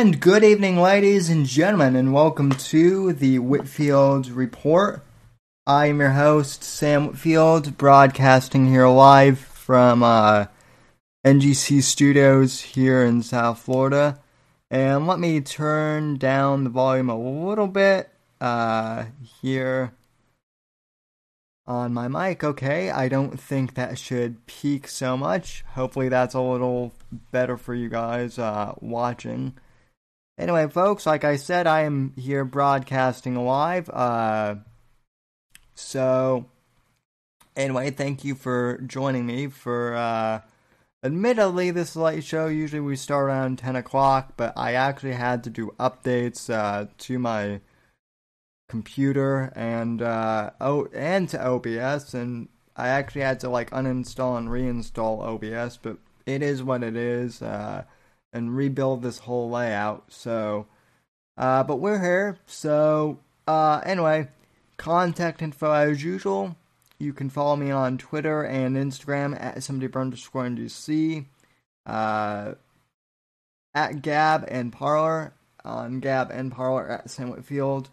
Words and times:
And 0.00 0.18
good 0.18 0.42
evening, 0.42 0.78
ladies 0.80 1.28
and 1.28 1.44
gentlemen, 1.44 1.94
and 1.94 2.14
welcome 2.14 2.52
to 2.52 3.12
the 3.12 3.38
Whitfield 3.38 4.28
Report. 4.28 5.04
I 5.66 5.88
am 5.88 6.00
your 6.00 6.12
host, 6.12 6.64
Sam 6.64 7.08
Whitfield, 7.08 7.76
broadcasting 7.76 8.66
here 8.66 8.88
live 8.88 9.38
from 9.38 10.02
uh, 10.02 10.46
NGC 11.26 11.82
Studios 11.82 12.60
here 12.62 13.04
in 13.04 13.22
South 13.22 13.58
Florida. 13.58 14.18
And 14.70 15.06
let 15.06 15.18
me 15.18 15.42
turn 15.42 16.16
down 16.16 16.64
the 16.64 16.70
volume 16.70 17.10
a 17.10 17.20
little 17.20 17.68
bit 17.68 18.08
uh, 18.40 19.04
here 19.42 19.92
on 21.66 21.92
my 21.92 22.08
mic. 22.08 22.42
Okay, 22.42 22.88
I 22.88 23.08
don't 23.08 23.38
think 23.38 23.74
that 23.74 23.98
should 23.98 24.46
peak 24.46 24.88
so 24.88 25.18
much. 25.18 25.62
Hopefully, 25.74 26.08
that's 26.08 26.34
a 26.34 26.40
little 26.40 26.94
better 27.30 27.58
for 27.58 27.74
you 27.74 27.90
guys 27.90 28.38
uh, 28.38 28.72
watching. 28.80 29.52
Anyway, 30.40 30.66
folks, 30.68 31.04
like 31.04 31.22
I 31.22 31.36
said, 31.36 31.66
I 31.66 31.82
am 31.82 32.14
here 32.16 32.46
broadcasting 32.46 33.36
live. 33.36 33.90
Uh, 33.90 34.54
so, 35.74 36.46
anyway, 37.54 37.90
thank 37.90 38.24
you 38.24 38.34
for 38.34 38.78
joining 38.86 39.26
me 39.26 39.48
for. 39.48 39.94
Uh, 39.94 40.40
admittedly, 41.04 41.70
this 41.70 41.94
late 41.94 42.24
show. 42.24 42.46
Usually 42.46 42.80
we 42.80 42.96
start 42.96 43.26
around 43.26 43.58
10 43.58 43.76
o'clock, 43.76 44.32
but 44.38 44.54
I 44.56 44.72
actually 44.72 45.12
had 45.12 45.44
to 45.44 45.50
do 45.50 45.74
updates 45.78 46.48
uh, 46.48 46.86
to 46.96 47.18
my 47.18 47.60
computer 48.66 49.52
and 49.54 50.00
uh, 50.00 50.52
oh, 50.58 50.88
and 50.94 51.28
to 51.28 51.46
OBS, 51.46 52.14
and 52.14 52.48
I 52.76 52.88
actually 52.88 53.22
had 53.22 53.40
to 53.40 53.50
like 53.50 53.72
uninstall 53.72 54.38
and 54.38 54.48
reinstall 54.48 55.22
OBS, 55.22 55.76
but 55.76 55.98
it 56.24 56.42
is 56.42 56.62
what 56.62 56.82
it 56.82 56.96
is, 56.96 57.42
uh, 57.42 57.84
and 58.32 58.56
rebuild 58.56 59.02
this 59.02 59.18
whole 59.18 59.50
layout. 59.50 60.04
So, 60.08 60.66
uh, 61.36 61.64
but 61.64 61.76
we're 61.76 62.00
here. 62.00 62.38
So, 62.46 63.18
uh, 63.46 63.80
anyway, 63.84 64.28
contact 64.76 65.42
info 65.42 65.72
as 65.72 66.02
usual. 66.02 66.56
You 66.98 67.12
can 67.12 67.30
follow 67.30 67.56
me 67.56 67.70
on 67.70 67.98
Twitter 67.98 68.42
and 68.42 68.76
Instagram 68.76 69.40
at 69.40 69.62
somebody 69.62 69.92
underscore 69.94 70.46
uh, 71.86 72.54
at 73.74 74.02
Gab 74.02 74.44
and 74.48 74.72
Parler 74.72 75.32
on 75.64 76.00
Gab 76.00 76.30
and 76.30 76.52
Parler 76.52 76.90
at 76.90 77.10
Sam 77.10 77.30
Whitfield 77.30 77.90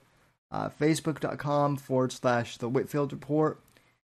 uh, 0.51 0.69
facebook.com 0.69 1.77
forward 1.77 2.11
slash 2.11 2.57
the 2.57 2.69
Whitfield 2.69 3.11
Report, 3.11 3.59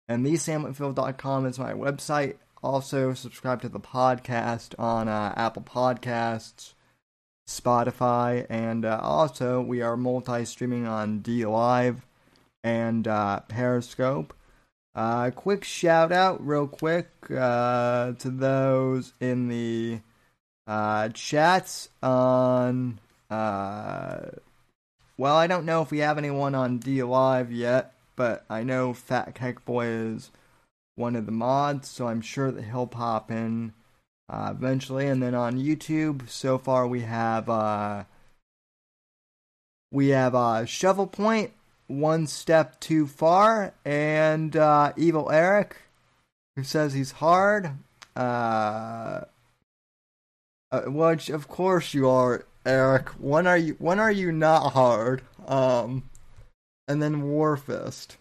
and 0.09 0.25
thesamwhitfield.com 0.25 1.47
is 1.47 1.59
my 1.59 1.73
website. 1.73 2.37
Also, 2.63 3.13
subscribe 3.15 3.61
to 3.63 3.69
the 3.69 3.81
podcast 3.81 4.75
on 4.79 5.09
uh, 5.09 5.35
Apple 5.37 5.63
Podcasts, 5.63 6.75
Spotify, 7.49 8.47
and 8.49 8.85
uh, 8.85 9.01
also 9.03 9.61
we 9.61 9.83
are 9.83 9.97
multi 9.97 10.45
streaming 10.45 10.87
on 10.87 11.21
DLive 11.21 12.03
and 12.63 13.09
uh, 13.09 13.41
Periscope. 13.49 14.35
Uh, 14.95 15.31
quick 15.31 15.65
shout 15.65 16.13
out, 16.13 16.47
real 16.47 16.69
quick, 16.69 17.09
uh, 17.31 18.13
to 18.13 18.31
those 18.31 19.15
in 19.21 19.49
the 19.49 20.01
uh, 20.67 21.09
chats 21.09 21.89
on 22.03 23.01
uh, 23.29 24.31
well, 25.17 25.37
I 25.37 25.47
don't 25.47 25.65
know 25.65 25.83
if 25.83 25.91
we 25.91 25.99
have 25.99 26.19
anyone 26.19 26.55
on 26.55 26.79
DLive 26.79 27.49
yet, 27.51 27.95
but 28.17 28.45
I 28.51 28.63
know 28.63 28.93
Fat 28.93 29.35
Cake 29.35 29.65
Boy 29.65 29.87
is 29.87 30.31
one 30.95 31.17
of 31.17 31.27
the 31.27 31.33
mods, 31.33 31.89
so 31.89 32.09
I'm 32.09 32.21
sure 32.21 32.51
that 32.51 32.65
he'll 32.65 32.87
pop 32.87 33.31
in 33.31 33.73
uh, 34.29 34.53
eventually. 34.57 35.07
And 35.07 35.23
then 35.23 35.35
on 35.35 35.59
YouTube, 35.59 36.29
so 36.29 36.59
far 36.59 36.87
we 36.87 37.01
have 37.03 37.49
uh, 37.49 38.05
we 39.91 40.09
have 40.09 40.35
uh, 40.35 40.65
Shovel 40.65 41.07
Point, 41.07 41.53
One 41.87 42.27
Step 42.27 42.81
Too 42.81 43.07
Far, 43.07 43.75
and 43.85 44.57
uh, 44.57 44.93
Evil 44.97 45.31
Eric, 45.31 45.77
who 46.57 46.65
says 46.65 46.95
he's 46.95 47.13
hard. 47.13 47.73
Uh, 48.17 49.23
uh, 50.71 50.83
which 50.87 51.29
of 51.29 51.49
course 51.49 51.93
you 51.93 52.09
are, 52.09 52.47
Eric. 52.65 53.11
When 53.11 53.47
are 53.47 53.59
you? 53.59 53.77
When 53.79 53.99
are 53.99 54.13
you 54.13 54.33
not 54.33 54.73
hard? 54.73 55.23
Um, 55.47 56.05
and 56.89 57.03
then 57.03 57.23
Warfist. 57.23 58.17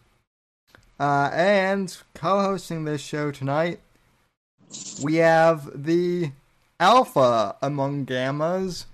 Uh, 1.02 1.32
and 1.34 1.98
co-hosting 2.14 2.84
this 2.84 3.02
show 3.02 3.32
tonight, 3.32 3.80
we 5.02 5.16
have 5.16 5.68
the 5.74 6.32
Alpha 6.80 7.56
among 7.60 8.06
Gammas, 8.06 8.86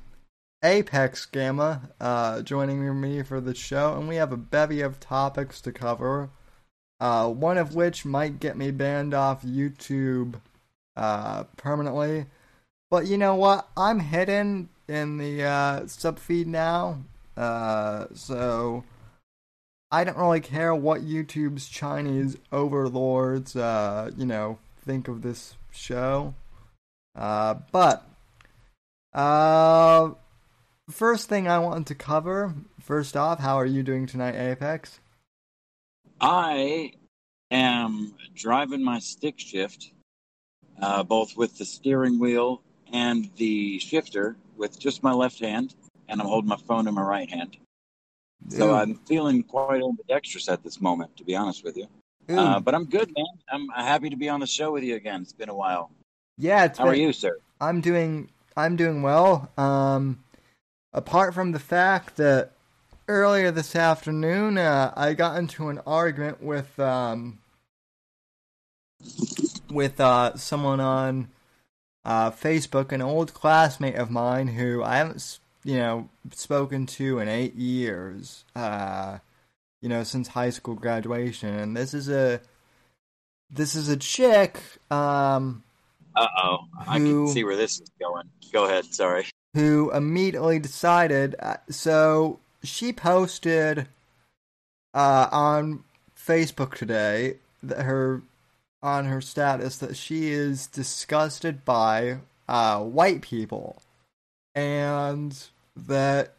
Apex 0.64 1.26
Gamma, 1.26 1.90
uh, 2.00 2.44
joining 2.44 3.02
me 3.02 3.24
for 3.24 3.42
the 3.42 3.54
show, 3.54 3.98
and 3.98 4.08
we 4.08 4.16
have 4.16 4.32
a 4.32 4.38
bevy 4.38 4.80
of 4.80 5.02
topics 5.02 5.60
to 5.60 5.74
cover. 5.74 6.30
Uh, 7.02 7.28
one 7.28 7.58
of 7.58 7.76
which 7.76 8.06
might 8.06 8.40
get 8.40 8.56
me 8.56 8.72
banned 8.72 9.14
off 9.14 9.44
YouTube 9.44 10.36
uh, 10.96 11.44
permanently. 11.58 12.28
But 12.90 13.08
you 13.08 13.18
know 13.18 13.36
what? 13.36 13.68
I'm 13.76 14.00
hidden 14.00 14.70
in 14.88 15.18
the 15.18 15.44
uh, 15.44 15.88
sub 15.88 16.20
feed 16.20 16.48
now, 16.48 17.04
uh, 17.36 18.06
so 18.14 18.86
I 19.90 20.04
don't 20.04 20.18
really 20.18 20.42
care 20.42 20.76
what 20.76 21.02
YouTube's 21.02 21.70
Chinese 21.70 22.38
overlords, 22.52 23.56
uh, 23.56 24.12
you 24.18 24.26
know, 24.26 24.60
think 24.86 25.08
of 25.08 25.22
this 25.22 25.56
show. 25.72 26.34
Uh, 27.16 27.56
but 27.72 28.06
uh, 29.14 30.12
first 30.90 31.30
thing 31.30 31.48
I 31.48 31.60
want 31.60 31.88
to 31.88 31.96
cover. 31.96 32.54
First 32.82 33.16
off, 33.16 33.40
how 33.40 33.56
are 33.56 33.66
you 33.66 33.82
doing 33.82 34.08
tonight, 34.08 34.36
Apex? 34.36 35.00
I 36.20 36.92
am 37.50 38.14
driving 38.36 38.84
my 38.84 39.00
stick 39.00 39.40
shift, 39.40 39.92
uh, 40.82 41.04
both 41.04 41.38
with 41.38 41.58
the 41.58 41.66
steering 41.66 42.20
wheel 42.20 42.62
and 42.92 43.30
the 43.38 43.80
shifter 43.80 44.36
with 44.58 44.78
just 44.80 45.02
my 45.02 45.14
left 45.14 45.40
hand, 45.40 45.76
and 46.10 46.20
I'm 46.20 46.28
holding 46.28 46.50
my 46.50 46.58
phone 46.58 46.88
in 46.88 46.94
my 46.94 47.02
right 47.02 47.30
hand. 47.30 47.58
So 48.50 48.74
I'm 48.74 48.96
feeling 48.96 49.44
quite 49.44 49.82
ambidextrous 49.82 50.48
at 50.48 50.64
this 50.64 50.80
moment, 50.80 51.16
to 51.18 51.24
be 51.24 51.36
honest 51.36 51.64
with 51.64 51.78
you. 51.78 51.88
Uh, 52.30 52.60
but 52.60 52.76
I'm 52.76 52.86
good, 52.86 53.12
man. 53.16 53.26
I'm 53.50 53.68
happy 53.70 54.10
to 54.10 54.16
be 54.16 54.30
on 54.30 54.40
the 54.40 54.48
show 54.48 54.72
with 54.72 54.84
you 54.84 54.96
again. 54.96 55.22
It's 55.22 55.34
been 55.34 55.50
a 55.50 55.56
while. 55.56 55.92
Yeah, 56.38 56.68
how 56.68 56.86
been, 56.86 56.88
are 56.88 56.96
you, 56.96 57.14
sir? 57.14 57.38
I'm 57.60 57.82
doing. 57.82 58.30
I'm 58.56 58.76
doing 58.76 59.02
well. 59.02 59.50
Um, 59.58 60.24
apart 60.94 61.34
from 61.34 61.52
the 61.52 61.60
fact 61.60 62.18
that 62.18 62.52
earlier 63.08 63.52
this 63.52 63.76
afternoon, 63.76 64.58
uh, 64.58 64.94
I 64.96 65.14
got 65.14 65.38
into 65.38 65.70
an 65.70 65.80
argument 65.86 66.42
with 66.42 66.78
um, 66.80 67.40
with 69.70 70.00
uh, 70.00 70.36
someone 70.36 70.80
on 70.80 71.30
uh, 72.04 72.32
Facebook, 72.32 72.92
an 72.92 73.02
old 73.02 73.34
classmate 73.34 73.96
of 73.96 74.10
mine 74.10 74.50
who 74.50 74.84
I 74.84 74.98
haven't 74.98 75.40
you 75.64 75.78
know 75.78 76.10
spoken 76.32 76.86
to 76.86 77.20
in 77.20 77.28
eight 77.28 77.56
years. 77.56 78.46
Uh, 78.56 79.20
you 79.82 79.90
know, 79.90 80.04
since 80.04 80.28
high 80.30 80.50
school 80.50 80.76
graduation, 80.76 81.54
and 81.54 81.78
this 81.78 81.94
is 81.94 82.10
a 82.10 82.42
this 83.50 83.76
is 83.76 83.90
a 83.90 83.98
chick. 83.98 84.62
Um, 84.90 85.64
uh 86.16 86.28
oh, 86.44 86.58
I 86.88 86.98
can 86.98 87.28
see 87.28 87.44
where 87.44 87.56
this 87.56 87.80
is 87.80 87.90
going. 88.00 88.30
Go 88.52 88.66
ahead. 88.66 88.86
Sorry. 88.86 89.26
Who 89.54 89.92
immediately 89.92 90.60
decided? 90.60 91.36
Uh, 91.40 91.58
so 91.70 92.40
she 92.64 92.92
posted 92.92 93.88
uh, 94.94 95.28
on 95.32 95.84
Facebook 96.18 96.76
today 96.76 97.38
that 97.64 97.84
her 97.84 98.24
on 98.82 99.06
her 99.06 99.22
status 99.22 99.78
that 99.78 99.96
she 99.96 100.30
is 100.30 100.68
disgusted 100.68 101.66
by 101.66 102.18
uh, 102.48 102.80
white 102.80 103.22
people 103.22 103.82
and 104.58 105.38
that 105.86 106.34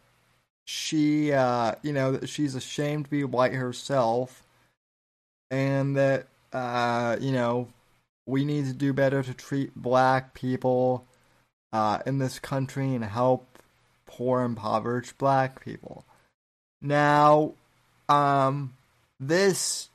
she 0.65 1.31
uh, 1.31 1.73
you 1.81 1.93
know 1.93 2.19
she's 2.25 2.53
ashamed 2.53 3.05
to 3.05 3.11
be 3.11 3.23
white 3.23 3.53
herself 3.53 4.43
and 5.49 5.95
that 5.95 6.27
uh, 6.53 7.15
you 7.19 7.31
know 7.31 7.69
we 8.27 8.43
need 8.43 8.65
to 8.65 8.73
do 8.73 8.93
better 8.93 9.23
to 9.23 9.33
treat 9.33 9.73
black 9.73 10.33
people 10.33 11.05
uh, 11.71 11.99
in 12.05 12.19
this 12.19 12.37
country 12.37 12.93
and 12.93 13.05
help 13.05 13.47
poor 14.05 14.41
impoverished 14.41 15.17
black 15.17 15.63
people. 15.63 16.03
Now 16.81 17.53
um 18.09 18.73
this 19.19 19.89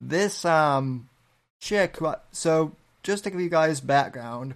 this 0.00 0.44
um 0.44 1.08
chick 1.60 1.98
so 2.30 2.72
just 3.02 3.24
to 3.24 3.30
give 3.30 3.40
you 3.40 3.48
guys 3.48 3.80
background 3.80 4.54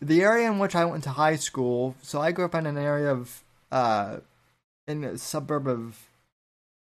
the 0.00 0.22
area 0.22 0.50
in 0.50 0.58
which 0.58 0.74
i 0.74 0.84
went 0.84 1.04
to 1.04 1.10
high 1.10 1.36
school 1.36 1.94
so 2.02 2.20
i 2.20 2.32
grew 2.32 2.44
up 2.44 2.54
in 2.54 2.66
an 2.66 2.78
area 2.78 3.10
of 3.10 3.42
uh 3.70 4.18
in 4.88 5.04
a 5.04 5.18
suburb 5.18 5.68
of 5.68 6.10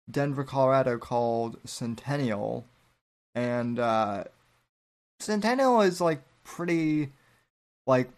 denver 0.10 0.44
colorado 0.44 0.98
called 0.98 1.58
centennial. 1.66 2.66
And 3.36 3.80
uh 3.80 4.26
centennial 5.20 5.82
is 5.82 6.02
like 6.02 6.22
pretty 6.44 7.12
like 7.86 8.10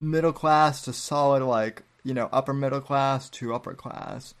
middle 0.00 0.32
class 0.32 0.82
to 0.82 0.92
solid 0.92 1.42
like 1.42 1.82
you 2.04 2.14
know 2.14 2.28
upper 2.32 2.52
middle 2.52 2.80
class 2.80 3.30
to 3.30 3.54
upper 3.54 3.74
class. 3.74 4.34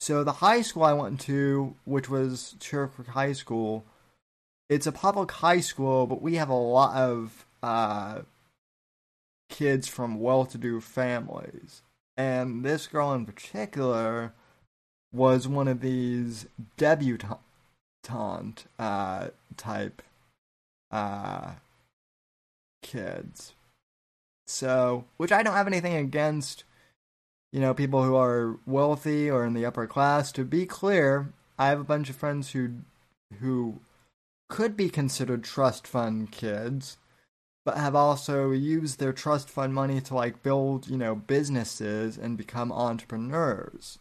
So 0.00 0.24
the 0.24 0.32
high 0.32 0.62
school 0.62 0.84
I 0.84 0.94
went 0.94 1.20
to, 1.22 1.74
which 1.84 2.08
was 2.08 2.56
Cherokee 2.58 3.02
High 3.02 3.34
School, 3.34 3.84
it's 4.70 4.86
a 4.86 4.92
public 4.92 5.30
high 5.30 5.60
school, 5.60 6.06
but 6.06 6.22
we 6.22 6.36
have 6.36 6.48
a 6.48 6.54
lot 6.54 6.96
of 6.96 7.44
uh, 7.62 8.20
kids 9.50 9.86
from 9.88 10.18
well-to-do 10.18 10.80
families, 10.80 11.82
and 12.16 12.64
this 12.64 12.86
girl 12.86 13.12
in 13.12 13.26
particular 13.26 14.32
was 15.12 15.46
one 15.46 15.68
of 15.68 15.80
these 15.80 16.46
debutante 16.78 17.40
uh, 18.78 19.28
type 19.56 20.02
uh, 20.90 21.52
kids. 22.82 23.52
So, 24.46 25.04
which 25.18 25.30
I 25.30 25.42
don't 25.42 25.54
have 25.54 25.66
anything 25.66 25.94
against 25.94 26.64
you 27.52 27.60
know, 27.60 27.74
people 27.74 28.04
who 28.04 28.14
are 28.16 28.58
wealthy 28.66 29.30
or 29.30 29.44
in 29.44 29.54
the 29.54 29.66
upper 29.66 29.86
class. 29.86 30.30
To 30.32 30.44
be 30.44 30.66
clear, 30.66 31.32
I 31.58 31.68
have 31.68 31.80
a 31.80 31.84
bunch 31.84 32.08
of 32.10 32.16
friends 32.16 32.52
who 32.52 32.70
who 33.40 33.80
could 34.48 34.76
be 34.76 34.88
considered 34.88 35.44
trust 35.44 35.86
fund 35.86 36.30
kids, 36.32 36.96
but 37.70 37.78
have 37.78 37.94
also 37.94 38.50
used 38.50 38.98
their 38.98 39.12
trust 39.12 39.48
fund 39.48 39.72
money 39.72 40.00
to 40.00 40.14
like 40.14 40.42
build, 40.42 40.88
you 40.88 40.96
know, 40.96 41.14
businesses 41.14 42.18
and 42.18 42.36
become 42.36 42.72
entrepreneurs 42.72 43.98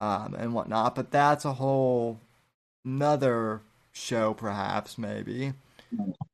um, 0.00 0.34
and 0.38 0.54
whatnot. 0.54 0.94
But 0.94 1.10
that's 1.10 1.44
a 1.44 1.54
whole 1.54 2.20
another 2.84 3.62
show, 3.90 4.32
perhaps, 4.32 4.96
maybe. 4.96 5.52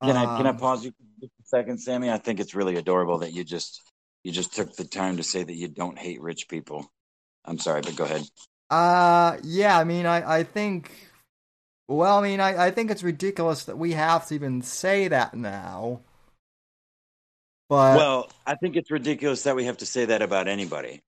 Can 0.02 0.16
I 0.16 0.36
can 0.36 0.46
I 0.46 0.50
um, 0.50 0.58
pause 0.58 0.84
you 0.84 0.92
for 1.18 1.26
a 1.26 1.28
second, 1.44 1.78
Sammy? 1.78 2.10
I 2.10 2.18
think 2.18 2.40
it's 2.40 2.54
really 2.54 2.76
adorable 2.76 3.18
that 3.18 3.32
you 3.32 3.42
just 3.42 3.80
you 4.22 4.32
just 4.32 4.54
took 4.54 4.76
the 4.76 4.84
time 4.84 5.16
to 5.16 5.22
say 5.22 5.42
that 5.42 5.54
you 5.54 5.68
don't 5.68 5.98
hate 5.98 6.20
rich 6.20 6.46
people. 6.48 6.90
I'm 7.46 7.58
sorry, 7.58 7.80
but 7.80 7.96
go 7.96 8.04
ahead. 8.04 8.22
Uh, 8.68 9.38
yeah, 9.44 9.78
I 9.78 9.84
mean, 9.84 10.04
I, 10.04 10.40
I 10.40 10.42
think, 10.42 10.90
well, 11.88 12.18
I 12.18 12.22
mean, 12.22 12.40
I, 12.40 12.66
I 12.66 12.70
think 12.70 12.90
it's 12.90 13.02
ridiculous 13.02 13.64
that 13.64 13.78
we 13.78 13.92
have 13.92 14.26
to 14.26 14.34
even 14.34 14.60
say 14.60 15.08
that 15.08 15.34
now. 15.34 16.00
But 17.68 17.96
well, 17.96 18.30
I 18.46 18.54
think 18.54 18.76
it's 18.76 18.90
ridiculous 18.90 19.42
that 19.42 19.56
we 19.56 19.64
have 19.64 19.78
to 19.78 19.86
say 19.86 20.06
that 20.06 20.22
about 20.22 20.46
anybody. 20.48 21.02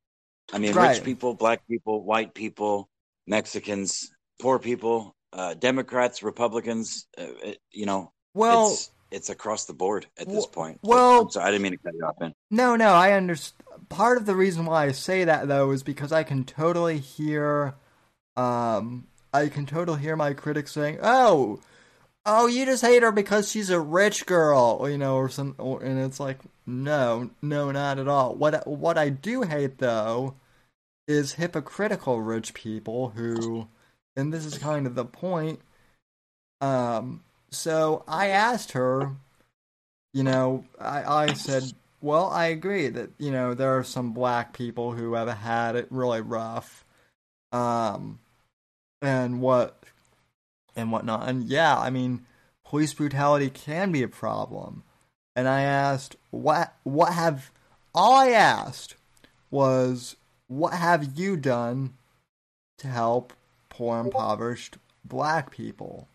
I 0.53 0.59
mean, 0.59 0.75
right. 0.75 0.97
rich 0.97 1.05
people, 1.05 1.35
black 1.35 1.67
people, 1.69 2.03
white 2.03 2.35
people, 2.35 2.89
Mexicans, 3.27 4.11
poor 4.41 4.59
people, 4.59 5.15
uh, 5.33 5.55
Democrats, 5.55 6.23
Republicans. 6.23 7.07
Uh, 7.17 7.27
you 7.71 7.87
know, 7.87 8.13
well, 8.35 8.73
it's 8.73 8.91
it's, 9.11 9.31
across 9.31 9.67
the 9.67 9.73
board 9.73 10.07
at 10.19 10.29
this 10.29 10.47
point. 10.47 10.81
Well, 10.83 11.31
so 11.31 11.41
I 11.41 11.47
didn't 11.51 11.63
mean 11.63 11.73
to 11.73 11.79
cut 11.79 11.95
you 11.95 12.05
off. 12.05 12.19
Man. 12.19 12.35
No, 12.51 12.77
no, 12.77 12.91
I 12.91 13.13
understand. 13.13 13.65
Part 13.89 14.19
of 14.19 14.27
the 14.27 14.35
reason 14.35 14.67
why 14.67 14.87
I 14.87 14.93
say 14.93 15.25
that 15.25 15.49
though 15.49 15.71
is 15.71 15.83
because 15.83 16.13
I 16.13 16.25
can 16.25 16.45
totally 16.45 16.99
hear, 16.99 17.75
um, 18.37 19.07
I 19.33 19.49
can 19.49 19.65
totally 19.65 20.01
hear 20.01 20.17
my 20.17 20.35
critics 20.35 20.73
saying, 20.73 20.99
"Oh, 21.03 21.61
oh, 22.29 22.47
you 22.47 22.65
just 22.67 22.85
hate 22.85 23.03
her 23.03 23.13
because 23.13 23.51
she's 23.51 23.71
a 23.71 23.81
rich 23.81 24.27
girl," 24.27 24.89
you 24.89 24.99
know, 24.99 25.17
or 25.17 25.29
some, 25.29 25.55
or, 25.59 25.83
and 25.83 25.99
it's 25.99 26.21
like, 26.21 26.39
no, 26.67 27.31
no, 27.43 27.71
not 27.73 27.99
at 27.99 28.09
all. 28.09 28.35
What 28.35 28.67
what 28.67 28.99
I 28.99 29.09
do 29.09 29.43
hate 29.43 29.79
though 29.79 30.35
is 31.07 31.35
hypocritical 31.35 32.21
rich 32.21 32.55
people 32.55 33.11
who, 33.11 33.69
and 34.17 34.33
this 34.33 34.45
is 34.45 34.59
kind 34.59 34.87
of 34.87 34.95
the 34.95 35.05
point, 35.05 35.61
um 36.61 37.23
so 37.51 38.05
I 38.07 38.29
asked 38.29 38.73
her, 38.73 39.13
you 40.13 40.23
know, 40.23 40.65
I, 40.81 41.25
I 41.25 41.33
said, 41.35 41.65
well, 42.01 42.27
I 42.29 42.47
agree 42.47 42.89
that, 42.89 43.11
you 43.19 43.31
know, 43.31 43.55
there 43.55 43.79
are 43.79 43.85
some 43.85 44.13
black 44.13 44.53
people 44.53 44.93
who 44.93 45.15
have 45.15 45.29
had 45.29 45.77
it 45.77 45.89
really 45.91 46.21
rough. 46.21 46.85
Um, 47.53 48.19
and 49.01 49.41
what, 49.41 49.78
and 50.79 50.93
whatnot. 50.93 51.29
And 51.29 51.45
yeah, 51.45 51.79
I 51.79 51.91
mean, 51.91 52.25
police 52.65 52.95
brutality 52.95 53.51
can 53.51 53.93
be 53.93 54.03
a 54.03 54.09
problem. 54.09 54.85
And 55.37 55.49
I 55.49 55.63
asked, 55.63 56.17
what, 56.31 56.75
what 56.85 57.13
have, 57.13 57.51
all 57.95 58.15
I 58.15 58.31
asked 58.31 58.95
was, 59.51 60.17
what 60.47 60.73
have 60.73 61.19
you 61.19 61.37
done 61.37 61.95
to 62.79 62.89
help 62.89 63.33
poor, 63.69 64.01
impoverished 64.01 64.79
black 65.05 65.51
people? 65.51 66.09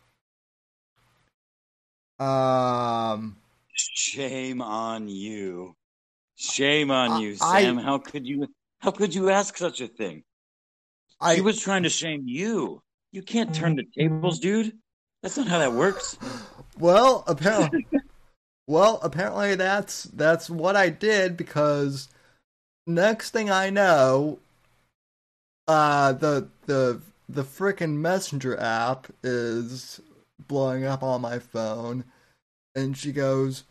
Um, 2.20 3.38
shame 3.74 4.62
on 4.62 5.08
you. 5.08 5.75
Shame 6.36 6.91
on 6.91 7.22
you, 7.22 7.36
Sam. 7.36 7.79
I, 7.79 7.82
how 7.82 7.98
could 7.98 8.25
you? 8.25 8.48
How 8.79 8.91
could 8.91 9.15
you 9.15 9.29
ask 9.29 9.58
such 9.58 9.82
a 9.82 9.88
thing? 9.88 10.24
I, 11.20 11.36
he 11.36 11.41
was 11.41 11.60
trying 11.60 11.84
to 11.84 11.89
shame 11.89 12.24
you. 12.25 12.82
You 13.13 13.22
can't 13.22 13.53
turn 13.53 13.75
the 13.75 13.86
tables, 13.96 14.39
dude. 14.39 14.75
That's 15.22 15.38
not 15.38 15.48
how 15.48 15.60
that 15.60 15.74
works. 15.74 16.17
Well, 16.79 17.24
apparently, 17.27 17.86
well, 18.67 19.00
apparently 19.03 19.53
that's 19.53 20.05
that's 20.05 20.50
what 20.50 20.75
I 20.75 20.89
did 20.89 21.38
because 21.38 22.10
next 22.88 23.29
thing 23.29 23.51
I 23.51 23.70
know, 23.70 24.39
uh, 25.67 26.13
the 26.13 26.50
the 26.65 27.01
the 27.29 27.43
frickin' 27.43 27.98
messenger 27.98 28.60
app 28.60 29.05
is 29.22 30.01
blowing 30.48 30.84
up 30.84 31.03
on 31.03 31.22
my 31.22 31.38
phone, 31.38 32.05
and 32.74 32.98
she 32.98 33.12
goes, 33.12 33.63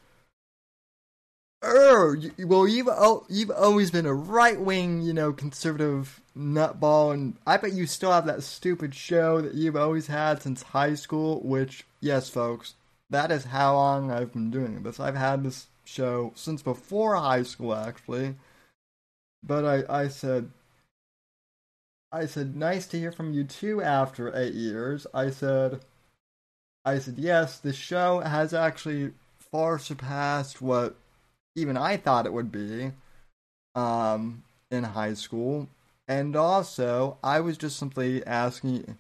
"Oh, 1.63 2.15
well, 2.39 2.69
you've 2.69 2.89
you've 3.29 3.51
always 3.51 3.91
been 3.91 4.07
a 4.07 4.15
right 4.15 4.61
wing, 4.61 5.03
you 5.03 5.13
know, 5.13 5.33
conservative 5.33 6.22
nutball, 6.37 7.13
and 7.13 7.37
I 7.47 7.57
bet 7.57 7.73
you 7.73 7.87
still 7.87 8.13
have 8.13 8.27
that 8.27 8.43
stupid 8.43 8.95
show 8.95 9.41
that 9.41 9.55
you've 9.55 9.77
always 9.77 10.07
had 10.07 10.43
since 10.43 10.63
high 10.63 10.95
school. 10.95 11.41
Which, 11.41 11.85
yes, 12.01 12.29
folks, 12.29 12.75
that 13.11 13.31
is 13.31 13.45
how 13.45 13.75
long 13.75 14.11
I've 14.11 14.33
been 14.33 14.51
doing 14.51 14.83
this. 14.83 15.01
I've 15.01 15.17
had 15.17 15.45
this 15.45 15.67
show 15.85 16.33
since 16.35 16.63
before 16.63 17.17
high 17.17 17.43
school, 17.43 17.75
actually. 17.75 18.37
But 19.43 19.65
I, 19.65 20.03
I 20.05 20.09
said." 20.09 20.51
I 22.15 22.27
said, 22.27 22.55
nice 22.55 22.87
to 22.89 22.99
hear 22.99 23.11
from 23.11 23.33
you 23.33 23.43
too 23.43 23.81
after 23.81 24.37
eight 24.37 24.53
years. 24.53 25.07
I 25.15 25.31
said, 25.31 25.81
I 26.85 26.99
said, 26.99 27.15
yes, 27.17 27.59
the 27.59 27.73
show 27.73 28.21
has 28.21 28.53
actually 28.53 29.13
far 29.39 29.79
surpassed 29.79 30.61
what 30.61 30.95
even 31.57 31.79
I 31.79 31.97
thought 31.97 32.27
it 32.27 32.33
would 32.35 32.53
be 32.53 32.93
um, 33.75 34.43
in 34.71 34.85
high 34.85 35.15
school. 35.15 35.69
And 36.13 36.37
also, 36.37 37.17
I 37.25 37.41
was 37.41 37.57
just 37.57 37.79
simply 37.79 38.23
asking 38.27 38.99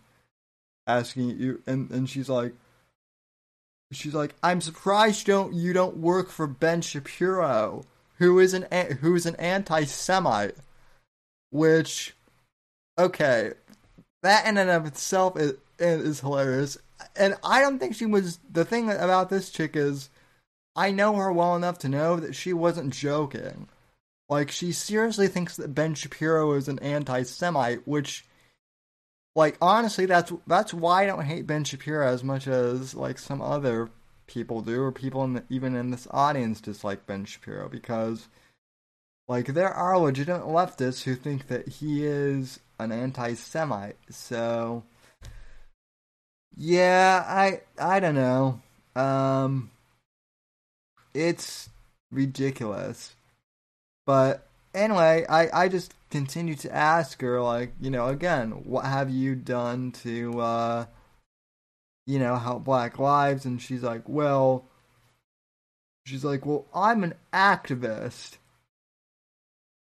asking 0.86 1.38
you 1.38 1.62
and, 1.66 1.90
and 1.90 2.08
she's 2.08 2.30
like 2.30 2.54
she's 3.92 4.14
like, 4.14 4.34
I'm 4.42 4.62
surprised 4.62 5.28
you 5.28 5.34
don't 5.34 5.52
you 5.52 5.74
don't 5.74 5.98
work 5.98 6.30
for 6.30 6.46
Ben 6.46 6.80
Shapiro, 6.80 7.84
who 8.16 8.38
is 8.38 8.54
an 8.54 8.66
who's 9.00 9.26
an 9.26 9.36
anti-Semite, 9.36 10.56
which, 11.50 12.14
okay, 12.98 13.52
that 14.22 14.46
in 14.46 14.56
and 14.56 14.70
of 14.70 14.86
itself 14.86 15.36
is, 15.36 15.54
is 15.78 16.20
hilarious. 16.20 16.78
And 17.14 17.36
I 17.44 17.60
don't 17.60 17.78
think 17.78 17.94
she 17.94 18.06
was. 18.06 18.38
The 18.50 18.64
thing 18.64 18.90
about 18.90 19.28
this 19.28 19.50
chick 19.50 19.76
is, 19.76 20.08
I 20.74 20.92
know 20.92 21.16
her 21.16 21.30
well 21.30 21.56
enough 21.56 21.78
to 21.80 21.90
know 21.90 22.16
that 22.16 22.34
she 22.34 22.54
wasn't 22.54 22.94
joking. 22.94 23.68
Like 24.32 24.50
she 24.50 24.72
seriously 24.72 25.28
thinks 25.28 25.58
that 25.58 25.74
Ben 25.74 25.94
Shapiro 25.94 26.54
is 26.54 26.66
an 26.66 26.78
anti-Semite, 26.78 27.86
which, 27.86 28.24
like 29.36 29.58
honestly, 29.60 30.06
that's 30.06 30.32
that's 30.46 30.72
why 30.72 31.02
I 31.02 31.06
don't 31.06 31.26
hate 31.26 31.46
Ben 31.46 31.64
Shapiro 31.64 32.06
as 32.08 32.24
much 32.24 32.48
as 32.48 32.94
like 32.94 33.18
some 33.18 33.42
other 33.42 33.90
people 34.26 34.62
do, 34.62 34.80
or 34.80 34.90
people 34.90 35.22
in 35.24 35.34
the, 35.34 35.44
even 35.50 35.76
in 35.76 35.90
this 35.90 36.08
audience 36.10 36.62
dislike 36.62 37.04
Ben 37.04 37.26
Shapiro 37.26 37.68
because, 37.68 38.28
like, 39.28 39.48
there 39.48 39.68
are 39.68 39.98
legitimate 39.98 40.46
leftists 40.46 41.02
who 41.02 41.14
think 41.14 41.48
that 41.48 41.68
he 41.68 42.02
is 42.06 42.58
an 42.78 42.90
anti-Semite. 42.90 43.98
So, 44.08 44.82
yeah, 46.56 47.22
I 47.28 47.60
I 47.78 48.00
don't 48.00 48.14
know. 48.14 48.62
Um, 48.96 49.70
it's 51.12 51.68
ridiculous. 52.10 53.14
But 54.06 54.46
anyway, 54.74 55.24
I, 55.28 55.64
I 55.64 55.68
just 55.68 55.94
continue 56.10 56.54
to 56.56 56.74
ask 56.74 57.20
her, 57.20 57.40
like, 57.40 57.72
you 57.80 57.90
know, 57.90 58.08
again, 58.08 58.50
what 58.64 58.84
have 58.84 59.10
you 59.10 59.34
done 59.34 59.92
to, 60.02 60.40
uh, 60.40 60.86
you 62.06 62.18
know, 62.18 62.36
help 62.36 62.64
Black 62.64 62.98
Lives? 62.98 63.44
And 63.44 63.60
she's 63.62 63.82
like, 63.82 64.08
well, 64.08 64.64
she's 66.06 66.24
like, 66.24 66.44
well, 66.44 66.66
I'm 66.74 67.04
an 67.04 67.14
activist. 67.32 68.38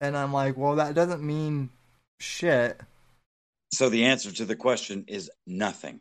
And 0.01 0.15
I'm 0.15 0.33
like, 0.33 0.57
well, 0.57 0.75
that 0.75 0.95
doesn't 0.95 1.23
mean 1.23 1.69
shit. 2.19 2.79
So 3.71 3.89
the 3.89 4.05
answer 4.05 4.31
to 4.31 4.45
the 4.45 4.55
question 4.55 5.05
is 5.07 5.29
nothing, 5.45 5.99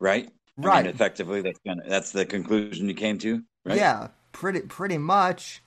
right? 0.00 0.30
Right. 0.56 0.78
I 0.78 0.82
mean, 0.82 0.90
effectively, 0.90 1.40
that's 1.40 1.58
kind 1.66 1.80
of, 1.80 1.88
that's 1.88 2.12
the 2.12 2.26
conclusion 2.26 2.88
you 2.88 2.94
came 2.94 3.18
to, 3.18 3.42
right? 3.64 3.78
Yeah, 3.78 4.08
pretty 4.32 4.60
pretty 4.60 4.98
much. 4.98 5.62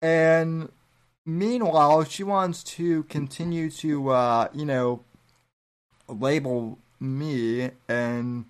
And 0.00 0.70
meanwhile, 1.26 2.04
she 2.04 2.22
wants 2.22 2.62
to 2.62 3.02
continue 3.04 3.68
to, 3.70 4.08
uh, 4.10 4.48
you 4.54 4.64
know, 4.64 5.02
label 6.08 6.78
me, 7.00 7.70
and 7.88 8.46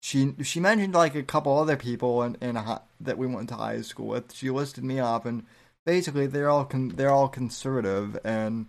she 0.00 0.34
she 0.42 0.60
mentioned 0.60 0.94
like 0.94 1.14
a 1.14 1.22
couple 1.22 1.56
other 1.56 1.76
people 1.76 2.22
in, 2.22 2.36
in 2.40 2.56
a, 2.56 2.82
that 3.00 3.16
we 3.16 3.26
went 3.26 3.48
to 3.50 3.54
high 3.54 3.80
school 3.80 4.08
with. 4.08 4.34
She 4.34 4.50
listed 4.50 4.84
me 4.84 4.98
off, 4.98 5.24
and 5.24 5.46
basically 5.86 6.26
they're 6.26 6.50
all 6.50 6.64
con- 6.64 6.90
they're 6.96 7.10
all 7.10 7.28
conservative, 7.28 8.18
and 8.24 8.66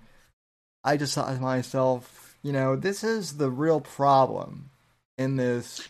I 0.84 0.96
just 0.96 1.16
thought 1.16 1.34
to 1.34 1.42
myself, 1.42 2.38
you 2.44 2.54
know, 2.54 2.76
this 2.76 3.04
is 3.04 3.38
the 3.38 3.50
real 3.50 3.82
problem 3.82 4.70
in 5.18 5.36
this 5.36 5.88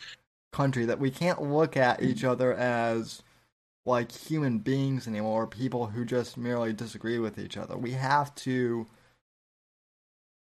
country 0.51 0.85
that 0.85 0.99
we 0.99 1.11
can't 1.11 1.43
look 1.43 1.77
at 1.77 2.01
each 2.01 2.23
other 2.23 2.53
as 2.53 3.21
like 3.89 4.11
human 4.11 4.59
beings 4.59 5.07
anymore, 5.07 5.47
people 5.47 5.87
who 5.87 6.05
just 6.05 6.37
merely 6.37 6.73
disagree 6.73 7.19
with 7.19 7.37
each 7.37 7.57
other. 7.57 7.77
We 7.77 7.91
have 7.91 8.33
to 8.35 8.87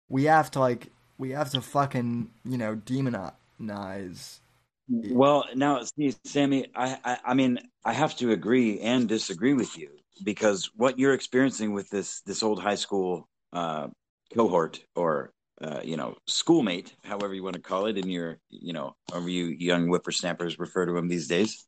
we 0.09 0.25
have 0.25 0.51
to 0.51 0.59
like 0.59 0.91
we 1.17 1.31
have 1.31 1.51
to 1.51 1.61
fucking, 1.61 2.31
you 2.43 2.57
know, 2.57 2.75
demonize 2.75 4.39
well, 4.87 5.45
now, 5.55 5.81
see, 5.81 6.13
Sammy, 6.25 6.67
I, 6.75 6.97
I, 7.03 7.17
I 7.25 7.33
mean, 7.33 7.59
I 7.83 7.93
have 7.93 8.15
to 8.17 8.31
agree 8.31 8.79
and 8.81 9.09
disagree 9.09 9.53
with 9.53 9.77
you 9.77 9.89
because 10.23 10.69
what 10.75 10.99
you're 10.99 11.13
experiencing 11.13 11.73
with 11.73 11.89
this 11.89 12.21
this 12.21 12.43
old 12.43 12.61
high 12.61 12.75
school 12.75 13.27
uh, 13.51 13.87
cohort 14.33 14.83
or 14.95 15.33
uh, 15.61 15.81
you 15.83 15.97
know 15.97 16.15
schoolmate, 16.27 16.95
however 17.03 17.33
you 17.33 17.43
want 17.43 17.55
to 17.55 17.61
call 17.61 17.87
it, 17.87 17.97
in 17.97 18.09
your 18.09 18.37
you 18.49 18.73
know, 18.73 18.95
however 19.09 19.29
you 19.29 19.45
young 19.45 19.87
whippersnappers 19.87 20.59
refer 20.59 20.85
to 20.85 20.95
him 20.95 21.07
these 21.07 21.27
days, 21.27 21.65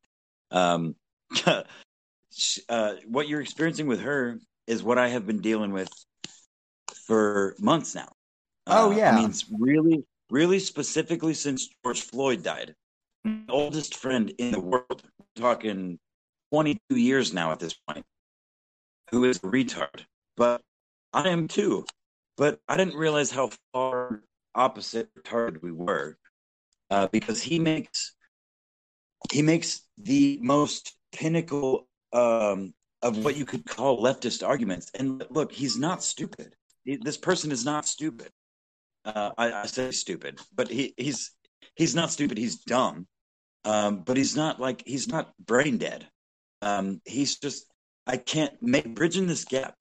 um, 0.51 0.95
uh, 2.69 2.93
what 3.05 3.27
you're 3.27 3.41
experiencing 3.41 3.87
with 3.87 4.01
her 4.01 4.39
is 4.67 4.83
what 4.83 4.97
I 4.97 5.09
have 5.09 5.25
been 5.25 5.41
dealing 5.41 5.71
with 5.71 5.89
for 7.05 7.55
months 7.59 7.95
now. 7.95 8.09
Oh 8.67 8.91
yeah, 8.91 9.13
I 9.13 9.15
mean, 9.15 9.33
really, 9.57 10.03
really 10.29 10.59
specifically 10.59 11.33
since 11.33 11.69
George 11.83 12.01
Floyd 12.01 12.43
died. 12.43 12.75
My 13.23 13.39
oldest 13.49 13.95
friend 13.95 14.31
in 14.37 14.51
the 14.51 14.59
world, 14.59 15.03
talking 15.35 15.99
22 16.51 16.97
years 16.97 17.33
now 17.33 17.51
at 17.51 17.59
this 17.59 17.73
point, 17.73 18.05
who 19.11 19.23
is 19.23 19.37
a 19.37 19.41
retard. 19.41 20.05
But 20.35 20.61
I 21.13 21.29
am 21.29 21.47
too. 21.47 21.85
But 22.35 22.59
I 22.67 22.77
didn't 22.77 22.95
realize 22.95 23.31
how 23.31 23.51
far 23.73 24.21
opposite 24.53 25.09
retarded 25.15 25.61
we 25.61 25.71
were, 25.71 26.17
uh, 26.89 27.07
because 27.07 27.41
he 27.41 27.59
makes 27.59 28.15
he 29.31 29.41
makes 29.41 29.81
the 29.97 30.39
most 30.41 30.96
pinnacle 31.17 31.87
um, 32.13 32.73
of 33.01 33.23
what 33.23 33.35
you 33.35 33.45
could 33.45 33.65
call 33.65 34.01
leftist 34.01 34.47
arguments. 34.47 34.91
And 34.97 35.25
look, 35.29 35.51
he's 35.51 35.77
not 35.77 36.03
stupid. 36.03 36.55
He, 36.83 36.97
this 36.97 37.17
person 37.17 37.51
is 37.51 37.65
not 37.65 37.85
stupid. 37.85 38.29
Uh, 39.03 39.31
I, 39.37 39.61
I, 39.61 39.65
say 39.65 39.91
stupid, 39.91 40.39
but 40.53 40.69
he, 40.69 40.93
he's 40.97 41.31
he's 41.75 41.95
not 41.95 42.11
stupid. 42.11 42.37
He's 42.37 42.57
dumb, 42.57 43.07
um, 43.63 44.03
but 44.03 44.17
he's 44.17 44.35
not 44.35 44.59
like 44.59 44.83
he's 44.85 45.07
not 45.07 45.33
brain 45.45 45.77
dead. 45.77 46.05
Um, 46.61 47.01
he's 47.05 47.37
just 47.37 47.65
I 48.05 48.17
can't 48.17 48.53
make 48.61 48.93
bridging 48.93 49.25
this 49.25 49.45
gap 49.45 49.75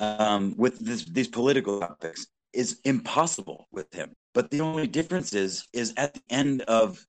um, 0.00 0.54
with 0.56 0.78
this, 0.80 1.04
these 1.04 1.28
political 1.28 1.80
topics 1.80 2.26
is 2.52 2.80
impossible 2.84 3.68
with 3.72 3.92
him. 3.92 4.12
But 4.34 4.50
the 4.50 4.60
only 4.60 4.86
difference 4.86 5.32
is 5.32 5.66
is 5.72 5.94
at 5.96 6.14
the 6.14 6.22
end 6.28 6.62
of 6.62 7.04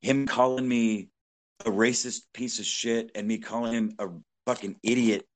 him 0.00 0.26
calling 0.26 0.66
me 0.66 1.10
a 1.66 1.70
racist 1.70 2.22
piece 2.32 2.58
of 2.58 2.64
shit 2.64 3.10
and 3.14 3.26
me 3.26 3.38
calling 3.38 3.72
him 3.72 3.94
a 3.98 4.08
fucking 4.46 4.76
idiot, 4.82 5.26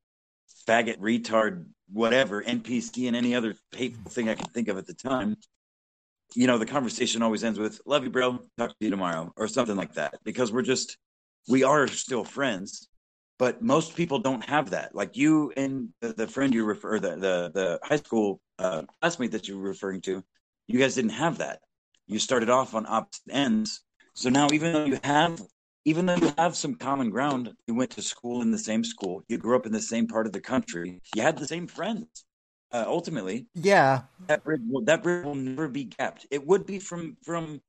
faggot, 0.67 0.99
retard, 0.99 1.67
whatever, 1.93 2.43
NPC, 2.43 3.07
and 3.07 3.17
any 3.17 3.35
other 3.35 3.55
hateful 3.73 4.11
thing 4.11 4.29
I 4.29 4.35
can 4.35 4.47
think 4.47 4.69
of 4.69 4.79
at 4.79 4.87
the 4.87 4.95
time, 4.95 5.37
you 6.35 6.47
know, 6.47 6.59
the 6.59 6.67
conversation 6.67 7.23
always 7.23 7.45
ends 7.45 7.59
with 7.59 7.81
"Love 7.87 8.05
you, 8.05 8.11
bro. 8.11 8.39
Talk 8.59 8.71
to 8.71 8.77
you 8.81 8.91
tomorrow" 8.91 9.33
or 9.37 9.47
something 9.49 9.77
like 9.77 9.95
that, 9.95 10.15
because 10.25 10.53
we're 10.53 10.63
just 10.63 10.97
we 11.49 11.63
are 11.63 11.87
still 11.87 12.25
friends. 12.25 12.89
But 13.39 13.63
most 13.63 13.97
people 13.97 14.21
don't 14.21 14.45
have 14.45 14.71
that. 14.71 14.95
Like 14.95 15.17
you 15.17 15.53
and 15.57 15.89
the, 16.01 16.13
the 16.13 16.27
friend 16.27 16.55
you 16.55 16.65
refer 16.65 16.99
the 16.99 17.11
the, 17.11 17.51
the 17.53 17.81
high 17.83 17.97
school 17.97 18.41
uh, 18.59 18.83
classmate 19.01 19.33
that 19.33 19.49
you 19.49 19.59
were 19.59 19.69
referring 19.69 20.01
to, 20.03 20.23
you 20.67 20.79
guys 20.79 20.95
didn't 20.95 21.11
have 21.11 21.39
that. 21.39 21.61
You 22.07 22.19
started 22.19 22.51
off 22.51 22.75
on 22.75 22.87
opposite 22.89 23.23
ends. 23.31 23.83
So 24.15 24.31
now, 24.31 24.49
even 24.53 24.73
though 24.73 24.85
you 24.85 24.99
have 25.03 25.41
even 25.85 26.07
though 26.07 26.17
you 26.17 26.33
have 26.39 26.57
some 26.57 26.75
common 26.75 27.11
ground, 27.11 27.53
you 27.67 27.75
went 27.75 27.91
to 27.91 28.03
school 28.03 28.43
in 28.43 28.51
the 28.51 28.59
same 28.59 28.85
school, 28.85 29.23
you 29.29 29.37
grew 29.39 29.57
up 29.57 29.67
in 29.67 29.73
the 29.73 29.81
same 29.81 30.07
part 30.07 30.27
of 30.27 30.33
the 30.33 30.41
country, 30.41 31.01
you 31.15 31.23
had 31.23 31.37
the 31.37 31.47
same 31.47 31.67
friends. 31.67 32.25
Uh, 32.73 32.85
ultimately, 32.87 33.47
yeah, 33.55 34.03
that 34.27 34.43
bridge 34.43 34.61
will, 34.69 34.83
that 34.83 35.03
bridge 35.03 35.25
will 35.25 35.37
never 35.37 35.69
be 35.69 35.85
kept. 35.85 36.27
It 36.31 36.45
would 36.45 36.67
be 36.67 36.81
from 36.81 37.17
from, 37.23 37.61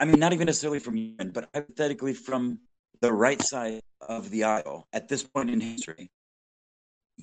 I 0.00 0.04
mean, 0.06 0.18
not 0.18 0.32
even 0.32 0.46
necessarily 0.46 0.78
from 0.78 0.96
you, 0.96 1.16
but 1.18 1.50
hypothetically 1.52 2.14
from 2.14 2.60
the 3.00 3.12
right 3.12 3.42
side 3.42 3.82
of 4.00 4.30
the 4.30 4.44
aisle 4.44 4.86
at 4.94 5.08
this 5.08 5.22
point 5.22 5.50
in 5.50 5.60
history. 5.60 6.10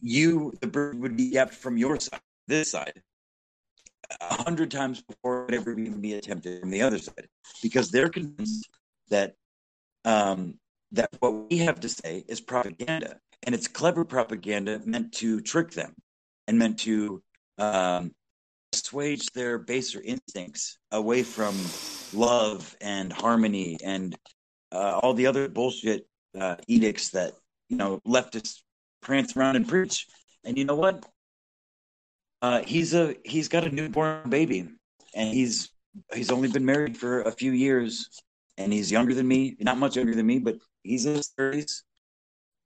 You, 0.02 0.54
the 0.62 0.68
bridge 0.68 0.98
would 0.98 1.18
be 1.18 1.32
kept 1.32 1.56
from 1.56 1.78
your 1.78 2.00
side, 2.00 2.22
this 2.48 2.72
side, 2.72 3.02
a 4.20 4.44
hundred 4.44 4.70
times 4.70 5.02
before 5.02 5.44
it 5.44 5.46
would 5.46 5.56
ever 5.56 5.80
even 5.80 6.00
be 6.00 6.14
attempted 6.14 6.62
from 6.62 6.70
the 6.70 6.84
other 6.84 7.00
side, 7.00 7.28
because 7.64 7.90
they're 7.90 8.10
convinced 8.10 8.70
that 9.10 9.34
um, 10.06 10.56
that 10.92 11.10
what 11.20 11.50
we 11.50 11.60
have 11.60 11.80
to 11.82 11.90
say 11.90 12.24
is 12.28 12.42
propaganda, 12.42 13.18
and 13.44 13.56
it's 13.56 13.68
clever 13.68 14.06
propaganda 14.06 14.82
meant 14.86 15.14
to 15.14 15.42
trick 15.42 15.72
them 15.72 15.94
and 16.48 16.58
meant 16.58 16.80
to 16.80 17.22
um, 17.58 18.12
assuage 18.74 19.28
their 19.34 19.58
baser 19.58 20.02
instincts 20.02 20.78
away 20.92 21.24
from 21.24 21.56
love 22.14 22.76
and 22.82 23.12
harmony 23.12 23.78
and 23.84 24.18
uh, 24.72 25.00
all 25.02 25.14
the 25.14 25.28
other 25.28 25.48
bullshit 25.48 26.08
uh, 26.40 26.56
edicts 26.68 27.10
that 27.10 27.34
you 27.70 27.78
know 27.78 28.00
leftists 28.08 28.62
prance 29.02 29.36
around 29.36 29.56
and 29.56 29.68
preach. 29.68 30.08
And 30.44 30.58
you 30.58 30.66
know 30.66 30.76
what? 30.76 31.06
Uh, 32.42 32.62
he's 32.66 32.94
a 32.94 33.16
he's 33.24 33.48
got 33.48 33.66
a 33.66 33.70
newborn 33.70 34.30
baby, 34.30 34.68
and 35.14 35.34
he's 35.34 35.70
he's 36.14 36.32
only 36.32 36.48
been 36.48 36.66
married 36.66 36.98
for 36.98 37.22
a 37.22 37.32
few 37.32 37.52
years, 37.52 38.10
and 38.64 38.72
he's 38.72 38.92
younger 38.92 39.14
than 39.14 39.28
me, 39.28 39.56
not 39.60 39.78
much 39.78 39.96
younger 39.96 40.16
than 40.16 40.26
me, 40.26 40.40
but 40.40 40.56
he's 40.84 41.06
in 41.06 41.16
his 41.16 41.30
thirties. 41.38 41.84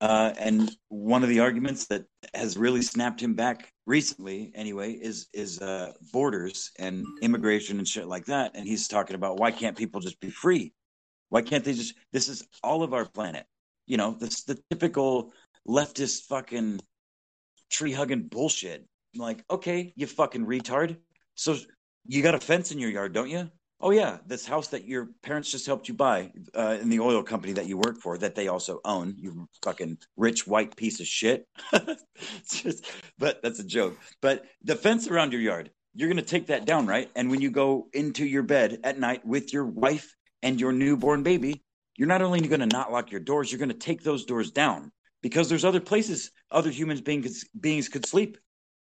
Uh, 0.01 0.33
and 0.37 0.75
one 0.89 1.23
of 1.23 1.29
the 1.29 1.39
arguments 1.39 1.87
that 1.87 2.03
has 2.33 2.57
really 2.57 2.81
snapped 2.81 3.21
him 3.21 3.33
back 3.33 3.71
recently, 3.85 4.51
anyway, 4.53 4.91
is 4.91 5.27
is 5.33 5.61
uh, 5.61 5.93
borders 6.11 6.71
and 6.77 7.05
immigration 7.21 7.77
and 7.77 7.87
shit 7.87 8.07
like 8.07 8.25
that. 8.25 8.51
And 8.55 8.67
he's 8.67 8.87
talking 8.87 9.15
about 9.15 9.39
why 9.39 9.51
can't 9.51 9.77
people 9.77 10.01
just 10.01 10.19
be 10.19 10.29
free? 10.29 10.73
Why 11.29 11.41
can't 11.41 11.63
they 11.63 11.73
just? 11.73 11.95
This 12.11 12.27
is 12.27 12.45
all 12.61 12.83
of 12.83 12.93
our 12.93 13.05
planet. 13.05 13.45
You 13.87 13.97
know, 13.97 14.15
this 14.19 14.43
the 14.43 14.59
typical 14.69 15.31
leftist 15.67 16.23
fucking 16.23 16.81
tree 17.69 17.93
hugging 17.93 18.27
bullshit. 18.27 18.85
I'm 19.15 19.21
like, 19.21 19.43
okay, 19.49 19.93
you 19.95 20.07
fucking 20.07 20.45
retard. 20.45 20.97
So 21.35 21.55
you 22.05 22.21
got 22.21 22.35
a 22.35 22.39
fence 22.39 22.71
in 22.71 22.79
your 22.79 22.89
yard, 22.89 23.13
don't 23.13 23.29
you? 23.29 23.49
Oh 23.81 23.91
yeah, 23.91 24.19
this 24.25 24.45
house 24.45 24.69
that 24.69 24.85
your 24.85 25.09
parents 25.21 25.51
just 25.51 25.65
helped 25.65 25.87
you 25.87 25.93
buy 25.93 26.31
uh, 26.57 26.77
in 26.81 26.89
the 26.89 27.01
oil 27.01 27.21
company 27.23 27.53
that 27.53 27.67
you 27.67 27.77
work 27.77 27.97
for, 27.97 28.17
that 28.17 28.33
they 28.33 28.47
also 28.47 28.79
own. 28.85 29.15
You 29.17 29.47
fucking 29.63 29.97
rich 30.15 30.47
white 30.47 30.75
piece 30.75 30.99
of 30.99 31.07
shit. 31.07 31.47
just, 32.51 32.85
but 33.19 33.41
that's 33.43 33.59
a 33.59 33.65
joke. 33.65 33.97
But 34.21 34.45
the 34.63 34.75
fence 34.75 35.07
around 35.07 35.33
your 35.33 35.41
yard, 35.41 35.71
you're 35.93 36.09
gonna 36.09 36.21
take 36.21 36.47
that 36.47 36.65
down, 36.65 36.87
right? 36.87 37.09
And 37.15 37.29
when 37.29 37.41
you 37.41 37.51
go 37.51 37.87
into 37.93 38.25
your 38.25 38.43
bed 38.43 38.79
at 38.83 38.97
night 38.97 39.25
with 39.25 39.51
your 39.51 39.65
wife 39.65 40.15
and 40.41 40.59
your 40.59 40.71
newborn 40.71 41.23
baby, 41.23 41.63
you're 41.97 42.07
not 42.07 42.21
only 42.21 42.39
to 42.61 42.65
not 42.65 42.91
lock 42.91 43.11
your 43.11 43.21
doors, 43.21 43.51
you're 43.51 43.59
to 43.69 43.75
take 43.75 44.03
those 44.03 44.25
doors 44.25 44.51
down 44.51 44.91
because 45.21 45.49
there's 45.49 45.65
other 45.65 45.79
places 45.79 46.29
other 46.51 46.69
humans 46.69 47.01
beings 47.01 47.45
beings 47.59 47.89
could 47.89 48.05
sleep 48.05 48.37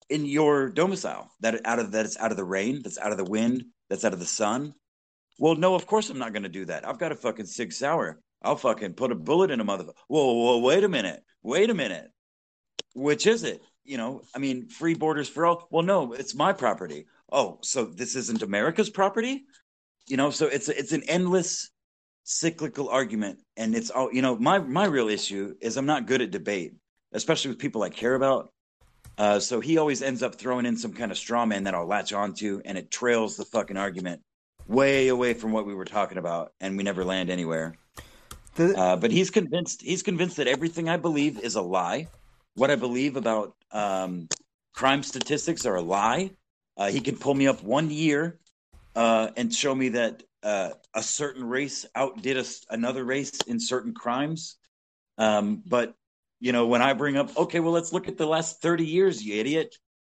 in 0.10 0.26
your 0.26 0.70
domicile 0.70 1.32
that 1.42 1.62
out 1.66 1.80
of 1.80 1.92
that's 1.92 2.18
out 2.18 2.32
of 2.32 2.38
the 2.38 2.44
rain, 2.44 2.82
that's 2.84 2.98
out 2.98 3.12
of 3.12 3.18
the 3.18 3.24
wind, 3.24 3.64
that's 3.90 4.06
out 4.06 4.14
of 4.14 4.20
the 4.20 4.26
sun. 4.26 4.74
Well, 5.38 5.56
no, 5.56 5.76
of 5.76 5.86
course 5.86 6.10
I'm 6.10 6.18
not 6.18 6.34
going 6.34 6.44
to 6.44 6.50
do 6.50 6.66
that. 6.66 6.88
I've 6.88 7.00
got 7.00 7.12
a 7.12 7.16
fucking 7.16 7.46
Sig 7.46 7.72
Sauer. 7.72 8.20
I'll 8.42 8.56
fucking 8.56 8.94
put 8.94 9.12
a 9.12 9.16
bullet 9.16 9.52
in 9.52 9.60
a 9.60 9.66
motherfucker. 9.66 9.94
Whoa, 10.08 10.34
whoa, 10.34 10.60
wait 10.60 10.84
a 10.84 10.90
minute, 10.90 11.22
wait 11.44 11.70
a 11.70 11.74
minute. 11.74 12.10
Which 12.96 13.28
is 13.28 13.44
it? 13.44 13.62
You 13.84 13.98
know, 13.98 14.22
I 14.36 14.40
mean, 14.40 14.68
free 14.70 14.94
borders 14.94 15.30
for 15.30 15.46
all. 15.46 15.68
Well, 15.72 15.84
no, 15.84 16.14
it's 16.14 16.36
my 16.36 16.54
property. 16.54 17.06
Oh, 17.32 17.60
so 17.62 17.86
this 17.86 18.16
isn't 18.16 18.42
America's 18.42 18.90
property? 18.90 19.46
You 20.08 20.18
know, 20.18 20.32
so 20.32 20.48
it's 20.48 20.70
it's 20.70 20.92
an 20.92 21.04
endless 21.08 21.70
cyclical 22.30 22.90
argument 22.90 23.40
and 23.58 23.74
it's 23.74 23.90
all 23.90 24.14
you 24.14 24.22
know 24.22 24.38
my 24.38 24.60
my 24.60 24.86
real 24.86 25.10
issue 25.10 25.56
is 25.62 25.78
i'm 25.78 25.88
not 25.88 26.06
good 26.06 26.22
at 26.22 26.30
debate 26.30 26.74
especially 27.12 27.50
with 27.50 27.58
people 27.58 27.82
i 27.82 27.90
care 27.90 28.14
about 28.14 28.54
uh, 29.20 29.40
so 29.40 29.60
he 29.60 29.78
always 29.78 30.02
ends 30.02 30.24
up 30.24 30.36
throwing 30.36 30.66
in 30.66 30.76
some 30.76 30.94
kind 30.94 31.12
of 31.12 31.18
straw 31.18 31.46
man 31.46 31.64
that 31.66 31.76
i'll 31.76 31.86
latch 31.86 32.14
onto 32.14 32.62
and 32.66 32.78
it 32.78 32.90
trails 32.90 33.38
the 33.38 33.46
fucking 33.46 33.78
argument 33.78 34.22
way 34.68 35.10
away 35.10 35.34
from 35.34 35.52
what 35.52 35.66
we 35.66 35.74
were 35.74 35.86
talking 35.86 36.18
about 36.18 36.54
and 36.62 36.78
we 36.78 36.84
never 36.84 37.04
land 37.04 37.30
anywhere. 37.30 37.76
The- 38.56 38.78
uh, 38.78 38.96
but 38.96 39.12
he's 39.12 39.30
convinced 39.30 39.82
he's 39.82 40.04
convinced 40.04 40.38
that 40.38 40.48
everything 40.48 40.90
i 40.90 40.98
believe 40.98 41.40
is 41.40 41.56
a 41.56 41.62
lie. 41.62 42.08
What 42.56 42.72
i 42.72 42.76
believe 42.76 43.16
about 43.16 43.56
um, 43.72 44.28
crime 44.74 45.04
statistics 45.04 45.66
are 45.66 45.76
a 45.76 45.82
lie. 45.82 46.32
Uh, 46.78 46.90
he 46.90 47.02
can 47.02 47.18
pull 47.18 47.34
me 47.34 47.48
up 47.48 47.62
one 47.64 47.90
year 47.90 48.40
uh, 48.96 49.30
and 49.36 49.54
show 49.54 49.74
me 49.76 49.90
that 49.90 50.24
uh, 50.44 50.70
a 50.94 51.04
certain 51.04 51.44
race 51.44 51.86
outdid 51.96 52.38
us 52.38 52.66
another 52.70 53.04
race 53.04 53.44
in 53.48 53.60
certain 53.60 53.94
crimes. 53.94 54.58
Um, 55.18 55.62
but 55.66 55.96
you 56.40 56.52
know, 56.52 56.68
when 56.68 56.82
I 56.82 56.94
bring 56.94 57.18
up, 57.18 57.36
okay, 57.38 57.60
well, 57.60 57.74
let's 57.74 57.94
look 57.94 58.08
at 58.08 58.18
the 58.18 58.26
last 58.26 58.62
thirty 58.62 58.86
years, 58.86 59.24
you 59.24 59.40
idiot. 59.40 59.76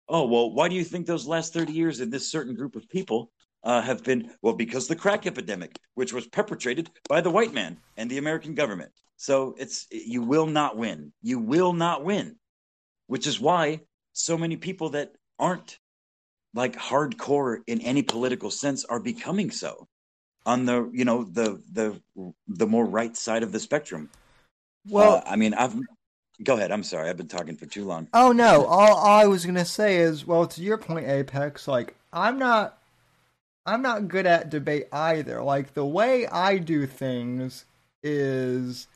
Oh 0.08 0.26
well, 0.26 0.52
why 0.52 0.68
do 0.68 0.74
you 0.74 0.84
think 0.84 1.06
those 1.06 1.26
last 1.26 1.52
thirty 1.52 1.72
years 1.72 2.00
in 2.00 2.10
this 2.10 2.30
certain 2.30 2.54
group 2.54 2.76
of 2.76 2.88
people 2.88 3.30
uh, 3.64 3.80
have 3.80 4.04
been? 4.04 4.30
Well, 4.42 4.54
because 4.54 4.88
the 4.88 4.96
crack 4.96 5.26
epidemic, 5.26 5.78
which 5.94 6.12
was 6.12 6.26
perpetrated 6.26 6.90
by 7.08 7.20
the 7.20 7.30
white 7.30 7.54
man 7.54 7.78
and 7.96 8.10
the 8.10 8.18
American 8.18 8.54
government. 8.54 8.92
So 9.16 9.54
it's 9.58 9.86
you 9.90 10.22
will 10.22 10.46
not 10.46 10.76
win. 10.76 11.12
You 11.22 11.38
will 11.38 11.72
not 11.72 12.04
win, 12.04 12.36
which 13.06 13.26
is 13.26 13.40
why 13.40 13.80
so 14.12 14.36
many 14.36 14.56
people 14.56 14.90
that 14.90 15.12
aren't 15.38 15.78
like 16.54 16.76
hardcore 16.76 17.58
in 17.66 17.80
any 17.80 18.02
political 18.02 18.50
sense 18.50 18.84
are 18.84 19.00
becoming 19.00 19.50
so 19.50 19.86
on 20.46 20.64
the 20.64 20.90
you 20.92 21.04
know 21.04 21.24
the 21.24 21.62
the 21.72 22.00
the 22.48 22.66
more 22.66 22.84
right 22.84 23.16
side 23.16 23.42
of 23.42 23.52
the 23.52 23.60
spectrum. 23.60 24.10
Well, 24.88 25.16
uh, 25.16 25.22
I 25.26 25.36
mean, 25.36 25.54
I've 25.54 25.74
go 26.42 26.56
ahead. 26.56 26.70
I'm 26.70 26.82
sorry, 26.82 27.08
I've 27.08 27.16
been 27.16 27.28
talking 27.28 27.56
for 27.56 27.66
too 27.66 27.84
long. 27.84 28.08
Oh 28.12 28.32
no, 28.32 28.64
all, 28.64 28.94
all 28.94 29.20
I 29.20 29.26
was 29.26 29.46
gonna 29.46 29.64
say 29.64 29.98
is, 29.98 30.26
well, 30.26 30.46
to 30.46 30.62
your 30.62 30.78
point, 30.78 31.06
Apex. 31.08 31.68
Like, 31.68 31.94
I'm 32.12 32.38
not, 32.38 32.78
I'm 33.66 33.82
not 33.82 34.08
good 34.08 34.26
at 34.26 34.50
debate 34.50 34.88
either. 34.92 35.42
Like 35.42 35.74
the 35.74 35.86
way 35.86 36.26
I 36.26 36.58
do 36.58 36.86
things 36.86 37.64
is, 38.02 38.88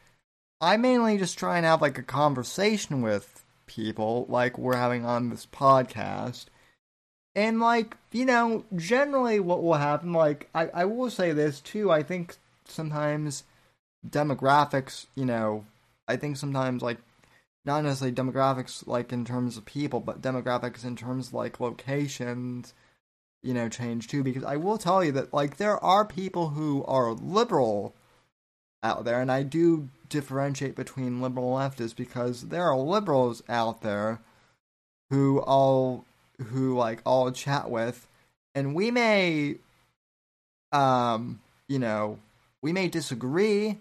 I 0.61 0.77
mainly 0.77 1.18
just 1.18 1.38
try 1.38 1.57
and 1.57 1.66
have 1.66 1.83
like 1.83 1.99
a 1.99 2.03
conversation 2.03 3.03
with 3.03 3.45
people, 3.66 4.27
like 4.29 4.59
we're 4.59 4.77
having 4.77 5.05
on 5.05 5.31
this 5.31 5.47
podcast, 5.47 6.47
and 7.35 7.61
like, 7.61 7.97
you 8.12 8.25
know, 8.25 8.64
generally 8.77 9.40
what 9.40 9.62
will 9.62 9.75
happen, 9.75 10.12
like 10.12 10.49
I, 10.55 10.68
I 10.73 10.85
will 10.85 11.11
say 11.11 11.33
this 11.33 11.61
too, 11.61 11.90
I 11.90 12.03
think 12.03 12.37
sometimes 12.66 13.45
demographics, 14.09 15.07
you 15.14 15.25
know, 15.25 15.64
I 16.07 16.16
think 16.16 16.37
sometimes 16.37 16.83
like 16.83 16.99
not 17.64 17.83
necessarily 17.83 18.14
demographics 18.14 18.87
like 18.87 19.12
in 19.12 19.24
terms 19.24 19.57
of 19.57 19.64
people, 19.64 20.00
but 20.00 20.20
demographics 20.20 20.85
in 20.85 20.96
terms 20.96 21.33
like 21.33 21.61
locations, 21.61 22.74
you 23.42 23.55
know, 23.55 23.68
change 23.68 24.09
too. 24.09 24.22
Because 24.22 24.44
I 24.44 24.57
will 24.57 24.79
tell 24.79 25.03
you 25.03 25.12
that 25.12 25.33
like 25.33 25.57
there 25.57 25.83
are 25.83 26.05
people 26.05 26.50
who 26.50 26.85
are 26.85 27.12
liberal 27.12 27.94
out 28.83 29.05
there, 29.05 29.20
and 29.20 29.33
I 29.33 29.42
do 29.42 29.88
differentiate 30.09 30.77
between 30.77 31.22
liberal 31.22 31.59
and 31.59 31.72
leftist 31.72 31.96
because 31.96 32.48
there 32.48 32.64
are 32.64 32.77
liberals 32.77 33.42
out 33.48 33.81
there 33.81 34.20
who 35.11 35.40
all 35.40 36.05
who 36.48 36.77
like 36.77 37.00
I'll 37.07 37.31
chat 37.33 37.70
with, 37.70 38.07
and 38.55 38.74
we 38.74 38.90
may, 38.90 39.57
um, 40.72 41.40
you 41.68 41.79
know, 41.79 42.18
we 42.61 42.72
may 42.72 42.88
disagree, 42.88 43.79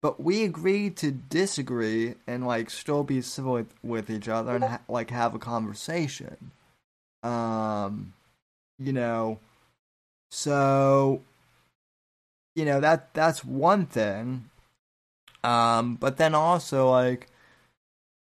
but 0.00 0.22
we 0.22 0.44
agree 0.44 0.90
to 0.90 1.10
disagree 1.10 2.14
and 2.26 2.46
like 2.46 2.70
still 2.70 3.04
be 3.04 3.20
civil 3.20 3.54
with, 3.54 3.74
with 3.82 4.10
each 4.10 4.28
other 4.28 4.54
and 4.54 4.64
ha- 4.64 4.80
like 4.88 5.10
have 5.10 5.34
a 5.34 5.38
conversation. 5.38 6.52
Um, 7.22 8.12
you 8.78 8.92
know, 8.92 9.38
so 10.30 11.22
you 12.54 12.64
know 12.64 12.80
that 12.80 13.12
that's 13.14 13.44
one 13.44 13.86
thing. 13.86 14.50
Um, 15.44 15.96
but 15.96 16.16
then 16.16 16.34
also 16.34 16.90
like 16.90 17.28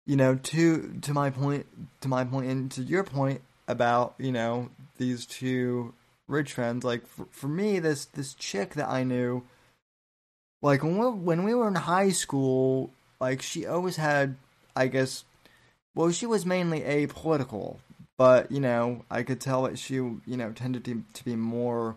you 0.07 0.17
know, 0.17 0.37
to 0.37 0.99
to 1.03 1.13
my 1.13 1.31
point, 1.31 1.67
to 2.01 2.09
my 2.09 2.25
point, 2.25 2.47
and 2.47 2.71
to 2.73 2.83
your 2.83 3.05
point 3.05 3.41
about 3.67 4.15
you 4.19 4.33
know 4.33 4.71
these 4.99 5.27
two 5.27 5.95
rich 6.29 6.53
friends. 6.53 6.85
Like 6.85 7.07
for, 7.07 7.27
for 7.31 7.49
me, 7.49 7.79
this 7.79 8.05
this 8.05 8.35
chick 8.35 8.75
that 8.75 8.89
I 8.89 9.03
knew, 9.05 9.45
like 10.64 10.83
when 10.83 10.96
we, 10.96 11.07
when 11.07 11.44
we 11.44 11.55
were 11.55 11.68
in 11.68 11.74
high 11.74 12.11
school, 12.11 12.90
like 13.20 13.42
she 13.42 13.66
always 13.66 13.96
had, 13.96 14.37
I 14.74 14.87
guess, 14.88 15.24
well, 15.94 16.11
she 16.11 16.24
was 16.24 16.46
mainly 16.46 16.81
apolitical, 16.81 17.77
but 18.16 18.50
you 18.50 18.61
know, 18.61 19.05
I 19.11 19.24
could 19.24 19.42
tell 19.42 19.64
that 19.64 19.79
she 19.79 19.96
you 19.96 20.20
know 20.27 20.53
tended 20.53 20.87
to 20.87 21.05
to 21.12 21.24
be 21.24 21.37
more 21.37 21.96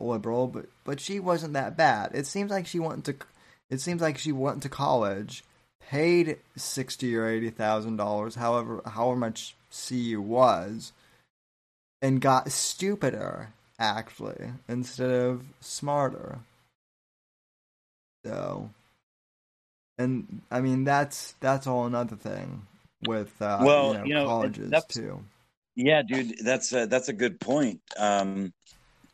liberal, 0.00 0.48
but 0.48 0.66
but 0.84 0.98
she 1.00 1.20
wasn't 1.20 1.52
that 1.52 1.76
bad. 1.76 2.10
It 2.12 2.26
seems 2.26 2.50
like 2.50 2.66
she 2.66 2.80
went 2.80 3.04
to, 3.04 3.14
it 3.70 3.80
seems 3.80 4.02
like 4.02 4.18
she 4.18 4.32
went 4.32 4.64
to 4.64 4.68
college 4.68 5.44
paid 5.80 6.38
sixty 6.56 7.14
or 7.16 7.28
eighty 7.28 7.50
thousand 7.50 7.98
dollars, 7.98 8.34
however 8.34 8.82
however 8.84 9.16
much 9.16 9.54
CU 9.70 10.20
was, 10.20 10.92
and 12.02 12.20
got 12.20 12.50
stupider 12.50 13.50
actually 13.78 14.50
instead 14.68 15.10
of 15.10 15.44
smarter. 15.60 16.40
So, 18.24 18.70
and 19.98 20.42
I 20.50 20.60
mean 20.60 20.84
that's 20.84 21.34
that's 21.40 21.66
all 21.66 21.86
another 21.86 22.16
thing 22.16 22.66
with 23.06 23.40
uh, 23.40 23.60
well, 23.62 23.88
you 23.88 23.98
know, 23.98 24.04
you 24.04 24.14
know 24.14 24.26
colleges 24.26 24.84
too. 24.88 25.22
Yeah, 25.74 26.02
dude, 26.02 26.38
that's 26.44 26.72
a, 26.72 26.86
that's 26.86 27.08
a 27.08 27.14
good 27.14 27.40
point. 27.40 27.80
Um, 27.96 28.52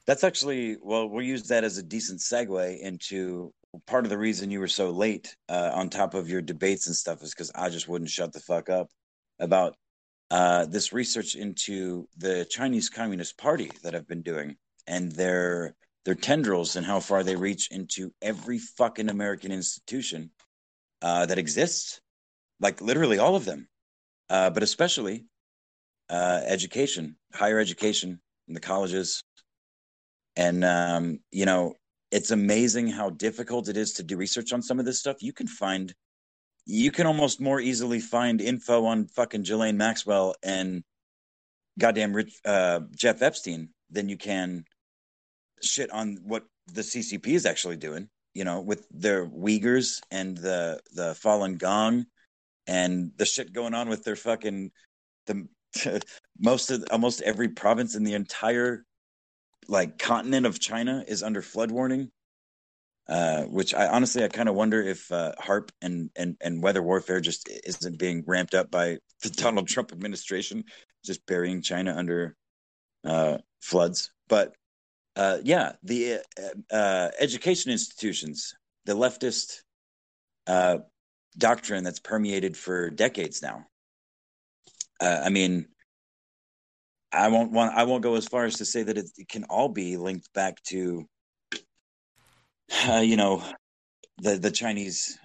that's 0.07 0.25
actually 0.25 0.77
well, 0.83 1.09
we'll 1.09 1.25
use 1.25 1.49
that 1.49 1.65
as 1.65 1.79
a 1.79 1.83
decent 1.83 2.21
segue 2.21 2.81
into 2.81 3.53
part 3.87 4.05
of 4.05 4.11
the 4.11 4.19
reason 4.19 4.51
you 4.51 4.61
were 4.61 4.69
so 4.69 4.91
late 4.91 5.35
uh, 5.49 5.71
on 5.75 5.91
top 5.91 6.15
of 6.15 6.29
your 6.29 6.41
debates 6.41 6.87
and 6.87 6.97
stuff 6.97 7.23
is 7.23 7.35
because 7.35 7.53
I 7.55 7.69
just 7.69 7.89
wouldn't 7.89 8.11
shut 8.11 8.33
the 8.33 8.41
fuck 8.41 8.71
up 8.71 8.89
about 9.39 9.77
uh, 10.31 10.67
this 10.67 10.93
research 10.93 11.35
into 11.35 12.09
the 12.17 12.47
Chinese 12.51 12.89
Communist 12.89 13.39
Party 13.39 13.71
that 13.83 13.95
I've 13.95 14.09
been 14.09 14.23
doing 14.23 14.57
and 14.87 15.13
their 15.13 15.75
their 16.05 16.15
tendrils 16.15 16.77
and 16.77 16.87
how 16.87 17.01
far 17.01 17.23
they 17.23 17.37
reach 17.37 17.71
into 17.71 18.13
every 18.23 18.59
fucking 18.59 19.09
American 19.09 19.53
institution 19.53 20.31
uh, 21.03 21.27
that 21.27 21.39
exists, 21.39 22.01
like 22.61 22.81
literally 22.81 23.19
all 23.19 23.37
of 23.37 23.45
them, 23.45 23.69
uh, 24.31 24.51
but 24.51 24.63
especially 24.63 25.27
uh, 26.11 26.41
education, 26.47 27.17
higher 27.35 27.59
education, 27.59 28.21
in 28.47 28.55
the 28.55 28.61
colleges, 28.61 29.23
and 30.37 30.65
um, 30.65 31.21
you 31.31 31.45
know 31.45 31.75
it's 32.11 32.31
amazing 32.31 32.89
how 32.89 33.11
difficult 33.11 33.69
it 33.69 33.77
is 33.77 33.93
to 33.95 34.03
do 34.03 34.17
research 34.17 34.53
on 34.53 34.63
some 34.63 34.79
of 34.79 34.87
this 34.87 34.99
stuff. 34.99 35.23
You 35.23 35.33
can 35.33 35.47
find, 35.47 35.95
you 36.65 36.91
can 36.91 37.07
almost 37.07 37.41
more 37.41 37.61
easily 37.61 38.01
find 38.01 38.41
info 38.41 38.87
on 38.87 39.09
fucking 39.09 39.43
Ghislaine 39.43 39.77
Maxwell 39.77 40.35
and 40.43 40.83
goddamn 41.79 42.15
Rich, 42.15 42.41
uh, 42.45 42.81
Jeff 42.95 43.21
Epstein 43.23 43.69
than 43.91 44.09
you 44.09 44.17
can 44.17 44.65
shit 45.63 45.91
on 45.91 46.19
what 46.23 46.45
the 46.73 46.83
CCP 46.83 47.29
is 47.29 47.47
actually 47.47 47.77
doing. 47.77 48.09
You 48.35 48.45
know, 48.45 48.61
with 48.61 48.87
their 48.91 49.27
Uyghurs 49.27 50.01
and 50.11 50.37
the 50.37 50.81
the 50.93 51.15
Falun 51.15 51.59
Gong 51.59 52.07
and 52.67 53.13
the 53.17 53.25
shit 53.25 53.53
going 53.53 53.75
on 53.75 53.89
with 53.89 54.05
their 54.05 54.17
fucking 54.17 54.71
the 55.27 55.49
most 56.39 56.71
of 56.71 56.85
almost 56.91 57.23
every 57.23 57.49
province 57.49 57.97
in 57.97 58.05
the 58.05 58.15
entire 58.15 58.85
like 59.69 59.99
continent 59.99 60.47
of 60.47 60.61
China 60.61 61.05
is 61.07 61.23
under 61.23 61.43
flood 61.43 61.71
warning. 61.71 62.11
Uh, 63.09 63.45
which 63.45 63.73
I 63.73 63.87
honestly 63.87 64.23
I 64.23 64.29
kind 64.29 64.51
of 64.51 64.55
wonder 64.55 64.83
if 64.83 65.11
uh, 65.11 65.33
HAARP 65.41 65.71
and, 65.81 66.11
and 66.15 66.37
and 66.43 66.63
weather 66.63 66.83
warfare 66.83 67.23
just 67.23 67.49
isn't 67.65 67.99
being 67.99 68.23
ramped 68.27 68.53
up 68.53 68.71
by 68.71 68.99
the 69.23 69.31
Donald 69.31 69.67
Trump 69.67 69.93
administration, 69.93 70.65
just 71.07 71.25
burying 71.25 71.63
China 71.63 71.95
under 71.97 72.37
uh, 73.05 73.39
floods. 73.63 74.11
But 74.29 74.55
uh, 75.19 75.39
yeah, 75.43 75.73
the 75.83 76.21
uh, 76.39 76.75
uh, 76.75 77.11
education 77.19 77.73
institutions, 77.73 78.55
the 78.85 78.95
leftist 78.95 79.63
doctrine 81.37 81.85
that's 81.85 81.99
permeated 81.99 82.57
for 82.57 82.89
decades 82.89 83.43
now. 83.43 83.67
I 85.01 85.29
mean, 85.29 85.67
I 87.13 87.29
won't 87.29 87.51
want 87.51 87.75
I 87.75 87.85
won't 87.85 88.03
go 88.03 88.15
as 88.15 88.29
far 88.29 88.45
as 88.45 88.57
to 88.59 88.65
say 88.65 88.85
that 88.85 88.97
it, 88.97 89.11
it 89.17 89.29
can 89.29 89.45
all 89.45 89.69
be 89.69 89.97
linked 89.97 90.33
back 90.35 90.63
to 90.65 91.07
uh, 92.89 93.03
you 93.05 93.17
know 93.17 93.43
the 94.19 94.39
the 94.39 94.53
Chinese 94.53 95.19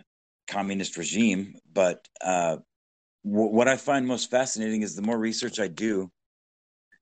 communist 0.47 0.97
regime, 0.97 1.55
but 1.71 2.07
uh, 2.19 2.57
what 3.21 3.67
I 3.67 3.77
find 3.77 4.07
most 4.07 4.31
fascinating 4.31 4.81
is 4.81 4.95
the 4.95 5.01
more 5.01 5.17
research 5.17 5.59
I 5.59 5.67
do, 5.67 6.11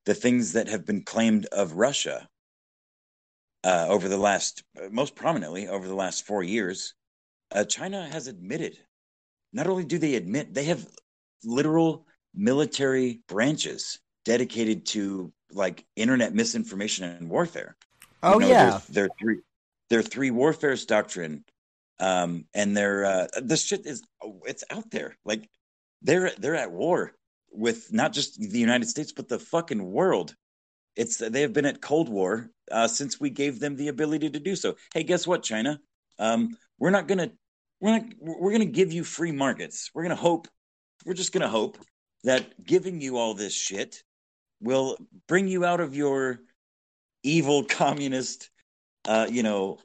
the 0.05 0.13
things 0.13 0.53
that 0.53 0.67
have 0.67 0.85
been 0.85 1.03
claimed 1.03 1.45
of 1.47 1.73
Russia 1.73 2.27
uh, 3.63 3.85
over 3.89 4.07
the 4.07 4.17
last, 4.17 4.63
most 4.89 5.15
prominently 5.15 5.67
over 5.67 5.87
the 5.87 5.95
last 5.95 6.25
four 6.25 6.43
years, 6.43 6.93
uh, 7.51 7.63
China 7.63 8.07
has 8.11 8.27
admitted. 8.27 8.77
Not 9.53 9.67
only 9.67 9.85
do 9.85 9.97
they 9.97 10.15
admit, 10.15 10.53
they 10.53 10.65
have 10.65 10.87
literal 11.43 12.05
military 12.33 13.21
branches 13.27 13.99
dedicated 14.25 14.85
to 14.85 15.31
like 15.51 15.85
internet 15.95 16.33
misinformation 16.33 17.05
and 17.05 17.29
warfare. 17.29 17.75
Oh 18.23 18.33
you 18.33 18.39
know, 18.39 18.47
yeah, 18.47 18.79
their, 18.89 19.09
three 19.19 19.39
their 19.89 20.01
three 20.01 20.31
warfares 20.31 20.85
doctrine, 20.85 21.43
um, 21.99 22.45
and 22.53 22.77
their 22.77 23.05
uh, 23.05 23.27
this 23.41 23.65
shit 23.65 23.85
is 23.85 24.03
it's 24.45 24.63
out 24.69 24.89
there. 24.91 25.17
Like 25.25 25.49
they're 26.01 26.31
they're 26.37 26.55
at 26.55 26.71
war 26.71 27.13
with 27.51 27.91
not 27.91 28.13
just 28.13 28.39
the 28.39 28.59
United 28.59 28.87
States 28.87 29.11
but 29.11 29.27
the 29.27 29.39
fucking 29.39 29.91
world. 29.91 30.35
It's 30.95 31.17
they 31.17 31.41
have 31.41 31.53
been 31.53 31.65
at 31.65 31.81
Cold 31.81 32.09
War 32.09 32.49
uh, 32.71 32.87
since 32.87 33.19
we 33.19 33.29
gave 33.29 33.59
them 33.59 33.75
the 33.75 33.87
ability 33.87 34.29
to 34.31 34.39
do 34.39 34.55
so. 34.55 34.75
Hey, 34.93 35.03
guess 35.03 35.25
what, 35.25 35.43
China? 35.43 35.79
Um, 36.19 36.57
we're 36.79 36.89
not 36.89 37.07
gonna 37.07 37.31
we're 37.79 37.91
not 37.91 38.03
we're 38.19 38.51
gonna 38.51 38.65
give 38.65 38.91
you 38.91 39.03
free 39.03 39.31
markets. 39.31 39.89
We're 39.93 40.03
gonna 40.03 40.15
hope 40.15 40.47
we're 41.05 41.13
just 41.13 41.33
gonna 41.33 41.49
hope 41.49 41.77
that 42.23 42.63
giving 42.63 43.01
you 43.01 43.17
all 43.17 43.33
this 43.33 43.53
shit 43.53 44.03
will 44.61 44.97
bring 45.27 45.47
you 45.47 45.65
out 45.65 45.79
of 45.79 45.95
your 45.95 46.39
evil 47.23 47.63
communist, 47.69 48.49
uh, 49.07 49.27
you 49.29 49.43
know, 49.43 49.79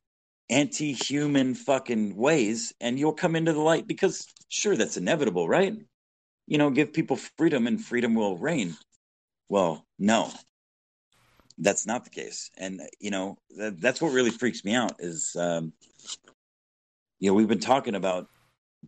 anti-human 0.51 1.55
fucking 1.55 2.15
ways, 2.17 2.73
and 2.81 2.99
you'll 2.99 3.13
come 3.13 3.35
into 3.37 3.53
the 3.53 3.61
light 3.61 3.87
because 3.87 4.27
sure, 4.49 4.77
that's 4.77 4.97
inevitable, 4.97 5.49
right? 5.49 5.75
You 6.47 6.59
know, 6.59 6.71
give 6.71 6.93
people 6.93 7.17
freedom, 7.17 7.67
and 7.67 7.83
freedom 7.83 8.15
will 8.15 8.37
reign. 8.37 8.77
Well, 9.49 9.85
no, 9.99 10.31
that's 11.59 11.87
not 11.87 12.05
the 12.05 12.11
case, 12.11 12.51
and 12.57 12.81
you 13.01 13.11
know 13.11 13.39
that, 13.57 13.81
that's 13.81 14.01
what 14.01 14.13
really 14.13 14.31
freaks 14.31 14.65
me 14.65 14.75
out 14.75 14.97
is, 14.99 15.35
um, 15.39 15.73
you 17.19 17.31
know, 17.31 17.35
we've 17.35 17.49
been 17.49 17.61
talking 17.61 17.95
about. 17.95 18.29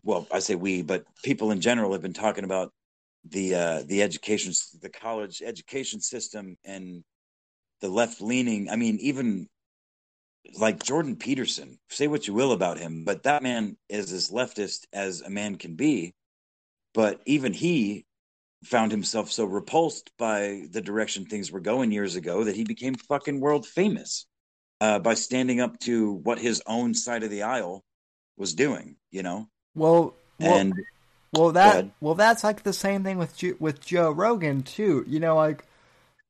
Well, 0.03 0.27
I 0.31 0.39
say 0.39 0.55
we, 0.55 0.81
but 0.81 1.03
people 1.23 1.51
in 1.51 1.59
general 1.59 1.91
have 1.91 2.01
been 2.01 2.13
talking 2.13 2.45
about 2.45 2.71
the 3.27 3.55
uh, 3.55 3.83
the 3.85 4.03
education, 4.03 4.53
the 4.81 4.89
college 4.89 5.41
education 5.41 5.99
system, 5.99 6.57
and 6.63 7.03
the 7.81 7.89
left 7.89 8.21
leaning. 8.21 8.69
I 8.69 8.75
mean, 8.75 8.97
even 9.01 9.47
like 10.57 10.83
Jordan 10.83 11.15
Peterson. 11.15 11.79
Say 11.89 12.07
what 12.07 12.27
you 12.27 12.33
will 12.33 12.51
about 12.51 12.79
him, 12.79 13.03
but 13.03 13.23
that 13.23 13.43
man 13.43 13.77
is 13.89 14.11
as 14.11 14.29
leftist 14.29 14.85
as 14.93 15.21
a 15.21 15.29
man 15.29 15.55
can 15.55 15.75
be. 15.75 16.13
But 16.93 17.21
even 17.25 17.53
he 17.53 18.05
found 18.63 18.91
himself 18.91 19.31
so 19.31 19.45
repulsed 19.45 20.11
by 20.17 20.63
the 20.71 20.81
direction 20.81 21.25
things 21.25 21.51
were 21.51 21.59
going 21.59 21.91
years 21.91 22.15
ago 22.15 22.43
that 22.43 22.55
he 22.55 22.63
became 22.63 22.95
fucking 22.95 23.39
world 23.39 23.65
famous 23.65 24.25
uh, 24.81 24.99
by 24.99 25.13
standing 25.13 25.61
up 25.61 25.79
to 25.79 26.11
what 26.11 26.39
his 26.39 26.61
own 26.67 26.93
side 26.93 27.23
of 27.23 27.29
the 27.29 27.43
aisle 27.43 27.83
was 28.37 28.53
doing. 28.53 28.95
You 29.11 29.23
know. 29.23 29.47
Well, 29.75 30.13
well 30.39 30.57
and 30.57 30.73
well, 31.33 31.51
that 31.51 31.87
well, 32.01 32.15
that's 32.15 32.43
like 32.43 32.63
the 32.63 32.73
same 32.73 33.03
thing 33.03 33.17
with 33.17 33.41
with 33.59 33.85
Joe 33.85 34.11
Rogan 34.11 34.63
too. 34.63 35.05
You 35.07 35.19
know, 35.19 35.35
like 35.35 35.63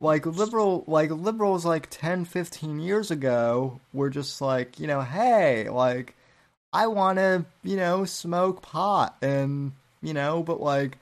like 0.01 0.25
liberal 0.25 0.83
like 0.87 1.11
liberals 1.11 1.65
like 1.65 1.87
10, 1.89 2.25
15 2.25 2.79
years 2.79 3.11
ago 3.11 3.79
were 3.93 4.09
just 4.09 4.41
like, 4.41 4.79
you 4.79 4.87
know, 4.87 5.01
hey, 5.01 5.69
like 5.69 6.15
I 6.71 6.87
want 6.87 7.17
to, 7.17 7.45
you 7.63 7.75
know, 7.75 8.05
smoke 8.05 8.61
pot 8.61 9.17
and, 9.21 9.73
you 10.01 10.13
know, 10.13 10.43
but 10.43 10.61
like 10.61 10.97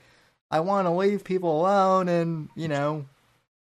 I 0.50 0.60
want 0.60 0.86
to 0.86 0.90
leave 0.90 1.24
people 1.24 1.60
alone 1.60 2.08
and, 2.08 2.48
you 2.54 2.68
know, 2.68 3.06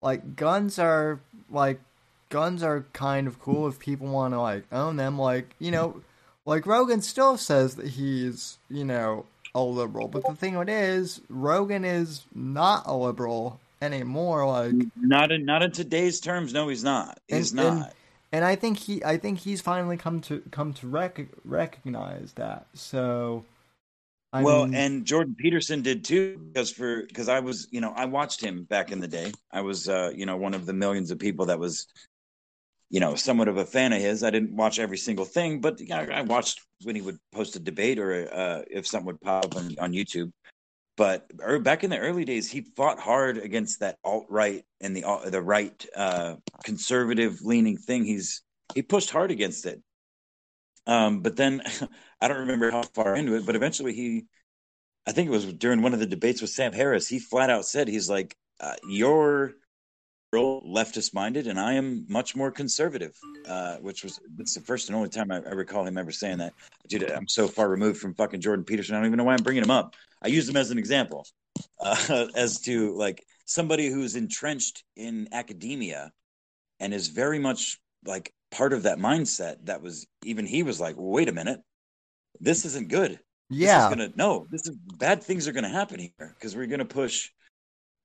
like 0.01 0.37
guns 0.37 0.79
are 0.79 1.21
like 1.51 1.81
guns 2.29 2.63
are 2.63 2.87
kind 2.93 3.27
of 3.27 3.39
cool 3.41 3.69
if 3.69 3.79
people 3.79 4.09
want 4.09 4.35
to 4.35 4.41
like 4.41 4.65
own 4.73 4.97
them 4.97 5.19
like, 5.19 5.55
you 5.59 5.71
know, 5.71 6.03
like 6.45 6.67
Rogan 6.67 7.03
still 7.03 7.37
says 7.37 7.77
that 7.77 7.87
he's, 7.87 8.59
you 8.69 8.85
know, 8.85 9.27
a 9.55 9.63
liberal. 9.63 10.09
But 10.09 10.27
the 10.27 10.35
thing 10.35 10.57
it 10.57 10.69
is, 10.69 11.21
Rogan 11.29 11.85
is 11.85 12.25
not 12.35 12.85
a 12.87 12.97
liberal 12.97 13.61
anymore. 13.81 14.47
Like 14.47 14.75
not 14.97 15.31
in 15.33 15.45
not 15.45 15.63
in 15.63 15.73
today's 15.73 16.21
terms. 16.21 16.53
No, 16.53 16.69
he's 16.69 16.85
not. 16.85 17.19
He's 17.29 17.53
and, 17.53 17.57
not. 17.57 17.73
And, 17.73 17.93
and, 18.33 18.45
I 18.45 18.57
think 18.57 18.79
he, 18.79 19.05
I 19.05 19.19
think 19.19 19.41
he's 19.41 19.61
finally 19.61 19.97
come 19.97 20.21
to 20.23 20.43
come 20.51 20.73
to 20.75 20.87
rec- 20.89 21.29
recognize 21.45 22.33
that. 22.35 22.67
So, 22.75 23.45
I 24.33 24.43
well, 24.43 24.69
and 24.73 25.05
Jordan 25.05 25.35
Peterson 25.39 25.83
did 25.83 26.05
too, 26.05 26.39
because 26.39 26.71
for 26.71 27.03
because 27.03 27.29
I 27.29 27.41
was, 27.41 27.69
you 27.71 27.81
know, 27.81 27.93
I 27.95 28.07
watched 28.07 28.43
him 28.43 28.65
back 28.65 28.91
in 28.91 29.01
the 29.01 29.09
day. 29.09 29.33
I 29.51 29.61
was, 29.61 29.89
uh, 29.89 30.11
you 30.15 30.25
know, 30.25 30.37
one 30.37 30.55
of 30.55 30.65
the 30.65 30.73
millions 30.73 31.11
of 31.11 31.19
people 31.19 31.47
that 31.47 31.59
was 31.59 31.87
you 32.93 33.01
know, 33.01 33.15
somewhat 33.15 33.49
of 33.49 33.57
a 33.57 33.65
fan 33.65 33.95
of 33.95 34.03
his. 34.03 34.23
I 34.23 34.29
didn't 34.29 34.55
watch 34.55 34.79
every 34.79 34.99
single 34.99 35.25
thing, 35.25 35.63
but 35.63 35.81
you 35.81 35.89
know, 35.89 36.07
I 36.13 36.21
watched 36.21 36.61
when 36.83 36.95
he 36.95 37.01
would 37.01 37.19
post 37.33 37.57
a 37.57 37.59
debate 37.59 37.99
or 37.99 38.29
uh, 38.31 38.63
if 38.71 38.87
something 38.87 39.07
would 39.07 39.21
pop 39.23 39.47
up 39.47 39.57
on, 39.57 39.75
on 39.81 39.93
YouTube. 39.93 40.31
But 40.99 41.27
er, 41.43 41.59
back 41.59 41.85
in 41.85 41.91
the 41.91 41.99
early 41.99 42.27
days, 42.27 42.51
he 42.51 42.67
fought 42.77 42.99
hard 42.99 43.39
against 43.39 43.81
that 43.81 43.97
alt 44.05 44.27
right 44.29 44.63
and 44.83 44.95
the 44.95 45.05
the 45.31 45.41
right 45.41 45.87
uh, 45.97 46.37
conservative 46.65 47.41
leaning 47.43 47.79
thing. 47.79 48.05
He's 48.05 48.43
he 48.75 48.83
pushed 48.83 49.11
hard 49.11 49.31
against 49.31 49.65
it. 49.65 49.81
Um, 50.87 51.21
but 51.21 51.37
then 51.37 51.63
I 52.21 52.29
don't 52.29 52.41
remember 52.41 52.71
how 52.71 52.83
far 52.83 53.15
into 53.15 53.35
it, 53.37 53.47
but 53.47 53.57
eventually 53.57 53.95
he, 53.95 54.27
I 55.07 55.13
think 55.13 55.29
it 55.29 55.33
was 55.33 55.53
during 55.53 55.83
one 55.83 55.95
of 55.95 56.01
the 56.01 56.07
debates 56.07 56.41
with 56.41 56.51
Sam 56.51 56.73
Harris, 56.73 57.09
he 57.09 57.19
flat 57.19 57.51
out 57.51 57.65
said 57.65 57.89
he's 57.89 58.09
like, 58.09 58.37
uh, 58.61 58.75
"Your 58.89 59.55
leftist 60.35 61.13
minded, 61.13 61.47
and 61.47 61.61
I 61.61 61.75
am 61.75 62.07
much 62.09 62.35
more 62.35 62.51
conservative, 62.51 63.15
uh, 63.47 63.77
which 63.77 64.03
was 64.03 64.19
it's 64.39 64.55
the 64.55 64.61
first 64.61 64.89
and 64.89 64.97
only 64.97 65.09
time 65.09 65.31
I, 65.31 65.37
I, 65.37 65.51
recall 65.51 65.87
him 65.87 65.99
ever 65.99 66.11
saying 66.11 66.39
that. 66.39 66.55
Dude, 66.89 67.11
I'm 67.11 67.29
so 67.29 67.49
far 67.49 67.69
removed 67.69 68.01
from 68.01 68.15
fucking 68.15 68.41
Jordan 68.41 68.65
Peterson. 68.65 68.95
I 68.95 68.99
don't 68.99 69.07
even 69.07 69.19
know 69.19 69.25
why 69.25 69.35
I'm 69.35 69.43
bringing 69.43 69.63
him 69.63 69.71
up. 69.71 69.95
I 70.23 70.29
use 70.29 70.49
him 70.49 70.57
as 70.57 70.71
an 70.71 70.79
example, 70.79 71.27
uh, 71.81 72.29
as 72.35 72.61
to 72.61 72.97
like 72.97 73.25
somebody 73.45 73.89
who's 73.89 74.17
entrenched 74.17 74.85
in 74.97 75.29
academia 75.33 76.13
and 76.81 76.95
is 76.95 77.09
very 77.09 77.39
much 77.39 77.79
like 78.07 78.33
part 78.53 78.73
of 78.73 78.85
that 78.85 78.99
mindset. 78.99 79.57
That 79.65 79.83
was 79.83 80.07
even 80.25 80.47
he 80.47 80.63
was 80.63 80.81
like, 80.81 80.95
wait 80.97 81.29
a 81.29 81.33
minute, 81.33 81.61
this 82.39 82.65
isn't 82.65 82.89
good. 82.89 83.19
Yeah, 83.51 83.81
this 83.81 83.89
gonna 83.89 84.13
no, 84.15 84.47
this 84.51 84.67
is 84.67 84.77
bad 84.99 85.25
things 85.25 85.49
are 85.49 85.53
gonna 85.53 85.69
happen 85.69 85.99
here 85.99 86.35
because 86.39 86.55
we're 86.55 86.67
gonna 86.67 86.85
push 86.85 87.31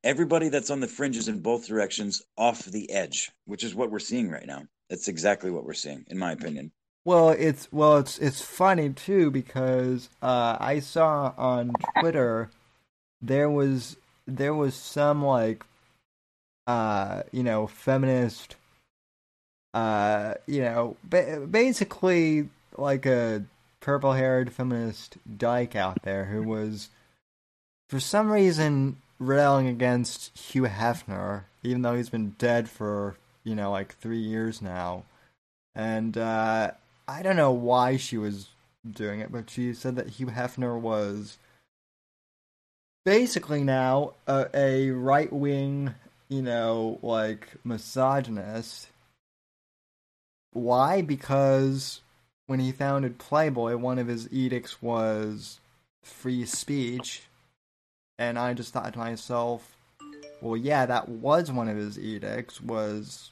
everybody 0.03 0.49
that's 0.49 0.71
on 0.71 0.79
the 0.79 0.87
fringes 0.87 1.27
in 1.27 1.41
both 1.41 1.67
directions 1.67 2.23
off 2.37 2.65
the 2.65 2.89
edge, 2.91 3.31
which 3.45 3.63
is 3.63 3.75
what 3.75 3.91
we're 3.91 3.99
seeing 3.99 4.29
right 4.29 4.47
now. 4.47 4.63
That's 4.89 5.07
exactly 5.07 5.51
what 5.51 5.65
we're 5.65 5.73
seeing, 5.73 6.05
in 6.07 6.17
my 6.17 6.31
opinion. 6.31 6.71
Well, 7.05 7.29
it's 7.29 7.71
well, 7.71 7.97
it's 7.97 8.17
it's 8.17 8.41
funny 8.41 8.89
too 8.89 9.31
because 9.31 10.09
uh, 10.21 10.57
I 10.59 10.79
saw 10.79 11.33
on 11.37 11.71
Twitter 11.99 12.49
there 13.21 13.49
was 13.49 13.95
there 14.25 14.53
was 14.53 14.75
some 14.75 15.23
like 15.23 15.63
uh 16.67 17.23
you 17.31 17.43
know 17.43 17.65
feminist 17.65 18.56
uh 19.73 20.33
you 20.45 20.61
know 20.61 20.95
ba- 21.03 21.45
basically 21.49 22.49
like 22.77 23.05
a 23.05 23.43
purple 23.79 24.13
haired 24.13 24.51
feminist 24.51 25.17
dyke 25.37 25.75
out 25.75 26.01
there 26.03 26.25
who 26.25 26.43
was 26.43 26.89
for 27.89 27.99
some 27.99 28.31
reason 28.31 28.97
railing 29.19 29.67
against 29.67 30.37
Hugh 30.37 30.63
Hefner, 30.63 31.43
even 31.63 31.81
though 31.81 31.95
he's 31.95 32.09
been 32.09 32.35
dead 32.37 32.69
for, 32.69 33.17
you 33.43 33.55
know, 33.55 33.71
like 33.71 33.95
three 33.95 34.19
years 34.19 34.61
now. 34.61 35.03
And 35.75 36.17
uh, 36.17 36.71
I 37.07 37.21
don't 37.21 37.35
know 37.35 37.51
why 37.51 37.97
she 37.97 38.17
was 38.17 38.49
doing 38.89 39.19
it, 39.19 39.31
but 39.31 39.49
she 39.49 39.73
said 39.73 39.95
that 39.95 40.09
Hugh 40.09 40.27
Hefner 40.27 40.79
was 40.79 41.37
basically 43.05 43.63
now 43.63 44.13
a, 44.27 44.47
a 44.53 44.89
right 44.91 45.31
wing, 45.31 45.95
you 46.29 46.41
know, 46.41 46.99
like 47.01 47.47
misogynist. 47.63 48.87
Why? 50.57 51.03
Because 51.03 52.01
when 52.47 52.59
he 52.59 52.71
founded 52.71 53.19
Playboy, 53.19 53.77
one 53.77 53.99
of 53.99 54.07
his 54.07 54.27
edicts 54.33 54.81
was 54.81 55.59
free 56.03 56.45
speech. 56.45 57.21
And 58.17 58.39
I 58.39 58.55
just 58.55 58.73
thought 58.73 58.93
to 58.93 58.99
myself, 58.99 59.77
well, 60.41 60.57
yeah, 60.57 60.87
that 60.87 61.09
was 61.09 61.51
one 61.51 61.69
of 61.69 61.77
his 61.77 61.99
edicts, 61.99 62.59
was 62.59 63.29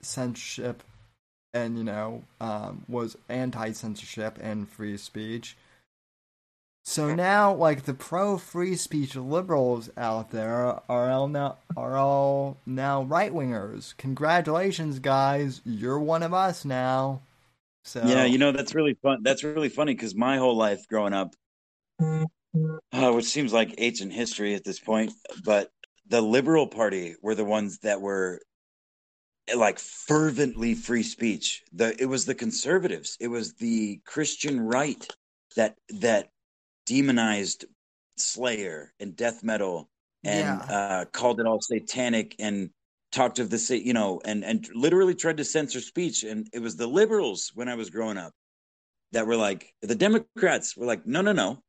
censorship 0.00 0.84
and, 1.52 1.76
you 1.76 1.82
know, 1.82 2.22
um, 2.40 2.84
was 2.88 3.18
anti 3.28 3.72
censorship 3.72 4.38
and 4.40 4.68
free 4.68 4.96
speech. 4.96 5.56
So 6.90 7.14
now, 7.14 7.54
like 7.54 7.84
the 7.84 7.94
pro 7.94 8.36
free 8.36 8.74
speech 8.74 9.14
liberals 9.14 9.90
out 9.96 10.32
there 10.32 10.80
are 10.90 11.08
all 11.08 11.28
now 11.28 11.58
are 11.76 11.96
all 11.96 12.56
now 12.66 13.04
right 13.04 13.32
wingers. 13.32 13.96
Congratulations, 13.96 14.98
guys! 14.98 15.60
You're 15.64 16.00
one 16.00 16.24
of 16.24 16.34
us 16.34 16.64
now. 16.64 17.22
So 17.84 18.04
Yeah, 18.04 18.24
you 18.24 18.38
know 18.38 18.50
that's 18.50 18.74
really 18.74 18.94
fun. 18.94 19.20
That's 19.22 19.44
really 19.44 19.68
funny 19.68 19.94
because 19.94 20.16
my 20.16 20.38
whole 20.38 20.56
life 20.56 20.80
growing 20.88 21.12
up, 21.12 21.36
uh, 22.00 23.12
which 23.12 23.26
seems 23.26 23.52
like 23.52 23.72
ancient 23.78 24.12
history 24.12 24.56
at 24.56 24.64
this 24.64 24.80
point, 24.80 25.12
but 25.44 25.70
the 26.08 26.20
Liberal 26.20 26.66
Party 26.66 27.14
were 27.22 27.36
the 27.36 27.44
ones 27.44 27.78
that 27.84 28.00
were 28.00 28.40
like 29.54 29.78
fervently 29.78 30.74
free 30.74 31.04
speech. 31.04 31.62
The 31.72 31.94
it 32.02 32.06
was 32.06 32.24
the 32.24 32.34
conservatives, 32.34 33.16
it 33.20 33.28
was 33.28 33.54
the 33.54 34.00
Christian 34.04 34.58
right 34.60 35.06
that 35.54 35.76
that 36.00 36.30
demonized 36.90 37.66
Slayer 38.16 38.92
and 38.98 39.14
death 39.14 39.44
metal 39.44 39.88
and 40.24 40.60
Yeah. 40.60 40.74
uh, 40.76 41.04
called 41.12 41.38
it 41.38 41.46
all 41.46 41.60
satanic 41.60 42.34
and 42.40 42.70
talked 43.12 43.38
of 43.38 43.48
the 43.48 43.80
you 43.82 43.92
know 43.92 44.20
and 44.24 44.44
and 44.44 44.68
literally 44.74 45.14
tried 45.14 45.36
to 45.36 45.44
censor 45.44 45.80
speech 45.80 46.24
and 46.24 46.48
it 46.52 46.58
was 46.60 46.74
the 46.76 46.86
liberals 46.88 47.52
when 47.54 47.68
I 47.68 47.76
was 47.76 47.90
growing 47.90 48.18
up 48.18 48.32
that 49.12 49.26
were 49.26 49.36
like 49.36 49.72
the 49.82 49.94
Democrats 49.94 50.76
were 50.76 50.84
like 50.86 51.06
no 51.06 51.20
no 51.22 51.32
no 51.32 51.62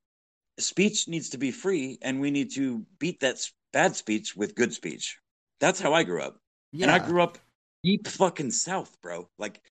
speech 0.60 1.08
needs 1.08 1.30
to 1.30 1.38
be 1.38 1.52
free 1.52 2.00
and 2.02 2.20
we 2.20 2.32
need 2.32 2.52
to 2.56 2.84
beat 3.00 3.20
that 3.20 3.38
bad 3.74 3.96
speech 3.96 4.36
with 4.36 4.56
good 4.56 4.74
speech. 4.74 5.20
That's 5.60 5.80
how 5.80 5.94
I 5.94 6.04
grew 6.04 6.22
up. 6.24 6.38
yeah, 6.72 6.86
And 6.88 6.92
I 6.96 7.00
grew 7.08 7.22
up 7.22 7.38
deep 7.84 8.08
fucking 8.08 8.52
south, 8.52 8.98
bro. 9.04 9.30
Like 9.38 9.62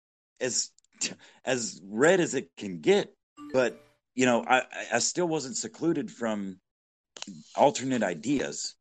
as 0.40 0.70
as 1.44 1.80
red 1.84 2.20
as 2.20 2.34
it 2.34 2.50
can 2.56 2.80
get. 2.80 3.12
But 3.52 3.84
you 4.14 4.26
know, 4.26 4.44
I 4.46 4.62
I- 4.92 4.98
still 4.98 5.28
wasn't 5.28 5.56
secluded 5.56 6.10
from 6.10 6.58
alternate 7.56 8.02
ideas. 8.02 8.74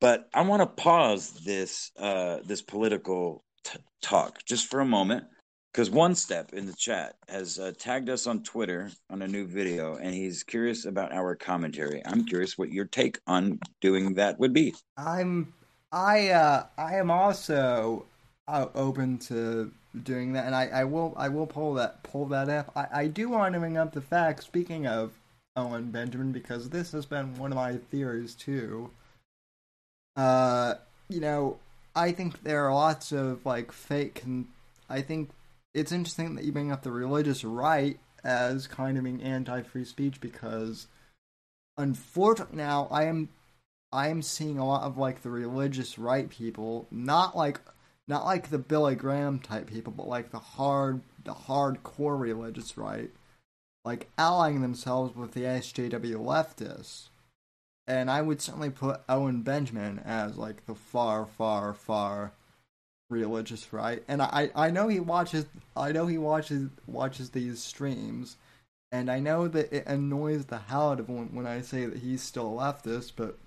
But 0.00 0.28
I 0.34 0.42
want 0.42 0.62
to 0.62 0.82
pause 0.82 1.30
this 1.44 1.92
uh 1.96 2.38
this 2.44 2.62
political 2.62 3.44
t- 3.64 3.78
talk 4.00 4.44
just 4.44 4.66
for 4.66 4.80
a 4.80 4.84
moment 4.84 5.24
because 5.72 5.90
one 5.90 6.14
step 6.14 6.52
in 6.52 6.66
the 6.66 6.74
chat 6.74 7.14
has 7.28 7.58
uh, 7.58 7.72
tagged 7.78 8.10
us 8.10 8.26
on 8.26 8.42
Twitter 8.42 8.90
on 9.08 9.22
a 9.22 9.28
new 9.28 9.46
video, 9.46 9.96
and 9.96 10.12
he's 10.14 10.42
curious 10.42 10.84
about 10.84 11.12
our 11.12 11.34
commentary. 11.34 12.02
I'm 12.04 12.24
curious 12.26 12.58
what 12.58 12.70
your 12.70 12.84
take 12.84 13.18
on 13.26 13.58
doing 13.80 14.14
that 14.14 14.38
would 14.38 14.52
be. 14.52 14.74
I'm 14.96 15.54
I 15.92 16.30
uh 16.30 16.66
I 16.76 16.96
am 16.96 17.10
also 17.10 18.06
open 18.74 19.18
to 19.18 19.72
doing 20.02 20.32
that, 20.32 20.46
and 20.46 20.54
I, 20.54 20.66
I 20.68 20.84
will 20.84 21.14
I 21.16 21.28
will 21.28 21.46
pull 21.46 21.74
that 21.74 22.02
pull 22.02 22.26
that 22.26 22.48
up. 22.48 22.72
I, 22.76 22.86
I 22.92 23.06
do 23.06 23.28
want 23.28 23.54
to 23.54 23.60
bring 23.60 23.76
up 23.76 23.92
the 23.92 24.00
fact. 24.00 24.44
Speaking 24.44 24.86
of 24.86 25.12
Owen 25.56 25.90
Benjamin, 25.90 26.32
because 26.32 26.70
this 26.70 26.92
has 26.92 27.06
been 27.06 27.34
one 27.36 27.52
of 27.52 27.56
my 27.56 27.76
theories 27.90 28.34
too. 28.34 28.90
Uh, 30.16 30.74
you 31.08 31.20
know, 31.20 31.58
I 31.94 32.12
think 32.12 32.42
there 32.42 32.66
are 32.66 32.74
lots 32.74 33.12
of 33.12 33.44
like 33.44 33.72
fake. 33.72 34.22
Con- 34.22 34.48
I 34.88 35.02
think 35.02 35.30
it's 35.74 35.92
interesting 35.92 36.34
that 36.34 36.44
you 36.44 36.52
bring 36.52 36.72
up 36.72 36.82
the 36.82 36.92
religious 36.92 37.44
right 37.44 37.98
as 38.24 38.66
kind 38.66 38.96
of 38.96 39.04
being 39.04 39.22
anti-free 39.22 39.84
speech 39.84 40.20
because, 40.20 40.86
unfortunately, 41.76 42.58
now 42.58 42.88
I 42.90 43.04
am 43.04 43.28
I 43.92 44.08
am 44.08 44.22
seeing 44.22 44.58
a 44.58 44.66
lot 44.66 44.82
of 44.82 44.96
like 44.96 45.22
the 45.22 45.30
religious 45.30 45.98
right 45.98 46.28
people, 46.28 46.86
not 46.90 47.36
like 47.36 47.60
not 48.12 48.26
like 48.26 48.50
the 48.50 48.58
Billy 48.58 48.94
Graham 48.94 49.38
type 49.38 49.66
people, 49.66 49.90
but 49.90 50.06
like 50.06 50.30
the 50.30 50.38
hard 50.38 51.00
the 51.24 51.32
hardcore 51.32 52.20
religious 52.20 52.76
right, 52.76 53.10
like 53.86 54.10
allying 54.18 54.60
themselves 54.60 55.16
with 55.16 55.32
the 55.32 55.44
SJW 55.44 56.16
leftists. 56.16 57.08
And 57.86 58.10
I 58.10 58.20
would 58.20 58.42
certainly 58.42 58.68
put 58.70 59.00
Owen 59.08 59.40
Benjamin 59.40 59.98
as 60.04 60.36
like 60.36 60.66
the 60.66 60.74
far, 60.74 61.24
far, 61.24 61.72
far 61.72 62.32
religious 63.08 63.72
right. 63.72 64.02
And 64.06 64.20
I, 64.20 64.50
I 64.54 64.70
know 64.70 64.88
he 64.88 65.00
watches 65.00 65.46
I 65.74 65.92
know 65.92 66.06
he 66.06 66.18
watches 66.18 66.68
watches 66.86 67.30
these 67.30 67.62
streams 67.62 68.36
and 68.92 69.10
I 69.10 69.20
know 69.20 69.48
that 69.48 69.72
it 69.72 69.86
annoys 69.86 70.44
the 70.44 70.58
hell 70.58 70.90
out 70.90 71.00
of 71.00 71.06
him 71.06 71.34
when 71.34 71.46
I 71.46 71.62
say 71.62 71.86
that 71.86 72.00
he's 72.00 72.22
still 72.22 72.60
a 72.60 72.62
leftist, 72.62 73.12
but 73.16 73.38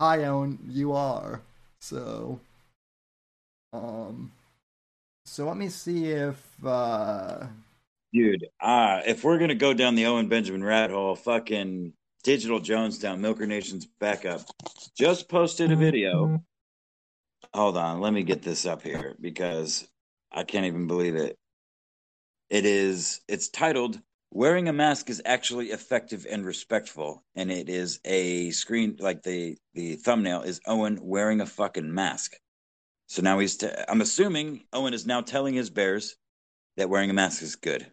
Hi, 0.00 0.24
Owen, 0.24 0.58
you 0.68 0.92
are. 0.92 1.40
So, 1.80 2.40
um, 3.74 4.32
so 5.24 5.46
let 5.46 5.56
me 5.56 5.68
see 5.68 6.06
if, 6.06 6.40
uh, 6.64 7.46
Dude, 8.12 8.46
uh, 8.60 9.00
if 9.04 9.24
we're 9.24 9.38
gonna 9.38 9.56
go 9.56 9.74
down 9.74 9.96
the 9.96 10.06
Owen 10.06 10.28
Benjamin 10.28 10.62
rat 10.62 10.90
hole, 10.90 11.16
fucking 11.16 11.92
Digital 12.22 12.60
Jonestown, 12.60 13.18
Milker 13.18 13.44
Nation's 13.46 13.86
backup, 13.86 14.42
just 14.96 15.28
posted 15.28 15.72
a 15.72 15.76
video. 15.76 16.40
Hold 17.52 17.76
on, 17.76 18.00
let 18.00 18.12
me 18.12 18.22
get 18.22 18.42
this 18.42 18.66
up 18.66 18.82
here 18.82 19.16
because 19.20 19.88
I 20.30 20.44
can't 20.44 20.66
even 20.66 20.86
believe 20.86 21.16
it. 21.16 21.36
It 22.50 22.64
is. 22.64 23.20
It's 23.26 23.48
titled 23.48 24.00
"Wearing 24.30 24.68
a 24.68 24.72
Mask 24.72 25.10
is 25.10 25.20
Actually 25.24 25.72
Effective 25.72 26.24
and 26.30 26.46
Respectful," 26.46 27.24
and 27.34 27.50
it 27.50 27.68
is 27.68 27.98
a 28.04 28.52
screen 28.52 28.96
like 29.00 29.24
the 29.24 29.58
the 29.74 29.96
thumbnail 29.96 30.42
is 30.42 30.60
Owen 30.68 31.00
wearing 31.02 31.40
a 31.40 31.46
fucking 31.46 31.92
mask. 31.92 32.36
So 33.06 33.22
now 33.22 33.38
he's. 33.38 33.56
T- 33.56 33.68
I'm 33.88 34.00
assuming 34.00 34.64
Owen 34.72 34.94
is 34.94 35.06
now 35.06 35.20
telling 35.20 35.54
his 35.54 35.70
bears 35.70 36.16
that 36.76 36.88
wearing 36.88 37.10
a 37.10 37.14
mask 37.14 37.42
is 37.42 37.56
good, 37.56 37.86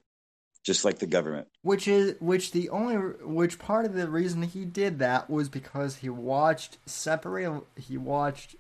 just 0.63 0.86
like 0.86 1.00
the 1.00 1.08
government. 1.08 1.47
which 1.62 1.88
is, 1.88 2.15
which 2.19 2.52
the 2.52 2.69
only, 2.69 2.95
which 2.95 3.60
part 3.60 3.86
of 3.86 3.93
the 3.93 4.10
reason 4.10 4.41
he 4.43 4.65
did 4.65 5.00
that 5.00 5.30
was 5.30 5.50
because 5.50 5.97
he 5.97 6.10
watched 6.10 6.78
Semper, 6.86 7.62
he 7.76 7.97
watched 7.97 8.56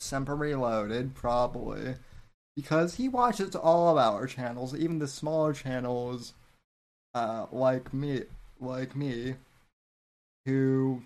Semper 0.00 0.36
Reloaded, 0.36 1.14
probably, 1.14 1.96
because 2.56 2.94
he 2.94 3.08
watches 3.08 3.54
all 3.54 3.90
of 3.90 3.98
our 3.98 4.26
channels, 4.26 4.74
even 4.74 4.98
the 4.98 5.08
smaller 5.08 5.52
channels, 5.52 6.32
uh, 7.14 7.46
like 7.50 7.92
me, 7.92 8.22
like 8.60 8.96
me, 8.96 9.34
who, 10.46 11.02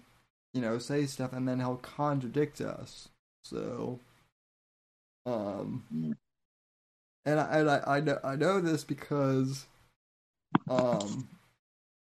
you 0.52 0.60
know, 0.60 0.78
say 0.78 1.06
stuff 1.06 1.32
and 1.32 1.48
then 1.48 1.58
he'll 1.58 1.76
contradict 1.76 2.60
us. 2.60 3.08
So, 3.44 3.98
um, 5.30 6.16
and 7.24 7.40
I 7.40 7.58
and 7.58 7.70
I, 7.70 7.82
I 7.86 8.00
know 8.00 8.18
I 8.24 8.36
know 8.36 8.60
this 8.60 8.84
because, 8.84 9.66
um, 10.68 11.28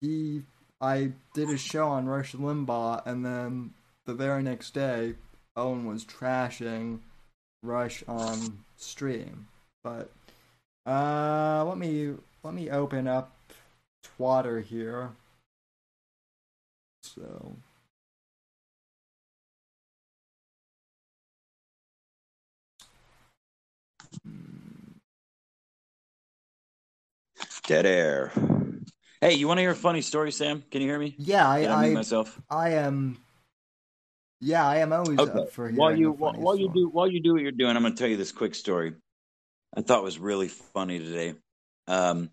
he 0.01 0.43
I 0.81 1.13
did 1.35 1.51
a 1.51 1.59
show 1.59 1.89
on 1.89 2.07
Rush 2.07 2.33
Limbaugh, 2.33 3.07
and 3.07 3.25
then 3.25 3.75
the 4.07 4.15
very 4.15 4.43
next 4.43 4.75
day, 4.75 5.15
Owen 5.57 5.87
was 5.87 6.05
trashing 6.05 7.01
Rush 7.63 8.03
on 8.09 8.65
stream. 8.77 9.49
But 9.83 10.11
uh, 10.87 11.65
let 11.67 11.79
me 11.79 12.15
let 12.43 12.55
me 12.55 12.71
open 12.71 13.07
up 13.07 13.37
Twatter 14.05 14.63
here. 14.63 15.11
So. 17.03 17.57
Dead 27.67 27.87
air. 27.87 28.33
Hey, 29.21 29.35
you 29.35 29.47
want 29.47 29.59
to 29.59 29.63
hear 29.63 29.71
a 29.71 29.77
funny 29.77 30.01
story, 30.01 30.33
Sam? 30.33 30.63
Can 30.71 30.83
you 30.83 30.89
hear 30.89 30.99
me? 30.99 31.15
Yeah, 31.19 31.49
I, 31.49 31.61
Did 31.61 31.71
I 31.71 31.87
I, 31.87 31.95
myself? 31.95 32.41
I 32.49 32.71
am. 32.71 33.19
Yeah, 34.41 34.67
I 34.67 34.79
am 34.79 34.93
always 34.93 35.19
Okay. 35.19 35.39
up 35.39 35.51
for 35.51 35.67
hearing 35.69 35.79
While 35.79 35.97
you 35.97 36.11
while 36.13 36.57
you 36.57 36.71
do 36.73 36.89
while 36.89 37.07
you 37.07 37.23
do 37.23 37.35
what 37.35 37.43
you're 37.43 37.53
doing, 37.53 37.77
I'm 37.77 37.83
going 37.83 37.95
to 37.95 37.99
tell 37.99 38.09
you 38.09 38.17
this 38.17 38.33
quick 38.33 38.55
story. 38.55 38.95
I 39.77 39.83
thought 39.83 40.03
was 40.03 40.19
really 40.19 40.49
funny 40.49 40.99
today. 40.99 41.35
Um, 41.87 42.31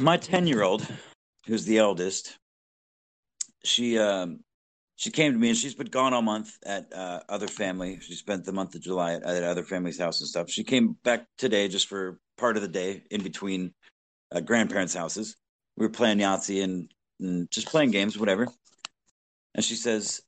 my 0.00 0.16
ten 0.16 0.46
year 0.46 0.62
old, 0.62 0.86
who's 1.46 1.64
the 1.64 1.78
eldest, 1.78 2.38
she 3.64 3.98
um, 3.98 4.40
she 4.96 5.10
came 5.10 5.32
to 5.32 5.38
me 5.38 5.48
and 5.48 5.56
she's 5.56 5.74
been 5.74 5.88
gone 5.88 6.14
all 6.14 6.22
month 6.22 6.58
at 6.64 6.92
uh, 6.92 7.20
other 7.28 7.48
family. 7.48 7.98
She 8.00 8.14
spent 8.14 8.44
the 8.44 8.52
month 8.52 8.74
of 8.74 8.82
July 8.82 9.14
at, 9.14 9.22
at 9.24 9.42
other 9.42 9.64
family's 9.64 9.98
house 9.98 10.20
and 10.20 10.28
stuff. 10.28 10.50
She 10.50 10.64
came 10.64 10.96
back 11.04 11.26
today 11.38 11.68
just 11.68 11.88
for 11.88 12.18
part 12.36 12.56
of 12.56 12.62
the 12.62 12.68
day 12.68 13.02
in 13.10 13.22
between 13.22 13.74
uh, 14.32 14.40
grandparents' 14.40 14.94
houses. 14.94 15.36
We 15.76 15.86
were 15.86 15.92
playing 15.92 16.18
Yahtzee 16.18 16.62
and, 16.62 16.92
and 17.20 17.50
just 17.50 17.68
playing 17.68 17.90
games, 17.90 18.18
whatever. 18.18 18.48
and 19.54 19.64
she 19.64 19.74
says, 19.74 20.20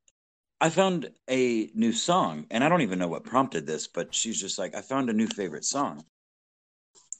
I 0.60 0.70
found 0.70 1.10
a 1.28 1.70
new 1.74 1.92
song, 1.92 2.46
and 2.50 2.64
I 2.64 2.68
don't 2.68 2.82
even 2.82 2.98
know 2.98 3.08
what 3.08 3.24
prompted 3.24 3.66
this, 3.66 3.86
but 3.88 4.14
she's 4.14 4.40
just 4.40 4.58
like, 4.58 4.74
I 4.74 4.80
found 4.80 5.10
a 5.10 5.12
new 5.12 5.26
favorite 5.26 5.64
song. 5.64 6.04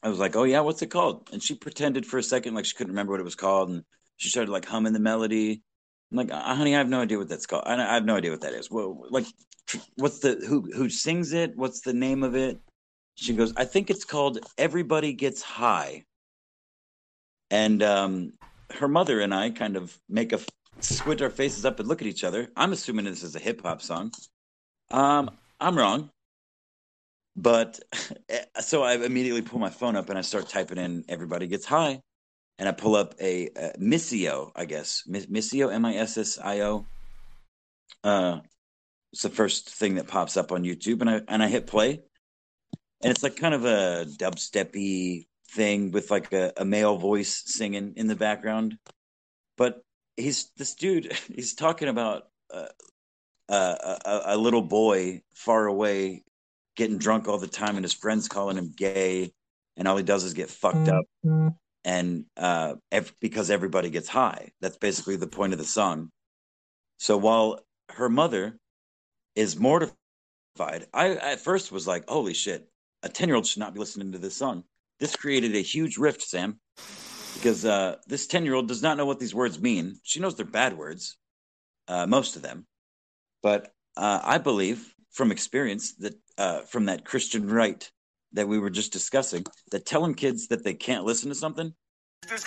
I 0.02 0.09
was 0.09 0.18
like, 0.18 0.37
Oh 0.37 0.44
yeah, 0.44 0.61
what's 0.61 0.83
it 0.83 0.90
called? 0.90 1.28
And 1.33 1.42
she 1.42 1.54
pretended 1.54 2.07
for 2.07 2.18
a 2.18 2.22
second 2.22 2.54
like 2.54 2.64
she 2.66 2.74
couldn't 2.76 2.92
remember 2.92 3.12
what 3.12 3.20
it 3.20 3.24
was 3.24 3.35
called, 3.35 3.70
and 3.70 3.85
she 4.16 4.28
started 4.28 4.50
like 4.50 4.66
humming 4.66 4.92
the 4.92 5.00
melody. 5.00 5.62
Like, 6.14 6.31
honey, 6.31 6.74
I 6.74 6.79
have 6.79 6.88
no 6.88 7.00
idea 7.00 7.18
what 7.18 7.29
that's 7.29 7.46
called. 7.46 7.64
I 7.66 7.74
I 7.74 7.94
have 7.94 8.05
no 8.05 8.16
idea 8.16 8.31
what 8.31 8.42
that 8.42 8.55
is. 8.55 8.70
Well, 8.70 9.07
like, 9.11 9.27
what's 9.96 10.20
the 10.20 10.37
who 10.48 10.70
who 10.74 10.88
sings 10.88 11.33
it? 11.33 11.57
What's 11.57 11.81
the 11.81 11.92
name 11.92 12.22
of 12.22 12.37
it? 12.37 12.61
She 13.16 13.35
goes, 13.35 13.53
I 13.57 13.64
think 13.64 13.90
it's 13.90 14.05
called 14.05 14.38
Everybody 14.59 15.12
Gets 15.12 15.42
High. 15.42 16.05
And 17.50 17.83
um, 17.83 18.33
her 18.72 18.88
mother 18.88 19.20
and 19.20 19.35
I 19.35 19.50
kind 19.50 19.77
of 19.77 19.96
make 20.09 20.33
a 20.33 20.40
squint 20.81 21.22
our 21.22 21.31
faces 21.31 21.64
up 21.64 21.79
and 21.79 21.88
look 21.88 22.03
at 22.03 22.09
each 22.09 22.24
other. 22.24 22.48
I'm 22.57 22.72
assuming 22.72 23.05
this 23.05 23.22
is 23.22 23.37
a 23.37 23.38
hip 23.38 23.62
hop 23.62 23.83
song. 23.83 24.12
Um, 24.90 25.31
I'm 25.61 25.77
wrong. 25.79 26.11
But 27.37 27.81
so 28.61 28.83
I 28.83 28.94
immediately 28.94 29.42
pull 29.42 29.61
my 29.61 29.70
phone 29.70 29.96
up 29.96 30.09
and 30.09 30.18
I 30.18 30.22
start 30.22 30.48
typing 30.48 30.79
in 30.79 31.05
Everybody 31.09 31.46
Gets 31.46 31.66
High. 31.66 32.00
And 32.58 32.68
I 32.68 32.72
pull 32.72 32.94
up 32.94 33.14
a, 33.20 33.48
a 33.48 33.72
Missio, 33.78 34.52
I 34.54 34.64
guess. 34.64 35.02
Missio, 35.08 35.72
M 35.72 35.84
I 35.84 35.96
S 35.96 36.16
S 36.16 36.38
I 36.42 36.60
O. 36.60 36.86
Uh, 38.02 38.40
it's 39.12 39.22
the 39.22 39.28
first 39.28 39.70
thing 39.70 39.96
that 39.96 40.08
pops 40.08 40.36
up 40.36 40.52
on 40.52 40.62
YouTube. 40.62 41.00
And 41.00 41.10
I, 41.10 41.20
and 41.26 41.42
I 41.42 41.48
hit 41.48 41.66
play. 41.66 42.00
And 43.02 43.10
it's 43.10 43.22
like 43.22 43.36
kind 43.36 43.54
of 43.54 43.64
a 43.64 44.06
dubsteppy 44.18 45.26
thing 45.50 45.90
with 45.90 46.10
like 46.10 46.32
a, 46.32 46.52
a 46.56 46.64
male 46.64 46.96
voice 46.96 47.42
singing 47.46 47.94
in 47.96 48.06
the 48.06 48.16
background. 48.16 48.78
But 49.56 49.82
he's 50.16 50.50
this 50.56 50.74
dude, 50.74 51.12
he's 51.34 51.54
talking 51.54 51.88
about 51.88 52.24
uh, 52.52 52.66
uh, 53.48 53.98
a, 54.04 54.20
a 54.26 54.36
little 54.36 54.62
boy 54.62 55.22
far 55.34 55.66
away 55.66 56.22
getting 56.76 56.98
drunk 56.98 57.28
all 57.28 57.38
the 57.38 57.46
time 57.46 57.76
and 57.76 57.84
his 57.84 57.92
friends 57.92 58.28
calling 58.28 58.56
him 58.56 58.72
gay 58.74 59.32
and 59.76 59.86
all 59.86 59.96
he 59.96 60.02
does 60.02 60.24
is 60.24 60.34
get 60.34 60.50
fucked 60.50 60.88
up 60.88 61.04
and 61.85 62.25
uh, 62.37 62.75
because 63.20 63.51
everybody 63.51 63.90
gets 63.90 64.09
high. 64.09 64.51
That's 64.61 64.79
basically 64.79 65.16
the 65.16 65.27
point 65.27 65.53
of 65.53 65.59
the 65.59 65.64
song. 65.64 66.11
So 66.99 67.16
while 67.16 67.61
her 67.90 68.09
mother 68.09 68.59
is 69.37 69.59
mortified 69.59 69.99
i 70.94 71.11
at 71.11 71.40
first 71.40 71.73
was 71.73 71.87
like 71.87 72.09
holy 72.09 72.33
shit 72.35 72.68
a 73.03 73.09
10 73.09 73.29
year 73.29 73.37
old 73.37 73.47
should 73.47 73.61
not 73.61 73.75
be 73.75 73.81
listening 73.81 74.12
to 74.12 74.18
this 74.18 74.37
song. 74.37 74.64
This 74.99 75.14
created 75.14 75.55
a 75.55 75.61
huge 75.61 75.99
rift 75.99 76.23
sam 76.23 76.59
because 77.35 77.64
uh, 77.64 77.97
this 78.07 78.27
10 78.27 78.44
year 78.44 78.55
old 78.55 78.66
does 78.66 78.83
not 78.83 78.97
know 78.97 79.05
what 79.05 79.18
these 79.18 79.35
words 79.35 79.61
mean. 79.61 79.99
She 80.03 80.20
knows 80.20 80.37
they're 80.37 80.47
bad 80.47 80.79
words 80.79 81.18
uh, 81.88 82.07
most 82.07 82.37
of 82.37 82.42
them. 82.42 82.66
But 83.42 83.73
uh, 83.97 84.20
i 84.25 84.38
believe 84.38 84.94
from 85.12 85.31
experience 85.31 85.94
that 85.97 86.14
uh, 86.38 86.61
from 86.62 86.87
that 86.87 87.05
Christian 87.05 87.49
right 87.49 87.88
that 88.35 88.49
we 88.49 88.59
were 88.59 88.70
just 88.70 88.92
discussing 88.92 89.44
that 89.70 89.87
telling 89.87 90.14
kids 90.14 90.49
that 90.49 90.64
they 90.64 90.75
can't 90.75 91.05
listen 91.05 91.29
to 91.31 91.35
something 91.35 91.73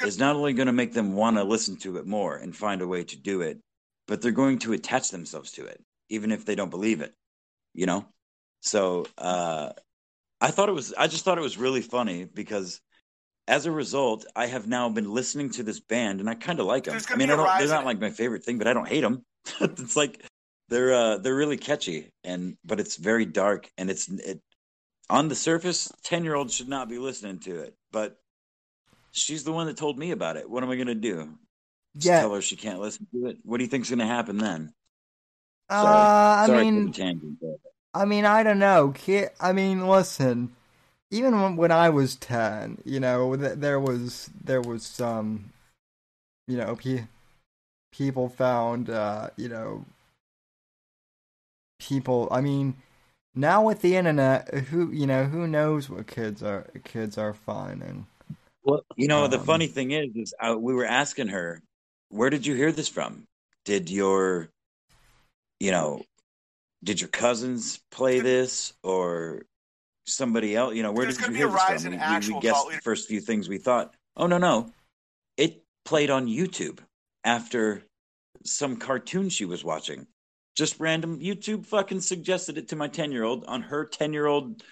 is 0.04 0.18
not 0.18 0.36
only 0.36 0.54
going 0.54 0.68
to 0.68 0.74
make 0.74 0.94
them 0.94 1.14
want 1.14 1.38
to 1.38 1.44
listen 1.44 1.78
to 1.78 1.98
it 1.98 2.06
more 2.06 2.36
and 2.36 2.56
find 2.56 2.82
a 2.82 2.88
way 2.88 3.04
to 3.04 3.18
do 3.18 3.42
it, 3.42 3.60
but 4.08 4.22
they're 4.22 4.32
going 4.32 4.60
to 4.60 4.74
attach 4.74 5.10
themselves 5.10 5.52
to 5.54 5.66
it, 5.66 5.84
even 6.10 6.32
if 6.32 6.46
they 6.46 6.56
don't 6.56 6.70
believe 6.70 7.02
it, 7.02 7.14
you 7.74 7.86
know? 7.86 8.06
So 8.62 9.06
uh, 9.18 9.72
I 10.42 10.52
thought 10.52 10.70
it 10.70 10.74
was, 10.74 10.94
I 10.98 11.08
just 11.08 11.26
thought 11.26 11.38
it 11.38 11.42
was 11.42 11.58
really 11.58 11.82
funny 11.82 12.26
because 12.26 12.82
as 13.48 13.66
a 13.66 13.72
result, 13.72 14.26
I 14.36 14.48
have 14.48 14.68
now 14.68 14.90
been 14.90 15.12
listening 15.14 15.52
to 15.52 15.64
this 15.64 15.80
band 15.80 16.20
and 16.20 16.30
I 16.30 16.36
kind 16.36 16.60
of 16.60 16.66
like 16.66 16.86
them. 16.86 17.00
I 17.10 17.16
mean, 17.16 17.30
I 17.30 17.36
don't, 17.36 17.60
they're 17.60 17.68
not 17.68 17.86
like 17.86 18.00
my 18.00 18.10
favorite 18.10 18.44
thing, 18.44 18.58
but 18.58 18.68
I 18.68 18.74
don't 18.74 18.88
hate 18.88 19.02
them. 19.02 19.24
it's 19.62 19.96
like 19.96 20.22
they're 20.70 20.94
uh, 20.94 21.18
they're 21.18 21.36
really 21.36 21.58
catchy 21.58 22.10
and 22.24 22.58
but 22.66 22.80
it's 22.80 22.98
very 22.98 23.26
dark 23.26 23.70
and 23.78 23.90
it's 23.90 24.10
it 24.10 24.42
on 25.10 25.28
the 25.28 25.36
surface 25.36 25.92
10 26.04 26.24
year 26.24 26.36
olds 26.36 26.54
should 26.54 26.70
not 26.70 26.90
be 26.90 26.98
listening 26.98 27.40
to 27.40 27.62
it 27.62 27.76
but 27.92 28.20
she's 29.12 29.44
the 29.44 29.52
one 29.52 29.68
that 29.68 29.78
told 29.78 29.98
me 29.98 30.12
about 30.12 30.38
it. 30.38 30.50
What 30.50 30.64
am 30.64 30.70
i 30.70 30.76
going 30.76 30.88
to 30.88 30.96
do? 30.96 31.38
Just 31.96 32.08
yeah. 32.08 32.20
tell 32.22 32.34
her 32.34 32.42
she 32.42 32.56
can't 32.56 32.80
listen 32.80 33.08
to 33.14 33.28
it? 33.28 33.38
What 33.44 33.58
do 33.58 33.64
you 33.64 33.70
think's 33.70 33.90
going 33.90 34.00
to 34.00 34.06
happen 34.06 34.38
then? 34.38 34.74
Uh 35.70 36.38
i 36.40 36.46
Sorry 36.48 36.64
mean 36.64 36.94
tangent, 36.94 37.40
i 37.94 38.06
mean 38.06 38.24
i 38.24 38.42
don't 38.42 38.60
know. 38.60 38.94
I 39.42 39.52
mean 39.52 39.86
listen 39.88 40.56
even 41.12 41.58
when, 41.58 41.72
i 41.72 41.90
was 41.90 42.16
10 42.16 42.80
you 42.86 43.00
know 43.02 43.36
there 43.36 43.80
was 43.80 44.30
there 44.42 44.62
was 44.62 44.84
some 44.84 45.52
you 46.48 46.56
know 46.58 46.78
pe- 46.78 47.08
people 47.92 48.30
found 48.30 48.90
uh 48.90 49.30
you 49.36 49.50
know 49.50 49.84
people. 51.80 52.28
I 52.32 52.42
mean, 52.42 52.76
now 53.38 53.64
with 53.64 53.82
the 53.82 53.96
internet, 53.96 54.54
who 54.54 54.92
you 54.92 55.08
know, 55.08 55.26
who 55.26 55.48
knows 55.48 55.90
what 55.90 56.08
kids 56.08 56.44
are 56.44 56.68
kids 56.84 57.18
are 57.18 57.34
finding. 57.34 58.08
Well, 58.64 58.84
you 58.96 59.08
know, 59.08 59.26
um, 59.26 59.32
the 59.32 59.40
funny 59.40 59.68
thing 59.68 59.92
is, 59.92 60.10
is 60.16 60.34
uh, 60.42 60.56
we 60.58 60.74
were 60.74 60.86
asking 60.86 61.28
her, 61.30 61.62
where 62.10 62.30
did 62.30 62.46
you 62.46 62.56
hear 62.56 62.72
this 62.72 62.90
from? 62.90 63.24
Did 63.64 63.90
your, 63.90 64.50
you 65.60 65.72
know, 65.72 66.04
did 66.84 67.00
your 67.00 67.08
cousins 67.08 67.80
play 67.92 68.20
this 68.20 68.74
or 68.84 69.44
somebody 70.06 70.56
else? 70.56 70.76
You 70.76 70.84
know, 70.84 70.92
where 70.92 71.06
did 71.06 71.20
you 71.22 71.34
hear 71.34 71.50
this 71.50 71.64
from? 71.64 71.92
We, 71.92 71.98
we, 71.98 72.34
we 72.34 72.42
guessed 72.42 72.68
the 72.70 72.82
first 72.84 73.08
few 73.08 73.22
things 73.22 73.48
we 73.48 73.58
thought. 73.58 73.94
Oh 74.18 74.28
no, 74.28 74.38
no, 74.38 74.72
it 75.38 75.64
played 75.86 76.10
on 76.10 76.28
YouTube 76.28 76.80
after 77.24 77.84
some 78.44 78.78
cartoon 78.78 79.30
she 79.30 79.46
was 79.46 79.64
watching 79.64 80.08
just 80.58 80.80
random 80.80 81.20
YouTube 81.20 81.68
fucking 81.68 82.02
suggested 82.02 82.58
it 82.58 82.70
to 82.70 82.76
my 82.76 82.88
10 82.88 83.12
year 83.12 83.24
old 83.24 83.46
on 83.46 83.62
her 83.62 83.86
10 83.86 84.12
year 84.12 84.26
old 84.26 84.64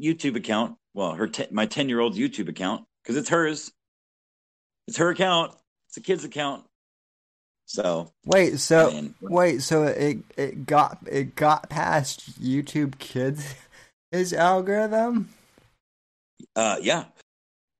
YouTube 0.00 0.36
account. 0.36 0.76
Well, 0.94 1.12
her 1.12 1.28
te- 1.28 1.48
my 1.50 1.66
10 1.66 1.88
year 1.90 2.00
old 2.00 2.14
YouTube 2.14 2.48
account 2.48 2.86
because 3.02 3.16
it's 3.16 3.28
hers. 3.28 3.70
It's 4.88 4.96
her 4.96 5.10
account. 5.10 5.52
It's 5.88 5.98
a 5.98 6.00
kid's 6.00 6.24
account. 6.24 6.64
So 7.66 8.10
wait, 8.24 8.58
so 8.58 8.90
mean, 8.90 9.14
wait, 9.20 9.60
so 9.60 9.82
it 9.82 10.20
it 10.38 10.64
got 10.64 11.00
it 11.06 11.36
got 11.36 11.68
past 11.68 12.42
YouTube 12.42 12.98
Kids 12.98 13.54
his 14.10 14.32
algorithm. 14.32 15.28
Uh, 16.56 16.78
yeah, 16.80 17.04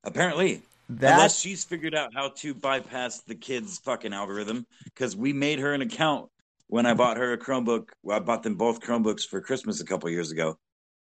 apparently. 0.05 0.61
That... 0.91 1.15
Unless 1.15 1.39
she's 1.39 1.65
figured 1.65 1.95
out 1.95 2.13
how 2.15 2.31
to 2.37 2.55
bypass 2.55 3.21
the 3.21 3.35
kids' 3.35 3.79
fucking 3.79 4.13
algorithm, 4.13 4.67
because 4.85 5.17
we 5.17 5.33
made 5.33 5.59
her 5.59 5.73
an 5.73 5.81
account 5.81 6.31
when 6.69 6.87
I 6.87 6.95
bought 6.95 7.17
her 7.17 7.33
a 7.33 7.39
Chromebook, 7.39 7.89
well, 8.03 8.17
I 8.17 8.21
bought 8.21 8.43
them 8.43 8.55
both 8.55 8.81
Chromebooks 8.81 9.27
for 9.27 9.41
Christmas 9.41 9.81
a 9.81 9.85
couple 9.85 10.09
years 10.11 10.31
ago 10.31 10.59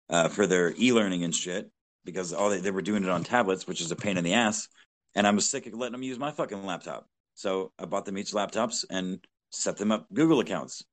uh, 0.09 0.27
for 0.27 0.45
their 0.45 0.73
e-learning 0.77 1.23
and 1.23 1.33
shit 1.33 1.71
because 2.05 2.33
all 2.33 2.49
they, 2.49 2.59
they 2.59 2.71
were 2.71 2.81
doing 2.81 3.03
it 3.03 3.09
on 3.09 3.23
tablets, 3.23 3.65
which 3.65 3.81
is 3.81 3.91
a 3.91 3.95
pain 3.95 4.17
in 4.17 4.23
the 4.23 4.33
ass. 4.33 4.67
And 5.15 5.25
I 5.25 5.31
was 5.31 5.47
sick 5.47 5.65
of 5.65 5.73
letting 5.73 5.93
them 5.93 6.03
use 6.03 6.19
my 6.19 6.31
fucking 6.31 6.65
laptop. 6.65 7.07
So 7.33 7.71
I 7.79 7.85
bought 7.85 8.05
them 8.05 8.17
each 8.17 8.31
laptops 8.31 8.85
and 8.89 9.19
set 9.51 9.77
them 9.77 9.91
up 9.91 10.07
Google 10.13 10.41
accounts. 10.41 10.83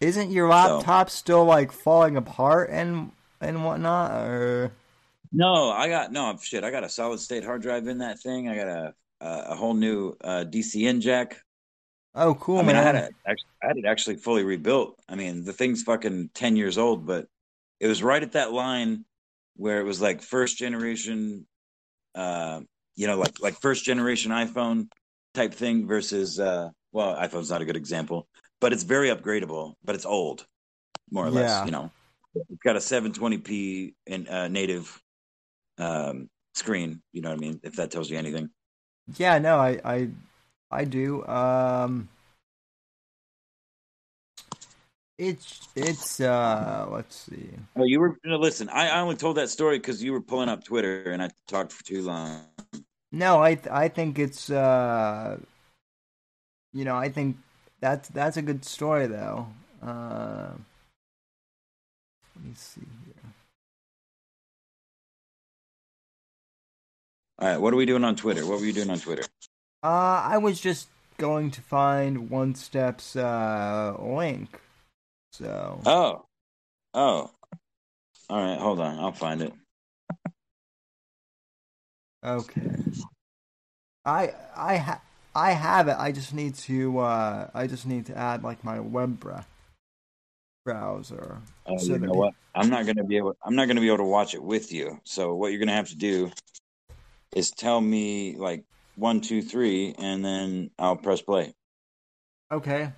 Isn't 0.00 0.30
your 0.30 0.48
laptop 0.48 1.08
so, 1.08 1.16
still 1.16 1.44
like 1.44 1.72
falling 1.72 2.16
apart 2.16 2.68
and 2.70 3.12
and 3.40 3.64
whatnot? 3.64 4.10
Or 4.12 4.72
no, 5.32 5.70
I 5.70 5.88
got 5.88 6.12
no 6.12 6.36
shit. 6.40 6.64
I 6.64 6.70
got 6.70 6.84
a 6.84 6.88
solid 6.88 7.18
state 7.18 7.44
hard 7.44 7.62
drive 7.62 7.86
in 7.86 7.98
that 7.98 8.20
thing. 8.20 8.48
I 8.48 8.56
got 8.56 8.68
a 8.68 8.94
a, 9.22 9.44
a 9.48 9.54
whole 9.54 9.74
new 9.74 10.14
uh, 10.22 10.44
DCN 10.46 11.00
jack 11.00 11.38
Oh, 12.18 12.34
cool, 12.34 12.58
I 12.58 12.62
mean, 12.62 12.68
man. 12.68 12.76
I 12.76 12.82
had 12.82 12.94
it. 12.94 13.14
I 13.26 13.66
had 13.66 13.76
it 13.76 13.84
actually 13.84 14.16
fully 14.16 14.42
rebuilt. 14.42 14.98
I 15.06 15.16
mean, 15.16 15.44
the 15.44 15.52
thing's 15.52 15.82
fucking 15.82 16.30
ten 16.32 16.56
years 16.56 16.78
old, 16.78 17.06
but 17.06 17.26
it 17.78 17.86
was 17.86 18.02
right 18.02 18.22
at 18.22 18.32
that 18.32 18.52
line 18.52 19.04
where 19.56 19.80
it 19.80 19.84
was 19.84 20.00
like 20.00 20.22
first 20.22 20.56
generation, 20.56 21.46
uh, 22.14 22.60
you 22.94 23.06
know, 23.06 23.18
like 23.18 23.38
like 23.40 23.60
first 23.60 23.84
generation 23.84 24.32
iPhone 24.32 24.88
type 25.34 25.52
thing 25.52 25.86
versus, 25.86 26.40
uh, 26.40 26.70
well, 26.92 27.14
iPhone's 27.16 27.50
not 27.50 27.60
a 27.60 27.66
good 27.66 27.76
example, 27.76 28.26
but 28.62 28.72
it's 28.72 28.82
very 28.82 29.08
upgradable, 29.10 29.74
but 29.84 29.94
it's 29.94 30.06
old, 30.06 30.46
more 31.10 31.26
or 31.26 31.30
yeah. 31.30 31.34
less. 31.34 31.66
You 31.66 31.72
know, 31.72 31.90
it's 32.34 32.62
got 32.64 32.76
a 32.76 32.78
720p 32.78 33.94
in 34.06 34.26
uh, 34.26 34.48
native 34.48 35.02
um, 35.76 36.30
screen. 36.54 37.02
You 37.12 37.20
know 37.20 37.28
what 37.28 37.36
I 37.36 37.40
mean? 37.40 37.60
If 37.62 37.76
that 37.76 37.90
tells 37.90 38.08
you 38.08 38.16
anything. 38.16 38.48
Yeah, 39.18 39.38
no, 39.38 39.58
I, 39.58 39.78
I 39.84 40.08
I 40.70 40.84
do. 40.84 41.26
Um, 41.26 42.08
it's 45.18 45.68
it's 45.74 46.20
uh, 46.20 46.86
let's 46.90 47.16
see. 47.16 47.48
Oh, 47.76 47.84
you 47.84 48.00
were 48.00 48.18
no, 48.24 48.36
listen. 48.36 48.68
I, 48.68 48.88
I 48.88 49.00
only 49.00 49.16
told 49.16 49.36
that 49.36 49.48
story 49.48 49.78
because 49.78 50.02
you 50.02 50.12
were 50.12 50.20
pulling 50.20 50.48
up 50.48 50.64
Twitter 50.64 51.10
and 51.10 51.22
I 51.22 51.30
talked 51.48 51.72
for 51.72 51.84
too 51.84 52.02
long. 52.02 52.42
No, 53.12 53.42
I 53.42 53.58
I 53.70 53.88
think 53.88 54.18
it's 54.18 54.50
uh, 54.50 55.38
you 56.72 56.84
know, 56.84 56.96
I 56.96 57.08
think 57.08 57.36
that's 57.80 58.08
that's 58.10 58.36
a 58.36 58.42
good 58.42 58.64
story 58.64 59.06
though. 59.06 59.46
Uh, 59.82 60.50
let 62.34 62.44
me 62.44 62.52
see 62.54 62.82
here. 63.06 63.32
All 67.38 67.48
right, 67.48 67.58
what 67.58 67.72
are 67.72 67.76
we 67.76 67.86
doing 67.86 68.04
on 68.04 68.16
Twitter? 68.16 68.44
What 68.44 68.60
were 68.60 68.66
you 68.66 68.72
doing 68.74 68.90
on 68.90 68.98
Twitter? 68.98 69.24
Uh, 69.82 70.22
I 70.24 70.38
was 70.38 70.60
just 70.60 70.88
going 71.18 71.50
to 71.52 71.60
find 71.60 72.30
One 72.30 72.54
Step's 72.54 73.16
uh, 73.16 73.96
link. 74.00 74.60
So. 75.32 75.80
Oh. 75.84 76.24
Oh. 76.94 77.30
All 78.28 78.42
right. 78.42 78.58
Hold 78.58 78.80
on. 78.80 78.98
I'll 78.98 79.12
find 79.12 79.42
it. 79.42 79.52
Okay. 82.24 82.70
I 84.04 84.32
I 84.56 84.76
ha- 84.76 85.02
I 85.34 85.52
have 85.52 85.88
it. 85.88 85.96
I 85.98 86.12
just 86.12 86.32
need 86.32 86.54
to 86.54 86.98
uh 86.98 87.50
I 87.54 87.66
just 87.66 87.86
need 87.86 88.06
to 88.06 88.16
add 88.16 88.42
like 88.42 88.64
my 88.64 88.80
web 88.80 89.22
browser. 90.64 91.38
Oh, 91.66 91.76
So 91.76 91.92
you 91.92 91.98
know 91.98 92.12
what? 92.12 92.34
I'm 92.54 92.70
not 92.70 92.86
gonna 92.86 93.04
be 93.04 93.16
able. 93.16 93.36
I'm 93.44 93.54
not 93.54 93.68
gonna 93.68 93.80
be 93.80 93.88
able 93.88 93.98
to 93.98 94.04
watch 94.04 94.34
it 94.34 94.42
with 94.42 94.72
you. 94.72 94.98
So 95.04 95.34
what 95.34 95.52
you're 95.52 95.60
gonna 95.60 95.72
have 95.72 95.90
to 95.90 95.96
do 95.96 96.30
is 97.34 97.50
tell 97.50 97.80
me 97.80 98.36
like 98.36 98.64
one, 98.96 99.20
two, 99.20 99.42
three, 99.42 99.94
and 99.98 100.24
then 100.24 100.70
I'll 100.78 100.96
press 100.96 101.22
play. 101.22 101.54
Okay. 102.50 102.92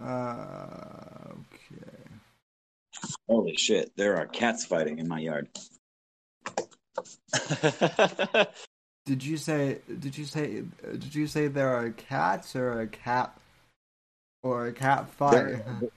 Uh, 0.00 1.28
okay. 1.30 1.98
Holy 3.28 3.56
shit! 3.56 3.92
There 3.96 4.16
are 4.18 4.26
cats 4.26 4.64
fighting 4.64 4.98
in 4.98 5.08
my 5.08 5.20
yard. 5.20 5.48
Did 9.04 9.24
you 9.24 9.36
say? 9.36 9.78
Did 9.98 10.16
you 10.16 10.24
say? 10.24 10.62
Did 10.92 11.14
you 11.14 11.26
say 11.26 11.48
there 11.48 11.74
are 11.74 11.90
cats 11.90 12.54
or 12.54 12.80
a 12.80 12.86
cat 12.86 13.36
or 14.42 14.66
a 14.66 14.72
cat 14.72 15.10
fight? 15.10 15.32
There- 15.34 15.90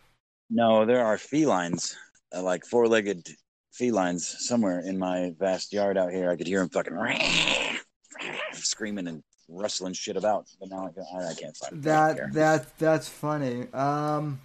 no, 0.50 0.86
there 0.86 1.04
are 1.04 1.18
felines, 1.18 1.96
uh, 2.32 2.44
like 2.44 2.66
four-legged 2.66 3.28
felines, 3.72 4.28
somewhere 4.48 4.80
in 4.80 4.98
my 4.98 5.34
vast 5.40 5.74
yard 5.74 5.98
out 5.98 6.12
here. 6.12 6.30
I 6.30 6.36
could 6.36 6.46
hear 6.48 6.60
them 6.60 6.70
fucking 6.70 6.96
screaming 8.54 9.08
and 9.08 9.24
rustling 9.50 9.94
shit 9.94 10.18
about. 10.18 10.46
But 10.60 10.70
now 10.70 10.88
I, 10.88 11.30
I 11.30 11.34
can't 11.34 11.58
find. 11.58 11.84
That 11.84 12.34
that 12.34 12.78
that's 12.78 13.10
funny. 13.10 13.72
Um, 13.74 14.40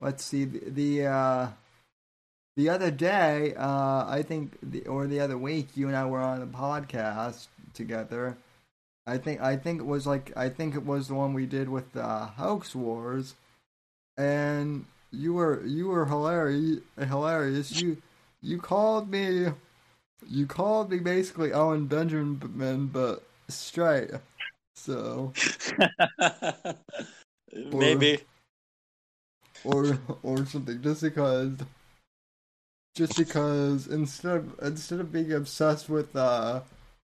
let's 0.00 0.24
see 0.24 0.44
the, 0.44 0.70
the 0.70 1.06
uh 1.06 1.48
the 2.56 2.68
other 2.68 2.90
day. 2.90 3.54
Uh, 3.56 4.04
I 4.06 4.22
think 4.26 4.58
the 4.62 4.86
or 4.86 5.06
the 5.06 5.20
other 5.20 5.38
week, 5.38 5.68
you 5.74 5.88
and 5.88 5.96
I 5.96 6.04
were 6.06 6.20
on 6.20 6.42
a 6.42 6.46
podcast 6.46 7.48
together. 7.74 8.36
I 9.06 9.18
think 9.18 9.40
I 9.40 9.56
think 9.56 9.80
it 9.80 9.86
was 9.86 10.06
like 10.06 10.32
I 10.36 10.48
think 10.48 10.74
it 10.74 10.84
was 10.86 11.08
the 11.08 11.14
one 11.14 11.34
we 11.34 11.46
did 11.46 11.68
with 11.68 11.96
uh, 11.96 12.26
Hoax 12.26 12.74
Wars, 12.74 13.34
and 14.16 14.84
you 15.10 15.34
were 15.34 15.64
you 15.66 15.88
were 15.88 16.06
hilarious. 16.06 16.80
Hilarious. 16.98 17.80
You 17.80 18.00
you 18.40 18.58
called 18.58 19.10
me. 19.10 19.48
You 20.28 20.46
called 20.46 20.90
me 20.90 20.98
basically 20.98 21.52
Owen 21.52 21.86
Benjamin, 21.86 22.86
but 22.86 23.24
straight. 23.48 24.10
So. 24.76 25.32
Maybe. 27.72 28.20
or 29.64 29.98
or 30.22 30.46
something 30.46 30.80
just 30.82 31.02
because 31.02 31.52
just 32.94 33.16
because 33.16 33.86
instead 33.86 34.36
of 34.36 34.58
instead 34.62 35.00
of 35.00 35.12
being 35.12 35.32
obsessed 35.32 35.88
with 35.88 36.14
uh 36.14 36.60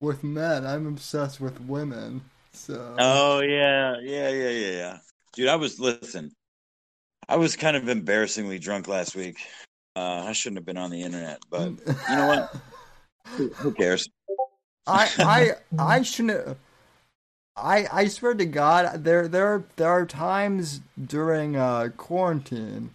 with 0.01 0.23
men 0.23 0.65
i'm 0.65 0.87
obsessed 0.87 1.39
with 1.39 1.59
women 1.61 2.21
so 2.57 2.95
Oh 2.97 3.39
yeah, 3.41 3.97
yeah, 4.01 4.29
yeah, 4.29 4.49
yeah, 4.49 4.71
yeah. 4.71 4.97
Dude, 5.33 5.47
I 5.47 5.55
was 5.55 5.79
listen. 5.79 6.31
I 7.29 7.35
was 7.35 7.55
kind 7.55 7.77
of 7.77 7.87
embarrassingly 7.87 8.57
drunk 8.57 8.87
last 8.87 9.15
week. 9.15 9.37
Uh, 9.95 10.23
I 10.25 10.31
shouldn't 10.33 10.57
have 10.57 10.65
been 10.65 10.77
on 10.77 10.89
the 10.89 11.03
internet, 11.03 11.39
but 11.49 11.69
you 11.69 12.15
know 12.15 12.27
what? 12.27 12.55
Who, 13.57 13.71
cares? 13.73 14.09
i 14.87 15.09
i 15.19 15.51
i 15.77 16.01
shouldn't 16.01 16.57
I, 17.55 17.87
I 17.91 18.07
swear 18.07 18.35
to 18.35 18.45
God, 18.45 19.03
there 19.03 19.27
there 19.27 19.65
there 19.75 19.89
are 19.89 20.05
times 20.05 20.81
during 21.03 21.55
uh, 21.55 21.89
quarantine 21.97 22.91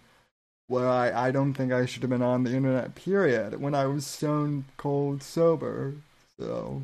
where 0.67 0.87
I, 0.87 1.27
I 1.27 1.31
don't 1.31 1.53
think 1.53 1.71
I 1.71 1.85
should 1.85 2.01
have 2.03 2.09
been 2.09 2.21
on 2.21 2.43
the 2.43 2.55
internet. 2.55 2.95
Period. 2.95 3.59
When 3.59 3.75
I 3.75 3.85
was 3.85 4.05
stone 4.05 4.65
cold 4.77 5.21
sober. 5.23 5.95
So 6.39 6.83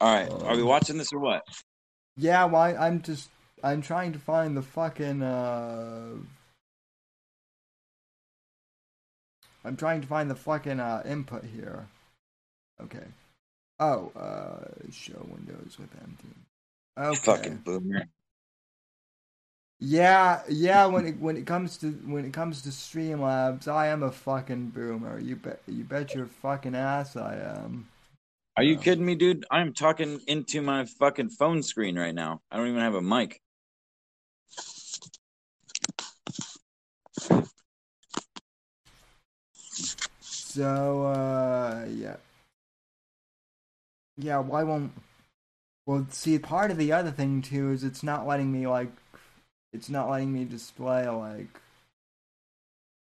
All 0.00 0.14
right, 0.14 0.30
are 0.30 0.56
we 0.56 0.62
watching 0.62 0.98
this 0.98 1.12
or 1.12 1.18
what? 1.18 1.42
Yeah, 2.16 2.44
well, 2.44 2.62
I, 2.62 2.74
I'm 2.74 3.02
just 3.02 3.30
I'm 3.62 3.82
trying 3.82 4.12
to 4.12 4.18
find 4.18 4.56
the 4.56 4.62
fucking 4.62 5.22
uh 5.22 6.14
I'm 9.64 9.76
trying 9.76 10.00
to 10.00 10.06
find 10.06 10.30
the 10.30 10.34
fucking 10.34 10.80
uh 10.80 11.02
input 11.06 11.44
here. 11.44 11.86
Okay. 12.82 13.06
Oh, 13.80 14.10
uh 14.16 14.90
show 14.92 15.26
windows 15.28 15.76
with 15.78 15.90
empty. 16.00 16.28
Okay. 16.98 17.16
Fucking 17.16 17.56
boomer. 17.64 18.06
Yeah, 19.84 20.42
yeah, 20.48 20.86
when 20.86 21.06
it 21.06 21.18
when 21.18 21.36
it 21.36 21.44
comes 21.44 21.76
to 21.78 21.90
when 22.06 22.24
it 22.24 22.32
comes 22.32 22.62
to 22.62 22.68
Streamlabs, 22.68 23.66
I 23.66 23.88
am 23.88 24.04
a 24.04 24.12
fucking 24.12 24.68
boomer. 24.68 25.18
You 25.18 25.34
bet 25.34 25.60
you 25.66 25.82
bet 25.82 26.14
your 26.14 26.26
fucking 26.26 26.76
ass 26.76 27.16
I 27.16 27.34
am. 27.34 27.88
Are 28.56 28.62
you 28.62 28.76
Yeah. 28.76 28.80
kidding 28.80 29.04
me, 29.04 29.16
dude? 29.16 29.44
I'm 29.50 29.74
talking 29.74 30.20
into 30.28 30.62
my 30.62 30.84
fucking 30.84 31.30
phone 31.30 31.64
screen 31.64 31.98
right 31.98 32.14
now. 32.14 32.42
I 32.48 32.58
don't 32.58 32.68
even 32.68 32.80
have 32.80 32.94
a 32.94 33.02
mic. 33.02 33.42
So, 40.20 41.06
uh, 41.06 41.86
yeah. 41.90 42.18
Yeah, 44.16 44.38
why 44.38 44.62
won't. 44.62 44.92
Well, 45.86 46.06
see, 46.10 46.38
part 46.38 46.70
of 46.70 46.76
the 46.76 46.92
other 46.92 47.10
thing, 47.10 47.42
too, 47.42 47.72
is 47.72 47.82
it's 47.82 48.04
not 48.04 48.28
letting 48.28 48.52
me, 48.52 48.68
like. 48.68 49.01
It's 49.72 49.88
not 49.88 50.10
letting 50.10 50.32
me 50.32 50.44
display, 50.44 51.08
like. 51.08 51.60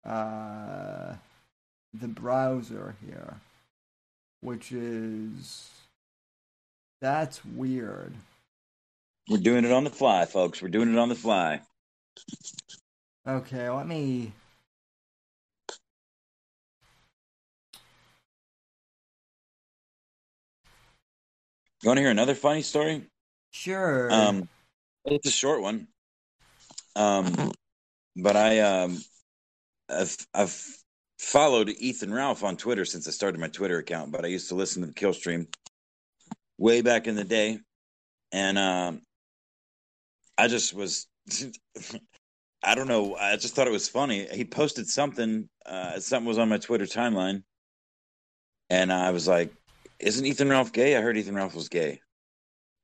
Uh. 0.05 1.15
The 1.95 2.07
browser 2.07 2.95
here. 3.05 3.35
Which 4.41 4.71
is. 4.71 5.69
That's 7.01 7.45
weird. 7.45 8.13
We're 9.29 9.37
doing 9.37 9.63
it 9.63 9.71
on 9.71 9.83
the 9.83 9.91
fly, 9.91 10.25
folks. 10.25 10.59
We're 10.59 10.69
doing 10.69 10.91
it 10.91 10.97
on 10.97 11.09
the 11.09 11.15
fly. 11.15 11.61
Okay, 13.27 13.69
let 13.69 13.87
me. 13.87 14.33
You 21.83 21.87
want 21.87 21.97
to 21.97 22.01
hear 22.01 22.09
another 22.09 22.33
funny 22.33 22.63
story? 22.63 23.03
Sure. 23.51 24.11
Um, 24.11 24.49
it's 25.05 25.27
a 25.27 25.31
short 25.31 25.61
one. 25.61 25.87
Um, 26.95 27.51
but 28.15 28.35
I 28.35 28.59
um, 28.59 28.99
I've, 29.89 30.15
I've 30.33 30.67
followed 31.17 31.69
Ethan 31.69 32.13
Ralph 32.13 32.43
on 32.43 32.57
Twitter 32.57 32.85
since 32.85 33.07
I 33.07 33.11
started 33.11 33.39
my 33.39 33.47
Twitter 33.47 33.77
account. 33.77 34.11
But 34.11 34.25
I 34.25 34.27
used 34.27 34.49
to 34.49 34.55
listen 34.55 34.81
to 34.81 34.87
the 34.87 34.93
Kill 34.93 35.13
Stream 35.13 35.47
way 36.57 36.81
back 36.81 37.07
in 37.07 37.15
the 37.15 37.23
day, 37.23 37.59
and 38.31 38.57
um, 38.57 39.01
I 40.37 40.47
just 40.47 40.73
was. 40.73 41.07
I 42.65 42.75
don't 42.75 42.87
know. 42.87 43.15
I 43.15 43.35
just 43.35 43.55
thought 43.55 43.67
it 43.67 43.71
was 43.71 43.89
funny. 43.89 44.25
He 44.31 44.45
posted 44.45 44.87
something. 44.87 45.49
Uh, 45.65 45.99
something 45.99 46.27
was 46.27 46.37
on 46.37 46.47
my 46.47 46.57
Twitter 46.59 46.85
timeline, 46.85 47.43
and 48.69 48.91
I 48.91 49.11
was 49.11 49.27
like, 49.27 49.53
"Isn't 49.99 50.25
Ethan 50.25 50.49
Ralph 50.49 50.71
gay?" 50.71 50.95
I 50.95 51.01
heard 51.01 51.17
Ethan 51.17 51.35
Ralph 51.35 51.55
was 51.55 51.67
gay, 51.67 51.99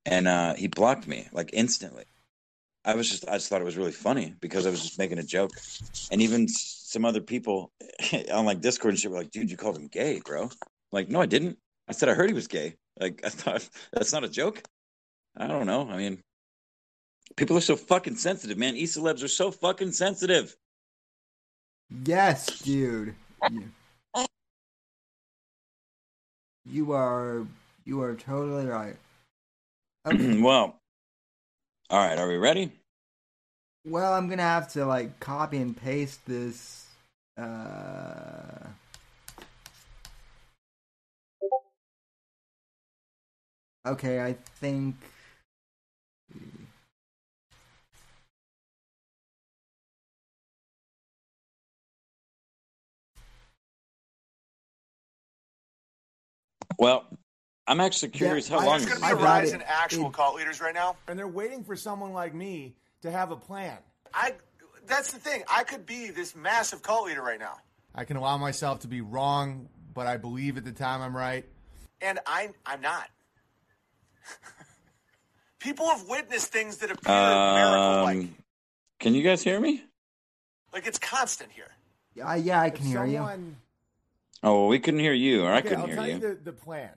and 0.05 0.27
uh, 0.27 0.55
he 0.55 0.67
blocked 0.67 1.07
me 1.07 1.29
like 1.31 1.51
instantly. 1.53 2.05
I 2.85 2.95
was 2.95 3.09
just, 3.09 3.27
I 3.27 3.33
just 3.33 3.49
thought 3.49 3.61
it 3.61 3.65
was 3.65 3.77
really 3.77 3.91
funny 3.91 4.33
because 4.39 4.65
I 4.65 4.69
was 4.69 4.81
just 4.81 4.97
making 4.97 5.19
a 5.19 5.23
joke, 5.23 5.51
and 6.11 6.21
even 6.21 6.47
some 6.47 7.05
other 7.05 7.21
people 7.21 7.71
on 8.33 8.45
like 8.45 8.61
Discord 8.61 8.93
and 8.93 8.99
shit 8.99 9.11
were 9.11 9.17
like, 9.17 9.31
"Dude, 9.31 9.51
you 9.51 9.57
called 9.57 9.77
him 9.77 9.87
gay, 9.87 10.21
bro." 10.25 10.43
I'm 10.43 10.49
like, 10.91 11.09
no, 11.09 11.21
I 11.21 11.25
didn't. 11.25 11.57
I 11.87 11.91
said 11.91 12.09
I 12.09 12.13
heard 12.13 12.29
he 12.29 12.33
was 12.33 12.47
gay. 12.47 12.75
Like, 12.99 13.21
I 13.25 13.29
thought 13.29 13.67
that's 13.91 14.13
not 14.13 14.23
a 14.23 14.29
joke. 14.29 14.63
I 15.37 15.47
don't 15.47 15.67
know. 15.67 15.89
I 15.89 15.97
mean, 15.97 16.23
people 17.35 17.57
are 17.57 17.61
so 17.61 17.75
fucking 17.75 18.15
sensitive, 18.15 18.57
man. 18.57 18.75
E 18.75 18.83
celebs 18.83 19.23
are 19.23 19.29
so 19.29 19.51
fucking 19.51 19.91
sensitive. 19.91 20.55
Yes, 22.05 22.59
dude. 22.61 23.15
You, 23.49 23.63
you 26.65 26.91
are 26.91 27.45
you 27.85 28.01
are 28.01 28.15
totally 28.15 28.65
right. 28.65 28.95
Okay. 30.05 30.41
well, 30.41 30.79
all 31.91 31.97
right, 31.99 32.19
are 32.19 32.27
we 32.27 32.37
ready? 32.37 32.71
Well, 33.83 34.13
I'm 34.13 34.29
gonna 34.29 34.43
have 34.43 34.71
to 34.73 34.85
like 34.85 35.19
copy 35.19 35.57
and 35.57 35.75
paste 35.75 36.23
this. 36.27 36.85
Uh... 37.35 38.67
Okay, 43.87 44.21
I 44.21 44.33
think. 44.33 44.95
Well, 56.77 57.05
I'm 57.69 57.79
actually 57.79 58.09
curious 58.09 58.49
Yeah, 58.49 58.57
how 58.57 58.61
I- 58.63 58.65
long 58.65 58.79
There's 58.79 58.89
this 58.89 58.99
going 58.99 59.01
to 59.11 59.15
be 59.17 59.21
I 59.21 59.23
a 59.23 59.23
got 59.27 59.37
rise 59.39 59.51
it. 59.51 59.55
in 59.55 59.61
actual 59.61 60.07
It- 60.07 60.13
cult 60.13 60.35
leaders 60.35 60.59
right 60.59 60.73
now. 60.73 60.97
and 61.07 61.17
they're 61.17 61.27
waiting 61.27 61.63
for 61.63 61.75
someone 61.75 62.11
like 62.13 62.33
me 62.33 62.75
to 63.03 63.11
have 63.11 63.31
a 63.31 63.35
plan. 63.37 63.77
I. 64.13 64.33
That's 64.87 65.11
the 65.11 65.19
thing. 65.19 65.43
I 65.47 65.63
could 65.63 65.85
be 65.85 66.09
this 66.09 66.35
massive 66.35 66.81
cult 66.81 67.05
leader 67.05 67.21
right 67.21 67.39
now, 67.39 67.57
I 67.93 68.05
can 68.05 68.17
allow 68.17 68.37
myself 68.37 68.79
to 68.79 68.87
be 68.87 69.01
wrong, 69.01 69.69
but 69.93 70.07
I 70.07 70.17
believe 70.17 70.57
at 70.57 70.65
the 70.65 70.71
time 70.71 71.01
I'm 71.03 71.15
right. 71.15 71.45
and 72.01 72.17
I'm 72.25 72.53
I'm 72.65 72.81
not. 72.81 73.07
People 75.59 75.87
have 75.89 76.07
witnessed 76.07 76.51
things 76.51 76.77
that 76.77 76.89
appear 76.89 77.13
miracle-like. 77.13 78.17
Um, 78.17 78.35
can 78.99 79.13
you 79.13 79.21
guys 79.23 79.43
hear 79.43 79.59
me? 79.59 79.83
Like 80.73 80.87
it's 80.87 80.99
constant 80.99 81.51
here. 81.51 81.67
Yeah, 82.15 82.33
yeah, 82.35 82.61
I 82.61 82.67
If 82.67 82.75
can 82.75 82.85
hear 82.85 83.05
you. 83.05 83.19
Oh, 84.41 84.61
well, 84.61 84.67
we 84.67 84.79
couldn't 84.79 85.01
hear 85.01 85.13
you, 85.13 85.43
or 85.43 85.51
I 85.51 85.61
couldn't 85.61 85.81
I'll 85.81 85.85
hear 85.87 85.95
tell 85.95 86.07
you, 86.07 86.13
you. 86.13 86.19
the, 86.19 86.35
the 86.45 86.53
plan, 86.53 86.89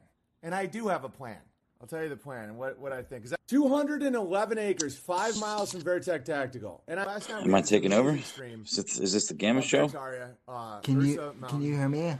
and 0.43 0.55
I 0.55 0.67
do 0.67 0.89
have 0.89 1.05
a 1.05 1.09
plan. 1.09 1.39
I'll 1.81 1.87
tell 1.87 2.03
you 2.03 2.09
the 2.09 2.17
plan 2.17 2.45
and 2.49 2.59
what, 2.59 2.79
what 2.79 2.93
I 2.93 3.03
think. 3.03 3.25
Is 3.25 3.31
that 3.31 3.41
211 3.49 4.59
acres, 4.59 4.97
five 4.97 5.37
miles 5.41 5.73
from 5.73 5.83
Veritech 5.83 6.25
Tactical. 6.25 6.83
And 6.87 7.01
I, 7.01 7.05
last 7.05 7.29
night 7.29 7.45
Am 7.45 7.55
I 7.55 7.61
taking 7.61 7.93
over? 7.93 8.13
music 8.13 8.27
Stream, 8.29 8.63
Is, 8.65 8.79
it, 8.79 9.01
is 9.01 9.13
this 9.13 9.27
the 9.27 9.35
Gamma 9.35 9.63
Show? 9.63 9.89
Veritarian, 9.89 10.31
uh, 10.47 10.79
Can 10.81 11.01
you 11.05 11.21
Ursa 11.21 11.35
can 11.49 11.61
you 11.63 11.75
hear 11.75 11.89
me? 11.89 12.15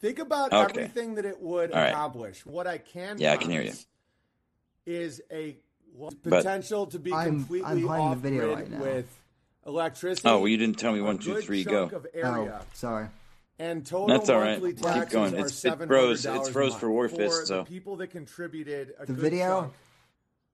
Think 0.00 0.18
about 0.18 0.52
Okay. 0.52 0.80
everything 0.82 1.14
that 1.14 1.24
it 1.24 1.40
would 1.40 1.70
All 1.72 1.80
right. 1.80 1.90
accomplish. 1.90 2.44
What 2.44 2.66
I 2.66 2.78
can 2.78 3.18
Yeah, 3.18 3.32
I 3.32 3.36
can 3.36 3.50
hear 3.50 3.62
you. 3.62 3.72
Is 4.86 5.22
a 5.32 5.56
potential 6.22 6.86
to 6.86 6.98
be 6.98 7.12
I'm- 7.12 7.26
completely 7.28 7.66
I'm 7.70 7.82
playing 7.86 7.86
the 7.86 8.10
off 8.10 8.18
video 8.18 8.40
grid 8.54 8.58
right 8.58 8.70
now. 8.70 8.80
with 8.80 9.18
electricity. 9.66 10.28
Oh, 10.28 10.38
well, 10.38 10.48
you 10.48 10.56
didn't 10.56 10.78
tell 10.78 10.92
me 10.92 10.98
a 10.98 11.04
one, 11.04 11.18
two, 11.18 11.34
good 11.34 11.44
three, 11.44 11.64
chunk 11.64 11.90
go. 11.92 11.96
Of 11.98 12.06
area, 12.12 12.58
Oh, 12.60 12.66
sorry. 12.74 13.06
And 13.58 13.84
total 13.86 14.06
That's 14.08 14.28
all 14.28 14.38
right. 14.40 14.52
monthly 14.60 14.72
Keep 14.74 14.82
taxes 14.82 15.12
going. 15.12 15.34
are 15.34 15.38
It's- 15.46 15.64
it 15.64 15.68
$700 15.68 15.86
froze- 15.88 16.26
It's 16.26 16.48
a 16.48 16.52
froze 16.52 16.74
for 16.74 16.88
Warfist, 16.88 17.40
For 17.40 17.46
so- 17.46 17.58
the 17.58 17.64
people 17.64 17.96
that 17.96 18.08
contributed 18.08 18.94
a 18.98 19.06
The 19.06 19.12
good 19.12 19.20
video? 19.22 19.60
chunk, 19.62 19.72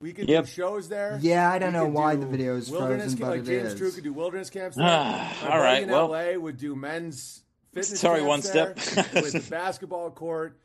we 0.00 0.12
could 0.12 0.28
Yep. 0.28 0.44
do 0.44 0.50
shows 0.50 0.88
there. 0.88 1.18
Yeah, 1.20 1.50
I 1.50 1.58
don't 1.58 1.72
We 1.72 1.78
know 1.78 1.84
could 1.86 1.94
why 1.94 2.14
do 2.14 2.20
the 2.22 2.26
video 2.26 2.56
is 2.56 2.70
wilderness 2.70 3.14
frozen, 3.14 3.18
ca- 3.18 3.24
but 3.24 3.30
like 3.30 3.40
it 3.40 3.44
James 3.46 3.72
is. 3.72 3.78
True 3.78 3.92
could 3.92 4.04
do 4.04 4.12
wilderness 4.12 4.50
camps. 4.50 4.76
there. 4.78 4.86
Ah, 4.88 5.36
My 5.42 5.46
all 5.48 5.50
buddy 5.58 5.62
right, 5.62 5.82
in 5.82 5.90
well- 5.90 6.08
LA 6.10 6.36
would 6.36 6.56
do 6.58 6.76
men's 6.76 7.42
fitness. 7.72 8.00
Sorry, 8.00 8.20
camps 8.20 8.28
one 8.28 8.40
there 8.40 8.74
step. 8.76 9.14
with 9.14 9.32
the 9.32 9.50
basketball 9.50 10.10
court, 10.10 10.58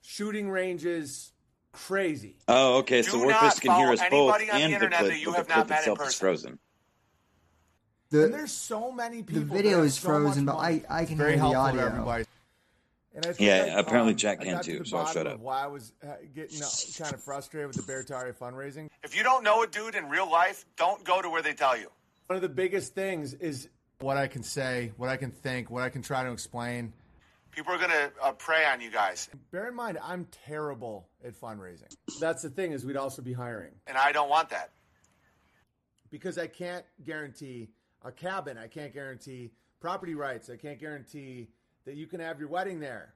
shooting 0.00 0.48
ranges, 0.50 1.32
crazy. 1.72 2.36
Oh, 2.48 2.78
okay. 2.78 3.02
Do 3.02 3.10
So 3.10 3.18
not 3.24 3.42
Warfist 3.42 3.60
can 3.60 3.74
hear 3.76 3.92
us 3.92 4.00
both 4.10 4.34
anybody 4.34 4.50
on 4.50 4.56
the 4.56 4.62
and 4.64 4.72
the 4.72 4.76
internet 4.76 4.98
clip, 5.00 5.12
that 5.12 5.18
you 5.20 5.26
but 5.26 5.36
have 5.36 5.46
the 5.46 5.54
not 5.54 5.56
clip 5.66 5.68
met 5.68 5.76
in 5.76 5.80
itself 5.80 5.98
is 6.00 6.04
person. 6.06 6.18
frozen. 6.20 6.58
The 8.12 8.26
and 8.26 8.34
there's 8.34 8.52
so 8.52 8.92
many 8.92 9.22
the 9.22 9.40
video 9.40 9.82
is 9.82 9.94
so 9.94 10.08
frozen, 10.08 10.44
but. 10.44 10.56
I 10.56 10.82
I 10.88 11.06
can 11.06 11.16
hear 11.16 11.34
the 11.34 11.40
audio. 11.40 11.86
everybody. 11.86 12.24
And 13.14 13.26
I 13.26 13.34
Yeah, 13.38 13.74
I, 13.76 13.80
apparently 13.80 14.12
um, 14.12 14.18
Jack 14.18 14.42
can 14.42 14.52
got 14.52 14.62
to 14.64 14.72
too, 14.72 14.78
the 14.80 14.84
so 14.84 14.98
I'll 14.98 15.06
shut 15.06 15.26
up. 15.26 15.40
Why 15.40 15.64
I 15.64 15.66
was 15.66 15.94
uh, 16.02 16.16
getting 16.34 16.62
uh, 16.62 16.68
kind 16.98 17.14
of 17.14 17.22
frustrated 17.22 17.68
with 17.68 17.76
the 17.76 17.82
Bear 17.82 18.04
Beartaria 18.04 18.34
fundraising. 18.36 18.90
If 19.02 19.16
you 19.16 19.22
don't 19.22 19.42
know 19.42 19.62
a 19.62 19.66
dude 19.66 19.94
in 19.94 20.10
real 20.10 20.30
life, 20.30 20.66
don't 20.76 21.02
go 21.04 21.22
to 21.22 21.30
where 21.30 21.40
they 21.40 21.54
tell 21.54 21.76
you. 21.76 21.90
One 22.26 22.36
of 22.36 22.42
the 22.42 22.50
biggest 22.50 22.94
things 22.94 23.32
is 23.32 23.68
what 24.00 24.18
I 24.18 24.26
can 24.26 24.42
say, 24.42 24.92
what 24.98 25.08
I 25.08 25.16
can 25.16 25.30
think, 25.30 25.70
what 25.70 25.82
I 25.82 25.88
can 25.88 26.02
try 26.02 26.22
to 26.22 26.32
explain. 26.32 26.92
People 27.50 27.72
are 27.72 27.78
going 27.78 27.90
to 27.90 28.12
uh, 28.22 28.32
prey 28.32 28.64
on 28.66 28.82
you 28.82 28.90
guys, 28.90 29.30
Bear 29.50 29.68
in 29.68 29.74
mind, 29.74 29.98
I'm 30.02 30.26
terrible 30.46 31.08
at 31.24 31.38
fundraising. 31.38 31.94
That's 32.20 32.42
the 32.42 32.50
thing 32.50 32.72
is 32.72 32.84
we'd 32.84 32.96
also 32.96 33.22
be 33.22 33.32
hiring 33.32 33.72
and 33.86 33.96
I 33.96 34.12
don't 34.12 34.28
want 34.28 34.50
that. 34.50 34.70
because 36.10 36.36
I 36.38 36.46
can't 36.46 36.84
guarantee 37.04 37.68
a 38.04 38.12
cabin. 38.12 38.58
I 38.58 38.66
can't 38.68 38.92
guarantee 38.92 39.52
property 39.80 40.14
rights. 40.14 40.50
I 40.50 40.56
can't 40.56 40.78
guarantee 40.78 41.48
that 41.84 41.94
you 41.94 42.06
can 42.06 42.20
have 42.20 42.38
your 42.38 42.48
wedding 42.48 42.80
there. 42.80 43.14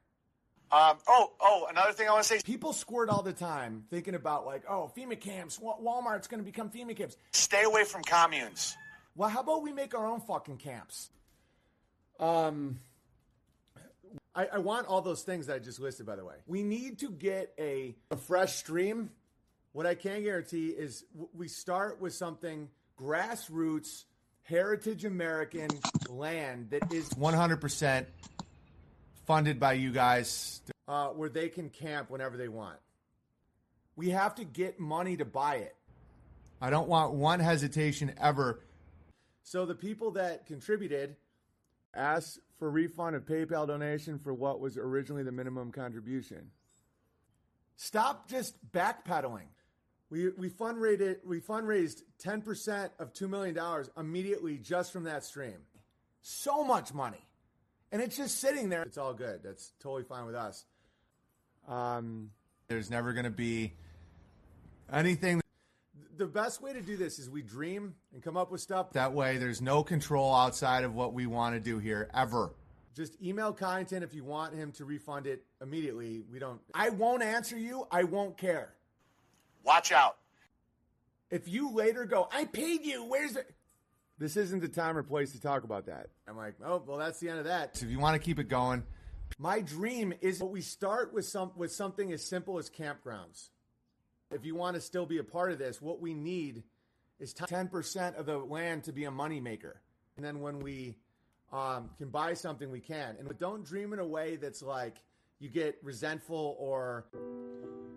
Um, 0.72 0.96
oh, 1.06 1.32
oh, 1.40 1.66
another 1.70 1.92
thing 1.92 2.08
I 2.08 2.12
want 2.12 2.24
to 2.24 2.28
say: 2.28 2.40
People 2.44 2.72
squirt 2.72 3.08
all 3.08 3.22
the 3.22 3.32
time 3.32 3.84
thinking 3.88 4.14
about 4.16 4.46
like, 4.46 4.64
oh, 4.68 4.90
FEMA 4.96 5.18
camps. 5.18 5.60
Walmart's 5.60 6.26
going 6.26 6.40
to 6.40 6.44
become 6.44 6.70
FEMA 6.70 6.96
camps. 6.96 7.16
stay 7.32 7.62
away 7.62 7.84
from 7.84 8.02
communes. 8.02 8.76
Well, 9.14 9.28
how 9.28 9.40
about 9.40 9.62
we 9.62 9.72
make 9.72 9.94
our 9.94 10.06
own 10.06 10.20
fucking 10.20 10.58
camps? 10.58 11.10
Um, 12.18 12.80
I, 14.34 14.46
I 14.54 14.58
want 14.58 14.88
all 14.88 15.02
those 15.02 15.22
things 15.22 15.46
that 15.46 15.54
I 15.54 15.58
just 15.60 15.78
listed. 15.78 16.04
By 16.04 16.16
the 16.16 16.24
way, 16.24 16.34
we 16.46 16.62
need 16.64 16.98
to 16.98 17.10
get 17.10 17.52
a, 17.58 17.94
a 18.10 18.16
fresh 18.16 18.56
stream. 18.56 19.10
What 19.72 19.86
I 19.86 19.94
can 19.94 20.22
guarantee 20.24 20.68
is 20.68 21.04
w- 21.12 21.28
we 21.32 21.48
start 21.48 22.00
with 22.00 22.12
something 22.12 22.68
grassroots, 22.98 24.04
heritage 24.46 25.04
American 25.04 25.68
land 26.08 26.70
that 26.70 26.92
is 26.92 27.08
100% 27.10 28.06
funded 29.26 29.58
by 29.58 29.72
you 29.72 29.90
guys, 29.90 30.62
uh, 30.86 31.08
where 31.08 31.28
they 31.28 31.48
can 31.48 31.68
camp 31.68 32.10
whenever 32.10 32.36
they 32.36 32.48
want. 32.48 32.78
We 33.96 34.10
have 34.10 34.36
to 34.36 34.44
get 34.44 34.78
money 34.78 35.16
to 35.16 35.24
buy 35.24 35.56
it. 35.56 35.74
I 36.60 36.70
don't 36.70 36.88
want 36.88 37.14
one 37.14 37.40
hesitation 37.40 38.14
ever. 38.20 38.60
So 39.42 39.66
the 39.66 39.74
people 39.74 40.12
that 40.12 40.46
contributed 40.46 41.16
asked 41.94 42.38
for 42.58 42.70
refund 42.70 43.16
of 43.16 43.26
PayPal 43.26 43.66
donation 43.66 44.18
for 44.18 44.32
what 44.32 44.60
was 44.60 44.76
originally 44.76 45.22
the 45.22 45.32
minimum 45.32 45.72
contribution. 45.72 46.50
Stop 47.76 48.28
just 48.28 48.54
backpedaling. 48.72 49.48
We 50.08 50.28
we 50.30 50.48
fundraised 50.50 51.18
we 51.24 51.40
fundraised 51.40 52.02
ten 52.18 52.40
percent 52.40 52.92
of 52.98 53.12
two 53.12 53.28
million 53.28 53.54
dollars 53.54 53.90
immediately 53.96 54.56
just 54.56 54.92
from 54.92 55.04
that 55.04 55.24
stream. 55.24 55.56
So 56.22 56.64
much 56.64 56.94
money, 56.94 57.24
and 57.90 58.00
it's 58.00 58.16
just 58.16 58.40
sitting 58.40 58.68
there. 58.68 58.82
It's 58.82 58.98
all 58.98 59.14
good. 59.14 59.40
That's 59.42 59.72
totally 59.80 60.04
fine 60.04 60.26
with 60.26 60.34
us. 60.34 60.64
Um, 61.68 62.30
there's 62.68 62.90
never 62.90 63.12
going 63.12 63.24
to 63.24 63.30
be 63.30 63.74
anything. 64.92 65.40
The 66.16 66.26
best 66.26 66.62
way 66.62 66.72
to 66.72 66.80
do 66.80 66.96
this 66.96 67.18
is 67.18 67.28
we 67.28 67.42
dream 67.42 67.94
and 68.14 68.22
come 68.22 68.36
up 68.36 68.50
with 68.50 68.60
stuff. 68.60 68.92
That 68.92 69.12
way, 69.12 69.38
there's 69.38 69.60
no 69.60 69.82
control 69.82 70.34
outside 70.34 70.84
of 70.84 70.94
what 70.94 71.12
we 71.12 71.26
want 71.26 71.54
to 71.56 71.60
do 71.60 71.78
here 71.78 72.08
ever. 72.14 72.54
Just 72.94 73.20
email 73.20 73.52
Kyneton 73.52 74.02
if 74.02 74.14
you 74.14 74.24
want 74.24 74.54
him 74.54 74.72
to 74.72 74.84
refund 74.86 75.26
it 75.26 75.44
immediately. 75.60 76.22
We 76.30 76.38
don't. 76.38 76.60
I 76.72 76.90
won't 76.90 77.22
answer 77.22 77.58
you. 77.58 77.86
I 77.90 78.04
won't 78.04 78.38
care. 78.38 78.72
Watch 79.66 79.90
out. 79.92 80.16
If 81.30 81.48
you 81.48 81.74
later 81.74 82.04
go, 82.04 82.28
I 82.32 82.44
paid 82.44 82.84
you. 82.86 83.04
Where's 83.04 83.34
it? 83.34 83.52
This 84.18 84.36
isn't 84.36 84.60
the 84.60 84.68
time 84.68 84.96
or 84.96 85.02
place 85.02 85.32
to 85.32 85.40
talk 85.40 85.64
about 85.64 85.86
that. 85.86 86.06
I'm 86.26 86.36
like, 86.36 86.54
oh, 86.64 86.82
well, 86.86 86.96
that's 86.96 87.18
the 87.18 87.28
end 87.28 87.40
of 87.40 87.44
that. 87.46 87.76
So 87.76 87.84
if 87.84 87.92
you 87.92 87.98
want 87.98 88.14
to 88.14 88.24
keep 88.24 88.38
it 88.38 88.48
going, 88.48 88.84
my 89.38 89.60
dream 89.60 90.14
is 90.20 90.42
we 90.42 90.60
start 90.60 91.12
with 91.12 91.26
some 91.26 91.50
with 91.56 91.72
something 91.72 92.12
as 92.12 92.24
simple 92.24 92.58
as 92.58 92.70
campgrounds. 92.70 93.50
If 94.30 94.44
you 94.44 94.54
want 94.54 94.76
to 94.76 94.80
still 94.80 95.04
be 95.04 95.18
a 95.18 95.24
part 95.24 95.52
of 95.52 95.58
this, 95.58 95.82
what 95.82 96.00
we 96.00 96.14
need 96.14 96.62
is 97.18 97.34
10% 97.34 98.16
of 98.16 98.26
the 98.26 98.38
land 98.38 98.84
to 98.84 98.92
be 98.92 99.04
a 99.04 99.10
moneymaker. 99.10 99.74
And 100.16 100.24
then 100.24 100.40
when 100.40 100.60
we 100.60 100.96
um, 101.52 101.90
can 101.98 102.08
buy 102.08 102.34
something, 102.34 102.70
we 102.70 102.80
can. 102.80 103.16
And 103.18 103.28
but 103.28 103.38
don't 103.38 103.64
dream 103.64 103.92
in 103.92 103.98
a 103.98 104.06
way 104.06 104.36
that's 104.36 104.62
like 104.62 104.96
you 105.38 105.48
get 105.48 105.76
resentful 105.82 106.56
or 106.58 107.06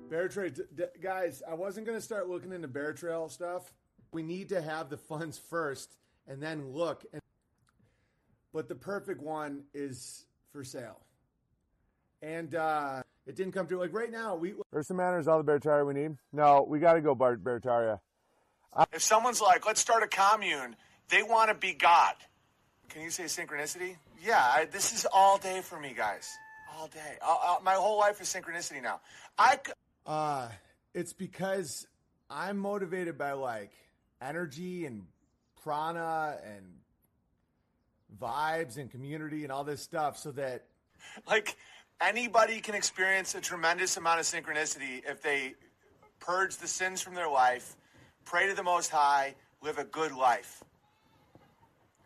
Bear 0.09 0.27
Trail. 0.27 0.49
D- 0.49 0.63
d- 0.75 0.83
guys, 1.01 1.43
I 1.47 1.53
wasn't 1.53 1.85
going 1.85 1.97
to 1.97 2.03
start 2.03 2.27
looking 2.27 2.51
into 2.51 2.67
Bear 2.67 2.93
Trail 2.93 3.29
stuff. 3.29 3.71
We 4.11 4.23
need 4.23 4.49
to 4.49 4.61
have 4.61 4.89
the 4.89 4.97
funds 4.97 5.37
first 5.37 5.95
and 6.27 6.41
then 6.41 6.71
look. 6.73 7.05
And, 7.13 7.21
but 8.51 8.67
the 8.67 8.75
perfect 8.75 9.21
one 9.21 9.63
is 9.73 10.25
for 10.51 10.63
sale. 10.63 10.99
And 12.21 12.55
uh, 12.55 13.03
it 13.27 13.35
didn't 13.35 13.53
come 13.53 13.67
through. 13.67 13.79
Like 13.79 13.93
right 13.93 14.11
now, 14.11 14.35
we. 14.35 14.55
Ursa 14.73 14.93
Manor 14.93 15.19
is 15.19 15.27
all 15.27 15.41
the 15.41 15.49
Beartaria 15.49 15.85
we 15.85 15.93
need? 15.93 16.17
No, 16.33 16.65
we 16.67 16.79
got 16.79 16.93
to 16.93 17.01
go 17.01 17.13
Bar- 17.13 17.37
Beartaria. 17.37 17.99
If 18.93 19.03
someone's 19.03 19.41
like, 19.41 19.65
let's 19.65 19.79
start 19.79 20.03
a 20.03 20.07
commune, 20.07 20.75
they 21.09 21.23
want 21.23 21.49
to 21.49 21.55
be 21.55 21.73
God. 21.73 22.13
Can 22.89 23.01
you 23.03 23.09
say 23.11 23.25
synchronicity? 23.25 23.95
Yeah, 24.23 24.41
I, 24.41 24.65
this 24.65 24.93
is 24.93 25.05
all 25.13 25.37
day 25.37 25.61
for 25.61 25.79
me, 25.79 25.93
guys. 25.95 26.29
All 26.77 26.87
day. 26.87 27.17
Uh, 27.21 27.35
uh, 27.41 27.55
my 27.63 27.73
whole 27.73 27.99
life 27.99 28.19
is 28.21 28.27
synchronicity 28.27 28.81
now. 28.81 29.01
I. 29.37 29.59
c- 29.65 29.73
Uh, 30.09 30.47
it's 30.95 31.13
because 31.13 31.85
I'm 32.31 32.57
motivated 32.57 33.15
by 33.15 33.33
like 33.33 33.69
energy 34.19 34.87
and 34.87 35.05
prana 35.63 36.35
and 36.43 36.65
vibes 38.19 38.77
and 38.77 38.89
community 38.89 39.43
and 39.43 39.51
all 39.51 39.63
this 39.63 39.83
stuff 39.83 40.17
so 40.17 40.31
that 40.31 40.65
Like 41.27 41.57
anybody 42.01 42.59
can 42.59 42.73
experience 42.73 43.35
a 43.35 43.41
tremendous 43.41 43.97
amount 43.97 44.19
of 44.19 44.25
synchronicity 44.25 45.03
if 45.07 45.21
they 45.21 45.53
purge 46.19 46.57
the 46.57 46.67
sins 46.67 47.01
from 47.01 47.13
their 47.13 47.29
life, 47.29 47.75
pray 48.25 48.47
to 48.47 48.55
the 48.55 48.63
Most 48.63 48.89
High, 48.89 49.35
live 49.61 49.77
a 49.77 49.83
good 49.83 50.11
life. 50.11 50.63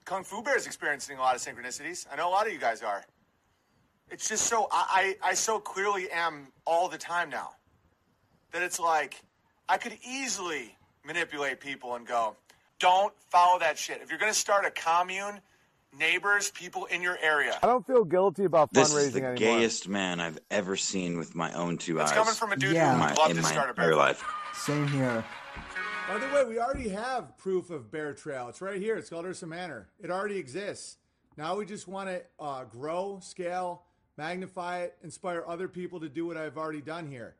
Kung 0.04 0.26
Fu 0.26 0.42
Bear 0.42 0.58
is 0.58 0.66
experiencing 0.66 1.18
a 1.18 1.22
lot 1.22 1.36
of 1.36 1.42
synchronicities. 1.42 2.06
I 2.12 2.18
know 2.18 2.28
a 2.28 2.32
lot 2.32 2.48
of 2.48 2.52
you 2.52 2.60
guys 2.60 2.82
are. 2.82 3.06
It's 4.12 4.28
just 4.28 4.48
so 4.48 4.68
I, 4.74 5.16
I, 5.24 5.30
I 5.30 5.34
so 5.36 5.58
clearly 5.58 6.12
am 6.12 6.50
all 6.66 6.90
the 6.90 6.98
time 6.98 7.30
now 7.30 7.52
that 8.54 8.62
it's 8.62 8.80
like 8.80 9.22
I 9.68 9.78
could 9.78 9.98
easily 10.08 10.78
manipulate 11.06 11.60
people 11.60 11.96
and 11.96 12.08
go, 12.08 12.36
don't 12.80 13.14
follow 13.30 13.60
that 13.60 13.78
shit. 13.78 14.00
If 14.02 14.10
you're 14.10 14.20
going 14.20 14.32
to 14.32 14.38
start 14.38 14.66
a 14.66 14.72
commune, 14.72 15.42
neighbors, 15.98 16.52
people 16.52 16.86
in 16.86 17.02
your 17.02 17.18
area. 17.22 17.58
I 17.62 17.68
don't 17.68 17.86
feel 17.86 18.04
guilty 18.04 18.46
about 18.46 18.72
fundraising 18.72 18.74
This 18.74 18.94
is 18.96 19.14
the 19.14 19.20
anymore. 19.20 19.36
gayest 19.36 19.88
man 19.90 20.20
I've 20.20 20.40
ever 20.50 20.76
seen 20.76 21.18
with 21.18 21.36
my 21.36 21.52
own 21.54 21.78
two 21.78 22.00
It's 22.00 22.12
eyes 22.12 22.18
coming 22.18 22.34
from 22.34 22.52
a 22.52 22.56
dude 22.56 22.74
Yeah. 22.74 22.94
who 22.94 23.00
my, 23.00 23.10
would 23.10 23.18
love 23.18 23.30
in 23.32 23.36
to 23.38 23.42
my 23.44 23.52
start 23.52 23.68
a 23.68 23.70
entire 23.72 23.88
bear 23.90 23.96
life. 23.96 24.24
Same 24.54 24.88
here. 24.88 25.24
By 26.08 26.20
the 26.20 26.28
way, 26.28 26.44
we 26.46 26.60
already 26.60 26.90
have 26.90 27.38
proof 27.38 27.70
of 27.70 27.90
Bear 27.90 28.14
Trail. 28.14 28.50
It's 28.50 28.62
right 28.62 28.80
here. 28.80 28.98
It's 28.98 29.10
called 29.10 29.26
Ursa 29.26 29.48
Manor. 29.48 29.88
It 30.02 30.12
already 30.12 30.38
exists. 30.38 30.98
Now 31.38 31.56
we 31.56 31.66
just 31.66 31.88
want 31.88 32.10
to 32.10 32.22
uh, 32.40 32.66
grow, 32.66 33.20
scale, 33.22 33.84
magnify 34.18 34.80
it, 34.82 34.98
inspire 35.04 35.44
other 35.48 35.68
people 35.68 36.00
to 36.02 36.10
do 36.10 36.26
what 36.26 36.36
I've 36.38 36.58
already 36.58 36.82
done 36.82 37.08
here. 37.08 37.36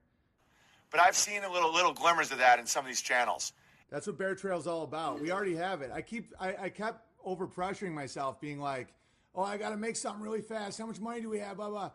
But 0.94 1.02
I've 1.02 1.16
seen 1.16 1.44
a 1.44 1.52
little 1.52 1.74
little 1.74 1.92
glimmers 1.92 2.32
of 2.32 2.38
that 2.38 2.60
in 2.60 2.68
some 2.68 2.86
of 2.86 2.88
these 2.88 3.02
channels. 3.02 3.52
That's 3.90 4.06
what 4.06 4.16
Bear 4.18 4.36
Trail's 4.36 4.68
all 4.68 4.84
about. 4.84 5.20
We 5.20 5.32
already 5.32 5.56
have 5.56 5.82
it. 5.82 5.90
I 5.92 6.02
keep 6.02 6.32
I, 6.40 6.56
I 6.56 6.70
kept 6.70 7.02
over 7.26 7.48
pressuring 7.48 7.94
myself, 7.94 8.40
being 8.40 8.60
like, 8.60 8.94
"Oh, 9.34 9.42
I 9.42 9.58
got 9.58 9.72
to 9.72 9.78
make 9.78 9.96
something 9.96 10.24
really 10.24 10.42
fast. 10.42 10.78
How 10.78 10.86
much 10.86 11.00
money 11.00 11.20
do 11.20 11.30
we 11.30 11.40
have?" 11.40 11.58
Blah 11.58 11.70
blah. 11.70 11.92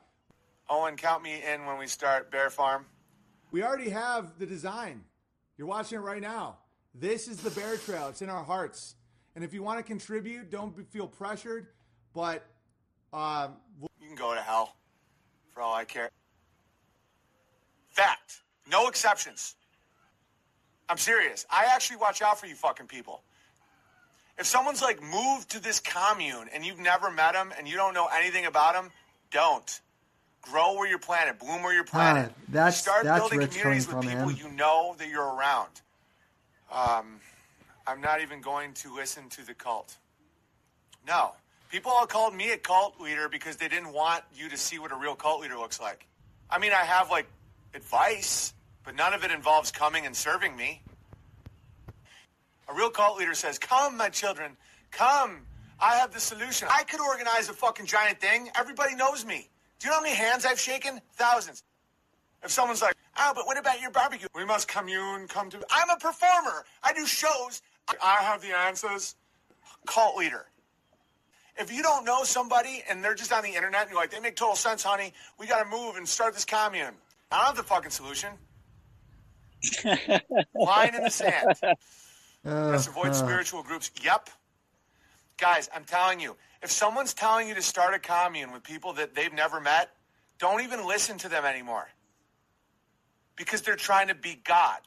Owen, 0.68 0.96
count 0.96 1.22
me 1.22 1.40
in 1.44 1.64
when 1.64 1.78
we 1.78 1.86
start 1.86 2.32
Bear 2.32 2.50
Farm. 2.50 2.86
We 3.52 3.62
already 3.62 3.88
have 3.90 4.36
the 4.36 4.46
design. 4.46 5.04
You're 5.56 5.68
watching 5.68 5.98
it 5.98 6.02
right 6.02 6.20
now. 6.20 6.56
This 6.92 7.28
is 7.28 7.36
the 7.36 7.50
Bear 7.50 7.76
Trail. 7.76 8.08
It's 8.08 8.20
in 8.20 8.28
our 8.28 8.42
hearts. 8.42 8.96
And 9.36 9.44
if 9.44 9.54
you 9.54 9.62
want 9.62 9.78
to 9.78 9.84
contribute, 9.84 10.50
don't 10.50 10.76
be, 10.76 10.82
feel 10.82 11.06
pressured. 11.06 11.68
But 12.12 12.44
um, 13.12 13.52
You 13.80 14.08
can 14.08 14.16
go 14.16 14.34
to 14.34 14.40
hell 14.40 14.74
for 15.54 15.62
all 15.62 15.72
I 15.72 15.84
care. 15.84 16.10
Fact. 17.90 18.40
No 18.70 18.88
exceptions. 18.88 19.54
I'm 20.88 20.98
serious. 20.98 21.46
I 21.50 21.66
actually 21.74 21.96
watch 21.96 22.22
out 22.22 22.38
for 22.40 22.46
you 22.46 22.54
fucking 22.54 22.86
people. 22.86 23.22
If 24.38 24.46
someone's 24.46 24.80
like 24.82 25.02
moved 25.02 25.50
to 25.50 25.60
this 25.62 25.80
commune 25.80 26.48
and 26.54 26.64
you've 26.64 26.78
never 26.78 27.10
met 27.10 27.32
them 27.32 27.52
and 27.58 27.66
you 27.68 27.76
don't 27.76 27.92
know 27.94 28.08
anything 28.14 28.46
about 28.46 28.74
them, 28.74 28.90
don't. 29.30 29.80
Grow 30.42 30.74
where 30.74 30.88
you're 30.88 30.98
planted. 31.00 31.38
Bloom 31.38 31.62
where 31.62 31.74
you're 31.74 31.84
planted. 31.84 32.30
Ah, 32.34 32.40
that's- 32.48 32.80
Start 32.80 33.04
that's 33.04 33.18
building 33.18 33.38
rich 33.40 33.50
communities 33.56 33.86
with 33.88 33.96
from 33.96 34.06
people 34.06 34.28
him. 34.28 34.36
you 34.36 34.56
know 34.56 34.94
that 34.98 35.08
you're 35.08 35.34
around. 35.34 35.68
Um, 36.72 37.20
I'm 37.86 38.00
not 38.00 38.20
even 38.22 38.40
going 38.40 38.74
to 38.74 38.94
listen 38.94 39.28
to 39.30 39.44
the 39.44 39.54
cult. 39.54 39.96
No. 41.06 41.32
People 41.70 41.90
all 41.92 42.06
called 42.06 42.34
me 42.34 42.52
a 42.52 42.56
cult 42.58 42.98
leader 43.00 43.28
because 43.28 43.56
they 43.56 43.68
didn't 43.68 43.92
want 43.92 44.22
you 44.34 44.48
to 44.48 44.56
see 44.56 44.78
what 44.78 44.92
a 44.92 44.96
real 44.96 45.14
cult 45.14 45.40
leader 45.42 45.56
looks 45.56 45.80
like. 45.80 46.06
I 46.48 46.58
mean, 46.58 46.72
I 46.72 46.84
have 46.84 47.10
like 47.10 47.26
advice, 47.74 48.54
but 48.88 48.96
none 48.96 49.12
of 49.12 49.22
it 49.22 49.30
involves 49.30 49.70
coming 49.70 50.06
and 50.06 50.16
serving 50.16 50.56
me. 50.56 50.80
A 52.70 52.72
real 52.72 52.88
cult 52.88 53.18
leader 53.18 53.34
says, 53.34 53.58
Come, 53.58 53.98
my 53.98 54.08
children, 54.08 54.56
come. 54.90 55.42
I 55.78 55.96
have 55.96 56.10
the 56.10 56.18
solution. 56.18 56.68
I 56.70 56.84
could 56.84 56.98
organize 56.98 57.50
a 57.50 57.52
fucking 57.52 57.84
giant 57.84 58.18
thing. 58.18 58.48
Everybody 58.58 58.94
knows 58.94 59.26
me. 59.26 59.50
Do 59.78 59.88
you 59.88 59.90
know 59.90 59.98
how 59.98 60.02
many 60.02 60.14
hands 60.14 60.46
I've 60.46 60.58
shaken? 60.58 61.02
Thousands. 61.16 61.64
If 62.42 62.50
someone's 62.50 62.80
like, 62.80 62.94
oh, 63.18 63.32
but 63.34 63.46
what 63.46 63.58
about 63.58 63.78
your 63.78 63.90
barbecue? 63.90 64.26
We 64.34 64.46
must 64.46 64.68
commune, 64.68 65.28
come 65.28 65.50
to. 65.50 65.58
I'm 65.70 65.90
a 65.90 65.98
performer. 65.98 66.64
I 66.82 66.94
do 66.94 67.04
shows. 67.04 67.60
I 68.02 68.22
have 68.22 68.40
the 68.40 68.56
answers. 68.56 69.16
Cult 69.84 70.16
leader. 70.16 70.46
If 71.58 71.70
you 71.70 71.82
don't 71.82 72.06
know 72.06 72.24
somebody 72.24 72.82
and 72.88 73.04
they're 73.04 73.14
just 73.14 73.34
on 73.34 73.42
the 73.42 73.50
internet 73.50 73.82
and 73.82 73.90
you're 73.90 74.00
like, 74.00 74.12
they 74.12 74.20
make 74.20 74.36
total 74.36 74.56
sense, 74.56 74.82
honey, 74.82 75.12
we 75.38 75.46
got 75.46 75.62
to 75.62 75.68
move 75.68 75.96
and 75.96 76.08
start 76.08 76.32
this 76.32 76.46
commune. 76.46 76.94
I 77.30 77.36
don't 77.36 77.46
have 77.48 77.56
the 77.56 77.62
fucking 77.62 77.90
solution. 77.90 78.30
Line 80.54 80.94
in 80.94 81.02
the 81.02 81.10
sand. 81.10 81.54
Uh, 81.62 82.70
Let's 82.70 82.86
avoid 82.86 83.08
uh, 83.08 83.14
spiritual 83.14 83.62
groups. 83.62 83.90
Yep. 84.02 84.30
Guys, 85.38 85.68
I'm 85.74 85.84
telling 85.84 86.20
you, 86.20 86.36
if 86.62 86.70
someone's 86.70 87.14
telling 87.14 87.48
you 87.48 87.54
to 87.54 87.62
start 87.62 87.94
a 87.94 87.98
commune 87.98 88.52
with 88.52 88.62
people 88.62 88.94
that 88.94 89.14
they've 89.14 89.32
never 89.32 89.60
met, 89.60 89.90
don't 90.38 90.62
even 90.62 90.86
listen 90.86 91.18
to 91.18 91.28
them 91.28 91.44
anymore. 91.44 91.88
Because 93.36 93.62
they're 93.62 93.76
trying 93.76 94.08
to 94.08 94.14
be 94.14 94.40
God. 94.44 94.78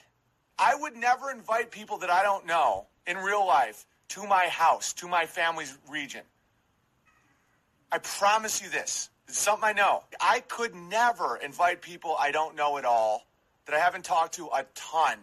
I 0.57 0.75
would 0.75 0.95
never 0.95 1.31
invite 1.31 1.71
people 1.71 1.97
that 1.99 2.09
I 2.09 2.23
don't 2.23 2.45
know 2.45 2.87
in 3.07 3.17
real 3.17 3.45
life 3.45 3.85
to 4.09 4.27
my 4.27 4.47
house, 4.47 4.93
to 4.93 5.07
my 5.07 5.25
family's 5.25 5.77
region. 5.89 6.21
I 7.91 7.97
promise 7.99 8.61
you 8.61 8.69
this. 8.69 9.09
It's 9.27 9.39
something 9.39 9.63
I 9.63 9.73
know. 9.73 10.03
I 10.19 10.41
could 10.41 10.75
never 10.75 11.37
invite 11.37 11.81
people 11.81 12.15
I 12.19 12.31
don't 12.31 12.55
know 12.55 12.77
at 12.77 12.85
all, 12.85 13.25
that 13.65 13.75
I 13.75 13.79
haven't 13.79 14.05
talked 14.05 14.33
to 14.35 14.47
a 14.47 14.65
ton, 14.75 15.17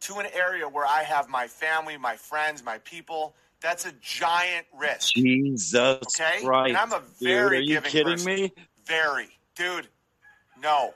to 0.00 0.16
an 0.16 0.26
area 0.32 0.68
where 0.68 0.86
I 0.86 1.02
have 1.02 1.28
my 1.28 1.46
family, 1.46 1.96
my 1.96 2.16
friends, 2.16 2.62
my 2.64 2.78
people. 2.78 3.34
That's 3.60 3.86
a 3.86 3.92
giant 4.00 4.66
risk. 4.76 5.14
Jesus 5.14 5.74
Okay? 6.02 6.42
Christ. 6.44 6.68
And 6.70 6.76
I'm 6.76 6.92
a 6.92 6.98
dude, 6.98 7.28
very 7.28 7.58
Are 7.58 7.60
you 7.60 7.68
giving 7.74 7.90
kidding 7.90 8.12
person. 8.14 8.34
me? 8.34 8.52
Very. 8.84 9.28
Dude, 9.54 9.86
no. 10.60 10.94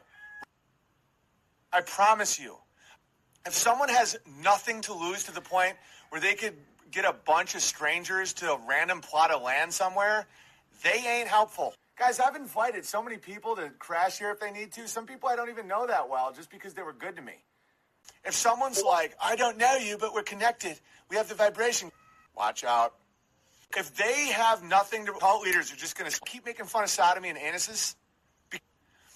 I 1.73 1.81
promise 1.83 2.39
you. 2.41 2.57
If 3.47 3.55
someone 3.55 3.89
has 3.89 4.17
nothing 4.43 4.81
to 4.83 4.93
lose 4.93 5.23
to 5.25 5.33
the 5.33 5.41
point 5.41 5.75
where 6.11 6.21
they 6.21 6.35
could 6.35 6.55
get 6.91 7.05
a 7.05 7.13
bunch 7.13 7.55
of 7.55 7.61
strangers 7.61 8.33
to 8.35 8.53
a 8.53 8.59
random 8.67 9.01
plot 9.01 9.31
of 9.31 9.43
land 9.43 9.73
somewhere, 9.73 10.27
they 10.83 11.05
ain't 11.07 11.29
helpful. 11.29 11.75
Guys, 11.99 12.21
I've 12.21 12.37
invited 12.37 12.85
so 12.85 13.03
many 13.03 13.17
people 13.17 13.57
to 13.57 13.71
crash 13.79 14.19
here 14.19 14.31
if 14.31 14.39
they 14.39 14.51
need 14.51 14.73
to. 14.73 14.87
Some 14.87 15.07
people 15.07 15.31
I 15.31 15.37
don't 15.37 15.49
even 15.49 15.67
know 15.67 15.87
that 15.87 16.11
well 16.11 16.31
just 16.33 16.51
because 16.51 16.75
they 16.75 16.83
were 16.83 16.93
good 16.93 17.17
to 17.17 17.23
me. 17.23 17.33
If 18.25 18.35
someone's 18.35 18.83
like, 18.83 19.15
I 19.23 19.35
don't 19.35 19.57
know 19.57 19.77
you, 19.77 19.97
but 19.99 20.13
we're 20.13 20.23
connected, 20.23 20.79
we 21.09 21.17
have 21.17 21.29
the 21.29 21.35
vibration, 21.35 21.91
watch 22.37 22.65
out. 22.65 22.95
If 23.77 23.95
they 23.97 24.27
have 24.29 24.63
nothing 24.63 25.07
to, 25.07 25.13
cult 25.13 25.43
leaders 25.43 25.73
are 25.73 25.77
just 25.77 25.97
going 25.97 26.11
to 26.11 26.21
keep 26.27 26.45
making 26.45 26.67
fun 26.67 26.85
of 26.85 26.91
sodomy 26.91 27.31
and 27.31 27.39
anuses. 27.39 27.95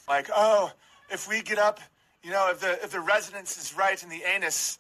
Like, 0.09 0.29
oh, 0.35 0.73
if 1.11 1.29
we 1.29 1.43
get 1.43 1.59
up, 1.59 1.81
you 2.23 2.31
know, 2.31 2.49
if 2.51 2.61
the 2.61 2.73
if 2.83 2.91
the 2.91 3.01
resonance 3.01 3.57
is 3.59 3.77
right 3.77 4.03
in 4.03 4.09
the 4.09 4.23
anus, 4.25 4.79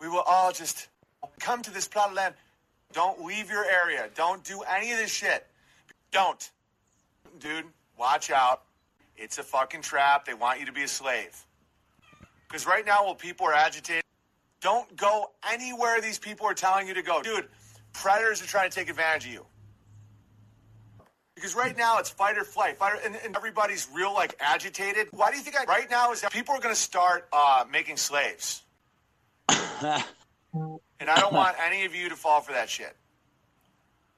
we 0.00 0.08
will 0.08 0.22
all 0.26 0.52
just 0.52 0.88
come 1.40 1.62
to 1.62 1.70
this 1.70 1.88
plot 1.88 2.10
of 2.10 2.14
land. 2.14 2.34
Don't 2.92 3.24
leave 3.24 3.50
your 3.50 3.64
area. 3.64 4.10
Don't 4.14 4.44
do 4.44 4.62
any 4.62 4.92
of 4.92 4.98
this 4.98 5.10
shit. 5.10 5.46
Don't. 6.12 6.50
Dude, 7.38 7.64
watch 7.98 8.30
out. 8.30 8.62
It's 9.16 9.38
a 9.38 9.42
fucking 9.42 9.82
trap. 9.82 10.24
They 10.24 10.34
want 10.34 10.60
you 10.60 10.66
to 10.66 10.72
be 10.72 10.82
a 10.82 10.88
slave. 10.88 11.36
Because 12.48 12.66
right 12.66 12.84
now, 12.84 13.04
while 13.04 13.14
people 13.14 13.46
are 13.46 13.54
agitated, 13.54 14.04
don't 14.60 14.96
go 14.96 15.30
anywhere 15.50 16.00
these 16.00 16.18
people 16.18 16.46
are 16.46 16.54
telling 16.54 16.86
you 16.88 16.94
to 16.94 17.02
go. 17.02 17.22
Dude, 17.22 17.48
predators 17.92 18.42
are 18.42 18.46
trying 18.46 18.70
to 18.70 18.74
take 18.74 18.88
advantage 18.88 19.26
of 19.26 19.32
you. 19.32 19.46
Because 21.34 21.54
right 21.54 21.76
now 21.76 21.98
it's 21.98 22.08
fight 22.08 22.38
or 22.38 22.44
flight, 22.44 22.78
fight 22.78 22.94
or, 22.94 23.00
and, 23.04 23.16
and 23.24 23.36
everybody's 23.36 23.88
real 23.92 24.14
like 24.14 24.34
agitated. 24.40 25.08
Why 25.10 25.30
do 25.30 25.36
you 25.36 25.42
think 25.42 25.56
I, 25.58 25.64
right 25.64 25.90
now 25.90 26.12
is 26.12 26.22
that 26.22 26.32
people 26.32 26.54
are 26.54 26.60
going 26.60 26.74
to 26.74 26.80
start 26.80 27.28
uh, 27.32 27.64
making 27.70 27.98
slaves? 27.98 28.62
and 29.48 29.50
I 29.82 31.20
don't 31.20 31.34
want 31.34 31.56
any 31.64 31.84
of 31.84 31.94
you 31.94 32.08
to 32.08 32.16
fall 32.16 32.40
for 32.40 32.52
that 32.52 32.70
shit. 32.70 32.96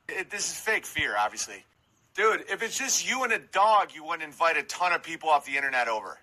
It, 0.09 0.31
this 0.31 0.51
is 0.51 0.57
fake 0.57 0.87
fear, 0.87 1.16
obviously. 1.19 1.64
Dude, 2.19 2.47
if 2.51 2.64
it's 2.64 2.77
just 2.77 3.09
you 3.09 3.23
and 3.23 3.33
a 3.33 3.39
dog, 3.39 3.91
you 3.95 4.03
wouldn't 4.03 4.25
invite 4.25 4.57
a 4.57 4.64
ton 4.64 4.93
of 4.93 5.05
people 5.05 5.29
off 5.29 5.47
the 5.47 5.55
internet 5.55 5.87
over. 5.87 6.19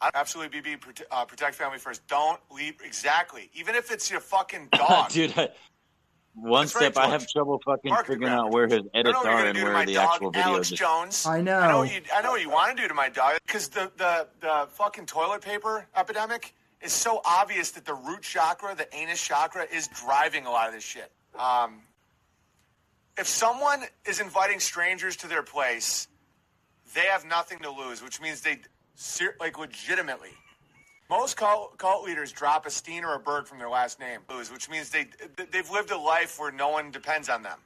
I- 0.00 0.10
Absolutely, 0.14 0.60
BB, 0.60 0.80
prote- 0.80 1.04
uh, 1.12 1.24
protect 1.24 1.54
family 1.54 1.78
first. 1.78 2.04
Don't 2.08 2.40
leave. 2.50 2.74
Exactly. 2.84 3.50
Even 3.54 3.76
if 3.76 3.92
it's 3.92 4.10
your 4.10 4.18
fucking 4.18 4.68
dog. 4.72 5.10
Dude, 5.12 5.32
I, 5.38 5.50
one 6.34 6.62
That's 6.62 6.74
right, 6.74 6.92
step, 6.92 6.96
I 6.96 7.08
have 7.08 7.24
trouble 7.28 7.60
fucking 7.64 7.88
Mark 7.88 8.08
figuring 8.08 8.32
out 8.32 8.50
where 8.50 8.66
his 8.66 8.82
edits 8.92 9.14
know 9.14 9.30
what 9.30 9.38
you're 9.38 9.46
and 9.46 9.62
where 9.62 9.86
the 9.86 9.94
dog, 9.94 10.08
actual 10.14 10.30
video 10.32 10.48
Alex 10.48 10.70
just 10.70 10.80
Jones. 10.80 11.24
I 11.24 11.40
know. 11.40 11.60
I 11.60 11.68
know 11.68 11.78
what 11.78 11.94
you. 11.94 12.00
I 12.12 12.22
know 12.22 12.30
what 12.32 12.42
you 12.42 12.50
want 12.50 12.76
to 12.76 12.82
do 12.82 12.88
to 12.88 12.94
my 12.94 13.08
dog 13.08 13.34
because 13.46 13.68
the, 13.68 13.92
the 13.96 14.26
the 14.40 14.66
fucking 14.70 15.06
toilet 15.06 15.40
paper 15.40 15.86
epidemic 15.96 16.52
is 16.80 16.92
so 16.92 17.20
obvious 17.24 17.70
that 17.72 17.84
the 17.84 17.94
root 17.94 18.22
chakra, 18.22 18.74
the 18.74 18.92
anus 18.92 19.22
chakra, 19.22 19.66
is 19.72 19.86
driving 19.88 20.46
a 20.46 20.50
lot 20.50 20.66
of 20.66 20.74
this 20.74 20.82
shit. 20.82 21.12
Um, 21.38 21.82
if 23.20 23.28
someone 23.28 23.82
is 24.06 24.18
inviting 24.18 24.58
strangers 24.58 25.14
to 25.14 25.28
their 25.28 25.42
place, 25.42 26.08
they 26.94 27.02
have 27.02 27.26
nothing 27.26 27.58
to 27.58 27.70
lose, 27.70 28.02
which 28.02 28.18
means 28.18 28.40
they 28.40 28.58
like 29.38 29.58
legitimately. 29.58 30.30
Most 31.10 31.36
cult, 31.36 31.76
cult 31.76 32.04
leaders 32.04 32.32
drop 32.32 32.64
a 32.64 32.70
Steen 32.70 33.04
or 33.04 33.14
a 33.14 33.18
Berg 33.18 33.46
from 33.46 33.58
their 33.58 33.68
last 33.68 34.00
name, 34.00 34.20
which 34.50 34.70
means 34.70 34.88
they 34.90 35.06
they've 35.52 35.70
lived 35.70 35.90
a 35.90 35.98
life 35.98 36.38
where 36.38 36.50
no 36.50 36.70
one 36.70 36.90
depends 36.90 37.28
on 37.28 37.42
them. 37.42 37.58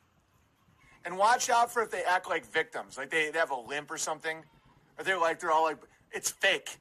And 1.05 1.17
watch 1.17 1.49
out 1.51 1.73
for 1.73 1.83
if 1.83 1.91
they 1.91 2.03
act 2.03 2.29
like 2.29 2.45
victims, 2.51 2.99
like 2.99 3.11
they, 3.11 3.31
they 3.31 3.39
have 3.39 3.51
a 3.51 3.61
limp 3.61 3.91
or 3.91 3.99
something, 3.99 4.39
or 4.99 5.05
they're 5.05 5.21
like 5.21 5.39
they're 5.39 5.53
all 5.53 5.65
like 5.65 5.79
it's 6.11 6.31
fake. 6.31 6.79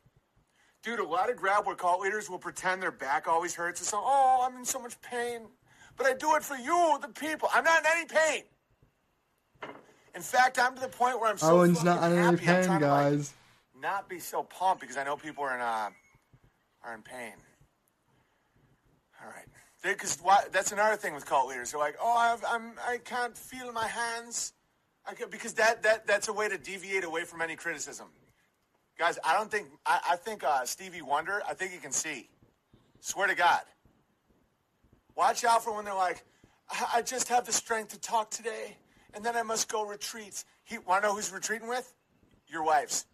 Dude, 0.82 1.00
a 1.00 1.06
lot 1.06 1.30
of 1.30 1.38
grab 1.38 1.68
where 1.68 1.76
cult 1.76 2.02
leaders 2.02 2.30
will 2.30 2.40
pretend 2.40 2.82
their 2.82 2.92
back 2.92 3.28
always 3.28 3.54
hurts 3.54 3.82
and 3.82 3.88
so 3.88 4.02
oh 4.02 4.48
I'm 4.48 4.58
in 4.58 4.66
so 4.66 4.82
much 4.82 5.00
pain, 5.02 5.42
but 5.96 6.08
I 6.08 6.14
do 6.14 6.36
it 6.36 6.44
for 6.44 6.56
you, 6.56 6.98
the 7.02 7.10
people. 7.10 7.50
I'm 7.54 7.64
not 7.64 7.82
in 7.82 7.86
any 7.98 8.06
pain. 8.06 8.44
In 10.16 10.22
fact, 10.22 10.60
I'm 10.60 10.76
to 10.76 10.82
the 10.82 10.88
point 10.88 11.20
where 11.20 11.30
I'm 11.30 11.38
so 11.38 11.58
Owen's 11.60 11.84
not 11.84 12.04
in 12.12 12.18
happy, 12.18 12.28
I'm 12.28 12.38
pain, 12.38 12.64
trying 12.66 12.80
to, 12.82 12.88
like, 12.88 13.14
guys. 13.14 13.34
not 13.82 14.08
be 14.10 14.20
so 14.20 14.44
pumped 14.44 14.82
because 14.82 14.98
I 14.98 15.04
know 15.04 15.18
people 15.18 15.44
are 15.44 15.56
in 15.56 15.62
uh, 15.62 15.90
are 16.84 16.94
in 16.94 17.02
pain. 17.02 17.34
All 19.24 19.30
right, 19.30 19.46
Because 19.82 20.18
that's 20.52 20.72
another 20.74 20.98
thing 20.98 21.14
with 21.14 21.26
cult 21.26 21.48
leaders. 21.48 21.72
They're 21.72 21.80
like, 21.80 21.96
"Oh, 22.02 22.14
I've, 22.16 22.44
I'm, 22.48 22.74
I 22.88 22.98
can't 22.98 23.38
feel 23.38 23.72
my 23.72 23.88
hands," 23.88 24.54
I 25.06 25.14
can, 25.14 25.30
because 25.30 25.54
that, 25.54 25.82
that 25.84 26.06
that's 26.06 26.28
a 26.28 26.34
way 26.34 26.50
to 26.50 26.58
deviate 26.58 27.06
away 27.06 27.24
from 27.24 27.42
any 27.42 27.56
criticism. 27.56 28.08
Guys, 29.00 29.18
I 29.24 29.34
don't 29.34 29.50
think 29.50 29.68
I, 29.86 30.00
I 30.12 30.16
think 30.18 30.44
uh, 30.44 30.66
Stevie 30.66 31.02
Wonder. 31.02 31.42
I 31.50 31.54
think 31.54 31.72
he 31.72 31.78
can 31.78 31.92
see. 31.94 32.30
Swear 33.00 33.28
to 33.28 33.36
God. 33.36 33.62
Watch 35.16 35.44
out 35.46 35.64
for 35.64 35.74
when 35.76 35.86
they're 35.86 35.94
like, 35.94 36.24
I, 36.70 36.86
I 36.96 37.02
just 37.02 37.28
have 37.30 37.46
the 37.46 37.54
strength 37.54 37.90
to 37.94 38.00
talk 38.00 38.30
today, 38.32 38.78
and 39.16 39.24
then 39.24 39.36
I 39.36 39.44
must 39.44 39.70
go 39.70 39.86
retreat. 39.86 40.44
He 40.64 40.78
want 40.78 41.04
to 41.04 41.10
know 41.10 41.16
who's 41.16 41.32
retreating 41.32 41.68
with? 41.68 41.94
Your 42.48 42.64
wives. 42.64 43.06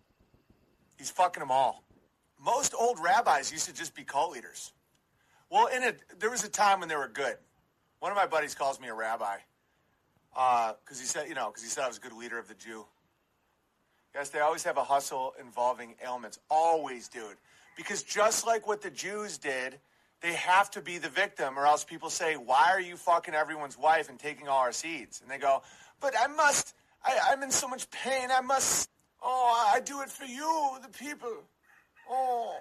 He's 0.98 1.10
fucking 1.10 1.40
them 1.40 1.52
all. 1.52 1.84
Most 2.44 2.74
old 2.78 3.00
rabbis 3.00 3.52
used 3.52 3.68
to 3.68 3.74
just 3.74 3.96
be 3.96 4.04
cult 4.04 4.32
leaders. 4.32 4.74
Well, 5.50 5.68
in 5.68 5.84
it, 5.84 6.00
there 6.20 6.30
was 6.30 6.44
a 6.44 6.50
time 6.50 6.80
when 6.80 6.90
they 6.90 6.96
were 6.96 7.08
good. 7.08 7.36
One 8.00 8.12
of 8.12 8.16
my 8.16 8.28
buddies 8.28 8.56
calls 8.56 8.80
me 8.80 8.88
a 8.88 8.94
rabbi 8.94 9.38
because 10.32 10.98
uh, 10.98 11.00
he 11.00 11.06
said, 11.06 11.28
you 11.28 11.36
know, 11.36 11.48
because 11.48 11.64
he 11.64 11.70
said 11.70 11.84
I 11.84 11.88
was 11.88 11.98
a 11.98 12.02
good 12.02 12.14
leader 12.14 12.38
of 12.38 12.48
the 12.48 12.54
Jew. 12.54 12.86
Yes, 14.16 14.30
they 14.30 14.40
always 14.40 14.64
have 14.64 14.78
a 14.78 14.84
hustle 14.84 15.34
involving 15.40 15.96
ailments. 16.04 16.40
Always, 16.50 17.08
dude. 17.08 17.36
Because 17.76 18.04
just 18.04 18.46
like 18.46 18.68
what 18.68 18.82
the 18.82 18.90
Jews 18.90 19.38
did, 19.38 19.80
they 20.22 20.34
have 20.34 20.70
to 20.72 20.82
be 20.82 20.98
the 20.98 21.10
victim, 21.10 21.58
or 21.58 21.66
else 21.66 21.84
people 21.84 22.10
say, 22.10 22.36
Why 22.36 22.70
are 22.72 22.82
you 22.82 22.98
fucking 22.98 23.34
everyone's 23.34 23.78
wife 23.78 24.10
and 24.10 24.20
taking 24.20 24.48
all 24.48 24.60
our 24.60 24.72
seeds? 24.72 25.22
And 25.22 25.32
they 25.32 25.38
go, 25.38 25.62
But 26.00 26.14
I 26.20 26.28
must, 26.28 26.76
I, 27.04 27.18
I'm 27.30 27.44
in 27.44 27.52
so 27.52 27.68
much 27.68 27.90
pain. 27.92 28.30
I 28.32 28.42
must, 28.42 28.90
oh, 29.22 29.72
I 29.74 29.80
do 29.80 30.02
it 30.02 30.10
for 30.10 30.26
you, 30.26 30.78
the 30.82 30.90
people. 30.90 31.34
Oh, 32.10 32.56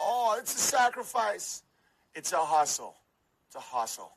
oh, 0.00 0.36
it's 0.38 0.54
a 0.54 0.58
sacrifice. 0.58 1.62
It's 2.14 2.32
a 2.32 2.38
hustle. 2.38 2.94
It's 3.46 3.56
a 3.56 3.60
hustle. 3.60 4.12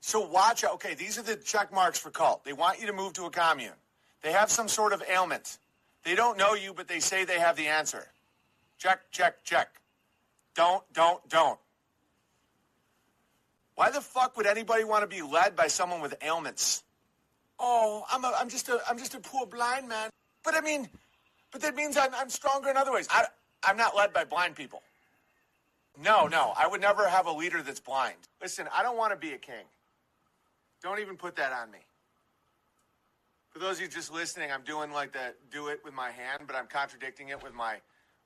So 0.00 0.20
watch 0.20 0.64
out. 0.64 0.74
Okay, 0.74 0.94
these 0.94 1.18
are 1.18 1.22
the 1.22 1.36
check 1.36 1.72
marks 1.72 1.98
for 1.98 2.10
cult. 2.10 2.44
They 2.44 2.52
want 2.52 2.80
you 2.80 2.86
to 2.86 2.92
move 2.92 3.12
to 3.14 3.24
a 3.24 3.30
commune. 3.30 3.72
They 4.22 4.32
have 4.32 4.50
some 4.50 4.68
sort 4.68 4.92
of 4.92 5.02
ailment. 5.08 5.58
They 6.04 6.14
don't 6.14 6.38
know 6.38 6.54
you, 6.54 6.72
but 6.72 6.88
they 6.88 7.00
say 7.00 7.24
they 7.24 7.38
have 7.38 7.56
the 7.56 7.66
answer. 7.66 8.06
Check, 8.78 9.10
check, 9.10 9.44
check. 9.44 9.68
Don't, 10.54 10.82
don't, 10.92 11.26
don't. 11.28 11.58
Why 13.74 13.90
the 13.90 14.00
fuck 14.00 14.36
would 14.36 14.46
anybody 14.46 14.84
want 14.84 15.02
to 15.02 15.06
be 15.06 15.22
led 15.22 15.56
by 15.56 15.68
someone 15.68 16.00
with 16.00 16.14
ailments? 16.22 16.82
Oh, 17.60 18.04
I'm, 18.10 18.24
a, 18.24 18.32
I'm 18.38 18.48
just 18.48 18.68
a, 18.70 18.80
I'm 18.88 18.98
just 18.98 19.14
a 19.14 19.20
poor 19.20 19.46
blind 19.46 19.86
man. 19.86 20.08
But 20.42 20.54
I 20.54 20.62
mean, 20.62 20.88
but 21.52 21.60
that 21.60 21.76
means 21.76 21.96
I'm, 21.96 22.14
I'm 22.14 22.30
stronger 22.30 22.70
in 22.70 22.76
other 22.76 22.92
ways. 22.92 23.06
I, 23.10 23.26
I'm 23.62 23.76
not 23.76 23.94
led 23.94 24.12
by 24.12 24.24
blind 24.24 24.56
people. 24.56 24.82
No, 26.02 26.26
no, 26.26 26.54
I 26.56 26.66
would 26.66 26.80
never 26.80 27.06
have 27.06 27.26
a 27.26 27.32
leader 27.32 27.62
that's 27.62 27.80
blind. 27.80 28.16
Listen, 28.40 28.66
I 28.74 28.82
don't 28.82 28.96
want 28.96 29.12
to 29.12 29.16
be 29.16 29.34
a 29.34 29.38
king. 29.38 29.66
Don't 30.82 30.98
even 30.98 31.16
put 31.16 31.36
that 31.36 31.52
on 31.52 31.70
me. 31.70 31.80
For 33.50 33.58
those 33.58 33.76
of 33.76 33.82
you 33.82 33.88
just 33.88 34.12
listening, 34.12 34.50
I'm 34.50 34.62
doing 34.62 34.92
like 34.92 35.12
the 35.12 35.34
do 35.50 35.68
it 35.68 35.80
with 35.84 35.92
my 35.92 36.10
hand, 36.10 36.44
but 36.46 36.56
I'm 36.56 36.66
contradicting 36.66 37.28
it 37.28 37.42
with 37.42 37.52
my 37.52 37.76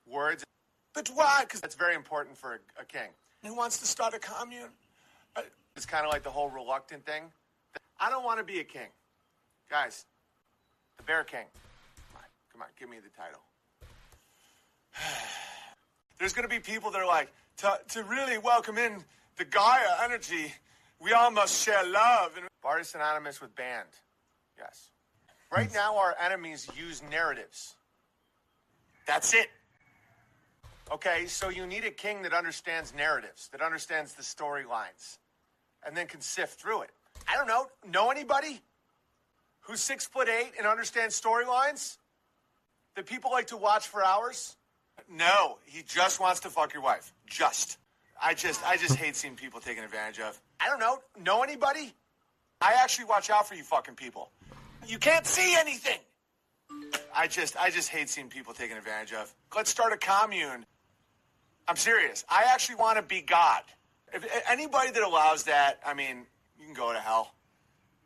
words. 0.05 0.45
But 0.93 1.09
why? 1.13 1.41
Because 1.41 1.59
that's 1.59 1.75
very 1.75 1.95
important 1.95 2.37
for 2.37 2.53
a, 2.53 2.81
a, 2.81 2.85
king. 2.85 3.09
Who 3.43 3.55
wants 3.55 3.79
to 3.79 3.85
start 3.85 4.13
a 4.13 4.19
commune? 4.19 4.69
It's 5.75 5.85
kind 5.85 6.05
of 6.05 6.11
like 6.13 6.23
the 6.23 6.29
whole 6.29 6.49
reluctant 6.49 7.05
thing. 7.05 7.23
I 7.99 8.09
don't 8.09 8.23
want 8.23 8.37
to 8.37 8.45
be 8.45 8.59
a 8.59 8.63
king. 8.63 8.87
Guys, 9.69 10.05
the 10.97 11.03
Bear 11.03 11.23
King. 11.23 11.45
Come 12.11 12.17
on, 12.17 12.23
come 12.51 12.61
on, 12.61 12.67
give 12.79 12.89
me 12.89 12.97
the 12.97 13.09
title. 13.09 13.41
There's 16.19 16.33
going 16.33 16.47
to 16.47 16.53
be 16.53 16.59
people 16.59 16.91
that 16.91 17.01
are 17.01 17.07
like, 17.07 17.31
to, 17.57 17.79
to 17.89 18.03
really 18.03 18.37
welcome 18.37 18.77
in 18.77 19.03
the 19.37 19.45
Gaia 19.45 20.03
energy, 20.03 20.53
we 21.01 21.13
all 21.13 21.31
must 21.31 21.63
share 21.63 21.85
love. 21.87 22.37
And 22.37 22.47
Bart 22.61 22.81
is 22.81 22.89
synonymous 22.89 23.41
with 23.41 23.55
band. 23.55 23.89
Yes. 24.57 24.91
Right 25.51 25.73
now, 25.73 25.97
our 25.97 26.15
enemies 26.21 26.67
use 26.77 27.01
narratives. 27.09 27.75
That's 29.07 29.33
it. 29.33 29.47
Okay, 30.91 31.25
so 31.25 31.49
you 31.49 31.65
need 31.65 31.83
a 31.85 31.91
king 31.91 32.21
that 32.21 32.33
understands 32.33 32.93
narratives, 32.95 33.49
that 33.51 33.61
understands 33.61 34.13
the 34.13 34.21
storylines, 34.21 35.17
and 35.85 35.97
then 35.97 36.07
can 36.07 36.21
sift 36.21 36.59
through 36.59 36.83
it. 36.83 36.91
I 37.27 37.35
don't 37.35 37.47
know. 37.47 37.67
Know 37.89 38.11
anybody 38.11 38.61
who's 39.65 39.81
six 39.81 40.05
foot 40.05 40.29
eight 40.29 40.53
and 40.57 40.65
understands 40.67 41.19
storylines 41.19 41.97
that 42.95 43.05
people 43.05 43.31
like 43.31 43.47
to 43.47 43.57
watch 43.57 43.87
for 43.87 44.05
hours? 44.05 44.55
No, 45.09 45.57
he 45.65 45.83
just 45.83 46.19
wants 46.19 46.41
to 46.41 46.49
fuck 46.49 46.73
your 46.73 46.83
wife. 46.83 47.13
Just. 47.27 47.77
I 48.21 48.33
just, 48.33 48.65
I 48.65 48.77
just 48.77 48.95
hate 48.95 49.15
seeing 49.15 49.35
people 49.35 49.59
taken 49.59 49.83
advantage 49.83 50.19
of. 50.19 50.39
I 50.59 50.69
don't 50.69 50.79
know. 50.79 50.99
Know 51.21 51.43
anybody? 51.43 51.93
I 52.61 52.75
actually 52.81 53.05
watch 53.05 53.29
out 53.29 53.47
for 53.47 53.55
you 53.55 53.63
fucking 53.63 53.95
people. 53.95 54.31
You 54.87 54.97
can't 54.97 55.25
see 55.25 55.55
anything. 55.57 55.99
I 57.13 57.27
just, 57.27 57.57
I 57.57 57.69
just 57.69 57.89
hate 57.89 58.09
seeing 58.09 58.29
people 58.29 58.53
taken 58.53 58.77
advantage 58.77 59.13
of. 59.13 59.33
Let's 59.55 59.69
start 59.69 59.91
a 59.93 59.97
commune. 59.97 60.65
I'm 61.67 61.75
serious. 61.75 62.23
I 62.29 62.45
actually 62.53 62.75
want 62.75 62.97
to 62.97 63.03
be 63.03 63.21
God. 63.21 63.63
If 64.13 64.25
anybody 64.49 64.91
that 64.91 65.03
allows 65.03 65.43
that, 65.43 65.79
I 65.85 65.93
mean, 65.93 66.25
you 66.57 66.65
can 66.65 66.73
go 66.73 66.93
to 66.93 66.99
hell 66.99 67.33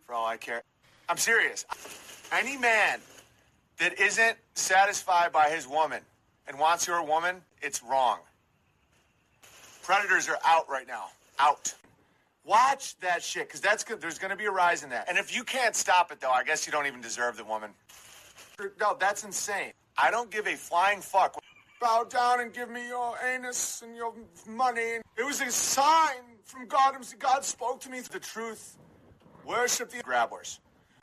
for 0.05 0.15
all 0.15 0.25
I 0.25 0.37
care. 0.37 0.63
I'm 1.09 1.17
serious. 1.17 1.65
Any 2.31 2.55
man 2.55 2.99
that 3.79 3.99
isn't 3.99 4.37
satisfied 4.53 5.31
by 5.31 5.49
his 5.49 5.67
woman 5.67 6.01
and 6.47 6.59
wants 6.59 6.85
your 6.85 7.03
woman, 7.03 7.41
it's 7.63 7.81
wrong. 7.81 8.19
Predators 9.81 10.29
are 10.29 10.37
out 10.45 10.69
right 10.69 10.87
now. 10.87 11.05
Out. 11.39 11.73
Watch 12.45 12.97
that 12.99 13.23
shit, 13.23 13.47
because 13.47 13.59
that's 13.59 13.83
good. 13.83 13.99
There's 13.99 14.19
going 14.19 14.29
to 14.29 14.37
be 14.37 14.45
a 14.45 14.51
rise 14.51 14.83
in 14.83 14.91
that. 14.91 15.09
And 15.09 15.17
if 15.17 15.35
you 15.35 15.43
can't 15.43 15.75
stop 15.75 16.11
it, 16.11 16.21
though, 16.21 16.29
I 16.29 16.43
guess 16.43 16.67
you 16.67 16.71
don't 16.71 16.85
even 16.85 17.01
deserve 17.01 17.37
the 17.37 17.43
woman. 17.43 17.71
No, 18.79 18.95
that's 18.99 19.23
insane. 19.23 19.71
I 19.97 20.11
don't 20.11 20.29
give 20.29 20.47
a 20.47 20.55
flying 20.55 21.01
fuck. 21.01 21.39
Bow 21.81 22.03
down 22.03 22.41
and 22.41 22.53
give 22.53 22.69
me 22.69 22.87
your 22.87 23.15
anus 23.25 23.81
and 23.81 23.95
your 23.95 24.13
money. 24.47 24.99
It 25.17 25.25
was 25.25 25.41
a 25.41 25.49
sign 25.49 26.17
from 26.43 26.67
God. 26.67 26.95
God 27.17 27.43
spoke 27.43 27.79
to 27.81 27.89
me 27.89 28.01
the 28.01 28.19
truth. 28.19 28.77
Worship 29.45 29.89
the 29.89 30.03
grabblers. 30.03 30.59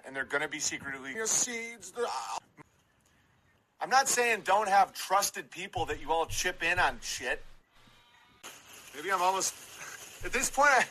And 0.07 0.15
they're 0.15 0.25
going 0.25 0.43
to 0.43 0.49
be 0.49 0.61
secretly 0.61 1.13
your 1.15 1.27
seeds. 1.27 1.93
I'm 3.81 3.91
not 3.91 4.09
saying 4.09 4.43
don't 4.45 4.69
have 4.69 4.93
trusted 4.95 5.51
people 5.51 5.85
that 5.87 6.01
you 6.01 6.13
all 6.13 6.27
chip 6.27 6.63
in 6.63 6.79
on 6.79 6.99
shit. 7.03 7.43
Maybe 8.95 9.13
I'm 9.13 9.21
almost 9.21 9.55
at 10.25 10.33
this 10.33 10.49
point. 10.49 10.71
I, 10.71 10.85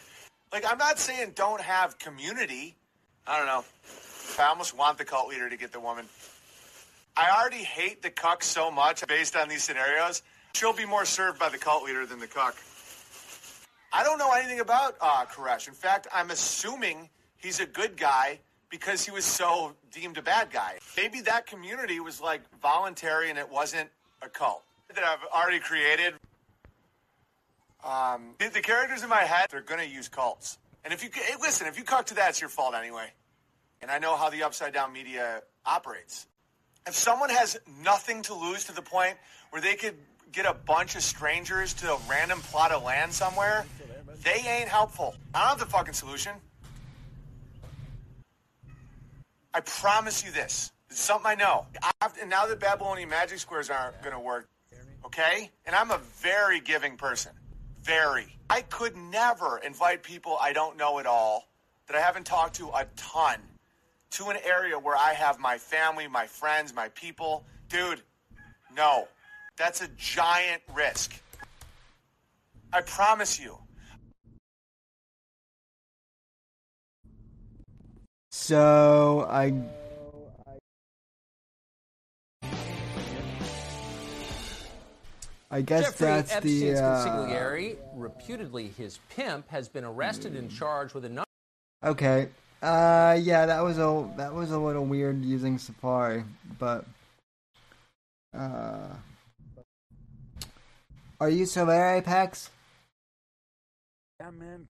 like 0.51 0.65
I'm 0.69 0.77
not 0.77 0.99
saying 0.99 1.31
don't 1.35 1.61
have 1.61 1.97
community. 1.97 2.75
I 3.25 3.37
don't 3.37 3.47
know. 3.47 3.63
I 4.37 4.47
almost 4.49 4.77
want 4.77 4.97
the 4.97 5.05
cult 5.05 5.29
leader 5.29 5.49
to 5.49 5.57
get 5.57 5.71
the 5.71 5.79
woman. 5.79 6.05
I 7.17 7.31
already 7.31 7.63
hate 7.63 8.01
the 8.01 8.09
cuck 8.09 8.43
so 8.43 8.69
much 8.69 9.05
based 9.07 9.35
on 9.35 9.47
these 9.47 9.63
scenarios. 9.63 10.21
She'll 10.53 10.73
be 10.73 10.85
more 10.85 11.05
served 11.05 11.39
by 11.39 11.49
the 11.49 11.57
cult 11.57 11.83
leader 11.83 12.05
than 12.05 12.19
the 12.19 12.27
cuck. 12.27 12.55
I 13.93 14.03
don't 14.03 14.17
know 14.17 14.31
anything 14.33 14.59
about 14.59 14.95
uh, 14.99 15.25
Koresh. 15.25 15.67
In 15.69 15.73
fact, 15.73 16.07
I'm 16.13 16.29
assuming 16.29 17.09
he's 17.37 17.61
a 17.61 17.65
good 17.65 17.95
guy 17.95 18.39
because 18.79 19.05
he 19.05 19.11
was 19.11 19.23
so 19.23 19.73
deemed 19.91 20.17
a 20.17 20.21
bad 20.21 20.51
guy. 20.51 20.79
Maybe 20.97 21.21
that 21.21 21.47
community 21.47 22.01
was 22.01 22.19
like 22.19 22.41
voluntary 22.61 23.29
and 23.29 23.39
it 23.39 23.49
wasn't 23.49 23.89
a 24.21 24.27
cult 24.27 24.63
that 24.93 25.03
I've 25.03 25.23
already 25.33 25.59
created. 25.59 26.15
Um, 27.83 28.35
the, 28.37 28.49
the, 28.49 28.61
characters 28.61 29.01
in 29.01 29.09
my 29.09 29.21
head, 29.21 29.47
they're 29.49 29.61
going 29.61 29.79
to 29.79 29.87
use 29.87 30.09
cults. 30.09 30.57
And 30.83 30.93
if 30.93 31.03
you 31.03 31.09
hey, 31.13 31.35
listen, 31.39 31.67
if 31.67 31.77
you 31.77 31.85
cut 31.85 32.07
to 32.07 32.15
that, 32.15 32.31
it's 32.31 32.41
your 32.41 32.49
fault 32.49 32.75
anyway. 32.75 33.07
And 33.81 33.89
I 33.89 33.99
know 33.99 34.17
how 34.17 34.29
the 34.29 34.43
upside 34.43 34.73
down 34.73 34.91
media 34.91 35.41
operates. 35.65 36.27
If 36.85 36.95
someone 36.95 37.29
has 37.29 37.57
nothing 37.81 38.23
to 38.23 38.33
lose 38.33 38.65
to 38.65 38.73
the 38.73 38.81
point 38.81 39.15
where 39.51 39.61
they 39.61 39.75
could 39.75 39.95
get 40.31 40.45
a 40.45 40.53
bunch 40.53 40.95
of 40.95 41.01
strangers 41.01 41.73
to 41.75 41.93
a 41.93 41.97
random 42.09 42.39
plot 42.41 42.71
of 42.71 42.83
land 42.83 43.13
somewhere, 43.13 43.65
they 44.23 44.43
ain't 44.47 44.69
helpful. 44.69 45.15
I 45.33 45.41
don't 45.41 45.49
have 45.49 45.59
the 45.59 45.65
fucking 45.65 45.93
solution. 45.93 46.33
I 49.55 49.61
promise 49.61 50.25
you 50.25 50.31
this. 50.31 50.73
It's 50.89 50.99
something 50.99 51.27
I 51.27 51.35
know. 51.35 51.65
I've, 52.01 52.11
and 52.19 52.29
now 52.29 52.45
the 52.45 52.57
Babylonian 52.57 53.07
magic 53.07 53.39
squares 53.39 53.69
aren't 53.69 54.01
going 54.01 54.13
to 54.13 54.19
work. 54.19 54.49
Okay? 55.05 55.49
And 55.65 55.73
I'm 55.73 55.91
a 55.91 55.99
very 56.17 56.59
giving 56.59 56.97
person. 56.97 57.31
Very. 57.81 58.35
I 58.49 58.61
could 58.63 58.97
never 58.97 59.59
invite 59.59 60.03
people 60.03 60.37
I 60.41 60.51
don't 60.51 60.75
know 60.75 60.99
at 60.99 61.05
all, 61.05 61.47
that 61.87 61.95
I 61.95 62.01
haven't 62.01 62.25
talked 62.25 62.55
to 62.55 62.67
a 62.67 62.85
ton, 62.97 63.39
to 64.11 64.25
an 64.27 64.37
area 64.43 64.77
where 64.77 64.97
I 64.97 65.13
have 65.13 65.39
my 65.39 65.57
family, 65.57 66.09
my 66.09 66.25
friends, 66.25 66.75
my 66.75 66.89
people. 66.89 67.45
Dude, 67.69 68.01
no. 68.75 69.07
That's 69.55 69.81
a 69.81 69.87
giant 69.97 70.63
risk. 70.73 71.17
I 72.73 72.81
promise 72.81 73.39
you. 73.39 73.57
So 78.45 79.25
I 79.27 79.53
I 85.49 85.61
guess 85.61 85.85
Jeffrey 85.85 86.05
that's 86.05 86.39
the. 86.41 86.69
Epstein's 86.69 86.79
Uh, 86.79 87.27
consigliere, 87.27 87.77
reputedly 87.95 88.67
his 88.67 88.99
pimp, 89.09 89.49
has 89.49 89.67
been 89.67 89.83
arrested 89.83 90.35
and 90.35 90.51
charged 90.51 90.93
with 90.93 91.05
a 91.05 91.09
number 91.09 91.25
okay. 91.83 92.29
Uh, 92.61 93.17
yeah, 93.19 93.47
that 93.47 93.61
was 93.61 93.79
a 93.79 94.13
that 94.15 94.31
was 94.31 94.51
a 94.51 94.59
little 94.59 94.85
weird 94.85 95.25
using 95.25 95.57
Safari, 95.57 96.23
but. 96.59 96.85
Uh, 98.31 98.89
are 101.19 101.29
you 101.31 101.47
still 101.47 101.65
there, 101.65 101.95
Apex? 101.95 102.51
Yeah, 104.19 104.29
man. 104.29 104.67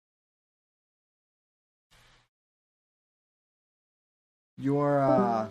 Your 4.57 5.01
uh. 5.01 5.47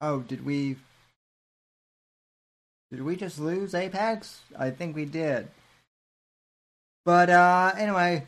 Oh, 0.00 0.20
did 0.20 0.44
we? 0.44 0.76
Did 2.90 3.02
we 3.02 3.16
just 3.16 3.38
lose 3.38 3.74
Apex? 3.74 4.40
I 4.58 4.70
think 4.70 4.94
we 4.94 5.04
did. 5.04 5.48
But 7.04 7.30
uh, 7.30 7.72
anyway, 7.76 8.26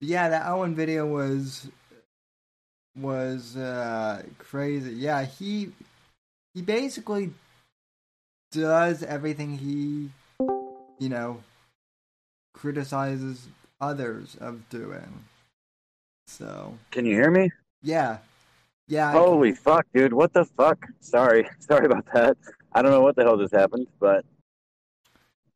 yeah, 0.00 0.28
that 0.28 0.46
Owen 0.46 0.74
video 0.74 1.06
was 1.06 1.68
was 2.96 3.56
uh 3.56 4.22
crazy. 4.38 4.92
Yeah, 4.92 5.24
he 5.24 5.72
he 6.54 6.62
basically 6.62 7.32
does 8.52 9.02
everything 9.02 9.58
he 9.58 10.10
you 10.98 11.08
know 11.08 11.42
criticizes 12.54 13.48
others 13.80 14.36
of 14.40 14.68
doing. 14.70 15.24
So 16.26 16.76
Can 16.90 17.06
you 17.06 17.14
hear 17.14 17.30
me? 17.30 17.50
yeah, 17.82 18.18
yeah. 18.88 19.08
I- 19.08 19.12
Holy 19.12 19.52
fuck, 19.52 19.86
dude! 19.94 20.12
What 20.12 20.32
the 20.32 20.44
fuck? 20.44 20.86
Sorry, 21.00 21.48
sorry 21.60 21.86
about 21.86 22.06
that. 22.12 22.36
I 22.72 22.82
don't 22.82 22.90
know 22.90 23.00
what 23.02 23.16
the 23.16 23.22
hell 23.22 23.36
just 23.36 23.54
happened, 23.54 23.86
but 24.00 24.24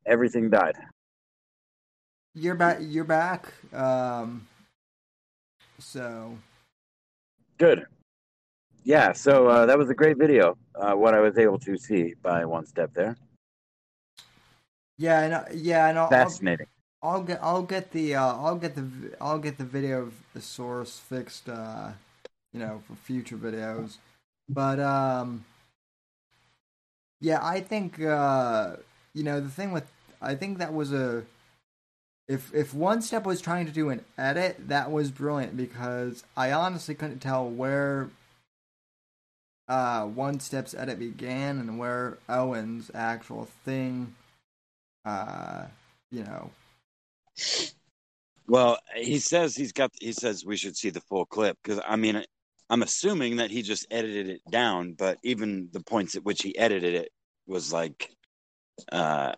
everything 0.07 0.49
died. 0.51 0.77
You're 2.35 2.55
back. 2.55 2.79
You're 2.81 3.05
back. 3.05 3.53
Um. 3.75 4.47
So 5.79 6.37
Good. 7.59 7.85
Yeah, 8.85 9.13
so 9.13 9.47
uh, 9.49 9.67
that 9.67 9.77
was 9.77 9.91
a 9.91 9.95
great 9.95 10.17
video. 10.17 10.57
Uh, 10.75 10.95
what 10.95 11.13
I 11.15 11.21
was 11.21 11.37
able 11.37 11.59
to 11.59 11.77
see 11.77 12.15
by 12.23 12.47
one 12.47 12.65
step 12.65 12.95
there. 12.95 13.15
yeah, 14.97 15.21
and 15.21 15.35
uh, 15.35 15.45
yeah, 15.53 15.89
and 15.89 15.99
I'll, 15.99 16.09
Fascinating. 16.09 16.67
I'll 16.67 16.80
get 17.03 17.41
I'll 17.43 17.63
get 17.63 17.93
the 17.93 18.15
uh, 18.15 18.35
I'll 18.37 18.57
get 18.57 18.75
the 18.75 19.17
I'll 19.21 19.39
get 19.39 19.59
the 19.59 19.65
video 19.65 20.03
of 20.03 20.15
the 20.35 20.41
source 20.41 20.99
fixed. 20.99 21.49
Uh, 21.49 21.93
you 22.53 22.61
know, 22.61 22.83
for 22.87 22.95
future 22.95 23.37
videos. 23.37 23.99
But 24.49 24.81
um, 24.81 25.45
yeah, 27.21 27.39
I 27.43 27.61
think 27.61 28.01
uh, 28.03 28.77
you 29.15 29.23
know 29.23 29.41
the 29.41 29.49
thing 29.49 29.73
with 29.73 29.91
I 30.21 30.35
think 30.35 30.59
that 30.59 30.75
was 30.75 30.93
a 30.93 31.25
if 32.29 32.53
if 32.55 32.75
one 32.75 33.03
step 33.03 33.25
was 33.25 33.41
trying 33.41 33.67
to 33.67 33.73
do 33.73 33.91
an 33.91 34.05
edit, 34.19 34.69
that 34.69 34.91
was 34.91 35.11
brilliant 35.11 35.57
because 35.57 36.25
I 36.37 36.53
honestly 36.53 36.95
couldn't 36.95 37.21
tell 37.21 37.49
where 37.49 38.11
uh 39.69 40.05
one 40.05 40.41
step's 40.41 40.75
edit 40.75 40.99
began 40.99 41.61
and 41.61 41.79
where 41.79 42.19
Owen's 42.29 42.91
actual 42.93 43.47
thing 43.65 44.17
uh 45.05 45.67
you 46.11 46.25
know 46.25 46.51
Well, 48.47 48.79
he 48.97 49.21
says 49.21 49.55
he's 49.55 49.73
got. 49.73 49.93
He 50.01 50.13
says 50.13 50.45
we 50.45 50.57
should 50.57 50.77
see 50.77 50.91
the 50.91 51.01
full 51.03 51.25
clip 51.25 51.57
because 51.63 51.81
I 51.87 51.97
mean, 51.97 52.25
I'm 52.69 52.83
assuming 52.83 53.37
that 53.37 53.51
he 53.51 53.63
just 53.63 53.87
edited 53.91 54.29
it 54.29 54.41
down, 54.51 54.95
but 54.95 55.19
even 55.23 55.69
the 55.73 55.81
points 55.81 56.17
at 56.17 56.25
which 56.25 56.43
he 56.43 56.57
edited 56.59 56.95
it 56.95 57.13
was 57.47 57.73
like 57.73 58.11
uh 58.91 59.33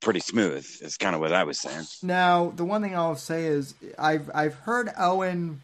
pretty 0.00 0.20
smooth. 0.20 0.66
Is 0.82 0.98
kind 0.98 1.14
of 1.14 1.20
what 1.22 1.32
I 1.32 1.44
was 1.44 1.58
saying. 1.58 1.84
Now, 2.02 2.50
the 2.50 2.64
one 2.64 2.82
thing 2.82 2.94
I'll 2.94 3.16
say 3.16 3.46
is 3.46 3.74
I've 3.98 4.30
I've 4.34 4.54
heard 4.54 4.90
Owen 4.98 5.62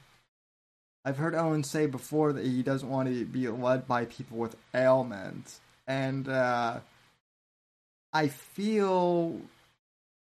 I've 1.05 1.18
heard 1.18 1.35
Owen 1.35 1.64
say 1.64 1.87
before 1.87 2.33
that 2.33 2.45
he 2.45 2.62
doesn't 2.62 2.89
want 2.89 3.09
to 3.09 3.24
be 3.27 3.47
led 3.49 3.87
by 3.87 4.07
people 4.07 4.39
with 4.39 4.57
ailments. 4.74 5.61
And 5.87 6.29
uh 6.29 6.81
I 8.12 8.29
feel 8.29 9.39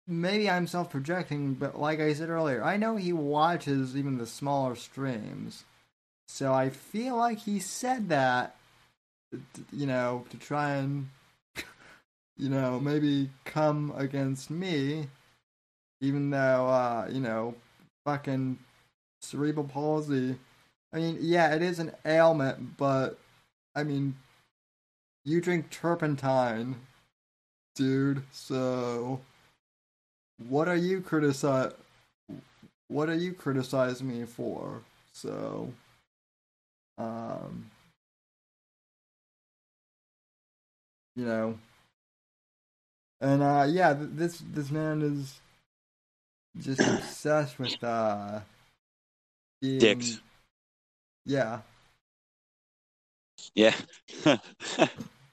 maybe 0.06 0.48
I'm 0.48 0.66
self 0.66 0.90
projecting, 0.90 1.54
but 1.54 1.78
like 1.78 2.00
I 2.00 2.12
said 2.12 2.30
earlier, 2.30 2.62
I 2.62 2.76
know 2.76 2.96
he 2.96 3.12
watches 3.12 3.96
even 3.96 4.18
the 4.18 4.26
smaller 4.26 4.74
streams. 4.74 5.64
So 6.28 6.52
I 6.52 6.70
feel 6.70 7.16
like 7.16 7.38
he 7.38 7.58
said 7.60 8.08
that 8.08 8.56
you 9.72 9.86
know, 9.86 10.24
to 10.30 10.36
try 10.36 10.74
and 10.74 11.08
you 12.36 12.48
know, 12.48 12.80
maybe 12.80 13.30
come 13.44 13.92
against 13.96 14.50
me, 14.50 15.08
even 16.00 16.30
though, 16.30 16.66
uh, 16.66 17.08
you 17.10 17.20
know, 17.20 17.54
fucking 18.04 18.58
cerebral 19.20 19.66
palsy. 19.66 20.36
I 20.92 20.98
mean, 20.98 21.18
yeah, 21.20 21.54
it 21.54 21.62
is 21.62 21.78
an 21.78 21.92
ailment, 22.04 22.76
but 22.76 23.18
I 23.74 23.82
mean, 23.82 24.16
you 25.24 25.40
drink 25.40 25.70
turpentine, 25.70 26.76
dude. 27.74 28.22
So, 28.32 29.20
what 30.48 30.68
are 30.68 30.76
you 30.76 31.00
criticize? 31.00 31.72
What 32.88 33.08
are 33.08 33.14
you 33.14 33.32
criticizing 33.32 34.08
me 34.08 34.24
for? 34.24 34.82
So, 35.12 35.72
um, 36.98 37.70
you 41.16 41.24
know. 41.24 41.58
And 43.20 43.42
uh 43.42 43.66
yeah, 43.68 43.94
th- 43.94 44.10
this 44.12 44.42
this 44.52 44.70
man 44.70 45.02
is 45.02 45.40
just 46.60 46.80
obsessed 46.86 47.58
with 47.58 47.82
uh 47.82 48.40
being, 49.60 49.78
Dicks. 49.78 50.20
Yeah. 51.24 51.60
Yeah. 53.54 53.74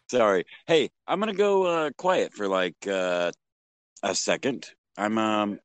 Sorry. 0.09 0.45
Hey, 0.67 0.89
I'm 1.07 1.19
gonna 1.19 1.33
go 1.33 1.63
uh, 1.63 1.89
quiet 1.97 2.33
for 2.33 2.47
like 2.47 2.75
uh, 2.87 3.31
a 4.01 4.15
second. 4.15 4.69
I'm 4.97 5.17
um, 5.17 5.59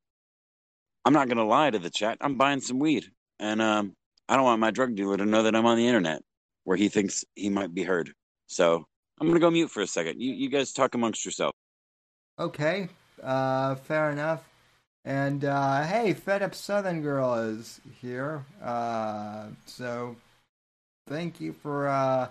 I'm 1.05 1.13
not 1.13 1.29
gonna 1.29 1.47
lie 1.47 1.71
to 1.71 1.79
the 1.79 1.91
chat. 1.91 2.19
I'm 2.21 2.37
buying 2.37 2.61
some 2.61 2.79
weed, 2.79 3.07
and 3.39 3.63
um, 3.63 3.95
I 4.29 4.37
don't 4.37 4.45
want 4.45 4.61
my 4.61 4.71
drug 4.71 4.95
dealer 4.95 5.17
to 5.17 5.27
know 5.27 5.43
that 5.43 5.55
I'm 5.55 5.67
on 5.67 5.77
the 5.77 5.87
internet 5.87 6.23
where 6.65 6.77
he 6.77 6.89
thinks 6.89 7.25
he 7.35 7.49
might 7.49 7.73
be 7.73 7.83
heard. 7.83 8.13
So 8.47 8.85
I'm 9.21 9.27
gonna 9.27 9.41
go 9.41 9.51
mute 9.51 9.71
for 9.71 9.83
a 9.83 9.87
second. 9.87 10.21
You 10.21 10.33
you 10.33 10.49
guys 10.49 10.73
talk 10.73 10.95
amongst 10.95 11.25
yourself. 11.25 11.55
Okay. 12.39 12.89
Uh 13.23 13.75
fair 13.75 14.11
enough. 14.11 14.49
And 15.05 15.45
uh 15.45 15.85
hey, 15.85 16.13
Fed 16.13 16.43
Up 16.43 16.55
Southern 16.55 17.03
Girl 17.03 17.35
is 17.35 17.81
here. 18.01 18.45
Uh 18.63 19.47
so 19.67 20.17
thank 21.09 21.41
you 21.41 21.53
for 21.53 21.89
uh 21.89 22.29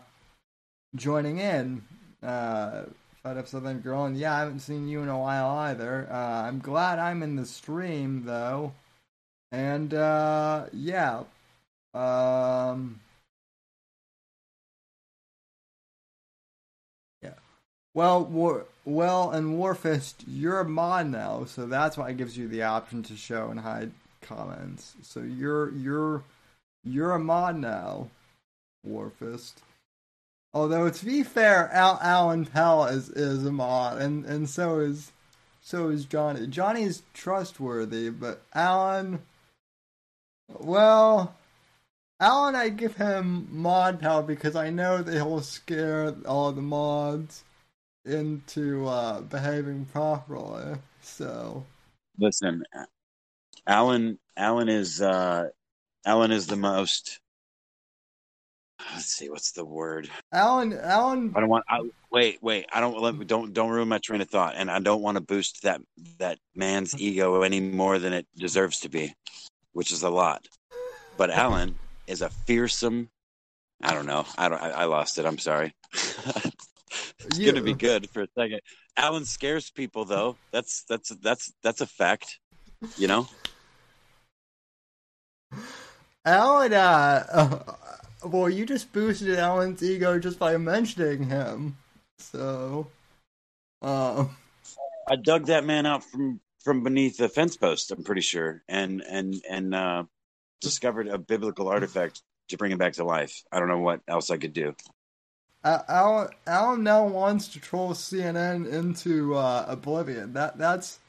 joining 0.95 1.39
in. 1.39 1.84
Uh 2.22 2.84
Fed 3.28 3.38
Up 3.38 3.48
Southern 3.50 3.80
Girl 3.80 4.06
and 4.06 4.16
yeah, 4.16 4.34
I 4.34 4.40
haven't 4.40 4.62
seen 4.62 4.88
you 4.88 5.02
in 5.02 5.10
a 5.10 5.20
while 5.20 5.50
either. 5.50 6.08
Uh 6.10 6.44
I'm 6.44 6.60
glad 6.60 6.98
I'm 6.98 7.22
in 7.22 7.36
the 7.36 7.46
stream 7.46 8.24
though. 8.24 8.72
And 9.52 9.94
uh 9.94 10.68
yeah. 10.72 11.24
Um 11.94 13.02
Yeah. 17.22 17.34
Well, 17.94 18.24
War, 18.24 18.66
well, 18.86 19.32
and 19.32 19.60
Warfist, 19.60 20.24
you're 20.26 20.62
a 20.62 20.70
mod 20.70 21.08
now, 21.08 21.44
so 21.44 21.66
that's 21.66 21.98
why 21.98 22.12
it 22.12 22.18
gives 22.18 22.38
you 22.38 22.48
the 22.48 22.64
option 22.64 23.04
to 23.04 23.18
show 23.18 23.50
and 23.50 23.60
hide 23.60 23.92
comments. 24.22 24.94
So 25.02 25.20
you're 25.20 25.72
you're 25.74 26.24
you're 26.86 27.12
a 27.12 27.20
mod 27.20 27.58
now, 27.58 28.08
Warfist. 28.88 29.56
Although 30.58 30.89
to 30.89 31.05
be 31.05 31.22
fair, 31.22 31.70
Al, 31.72 31.99
Alan 32.01 32.47
Pell 32.47 32.86
is 32.86 33.10
is 33.10 33.45
a 33.45 33.51
mod, 33.51 34.01
and 34.01 34.26
and 34.26 34.49
so 34.49 34.80
is 34.80 35.12
so 35.62 35.89
is 35.89 36.03
Johnny. 36.05 36.47
Johnny's 36.47 37.03
trustworthy, 37.14 38.10
but 38.10 38.41
Alan, 38.55 39.20
well, 40.49 41.36
Alan, 42.20 42.55
I 42.55 42.70
give 42.70 42.95
him 42.95 43.47
mod 43.51 43.99
power 43.99 44.24
because 44.24 44.55
I 44.55 44.72
know 44.72 45.03
that 45.03 45.14
he'll 45.14 45.41
scare 45.41 46.16
all 46.26 46.51
the 46.51 46.64
mods 46.64 47.43
into 48.03 48.88
uh, 48.88 49.22
behaving 49.22 49.86
properly. 49.86 50.78
So 51.03 51.68
Listen, 52.18 52.64
Alan. 53.68 54.18
Alan 54.36 54.70
is 54.70 55.03
uh, 55.03 55.49
Alan 56.03 56.32
is 56.32 56.47
the 56.47 56.55
most. 56.55 57.20
Let's 58.94 59.06
see. 59.06 59.30
What's 59.30 59.52
the 59.52 59.66
word? 59.66 60.10
Alan, 60.32 60.74
Alan, 60.74 61.34
I 61.36 61.40
don't 61.40 61.50
want. 61.50 61.66
I, 61.68 61.82
wait, 62.12 62.40
wait. 62.42 62.66
I 62.72 62.80
don't 62.80 63.02
let 63.02 63.16
me. 63.16 63.26
Don't 63.26 63.54
don't 63.54 63.70
ruin 63.70 63.88
my 63.88 63.98
train 64.00 64.22
of 64.22 64.30
thought. 64.30 64.56
And 64.56 64.70
I 64.70 64.80
don't 64.80 65.02
want 65.02 65.16
to 65.16 65.22
boost 65.22 65.64
that 65.64 65.82
that 66.20 66.40
man's 66.56 67.00
ego 67.00 67.42
any 67.42 67.60
more 67.60 68.00
than 68.00 68.14
it 68.14 68.28
deserves 68.36 68.82
to 68.82 68.90
be, 68.90 69.14
which 69.74 69.92
is 69.92 70.04
a 70.04 70.10
lot. 70.10 70.48
But 71.18 71.32
Alan 71.32 71.76
is 72.06 72.22
a 72.22 72.30
fearsome. 72.46 73.10
I 73.82 73.94
don't 73.94 74.06
know. 74.06 74.26
I 74.38 74.50
don't. 74.50 74.62
I, 74.62 74.70
I 74.70 74.86
lost 74.86 75.18
it. 75.18 75.26
I'm 75.26 75.40
sorry. 75.40 75.74
It's 77.26 77.40
gonna 77.40 77.62
be 77.62 77.74
good 77.74 78.10
for 78.12 78.22
a 78.22 78.28
second. 78.38 78.62
Alan 78.96 79.26
scares 79.26 79.70
people 79.70 80.06
though. 80.06 80.38
That's 80.52 80.84
that's 80.88 81.10
that's 81.10 81.54
that's 81.62 81.82
a 81.82 81.86
fact. 81.86 82.40
You 82.96 83.08
know. 83.08 83.28
Alan, 86.26 86.74
uh, 86.74 87.76
well, 88.24 88.49
you 88.49 88.65
just 88.65 88.91
boosted 88.93 89.38
Alan's 89.38 89.84
ego 89.84 90.20
just 90.20 90.39
by 90.39 90.57
mentioning 90.57 91.24
him. 91.24 91.78
So, 92.18 92.88
um, 93.82 94.36
I 95.07 95.15
dug 95.15 95.47
that 95.47 95.65
man 95.65 95.86
out 95.86 96.03
from 96.03 96.39
from 96.63 96.84
beneath 96.84 97.18
the 97.18 97.30
fence 97.30 97.55
post. 97.55 97.91
I'm 97.91 98.03
pretty 98.03 98.22
sure, 98.22 98.63
and 98.68 99.01
and 99.01 99.36
and 99.49 99.76
uh, 99.76 100.03
discovered 100.61 101.07
a 101.07 101.18
biblical 101.18 101.68
artifact 101.68 102.22
to 102.49 102.57
bring 102.57 102.72
him 102.72 102.78
back 102.78 102.93
to 102.93 103.03
life. 103.03 103.43
I 103.51 103.59
don't 103.59 103.70
know 103.70 103.80
what 103.80 104.01
else 104.07 104.30
I 104.30 104.38
could 104.38 104.53
do. 104.53 104.76
Alan, 105.63 106.30
Alan 106.45 106.84
now 106.84 107.05
wants 107.05 107.49
to 107.49 107.59
troll 107.59 107.93
CNN 107.93 108.72
into 108.72 109.36
uh, 109.36 109.65
oblivion. 109.68 110.34
That 110.34 110.57
that's 110.57 110.99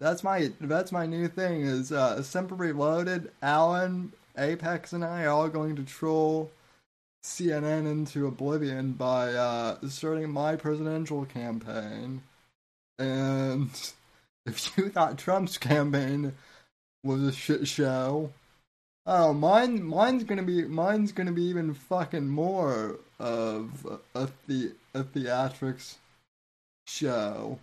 that's 0.00 0.22
my 0.22 0.52
that's 0.60 0.92
my 0.92 1.06
new 1.06 1.28
thing. 1.28 1.62
Is 1.62 1.92
uh, 1.92 2.22
Semper 2.22 2.54
Reloaded, 2.54 3.30
Alan, 3.40 4.12
Apex, 4.36 4.92
and 4.92 5.04
I 5.04 5.24
are 5.24 5.30
all 5.30 5.48
going 5.48 5.76
to 5.76 5.82
troll 5.82 6.50
CNN 7.22 7.90
into 7.90 8.26
oblivion 8.26 8.92
by 8.92 9.32
uh, 9.32 9.78
starting 9.88 10.30
my 10.30 10.56
presidential 10.56 11.24
campaign. 11.24 12.22
And 12.98 13.70
if 14.46 14.76
you 14.76 14.88
thought 14.88 15.18
Trump's 15.18 15.58
campaign 15.58 16.34
was 17.04 17.22
a 17.22 17.32
shit 17.32 17.68
show, 17.68 18.32
oh, 19.06 19.32
mine 19.32 19.82
mine's 19.82 20.24
gonna 20.24 20.42
be 20.42 20.64
mine's 20.64 21.12
gonna 21.12 21.32
be 21.32 21.44
even 21.44 21.74
fucking 21.74 22.28
more 22.28 22.98
of 23.18 24.00
a 24.14 24.28
the 24.46 24.72
a 24.94 25.04
theatrics 25.04 25.96
show. 26.86 27.58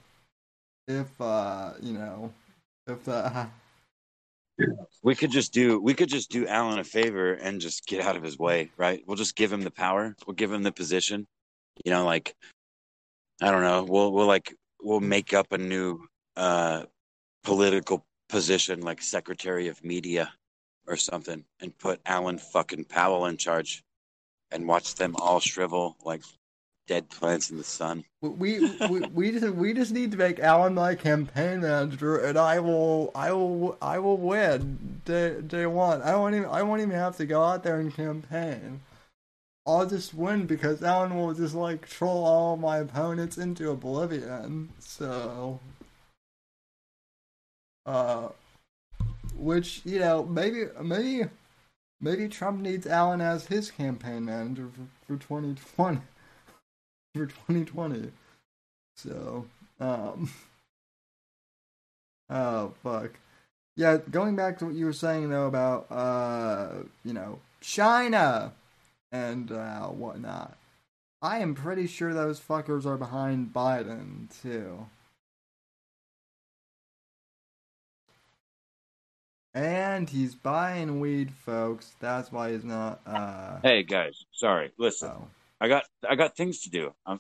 If 0.88 1.20
uh, 1.20 1.74
you 1.82 1.93
know, 1.93 2.34
if 2.88 3.03
that 3.05 3.51
We 5.03 5.16
could 5.16 5.32
just 5.32 5.53
do 5.53 5.80
we 5.80 5.93
could 5.93 6.10
just 6.10 6.32
do 6.32 6.47
Alan 6.47 6.80
a 6.80 6.84
favor 6.84 7.34
and 7.34 7.62
just 7.62 7.86
get 7.86 8.03
out 8.03 8.16
of 8.16 8.24
his 8.24 8.38
way, 8.38 8.72
right? 8.78 9.01
We'll 9.05 9.18
just 9.18 9.36
give 9.36 9.51
him 9.51 9.62
the 9.62 9.72
power. 9.72 10.16
We'll 10.26 10.36
give 10.36 10.51
him 10.51 10.64
the 10.64 10.72
position. 10.72 11.28
You 11.86 11.91
know, 11.91 12.05
like 12.05 12.36
I 13.41 13.51
don't 13.51 13.62
know. 13.62 13.84
We'll 13.84 14.12
we'll 14.12 14.28
like 14.28 14.53
we'll 14.82 14.99
make 14.99 15.34
up 15.34 15.51
a 15.51 15.57
new 15.57 15.99
uh 16.36 16.84
political 17.43 18.05
position 18.28 18.82
like 18.82 19.01
Secretary 19.01 19.68
of 19.68 19.84
Media 19.84 20.32
or 20.88 20.97
something 20.97 21.43
and 21.62 21.78
put 21.78 22.01
Alan 22.05 22.38
fucking 22.38 22.86
Powell 22.86 23.26
in 23.26 23.38
charge 23.38 23.84
and 24.51 24.68
watch 24.68 24.95
them 24.95 25.16
all 25.18 25.39
shrivel 25.39 25.95
like 26.03 26.24
dead 26.89 27.07
plants 27.07 27.51
in 27.51 27.57
the 27.57 27.63
sun. 27.63 28.03
we 28.19 28.59
we 28.89 28.99
we 29.13 29.31
just 29.31 29.53
we 29.53 29.73
just 29.75 29.91
need 29.93 30.09
to 30.11 30.17
make 30.17 30.39
Alan 30.39 30.73
my 30.73 30.95
campaign 30.95 31.61
manager, 31.61 32.17
and 32.17 32.35
I 32.35 32.59
will 32.59 33.11
I 33.13 33.31
will 33.31 33.77
I 33.79 33.99
will 33.99 34.17
win 34.17 35.01
day 35.05 35.39
day 35.39 35.67
one. 35.67 36.01
I 36.01 36.15
won't 36.15 36.33
even 36.33 36.49
I 36.49 36.63
won't 36.63 36.81
even 36.81 36.95
have 36.95 37.15
to 37.17 37.27
go 37.27 37.43
out 37.43 37.63
there 37.63 37.79
and 37.79 37.93
campaign. 37.93 38.81
I'll 39.67 39.85
just 39.85 40.15
win 40.15 40.47
because 40.47 40.81
Alan 40.81 41.15
will 41.15 41.35
just 41.35 41.53
like 41.53 41.87
troll 41.87 42.25
all 42.25 42.57
my 42.57 42.79
opponents 42.79 43.37
into 43.37 43.69
oblivion. 43.69 44.69
So, 44.79 45.59
uh, 47.85 48.29
which 49.35 49.81
you 49.85 49.99
know 49.99 50.25
maybe 50.25 50.65
maybe 50.81 51.29
maybe 52.01 52.27
Trump 52.27 52.61
needs 52.61 52.87
Alan 52.87 53.21
as 53.21 53.45
his 53.45 53.69
campaign 53.69 54.25
manager 54.25 54.69
for, 54.73 55.15
for 55.15 55.21
2020 55.21 55.99
for 57.16 57.26
2020. 57.47 58.12
So, 58.95 59.45
um, 59.80 60.32
oh 62.30 62.74
fuck, 62.84 63.12
yeah. 63.76 63.97
Going 64.10 64.36
back 64.36 64.60
to 64.60 64.66
what 64.66 64.76
you 64.76 64.86
were 64.86 64.93
saying 64.93 65.30
though 65.30 65.47
about 65.47 65.88
uh, 65.91 66.84
you 67.03 67.14
know, 67.14 67.39
China 67.62 68.53
and 69.12 69.51
uh, 69.51 69.88
whatnot. 69.88 70.57
I 71.22 71.39
am 71.39 71.53
pretty 71.53 71.88
sure 71.88 72.14
those 72.14 72.39
fuckers 72.39 72.86
are 72.86 72.97
behind 72.97 73.53
Biden 73.53 74.28
too. 74.41 74.86
And 79.53 80.10
he's 80.10 80.36
buying 80.36 80.99
weed, 80.99 81.32
folks. 81.34 81.91
That's 81.99 82.32
why 82.32 82.51
he's 82.53 82.64
not. 82.64 83.01
Uh, 83.05 83.60
Hey 83.64 83.84
guys, 83.84 84.26
sorry. 84.32 84.72
Listen. 84.78 85.12
oh. 85.14 85.28
I 85.62 85.68
got 85.68 85.86
I 86.07 86.16
got 86.16 86.36
things 86.36 86.62
to 86.62 86.70
do. 86.70 86.93
Um, 87.05 87.20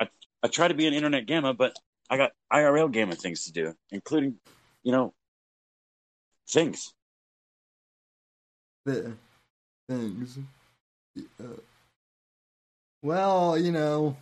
I 0.00 0.08
I 0.42 0.48
try 0.48 0.68
to 0.68 0.74
be 0.74 0.86
an 0.86 0.94
internet 0.94 1.26
gamma, 1.26 1.54
but 1.54 1.76
I 2.08 2.16
got 2.16 2.32
IRL 2.52 2.92
gamma 2.92 3.16
things 3.16 3.44
to 3.46 3.52
do, 3.52 3.74
including, 3.90 4.36
you 4.82 4.92
know, 4.92 5.14
things. 6.48 6.92
the 8.84 9.12
things. 9.88 10.38
Uh, 11.18 11.44
well, 13.02 13.58
you 13.58 13.72
know, 13.72 14.16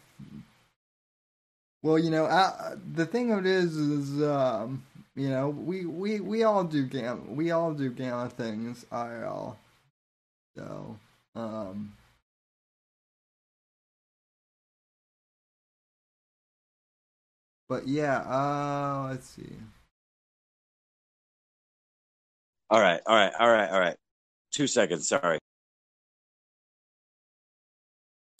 well, 1.82 1.98
you 1.98 2.10
know, 2.10 2.24
uh, 2.24 2.76
the 2.94 3.04
thing 3.04 3.32
of 3.32 3.40
it 3.40 3.46
is, 3.46 3.76
is 3.76 4.22
um, 4.22 4.82
you 5.14 5.28
know, 5.28 5.50
we 5.50 5.84
we 5.84 6.20
we 6.20 6.44
all 6.44 6.64
do 6.64 6.86
gamma, 6.86 7.20
we 7.28 7.50
all 7.50 7.74
do 7.74 7.90
gamma 7.90 8.30
things 8.30 8.86
IRL. 8.90 9.56
So, 10.56 10.96
um. 11.36 11.92
But 17.68 17.88
yeah, 17.88 18.18
uh, 18.20 19.08
let's 19.10 19.28
see. 19.28 19.56
All 22.70 22.80
right, 22.80 23.00
all 23.06 23.14
right, 23.16 23.32
all 23.38 23.50
right, 23.50 23.70
all 23.70 23.80
right. 23.80 23.96
Two 24.52 24.66
seconds. 24.66 25.08
Sorry. 25.08 25.38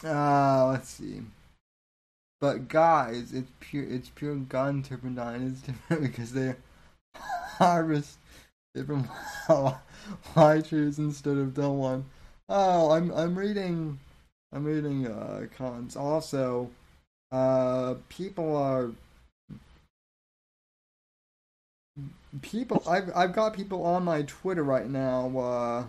Uh, 0.04 0.66
let's 0.68 0.88
see. 0.90 1.22
But 2.40 2.68
guys, 2.68 3.32
it's 3.32 3.50
pure 3.60 3.84
it's 3.84 4.10
pure 4.10 4.36
gun 4.36 4.82
turpentine. 4.82 5.46
It's 5.48 5.62
different 5.62 6.02
because 6.10 6.32
they 6.32 6.54
harvest 7.14 8.18
different 8.74 9.06
white 10.34 10.66
trees 10.66 10.98
instead 10.98 11.38
of 11.38 11.54
dull 11.54 11.76
one. 11.76 12.04
Oh, 12.48 12.90
I'm 12.90 13.10
I'm 13.12 13.34
reading 13.38 13.98
I'm 14.52 14.64
reading 14.64 15.06
uh 15.06 15.46
cons. 15.56 15.96
Also, 15.96 16.70
uh 17.32 17.94
people 18.08 18.56
are 18.56 18.90
people 22.42 22.82
I've 22.88 23.10
I've 23.14 23.32
got 23.32 23.54
people 23.54 23.84
on 23.84 24.04
my 24.04 24.22
Twitter 24.22 24.62
right 24.62 24.88
now, 24.88 25.38
uh 25.38 25.84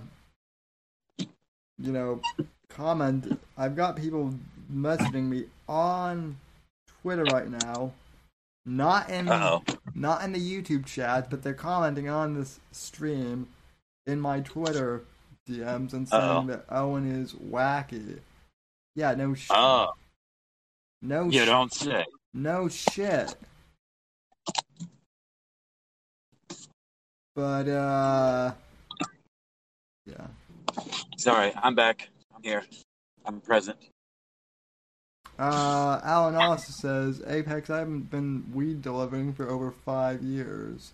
you 1.77 1.91
know, 1.91 2.21
comment. 2.69 3.39
I've 3.57 3.75
got 3.75 3.95
people 3.95 4.33
messaging 4.73 5.23
me 5.23 5.45
on 5.67 6.37
Twitter 7.01 7.23
right 7.25 7.49
now, 7.49 7.91
not 8.65 9.09
in 9.09 9.27
Uh 9.29 9.59
oh. 9.67 9.75
not 9.93 10.23
in 10.23 10.31
the 10.31 10.39
YouTube 10.39 10.85
chat, 10.85 11.29
but 11.29 11.43
they're 11.43 11.53
commenting 11.53 12.09
on 12.09 12.33
this 12.33 12.59
stream 12.71 13.47
in 14.07 14.19
my 14.21 14.39
Twitter 14.41 15.03
DMs 15.49 15.93
and 15.93 16.07
saying 16.07 16.23
Uh-oh. 16.23 16.47
that 16.47 16.65
Owen 16.69 17.09
is 17.21 17.33
wacky. 17.33 18.19
Yeah, 18.95 19.13
no 19.13 19.33
shit. 19.35 19.51
Oh, 19.55 19.93
no 21.01 21.25
you 21.25 21.39
shit. 21.39 21.45
don't 21.47 21.73
say. 21.73 22.05
No 22.33 22.67
shit. 22.67 23.35
But 27.35 27.67
uh 27.67 28.53
yeah. 30.05 30.27
Sorry, 31.17 31.51
I'm 31.55 31.75
back. 31.75 32.09
I'm 32.33 32.43
here. 32.43 32.63
I'm 33.25 33.41
present. 33.41 33.77
Uh 35.37 35.99
Alan 36.03 36.35
also 36.35 36.71
says 36.71 37.21
Apex 37.27 37.69
I 37.69 37.79
haven't 37.79 38.09
been 38.09 38.51
weed 38.53 38.81
delivering 38.81 39.33
for 39.33 39.49
over 39.49 39.71
five 39.71 40.23
years. 40.23 40.93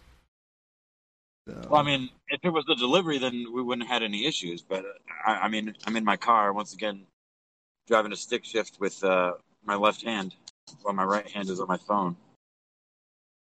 So 1.47 1.67
Well, 1.69 1.81
I 1.81 1.83
mean, 1.83 2.09
if 2.29 2.39
it 2.43 2.49
was 2.49 2.65
the 2.65 2.75
delivery, 2.75 3.19
then 3.19 3.45
we 3.53 3.61
wouldn't 3.61 3.87
have 3.87 4.01
had 4.01 4.03
any 4.03 4.25
issues. 4.25 4.61
But 4.61 4.85
uh, 4.85 4.89
I, 5.25 5.33
I 5.41 5.47
mean, 5.47 5.75
I'm 5.85 5.95
in 5.95 6.03
my 6.03 6.17
car 6.17 6.53
once 6.53 6.73
again, 6.73 7.05
driving 7.87 8.11
a 8.11 8.15
stick 8.15 8.45
shift 8.45 8.79
with 8.79 9.03
uh, 9.03 9.33
my 9.65 9.75
left 9.75 10.03
hand, 10.03 10.35
while 10.81 10.93
my 10.93 11.03
right 11.03 11.27
hand 11.27 11.49
is 11.49 11.59
on 11.59 11.67
my 11.67 11.77
phone 11.77 12.15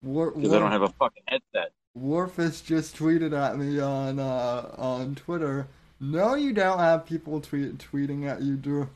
because 0.02 0.52
I 0.52 0.58
don't 0.58 0.72
have 0.72 0.82
a 0.82 0.88
fucking 0.90 1.22
headset. 1.26 1.72
Warfist 1.98 2.64
just 2.66 2.96
tweeted 2.96 3.32
at 3.32 3.58
me 3.58 3.80
on 3.80 4.18
uh, 4.18 4.74
on 4.76 5.14
Twitter. 5.14 5.66
No, 6.00 6.34
you 6.34 6.52
don't 6.52 6.78
have 6.78 7.06
people 7.06 7.40
tweet 7.40 7.78
tweeting 7.78 8.28
at 8.28 8.42
you 8.42 8.56
dur- 8.56 8.88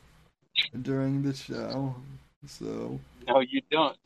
during 0.81 1.23
the 1.23 1.33
show. 1.33 1.95
So 2.45 2.99
No, 3.27 3.39
you 3.39 3.61
don't. 3.71 3.97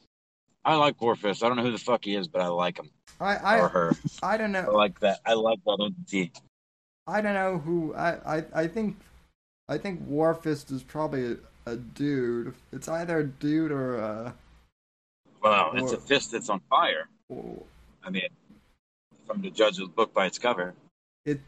I 0.64 0.76
like 0.76 0.98
Warfist. 1.00 1.43
I 1.43 1.48
don't 1.48 1.58
know 1.58 1.64
who 1.64 1.72
the 1.72 1.78
fuck 1.78 2.06
he 2.06 2.16
is, 2.16 2.28
but 2.28 2.41
I 2.41 2.48
like 2.48 2.78
him 2.80 2.89
I 3.20 3.60
or 3.60 3.68
her. 3.70 3.91
I 4.24 4.38
don't 4.38 4.52
know. 4.52 4.62
I 4.68 4.72
like 4.72 5.00
that. 5.02 5.20
I 5.26 5.34
like 5.34 5.60
that 5.66 5.78
entity. 5.84 6.32
I 7.08 7.22
don't 7.22 7.34
know 7.34 7.58
who 7.60 7.93
I 7.96 8.38
I, 8.38 8.43
I 8.54 8.68
think 8.68 8.98
I 9.68 9.78
think 9.78 10.08
Warfist 10.10 10.72
is 10.72 10.84
probably 10.84 11.38
a 11.66 11.76
dude. 11.76 12.54
It's 12.72 12.88
either 12.88 13.20
a 13.20 13.24
dude 13.26 13.72
or 13.72 13.98
a. 13.98 14.34
Well, 15.43 15.72
it's 15.76 15.91
Or- 15.91 15.96
a 15.98 16.00
fist 16.00 16.32
that's 16.32 16.50
on 16.50 16.62
fire. 16.70 17.10
Or 17.30 17.62
I 18.04 18.10
mean, 18.10 18.24
to 19.28 19.72
the 19.72 19.92
book 19.96 20.14
by 20.14 20.26
its 20.26 20.38
cover. 20.38 20.74
it. 21.26 21.40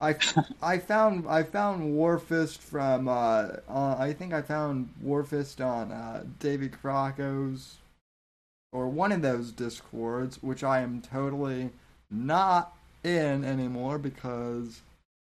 I, 0.00 0.16
I 0.62 0.78
found 0.78 1.28
I 1.28 1.42
found 1.42 1.94
Warfist 1.94 2.58
from 2.58 3.08
uh, 3.08 3.48
uh 3.68 3.96
I 3.98 4.14
think 4.14 4.32
I 4.32 4.42
found 4.42 4.94
Warfist 5.04 5.64
on 5.64 5.92
uh, 5.92 6.24
David 6.38 6.80
Crocco's 6.80 7.76
or 8.72 8.88
one 8.88 9.12
of 9.12 9.20
those 9.20 9.50
discords, 9.50 10.42
which 10.42 10.62
I 10.62 10.80
am 10.80 11.02
totally 11.02 11.70
not 12.10 12.76
in 13.02 13.44
anymore 13.44 13.98
because 13.98 14.80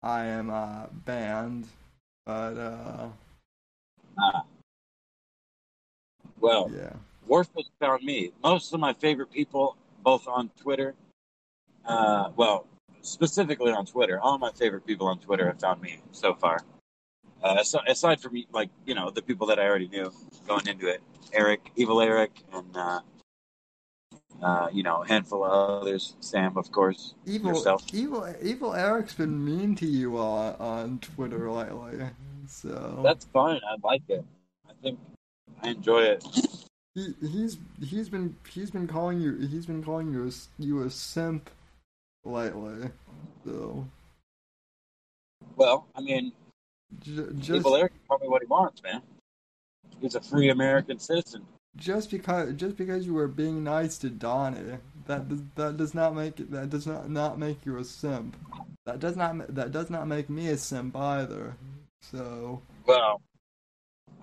I 0.02 0.26
am 0.26 0.50
uh, 0.50 0.88
banned. 1.06 1.68
But 2.26 2.58
uh, 2.58 3.08
Ah. 4.18 4.44
Well, 6.40 6.72
yeah, 6.74 6.94
Warfist 7.28 7.70
found 7.80 8.04
me. 8.04 8.32
Most 8.44 8.74
of 8.74 8.80
my 8.80 8.94
favorite 8.94 9.32
people, 9.32 9.76
both 10.04 10.28
on 10.28 10.50
Twitter, 10.62 10.94
uh, 11.86 12.30
well, 12.36 12.68
specifically 13.02 13.72
on 13.72 13.86
Twitter, 13.86 14.20
all 14.20 14.38
my 14.38 14.52
favorite 14.52 14.86
people 14.86 15.08
on 15.08 15.20
Twitter 15.20 15.48
have 15.48 15.60
found 15.60 15.82
me 15.82 16.00
so 16.12 16.34
far. 16.34 16.60
Uh, 17.44 17.58
aside, 17.60 17.84
aside 17.88 18.22
from 18.22 18.42
like 18.54 18.70
you 18.86 18.96
know 18.96 19.10
the 19.10 19.22
people 19.22 19.48
that 19.48 19.60
I 19.60 19.68
already 19.68 19.90
knew 19.90 20.12
going 20.48 20.68
into 20.68 20.88
it, 20.88 21.02
Eric, 21.34 21.72
Evil 21.76 22.02
Eric, 22.02 22.32
and 22.54 22.78
uh, 22.78 23.00
uh, 24.42 24.68
you 24.72 24.82
know 24.82 25.04
a 25.04 25.08
handful 25.08 25.44
of 25.44 25.82
others, 25.82 26.16
Sam, 26.22 26.58
of 26.58 26.72
course, 26.72 27.16
evil 27.26 27.50
yourself. 27.50 27.84
evil 27.94 28.34
evil 28.42 28.74
Eric's 28.74 29.14
been 29.14 29.44
mean 29.44 29.76
to 29.76 29.86
you 29.86 30.18
on 30.18 30.56
on 30.56 31.00
Twitter 31.00 31.52
lately. 31.52 32.08
So 32.48 33.02
That's 33.04 33.26
fine. 33.26 33.60
I 33.68 33.76
like 33.84 34.04
it. 34.08 34.24
I 34.70 34.74
think 34.82 35.00
I 35.62 35.70
enjoy 35.70 36.04
it. 36.04 36.26
he 36.96 37.14
he's 37.22 37.58
he's 37.82 38.08
been 38.08 38.36
he's 38.50 38.72
been 38.72 38.88
calling 38.88 39.20
you 39.20 39.36
he's 39.48 39.66
been 39.66 39.84
calling 39.84 40.14
you 40.14 40.30
a, 40.30 40.32
you 40.62 40.84
a 40.84 40.90
simp 40.90 41.50
lately. 42.26 42.90
So 43.46 43.88
Well, 45.56 45.88
I 45.96 46.02
mean, 46.02 46.32
j- 47.00 47.28
just 47.38 47.60
Evil 47.60 47.76
Eric 47.76 47.92
can 47.92 48.02
call 48.08 48.20
me 48.20 48.28
what 48.28 48.42
he 48.42 48.48
wants, 48.48 48.82
man. 48.84 49.02
He's 50.02 50.16
a 50.16 50.22
free 50.22 50.50
American 50.50 51.00
citizen. 51.00 51.46
just 51.76 52.12
because 52.12 52.54
just 52.54 52.78
because 52.78 53.06
you 53.06 53.14
were 53.14 53.28
being 53.28 53.64
nice 53.64 53.98
to 54.00 54.10
Donnie, 54.10 54.78
that 55.08 55.28
does, 55.30 55.42
that 55.56 55.78
does 55.78 55.94
not 55.94 56.16
make 56.16 56.40
it 56.40 56.52
that 56.52 56.70
does 56.70 56.88
not 56.88 57.10
not 57.10 57.38
make 57.40 57.66
you 57.66 57.78
a 57.78 57.84
simp. 57.84 58.36
That 58.86 59.00
does 59.00 59.16
not 59.16 59.54
that 59.56 59.72
does 59.72 59.90
not 59.90 60.08
make 60.08 60.30
me 60.30 60.50
a 60.50 60.58
simp 60.58 60.96
either. 60.96 61.56
So 62.02 62.62
Well, 62.86 63.22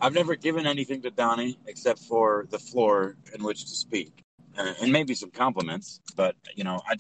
I've 0.01 0.15
never 0.15 0.35
given 0.37 0.67
anything 0.67 1.03
to 1.03 1.11
Donnie 1.11 1.59
except 1.67 2.01
for 2.01 2.47
the 2.51 2.59
floor 2.59 3.17
in 3.35 3.43
which 3.43 3.63
to 3.65 3.71
speak, 3.71 4.23
uh, 4.59 4.75
and 4.83 4.93
maybe 4.93 5.15
some 5.15 5.31
compliments. 5.31 6.01
But 6.17 6.37
you 6.57 6.65
know, 6.65 6.81
I 6.89 6.97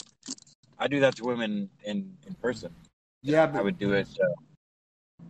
I 0.80 0.88
do 0.88 1.00
that 1.00 1.14
to 1.16 1.24
women 1.24 1.68
in 1.84 2.16
in 2.26 2.34
person. 2.34 2.74
yeah, 3.22 3.52
I 3.54 3.60
would 3.60 3.78
do 3.78 3.92
it. 3.92 4.08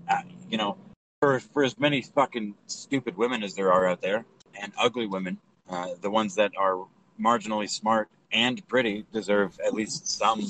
Uh, 0.09 0.23
you 0.49 0.57
know, 0.57 0.79
for 1.21 1.41
for 1.41 1.65
as 1.65 1.79
many 1.79 2.03
fucking 2.03 2.55
stupid 2.67 3.17
women 3.17 3.43
as 3.43 3.55
there 3.57 3.73
are 3.73 3.89
out 3.89 4.01
there, 4.01 4.25
and 4.61 4.73
ugly 4.79 5.07
women, 5.07 5.39
uh, 5.69 5.89
the 6.01 6.11
ones 6.11 6.37
that 6.37 6.53
are 6.57 6.87
marginally 7.21 7.69
smart 7.69 8.09
and 8.33 8.67
pretty 8.69 9.05
deserve 9.13 9.59
at 9.67 9.75
least 9.75 10.07
some. 10.07 10.41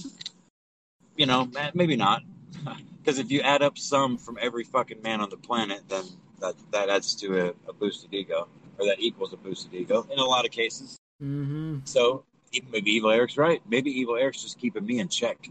You 1.16 1.26
know, 1.26 1.50
maybe 1.74 1.96
not, 1.96 2.22
because 3.02 3.18
if 3.18 3.30
you 3.30 3.40
add 3.40 3.62
up 3.62 3.78
some 3.78 4.18
from 4.18 4.38
every 4.40 4.64
fucking 4.64 5.02
man 5.02 5.20
on 5.22 5.30
the 5.30 5.36
planet, 5.38 5.80
then 5.88 6.04
that 6.40 6.54
that 6.72 6.90
adds 6.90 7.14
to 7.16 7.48
a, 7.48 7.54
a 7.68 7.72
boosted 7.72 8.12
ego, 8.12 8.48
or 8.78 8.84
that 8.86 9.00
equals 9.00 9.32
a 9.32 9.38
boosted 9.38 9.72
ego 9.72 10.06
in 10.12 10.18
a 10.18 10.24
lot 10.24 10.44
of 10.44 10.50
cases. 10.50 10.98
hmm 11.20 11.78
So 11.84 12.24
maybe 12.70 12.90
Evil 12.92 13.10
Eric's 13.10 13.36
right. 13.36 13.62
Maybe 13.68 13.90
Evil 13.90 14.16
Eric's 14.16 14.42
just 14.42 14.58
keeping 14.58 14.84
me 14.84 14.98
in 15.00 15.08
check. 15.08 15.48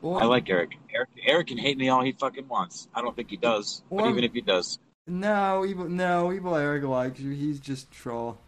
well, 0.00 0.18
I 0.18 0.24
like 0.24 0.48
Eric. 0.50 0.76
Eric. 0.94 1.08
Eric 1.24 1.46
can 1.48 1.58
hate 1.58 1.78
me 1.78 1.88
all 1.88 2.02
he 2.02 2.12
fucking 2.12 2.48
wants. 2.48 2.88
I 2.94 3.00
don't 3.02 3.14
think 3.14 3.30
he 3.30 3.36
does. 3.36 3.82
But 3.90 4.06
even 4.08 4.24
if 4.24 4.32
he 4.32 4.40
does, 4.40 4.78
No, 5.06 5.64
evil. 5.66 5.88
No, 5.88 6.32
evil 6.32 6.56
Eric 6.56 6.84
likes 6.84 7.20
you. 7.20 7.32
He's 7.32 7.60
just 7.60 7.90
troll, 7.90 8.38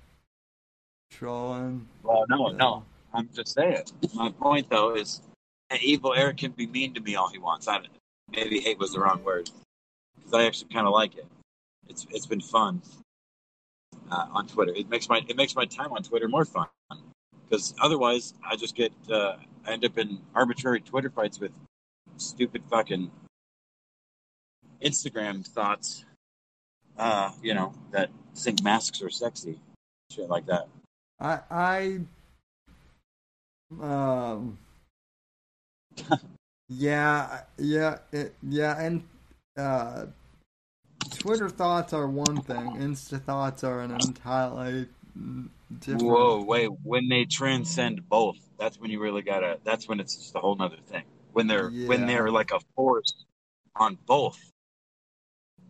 trolling. 1.11 1.87
well, 2.03 2.25
no, 2.29 2.49
no. 2.49 2.85
I'm 3.13 3.29
just 3.35 3.55
saying. 3.55 3.83
My 4.15 4.31
point 4.31 4.71
though 4.71 4.95
is, 4.95 5.21
that 5.71 5.83
Evil 5.83 6.15
Eric 6.15 6.37
can 6.39 6.51
be 6.53 6.67
mean 6.67 6.95
to 6.95 7.01
me 7.01 7.15
all 7.17 7.29
he 7.29 7.39
wants. 7.39 7.67
I 7.69 7.81
maybe 8.31 8.61
hate 8.61 8.79
was 8.79 8.93
the 8.93 9.01
wrong 9.01 9.23
word 9.25 9.51
because 10.17 10.35
I 10.35 10.45
actually 10.45 10.73
kind 10.73 10.87
of 10.87 10.93
like 10.93 11.17
it. 11.17 11.27
It's 11.89 12.07
it's 12.11 12.27
been 12.27 12.41
fun 12.41 12.83
uh, 14.11 14.27
on 14.33 14.47
Twitter. 14.47 14.73
It 14.75 14.89
makes 14.89 15.09
my 15.09 15.23
it 15.29 15.37
makes 15.37 15.55
my 15.55 15.65
time 15.65 15.93
on 15.93 16.03
Twitter 16.03 16.29
more 16.29 16.45
fun 16.45 16.67
because 17.49 17.75
otherwise 17.81 18.35
I 18.49 18.57
just 18.57 18.75
get 18.75 18.93
uh, 19.11 19.37
I 19.67 19.73
end 19.73 19.85
up 19.85 19.99
in 19.99 20.19
arbitrary 20.35 20.81
Twitter 20.81 21.11
fights 21.11 21.39
with 21.41 21.53
stupid 22.17 22.63
fucking 22.71 23.11
Instagram 24.83 25.47
thoughts. 25.47 26.05
Uh, 26.99 27.31
you 27.43 27.55
know 27.55 27.73
that 27.93 28.11
think 28.37 28.63
masks 28.63 29.03
are 29.03 29.11
sexy, 29.11 29.61
shit 30.11 30.29
like 30.29 30.47
that. 30.47 30.69
I 31.19 31.41
I 31.51 32.01
um 33.81 34.59
yeah 36.69 37.43
yeah 37.59 37.99
it, 38.13 38.35
yeah 38.43 38.81
and 38.81 39.03
uh 39.57 40.07
Twitter 41.19 41.49
thoughts 41.49 41.93
are 41.93 42.07
one 42.07 42.41
thing, 42.43 42.77
Insta 42.77 43.23
thoughts 43.23 43.65
are 43.65 43.81
an 43.81 43.93
entirely 43.93 44.89
different. 45.79 46.03
Whoa, 46.03 46.43
wait. 46.43 46.69
When 46.83 47.09
they 47.09 47.25
transcend 47.25 48.09
both, 48.09 48.39
that's 48.59 48.79
when 48.79 48.91
you 48.91 49.01
really 49.01 49.23
gotta. 49.23 49.59
That's 49.65 49.89
when 49.89 50.01
it's 50.01 50.17
just 50.17 50.35
a 50.35 50.39
whole 50.39 50.57
nother 50.57 50.79
thing. 50.87 51.05
When 51.33 51.47
they're 51.47 51.71
when 51.71 52.07
they're 52.07 52.31
like 52.31 52.51
a 52.53 52.61
force 52.75 53.25
on 53.77 53.99
both, 54.07 54.39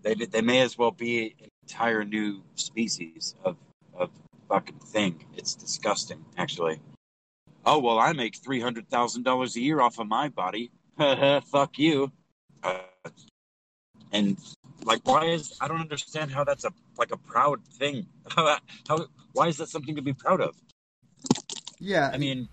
they 0.03 0.15
they 0.15 0.43
may 0.43 0.61
as 0.61 0.79
well 0.79 0.91
be 0.91 1.35
an 1.41 1.49
entire 1.63 2.05
new 2.05 2.43
species 2.55 3.35
of 3.45 3.57
of 3.95 4.11
fucking 4.49 4.79
thing. 4.79 5.25
It's 5.37 5.55
disgusting, 5.55 6.25
actually. 6.37 6.81
Oh 7.65 7.79
well, 7.79 7.99
I 7.99 8.13
make 8.13 8.37
three 8.37 8.61
hundred 8.61 8.89
thousand 8.89 9.25
dollars 9.25 9.57
a 9.57 9.61
year 9.61 9.81
off 9.81 9.99
of 9.99 10.09
my 10.09 10.29
body. 10.29 10.71
Fuck 11.47 11.79
you. 11.79 12.11
Uh, 12.63 12.79
and 14.13 14.39
like, 14.85 15.01
why 15.05 15.27
is 15.27 15.57
I 15.61 15.69
don't 15.69 15.81
understand 15.81 16.31
how 16.31 16.45
that's 16.45 16.65
a 16.65 16.73
like 16.97 17.13
a 17.13 17.17
proud 17.17 17.65
thing. 17.65 18.07
How, 18.29 18.59
how 18.89 19.07
why 19.33 19.49
is 19.49 19.57
that 19.57 19.69
something 19.69 19.97
to 19.97 20.03
be 20.03 20.13
proud 20.13 20.41
of? 20.41 20.55
Yeah, 21.79 22.11
I 22.13 22.19
mean, 22.19 22.49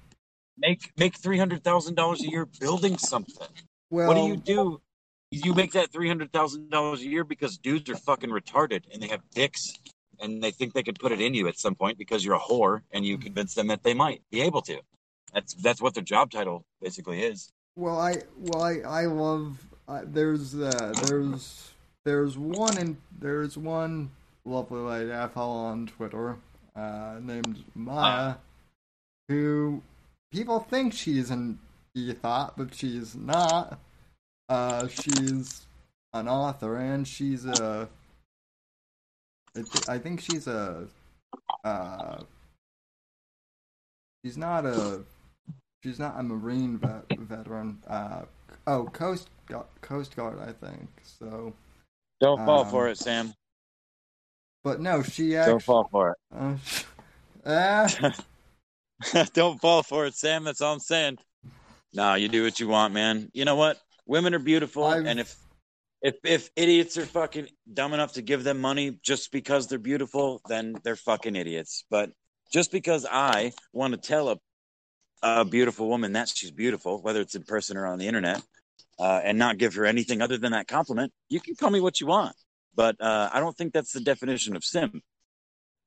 make 0.58 0.92
make 0.98 1.18
three 1.18 1.38
hundred 1.38 1.64
thousand 1.64 1.96
dollars 1.96 2.24
a 2.24 2.30
year 2.30 2.46
building 2.46 2.98
something. 2.98 3.48
well, 3.90 4.08
what 4.08 4.16
do 4.16 4.22
you 4.22 4.38
do? 4.38 4.82
You 5.30 5.54
make 5.54 5.74
that 5.74 5.92
three 5.92 6.08
hundred 6.08 6.32
thousand 6.32 6.70
dollars 6.70 7.02
a 7.02 7.08
year 7.08 7.24
because 7.24 7.58
dudes 7.58 7.90
are 7.90 7.96
fucking 7.96 8.30
retarded 8.30 8.84
and 8.92 9.04
they 9.04 9.08
have 9.08 9.22
dicks 9.34 9.74
and 10.20 10.42
they 10.42 10.52
think 10.52 10.74
they 10.74 10.84
could 10.84 11.00
put 11.00 11.12
it 11.12 11.22
in 11.22 11.34
you 11.34 11.48
at 11.48 11.58
some 11.58 11.76
point 11.76 11.98
because 11.98 12.24
you're 12.24 12.36
a 12.36 12.40
whore 12.40 12.82
and 12.92 13.06
you 13.06 13.18
convince 13.18 13.54
them 13.54 13.68
that 13.68 13.84
they 13.84 13.94
might 13.94 14.22
be 14.32 14.42
able 14.42 14.62
to. 14.64 14.80
That's 15.34 15.54
that's 15.56 15.82
what 15.82 15.94
their 15.94 16.04
job 16.04 16.32
title 16.32 16.66
basically 16.82 17.22
is. 17.22 17.52
Well, 17.76 18.00
I 18.00 18.24
well 18.38 18.64
I 18.64 18.80
I 18.80 19.06
love 19.06 19.58
uh, 19.88 20.02
there's 20.06 20.56
uh, 20.56 20.94
there's 21.06 21.74
there's 22.08 22.38
one 22.38 22.78
in 22.78 22.98
there's 23.20 23.58
one 23.58 24.10
lovely 24.46 24.80
lady 24.80 25.12
I 25.12 25.28
follow 25.28 25.58
on 25.58 25.88
Twitter 25.88 26.38
uh, 26.74 27.18
named 27.22 27.66
Maya 27.76 28.36
who 29.28 29.82
people 30.32 30.62
think 30.62 30.94
she's 30.94 31.30
an 31.30 31.60
ethot, 31.98 32.54
but 32.56 32.74
she's 32.74 33.14
not. 33.14 33.82
Uh, 34.48 34.88
she's 34.88 35.66
an 36.14 36.30
author 36.30 36.78
and 36.78 37.06
she's 37.06 37.46
a 37.46 37.90
I 39.54 39.64
I 39.90 39.98
think 39.98 40.22
she's 40.22 40.48
a 40.48 40.88
uh, 41.66 42.22
she's 44.24 44.38
not 44.38 44.66
a 44.66 45.02
she's 45.84 46.00
not 46.00 46.18
a 46.18 46.24
marine 46.24 46.78
vet, 46.78 47.04
veteran 47.20 47.80
uh 47.86 48.22
oh 48.66 48.86
coast 48.94 49.30
coast 49.82 50.16
guard 50.16 50.40
i 50.40 50.54
think 50.66 50.88
so 51.04 51.54
Don't 52.20 52.44
fall 52.46 52.66
for 52.66 52.88
it, 52.90 52.98
Sam. 52.98 53.34
but 54.64 54.80
no 54.82 55.04
she 55.04 55.32
Don't 55.34 55.62
fall 55.62 55.88
for 55.92 56.12
it. 56.12 56.18
uh, 56.36 56.56
ah, 57.46 58.16
Don't 59.34 59.60
fall 59.62 59.84
for 59.84 60.06
it, 60.08 60.16
Sam. 60.16 60.44
That's 60.44 60.62
all 60.62 60.74
I'm 60.74 60.80
saying. 60.80 61.18
No, 61.94 62.16
you 62.16 62.28
do 62.28 62.44
what 62.44 62.60
you 62.60 62.68
want, 62.68 62.94
man. 62.94 63.30
You 63.34 63.46
know 63.46 63.56
what? 63.56 63.80
Women 64.06 64.34
are 64.34 64.40
beautiful, 64.40 64.86
I've- 64.86 65.08
and 65.08 65.20
if 65.20 65.36
if 66.02 66.16
if 66.24 66.50
idiots 66.56 66.98
are 66.98 67.06
fucking 67.06 67.48
dumb 67.72 67.94
enough 67.94 68.14
to 68.14 68.22
give 68.22 68.44
them 68.44 68.60
money 68.62 69.00
just 69.04 69.32
because 69.32 69.68
they're 69.68 69.80
beautiful, 69.80 70.42
then 70.48 70.76
they're 70.84 70.96
fucking 70.96 71.36
idiots. 71.36 71.86
But 71.90 72.12
just 72.52 72.72
because 72.72 73.06
I 73.10 73.54
want 73.74 73.94
to 73.94 74.00
tell 74.00 74.30
a 74.30 74.38
a 75.24 75.44
beautiful 75.46 75.88
woman 75.90 76.14
that 76.14 76.30
she's 76.30 76.52
beautiful, 76.52 77.02
whether 77.02 77.22
it's 77.22 77.34
in 77.36 77.44
person 77.44 77.76
or 77.78 77.88
on 77.88 77.98
the 77.98 78.08
internet, 78.08 78.42
uh, 79.00 79.22
and 79.24 79.38
not 79.38 79.58
give 79.58 79.76
her 79.76 79.86
anything 79.86 80.22
other 80.22 80.38
than 80.38 80.52
that 80.54 80.68
compliment, 80.68 81.12
you 81.30 81.40
can 81.40 81.56
call 81.56 81.70
me 81.70 81.80
what 81.80 82.00
you 82.02 82.08
want. 82.08 82.36
but 82.76 82.96
uh, 83.02 83.30
I 83.34 83.40
don't 83.40 83.58
think 83.58 83.74
that's 83.74 83.92
the 83.92 84.02
definition 84.02 84.56
of 84.56 84.64
sim. 84.64 85.02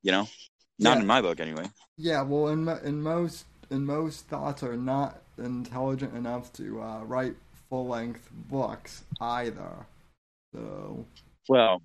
You 0.03 0.13
know, 0.13 0.29
not 0.79 0.97
Yeah. 0.97 1.01
in 1.01 1.07
my 1.07 1.21
book 1.21 1.39
anyway. 1.41 1.67
Yeah, 1.97 2.23
well, 2.23 2.49
in 2.49 2.69
in 2.85 3.03
most 3.03 3.45
in 3.71 3.85
most 3.85 4.27
thoughts 4.29 4.63
are 4.63 4.77
not 4.77 5.23
intelligent 5.39 6.15
enough 6.17 6.53
to 6.55 6.83
uh, 6.83 7.01
write 7.05 7.37
full 7.69 7.87
length 7.87 8.29
books 8.33 9.05
either. 9.21 9.87
So 10.53 11.07
Well, 11.49 11.83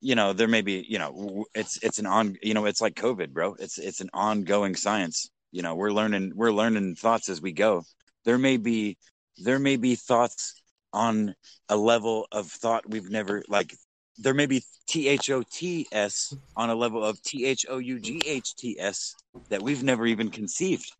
you 0.00 0.14
know, 0.14 0.32
there 0.32 0.48
may 0.48 0.62
be, 0.62 0.84
you 0.88 0.98
know, 0.98 1.44
it's 1.54 1.82
it's 1.82 1.98
an 1.98 2.06
on, 2.06 2.36
you 2.42 2.54
know, 2.54 2.66
it's 2.66 2.80
like 2.80 2.94
COVID, 2.94 3.30
bro. 3.30 3.54
It's 3.58 3.78
it's 3.78 4.00
an 4.00 4.10
ongoing 4.12 4.76
science. 4.76 5.30
You 5.52 5.62
know, 5.62 5.74
we're 5.74 5.92
learning 5.92 6.32
we're 6.34 6.52
learning 6.52 6.96
thoughts 6.96 7.28
as 7.28 7.40
we 7.40 7.52
go. 7.52 7.82
There 8.24 8.38
may 8.38 8.56
be 8.58 8.96
there 9.38 9.58
may 9.58 9.76
be 9.76 9.94
thoughts 9.94 10.62
on 10.92 11.34
a 11.68 11.76
level 11.76 12.26
of 12.32 12.50
thought 12.50 12.88
we've 12.88 13.10
never 13.10 13.42
like. 13.48 13.74
There 14.18 14.34
may 14.34 14.46
be 14.46 14.62
T 14.88 15.08
H 15.08 15.30
O 15.30 15.42
T 15.50 15.86
S 15.92 16.34
on 16.56 16.70
a 16.70 16.74
level 16.74 17.04
of 17.04 17.20
T 17.22 17.44
H 17.44 17.66
O 17.68 17.78
U 17.78 18.00
G 18.00 18.22
H 18.26 18.56
T 18.56 18.76
S 18.78 19.14
that 19.50 19.62
we've 19.62 19.82
never 19.82 20.06
even 20.06 20.30
conceived. 20.30 20.90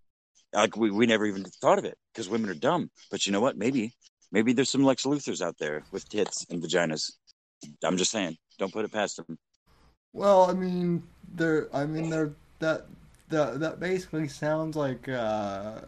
Like 0.53 0.77
we, 0.77 0.91
we 0.91 1.07
never 1.07 1.27
even 1.27 1.45
thought 1.45 1.79
of 1.79 1.85
it 1.85 1.97
because 2.13 2.29
women 2.29 2.51
are 2.51 2.55
dumb. 2.55 2.91
But 3.11 3.27
you 3.27 3.33
know 3.33 3.41
what? 3.41 3.57
Maybe 3.57 3.95
maybe 4.33 4.53
there's 4.53 4.71
some 4.71 4.85
Lex 4.85 5.05
Luthors 5.05 5.41
out 5.41 5.57
there 5.59 5.83
with 5.93 6.09
tits 6.09 6.47
and 6.51 6.63
vaginas. 6.63 7.13
I'm 7.83 7.97
just 7.97 8.11
saying, 8.11 8.37
don't 8.59 8.73
put 8.73 8.85
it 8.85 8.93
past 8.93 9.17
them. 9.17 9.39
Well, 10.13 10.51
I 10.51 10.53
mean, 10.53 11.03
they're. 11.35 11.69
I 11.75 11.87
mean, 11.87 12.11
they're 12.11 12.33
that 12.59 12.87
that 13.29 13.61
that 13.61 13.81
basically 13.81 14.29
sounds 14.29 14.77
like 14.77 15.09
uh, 15.09 15.81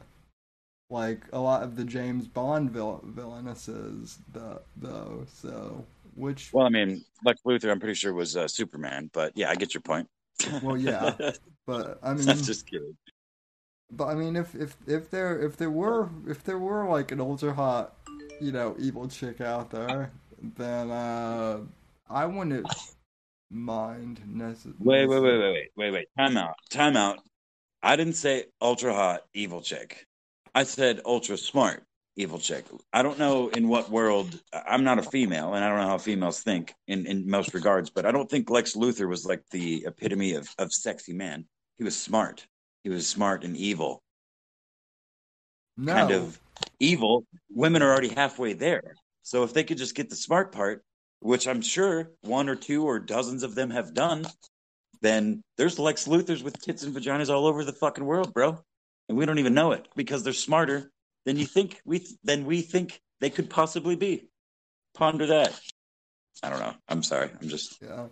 like 0.91 1.23
a 1.33 1.39
lot 1.39 1.63
of 1.63 1.77
the 1.77 1.85
James 1.85 2.27
Bond 2.27 2.71
vil- 2.71 3.05
villainesses, 3.07 4.19
the, 4.33 4.61
though. 4.77 5.27
So, 5.33 5.85
which 6.15 6.51
Well, 6.53 6.67
I 6.67 6.71
mean, 6.71 7.05
Lex 7.25 7.41
Luthor, 7.47 7.71
I'm 7.71 7.81
pretty 7.81 7.95
sure 7.95 8.13
was 8.15 8.37
uh, 8.37 8.49
Superman, 8.49 9.11
but 9.13 9.33
yeah, 9.35 9.51
I 9.51 9.55
get 9.55 9.75
your 9.75 9.83
point. 9.83 10.09
Well, 10.63 10.77
yeah. 10.77 11.15
but 11.67 11.99
I 12.03 12.13
mean, 12.15 12.29
I'm 12.29 12.39
just 12.39 12.67
kidding. 12.67 12.97
but 13.91 14.07
I 14.07 14.15
mean, 14.15 14.37
if 14.37 14.55
if 14.55 14.77
if 14.87 15.11
there 15.11 15.41
if 15.41 15.57
there 15.57 15.71
were 15.71 16.11
if 16.29 16.45
there 16.45 16.59
were 16.59 16.89
like 16.89 17.13
an 17.13 17.21
ultra 17.21 17.53
hot, 17.53 17.97
you 18.41 18.53
know, 18.53 18.77
evil 18.79 19.09
chick 19.09 19.41
out 19.41 19.71
there, 19.71 20.13
then 20.41 20.91
uh, 20.91 21.59
I 22.09 22.25
wouldn't 22.25 22.67
mind 23.51 24.21
necessarily. 24.27 24.79
Wait, 24.79 25.07
wait, 25.07 25.21
wait, 25.21 25.39
wait, 25.39 25.53
wait, 25.53 25.71
wait, 25.77 25.91
wait. 25.91 26.09
Time 26.17 26.37
out. 26.37 26.55
Time 26.71 26.97
out. 26.97 27.19
I 27.83 27.97
didn't 27.97 28.15
say 28.15 28.45
ultra 28.61 28.95
hot 28.95 29.23
evil 29.35 29.61
chick. 29.61 30.08
I 30.55 30.65
said 30.65 31.01
ultra 31.05 31.37
smart 31.37 31.85
evil 32.17 32.39
chick. 32.39 32.65
I 32.93 33.03
don't 33.03 33.19
know 33.19 33.49
in 33.49 33.69
what 33.69 33.91
world. 33.91 34.41
I'm 34.53 34.85
not 34.85 34.99
a 34.99 35.03
female, 35.03 35.55
and 35.55 35.65
I 35.65 35.69
don't 35.69 35.79
know 35.79 35.87
how 35.87 35.99
females 35.99 36.43
think 36.43 36.75
in 36.87 37.07
in 37.07 37.31
most 37.31 37.55
regards. 37.55 37.91
But 37.91 38.07
I 38.07 38.13
don't 38.13 38.29
think 38.29 38.51
Lex 38.51 38.75
Luthor 38.75 39.09
was 39.09 39.25
like 39.25 39.43
the 39.51 39.85
epitome 39.87 40.35
of 40.35 40.49
of 40.59 40.73
sexy 40.73 41.13
man. 41.13 41.47
He 41.79 41.85
was 41.85 41.97
smart. 41.97 42.47
He 42.83 42.91
was 42.91 43.07
smart 43.07 43.45
and 43.45 43.57
evil. 43.57 44.03
No, 45.77 45.95
kind 45.95 46.11
of 46.11 46.41
evil, 46.81 47.25
women 47.51 47.83
are 47.83 47.91
already 47.91 48.09
halfway 48.09 48.53
there. 48.53 48.95
So 49.23 49.45
if 49.45 49.53
they 49.53 49.63
could 49.63 49.79
just 49.79 49.95
get 49.95 50.11
the 50.11 50.17
smart 50.17 50.53
part, 50.53 50.83
which 51.21 51.47
I'm 51.47 51.61
sure 51.61 52.11
one 52.23 52.49
or 52.49 52.57
two 52.57 52.85
or 52.85 52.99
dozens 52.99 53.43
of 53.43 53.55
them 53.55 53.71
have 53.71 53.95
done, 53.95 54.27
then 55.03 55.43
there's 55.57 55.79
Lex 55.79 56.09
Luthors 56.09 56.43
with 56.43 56.61
tits 56.61 56.83
and 56.83 56.95
vaginas 56.95 57.33
all 57.33 57.47
over 57.47 57.65
the 57.65 57.73
fucking 57.73 58.05
world, 58.05 58.35
bro. 58.35 58.59
And 59.09 59.17
we 59.17 59.27
don't 59.27 59.39
even 59.39 59.55
know 59.55 59.73
it 59.73 59.89
because 59.97 60.23
they're 60.23 60.33
smarter 60.33 60.91
than 61.25 61.37
you 61.39 61.47
think 61.47 61.81
we 61.85 62.07
than 62.25 62.45
we 62.45 62.63
think 62.63 63.01
they 63.21 63.31
could 63.31 63.51
possibly 63.51 63.97
be. 63.97 64.29
Ponder 64.95 65.27
that. 65.27 65.59
I 66.43 66.51
don't 66.51 66.61
know. 66.61 66.75
I'm 66.89 67.03
sorry. 67.03 67.31
I'm 67.41 67.49
just 67.49 67.79
Yeah. 67.83 68.07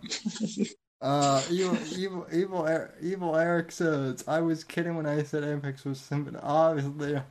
Uh, 0.99 1.43
evil, 1.51 1.77
evil, 1.95 2.27
evil, 2.33 2.65
Er- 2.65 2.95
evil 3.01 3.35
Eric 3.35 3.71
says, 3.71 4.23
I 4.27 4.41
was 4.41 4.63
kidding 4.63 4.95
when 4.95 5.05
I 5.05 5.21
said 5.21 5.43
Apex 5.43 5.85
was 5.85 5.99
simple. 5.99 6.39
Obviously, 6.41 7.21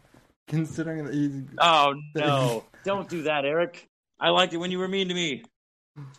considering 0.46 1.04
that 1.04 1.14
he's. 1.14 1.42
Oh 1.58 1.94
no. 2.14 2.64
don't 2.84 3.08
do 3.08 3.22
that, 3.22 3.44
Eric. 3.44 3.88
I 4.20 4.30
liked 4.30 4.54
it 4.54 4.58
when 4.58 4.70
you 4.70 4.78
were 4.78 4.88
mean 4.88 5.08
to 5.08 5.14
me. 5.14 5.42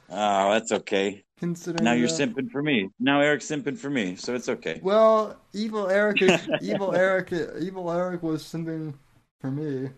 Oh, 0.09 0.51
that's 0.51 0.71
okay. 0.71 1.23
Considering 1.37 1.83
Now 1.83 1.93
you're 1.93 2.07
that- 2.07 2.35
simping 2.35 2.49
for 2.49 2.63
me. 2.63 2.89
Now 2.99 3.21
Eric's 3.21 3.45
simping 3.45 3.77
for 3.77 3.89
me, 3.89 4.15
so 4.15 4.33
it's 4.33 4.49
okay. 4.49 4.79
Well, 4.81 5.37
evil 5.53 5.87
Eric, 5.87 6.21
is, 6.21 6.49
evil 6.61 6.95
Eric, 6.95 7.31
evil 7.59 7.91
Eric 7.91 8.23
was 8.23 8.43
simping 8.43 8.93
for 9.39 9.51
me. 9.51 9.89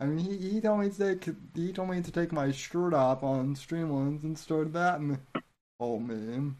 I 0.00 0.06
mean, 0.06 0.18
he, 0.18 0.36
he 0.36 0.60
told 0.60 0.80
me 0.80 0.90
to 0.90 1.14
take 1.14 1.34
he 1.54 1.72
told 1.72 1.88
me 1.90 2.02
to 2.02 2.10
take 2.10 2.32
my 2.32 2.50
shirt 2.50 2.92
off 2.92 3.22
on 3.22 3.54
Streamlabs 3.54 4.22
and 4.24 4.38
start 4.38 4.72
that 4.74 4.98
and 5.00 5.18
oh 5.80 5.98
man. 5.98 6.56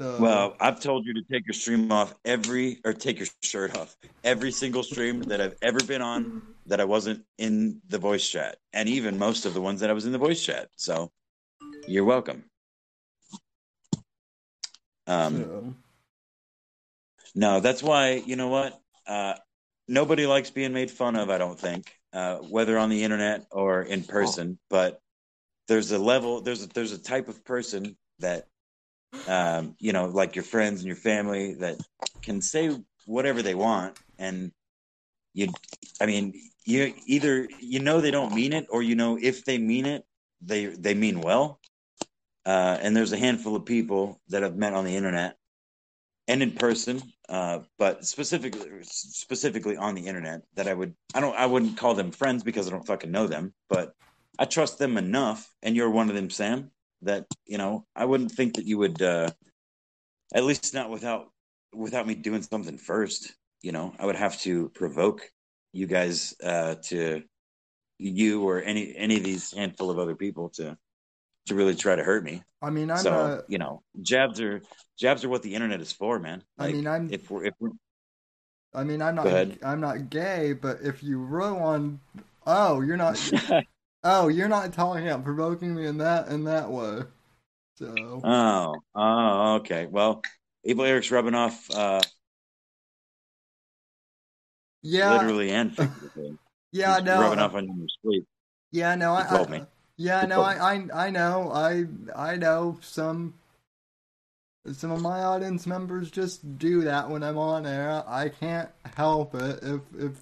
So, 0.00 0.16
Well, 0.20 0.56
I've 0.60 0.78
told 0.78 1.06
you 1.06 1.12
to 1.14 1.22
take 1.22 1.44
your 1.44 1.54
stream 1.54 1.90
off 1.90 2.14
every, 2.24 2.78
or 2.84 2.92
take 2.92 3.18
your 3.18 3.26
shirt 3.42 3.76
off 3.76 3.96
every 4.22 4.52
single 4.52 4.84
stream 4.84 5.22
that 5.22 5.40
I've 5.40 5.56
ever 5.60 5.80
been 5.80 6.02
on 6.02 6.40
that 6.66 6.80
I 6.80 6.84
wasn't 6.84 7.24
in 7.36 7.80
the 7.88 7.98
voice 7.98 8.28
chat, 8.28 8.58
and 8.72 8.88
even 8.88 9.18
most 9.18 9.44
of 9.44 9.54
the 9.54 9.60
ones 9.60 9.80
that 9.80 9.90
I 9.90 9.92
was 9.92 10.06
in 10.06 10.12
the 10.12 10.18
voice 10.18 10.40
chat. 10.40 10.68
So, 10.76 11.10
you're 11.88 12.04
welcome. 12.04 12.44
Um, 15.08 15.76
No, 17.34 17.60
that's 17.60 17.82
why 17.82 18.22
you 18.24 18.36
know 18.36 18.48
what? 18.48 18.80
Uh, 19.06 19.34
nobody 19.86 20.26
likes 20.26 20.50
being 20.50 20.72
made 20.72 20.90
fun 20.90 21.16
of. 21.16 21.30
I 21.30 21.38
don't 21.38 21.58
think, 21.58 21.90
uh, 22.12 22.36
whether 22.36 22.78
on 22.78 22.90
the 22.90 23.02
internet 23.04 23.46
or 23.50 23.82
in 23.82 24.04
person. 24.04 24.58
But 24.68 25.00
there's 25.66 25.90
a 25.92 25.98
level. 25.98 26.40
There's 26.40 26.64
a, 26.64 26.68
there's 26.68 26.92
a 26.92 26.98
type 26.98 27.28
of 27.28 27.44
person 27.44 27.96
that, 28.20 28.46
um, 29.26 29.76
you 29.78 29.92
know, 29.92 30.06
like 30.06 30.34
your 30.36 30.44
friends 30.44 30.80
and 30.80 30.86
your 30.86 30.96
family 30.96 31.54
that 31.54 31.76
can 32.22 32.42
say 32.42 32.76
whatever 33.06 33.42
they 33.42 33.54
want, 33.54 33.98
and 34.18 34.52
you. 35.34 35.48
I 36.00 36.06
mean, 36.06 36.34
you 36.64 36.92
either 37.06 37.48
you 37.60 37.80
know 37.80 38.00
they 38.00 38.10
don't 38.10 38.34
mean 38.34 38.52
it, 38.52 38.66
or 38.68 38.82
you 38.82 38.94
know 38.94 39.18
if 39.20 39.44
they 39.44 39.58
mean 39.58 39.86
it, 39.86 40.04
they 40.42 40.66
they 40.66 40.94
mean 40.94 41.20
well. 41.20 41.60
Uh, 42.48 42.78
and 42.80 42.96
there's 42.96 43.12
a 43.12 43.18
handful 43.18 43.54
of 43.54 43.66
people 43.66 44.18
that 44.30 44.42
I've 44.42 44.56
met 44.56 44.72
on 44.72 44.86
the 44.86 44.96
internet 44.96 45.36
and 46.28 46.42
in 46.42 46.52
person, 46.52 47.02
uh, 47.28 47.58
but 47.78 48.06
specifically 48.06 48.70
specifically 48.84 49.76
on 49.76 49.94
the 49.94 50.06
internet 50.06 50.40
that 50.54 50.66
I 50.66 50.72
would 50.72 50.94
I 51.14 51.20
don't 51.20 51.36
I 51.36 51.44
wouldn't 51.44 51.76
call 51.76 51.92
them 51.92 52.10
friends 52.10 52.42
because 52.42 52.66
I 52.66 52.70
don't 52.70 52.86
fucking 52.86 53.10
know 53.10 53.26
them, 53.26 53.52
but 53.68 53.92
I 54.38 54.46
trust 54.46 54.78
them 54.78 54.96
enough, 54.96 55.46
and 55.62 55.76
you're 55.76 55.90
one 55.90 56.08
of 56.08 56.14
them, 56.14 56.30
Sam. 56.30 56.70
That 57.02 57.26
you 57.44 57.58
know 57.58 57.84
I 57.94 58.06
wouldn't 58.06 58.32
think 58.32 58.54
that 58.54 58.64
you 58.64 58.78
would, 58.78 59.02
uh, 59.02 59.28
at 60.34 60.44
least 60.44 60.72
not 60.72 60.88
without 60.88 61.26
without 61.74 62.06
me 62.06 62.14
doing 62.14 62.40
something 62.40 62.78
first. 62.78 63.34
You 63.60 63.72
know, 63.72 63.94
I 63.98 64.06
would 64.06 64.16
have 64.16 64.40
to 64.40 64.70
provoke 64.70 65.30
you 65.74 65.86
guys 65.86 66.34
uh, 66.42 66.76
to 66.84 67.24
you 67.98 68.48
or 68.48 68.62
any 68.62 68.96
any 68.96 69.18
of 69.18 69.24
these 69.24 69.52
handful 69.52 69.90
of 69.90 69.98
other 69.98 70.14
people 70.16 70.48
to 70.54 70.78
to 71.48 71.54
really 71.54 71.74
try 71.74 71.94
to 71.96 72.02
hurt 72.02 72.24
me 72.24 72.42
I 72.60 72.70
mean, 72.70 72.90
I'm 72.90 72.98
so 72.98 73.12
uh, 73.12 73.42
you 73.48 73.58
know, 73.58 73.82
jabs 74.02 74.40
are 74.40 74.62
jabs 74.98 75.24
are 75.24 75.28
what 75.28 75.42
the 75.42 75.54
internet 75.54 75.80
is 75.80 75.92
for, 75.92 76.18
man. 76.18 76.42
I 76.58 76.72
mean, 76.72 76.86
I'm 76.86 77.12
if 77.12 77.30
we're 77.30 77.44
if 77.44 77.54
we're 77.60 77.70
I 78.74 78.84
mean, 78.84 79.00
I'm 79.00 79.14
not 79.14 79.26
I'm 79.62 79.80
not 79.80 80.10
gay, 80.10 80.52
but 80.52 80.78
if 80.82 81.02
you 81.02 81.18
row 81.18 81.58
on, 81.58 82.00
oh, 82.46 82.80
you're 82.80 82.96
not. 82.96 83.18
Oh, 84.04 84.28
you're 84.28 84.48
not 84.48 84.72
talking 84.72 85.08
about 85.08 85.24
provoking 85.24 85.74
me 85.74 85.84
in 85.86 85.98
that 85.98 86.28
in 86.28 86.44
that 86.44 86.70
way. 86.70 87.00
So 87.74 88.20
oh 88.24 88.76
oh 88.94 89.54
okay, 89.56 89.86
well, 89.86 90.22
Evil 90.64 90.84
Eric's 90.84 91.10
rubbing 91.10 91.34
off 91.34 91.68
uh, 91.70 92.00
yeah, 94.82 95.12
literally 95.12 95.50
and 95.50 95.70
figuratively. 95.76 96.38
yeah, 96.72 96.96
He's 96.96 97.04
no, 97.04 97.20
rubbing 97.20 97.38
off 97.40 97.54
on 97.54 97.66
your 97.66 97.86
sleep. 98.02 98.26
yeah, 98.70 98.94
no, 98.94 99.14
He 99.14 99.22
I, 99.22 99.26
told 99.26 99.48
I 99.48 99.52
me. 99.58 99.66
Yeah, 99.98 100.24
no, 100.24 100.40
I, 100.40 100.54
I, 100.54 101.06
I 101.06 101.10
know, 101.10 101.50
I, 101.52 101.84
I 102.16 102.36
know 102.36 102.78
some. 102.80 103.34
Some 104.72 104.90
of 104.90 105.00
my 105.00 105.22
audience 105.22 105.66
members 105.66 106.10
just 106.10 106.58
do 106.58 106.82
that 106.82 107.08
when 107.08 107.22
I'm 107.22 107.38
on 107.38 107.64
air. 107.64 108.04
I 108.06 108.28
can't 108.28 108.68
help 108.96 109.34
it. 109.34 109.60
If 109.62 109.80
if 109.98 110.12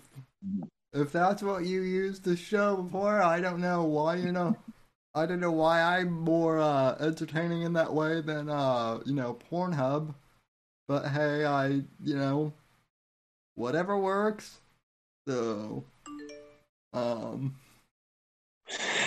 if 0.92 1.10
that's 1.12 1.42
what 1.42 1.64
you 1.64 1.82
used 1.82 2.22
the 2.22 2.36
show 2.36 2.88
for, 2.92 3.20
I 3.20 3.40
don't 3.40 3.60
know 3.60 3.82
why 3.84 4.16
you 4.16 4.32
know. 4.32 4.56
I 5.16 5.26
don't 5.26 5.40
know 5.40 5.50
why 5.50 5.80
I'm 5.80 6.12
more 6.12 6.60
uh, 6.60 6.94
entertaining 7.00 7.62
in 7.62 7.72
that 7.72 7.92
way 7.92 8.20
than 8.20 8.48
uh, 8.48 9.00
you 9.04 9.14
know 9.14 9.38
Pornhub. 9.50 10.14
But 10.86 11.08
hey, 11.08 11.44
I 11.44 11.68
you 12.04 12.16
know 12.16 12.52
whatever 13.56 13.98
works. 13.98 14.58
So, 15.26 15.82
um, 16.92 17.56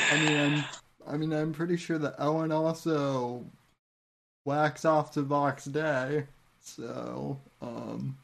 I 0.09 0.17
mean, 0.17 0.37
I'm 0.37 0.65
I 1.07 1.17
mean 1.17 1.33
I'm 1.33 1.53
pretty 1.53 1.77
sure 1.77 1.97
that 1.99 2.15
Owen 2.19 2.51
also 2.51 3.45
whacks 4.45 4.85
off 4.85 5.11
to 5.13 5.21
Vox 5.21 5.65
Day. 5.65 6.25
So, 6.61 7.39
um, 7.61 8.17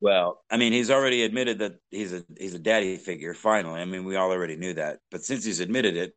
Well, 0.00 0.42
I 0.50 0.56
mean, 0.56 0.72
he's 0.72 0.90
already 0.90 1.22
admitted 1.22 1.60
that 1.60 1.76
he's 1.90 2.12
a 2.12 2.24
he's 2.38 2.54
a 2.54 2.58
daddy 2.58 2.96
figure. 2.96 3.34
Finally, 3.34 3.80
I 3.80 3.84
mean, 3.84 4.04
we 4.04 4.16
all 4.16 4.30
already 4.32 4.56
knew 4.56 4.74
that. 4.74 5.00
But 5.10 5.22
since 5.24 5.44
he's 5.44 5.60
admitted 5.60 5.96
it, 5.96 6.14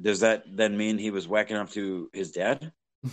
does 0.00 0.20
that 0.20 0.44
then 0.48 0.76
mean 0.76 0.98
he 0.98 1.10
was 1.10 1.28
whacking 1.28 1.56
off 1.56 1.72
to 1.72 2.10
his 2.12 2.32
dad? 2.32 2.72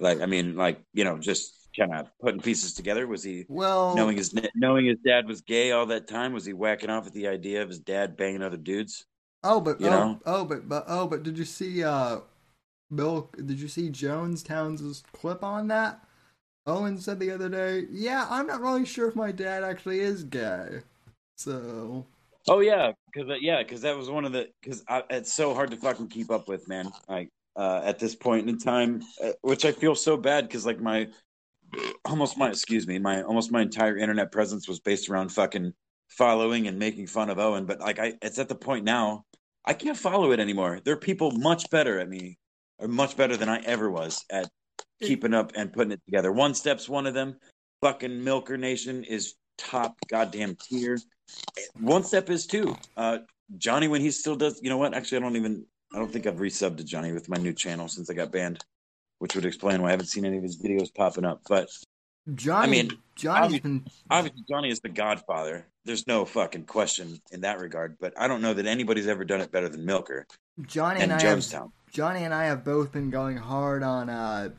Like, 0.00 0.20
I 0.20 0.26
mean, 0.26 0.56
like 0.56 0.82
you 0.94 1.04
know, 1.04 1.16
just 1.18 1.68
kind 1.78 1.94
of 1.94 2.10
putting 2.20 2.40
pieces 2.40 2.74
together. 2.74 3.06
Was 3.06 3.22
he 3.22 3.46
Well, 3.48 3.94
knowing 3.94 4.16
his 4.16 4.34
knowing 4.56 4.86
his 4.86 4.98
dad 5.06 5.28
was 5.28 5.42
gay 5.42 5.70
all 5.70 5.86
that 5.86 6.08
time? 6.08 6.32
Was 6.32 6.44
he 6.44 6.52
whacking 6.52 6.90
off 6.90 7.06
at 7.06 7.12
the 7.12 7.28
idea 7.28 7.62
of 7.62 7.68
his 7.68 7.78
dad 7.78 8.16
banging 8.16 8.42
other 8.42 8.56
dudes? 8.56 9.06
Oh, 9.44 9.60
but 9.60 9.80
you 9.80 9.88
oh, 9.88 9.90
know? 9.90 10.20
oh, 10.26 10.44
but 10.44 10.68
but 10.68 10.84
oh, 10.88 11.06
but 11.06 11.22
did 11.22 11.38
you 11.38 11.44
see 11.44 11.82
uh, 11.82 12.20
Bill? 12.94 13.30
Did 13.36 13.60
you 13.60 13.68
see 13.68 13.90
Jonestown's 13.90 15.02
clip 15.12 15.42
on 15.42 15.68
that? 15.68 16.04
Owen 16.66 16.98
said 16.98 17.18
the 17.18 17.30
other 17.30 17.48
day, 17.48 17.86
"Yeah, 17.90 18.26
I'm 18.30 18.46
not 18.46 18.60
really 18.60 18.86
sure 18.86 19.08
if 19.08 19.16
my 19.16 19.32
dad 19.32 19.64
actually 19.64 20.00
is 20.00 20.24
gay." 20.24 20.80
So 21.36 22.06
Oh 22.48 22.60
yeah, 22.60 22.92
because 23.12 23.38
yeah, 23.40 23.62
because 23.62 23.82
that 23.82 23.96
was 23.96 24.10
one 24.10 24.24
of 24.24 24.32
the 24.32 24.48
because 24.60 24.84
it's 25.10 25.32
so 25.32 25.54
hard 25.54 25.70
to 25.70 25.76
fucking 25.76 26.08
keep 26.08 26.30
up 26.30 26.48
with, 26.48 26.66
man. 26.68 26.90
Like 27.08 27.30
uh, 27.54 27.82
at 27.84 27.98
this 27.98 28.16
point 28.16 28.48
in 28.48 28.58
time, 28.58 29.02
uh, 29.22 29.32
which 29.42 29.64
I 29.64 29.72
feel 29.72 29.94
so 29.94 30.16
bad 30.16 30.48
because 30.48 30.66
like 30.66 30.80
my 30.80 31.08
almost 32.04 32.36
my 32.36 32.48
excuse 32.48 32.86
me, 32.86 32.98
my 32.98 33.22
almost 33.22 33.52
my 33.52 33.62
entire 33.62 33.96
internet 33.96 34.32
presence 34.32 34.66
was 34.66 34.80
based 34.80 35.08
around 35.08 35.28
fucking 35.28 35.72
following 36.08 36.66
and 36.66 36.78
making 36.78 37.06
fun 37.06 37.30
of 37.30 37.38
Owen. 37.38 37.64
But 37.64 37.78
like 37.80 38.00
I, 38.00 38.14
it's 38.22 38.40
at 38.40 38.48
the 38.48 38.56
point 38.56 38.84
now 38.84 39.24
I 39.64 39.74
can't 39.74 39.96
follow 39.96 40.32
it 40.32 40.40
anymore. 40.40 40.80
There 40.84 40.94
are 40.94 40.98
people 40.98 41.30
much 41.32 41.70
better 41.70 41.98
at 42.00 42.08
me, 42.08 42.38
or 42.78 42.88
much 42.88 43.16
better 43.16 43.36
than 43.36 43.48
I 43.48 43.60
ever 43.60 43.90
was 43.90 44.24
at 44.30 44.48
keeping 45.00 45.34
up 45.34 45.52
and 45.56 45.72
putting 45.72 45.92
it 45.92 46.02
together. 46.04 46.32
One 46.32 46.54
Step's 46.54 46.88
one 46.88 47.06
of 47.06 47.14
them. 47.14 47.36
Fucking 47.80 48.22
Milker 48.22 48.56
Nation 48.56 49.04
is 49.04 49.34
top 49.58 49.96
goddamn 50.08 50.56
tier. 50.56 50.98
One 51.80 52.04
Step 52.04 52.30
is 52.30 52.46
too. 52.46 52.76
Uh, 52.96 53.18
Johnny, 53.58 53.88
when 53.88 54.00
he 54.00 54.10
still 54.10 54.36
does, 54.36 54.60
you 54.62 54.70
know 54.70 54.78
what? 54.78 54.94
Actually, 54.94 55.18
I 55.18 55.20
don't 55.22 55.36
even. 55.36 55.66
I 55.94 55.98
don't 55.98 56.10
think 56.10 56.26
I've 56.26 56.36
resubbed 56.36 56.78
to 56.78 56.84
Johnny 56.84 57.12
with 57.12 57.28
my 57.28 57.36
new 57.36 57.52
channel 57.52 57.86
since 57.86 58.08
I 58.08 58.14
got 58.14 58.32
banned, 58.32 58.64
which 59.18 59.34
would 59.34 59.44
explain 59.44 59.82
why 59.82 59.88
I 59.88 59.90
haven't 59.90 60.06
seen 60.06 60.24
any 60.24 60.38
of 60.38 60.42
his 60.42 60.60
videos 60.60 60.94
popping 60.94 61.26
up. 61.26 61.42
But 61.46 61.68
Johnny, 62.34 62.70
mean, 62.70 62.98
Johnny's 63.16 63.58
obvi- 63.58 63.62
been 63.62 63.84
obviously, 64.10 64.44
Johnny 64.48 64.70
is 64.70 64.80
the 64.80 64.88
Godfather. 64.88 65.66
There's 65.84 66.06
no 66.06 66.24
fucking 66.24 66.66
question 66.66 67.20
in 67.32 67.40
that 67.40 67.58
regard. 67.58 67.96
But 68.00 68.14
I 68.16 68.28
don't 68.28 68.42
know 68.42 68.54
that 68.54 68.66
anybody's 68.66 69.08
ever 69.08 69.24
done 69.24 69.40
it 69.40 69.50
better 69.50 69.68
than 69.68 69.84
Milker 69.84 70.26
Johnny 70.66 71.00
and 71.00 71.12
and 71.12 71.20
I 71.20 71.24
have 71.24 71.70
Johnny 71.90 72.24
and 72.24 72.32
I 72.32 72.44
have 72.44 72.64
both 72.64 72.92
been 72.92 73.10
going 73.10 73.36
hard 73.36 73.82
on 73.82 74.08
uh, 74.08 74.50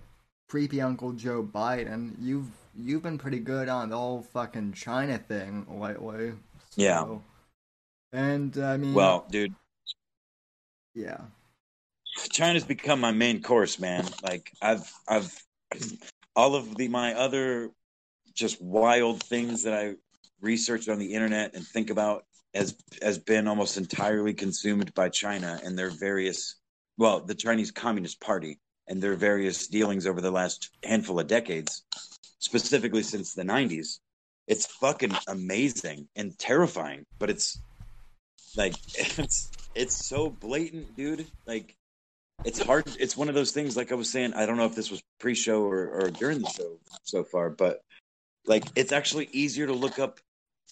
creepy 0.50 0.82
Uncle 0.82 1.14
Joe 1.14 1.44
Biden. 1.44 2.14
You've 2.20 2.48
you've 2.76 3.04
been 3.04 3.18
pretty 3.18 3.40
good 3.40 3.70
on 3.70 3.90
the 3.90 3.98
whole 3.98 4.22
fucking 4.22 4.74
China 4.74 5.18
thing 5.18 5.66
lately. 5.80 6.34
Yeah. 6.76 7.06
And 8.12 8.58
I 8.58 8.78
mean, 8.78 8.94
Well, 8.94 9.26
dude, 9.32 9.56
yeah, 10.94 11.22
China's 12.30 12.64
become 12.64 13.00
my 13.00 13.12
main 13.12 13.42
course, 13.42 13.80
man. 13.80 14.06
Like 14.22 14.52
I've 14.62 14.92
I've 15.08 15.44
all 16.36 16.56
of 16.56 16.76
the 16.76 16.88
my 16.88 17.14
other 17.14 17.72
just 18.34 18.62
wild 18.62 19.22
things 19.24 19.64
that 19.64 19.74
I 19.74 19.96
research 20.42 20.90
on 20.90 21.00
the 21.00 21.14
internet 21.14 21.56
and 21.56 21.66
think 21.66 21.90
about 21.90 22.26
has 22.54 22.76
has 23.02 23.18
been 23.18 23.48
almost 23.48 23.78
entirely 23.78 24.34
consumed 24.34 24.94
by 24.94 25.10
China 25.10 25.60
and 25.64 25.78
their 25.78 25.90
various 25.90 26.56
well, 26.98 27.22
the 27.22 27.36
Chinese 27.36 27.72
Communist 27.72 28.22
Party 28.22 28.60
and 28.88 29.02
their 29.02 29.16
various 29.16 29.68
dealings 29.68 30.06
over 30.06 30.22
the 30.22 30.32
last 30.32 30.70
handful 30.84 31.20
of 31.20 31.28
decades, 31.28 31.84
specifically 32.40 33.04
since 33.04 33.34
the 33.34 33.44
90s. 33.44 34.00
It's 34.48 34.66
fucking 34.66 35.14
amazing 35.28 36.08
and 36.16 36.38
terrifying, 36.38 37.06
but 37.18 37.30
it's 37.30 37.60
like 38.58 38.74
it's 38.96 39.50
it's 39.74 40.06
so 40.06 40.30
blatant, 40.30 40.96
dude. 40.96 41.26
Like 41.48 41.76
it's 42.46 42.62
hard. 42.62 42.86
It's 43.00 43.18
one 43.18 43.30
of 43.30 43.36
those 43.36 43.52
things. 43.52 43.78
Like 43.78 43.92
I 43.92 43.96
was 43.96 44.10
saying, 44.10 44.34
I 44.34 44.46
don't 44.46 44.58
know 44.58 44.66
if 44.66 44.76
this 44.76 44.92
was 44.92 45.02
pre-show 45.20 45.64
or, 45.64 45.90
or 45.90 46.10
during 46.12 46.40
the 46.42 46.50
show 46.50 46.78
so 47.04 47.24
far, 47.24 47.50
but 47.50 47.82
like 48.46 48.64
it's 48.76 48.92
actually 48.92 49.30
easier 49.32 49.68
to 49.68 49.74
look 49.74 50.00
up 50.00 50.20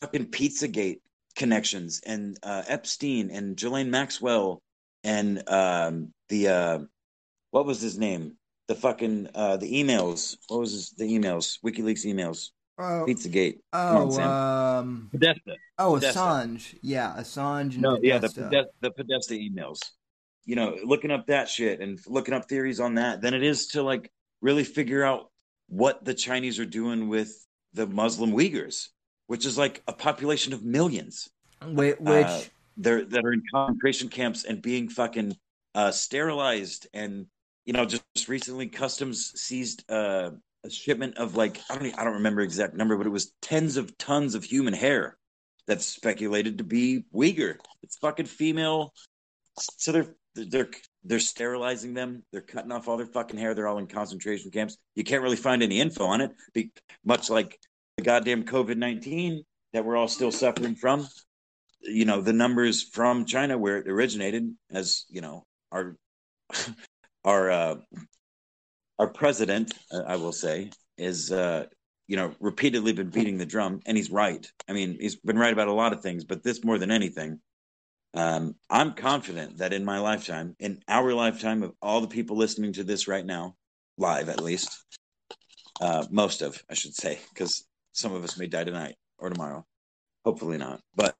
fucking 0.02 0.28
Pizzagate 0.28 1.00
connections 1.36 2.02
and 2.06 2.38
uh, 2.44 2.64
Epstein 2.68 3.32
and 3.32 3.56
Ghislaine 3.56 3.90
Maxwell 3.90 4.62
and 5.04 5.48
um, 5.50 6.14
the 6.30 6.48
uh, 6.48 6.80
what 7.52 7.66
was 7.66 7.82
his 7.82 7.98
name? 7.98 8.38
The 8.68 8.76
fucking 8.76 9.30
uh, 9.34 9.58
the 9.58 9.84
emails. 9.84 10.38
What 10.48 10.60
was 10.60 10.72
his, 10.72 10.90
the 10.92 11.06
emails? 11.06 11.60
WikiLeaks 11.64 12.06
emails. 12.06 12.50
oh, 12.78 13.06
Pizzagate. 13.08 13.60
Come 13.74 13.98
on, 13.98 14.20
oh, 14.20 14.22
um, 14.22 15.10
Podesta. 15.12 15.56
oh, 15.78 15.94
Podesta. 15.96 16.20
Assange, 16.20 16.80
yeah, 16.82 17.16
Assange. 17.18 17.74
And 17.74 17.82
No, 17.82 18.00
yeah, 18.02 18.20
the 18.20 18.28
Podesta. 18.28 18.42
Podesta, 18.42 18.72
the 18.82 18.92
Podesta 18.92 19.34
emails. 19.34 19.80
You 20.46 20.56
know, 20.56 20.78
looking 20.84 21.12
up 21.12 21.28
that 21.28 21.50
shit 21.50 21.82
and 21.82 22.00
looking 22.08 22.34
up 22.34 22.48
theories 22.50 22.80
on 22.80 22.96
that, 22.96 23.22
than 23.22 23.34
it 23.34 23.44
is 23.44 23.68
to 23.70 23.84
like 23.84 24.12
really 24.42 24.64
figure 24.64 25.04
out 25.04 25.32
what 25.68 26.04
the 26.04 26.14
Chinese 26.14 26.60
are 26.60 26.66
doing 26.66 27.08
with 27.08 27.32
the 27.74 27.88
Muslim 27.88 28.32
Uyghurs, 28.32 28.88
which 29.28 29.46
is 29.46 29.58
like 29.58 29.84
a 29.88 29.94
population 29.94 30.54
of 30.54 30.64
millions. 30.64 31.30
Whi- 31.64 31.96
which 32.00 32.26
Uh, 32.26 32.42
they're 32.78 33.06
that 33.06 33.24
are 33.24 33.34
in 33.34 33.44
concentration 33.54 34.10
camps 34.10 34.46
and 34.46 34.62
being 34.62 34.90
fucking 34.90 35.38
uh, 35.76 35.92
sterilized 35.92 36.88
and 36.94 37.28
you 37.66 37.74
know 37.74 37.86
just, 37.86 38.04
just 38.16 38.28
recently 38.28 38.68
customs 38.68 39.32
seized 39.40 39.90
uh, 39.90 40.32
a 40.64 40.70
shipment 40.70 41.18
of 41.18 41.36
like 41.36 41.62
I 41.70 41.78
don't 41.78 42.00
I 42.00 42.04
don't 42.04 42.16
remember 42.16 42.42
exact 42.42 42.74
number 42.76 42.98
but 42.98 43.06
it 43.06 43.12
was 43.12 43.34
tens 43.42 43.78
of 43.78 43.98
tons 43.98 44.36
of 44.36 44.44
human 44.44 44.74
hair 44.74 45.18
that's 45.68 45.86
speculated 45.86 46.58
to 46.58 46.64
be 46.64 47.04
Uyghur. 47.14 47.58
It's 47.84 47.98
fucking 47.98 48.26
female. 48.26 48.94
So 49.60 49.92
they're 49.92 50.16
they're 50.36 50.70
they're 51.04 51.20
sterilizing 51.20 51.94
them. 51.94 52.24
They're 52.32 52.42
cutting 52.42 52.72
off 52.72 52.88
all 52.88 52.98
their 52.98 53.06
fucking 53.06 53.40
hair. 53.40 53.54
They're 53.54 53.68
all 53.68 53.78
in 53.78 53.88
concentration 53.88 54.52
camps. 54.52 54.78
You 54.96 55.04
can't 55.04 55.24
really 55.24 55.36
find 55.36 55.64
any 55.64 55.80
info 55.80 56.06
on 56.06 56.22
it, 56.22 56.32
be, 56.54 56.72
much 57.04 57.30
like 57.30 57.60
the 57.98 58.04
goddamn 58.04 58.44
COVID 58.44 58.78
nineteen 58.78 59.44
that 59.74 59.86
we're 59.86 59.98
all 59.98 60.08
still 60.08 60.32
suffering 60.32 60.76
from. 60.76 61.08
You 61.82 62.06
know 62.06 62.22
the 62.22 62.34
numbers 62.34 62.84
from 62.84 63.26
China 63.26 63.58
where 63.58 63.78
it 63.78 63.88
originated, 63.88 64.54
as 64.72 65.06
you 65.10 65.22
know, 65.22 65.46
our 65.72 65.96
our 67.26 67.52
uh, 67.52 67.76
our 69.00 69.08
president, 69.08 69.74
uh, 69.92 70.04
I 70.06 70.16
will 70.18 70.32
say, 70.32 70.70
is 70.98 71.32
uh, 71.32 71.66
you 72.08 72.18
know 72.18 72.34
repeatedly 72.40 72.94
been 72.94 73.10
beating 73.10 73.38
the 73.38 73.46
drum, 73.46 73.82
and 73.86 73.98
he's 73.98 74.12
right. 74.12 74.46
I 74.70 74.74
mean, 74.74 74.98
he's 75.00 75.16
been 75.16 75.40
right 75.40 75.54
about 75.54 75.68
a 75.68 75.74
lot 75.74 75.94
of 75.94 76.02
things, 76.02 76.24
but 76.24 76.44
this 76.44 76.64
more 76.64 76.78
than 76.78 76.92
anything. 76.92 77.40
Um, 78.14 78.56
I'm 78.70 78.94
confident 78.94 79.60
that 79.60 79.74
in 79.74 79.86
my 79.86 80.00
lifetime, 80.00 80.56
in 80.60 80.82
our 80.88 81.14
lifetime 81.14 81.64
of 81.64 81.74
all 81.82 82.02
the 82.02 82.08
people 82.08 82.36
listening 82.36 82.74
to 82.74 82.84
this 82.84 83.08
right 83.08 83.26
now, 83.26 83.56
live 83.98 84.30
at 84.30 84.42
least, 84.42 84.84
uh, 85.80 86.06
most 86.10 86.42
of, 86.42 86.62
I 86.70 86.74
should 86.74 86.94
say, 86.94 87.20
because 87.34 87.66
some 87.94 88.14
of 88.14 88.24
us 88.24 88.38
may 88.38 88.48
die 88.48 88.66
tonight 88.66 88.96
or 89.18 89.30
tomorrow. 89.30 89.66
Hopefully 90.26 90.58
not. 90.58 90.82
But 90.96 91.16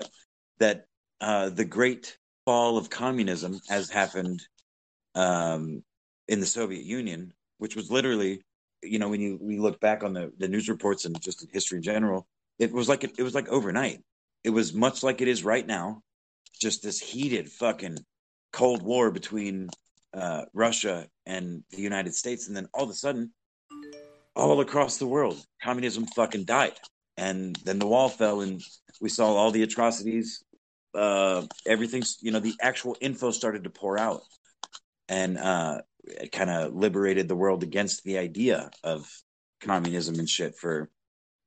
that 0.60 0.86
uh, 1.22 1.50
the 1.50 1.66
great 1.66 2.18
fall 2.46 2.78
of 2.78 2.90
communism, 2.90 3.60
as 3.70 3.90
happened 3.90 4.42
um, 5.16 5.84
in 6.28 6.40
the 6.40 6.46
Soviet 6.46 6.84
Union, 6.84 7.34
which 7.58 7.76
was 7.76 7.92
literally, 7.92 8.42
you 8.84 9.00
know, 9.00 9.10
when 9.10 9.22
you 9.22 9.38
we 9.42 9.60
look 9.60 9.80
back 9.80 10.04
on 10.04 10.14
the, 10.14 10.32
the 10.38 10.48
news 10.48 10.68
reports 10.68 11.06
and 11.06 11.20
just 11.22 11.42
in 11.44 11.50
history 11.52 11.78
in 11.78 11.84
general, 11.84 12.28
it 12.60 12.72
was 12.72 12.90
like 12.90 13.04
it 13.04 13.24
was 13.24 13.36
like 13.36 13.48
overnight. 13.50 14.02
It 14.44 14.50
was 14.50 14.74
much 14.74 15.04
like 15.04 15.22
it 15.22 15.28
is 15.28 15.44
right 15.44 15.66
now, 15.66 16.02
just 16.60 16.84
this 16.84 17.00
heated 17.00 17.50
fucking 17.50 17.98
cold 18.52 18.82
war 18.82 19.12
between 19.12 19.70
uh, 20.14 20.46
Russia 20.54 21.08
and 21.26 21.64
the 21.72 21.82
United 21.82 22.14
States, 22.14 22.48
and 22.48 22.56
then 22.56 22.68
all 22.74 22.84
of 22.84 22.90
a 22.90 22.94
sudden, 22.94 23.32
all 24.36 24.60
across 24.62 24.98
the 24.98 25.08
world, 25.08 25.42
communism 25.62 26.06
fucking 26.06 26.46
died, 26.46 26.78
and 27.18 27.56
then 27.64 27.80
the 27.80 27.88
wall 27.88 28.10
fell, 28.10 28.42
and 28.42 28.62
we 29.00 29.10
saw 29.10 29.34
all 29.34 29.52
the 29.52 29.64
atrocities. 29.64 30.44
Uh, 30.94 31.44
everything's 31.66 32.18
you 32.22 32.32
know 32.32 32.40
the 32.40 32.56
actual 32.62 32.98
info 33.00 33.32
started 33.32 33.64
to 33.64 33.70
pour 33.70 33.98
out, 33.98 34.22
and 35.08 35.38
uh, 35.38 35.82
it 36.04 36.32
kind 36.32 36.50
of 36.50 36.74
liberated 36.74 37.28
the 37.28 37.36
world 37.36 37.64
against 37.64 38.04
the 38.04 38.18
idea 38.18 38.70
of 38.84 39.08
communism 39.62 40.16
and 40.20 40.30
shit 40.30 40.56
for 40.58 40.90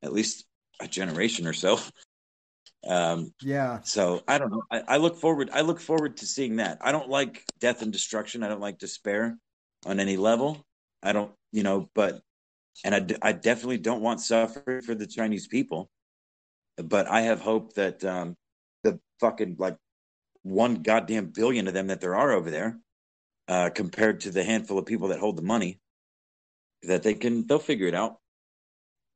at 0.02 0.12
least 0.12 0.44
a 0.80 0.86
generation 0.86 1.46
or 1.46 1.52
so. 1.52 1.78
Um, 2.86 3.32
yeah, 3.42 3.80
so 3.82 4.22
I 4.28 4.38
don't 4.38 4.50
know. 4.50 4.62
I, 4.70 4.82
I 4.88 4.96
look 4.98 5.16
forward. 5.16 5.50
I 5.52 5.62
look 5.62 5.80
forward 5.80 6.18
to 6.18 6.26
seeing 6.26 6.56
that. 6.56 6.78
I 6.80 6.92
don't 6.92 7.08
like 7.08 7.44
death 7.60 7.82
and 7.82 7.92
destruction. 7.92 8.42
I 8.42 8.48
don't 8.48 8.60
like 8.60 8.78
despair 8.78 9.38
on 9.86 10.00
any 10.00 10.16
level. 10.16 10.64
I 11.02 11.12
don't, 11.12 11.32
you 11.52 11.62
know, 11.62 11.88
but 11.94 12.20
and 12.84 12.94
I, 12.94 13.00
d- 13.00 13.16
I 13.22 13.32
definitely 13.32 13.78
don't 13.78 14.02
want 14.02 14.20
suffering 14.20 14.82
for 14.82 14.94
the 14.94 15.06
Chinese 15.06 15.46
people. 15.46 15.90
But 16.76 17.06
I 17.06 17.22
have 17.22 17.40
hope 17.40 17.74
that 17.74 18.04
um, 18.04 18.36
the 18.82 18.98
fucking 19.20 19.56
like 19.58 19.76
one 20.42 20.82
goddamn 20.82 21.26
billion 21.26 21.68
of 21.68 21.74
them 21.74 21.86
that 21.86 22.00
there 22.00 22.16
are 22.16 22.32
over 22.32 22.50
there, 22.50 22.78
uh, 23.48 23.70
compared 23.70 24.20
to 24.20 24.30
the 24.30 24.44
handful 24.44 24.78
of 24.78 24.86
people 24.86 25.08
that 25.08 25.20
hold 25.20 25.36
the 25.36 25.42
money, 25.42 25.80
that 26.82 27.02
they 27.02 27.14
can 27.14 27.46
they'll 27.46 27.58
figure 27.58 27.86
it 27.86 27.94
out. 27.94 28.18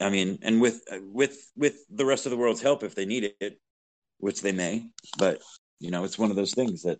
I 0.01 0.11
mean, 0.11 0.39
and 0.43 0.61
with 0.61 0.83
with 1.01 1.51
with 1.57 1.77
the 1.91 2.05
rest 2.05 2.27
of 2.27 2.31
the 2.31 2.37
world's 2.37 2.63
help 2.63 2.83
if 2.83 2.95
they 2.95 3.07
need 3.07 3.33
it, 3.41 3.61
which 4.19 4.43
they 4.43 4.53
may. 4.53 4.87
But 5.19 5.41
you 5.81 5.91
know, 5.91 6.05
it's 6.05 6.19
one 6.19 6.31
of 6.31 6.37
those 6.37 6.55
things 6.55 6.83
that 6.83 6.99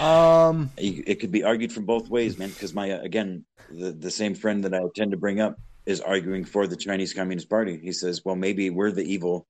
Um, 0.00 0.70
it 0.76 1.20
could 1.20 1.32
be 1.32 1.44
argued 1.44 1.72
from 1.72 1.84
both 1.84 2.08
ways, 2.08 2.38
man. 2.38 2.50
Because 2.50 2.74
my 2.74 2.92
uh, 2.92 3.00
again, 3.00 3.44
the 3.70 3.92
the 3.92 4.10
same 4.10 4.34
friend 4.34 4.64
that 4.64 4.74
I 4.74 4.80
tend 4.94 5.10
to 5.10 5.16
bring 5.16 5.40
up 5.40 5.58
is 5.86 6.00
arguing 6.00 6.44
for 6.44 6.66
the 6.66 6.76
Chinese 6.76 7.14
Communist 7.14 7.48
Party. 7.48 7.78
He 7.78 7.92
says, 7.92 8.24
well, 8.24 8.36
maybe 8.36 8.70
we're 8.70 8.92
the 8.92 9.04
evil, 9.04 9.46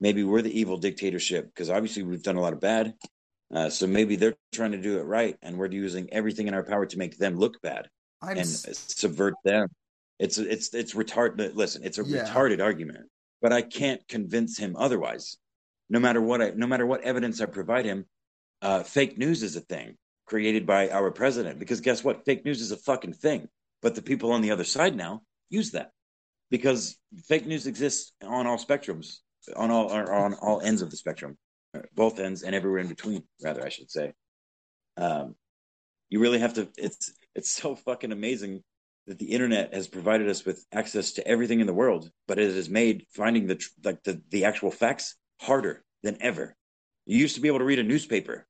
maybe 0.00 0.22
we're 0.24 0.42
the 0.42 0.58
evil 0.58 0.78
dictatorship 0.78 1.46
because 1.46 1.68
obviously 1.68 2.02
we've 2.02 2.22
done 2.22 2.36
a 2.36 2.40
lot 2.40 2.52
of 2.52 2.60
bad. 2.60 2.94
Uh, 3.52 3.68
so 3.68 3.86
maybe 3.86 4.14
they're 4.16 4.36
trying 4.52 4.72
to 4.72 4.78
do 4.78 4.98
it 4.98 5.02
right, 5.02 5.36
and 5.42 5.58
we're 5.58 5.66
using 5.66 6.08
everything 6.12 6.46
in 6.46 6.54
our 6.54 6.62
power 6.62 6.86
to 6.86 6.98
make 6.98 7.18
them 7.18 7.36
look 7.36 7.60
bad 7.60 7.88
I'm 8.22 8.38
and 8.38 8.46
subvert 8.46 9.34
them. 9.44 9.68
It's 10.18 10.38
it's 10.38 10.74
it's 10.74 10.94
retarded. 10.94 11.54
Listen, 11.54 11.82
it's 11.84 11.98
a 11.98 12.04
Yeah. 12.04 12.24
retarded 12.24 12.62
argument, 12.62 13.08
but 13.40 13.52
I 13.52 13.62
can't 13.62 14.06
convince 14.08 14.58
him 14.58 14.76
otherwise. 14.76 15.38
No 15.88 15.98
matter 15.98 16.20
what 16.20 16.42
I, 16.42 16.50
no 16.50 16.66
matter 16.66 16.86
what 16.86 17.02
evidence 17.02 17.40
I 17.40 17.46
provide 17.46 17.84
him, 17.84 18.06
uh, 18.62 18.82
fake 18.82 19.16
news 19.18 19.42
is 19.42 19.56
a 19.56 19.60
thing 19.60 19.96
created 20.26 20.66
by 20.66 20.90
our 20.90 21.10
president. 21.10 21.58
Because 21.58 21.80
guess 21.80 22.04
what? 22.04 22.24
Fake 22.24 22.44
news 22.44 22.60
is 22.60 22.70
a 22.70 22.76
fucking 22.76 23.14
thing. 23.14 23.48
But 23.82 23.94
the 23.94 24.02
people 24.02 24.32
on 24.32 24.42
the 24.42 24.50
other 24.50 24.64
side 24.64 24.94
now 24.94 25.22
use 25.48 25.70
that 25.70 25.90
because 26.50 26.98
fake 27.26 27.46
news 27.46 27.66
exists 27.66 28.12
on 28.22 28.46
all 28.46 28.58
spectrums, 28.58 29.20
on 29.56 29.70
all 29.70 29.90
or 29.90 30.12
on 30.12 30.34
all 30.34 30.60
ends 30.60 30.82
of 30.82 30.90
the 30.90 30.96
spectrum, 30.98 31.38
both 31.94 32.20
ends 32.20 32.42
and 32.42 32.54
everywhere 32.54 32.80
in 32.80 32.88
between. 32.88 33.22
Rather, 33.42 33.64
I 33.64 33.70
should 33.70 33.90
say. 33.90 34.12
Um, 34.98 35.34
you 36.10 36.20
really 36.20 36.40
have 36.40 36.54
to. 36.54 36.68
It's 36.76 37.12
it's 37.34 37.50
so 37.50 37.74
fucking 37.74 38.12
amazing 38.12 38.62
that 39.06 39.18
the 39.18 39.32
internet 39.32 39.74
has 39.74 39.88
provided 39.88 40.28
us 40.28 40.44
with 40.44 40.64
access 40.72 41.12
to 41.12 41.26
everything 41.26 41.60
in 41.60 41.66
the 41.66 41.74
world, 41.74 42.10
but 42.28 42.38
it 42.38 42.54
has 42.54 42.68
made 42.68 43.06
finding 43.10 43.46
the 43.46 43.60
like 43.84 44.02
the 44.04 44.22
the 44.30 44.44
actual 44.44 44.70
facts 44.70 45.16
harder 45.40 45.84
than 46.02 46.16
ever. 46.20 46.54
You 47.06 47.18
used 47.18 47.34
to 47.34 47.40
be 47.40 47.48
able 47.48 47.58
to 47.58 47.64
read 47.64 47.78
a 47.78 47.84
newspaper, 47.84 48.46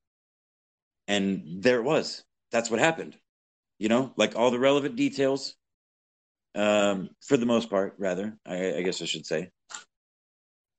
and 1.08 1.62
there 1.62 1.78
it 1.78 1.84
was. 1.84 2.24
That's 2.52 2.70
what 2.70 2.80
happened. 2.80 3.16
You 3.78 3.88
know, 3.88 4.12
like 4.16 4.36
all 4.36 4.50
the 4.50 4.58
relevant 4.58 4.96
details, 4.96 5.54
um, 6.54 7.10
for 7.26 7.36
the 7.36 7.46
most 7.46 7.70
part, 7.70 7.94
rather. 7.98 8.36
I, 8.44 8.74
I 8.74 8.82
guess 8.82 9.00
I 9.00 9.06
should 9.06 9.26
say. 9.26 9.50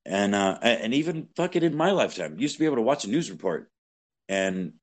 And 0.06 0.36
uh, 0.36 0.58
and 0.62 0.94
even 0.94 1.30
fucking 1.36 1.64
in 1.64 1.76
my 1.76 1.92
lifetime, 1.92 2.40
used 2.40 2.56
to 2.56 2.60
be 2.60 2.66
able 2.66 2.78
to 2.78 2.82
watch 2.82 3.06
a 3.06 3.10
news 3.10 3.32
report, 3.32 3.70
and 4.28 4.74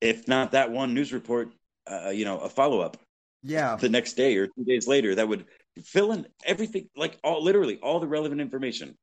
if 0.00 0.28
not 0.28 0.52
that 0.52 0.70
one 0.70 0.94
news 0.94 1.12
report, 1.12 1.52
uh, 1.86 2.10
you 2.10 2.24
know, 2.24 2.38
a 2.38 2.48
follow 2.48 2.80
up 2.80 2.96
yeah, 3.42 3.76
the 3.76 3.88
next 3.88 4.14
day 4.14 4.36
or 4.36 4.46
two 4.46 4.64
days 4.64 4.88
later 4.88 5.14
that 5.14 5.28
would 5.28 5.44
fill 5.84 6.12
in 6.12 6.26
everything 6.44 6.88
like 6.96 7.18
all 7.22 7.42
literally 7.42 7.78
all 7.82 8.00
the 8.00 8.06
relevant 8.06 8.40
information. 8.40 8.96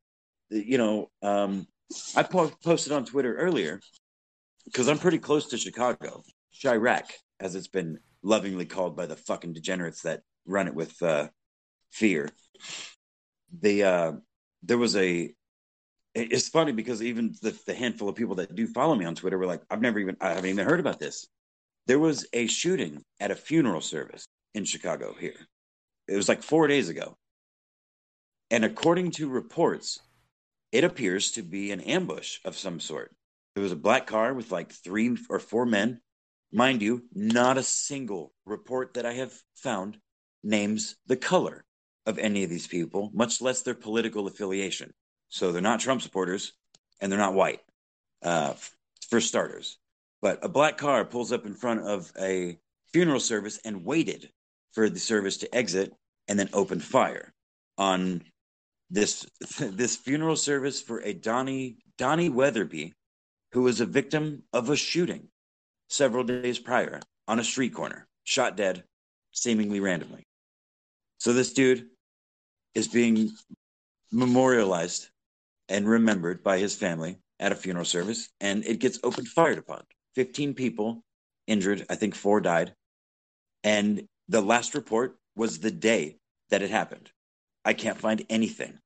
You 0.49 0.77
know 0.77 1.09
um 1.21 1.67
i 2.15 2.23
po- 2.23 2.51
posted 2.63 2.93
on 2.93 3.05
twitter 3.05 3.35
earlier 3.35 3.79
because 4.65 4.87
i'm 4.87 4.99
pretty 4.99 5.17
close 5.17 5.47
to 5.47 5.57
chicago 5.57 6.23
Chiraq 6.53 7.05
as 7.39 7.55
it's 7.55 7.67
been 7.67 7.99
lovingly 8.21 8.65
called 8.65 8.95
by 8.95 9.05
the 9.05 9.15
fucking 9.15 9.53
degenerates 9.53 10.01
that 10.03 10.21
run 10.45 10.67
it 10.67 10.75
with 10.75 11.01
uh 11.01 11.27
fear. 11.91 12.29
The 13.61 13.83
uh 13.83 14.11
there 14.63 14.77
was 14.77 14.95
a 14.95 15.33
it's 16.15 16.49
funny 16.49 16.71
because 16.71 17.01
even 17.01 17.33
the, 17.41 17.57
the 17.65 17.73
handful 17.73 18.07
of 18.09 18.15
people 18.15 18.35
that 18.35 18.53
do 18.53 18.67
follow 18.67 18.95
me 18.95 19.05
on 19.05 19.15
twitter 19.15 19.37
were 19.37 19.45
like 19.45 19.61
i've 19.69 19.81
never 19.81 19.99
even 19.99 20.15
i 20.21 20.29
haven't 20.29 20.45
even 20.45 20.65
heard 20.65 20.79
about 20.79 20.99
this 20.99 21.27
there 21.87 21.99
was 21.99 22.25
a 22.33 22.47
shooting 22.47 23.03
at 23.19 23.31
a 23.31 23.35
funeral 23.35 23.81
service 23.81 24.25
in 24.53 24.65
Chicago 24.65 25.13
here. 25.19 25.47
It 26.07 26.15
was 26.15 26.29
like 26.29 26.43
four 26.43 26.67
days 26.67 26.89
ago. 26.89 27.17
And 28.51 28.63
according 28.63 29.11
to 29.11 29.29
reports, 29.29 29.99
it 30.71 30.83
appears 30.83 31.31
to 31.31 31.41
be 31.41 31.71
an 31.71 31.81
ambush 31.81 32.39
of 32.45 32.57
some 32.57 32.79
sort. 32.79 33.11
There 33.55 33.63
was 33.63 33.71
a 33.71 33.77
black 33.77 34.07
car 34.07 34.33
with 34.33 34.51
like 34.51 34.71
three 34.71 35.17
or 35.29 35.39
four 35.39 35.65
men. 35.65 36.01
Mind 36.51 36.81
you, 36.81 37.03
not 37.13 37.57
a 37.57 37.63
single 37.63 38.33
report 38.45 38.93
that 38.93 39.05
I 39.05 39.13
have 39.13 39.33
found 39.55 39.97
names 40.43 40.95
the 41.07 41.15
color 41.15 41.63
of 42.05 42.19
any 42.19 42.43
of 42.43 42.49
these 42.49 42.67
people, 42.67 43.11
much 43.13 43.41
less 43.41 43.61
their 43.61 43.73
political 43.73 44.27
affiliation. 44.27 44.93
So 45.29 45.51
they're 45.51 45.61
not 45.61 45.79
Trump 45.79 46.01
supporters 46.01 46.53
and 47.01 47.11
they're 47.11 47.19
not 47.19 47.33
white, 47.33 47.61
uh, 48.21 48.53
for 49.09 49.19
starters. 49.19 49.77
But 50.23 50.39
a 50.41 50.47
black 50.47 50.77
car 50.77 51.03
pulls 51.03 51.33
up 51.33 51.45
in 51.45 51.53
front 51.53 51.81
of 51.81 52.09
a 52.17 52.57
funeral 52.93 53.19
service 53.19 53.59
and 53.65 53.83
waited 53.83 54.31
for 54.71 54.89
the 54.89 54.97
service 54.97 55.35
to 55.39 55.53
exit 55.53 55.93
and 56.29 56.39
then 56.39 56.49
opened 56.53 56.81
fire 56.81 57.33
on 57.77 58.23
this 58.89 59.25
this 59.59 59.97
funeral 59.97 60.37
service 60.37 60.81
for 60.81 61.01
a 61.01 61.11
Donnie 61.11 61.75
Donnie 61.97 62.29
Weatherby 62.29 62.93
who 63.51 63.63
was 63.63 63.81
a 63.81 63.85
victim 63.85 64.43
of 64.53 64.69
a 64.69 64.77
shooting 64.77 65.27
several 65.89 66.23
days 66.23 66.57
prior 66.57 67.01
on 67.27 67.39
a 67.39 67.43
street 67.43 67.73
corner, 67.73 68.07
shot 68.23 68.55
dead 68.55 68.85
seemingly 69.33 69.81
randomly. 69.81 70.23
So 71.17 71.33
this 71.33 71.51
dude 71.51 71.87
is 72.73 72.87
being 72.87 73.29
memorialized 74.09 75.09
and 75.67 75.85
remembered 75.85 76.43
by 76.43 76.59
his 76.59 76.77
family 76.77 77.17
at 77.41 77.51
a 77.51 77.55
funeral 77.55 77.83
service 77.83 78.29
and 78.39 78.63
it 78.63 78.79
gets 78.79 78.99
opened 79.03 79.27
fired 79.27 79.57
upon. 79.57 79.83
15 80.15 80.53
people 80.53 81.03
injured, 81.47 81.85
I 81.89 81.95
think 81.95 82.15
4 82.15 82.41
died. 82.41 82.73
And 83.63 84.07
the 84.27 84.41
last 84.41 84.75
report 84.75 85.17
was 85.35 85.59
the 85.59 85.71
day 85.71 86.17
that 86.49 86.61
it 86.61 86.71
happened. 86.71 87.11
I 87.65 87.73
can't 87.73 87.97
find 87.97 88.25
anything 88.29 88.77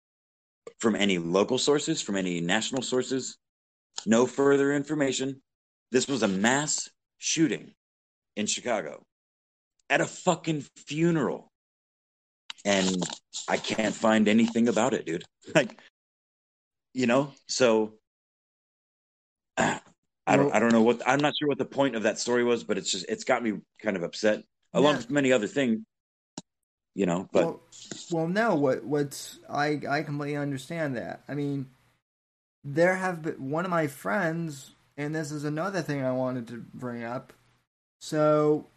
from 0.79 0.95
any 0.95 1.17
local 1.17 1.57
sources, 1.57 2.01
from 2.01 2.15
any 2.15 2.39
national 2.41 2.81
sources. 2.81 3.37
No 4.05 4.25
further 4.25 4.73
information. 4.73 5.41
This 5.91 6.07
was 6.07 6.23
a 6.23 6.27
mass 6.27 6.89
shooting 7.17 7.73
in 8.35 8.45
Chicago 8.45 9.03
at 9.89 10.01
a 10.01 10.05
fucking 10.05 10.65
funeral. 10.75 11.51
And 12.65 13.01
I 13.47 13.57
can't 13.57 13.95
find 13.95 14.27
anything 14.27 14.67
about 14.67 14.93
it, 14.93 15.05
dude. 15.05 15.23
Like, 15.55 15.79
you 16.93 17.07
know, 17.07 17.31
so 17.47 17.93
I 20.27 20.35
don't, 20.35 20.53
I 20.53 20.59
don't 20.59 20.71
know 20.73 20.81
what, 20.81 21.01
I'm 21.07 21.19
not 21.19 21.33
sure 21.37 21.47
what 21.47 21.57
the 21.57 21.65
point 21.65 21.95
of 21.95 22.03
that 22.03 22.19
story 22.19 22.43
was, 22.43 22.63
but 22.63 22.77
it's 22.77 22.91
just, 22.91 23.05
it's 23.07 23.23
got 23.23 23.41
me 23.41 23.53
kind 23.81 23.95
of 23.95 24.03
upset 24.03 24.43
along 24.73 24.93
Yeah. 24.93 24.97
with 24.97 25.09
many 25.09 25.31
other 25.31 25.47
things, 25.47 25.79
you 26.95 27.05
know, 27.05 27.29
but 27.31 27.45
well, 27.45 27.61
well, 28.11 28.27
no. 28.27 28.55
What 28.55 28.83
what's 28.83 29.39
I 29.49 29.79
I 29.89 30.03
completely 30.03 30.35
understand 30.35 30.97
that. 30.97 31.21
I 31.27 31.33
mean, 31.35 31.67
there 32.63 32.95
have 32.95 33.21
been 33.21 33.49
one 33.49 33.65
of 33.65 33.71
my 33.71 33.87
friends, 33.87 34.71
and 34.97 35.15
this 35.15 35.31
is 35.31 35.43
another 35.45 35.81
thing 35.81 36.03
I 36.03 36.11
wanted 36.11 36.47
to 36.49 36.65
bring 36.73 37.03
up. 37.03 37.33
So, 38.01 38.67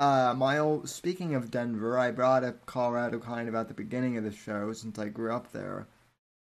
uh, 0.00 0.34
my 0.36 0.58
old 0.58 0.88
speaking 0.88 1.34
of 1.34 1.50
Denver, 1.50 1.98
I 1.98 2.10
brought 2.10 2.44
up 2.44 2.66
Colorado 2.66 3.18
kind 3.18 3.48
of 3.48 3.54
at 3.54 3.68
the 3.68 3.74
beginning 3.74 4.16
of 4.16 4.24
the 4.24 4.32
show 4.32 4.72
since 4.72 4.98
I 4.98 5.08
grew 5.08 5.32
up 5.32 5.52
there. 5.52 5.86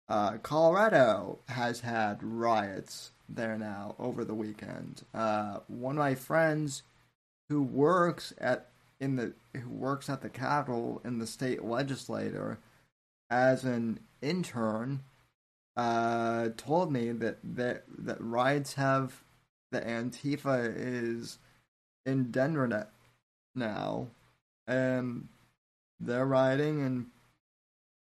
Uh, 0.10 0.38
Colorado 0.40 1.40
has 1.48 1.80
had 1.82 2.22
riots 2.24 3.12
there 3.28 3.58
now 3.58 3.96
over 4.00 4.24
the 4.24 4.34
weekend. 4.34 5.04
Uh, 5.14 5.60
one 5.68 5.96
of 5.96 6.00
my 6.00 6.16
friends 6.16 6.84
who 7.50 7.62
works 7.62 8.34
at 8.38 8.68
in 9.00 9.16
the 9.16 9.34
who 9.54 9.70
works 9.70 10.10
at 10.10 10.22
the 10.22 10.30
Capitol 10.30 11.02
in 11.04 11.20
the 11.20 11.28
state 11.28 11.64
legislature 11.64 12.58
as 13.30 13.64
an 13.64 14.00
intern 14.22 15.02
uh, 15.76 16.50
told 16.58 16.92
me 16.92 17.12
that 17.12 17.38
that 17.44 17.84
that 17.98 18.22
riots 18.22 18.76
have 18.76 19.24
that 19.72 19.86
Antifa 19.86 20.74
is 20.76 21.38
in 22.06 22.32
Denver 22.32 22.88
now, 23.56 24.08
and 24.68 25.28
they're 26.00 26.26
rioting 26.26 26.82
and 26.82 27.08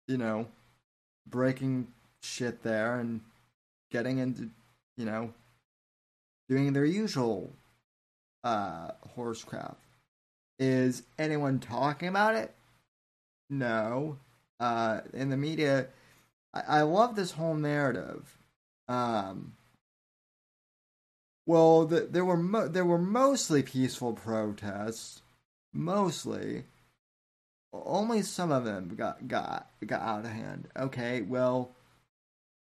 you 0.07 0.17
know 0.17 0.47
breaking 1.27 1.89
shit 2.23 2.63
there 2.63 2.99
and 2.99 3.21
getting 3.91 4.19
into 4.19 4.51
you 4.97 5.05
know 5.05 5.33
doing 6.49 6.73
their 6.73 6.85
usual 6.85 7.53
uh 8.43 8.91
horse 9.15 9.45
crap. 9.45 9.79
Is 10.59 11.03
anyone 11.19 11.59
talking 11.59 12.09
about 12.09 12.35
it? 12.35 12.55
No. 13.51 14.19
Uh 14.61 15.01
in 15.13 15.31
the 15.31 15.37
media 15.37 15.89
I, 16.53 16.61
I 16.79 16.83
love 16.83 17.17
this 17.17 17.33
whole 17.33 17.55
narrative. 17.55 18.39
Um 18.89 19.55
well, 21.47 21.85
the, 21.85 22.01
there 22.01 22.25
were 22.25 22.37
mo- 22.37 22.69
there 22.69 22.85
were 22.85 22.99
mostly 22.99 23.63
peaceful 23.63 24.15
protests, 24.15 25.21
mostly. 25.73 26.65
Only 27.73 28.23
some 28.23 28.51
of 28.51 28.65
them 28.65 28.95
got 28.97 29.29
got 29.29 29.69
got 29.87 30.01
out 30.01 30.25
of 30.25 30.31
hand. 30.31 30.69
Okay, 30.77 31.21
well, 31.23 31.73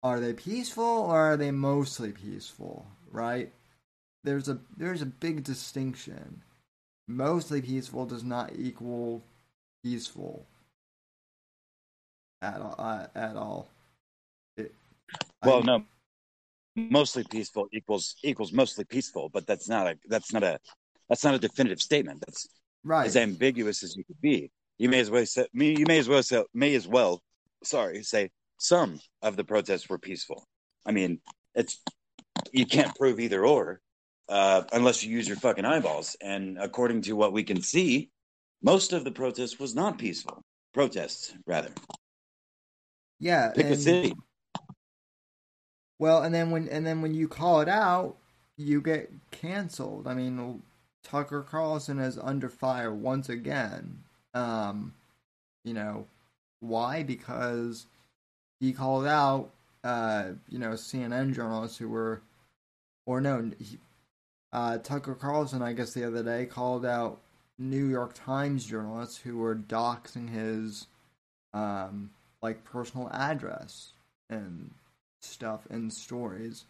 are 0.05 0.21
they 0.21 0.35
peaceful 0.35 0.85
or 0.85 1.19
are 1.19 1.37
they 1.37 1.51
mostly 1.51 2.13
peaceful? 2.13 2.87
Right? 3.11 3.51
There's 4.23 4.49
a 4.49 4.59
there's 4.77 5.03
a 5.03 5.07
big 5.07 5.43
distinction. 5.43 6.43
Mostly 7.09 7.61
peaceful 7.63 8.07
does 8.07 8.23
not 8.23 8.53
equal 8.57 9.23
peaceful 9.83 10.47
at 12.43 12.61
all. 12.61 12.75
Uh, 12.79 13.07
at 13.15 13.37
all. 13.37 13.69
It, 14.57 14.73
well, 15.43 15.59
I- 15.59 15.67
no, 15.67 15.85
mostly 16.77 17.25
peaceful 17.25 17.69
equals 17.73 18.17
equals 18.23 18.53
mostly 18.53 18.85
peaceful, 18.85 19.31
but 19.31 19.47
that's 19.47 19.69
not 19.69 19.87
a 19.87 19.99
that's 20.09 20.33
not 20.33 20.43
a 20.43 20.59
that's 21.09 21.25
not 21.25 21.35
a 21.35 21.39
definitive 21.39 21.81
statement. 21.81 22.23
That's 22.27 22.49
right. 22.85 23.07
as 23.07 23.17
ambiguous 23.17 23.83
as 23.83 23.97
you 23.97 24.05
could 24.05 24.21
be. 24.21 24.51
You 24.79 24.89
may 24.89 25.01
as 25.01 25.11
well 25.11 25.25
say 25.25 25.47
you 25.53 25.87
may 25.87 25.99
as 25.99 26.09
well 26.09 26.23
say 26.23 26.45
may 26.53 26.75
as 26.75 26.87
well 26.87 27.23
sorry 27.63 28.03
say 28.03 28.31
some 28.65 28.99
of 29.23 29.37
the 29.37 29.45
protests 29.45 29.89
were 29.89 29.99
peaceful. 29.99 30.47
I 30.87 30.93
mean, 30.93 31.21
it's 31.55 31.81
you 32.53 32.67
can't 32.67 32.95
prove 32.97 33.21
either 33.21 33.45
or 33.45 33.81
uh, 34.29 34.63
unless 34.73 35.05
you 35.05 35.13
use 35.13 35.29
your 35.29 35.37
fucking 35.37 35.65
eyeballs. 35.65 36.17
And 36.23 36.59
according 36.59 37.03
to 37.03 37.13
what 37.13 37.33
we 37.33 37.43
can 37.45 37.61
see, 37.61 38.11
most 38.63 38.93
of 38.93 39.05
the 39.05 39.11
protest 39.11 39.61
was 39.61 39.75
not 39.75 39.99
peaceful 39.99 40.43
protests, 40.73 41.35
rather. 41.47 41.71
Yeah, 43.21 43.53
pick 43.55 43.67
a 43.67 43.77
city. 43.77 44.15
Well, 45.99 46.23
and 46.23 46.35
then 46.35 46.51
when 46.51 46.69
and 46.69 46.87
then 46.87 47.01
when 47.01 47.15
you 47.15 47.29
call 47.29 47.61
it 47.61 47.69
out, 47.69 48.17
you 48.57 48.81
get 48.81 49.11
canceled. 49.31 50.09
I 50.09 50.15
mean, 50.15 50.63
Tucker 51.05 51.43
Carlson 51.43 51.99
is 51.99 52.19
under 52.19 52.49
fire 52.49 52.93
once 52.93 53.29
again. 53.29 54.03
Um, 54.35 54.95
you 55.65 55.75
know, 55.75 56.07
why? 56.61 57.03
Because 57.05 57.87
he 58.65 58.73
called 58.73 59.07
out, 59.07 59.51
uh, 59.83 60.31
you 60.49 60.59
know, 60.59 60.71
CNN 60.71 61.35
journalists 61.35 61.77
who 61.77 61.89
were, 61.89 62.23
or 63.05 63.21
no, 63.21 63.51
he, 63.59 63.79
uh, 64.55 64.79
Tucker 64.79 65.15
Carlson, 65.15 65.61
I 65.61 65.75
guess 65.75 65.93
the 65.93 66.07
other 66.07 66.23
day 66.23 66.47
called 66.47 66.87
out 66.87 67.21
New 67.59 67.87
York 67.87 68.13
Times 68.15 68.65
journalists 68.65 69.19
who 69.19 69.37
were 69.37 69.55
doxing 69.55 70.31
his, 70.31 70.87
um, 71.53 72.11
like 72.41 72.65
personal 72.65 73.11
address 73.13 73.93
and 74.31 74.71
stuff 75.21 75.67
and 75.69 75.93
stories, 75.93 76.65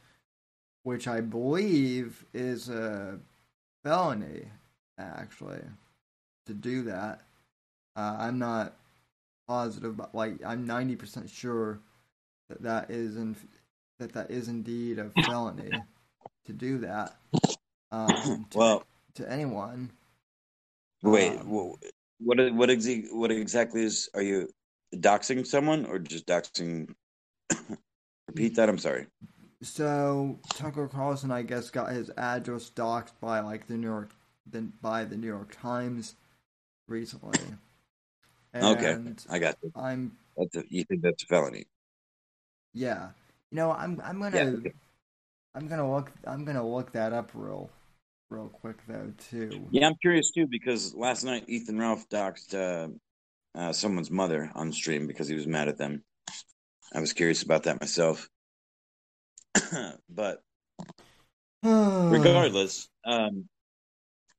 which 0.83 1.07
I 1.07 1.21
believe 1.21 2.25
is 2.35 2.69
a 2.69 3.21
felony, 3.85 4.49
actually, 4.99 5.62
to 6.47 6.55
do 6.55 6.83
that. 6.83 7.21
Uh, 7.95 8.16
I'm 8.19 8.41
not 8.41 8.75
positive, 9.47 9.97
but 9.97 10.15
like 10.15 10.45
I'm 10.45 10.66
ninety 10.66 10.97
percent 10.97 11.31
sure 11.31 11.81
that 12.49 12.62
that 12.62 12.91
is 12.91 13.16
in, 13.16 13.37
that 13.99 14.12
that 14.12 14.31
is 14.31 14.49
indeed 14.49 14.99
a 14.99 15.11
felony 15.23 15.71
to 16.47 16.53
do 16.53 16.79
that. 16.79 17.16
Um, 17.93 18.47
to, 18.51 18.59
well, 18.59 18.87
to 19.15 19.31
anyone. 19.31 19.91
Wait, 21.03 21.39
um, 21.39 21.49
what 22.19 22.53
what 22.55 22.69
exa- 22.69 23.12
what 23.12 23.31
exactly 23.31 23.83
is? 23.83 24.09
Are 24.15 24.23
you 24.23 24.49
doxing 24.97 25.47
someone 25.47 25.85
or 25.87 25.99
just 25.99 26.27
doxing? 26.27 26.95
Repeat 28.29 28.57
that. 28.57 28.69
I'm 28.69 28.79
sorry. 28.79 29.07
So 29.62 30.39
Tucker 30.55 30.89
Carlson, 30.89 31.31
I 31.31 31.43
guess, 31.43 31.71
got 31.71 31.93
his 31.93 32.11
address 32.16 32.71
doxed 32.71 33.12
by 33.21 33.41
like 33.41 33.66
the 33.66 33.75
New 33.75 33.87
York, 33.87 34.11
then 34.47 34.73
by 34.83 35.05
the 35.05 35.16
New 35.16 35.27
York 35.27 35.57
Times 35.59 36.16
recently. 36.89 37.39
Okay, 38.62 38.97
I 39.28 39.39
got 39.39 39.56
you. 39.62 39.72
I'm. 39.74 40.12
That's 40.36 40.56
a, 40.56 40.64
you 40.68 40.85
think 40.85 41.02
that's 41.02 41.22
a 41.22 41.26
felony? 41.26 41.66
Yeah, 42.72 43.09
you 43.51 43.56
know, 43.56 43.72
I'm. 43.72 44.01
I'm 44.05 44.20
gonna. 44.20 44.36
Yeah, 44.36 44.44
okay. 44.59 44.72
I'm 45.55 45.68
gonna 45.68 45.90
look. 45.90 46.12
I'm 46.26 46.44
gonna 46.44 46.66
look 46.66 46.93
that 46.93 47.12
up 47.12 47.31
real, 47.35 47.70
real 48.31 48.48
quick 48.48 48.78
though 48.89 49.12
too. 49.31 49.66
Yeah, 49.70 49.86
I'm 49.86 49.97
curious 50.01 50.31
too 50.31 50.47
because 50.47 50.94
last 50.94 51.24
night 51.24 51.44
Ethan 51.48 51.78
Ralph 51.78 52.09
doxed 52.09 52.55
uh, 52.55 52.89
uh, 53.59 53.72
someone's 53.72 54.10
mother 54.10 54.51
on 54.55 54.72
stream 54.72 55.06
because 55.06 55.28
he 55.28 55.35
was 55.35 55.47
mad 55.47 55.68
at 55.68 55.78
them. 55.78 56.02
I 56.93 57.01
was 57.01 57.12
curious 57.12 57.43
about 57.43 57.64
that 57.64 57.81
myself. 57.81 58.28
but 60.09 60.43
regardless, 61.62 62.89
um, 63.05 63.48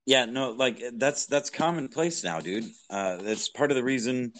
yeah, 0.06 0.26
no, 0.26 0.52
like 0.52 0.82
that's 0.94 1.26
that's 1.26 1.50
commonplace 1.50 2.24
now, 2.24 2.40
dude. 2.40 2.66
Uh, 2.90 3.18
that's 3.18 3.50
part 3.50 3.72
of 3.72 3.78
the 3.78 3.84
reason. 3.84 4.34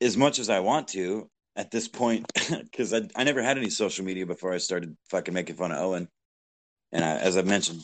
As 0.00 0.16
much 0.16 0.38
as 0.38 0.50
I 0.50 0.60
want 0.60 0.88
to 0.88 1.30
at 1.54 1.70
this 1.70 1.88
point, 1.88 2.26
because 2.50 2.92
I 2.92 3.02
I 3.14 3.24
never 3.24 3.42
had 3.42 3.58
any 3.58 3.70
social 3.70 4.04
media 4.04 4.26
before 4.26 4.52
I 4.52 4.58
started 4.58 4.96
fucking 5.10 5.34
making 5.34 5.56
fun 5.56 5.72
of 5.72 5.78
Owen, 5.78 6.08
and 6.92 7.04
I, 7.04 7.16
as 7.16 7.36
I've 7.36 7.46
mentioned 7.46 7.80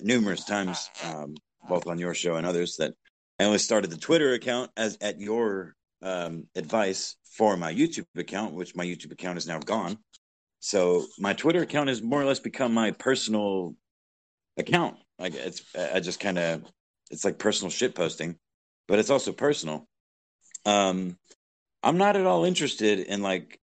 numerous 0.00 0.44
times, 0.44 0.90
um, 1.04 1.36
both 1.68 1.86
on 1.86 1.98
your 1.98 2.14
show 2.14 2.36
and 2.36 2.46
others, 2.46 2.76
that 2.76 2.92
I 3.40 3.44
only 3.44 3.58
started 3.58 3.90
the 3.90 3.96
Twitter 3.96 4.34
account 4.34 4.70
as 4.76 4.98
at 5.00 5.20
your 5.20 5.74
um, 6.02 6.46
advice 6.54 7.16
for 7.36 7.56
my 7.56 7.72
YouTube 7.72 8.06
account, 8.16 8.54
which 8.54 8.76
my 8.76 8.84
YouTube 8.84 9.12
account 9.12 9.38
is 9.38 9.46
now 9.46 9.58
gone. 9.58 9.98
So 10.60 11.06
my 11.18 11.32
Twitter 11.32 11.62
account 11.62 11.88
has 11.88 12.02
more 12.02 12.20
or 12.20 12.24
less 12.24 12.40
become 12.40 12.72
my 12.72 12.92
personal 12.92 13.74
account. 14.56 14.96
Like 15.18 15.34
it's, 15.34 15.62
I 15.76 16.00
just 16.00 16.20
kind 16.20 16.38
of, 16.38 16.64
it's 17.10 17.24
like 17.24 17.38
personal 17.38 17.70
shit 17.70 17.94
posting, 17.94 18.36
but 18.88 18.98
it's 18.98 19.10
also 19.10 19.32
personal. 19.32 19.86
Um, 20.64 21.16
I'm 21.82 21.98
not 21.98 22.16
at 22.16 22.26
all 22.26 22.44
interested 22.44 23.00
in 23.00 23.22
like, 23.22 23.58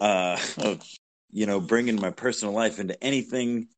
uh, 0.00 0.38
you 1.30 1.46
know, 1.46 1.60
bringing 1.60 2.00
my 2.00 2.10
personal 2.10 2.54
life 2.54 2.78
into 2.78 3.02
anything 3.02 3.68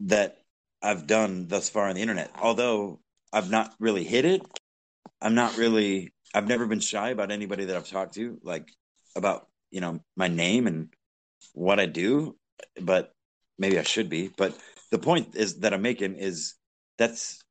that 0.00 0.38
I've 0.80 1.06
done 1.06 1.48
thus 1.48 1.68
far 1.68 1.88
on 1.88 1.96
the 1.96 2.02
internet. 2.02 2.30
Although 2.40 3.00
I've 3.32 3.50
not 3.50 3.74
really 3.80 4.04
hit 4.04 4.24
it, 4.24 4.42
I'm 5.20 5.34
not 5.34 5.56
really 5.56 6.12
I've 6.34 6.48
never 6.48 6.66
been 6.66 6.80
shy 6.80 7.10
about 7.10 7.30
anybody 7.30 7.66
that 7.66 7.76
I've 7.76 7.88
talked 7.88 8.14
to, 8.14 8.38
like 8.42 8.70
about 9.16 9.48
you 9.70 9.80
know 9.80 10.00
my 10.16 10.28
name 10.28 10.66
and 10.66 10.88
what 11.52 11.80
I 11.80 11.86
do, 11.86 12.36
but 12.80 13.12
maybe 13.58 13.78
I 13.78 13.82
should 13.82 14.08
be. 14.08 14.30
But 14.36 14.56
the 14.90 14.98
point 14.98 15.34
is 15.34 15.60
that 15.60 15.74
I'm 15.74 15.82
making 15.82 16.16
is 16.16 16.54
that's 16.96 17.42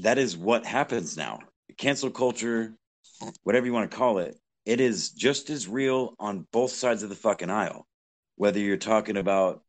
that 0.00 0.18
is 0.18 0.36
what 0.36 0.66
happens 0.66 1.16
now. 1.16 1.40
Cancel 1.78 2.10
culture, 2.10 2.74
whatever 3.42 3.66
you 3.66 3.72
want 3.72 3.90
to 3.90 3.96
call 3.96 4.18
it, 4.18 4.36
it 4.64 4.80
is 4.80 5.10
just 5.10 5.50
as 5.50 5.68
real 5.68 6.14
on 6.18 6.46
both 6.52 6.72
sides 6.72 7.02
of 7.02 7.08
the 7.08 7.14
fucking 7.14 7.50
aisle. 7.50 7.86
Whether 8.36 8.60
you're 8.60 8.76
talking 8.76 9.16
about 9.16 9.62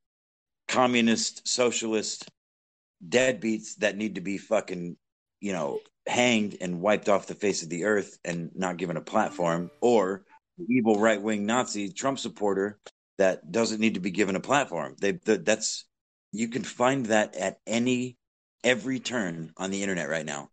communist, 0.68 1.48
socialist, 1.48 2.30
deadbeats 3.08 3.76
that 3.78 3.95
need 3.95 4.16
to 4.16 4.22
be 4.22 4.38
fucking, 4.38 4.98
you 5.40 5.54
know, 5.54 5.80
hanged 6.08 6.58
and 6.62 6.82
wiped 6.82 7.10
off 7.10 7.28
the 7.28 7.36
face 7.36 7.64
of 7.64 7.70
the 7.70 7.86
earth 7.86 8.18
and 8.26 8.52
not 8.56 8.78
given 8.78 8.98
a 8.98 9.02
platform, 9.02 9.70
or 9.82 10.24
evil 10.70 10.99
right 10.99 11.22
wing 11.22 11.45
Nazi 11.45 11.90
Trump 11.90 12.20
supporter 12.20 12.80
that 13.18 13.52
doesn't 13.52 13.80
need 13.80 13.95
to 13.95 13.99
be 13.99 14.12
given 14.12 14.36
a 14.36 14.41
platform. 14.41 14.95
They 14.99 15.14
the, 15.14 15.38
that's 15.38 15.86
you 16.32 16.48
can 16.49 16.64
find 16.64 17.08
that 17.08 17.36
at 17.36 17.60
any 17.66 18.18
every 18.64 18.99
turn 18.99 19.54
on 19.58 19.72
the 19.72 19.82
internet 19.82 20.10
right 20.10 20.26
now. 20.26 20.49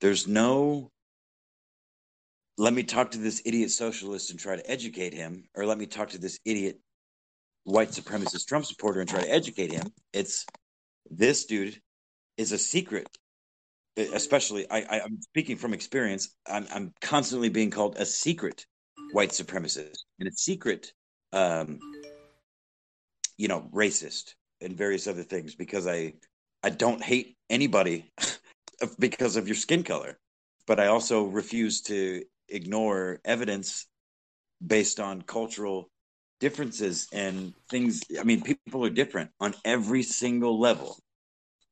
There's 0.00 0.26
no 0.26 0.90
let 2.56 2.72
me 2.72 2.82
talk 2.82 3.12
to 3.12 3.18
this 3.18 3.40
idiot 3.44 3.70
socialist 3.70 4.30
and 4.30 4.40
try 4.40 4.56
to 4.56 4.70
educate 4.70 5.14
him, 5.14 5.44
or 5.54 5.64
let 5.64 5.78
me 5.78 5.86
talk 5.86 6.10
to 6.10 6.18
this 6.18 6.40
idiot 6.44 6.80
white 7.62 7.90
supremacist 7.90 8.46
Trump 8.48 8.64
supporter 8.64 9.00
and 9.00 9.08
try 9.08 9.20
to 9.20 9.30
educate 9.30 9.72
him. 9.72 9.92
It's 10.12 10.44
this 11.10 11.44
dude 11.44 11.80
is 12.36 12.52
a 12.52 12.58
secret 12.58 13.08
especially 13.98 14.70
I, 14.70 15.00
am 15.04 15.20
speaking 15.20 15.56
from 15.56 15.74
experience. 15.74 16.34
I'm 16.46 16.66
I'm 16.72 16.94
constantly 17.00 17.48
being 17.48 17.70
called 17.70 17.96
a 17.98 18.06
secret 18.06 18.66
white 19.12 19.30
supremacist 19.30 19.98
and 20.18 20.28
a 20.28 20.32
secret, 20.32 20.92
um, 21.32 21.78
you 23.36 23.48
know, 23.48 23.68
racist 23.74 24.34
and 24.60 24.76
various 24.76 25.06
other 25.06 25.22
things 25.22 25.54
because 25.54 25.86
I 25.86 26.14
I 26.62 26.70
don't 26.70 27.02
hate 27.02 27.36
anybody 27.48 28.10
because 28.98 29.36
of 29.36 29.46
your 29.46 29.54
skin 29.54 29.84
color, 29.84 30.18
but 30.66 30.80
I 30.80 30.86
also 30.86 31.24
refuse 31.24 31.82
to 31.82 32.24
ignore 32.48 33.20
evidence 33.24 33.86
based 34.64 34.98
on 34.98 35.22
cultural 35.22 35.90
differences 36.40 37.06
and 37.12 37.54
things. 37.70 38.02
I 38.18 38.24
mean, 38.24 38.42
people 38.42 38.84
are 38.84 38.90
different 38.90 39.30
on 39.40 39.54
every 39.64 40.02
single 40.02 40.58
level 40.58 40.98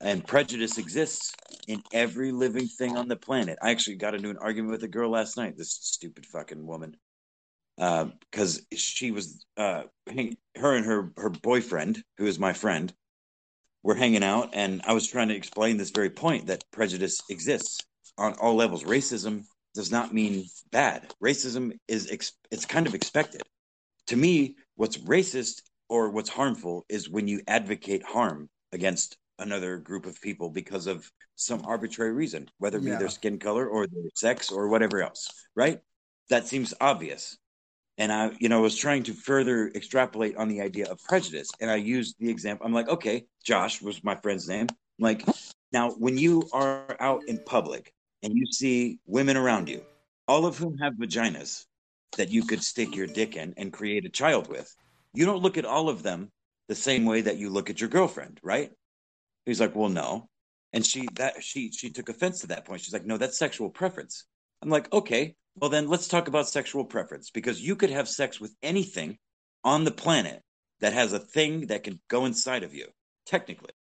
and 0.00 0.26
prejudice 0.26 0.78
exists 0.78 1.32
in 1.68 1.82
every 1.92 2.32
living 2.32 2.66
thing 2.66 2.96
on 2.96 3.08
the 3.08 3.16
planet. 3.16 3.58
I 3.62 3.70
actually 3.70 3.96
got 3.96 4.14
into 4.14 4.30
an 4.30 4.38
argument 4.38 4.72
with 4.72 4.82
a 4.84 4.88
girl 4.88 5.10
last 5.10 5.36
night. 5.36 5.56
This 5.56 5.78
stupid 5.80 6.26
fucking 6.26 6.66
woman, 6.66 6.96
because 7.76 8.58
uh, 8.58 8.76
she 8.76 9.10
was 9.10 9.44
uh, 9.56 9.84
her 10.56 10.74
and 10.74 10.86
her 10.86 11.12
her 11.16 11.30
boyfriend, 11.30 12.02
who 12.18 12.26
is 12.26 12.38
my 12.38 12.52
friend, 12.52 12.92
were 13.82 13.94
hanging 13.94 14.24
out, 14.24 14.50
and 14.54 14.82
I 14.84 14.92
was 14.92 15.06
trying 15.06 15.28
to 15.28 15.36
explain 15.36 15.76
this 15.76 15.90
very 15.90 16.10
point 16.10 16.46
that 16.46 16.64
prejudice 16.72 17.20
exists 17.30 17.80
on 18.18 18.34
all 18.34 18.54
levels. 18.54 18.84
Racism 18.84 19.44
does 19.74 19.90
not 19.90 20.14
mean 20.14 20.46
bad. 20.72 21.12
Racism 21.22 21.72
is 21.86 22.10
ex- 22.10 22.32
it's 22.50 22.64
kind 22.64 22.86
of 22.86 22.94
expected. 22.94 23.42
To 24.08 24.16
me, 24.16 24.56
what's 24.76 24.96
racist 24.98 25.62
or 25.88 26.10
what's 26.10 26.30
harmful 26.30 26.84
is 26.88 27.10
when 27.10 27.28
you 27.28 27.42
advocate 27.46 28.02
harm 28.02 28.48
against 28.72 29.16
another 29.38 29.76
group 29.76 30.06
of 30.06 30.20
people 30.20 30.48
because 30.48 30.86
of 30.86 31.10
some 31.34 31.62
arbitrary 31.66 32.12
reason, 32.12 32.48
whether 32.58 32.78
it 32.78 32.84
be 32.84 32.90
Yeah. 32.90 32.98
their 32.98 33.08
skin 33.10 33.38
color 33.38 33.68
or 33.68 33.86
their 33.86 34.10
sex 34.14 34.50
or 34.50 34.68
whatever 34.68 35.02
else, 35.02 35.28
right? 35.54 35.80
That 36.30 36.46
seems 36.48 36.72
obvious. 36.80 37.36
And 37.98 38.12
I, 38.12 38.30
you 38.38 38.48
know, 38.48 38.60
was 38.60 38.76
trying 38.76 39.02
to 39.04 39.14
further 39.14 39.70
extrapolate 39.74 40.36
on 40.36 40.48
the 40.48 40.60
idea 40.60 40.86
of 40.90 41.02
prejudice. 41.04 41.48
And 41.60 41.70
I 41.70 41.76
used 41.76 42.16
the 42.18 42.30
example. 42.30 42.66
I'm 42.66 42.74
like, 42.74 42.88
okay, 42.88 43.24
Josh 43.42 43.80
was 43.80 44.04
my 44.04 44.14
friend's 44.14 44.48
name. 44.48 44.66
I'm 44.70 44.76
like, 44.98 45.24
now 45.72 45.90
when 45.92 46.18
you 46.18 46.48
are 46.52 46.96
out 47.00 47.22
in 47.26 47.42
public 47.44 47.92
and 48.22 48.34
you 48.34 48.46
see 48.46 48.98
women 49.06 49.36
around 49.36 49.68
you, 49.68 49.82
all 50.28 50.46
of 50.46 50.58
whom 50.58 50.76
have 50.78 50.94
vaginas 50.94 51.64
that 52.16 52.30
you 52.30 52.44
could 52.44 52.62
stick 52.62 52.94
your 52.94 53.06
dick 53.06 53.36
in 53.36 53.54
and 53.56 53.72
create 53.72 54.04
a 54.04 54.10
child 54.10 54.48
with, 54.48 54.74
you 55.14 55.24
don't 55.24 55.42
look 55.42 55.56
at 55.56 55.64
all 55.64 55.88
of 55.88 56.02
them 56.02 56.30
the 56.68 56.74
same 56.74 57.04
way 57.04 57.22
that 57.22 57.36
you 57.38 57.48
look 57.48 57.70
at 57.70 57.80
your 57.80 57.88
girlfriend, 57.88 58.40
right? 58.42 58.70
He's 59.44 59.60
like, 59.60 59.74
well, 59.74 59.88
no. 59.88 60.28
And 60.72 60.84
she 60.84 61.08
that 61.14 61.42
she 61.42 61.70
she 61.70 61.90
took 61.90 62.08
offense 62.08 62.40
to 62.40 62.48
that 62.48 62.64
point. 62.64 62.82
She's 62.82 62.92
like, 62.92 63.06
no, 63.06 63.16
that's 63.16 63.38
sexual 63.38 63.70
preference. 63.70 64.24
I'm 64.60 64.68
like, 64.68 64.92
okay, 64.92 65.36
well 65.56 65.70
then 65.70 65.88
let's 65.88 66.08
talk 66.08 66.28
about 66.28 66.48
sexual 66.48 66.84
preference 66.84 67.30
because 67.30 67.60
you 67.60 67.76
could 67.76 67.90
have 67.90 68.08
sex 68.08 68.40
with 68.40 68.54
anything 68.62 69.18
on 69.64 69.84
the 69.84 69.90
planet 69.90 70.42
that 70.80 70.92
has 70.92 71.12
a 71.12 71.18
thing 71.18 71.66
that 71.68 71.84
can 71.84 72.00
go 72.08 72.26
inside 72.26 72.62
of 72.62 72.74
you, 72.74 72.86
technically. 73.24 73.72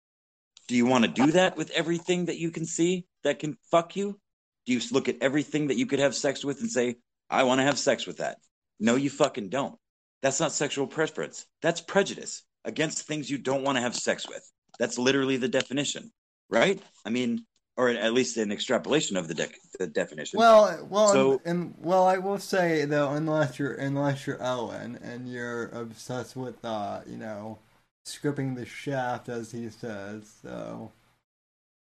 Do 0.68 0.76
you 0.76 0.85
want 0.85 1.06
to 1.06 1.11
do 1.11 1.31
that 1.34 1.57
with 1.57 1.69
everything 1.72 2.26
that 2.26 2.38
you 2.38 2.49
can 2.49 2.65
see 2.65 3.06
that 3.23 3.39
can 3.39 3.57
fuck 3.69 3.95
you? 3.95 4.19
Do 4.65 4.73
you 4.73 4.81
look 4.91 5.07
at 5.10 5.18
everything 5.22 5.68
that 5.68 5.77
you 5.77 5.85
could 5.85 5.99
have 5.99 6.15
sex 6.15 6.43
with 6.43 6.61
and 6.61 6.72
say, 6.72 6.95
I 7.30 7.43
want 7.43 7.60
to 7.60 7.65
have 7.65 7.77
sex 7.77 8.07
with 8.07 8.18
that? 8.18 8.38
No, 8.80 8.95
you 8.95 9.10
fucking 9.10 9.49
don't. 9.49 9.77
That's 10.23 10.39
not 10.39 10.52
sexual 10.52 10.88
preference. 10.88 11.45
That's 11.61 11.81
prejudice 11.81 12.43
against 12.64 13.06
things 13.06 13.30
you 13.30 13.38
don't 13.38 13.64
want 13.64 13.77
to 13.77 13.81
have 13.81 13.95
sex 13.95 14.27
with. 14.27 14.43
That's 14.80 14.97
literally 14.97 15.38
the 15.38 15.47
definition, 15.47 16.11
right? 16.49 16.81
I 17.06 17.11
mean, 17.11 17.45
or 17.77 17.89
at 17.89 18.14
least 18.14 18.38
an 18.38 18.52
extrapolation 18.52 19.18
of 19.18 19.27
the, 19.27 19.34
de- 19.34 19.49
the 19.80 19.88
definition. 19.88 20.39
Well, 20.39 20.88
well, 20.89 21.10
So- 21.10 21.41
and, 21.45 21.73
and 21.73 21.76
well, 21.80 22.06
I 22.07 22.18
will 22.18 22.39
say 22.39 22.85
though, 22.85 23.11
unless 23.11 23.60
you're 23.60 23.73
unless 23.73 24.26
you're 24.26 24.41
Owen 24.41 24.97
and 25.03 25.27
you're 25.31 25.65
obsessed 25.69 26.35
with 26.35 26.64
uh, 26.64 27.02
you 27.06 27.18
know, 27.18 27.57
scripting 28.06 28.56
the 28.56 28.65
shaft 28.65 29.27
as 29.30 29.52
he 29.52 29.69
says. 29.69 30.31
So, 30.41 30.91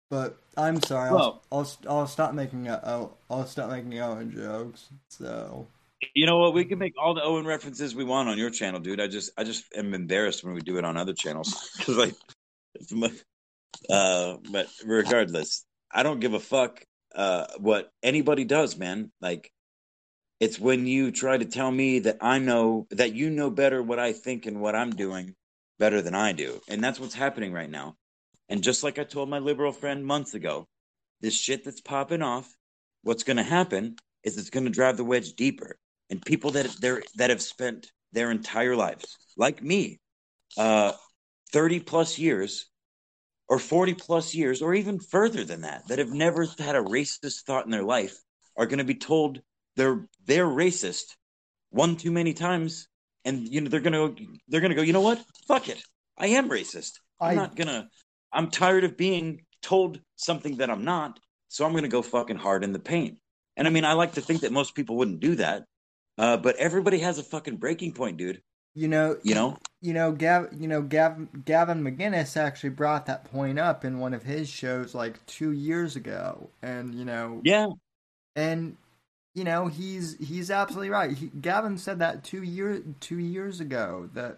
but 0.09 0.37
I'm 0.57 0.81
sorry, 0.81 1.11
Well- 1.11 1.41
I'll, 1.51 1.59
I'll 1.87 1.97
I'll 1.99 2.07
stop 2.07 2.33
making 2.33 2.67
a, 2.67 2.79
I'll, 2.83 3.17
I'll 3.29 3.47
stop 3.47 3.69
making 3.71 3.99
Owen 3.99 4.31
jokes. 4.31 4.89
So, 5.09 5.65
You 6.13 6.25
know 6.27 6.37
what? 6.37 6.53
We 6.53 6.65
can 6.65 6.77
make 6.77 6.93
all 7.01 7.13
the 7.15 7.23
Owen 7.23 7.45
references 7.47 7.95
we 7.95 8.03
want 8.03 8.29
on 8.29 8.37
your 8.37 8.49
channel, 8.51 8.79
dude. 8.79 8.99
I 9.01 9.07
just, 9.07 9.31
I 9.37 9.43
just 9.43 9.65
am 9.75 9.93
embarrassed 9.95 10.43
when 10.43 10.53
we 10.53 10.61
do 10.61 10.77
it 10.77 10.85
on 10.85 10.97
other 10.97 11.13
channels 11.13 11.71
because, 11.77 11.97
like, 11.97 12.15
uh, 13.89 14.37
but 14.51 14.67
regardless, 14.85 15.65
I 15.91 16.03
don't 16.03 16.19
give 16.19 16.33
a 16.33 16.39
fuck 16.39 16.83
uh 17.15 17.47
what 17.57 17.91
anybody 18.03 18.45
does, 18.45 18.77
man. 18.77 19.11
Like, 19.21 19.51
it's 20.39 20.59
when 20.59 20.87
you 20.87 21.11
try 21.11 21.37
to 21.37 21.45
tell 21.45 21.71
me 21.71 21.99
that 21.99 22.17
I 22.21 22.39
know 22.39 22.87
that 22.91 23.13
you 23.13 23.29
know 23.29 23.49
better 23.49 23.81
what 23.83 23.99
I 23.99 24.13
think 24.13 24.45
and 24.45 24.61
what 24.61 24.75
I'm 24.75 24.91
doing 24.91 25.35
better 25.79 26.01
than 26.01 26.15
I 26.15 26.33
do, 26.33 26.61
and 26.67 26.83
that's 26.83 26.99
what's 26.99 27.15
happening 27.15 27.53
right 27.53 27.69
now. 27.69 27.95
And 28.49 28.63
just 28.63 28.83
like 28.83 28.99
I 28.99 29.03
told 29.03 29.29
my 29.29 29.39
liberal 29.39 29.71
friend 29.71 30.05
months 30.05 30.33
ago, 30.33 30.67
this 31.21 31.35
shit 31.35 31.63
that's 31.63 31.81
popping 31.81 32.21
off, 32.21 32.51
what's 33.03 33.23
going 33.23 33.37
to 33.37 33.43
happen 33.43 33.95
is 34.23 34.37
it's 34.37 34.49
going 34.49 34.65
to 34.65 34.71
drive 34.71 34.97
the 34.97 35.03
wedge 35.03 35.33
deeper 35.33 35.77
and 36.09 36.25
people 36.25 36.51
that 36.51 36.67
they're 36.81 37.03
that 37.15 37.29
have 37.29 37.41
spent 37.41 37.91
their 38.11 38.31
entire 38.31 38.75
lives, 38.75 39.17
like 39.37 39.61
me, 39.61 39.99
uh, 40.57 40.93
thirty 41.51 41.79
plus 41.79 42.17
years, 42.17 42.68
or 43.49 43.59
forty 43.59 43.93
plus 43.93 44.33
years, 44.35 44.61
or 44.61 44.73
even 44.75 44.99
further 44.99 45.43
than 45.43 45.61
that, 45.61 45.87
that 45.87 45.99
have 45.99 46.11
never 46.13 46.45
had 46.59 46.75
a 46.75 46.81
racist 46.81 47.41
thought 47.45 47.65
in 47.65 47.71
their 47.71 47.83
life, 47.83 48.15
are 48.55 48.67
going 48.67 48.77
to 48.77 48.83
be 48.83 48.95
told 48.95 49.41
they're 49.75 50.07
they're 50.25 50.45
racist 50.45 51.15
one 51.71 51.95
too 51.97 52.11
many 52.11 52.33
times, 52.33 52.87
and 53.25 53.47
you 53.47 53.61
know 53.61 53.69
they're 53.69 53.79
gonna 53.79 54.13
they're 54.47 54.61
gonna 54.61 54.75
go, 54.75 54.81
you 54.81 54.93
know 54.93 55.01
what? 55.01 55.23
Fuck 55.47 55.67
it, 55.69 55.81
I 56.17 56.27
am 56.27 56.49
racist. 56.49 56.93
I'm 57.19 57.31
I- 57.31 57.35
not 57.35 57.55
gonna. 57.55 57.89
I'm 58.31 58.51
tired 58.51 58.83
of 58.83 58.95
being 58.95 59.41
told 59.63 59.99
something 60.15 60.57
that 60.57 60.69
I'm 60.69 60.85
not, 60.85 61.19
so 61.47 61.65
I'm 61.65 61.73
gonna 61.73 61.87
go 61.87 62.01
fucking 62.03 62.37
hard 62.37 62.63
in 62.63 62.73
the 62.73 62.79
paint. 62.79 63.17
And 63.57 63.67
I 63.67 63.71
mean, 63.71 63.83
I 63.85 63.93
like 63.93 64.13
to 64.13 64.21
think 64.21 64.41
that 64.41 64.51
most 64.51 64.75
people 64.75 64.95
wouldn't 64.97 65.19
do 65.19 65.35
that. 65.35 65.63
Uh, 66.17 66.37
but 66.37 66.57
everybody 66.57 66.99
has 66.99 67.17
a 67.17 67.23
fucking 67.23 67.57
breaking 67.57 67.93
point, 67.93 68.17
dude. 68.17 68.41
You 68.79 68.87
know, 68.87 69.17
You 69.23 69.35
know? 69.35 69.57
you 69.81 69.93
know, 69.93 70.13
Gav, 70.13 70.53
you 70.57 70.69
know, 70.69 70.81
Gav, 70.81 71.43
Gavin 71.43 71.83
McInnes 71.83 72.37
actually 72.37 72.69
brought 72.69 73.07
that 73.07 73.25
point 73.29 73.59
up 73.59 73.83
in 73.83 73.99
one 73.99 74.13
of 74.13 74.23
his 74.23 74.47
shows 74.49 74.95
like 74.95 75.25
two 75.25 75.51
years 75.51 75.97
ago, 75.97 76.49
and 76.61 76.95
you 76.95 77.03
know, 77.03 77.41
Yeah. 77.43 77.67
and 78.37 78.77
you 79.35 79.43
know 79.43 79.67
he's 79.67 80.15
he's 80.25 80.49
absolutely 80.49 80.91
right. 80.91 81.11
He, 81.11 81.27
Gavin 81.27 81.77
said 81.77 81.99
that 81.99 82.23
two 82.23 82.41
year 82.41 82.81
two 83.01 83.19
years 83.19 83.59
ago 83.59 84.09
that 84.13 84.37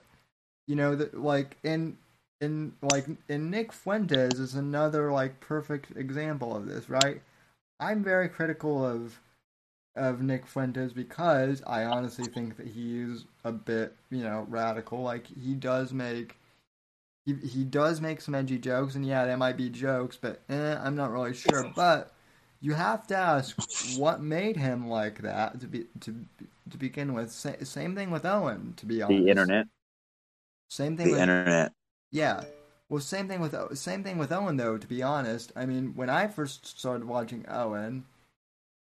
you 0.68 0.76
know 0.76 0.96
that 0.96 1.22
like 1.22 1.58
in 1.64 1.98
in 2.40 2.74
like 2.82 3.06
in 3.30 3.52
Nick 3.52 3.72
Fuentes 3.72 4.40
is 4.40 4.56
another 4.56 5.12
like 5.12 5.40
perfect 5.40 5.96
example 5.96 6.56
of 6.56 6.66
this, 6.66 6.90
right? 6.90 7.22
I'm 7.80 8.04
very 8.04 8.28
critical 8.28 8.84
of 8.84 9.20
of 9.96 10.22
Nick 10.22 10.48
Fuentes 10.48 10.94
because 10.94 11.62
I 11.68 11.84
honestly 11.86 12.28
think 12.28 12.58
that 12.58 12.68
he's 12.68 13.26
a 13.44 13.52
bit 13.52 13.96
you 14.10 14.24
know 14.24 14.46
radical. 14.50 15.02
Like 15.02 15.28
he 15.28 15.54
does 15.56 15.94
make. 15.94 16.38
He, 17.26 17.36
he 17.36 17.64
does 17.64 18.02
make 18.02 18.22
some 18.22 18.36
edgy 18.36 18.58
jokes, 18.60 18.96
and 18.96 19.06
yeah, 19.06 19.26
they 19.26 19.36
might 19.36 19.58
be 19.58 19.70
jokes, 19.70 20.18
but 20.20 20.42
eh, 20.50 20.76
I'm 20.84 20.96
not 20.96 21.12
really 21.12 21.34
sure. 21.34 21.64
But 21.76 22.14
you 22.62 22.74
have 22.74 23.08
to 23.08 23.16
ask 23.18 23.58
what 23.80 24.22
made 24.22 24.58
him 24.58 24.88
like 24.90 25.22
that 25.22 25.60
to 25.62 25.68
be 25.68 25.86
to 26.02 26.16
to 26.70 26.78
begin 26.78 27.14
with. 27.14 27.32
Sa- 27.32 27.64
same 27.64 27.96
thing 27.96 28.12
with 28.12 28.26
Owen, 28.26 28.74
to 28.78 28.86
be 28.86 29.02
honest. 29.04 29.22
The 29.24 29.30
internet. 29.30 29.68
Same 30.70 30.98
thing 30.98 31.10
The 31.10 31.12
with 31.12 31.20
internet. 31.20 31.74
yeah. 32.12 32.46
Well, 32.90 33.02
same 33.02 33.28
thing 33.28 33.40
with 33.40 33.56
same 33.78 34.04
thing 34.04 34.18
with 34.18 34.32
Owen 34.32 34.58
though. 34.58 34.78
To 34.78 34.88
be 34.88 35.04
honest, 35.04 35.52
I 35.56 35.66
mean, 35.66 35.96
when 35.96 36.10
I 36.10 36.28
first 36.28 36.66
started 36.66 37.06
watching 37.08 37.46
Owen, 37.50 38.06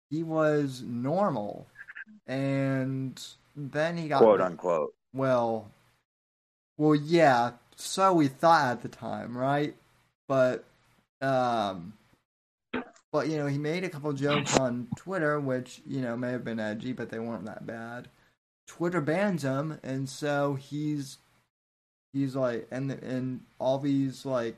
he 0.10 0.24
was 0.24 0.82
normal, 0.86 1.68
and 2.28 3.22
then 3.56 3.98
he 3.98 4.08
got 4.08 4.22
Quote 4.22 4.42
unquote. 4.42 4.94
well, 5.14 5.70
well, 6.78 6.96
yeah. 6.96 7.52
So 7.76 8.14
we 8.14 8.28
thought 8.28 8.72
at 8.72 8.82
the 8.82 8.90
time, 8.90 9.38
right? 9.38 9.76
But, 10.28 10.66
um, 11.22 11.94
but 13.12 13.28
you 13.28 13.38
know, 13.38 13.48
he 13.48 13.58
made 13.58 13.84
a 13.84 13.90
couple 13.90 14.12
jokes 14.14 14.58
on 14.58 14.88
Twitter, 14.96 15.40
which 15.40 15.82
you 15.88 16.02
know 16.02 16.16
may 16.16 16.32
have 16.32 16.44
been 16.44 16.60
edgy, 16.60 16.94
but 16.94 17.10
they 17.10 17.20
weren't 17.20 17.46
that 17.46 17.66
bad. 17.66 18.10
Twitter 18.68 19.02
bans 19.02 19.44
him, 19.44 19.80
and 19.84 20.08
so 20.08 20.56
he's 20.56 21.18
he's 22.14 22.36
like, 22.36 22.68
and 22.72 22.92
and 22.92 23.42
all 23.60 23.80
these 23.80 24.26
like 24.26 24.56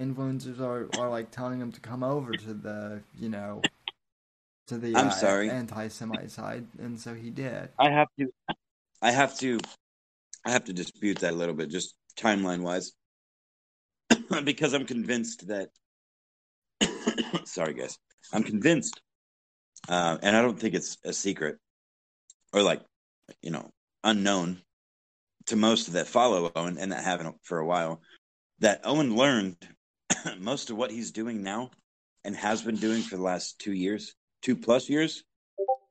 influencers 0.00 0.60
are 0.60 0.88
are 1.00 1.08
like 1.08 1.30
telling 1.30 1.60
him 1.60 1.72
to 1.72 1.80
come 1.80 2.02
over 2.02 2.32
to 2.32 2.54
the 2.54 3.00
you 3.18 3.28
know 3.28 3.62
to 4.68 4.78
the 4.78 4.96
I'm 4.96 5.08
uh, 5.08 5.10
sorry. 5.10 5.50
anti-Semite 5.50 6.30
side, 6.30 6.66
and 6.78 6.98
so 6.98 7.14
he 7.14 7.30
did. 7.30 7.68
I 7.78 7.90
have 7.90 8.08
to 8.18 8.28
I 9.02 9.10
have 9.10 9.38
to 9.38 9.58
I 10.44 10.50
have 10.50 10.64
to 10.64 10.72
dispute 10.72 11.18
that 11.20 11.32
a 11.32 11.36
little 11.36 11.54
bit, 11.54 11.70
just 11.70 11.94
timeline 12.16 12.62
wise. 12.62 12.92
because 14.44 14.74
I'm 14.74 14.86
convinced 14.86 15.48
that 15.48 15.70
sorry 17.44 17.74
guys. 17.74 17.98
I'm 18.32 18.42
convinced 18.42 19.00
uh, 19.88 20.18
and 20.22 20.36
I 20.36 20.42
don't 20.42 20.58
think 20.58 20.74
it's 20.74 20.98
a 21.04 21.12
secret 21.12 21.56
or 22.52 22.62
like, 22.62 22.82
you 23.42 23.50
know, 23.50 23.70
unknown 24.04 24.62
to 25.46 25.56
most 25.56 25.92
that 25.92 26.06
follow 26.06 26.50
Owen 26.54 26.78
and 26.78 26.92
that 26.92 27.04
haven't 27.04 27.36
for 27.42 27.58
a 27.58 27.66
while, 27.66 28.00
that 28.60 28.80
Owen 28.84 29.16
learned 29.16 29.56
most 30.38 30.70
of 30.70 30.76
what 30.76 30.90
he's 30.90 31.12
doing 31.12 31.42
now 31.42 31.70
and 32.24 32.34
has 32.34 32.62
been 32.62 32.76
doing 32.76 33.02
for 33.02 33.16
the 33.16 33.22
last 33.22 33.58
two 33.58 33.72
years, 33.72 34.14
two 34.42 34.56
plus 34.56 34.88
years, 34.88 35.24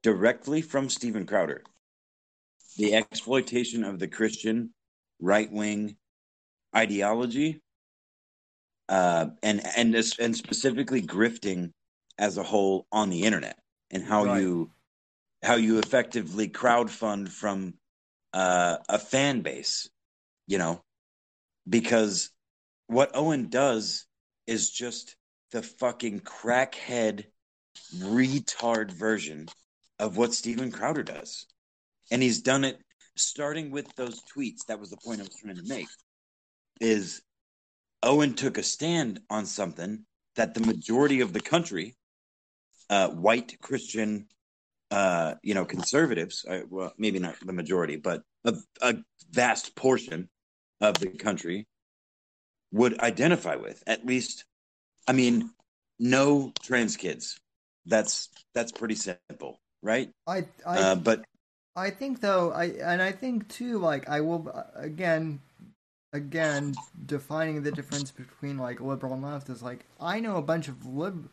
directly 0.04 0.62
from 0.62 0.90
Steven 0.90 1.26
Crowder. 1.26 1.64
The 2.78 2.96
exploitation 2.96 3.84
of 3.84 4.00
the 4.00 4.08
Christian 4.08 4.74
right 5.20 5.52
wing 5.52 5.98
ideology, 6.76 7.62
uh, 8.90 9.28
and 9.44 9.62
and 9.76 9.96
and 9.96 10.36
specifically 10.36 11.02
grifting 11.02 11.72
as 12.18 12.38
a 12.38 12.44
whole 12.44 12.86
on 12.92 13.10
the 13.10 13.24
internet, 13.24 13.58
and 13.92 14.04
how 14.04 14.26
Right. 14.26 14.42
you 14.42 14.72
how 15.44 15.56
you 15.56 15.80
effectively 15.80 16.48
crowdfund 16.50 17.30
from 17.30 17.76
uh, 18.34 18.78
a 18.90 19.00
fan 19.00 19.42
base, 19.42 19.90
you 20.48 20.58
know, 20.58 20.82
because 21.68 22.32
what 22.88 23.12
Owen 23.16 23.50
does 23.50 24.06
is 24.46 24.70
just 24.70 25.16
the 25.52 25.62
fucking 25.62 26.22
crackhead 26.22 27.26
retard 27.98 28.92
version 28.92 29.48
of 30.00 30.18
what 30.18 30.34
Steven 30.34 30.72
Crowder 30.72 31.04
does. 31.04 31.46
And 32.12 32.22
he's 32.22 32.42
done 32.42 32.64
it 32.64 32.78
starting 33.16 33.72
with 33.72 33.94
those 33.96 34.22
tweets. 34.36 34.66
That 34.68 34.80
was 34.80 34.90
the 34.90 34.98
point 34.98 35.20
I 35.20 35.24
was 35.24 35.36
trying 35.36 35.56
to 35.56 35.64
make. 35.64 35.88
Is 36.80 37.22
Owen 38.04 38.34
took 38.34 38.58
a 38.58 38.64
stand 38.64 39.20
on 39.30 39.46
something 39.46 40.06
that 40.36 40.54
the 40.54 40.62
majority 40.62 41.22
of 41.22 41.34
the 41.34 41.42
country, 41.42 41.96
uh, 42.90 43.10
white 43.10 43.58
Christian 43.62 44.28
uh, 44.92 45.36
you 45.44 45.54
know, 45.54 45.66
conservatives, 45.66 46.46
uh, 46.48 46.62
well, 46.70 46.94
maybe 46.98 47.20
not 47.20 47.36
the 47.46 47.54
majority, 47.54 47.98
but 47.98 48.22
a, 48.46 48.54
a 48.82 48.96
vast 49.32 49.76
portion 49.76 50.30
of 50.80 50.98
the 51.00 51.10
country 51.10 51.68
would 52.72 53.00
identify 53.00 53.56
with. 53.56 53.84
At 53.88 54.06
least, 54.06 54.46
I 55.08 55.14
mean, 55.14 55.50
no 56.00 56.54
trans 56.62 56.96
kids. 56.96 57.40
That's 57.88 58.30
that's 58.54 58.72
pretty 58.72 58.96
simple, 58.96 59.60
right? 59.82 60.10
I 60.28 60.46
I 60.66 60.78
Uh, 60.80 60.96
but 60.96 61.24
I 61.76 61.92
think 61.92 62.22
though 62.22 62.52
I 62.52 62.66
and 62.66 63.02
I 63.02 63.12
think 63.12 63.48
too 63.48 63.78
like 63.78 64.10
I 64.10 64.22
will 64.22 64.52
again 64.76 65.42
again 66.12 66.76
defining 67.06 67.62
the 67.62 67.72
difference 67.72 68.12
between 68.12 68.58
like 68.58 68.82
liberal 68.82 69.14
and 69.14 69.24
left 69.24 69.50
is 69.50 69.62
like 69.62 69.86
I 70.00 70.20
know 70.20 70.38
a 70.38 70.42
bunch 70.42 70.68
of 70.68 70.86
lib 70.86 71.30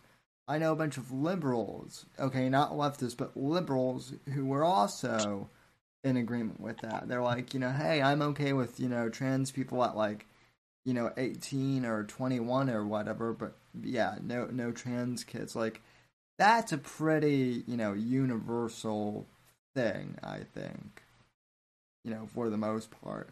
I 0.47 0.59
know 0.59 0.72
a 0.72 0.76
bunch 0.76 0.98
of 0.98 1.10
liberals 1.10 2.05
okay 2.18 2.48
not 2.48 2.72
leftists 2.72 3.16
but 3.16 3.36
liberals 3.36 4.12
who 4.35 4.44
were 4.44 4.64
also 4.64 5.48
in 6.02 6.18
agreement 6.18 6.60
with 6.60 6.81
that 6.81 7.09
they're 7.09 7.22
like 7.22 7.55
you 7.55 7.60
know 7.60 7.70
hey 7.72 8.02
I'm 8.02 8.20
okay 8.22 8.52
with 8.52 8.78
you 8.78 8.89
know 8.89 9.09
trans 9.09 9.51
people 9.51 9.82
at 9.82 9.97
like 9.97 10.26
you 10.85 10.93
know 10.93 11.10
18 11.16 11.86
or 11.86 12.05
21 12.05 12.68
or 12.68 12.85
whatever 12.85 13.32
but 13.32 13.56
yeah 13.82 14.16
no 14.22 14.47
no 14.47 14.72
trans 14.72 15.24
kids 15.24 15.56
like 15.56 15.81
that's 16.39 16.73
a 16.73 16.78
pretty 16.78 17.62
you 17.66 17.77
know 17.77 17.93
universal 17.93 19.27
thing 19.74 20.16
i 20.23 20.39
think 20.55 21.02
you 22.05 22.11
know 22.11 22.27
for 22.32 22.51
the 22.51 22.56
most 22.56 22.90
part 23.02 23.31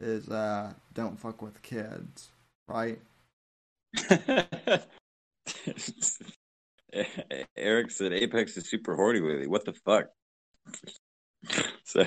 is 0.00 0.28
uh 0.28 0.72
don't 0.94 1.18
fuck 1.18 1.42
with 1.42 1.62
kids 1.62 2.30
right 2.68 2.98
Eric 7.56 7.90
said 7.90 8.12
Apex 8.12 8.56
is 8.56 8.68
super 8.68 8.94
horny 8.96 9.20
with. 9.20 9.46
What 9.46 9.64
the 9.64 9.72
fuck? 9.72 10.06
so, 11.84 12.06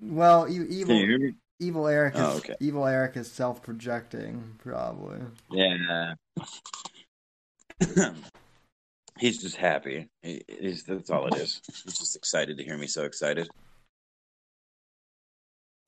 well 0.00 0.48
e- 0.48 0.66
evil 0.68 0.96
you 0.96 1.34
evil 1.60 1.86
eric 1.86 2.14
is 2.14 2.20
Oh, 2.20 2.36
okay. 2.38 2.54
evil 2.60 2.86
eric 2.86 3.16
is 3.16 3.30
self-projecting 3.30 4.56
probably 4.58 5.20
Yeah. 5.50 6.14
He's 9.18 9.42
just 9.42 9.56
happy. 9.56 10.08
He, 10.22 10.42
he's, 10.48 10.84
that's 10.84 11.10
all 11.10 11.26
it 11.26 11.34
is. 11.36 11.60
He's 11.84 11.98
just 11.98 12.16
excited 12.16 12.58
to 12.58 12.64
hear 12.64 12.76
me 12.78 12.86
so 12.86 13.04
excited. 13.04 13.48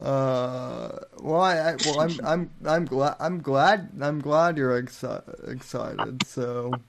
uh 0.00 0.98
well 1.20 1.40
i, 1.40 1.56
I 1.56 1.76
well 1.76 2.00
i'm 2.00 2.20
i'm 2.24 2.50
i'm 2.66 2.84
glad 2.84 3.14
i'm 3.20 3.40
glad 3.40 3.90
i'm 4.02 4.20
glad 4.20 4.58
you're 4.58 4.82
exci- 4.82 5.48
excited 5.50 6.26
so 6.26 6.80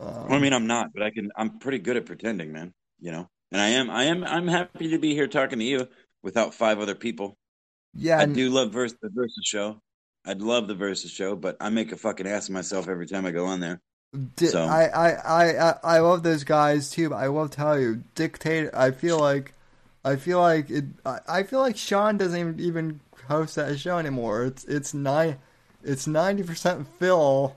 um, 0.00 0.32
I 0.32 0.38
mean, 0.38 0.52
I'm 0.52 0.66
not, 0.66 0.92
but 0.94 1.02
I 1.02 1.10
can. 1.10 1.30
I'm 1.36 1.58
pretty 1.58 1.78
good 1.78 1.96
at 1.96 2.06
pretending, 2.06 2.52
man. 2.52 2.72
You 3.00 3.12
know, 3.12 3.28
and 3.50 3.60
I 3.60 3.68
am. 3.70 3.90
I 3.90 4.04
am. 4.04 4.24
I'm 4.24 4.46
happy 4.46 4.90
to 4.90 4.98
be 4.98 5.12
here 5.14 5.26
talking 5.26 5.58
to 5.58 5.64
you 5.64 5.88
without 6.22 6.54
five 6.54 6.78
other 6.78 6.94
people. 6.94 7.36
yeah 7.94 8.18
I 8.20 8.26
do 8.26 8.48
love 8.50 8.72
verse, 8.72 8.94
the 9.02 9.10
versus 9.12 9.44
show. 9.44 9.80
I'd 10.28 10.42
love 10.42 10.68
the 10.68 10.74
versus 10.74 11.10
show, 11.10 11.34
but 11.34 11.56
I 11.60 11.70
make 11.70 11.90
a 11.90 11.96
fucking 11.96 12.26
ass 12.26 12.48
of 12.48 12.54
myself 12.54 12.86
every 12.88 13.06
time 13.06 13.24
I 13.26 13.30
go 13.30 13.46
on 13.46 13.60
there. 13.60 13.80
Di- 14.36 14.46
So- 14.46 14.64
I, 14.64 14.84
I, 14.84 15.10
I, 15.10 15.70
I- 15.70 15.78
I 15.82 15.98
love 16.00 16.22
those 16.22 16.44
guys 16.44 16.90
too, 16.90 17.08
but 17.10 17.16
I 17.16 17.28
will 17.30 17.48
tell 17.48 17.78
you, 17.80 18.02
dictator. 18.14 18.70
I 18.76 18.90
feel 18.90 19.18
like, 19.18 19.54
I 20.04 20.16
feel 20.16 20.40
like 20.40 20.68
it. 20.70 20.84
I, 21.06 21.18
I 21.28 21.42
feel 21.44 21.60
like 21.60 21.76
Sean 21.76 22.16
doesn't 22.18 22.38
even, 22.38 22.60
even 22.60 23.00
host 23.26 23.56
that 23.56 23.78
show 23.78 23.98
anymore. 23.98 24.44
It's 24.44 24.64
it's 24.64 24.94
nine, 24.94 25.38
it's 25.82 26.06
ninety 26.06 26.42
percent 26.42 26.86
Phil 26.98 27.54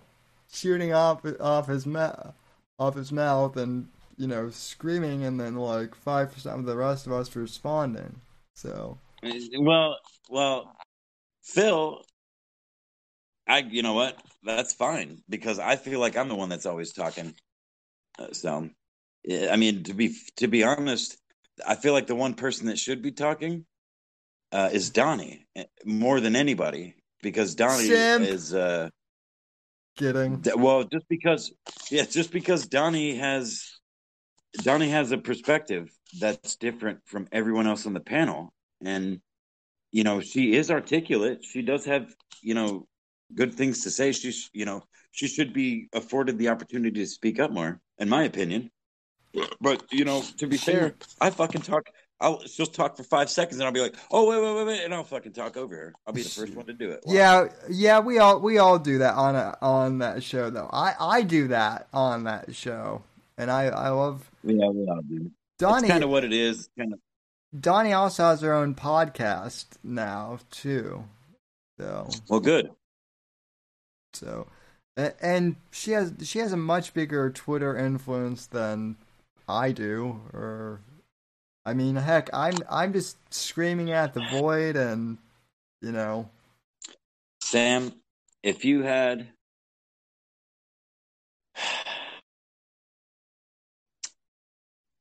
shooting 0.51 0.93
off 0.93 1.21
off 1.39 1.67
his 1.67 1.85
mouth, 1.85 2.33
off 2.79 2.95
his 2.95 3.11
mouth, 3.11 3.55
and 3.57 3.87
you 4.17 4.27
know 4.27 4.49
screaming, 4.49 5.23
and 5.23 5.39
then 5.39 5.55
like 5.55 5.93
five 5.95 6.33
percent 6.33 6.59
of 6.59 6.65
the 6.65 6.75
rest 6.75 7.05
of 7.05 7.13
us 7.13 7.33
responding. 7.35 8.19
So 8.55 8.97
Well, 9.57 9.97
well, 10.29 10.75
Phil, 11.43 12.03
I. 13.47 13.59
You 13.59 13.83
know 13.83 13.93
what? 13.93 14.21
That's 14.43 14.73
fine 14.73 15.21
because 15.29 15.59
I 15.59 15.75
feel 15.75 15.99
like 15.99 16.17
I'm 16.17 16.29
the 16.29 16.35
one 16.35 16.49
that's 16.49 16.65
always 16.65 16.93
talking. 16.93 17.33
Uh, 18.19 18.33
so, 18.33 18.69
I 19.29 19.55
mean, 19.55 19.83
to 19.83 19.93
be 19.93 20.15
to 20.37 20.47
be 20.47 20.63
honest, 20.63 21.17
I 21.65 21.75
feel 21.75 21.93
like 21.93 22.07
the 22.07 22.15
one 22.15 22.33
person 22.33 22.67
that 22.67 22.79
should 22.79 23.01
be 23.01 23.11
talking 23.11 23.65
uh, 24.51 24.69
is 24.71 24.89
Donnie 24.89 25.45
eh, 25.55 25.65
more 25.85 26.19
than 26.19 26.35
anybody 26.35 26.95
because 27.21 27.55
Donnie 27.55 27.85
Simp. 27.85 28.25
is. 28.25 28.53
Uh, 28.53 28.89
kidding. 29.97 30.43
Well, 30.55 30.83
just 30.83 31.07
because, 31.09 31.51
yeah, 31.89 32.05
just 32.05 32.31
because 32.31 32.67
Donnie 32.67 33.17
has 33.17 33.79
Donnie 34.53 34.89
has 34.89 35.11
a 35.11 35.17
perspective 35.17 35.89
that's 36.19 36.55
different 36.55 36.99
from 37.05 37.27
everyone 37.31 37.67
else 37.67 37.85
on 37.85 37.93
the 37.93 37.99
panel, 37.99 38.53
and 38.83 39.21
you 39.91 40.03
know 40.03 40.19
she 40.19 40.55
is 40.55 40.71
articulate. 40.71 41.43
She 41.43 41.61
does 41.61 41.85
have 41.85 42.13
you 42.41 42.53
know 42.53 42.87
good 43.35 43.53
things 43.53 43.83
to 43.83 43.91
say. 43.91 44.11
She's 44.11 44.49
you 44.53 44.65
know 44.65 44.83
she 45.11 45.27
should 45.27 45.53
be 45.53 45.89
afforded 45.93 46.37
the 46.37 46.49
opportunity 46.49 46.99
to 47.01 47.07
speak 47.07 47.39
up 47.39 47.51
more, 47.51 47.79
in 47.97 48.09
my 48.09 48.23
opinion. 48.23 48.71
But 49.59 49.83
you 49.91 50.05
know, 50.05 50.23
to 50.37 50.47
be 50.47 50.57
fair, 50.57 50.95
I 51.19 51.29
fucking 51.29 51.61
talk. 51.61 51.89
I'll 52.19 52.41
she'll 52.43 52.65
talk 52.65 52.97
for 52.97 53.03
five 53.03 53.29
seconds, 53.29 53.59
and 53.59 53.65
I'll 53.65 53.71
be 53.71 53.81
like, 53.81 53.95
"Oh 54.11 54.29
wait, 54.29 54.41
wait, 54.41 54.55
wait, 54.55 54.67
wait," 54.67 54.83
and 54.85 54.93
I'll 54.93 55.03
fucking 55.03 55.33
talk 55.33 55.57
over 55.57 55.75
her. 55.75 55.93
I'll 56.05 56.13
be 56.13 56.21
the 56.21 56.29
first 56.29 56.53
one 56.53 56.65
to 56.65 56.73
do 56.73 56.91
it. 56.91 57.03
Yeah, 57.07 57.47
yeah, 57.69 57.99
we 57.99 58.19
all 58.19 58.39
we 58.39 58.57
all 58.57 58.77
do 58.77 58.99
that 58.99 59.15
on 59.15 59.35
a, 59.35 59.57
on 59.61 59.99
that 59.99 60.23
show 60.23 60.49
though. 60.49 60.69
I 60.71 60.93
I 60.99 61.21
do 61.23 61.47
that 61.47 61.87
on 61.93 62.25
that 62.25 62.53
show, 62.55 63.03
and 63.37 63.49
I 63.49 63.65
I 63.65 63.89
love 63.89 64.29
yeah, 64.43 64.67
we 64.67 64.85
all 64.87 65.01
do. 65.07 65.31
Donnie. 65.57 65.87
Kind 65.87 66.03
of 66.03 66.09
what 66.09 66.23
it 66.23 66.33
is. 66.33 66.69
Kind 66.77 66.93
of. 66.93 66.99
Donnie 67.59 67.93
also 67.93 68.25
has 68.25 68.41
her 68.41 68.53
own 68.53 68.75
podcast 68.75 69.65
now 69.83 70.39
too. 70.51 71.03
So 71.77 72.09
Well, 72.29 72.39
good. 72.39 72.69
So, 74.13 74.47
and 74.95 75.55
she 75.71 75.91
has 75.91 76.13
she 76.23 76.39
has 76.39 76.53
a 76.53 76.57
much 76.57 76.93
bigger 76.93 77.29
Twitter 77.29 77.75
influence 77.77 78.45
than 78.45 78.97
I 79.47 79.71
do. 79.71 80.21
Or, 80.33 80.81
I 81.65 81.73
mean, 81.73 81.95
heck, 81.95 82.29
I'm 82.33 82.55
I'm 82.69 82.93
just 82.93 83.17
screaming 83.33 83.91
at 83.91 84.13
the 84.13 84.25
void, 84.31 84.75
and 84.75 85.17
you 85.81 85.91
know, 85.91 86.29
Sam, 87.41 87.93
if 88.43 88.65
you 88.65 88.83
had 88.83 89.29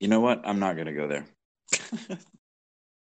You 0.01 0.09
know 0.09 0.21
what? 0.21 0.41
I'm 0.45 0.59
not 0.59 0.77
going 0.77 0.87
to 0.87 0.95
go 0.95 1.09
there. 1.09 1.27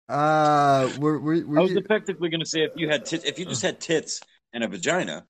uh, 0.09 0.89
we're 0.97 1.19
we 1.19 1.41
I 1.41 1.43
we 1.43 1.57
was 1.57 1.75
effectively 1.75 2.29
going 2.29 2.39
to 2.39 2.45
say 2.45 2.61
if 2.61 2.71
you 2.77 2.87
had 2.87 3.05
tit- 3.05 3.25
if 3.25 3.37
you 3.37 3.45
just 3.45 3.61
had 3.61 3.81
tits 3.81 4.21
and 4.53 4.63
a 4.63 4.69
vagina 4.69 5.25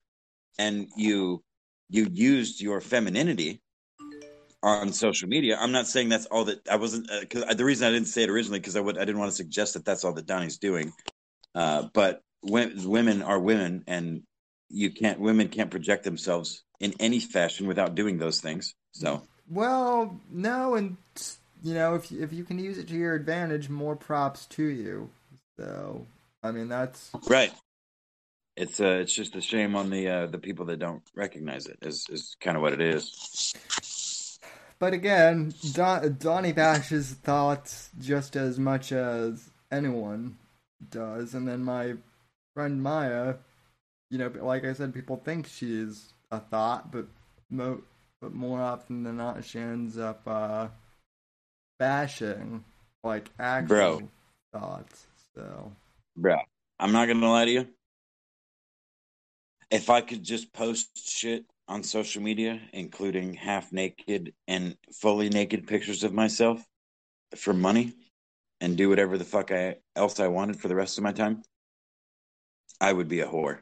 and 0.58 0.88
you 0.96 1.44
you 1.90 2.08
used 2.12 2.62
your 2.62 2.82
femininity 2.82 3.62
on 4.64 4.92
social 4.94 5.30
media. 5.30 5.58
I'm 5.60 5.72
not 5.72 5.88
saying 5.88 6.10
that's 6.10 6.26
all 6.26 6.46
that 6.46 6.68
I 6.70 6.78
wasn't 6.78 7.10
uh 7.12 7.26
'cause 7.26 7.56
the 7.56 7.66
reason 7.66 7.88
I 7.88 7.92
didn't 7.92 8.08
say 8.08 8.24
it 8.24 8.30
originally 8.30 8.60
because 8.60 8.76
I 8.76 8.80
would 8.82 8.98
I 8.98 9.06
didn't 9.06 9.20
want 9.20 9.32
to 9.32 9.36
suggest 9.38 9.74
that 9.76 9.86
that's 9.86 10.04
all 10.04 10.14
that 10.14 10.26
Donnie's 10.26 10.58
doing. 10.58 10.92
Uh, 11.54 11.84
but 11.94 12.22
when, 12.42 12.88
women 12.90 13.22
are 13.22 13.40
women, 13.40 13.84
and 13.88 14.24
you 14.70 14.92
can't 14.92 15.20
women 15.20 15.48
can't 15.48 15.72
project 15.72 16.04
themselves 16.04 16.64
in 16.80 16.94
any 17.00 17.20
fashion 17.20 17.68
without 17.68 17.96
doing 17.96 18.18
those 18.18 18.42
things. 18.42 18.76
So 18.92 19.22
Well, 19.50 20.20
no, 20.30 20.76
and 20.76 20.98
you 21.64 21.74
know, 21.74 21.96
if 21.96 22.12
if 22.12 22.34
you 22.34 22.44
can 22.44 22.60
use 22.60 22.78
it 22.78 22.88
to 22.90 22.96
your 22.96 23.16
advantage, 23.16 23.70
more 23.70 23.96
props 23.96 24.46
to 24.48 24.64
you. 24.64 25.10
So, 25.58 26.06
I 26.44 26.52
mean, 26.52 26.68
that's 26.68 27.12
right, 27.30 27.52
it's 28.58 28.80
uh, 28.80 29.00
it's 29.02 29.14
just 29.14 29.36
a 29.36 29.42
shame 29.42 29.76
on 29.76 29.90
the 29.90 30.08
uh, 30.08 30.26
the 30.28 30.38
people 30.38 30.66
that 30.68 30.80
don't 30.80 31.04
recognize 31.16 31.68
it. 31.68 31.80
Is 31.82 32.08
is 32.10 32.36
kind 32.40 32.56
of 32.58 32.64
what 32.64 32.74
it 32.74 32.82
is. 32.82 33.54
But 34.80 34.94
again, 34.94 35.54
Don, 35.74 36.18
Donnie 36.20 36.52
bashes 36.52 37.12
thoughts 37.12 37.90
just 38.00 38.36
as 38.36 38.60
much 38.60 38.92
as 38.92 39.50
anyone 39.72 40.38
does, 40.90 41.34
and 41.34 41.48
then 41.48 41.64
my 41.64 41.96
friend 42.54 42.82
Maya, 42.82 43.36
you 44.10 44.18
know, 44.18 44.32
like 44.42 44.66
I 44.66 44.74
said, 44.74 44.94
people 44.94 45.18
think 45.18 45.48
she's 45.48 46.14
a 46.32 46.40
thought, 46.40 46.92
but 46.92 47.08
mo- 47.50 47.84
but 48.22 48.34
more 48.34 48.62
often 48.62 49.04
than 49.04 49.18
not, 49.18 49.44
she 49.46 49.60
ends 49.60 49.98
up 49.98 50.22
uh, 50.28 50.68
bashing 51.80 52.64
like 53.04 53.30
actual 53.40 53.68
Bro. 53.68 54.10
thoughts. 54.54 55.08
So 55.36 55.72
Bro, 56.18 56.38
I'm 56.80 56.92
not 56.92 57.08
gonna 57.08 57.30
lie 57.30 57.46
to 57.46 57.52
you. 57.52 57.68
If 59.72 59.90
I 59.90 60.02
could 60.02 60.24
just 60.24 60.54
post 60.54 60.90
shit 61.10 61.46
on 61.68 61.84
social 61.84 62.22
media, 62.22 62.62
including 62.74 63.34
half 63.34 63.72
naked 63.72 64.34
and 64.48 64.78
fully 64.94 65.30
naked 65.30 65.68
pictures 65.68 66.04
of 66.04 66.14
myself 66.14 66.64
for 67.36 67.54
money, 67.54 67.94
and 68.62 68.78
do 68.78 68.90
whatever 68.90 69.18
the 69.18 69.26
fuck 69.26 69.52
I 69.52 69.78
else 69.96 70.20
I 70.20 70.28
wanted 70.28 70.60
for 70.60 70.68
the 70.68 70.76
rest 70.76 70.98
of 70.98 71.04
my 71.04 71.12
time, 71.12 71.44
I 72.80 72.94
would 72.94 73.08
be 73.08 73.22
a 73.22 73.28
whore. 73.28 73.60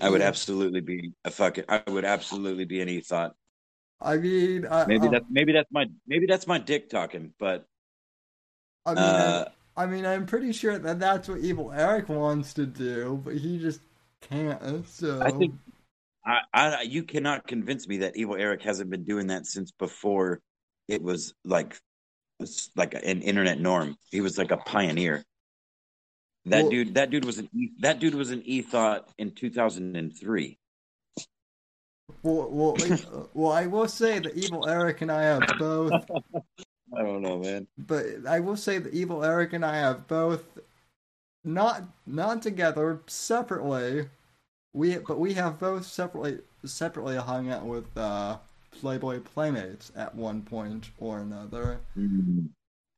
I 0.00 0.10
would 0.10 0.22
absolutely 0.22 0.80
be 0.80 1.12
a 1.24 1.30
fucking. 1.30 1.64
I 1.68 1.82
would 1.88 2.04
absolutely 2.04 2.64
be 2.64 2.80
an 2.80 3.00
thought. 3.00 3.34
I 4.00 4.16
mean, 4.16 4.66
I, 4.66 4.86
Maybe 4.86 5.06
uh, 5.06 5.10
that's 5.10 5.26
maybe 5.30 5.52
that's 5.52 5.70
my 5.70 5.86
maybe 6.06 6.26
that's 6.26 6.46
my 6.46 6.58
dick 6.58 6.90
talking, 6.90 7.32
but 7.38 7.64
I 8.84 8.94
mean, 8.94 8.98
uh, 8.98 9.48
I, 9.76 9.84
I 9.84 9.86
mean, 9.86 10.04
I'm 10.04 10.26
pretty 10.26 10.52
sure 10.52 10.78
that 10.78 10.98
that's 10.98 11.28
what 11.28 11.38
Evil 11.38 11.72
Eric 11.72 12.08
wants 12.08 12.54
to 12.54 12.66
do, 12.66 13.20
but 13.24 13.34
he 13.36 13.58
just 13.58 13.80
can't. 14.22 14.88
So 14.88 15.20
I 15.22 15.30
think 15.30 15.54
I, 16.24 16.40
I 16.52 16.82
you 16.82 17.02
cannot 17.02 17.46
convince 17.46 17.86
me 17.88 17.98
that 17.98 18.16
Evil 18.16 18.36
Eric 18.36 18.62
hasn't 18.62 18.90
been 18.90 19.04
doing 19.04 19.28
that 19.28 19.46
since 19.46 19.70
before 19.72 20.40
it 20.88 21.02
was 21.02 21.34
like 21.44 21.78
was 22.38 22.70
like 22.76 22.94
an 22.94 23.22
internet 23.22 23.60
norm. 23.60 23.96
He 24.10 24.20
was 24.20 24.38
like 24.38 24.50
a 24.50 24.56
pioneer. 24.56 25.24
That 26.46 26.62
Well- 26.62 26.70
dude, 26.70 26.94
that 26.94 27.10
dude 27.10 27.24
was 27.24 27.38
an 27.38 27.48
e, 27.54 27.70
that 27.80 27.98
dude 28.00 28.14
was 28.14 28.30
an 28.30 28.42
e 28.44 28.62
thought 28.62 29.08
in 29.18 29.32
two 29.32 29.50
thousand 29.50 29.96
and 29.96 30.16
three. 30.16 30.58
Well, 32.22 32.48
well, 32.50 32.76
well, 33.34 33.52
I 33.52 33.66
will 33.66 33.86
say 33.88 34.18
that 34.18 34.34
Evil 34.34 34.66
Eric 34.68 35.02
and 35.02 35.12
I 35.12 35.22
have 35.22 35.42
both, 35.58 35.92
I 36.96 37.02
don't 37.02 37.20
know, 37.22 37.38
man. 37.38 37.66
but 37.76 38.06
I 38.26 38.40
will 38.40 38.56
say 38.56 38.78
that 38.78 38.94
Evil 38.94 39.24
Eric 39.24 39.52
and 39.52 39.64
I 39.64 39.76
have 39.76 40.08
both, 40.08 40.42
not 41.48 41.84
not 42.06 42.42
together, 42.42 43.00
separately. 43.06 44.08
We 44.74 44.98
but 44.98 45.18
we 45.18 45.34
have 45.34 45.58
both 45.58 45.86
separately 45.86 46.38
separately 46.64 47.16
hung 47.16 47.50
out 47.50 47.64
with 47.64 47.96
uh, 47.96 48.38
Playboy 48.80 49.20
Playmates 49.20 49.90
at 49.96 50.14
one 50.14 50.42
point 50.42 50.90
or 50.98 51.20
another. 51.20 51.80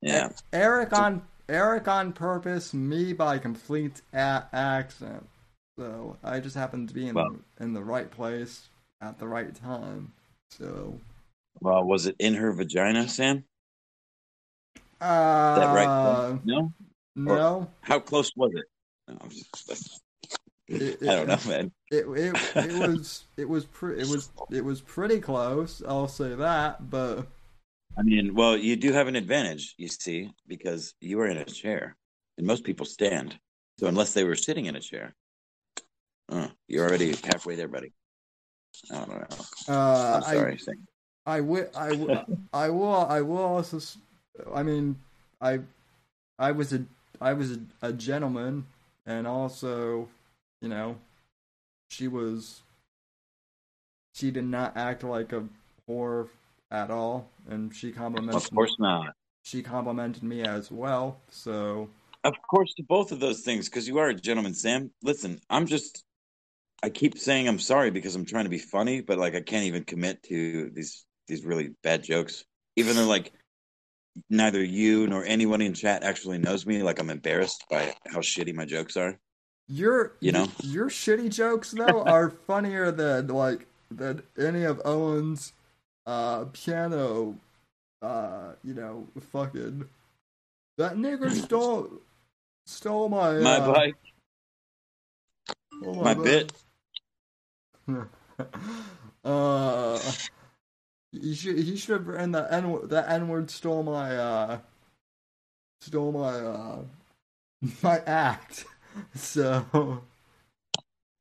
Yeah, 0.02 0.30
Eric 0.52 0.92
on 0.92 1.22
Eric 1.48 1.88
on 1.88 2.12
purpose, 2.12 2.74
me 2.74 3.12
by 3.12 3.38
complete 3.38 4.02
a- 4.12 4.44
accident. 4.52 5.26
So 5.78 6.16
I 6.24 6.40
just 6.40 6.56
happened 6.56 6.88
to 6.88 6.94
be 6.94 7.08
in 7.08 7.14
Well- 7.14 7.36
the, 7.56 7.64
in 7.64 7.72
the 7.72 7.82
right 7.84 8.10
place 8.10 8.68
at 9.00 9.18
the 9.18 9.28
right 9.28 9.54
time. 9.54 10.12
So 10.50 10.98
well, 11.60 11.84
was 11.84 12.06
it 12.06 12.16
in 12.18 12.34
her 12.34 12.52
vagina, 12.52 13.08
Sam? 13.08 13.44
uh, 15.00 15.54
That 15.58 15.74
right? 15.74 16.38
No. 16.44 16.72
No, 17.16 17.68
How 17.82 17.98
close 18.00 18.30
was 18.36 18.52
it? 18.54 18.64
No, 19.08 19.18
I'm 19.20 19.30
just- 19.30 20.00
it, 20.68 21.02
I 21.02 21.16
don't 21.16 21.26
know, 21.26 21.38
man. 21.48 21.72
It, 21.90 22.06
it, 22.06 22.34
it 22.54 22.72
was 22.88 23.24
it 23.36 23.48
was 23.48 23.64
pre- 23.64 23.98
it 24.00 24.06
was 24.08 24.30
it 24.50 24.64
was 24.64 24.80
pretty 24.80 25.18
close. 25.20 25.82
I'll 25.86 26.06
say 26.08 26.34
that, 26.36 26.88
but 26.90 27.26
I 27.98 28.02
mean, 28.02 28.34
well, 28.34 28.56
you 28.56 28.76
do 28.76 28.92
have 28.92 29.08
an 29.08 29.16
advantage, 29.16 29.74
you 29.76 29.88
see, 29.88 30.30
because 30.46 30.94
you 31.00 31.18
are 31.20 31.26
in 31.26 31.38
a 31.38 31.44
chair, 31.44 31.96
and 32.38 32.46
most 32.46 32.62
people 32.62 32.86
stand. 32.86 33.36
So 33.78 33.88
unless 33.88 34.12
they 34.14 34.22
were 34.24 34.36
sitting 34.36 34.66
in 34.66 34.76
a 34.76 34.80
chair, 34.80 35.14
uh, 36.28 36.48
you're 36.68 36.86
already 36.86 37.16
halfway 37.24 37.56
there, 37.56 37.66
buddy. 37.68 37.92
I 38.92 38.94
don't 38.94 39.08
know. 39.08 39.26
uh, 39.68 40.12
I'm 40.16 40.22
sorry. 40.22 40.58
I. 41.26 41.36
I 41.36 41.40
will 41.40 41.66
I 41.76 41.92
will 41.92 42.24
I 42.52 42.70
will 42.70 42.94
I 42.94 43.20
also. 43.20 43.76
s- 43.78 43.98
I 44.54 44.62
mean, 44.62 44.96
I 45.40 45.60
I 46.38 46.52
was 46.52 46.72
a 46.72 46.84
I 47.20 47.32
was 47.34 47.52
a, 47.52 47.60
a 47.82 47.92
gentleman, 47.92 48.66
and 49.06 49.26
also, 49.26 50.08
you 50.60 50.68
know, 50.68 50.96
she 51.90 52.08
was. 52.08 52.62
She 54.14 54.30
did 54.30 54.44
not 54.44 54.76
act 54.76 55.04
like 55.04 55.32
a 55.32 55.44
whore 55.88 56.28
at 56.70 56.90
all, 56.90 57.28
and 57.48 57.74
she 57.74 57.92
complimented. 57.92 58.34
Of 58.36 58.50
course 58.50 58.74
not. 58.78 59.14
she 59.42 59.62
complimented 59.62 60.22
me 60.22 60.42
as 60.42 60.70
well. 60.70 61.18
So 61.30 61.88
Of 62.24 62.34
course, 62.48 62.72
to 62.74 62.82
both 62.82 63.12
of 63.12 63.20
those 63.20 63.40
things, 63.40 63.68
because 63.68 63.86
you 63.86 63.98
are 63.98 64.08
a 64.08 64.14
gentleman, 64.14 64.54
Sam. 64.54 64.90
Listen, 65.02 65.38
I'm 65.48 65.66
just. 65.66 66.04
I 66.82 66.88
keep 66.88 67.18
saying 67.18 67.46
I'm 67.46 67.58
sorry 67.58 67.90
because 67.90 68.14
I'm 68.14 68.24
trying 68.24 68.44
to 68.44 68.50
be 68.50 68.58
funny, 68.58 69.02
but 69.02 69.18
like 69.18 69.34
I 69.34 69.42
can't 69.42 69.66
even 69.66 69.84
commit 69.84 70.22
to 70.24 70.70
these 70.70 71.04
these 71.28 71.44
really 71.44 71.70
bad 71.82 72.02
jokes, 72.02 72.44
even 72.76 72.96
though 72.96 73.06
like 73.06 73.32
neither 74.28 74.62
you 74.62 75.06
nor 75.06 75.24
anyone 75.24 75.60
in 75.60 75.74
chat 75.74 76.02
actually 76.02 76.38
knows 76.38 76.66
me. 76.66 76.82
Like 76.82 76.98
I'm 76.98 77.10
embarrassed 77.10 77.64
by 77.70 77.94
how 78.06 78.18
shitty 78.18 78.54
my 78.54 78.64
jokes 78.64 78.96
are. 78.96 79.18
your 79.68 80.12
You 80.20 80.32
know? 80.32 80.48
your 80.64 80.88
shitty 80.88 81.30
jokes 81.30 81.70
though 81.70 82.02
are 82.04 82.30
funnier 82.30 82.90
than 82.90 83.28
like 83.28 83.66
than 83.90 84.22
any 84.38 84.64
of 84.64 84.80
Owen's 84.84 85.52
uh 86.06 86.46
piano 86.52 87.36
uh 88.02 88.52
you 88.64 88.74
know 88.74 89.06
fucking 89.32 89.88
that 90.78 90.94
nigger 90.96 91.30
stole 91.44 91.90
stole 92.66 93.08
my 93.08 93.28
My 93.38 93.56
uh, 93.58 93.72
bike, 93.72 93.94
stole 95.80 95.94
my 95.94 96.14
bike. 96.14 96.24
bit. 96.24 96.52
uh 99.24 100.12
he 101.12 101.34
should 101.34 101.58
he 101.58 101.76
should 101.76 101.92
have 101.98 102.06
written 102.06 102.32
that 102.32 102.52
n 102.52 102.88
that 102.88 103.08
n 103.10 103.28
word 103.28 103.50
stole 103.50 103.82
my 103.82 104.16
uh 104.16 104.58
stole 105.80 106.12
my 106.12 106.38
uh 106.38 106.82
my 107.82 107.98
act 108.06 108.64
so 109.14 110.02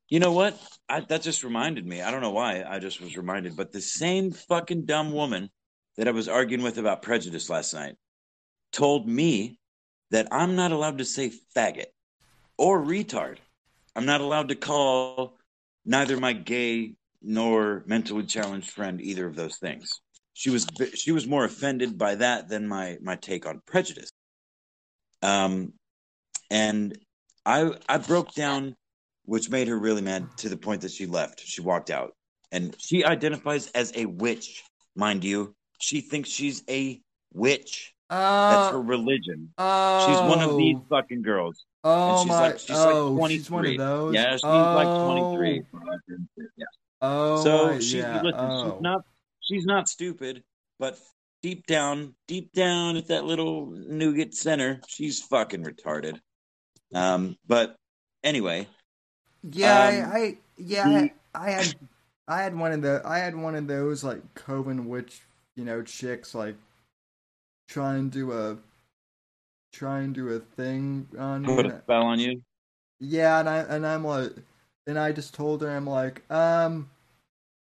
You 0.09 0.19
know 0.19 0.31
what? 0.31 0.59
I, 0.89 1.01
that 1.01 1.21
just 1.21 1.43
reminded 1.43 1.85
me. 1.85 2.01
I 2.01 2.09
don't 2.09 2.21
know 2.21 2.31
why. 2.31 2.63
I 2.63 2.79
just 2.79 2.99
was 2.99 3.15
reminded. 3.15 3.55
But 3.55 3.71
the 3.71 3.81
same 3.81 4.31
fucking 4.31 4.85
dumb 4.85 5.11
woman 5.11 5.51
that 5.97 6.07
I 6.07 6.11
was 6.11 6.27
arguing 6.27 6.63
with 6.63 6.79
about 6.79 7.03
prejudice 7.03 7.49
last 7.49 7.73
night 7.75 7.95
told 8.71 9.07
me 9.07 9.59
that 10.11 10.27
I'm 10.31 10.55
not 10.55 10.71
allowed 10.71 10.97
to 10.97 11.05
say 11.05 11.31
faggot 11.55 11.93
or 12.57 12.81
retard. 12.81 13.37
I'm 13.95 14.05
not 14.05 14.21
allowed 14.21 14.49
to 14.49 14.55
call 14.55 15.37
neither 15.85 16.17
my 16.17 16.33
gay 16.33 16.95
nor 17.21 17.83
mentally 17.85 18.23
challenged 18.23 18.71
friend 18.71 19.01
either 19.01 19.25
of 19.27 19.35
those 19.35 19.57
things. 19.57 19.89
She 20.33 20.49
was 20.49 20.67
she 20.95 21.11
was 21.11 21.27
more 21.27 21.43
offended 21.43 21.97
by 21.97 22.15
that 22.15 22.47
than 22.47 22.67
my 22.67 22.97
my 23.01 23.15
take 23.15 23.45
on 23.45 23.61
prejudice. 23.65 24.09
Um, 25.21 25.73
and 26.49 26.97
I 27.45 27.71
I 27.87 27.97
broke 27.97 28.33
down 28.33 28.75
which 29.29 29.47
made 29.47 29.67
her 29.67 29.77
really 29.77 30.01
mad 30.01 30.27
to 30.37 30.49
the 30.49 30.57
point 30.57 30.81
that 30.81 30.89
she 30.89 31.05
left. 31.05 31.39
She 31.39 31.61
walked 31.61 31.91
out. 31.91 32.13
And 32.51 32.75
she 32.79 33.05
identifies 33.05 33.67
as 33.75 33.91
a 33.95 34.05
witch, 34.07 34.63
mind 34.95 35.23
you. 35.23 35.53
She 35.79 36.01
thinks 36.01 36.29
she's 36.29 36.63
a 36.67 36.99
witch. 37.31 37.93
That's 38.09 38.71
her 38.71 38.79
uh, 38.79 38.81
religion. 38.81 39.53
oh, 39.59 40.07
She's 40.07 40.35
one 40.35 40.41
of 40.41 40.57
these 40.57 40.77
fucking 40.89 41.21
girls. 41.21 41.63
Oh 41.83 42.09
and 42.09 42.19
she's 42.21 42.27
my! 42.27 42.39
like 42.39 42.59
she's 42.59 42.75
oh, 42.75 43.11
like 43.11 43.31
she's 43.31 43.51
one 43.51 43.65
of 43.67 43.77
those. 43.77 44.15
Yeah, 44.15 44.31
she's 44.31 44.41
oh, 44.43 44.73
like 44.75 45.37
23. 45.37 45.61
Yeah. 46.57 46.65
Oh, 47.01 47.43
so 47.43 47.67
my- 47.67 47.79
she's 47.79 47.93
yeah. 47.95 48.21
listen, 48.21 48.39
oh. 48.39 48.71
she's 48.73 48.81
not 48.81 49.01
she's 49.41 49.65
not 49.65 49.87
stupid, 49.89 50.43
but 50.79 50.97
deep 51.41 51.65
down, 51.67 52.13
deep 52.27 52.51
down 52.53 52.97
at 52.97 53.07
that 53.07 53.23
little 53.25 53.67
nougat 53.67 54.33
center, 54.33 54.81
she's 54.87 55.21
fucking 55.21 55.63
retarded. 55.63 56.19
Um, 56.93 57.37
but 57.47 57.75
anyway, 58.23 58.67
Yeah, 59.43 59.79
um, 60.05 60.11
I, 60.11 60.17
I 60.17 60.37
yeah, 60.57 60.89
the- 60.89 60.95
I, 60.95 61.47
I 61.47 61.49
had 61.51 61.75
I 62.27 62.41
had 62.43 62.55
one 62.55 62.71
of 62.73 62.81
the 62.81 63.01
I 63.05 63.19
had 63.19 63.35
one 63.35 63.55
of 63.55 63.67
those 63.67 64.03
like 64.03 64.21
Coven 64.35 64.87
witch, 64.87 65.21
you 65.55 65.63
know, 65.65 65.81
chicks 65.81 66.35
like 66.35 66.55
try 67.69 67.95
and 67.95 68.11
do 68.11 68.31
a 68.33 68.57
try 69.71 69.99
and 70.01 70.13
do 70.13 70.29
a 70.29 70.39
thing 70.39 71.07
on 71.17 71.45
put 71.45 71.65
and- 71.65 71.75
a 71.75 71.81
spell 71.81 72.03
on 72.03 72.19
you. 72.19 72.41
Yeah, 72.99 73.39
and 73.39 73.47
I 73.47 73.57
and 73.59 73.87
I'm 73.87 74.03
like, 74.03 74.31
and 74.89 74.99
I 74.99 75.11
just 75.13 75.33
told 75.33 75.61
her 75.61 75.69
I'm 75.69 75.85
like, 75.87 76.29
um, 76.31 76.89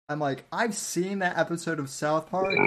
I'm 0.09 0.19
like, 0.19 0.45
I've 0.51 0.75
seen 0.75 1.19
that 1.19 1.37
episode 1.37 1.79
of 1.79 1.89
South 1.89 2.29
Park 2.29 2.57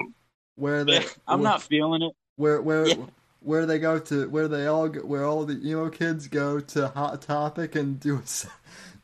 where 0.57 0.85
they, 0.85 1.07
I'm 1.27 1.41
where, 1.41 1.43
not 1.43 1.62
feeling 1.62 2.03
it. 2.03 2.12
where 2.37 2.61
where 2.62 2.97
Yeah. 2.99 3.07
where 3.41 3.66
they 3.66 3.79
go 3.79 3.99
to 3.99 4.29
where 4.31 4.49
they 4.49 4.66
all 4.66 4.89
go, 4.89 5.01
where 5.03 5.25
all 5.25 5.45
the 5.45 5.61
emo 5.69 5.91
kids 5.91 6.29
go 6.29 6.61
to 6.61 6.89
Hot 6.89 7.21
Topic 7.23 7.75
and 7.77 8.01
do 8.01 8.16
a 8.16 8.23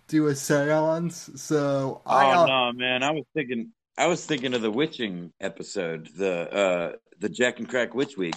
do 0.09 0.29
a 0.29 0.33
séance. 0.33 1.39
So 1.39 2.03
Oh 2.07 2.13
I 2.15 2.35
uh, 2.35 2.47
no, 2.47 2.73
man! 2.73 3.03
I 3.03 3.11
was 3.13 3.25
thinking, 3.35 3.73
I 3.97 4.07
was 4.07 4.25
thinking 4.27 4.55
of 4.55 4.63
the 4.63 4.71
witching 4.71 5.33
episode, 5.41 6.09
the 6.17 6.53
uh, 6.53 6.97
the 7.19 7.29
Jack 7.29 7.59
and 7.59 7.69
Crack 7.69 7.95
Witch 7.95 8.17
Week. 8.17 8.37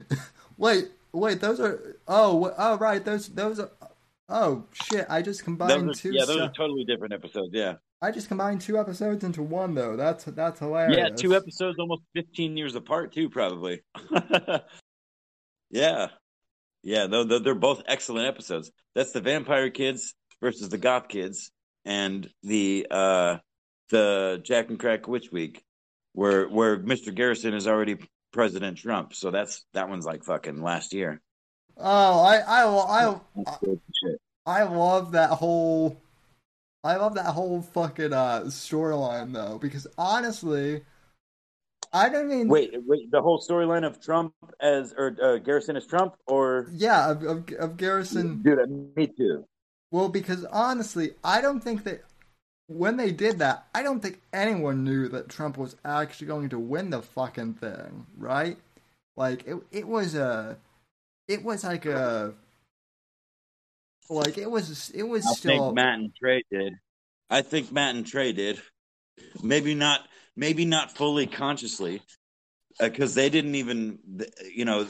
wait 0.56 0.90
wait 1.12 1.40
those 1.40 1.60
are 1.60 1.96
oh 2.08 2.52
oh 2.58 2.76
right 2.78 3.04
those 3.04 3.28
those 3.28 3.58
are 3.60 3.70
oh 4.32 4.64
shit 4.72 5.06
I 5.08 5.22
just 5.22 5.40
Those 5.40 5.44
combined 5.44 5.90
are, 5.90 5.94
two 5.94 6.12
yeah, 6.12 6.24
those 6.24 6.36
se- 6.36 6.42
are 6.42 6.52
totally 6.52 6.84
different 6.84 7.14
episodes. 7.14 7.50
Yeah, 7.52 7.74
I 8.00 8.10
just 8.10 8.28
combined 8.28 8.60
two 8.60 8.78
episodes 8.78 9.22
into 9.22 9.42
one 9.42 9.74
though. 9.74 9.96
That's 9.96 10.24
that's 10.24 10.58
hilarious. 10.58 10.96
yeah, 10.96 11.08
two 11.10 11.36
episodes, 11.36 11.78
almost 11.78 12.02
15 12.14 12.56
years 12.56 12.74
apart, 12.74 13.12
too, 13.12 13.30
probably. 13.30 13.82
yeah, 15.70 16.08
yeah, 16.82 17.06
though 17.06 17.24
they're, 17.24 17.38
they're 17.38 17.54
both 17.54 17.82
excellent 17.86 18.26
episodes. 18.26 18.72
That's 18.94 19.12
the 19.12 19.20
Vampire 19.20 19.70
Kids 19.70 20.14
versus 20.40 20.68
the 20.68 20.78
Goth 20.78 21.06
Kids, 21.08 21.52
and 21.84 22.28
the 22.42 22.86
uh, 22.90 23.36
the 23.90 24.40
Jack 24.42 24.68
and 24.70 24.80
Crack 24.80 25.06
Witch 25.06 25.30
Week, 25.30 25.62
where 26.12 26.48
where 26.48 26.78
Mr. 26.78 27.14
Garrison 27.14 27.54
is 27.54 27.68
already 27.68 27.98
President 28.32 28.78
Trump. 28.78 29.14
So 29.14 29.30
that's 29.30 29.64
that 29.74 29.88
one's 29.88 30.06
like 30.06 30.24
fucking 30.24 30.60
last 30.60 30.92
year. 30.92 31.20
Oh, 31.78 32.20
I 32.20 32.36
I 32.38 32.64
I. 32.64 33.20
I 34.44 34.64
love 34.64 35.12
that 35.12 35.30
whole 35.30 35.96
I 36.84 36.96
love 36.96 37.14
that 37.14 37.26
whole 37.26 37.62
fucking 37.62 38.12
uh, 38.12 38.42
storyline 38.46 39.32
though, 39.32 39.58
because 39.58 39.86
honestly, 39.96 40.82
I 41.92 42.08
don't 42.08 42.28
mean 42.28 42.48
Wait, 42.48 42.70
wait, 42.86 43.10
the 43.10 43.22
whole 43.22 43.40
storyline 43.40 43.86
of 43.86 44.00
Trump 44.00 44.34
as 44.60 44.92
or 44.96 45.16
uh, 45.22 45.38
Garrison 45.38 45.76
as 45.76 45.86
Trump, 45.86 46.16
or 46.26 46.68
Yeah, 46.72 47.10
of, 47.10 47.22
of, 47.22 47.48
of 47.58 47.76
Garrison. 47.76 48.42
dude, 48.42 48.58
uh, 48.58 48.66
me 48.96 49.06
too. 49.06 49.44
Well, 49.92 50.08
because 50.08 50.44
honestly, 50.46 51.12
I 51.22 51.40
don't 51.40 51.60
think 51.60 51.84
that 51.84 52.02
when 52.66 52.96
they 52.96 53.12
did 53.12 53.38
that, 53.38 53.66
I 53.74 53.82
don't 53.82 54.00
think 54.00 54.20
anyone 54.32 54.84
knew 54.84 55.06
that 55.08 55.28
Trump 55.28 55.56
was 55.58 55.76
actually 55.84 56.26
going 56.26 56.48
to 56.48 56.58
win 56.58 56.90
the 56.90 57.02
fucking 57.02 57.54
thing, 57.54 58.06
right? 58.16 58.56
Like 59.16 59.46
it, 59.46 59.56
it 59.70 59.86
was 59.86 60.14
a, 60.14 60.56
it 61.28 61.44
was 61.44 61.64
like 61.64 61.86
a, 61.86 62.34
like 64.08 64.38
it 64.38 64.50
was, 64.50 64.90
it 64.94 65.02
was 65.02 65.26
I 65.26 65.32
still. 65.32 65.50
think 65.50 65.74
Matt 65.74 65.98
and 65.98 66.14
Trey 66.14 66.42
did. 66.50 66.74
I 67.30 67.42
think 67.42 67.72
Matt 67.72 67.94
and 67.94 68.06
Trey 68.06 68.32
did. 68.32 68.60
Maybe 69.42 69.74
not. 69.74 70.00
Maybe 70.36 70.64
not 70.64 70.96
fully 70.96 71.26
consciously, 71.26 72.02
because 72.80 73.14
they 73.14 73.28
didn't 73.28 73.54
even. 73.54 73.98
You 74.54 74.64
know, 74.64 74.86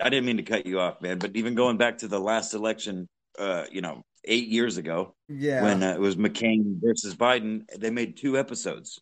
I 0.00 0.08
didn't 0.08 0.26
mean 0.26 0.36
to 0.36 0.42
cut 0.44 0.66
you 0.66 0.80
off, 0.80 1.00
man. 1.00 1.18
But 1.18 1.36
even 1.36 1.54
going 1.54 1.76
back 1.76 1.98
to 1.98 2.08
the 2.08 2.20
last 2.20 2.54
election, 2.54 3.08
uh, 3.38 3.64
you 3.70 3.80
know, 3.80 4.02
eight 4.24 4.48
years 4.48 4.76
ago, 4.76 5.14
yeah, 5.28 5.62
when 5.62 5.82
uh, 5.82 5.94
it 5.94 6.00
was 6.00 6.16
McCain 6.16 6.80
versus 6.80 7.14
Biden, 7.14 7.62
they 7.76 7.90
made 7.90 8.16
two 8.16 8.38
episodes. 8.38 9.00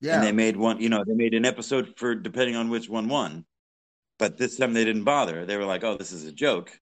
yeah, 0.00 0.16
and 0.16 0.24
they 0.26 0.32
made 0.32 0.56
one 0.56 0.80
you 0.80 0.88
know 0.88 1.04
they 1.06 1.14
made 1.14 1.34
an 1.34 1.44
episode 1.44 1.94
for 1.96 2.14
depending 2.14 2.56
on 2.56 2.68
which 2.68 2.88
one 2.88 3.08
won 3.08 3.44
but 4.18 4.36
this 4.36 4.56
time 4.56 4.72
they 4.72 4.84
didn't 4.84 5.04
bother. 5.04 5.46
They 5.46 5.56
were 5.56 5.64
like 5.64 5.84
oh 5.84 5.96
this 5.96 6.12
is 6.12 6.24
a 6.24 6.32
joke. 6.32 6.78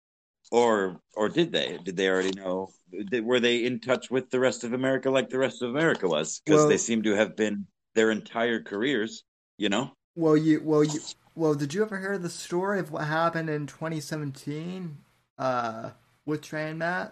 Or 0.51 0.99
or 1.15 1.29
did 1.29 1.51
they? 1.51 1.77
Did 1.83 1.95
they 1.97 2.09
already 2.09 2.31
know? 2.31 2.69
Did- 3.11 3.25
were 3.25 3.39
they 3.39 3.65
in 3.65 3.79
touch 3.79 4.09
with 4.09 4.29
the 4.29 4.39
rest 4.39 4.63
of 4.63 4.73
america 4.73 5.09
like 5.09 5.29
the 5.29 5.37
rest 5.37 5.61
of 5.61 5.69
america 5.69 6.07
was? 6.07 6.41
Because 6.45 6.61
Well- 6.61 6.69
they 6.69 6.77
seem 6.77 7.03
to 7.03 7.15
have 7.15 7.35
been 7.35 7.67
their 7.95 8.11
entire 8.11 8.61
careers 8.61 9.23
you 9.59 9.69
know? 9.69 9.91
Well, 10.15 10.35
you, 10.35 10.61
well, 10.63 10.83
you, 10.83 10.99
well. 11.35 11.53
Did 11.53 11.73
you 11.73 11.83
ever 11.83 11.99
hear 11.99 12.17
the 12.17 12.29
story 12.29 12.79
of 12.79 12.91
what 12.91 13.05
happened 13.05 13.49
in 13.49 13.67
2017 13.67 14.97
uh, 15.37 15.91
with 16.25 16.41
Trey 16.41 16.69
and 16.69 16.79
Matt? 16.79 17.11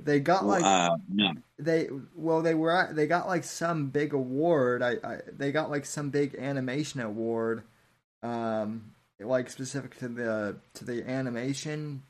They 0.00 0.20
got 0.20 0.46
like 0.46 0.62
uh, 0.62 0.96
no. 1.12 1.32
they 1.58 1.88
well 2.14 2.40
they 2.40 2.54
were 2.54 2.70
at, 2.70 2.94
they 2.94 3.08
got 3.08 3.26
like 3.26 3.42
some 3.42 3.90
big 3.90 4.14
award. 4.14 4.80
I, 4.80 4.96
I 5.02 5.18
they 5.32 5.50
got 5.50 5.70
like 5.70 5.84
some 5.84 6.10
big 6.10 6.36
animation 6.36 7.00
award 7.00 7.64
um 8.22 8.92
like 9.20 9.50
specific 9.50 9.96
to 9.98 10.08
the 10.08 10.56
to 10.74 10.84
the 10.84 11.08
animation 11.08 12.02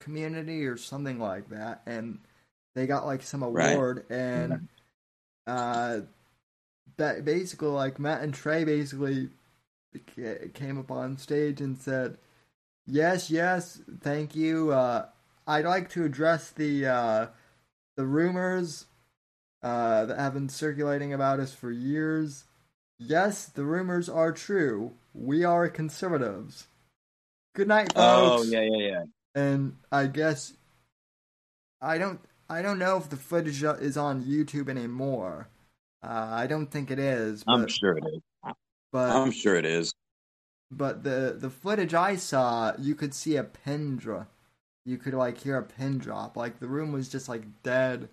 community 0.00 0.64
or 0.66 0.76
something 0.76 1.18
like 1.18 1.48
that 1.50 1.82
and 1.86 2.18
they 2.74 2.86
got 2.86 3.06
like 3.06 3.22
some 3.22 3.42
Right. 3.52 3.72
award 3.74 4.04
and 4.10 4.68
uh 5.46 6.00
that 6.96 7.24
basically 7.24 7.68
like 7.68 7.98
Matt 7.98 8.22
and 8.22 8.32
Trey 8.34 8.64
basically 8.64 9.28
came 10.54 10.78
up 10.78 10.90
on 10.90 11.16
stage 11.18 11.60
and 11.60 11.76
said 11.78 12.16
yes 12.86 13.30
yes 13.30 13.80
thank 14.00 14.34
you 14.36 14.72
uh 14.72 15.06
I'd 15.46 15.64
like 15.64 15.88
to 15.90 16.04
address 16.04 16.50
the 16.50 16.86
uh 16.86 17.26
the 17.96 18.06
rumors 18.06 18.86
uh, 19.62 20.04
that 20.04 20.18
have 20.18 20.34
been 20.34 20.48
circulating 20.48 21.12
about 21.12 21.40
us 21.40 21.52
for 21.52 21.72
years. 21.72 22.44
Yes, 22.98 23.46
the 23.46 23.64
rumors 23.64 24.08
are 24.08 24.30
true. 24.32 24.92
We 25.18 25.44
are 25.44 25.68
conservatives. 25.68 26.68
Good 27.54 27.68
night, 27.68 27.92
folks. 27.92 27.96
oh 27.96 28.42
yeah 28.44 28.60
yeah 28.62 28.88
yeah 28.88 29.02
And 29.34 29.76
I 29.90 30.06
guess 30.06 30.52
I 31.80 31.98
don't 31.98 32.20
I 32.48 32.62
don't 32.62 32.78
know 32.78 32.96
if 32.96 33.10
the 33.10 33.16
footage 33.16 33.62
is 33.62 33.96
on 33.96 34.24
YouTube 34.24 34.68
anymore. 34.68 35.48
Uh, 36.02 36.28
I 36.30 36.46
don't 36.46 36.70
think 36.70 36.90
it 36.90 36.98
is. 36.98 37.42
But, 37.44 37.52
i'm 37.52 37.66
sure 37.66 37.98
it 37.98 38.04
is 38.06 38.20
but 38.92 39.10
i'm 39.10 39.32
sure 39.32 39.56
it 39.56 39.66
is 39.66 39.92
but 40.70 41.02
the 41.02 41.36
the 41.38 41.50
footage 41.50 41.94
I 41.94 42.16
saw, 42.16 42.72
you 42.78 42.94
could 42.94 43.14
see 43.14 43.36
a 43.36 43.44
pin 43.44 43.96
drop. 43.96 44.28
You 44.84 44.98
could 44.98 45.14
like 45.14 45.38
hear 45.38 45.56
a 45.56 45.62
pin 45.62 45.98
drop. 45.98 46.36
Like 46.36 46.60
the 46.60 46.68
room 46.68 46.92
was 46.92 47.08
just 47.08 47.28
like 47.28 47.42
dead. 47.62 48.08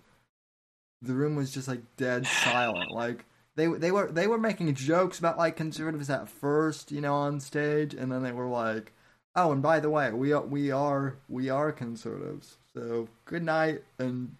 The 1.02 1.14
room 1.14 1.36
was 1.36 1.52
just 1.52 1.68
like 1.68 1.82
dead 1.96 2.26
silent. 2.26 2.90
Like 2.90 3.26
they 3.56 3.66
they 3.66 3.90
were 3.90 4.10
they 4.10 4.26
were 4.26 4.38
making 4.38 4.74
jokes 4.74 5.18
about 5.18 5.38
like 5.38 5.56
conservatives 5.56 6.10
at 6.10 6.28
first, 6.28 6.92
you 6.92 7.00
know, 7.00 7.14
on 7.14 7.40
stage, 7.40 7.94
and 7.94 8.12
then 8.12 8.22
they 8.22 8.32
were 8.32 8.46
like, 8.46 8.92
"Oh, 9.34 9.50
and 9.52 9.62
by 9.62 9.80
the 9.80 9.90
way, 9.90 10.12
we 10.12 10.32
are 10.32 10.42
we 10.42 10.70
are 10.70 11.16
we 11.28 11.48
are 11.48 11.72
conservatives." 11.72 12.58
So 12.74 13.08
good 13.24 13.42
night, 13.42 13.82
and 13.98 14.36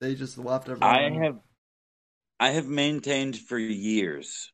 they 0.00 0.14
just 0.14 0.38
left 0.38 0.68
everyone. 0.68 0.94
I 0.94 1.24
have 1.24 1.38
I 2.40 2.50
have 2.50 2.66
maintained 2.66 3.38
for 3.38 3.58
years, 3.58 4.52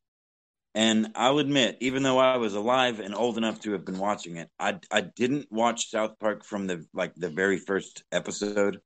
and 0.75 1.11
I'll 1.15 1.39
admit, 1.39 1.77
even 1.81 2.03
though 2.03 2.19
I 2.19 2.37
was 2.37 2.53
alive 2.53 2.99
and 2.99 3.15
old 3.15 3.37
enough 3.37 3.61
to 3.61 3.71
have 3.71 3.85
been 3.85 3.97
watching 3.97 4.37
it, 4.37 4.49
I 4.59 4.79
I 4.91 5.01
didn't 5.01 5.51
watch 5.51 5.89
South 5.89 6.19
Park 6.19 6.45
from 6.45 6.67
the 6.67 6.85
like 6.93 7.15
the 7.15 7.29
very 7.29 7.57
first 7.57 8.03
episode. 8.11 8.81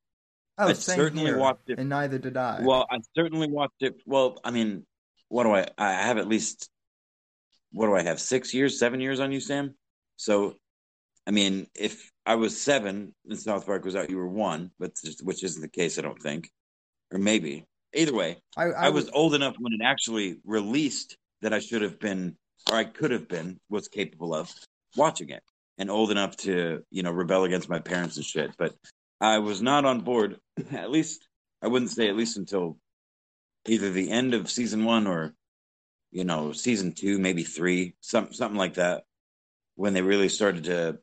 Oh, 0.58 0.68
I 0.68 0.72
certainly 0.74 1.26
here, 1.26 1.38
watched 1.38 1.68
it- 1.68 1.78
and 1.78 1.88
neither 1.88 2.18
did 2.18 2.36
I. 2.36 2.60
Well, 2.62 2.86
I 2.90 2.98
certainly 3.14 3.48
watched 3.48 3.80
it. 3.80 3.94
Well, 4.06 4.38
I 4.44 4.50
mean, 4.50 4.86
what 5.28 5.44
do 5.44 5.54
I? 5.54 5.66
I 5.78 5.92
have 5.92 6.18
at 6.18 6.28
least 6.28 6.68
what 7.72 7.86
do 7.86 7.94
I 7.94 8.02
have? 8.02 8.20
Six 8.20 8.52
years, 8.52 8.78
seven 8.78 9.00
years 9.00 9.18
on 9.20 9.32
you, 9.32 9.40
Sam. 9.40 9.74
So, 10.16 10.56
I 11.26 11.30
mean, 11.30 11.66
if 11.74 12.10
I 12.26 12.34
was 12.34 12.60
seven 12.60 13.14
and 13.28 13.38
South 13.38 13.66
Park 13.66 13.84
was 13.84 13.96
out, 13.96 14.10
you 14.10 14.18
were 14.18 14.28
one, 14.28 14.70
but 14.78 14.92
which 15.22 15.42
isn't 15.42 15.62
the 15.62 15.68
case, 15.68 15.98
I 15.98 16.02
don't 16.02 16.20
think, 16.20 16.50
or 17.10 17.18
maybe. 17.18 17.64
Either 17.94 18.14
way, 18.14 18.38
I, 18.56 18.64
I 18.64 18.88
was 18.88 19.10
old 19.10 19.34
enough 19.34 19.56
when 19.58 19.74
it 19.74 19.82
actually 19.82 20.36
released 20.44 21.16
that 21.42 21.52
I 21.52 21.58
should 21.58 21.82
have 21.82 21.98
been, 21.98 22.36
or 22.70 22.76
I 22.76 22.84
could 22.84 23.10
have 23.10 23.28
been, 23.28 23.58
was 23.68 23.88
capable 23.88 24.34
of 24.34 24.50
watching 24.96 25.28
it, 25.28 25.42
and 25.76 25.90
old 25.90 26.10
enough 26.10 26.36
to, 26.38 26.82
you 26.90 27.02
know, 27.02 27.10
rebel 27.10 27.44
against 27.44 27.68
my 27.68 27.80
parents 27.80 28.16
and 28.16 28.24
shit. 28.24 28.52
But 28.56 28.74
I 29.22 29.38
was 29.38 29.62
not 29.62 29.84
on 29.84 30.00
board. 30.00 30.40
At 30.72 30.90
least 30.90 31.28
I 31.62 31.68
wouldn't 31.68 31.92
say 31.92 32.08
at 32.08 32.16
least 32.16 32.36
until 32.36 32.76
either 33.66 33.90
the 33.90 34.10
end 34.10 34.34
of 34.34 34.50
season 34.50 34.84
one 34.84 35.06
or, 35.06 35.32
you 36.10 36.24
know, 36.24 36.50
season 36.50 36.92
two, 36.92 37.20
maybe 37.20 37.44
three, 37.44 37.94
some 38.00 38.32
something 38.32 38.58
like 38.58 38.74
that, 38.74 39.04
when 39.76 39.94
they 39.94 40.02
really 40.02 40.28
started 40.28 40.64
to 40.64 40.98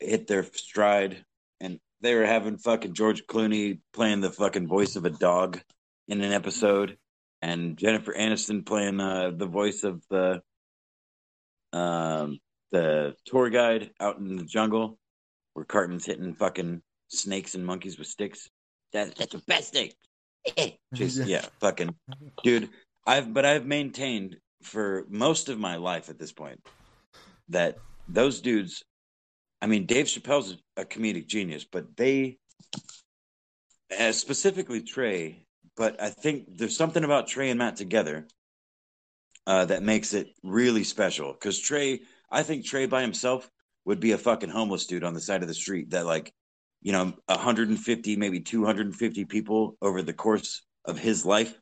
hit 0.00 0.26
their 0.26 0.42
stride, 0.42 1.24
and 1.60 1.78
they 2.00 2.16
were 2.16 2.26
having 2.26 2.58
fucking 2.58 2.94
George 2.94 3.24
Clooney 3.28 3.78
playing 3.92 4.20
the 4.20 4.30
fucking 4.30 4.66
voice 4.66 4.96
of 4.96 5.04
a 5.04 5.10
dog 5.10 5.60
in 6.08 6.20
an 6.22 6.32
episode, 6.32 6.98
and 7.40 7.78
Jennifer 7.78 8.12
Aniston 8.12 8.66
playing 8.66 8.98
uh, 8.98 9.30
the 9.30 9.46
voice 9.46 9.84
of 9.84 10.02
the 10.10 10.42
um, 11.72 12.40
the 12.72 13.14
tour 13.26 13.48
guide 13.48 13.92
out 14.00 14.18
in 14.18 14.36
the 14.36 14.44
jungle, 14.44 14.98
where 15.54 15.64
Cartman's 15.64 16.06
hitting 16.06 16.34
fucking 16.34 16.82
snakes 17.10 17.54
and 17.54 17.64
monkeys 17.64 17.98
with 17.98 18.08
sticks. 18.08 18.48
That, 18.92 19.14
that's 19.16 19.32
the 19.32 19.42
best 19.46 19.72
thing. 19.72 19.92
Just 20.94 21.18
Yeah. 21.18 21.24
yeah, 21.26 21.44
fucking 21.60 21.94
dude. 22.42 22.70
I've 23.06 23.32
but 23.32 23.44
I've 23.44 23.66
maintained 23.66 24.38
for 24.62 25.04
most 25.08 25.48
of 25.48 25.58
my 25.58 25.76
life 25.76 26.08
at 26.08 26.18
this 26.18 26.32
point 26.32 26.60
that 27.50 27.78
those 28.08 28.40
dudes. 28.40 28.82
I 29.62 29.66
mean, 29.66 29.84
Dave 29.84 30.06
Chappelle's 30.06 30.56
a 30.78 30.86
comedic 30.86 31.26
genius, 31.26 31.66
but 31.70 31.94
they, 31.94 32.38
uh, 33.98 34.12
specifically 34.12 34.80
Trey, 34.80 35.44
but 35.76 36.00
I 36.00 36.08
think 36.08 36.56
there's 36.56 36.74
something 36.74 37.04
about 37.04 37.28
Trey 37.28 37.50
and 37.50 37.58
Matt 37.58 37.76
together 37.76 38.26
uh, 39.46 39.66
that 39.66 39.82
makes 39.82 40.14
it 40.14 40.28
really 40.42 40.82
special. 40.82 41.34
Because 41.34 41.58
Trey, 41.58 42.00
I 42.30 42.42
think 42.42 42.64
Trey 42.64 42.86
by 42.86 43.02
himself 43.02 43.50
would 43.84 44.00
be 44.00 44.12
a 44.12 44.18
fucking 44.18 44.48
homeless 44.48 44.86
dude 44.86 45.04
on 45.04 45.12
the 45.12 45.20
side 45.20 45.42
of 45.42 45.48
the 45.48 45.52
street 45.52 45.90
that, 45.90 46.06
like, 46.06 46.32
you 46.82 46.92
know, 46.92 47.12
150, 47.26 48.16
maybe 48.16 48.40
250 48.40 49.24
people 49.26 49.76
over 49.82 50.02
the 50.02 50.12
course 50.12 50.62
of 50.84 50.98
his 50.98 51.26
life 51.26 51.54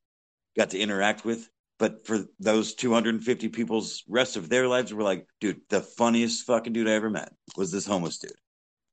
got 0.56 0.70
to 0.70 0.78
interact 0.78 1.24
with. 1.24 1.48
But 1.78 2.06
for 2.06 2.24
those 2.40 2.74
250 2.74 3.48
people's 3.48 4.02
rest 4.08 4.36
of 4.36 4.48
their 4.48 4.66
lives, 4.66 4.92
were 4.92 5.04
like, 5.04 5.26
dude, 5.40 5.60
the 5.70 5.80
funniest 5.80 6.44
fucking 6.44 6.72
dude 6.72 6.88
I 6.88 6.92
ever 6.92 7.10
met 7.10 7.32
was 7.56 7.70
this 7.70 7.86
homeless 7.86 8.18
dude 8.18 8.32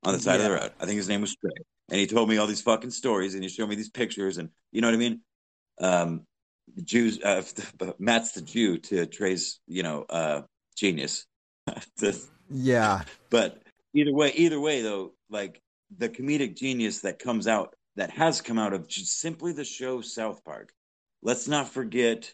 on 0.03 0.13
the 0.13 0.19
side 0.19 0.39
of 0.39 0.43
the 0.43 0.51
road. 0.51 0.71
I 0.79 0.85
think 0.85 0.97
his 0.97 1.09
name 1.09 1.21
was 1.21 1.35
Trey. 1.35 1.51
And 1.89 1.99
he 1.99 2.07
told 2.07 2.29
me 2.29 2.37
all 2.37 2.47
these 2.47 2.61
fucking 2.61 2.91
stories 2.91 3.33
and 3.33 3.43
he 3.43 3.49
showed 3.49 3.69
me 3.69 3.75
these 3.75 3.89
pictures 3.89 4.37
and 4.37 4.49
you 4.71 4.81
know 4.81 4.87
what 4.87 4.95
I 4.95 4.97
mean? 4.97 5.21
Um, 5.79 6.25
the 6.75 6.81
Jews, 6.81 7.19
uh, 7.21 7.43
Matt's 7.99 8.31
the 8.33 8.41
Jew 8.41 8.77
to 8.77 9.05
Trey's, 9.05 9.59
you 9.67 9.83
know, 9.83 10.05
uh, 10.09 10.41
genius. 10.75 11.25
yeah. 12.49 13.01
but 13.31 13.61
either 13.93 14.13
way, 14.13 14.31
either 14.35 14.59
way 14.59 14.81
though, 14.81 15.13
like 15.29 15.59
the 15.95 16.09
comedic 16.09 16.55
genius 16.55 17.01
that 17.01 17.19
comes 17.19 17.47
out, 17.47 17.75
that 17.95 18.09
has 18.11 18.41
come 18.41 18.59
out 18.59 18.73
of 18.73 18.87
just 18.87 19.19
simply 19.19 19.53
the 19.53 19.63
show 19.63 20.01
South 20.01 20.43
Park. 20.43 20.71
Let's 21.21 21.47
not 21.47 21.69
forget 21.69 22.33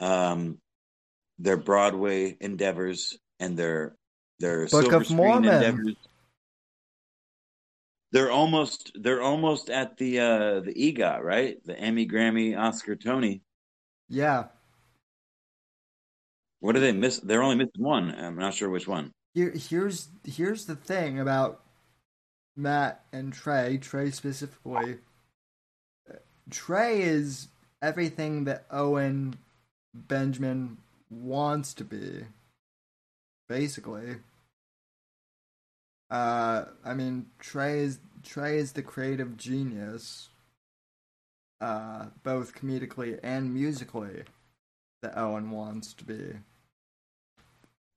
um, 0.00 0.58
their 1.38 1.56
Broadway 1.56 2.36
endeavors 2.40 3.16
and 3.40 3.56
their 3.56 3.96
their 4.38 4.66
Book 4.66 4.82
silver 4.82 4.96
of 4.96 5.04
screen 5.06 5.16
Mormon. 5.18 5.54
endeavors. 5.54 5.96
They're 8.12 8.30
almost 8.30 8.92
they're 8.94 9.22
almost 9.22 9.70
at 9.70 9.96
the 9.96 10.20
uh 10.20 10.60
the 10.60 10.74
EGOT, 10.74 11.22
right? 11.22 11.56
The 11.64 11.78
Emmy, 11.78 12.06
Grammy, 12.06 12.58
Oscar, 12.58 12.94
Tony. 12.94 13.42
Yeah. 14.08 14.44
What 16.60 16.74
do 16.74 16.80
they 16.80 16.92
miss? 16.92 17.18
They're 17.18 17.42
only 17.42 17.56
missing 17.56 17.82
one. 17.82 18.14
I'm 18.14 18.36
not 18.36 18.54
sure 18.54 18.68
which 18.68 18.86
one. 18.86 19.12
Here, 19.34 19.50
here's 19.50 20.08
here's 20.24 20.66
the 20.66 20.76
thing 20.76 21.18
about 21.18 21.61
Matt 22.56 23.04
and 23.12 23.32
Trey. 23.32 23.78
Trey 23.78 24.10
specifically. 24.10 24.98
Trey 26.50 27.02
is 27.02 27.48
everything 27.80 28.44
that 28.44 28.66
Owen 28.70 29.36
Benjamin 29.94 30.78
wants 31.10 31.74
to 31.74 31.84
be. 31.84 32.24
Basically. 33.48 34.16
Uh, 36.10 36.66
I 36.84 36.94
mean, 36.94 37.26
Trey 37.38 37.80
is 37.80 37.98
Trey 38.22 38.58
is 38.58 38.72
the 38.72 38.82
creative 38.82 39.36
genius, 39.36 40.28
uh, 41.60 42.06
both 42.22 42.54
comedically 42.54 43.18
and 43.22 43.52
musically, 43.52 44.24
that 45.00 45.16
Owen 45.16 45.50
wants 45.50 45.94
to 45.94 46.04
be. 46.04 46.34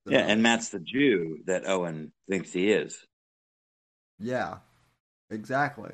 Yeah, 0.06 0.19
and 0.19 0.41
Matt's 0.41 0.69
the 0.69 0.80
Jew 0.80 1.40
that 1.45 1.68
Owen 1.68 2.11
thinks 2.30 2.53
he 2.53 2.72
is. 2.72 2.98
Yeah, 4.20 4.60
exactly. 5.30 5.92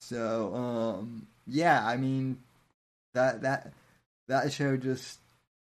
So, 0.00 0.54
um, 0.54 1.26
yeah, 1.46 1.84
I 1.86 1.96
mean, 1.96 2.38
that 3.14 3.42
that 3.42 3.72
that 4.28 4.52
show 4.52 4.76
just 4.76 5.20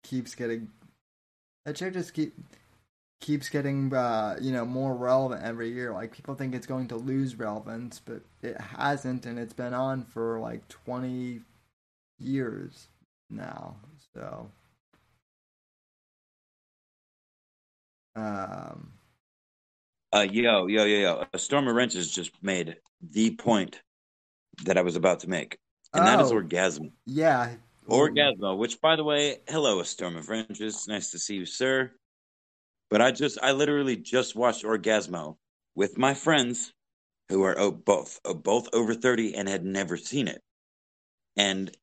keeps 0.03 0.35
getting 0.35 0.69
that 1.65 1.77
show 1.77 1.89
just 1.89 2.13
keep 2.13 2.35
keeps 3.21 3.49
getting 3.49 3.93
uh, 3.93 4.37
you 4.41 4.51
know 4.53 4.65
more 4.65 4.95
relevant 4.95 5.43
every 5.43 5.71
year. 5.71 5.93
Like 5.93 6.13
people 6.13 6.35
think 6.35 6.55
it's 6.55 6.67
going 6.67 6.89
to 6.89 6.97
lose 6.97 7.37
relevance, 7.37 8.01
but 8.03 8.21
it 8.41 8.59
hasn't, 8.59 9.25
and 9.25 9.39
it's 9.39 9.53
been 9.53 9.73
on 9.73 10.05
for 10.05 10.39
like 10.39 10.67
twenty 10.69 11.41
years 12.19 12.87
now. 13.29 13.77
So, 14.15 14.49
um, 18.15 18.91
Uh, 20.11 20.27
yo, 20.29 20.65
yo, 20.67 20.85
yo, 20.85 20.99
yo. 20.99 21.25
A 21.33 21.37
storm 21.39 21.67
of 21.67 21.75
wrenches 21.75 22.09
just 22.11 22.31
made 22.41 22.77
the 23.01 23.31
point 23.35 23.81
that 24.63 24.77
I 24.77 24.81
was 24.81 24.95
about 24.95 25.19
to 25.21 25.29
make, 25.29 25.57
and 25.93 26.05
that 26.07 26.19
is 26.19 26.31
Oh. 26.31 26.35
orgasm. 26.35 26.91
yeah, 27.05 27.55
Orgasmo, 27.87 28.55
which 28.57 28.79
by 28.81 28.95
the 28.95 29.03
way, 29.03 29.39
hello, 29.47 29.79
a 29.79 29.85
storm 29.85 30.15
of 30.15 30.29
wrenches. 30.29 30.87
Nice 30.87 31.11
to 31.11 31.19
see 31.19 31.35
you, 31.35 31.45
sir. 31.45 31.91
But 32.89 33.01
I 33.01 33.11
just, 33.11 33.37
I 33.41 33.51
literally 33.51 33.95
just 33.95 34.35
watched 34.35 34.63
Orgasmo 34.63 35.37
with 35.75 35.97
my 35.97 36.13
friends 36.13 36.71
who 37.29 37.43
are 37.43 37.57
oh, 37.57 37.71
both 37.71 38.19
oh, 38.25 38.33
both 38.33 38.67
over 38.73 38.93
thirty 38.95 39.35
and 39.35 39.47
had 39.47 39.63
never 39.63 39.95
seen 39.97 40.27
it, 40.27 40.41
and 41.37 41.75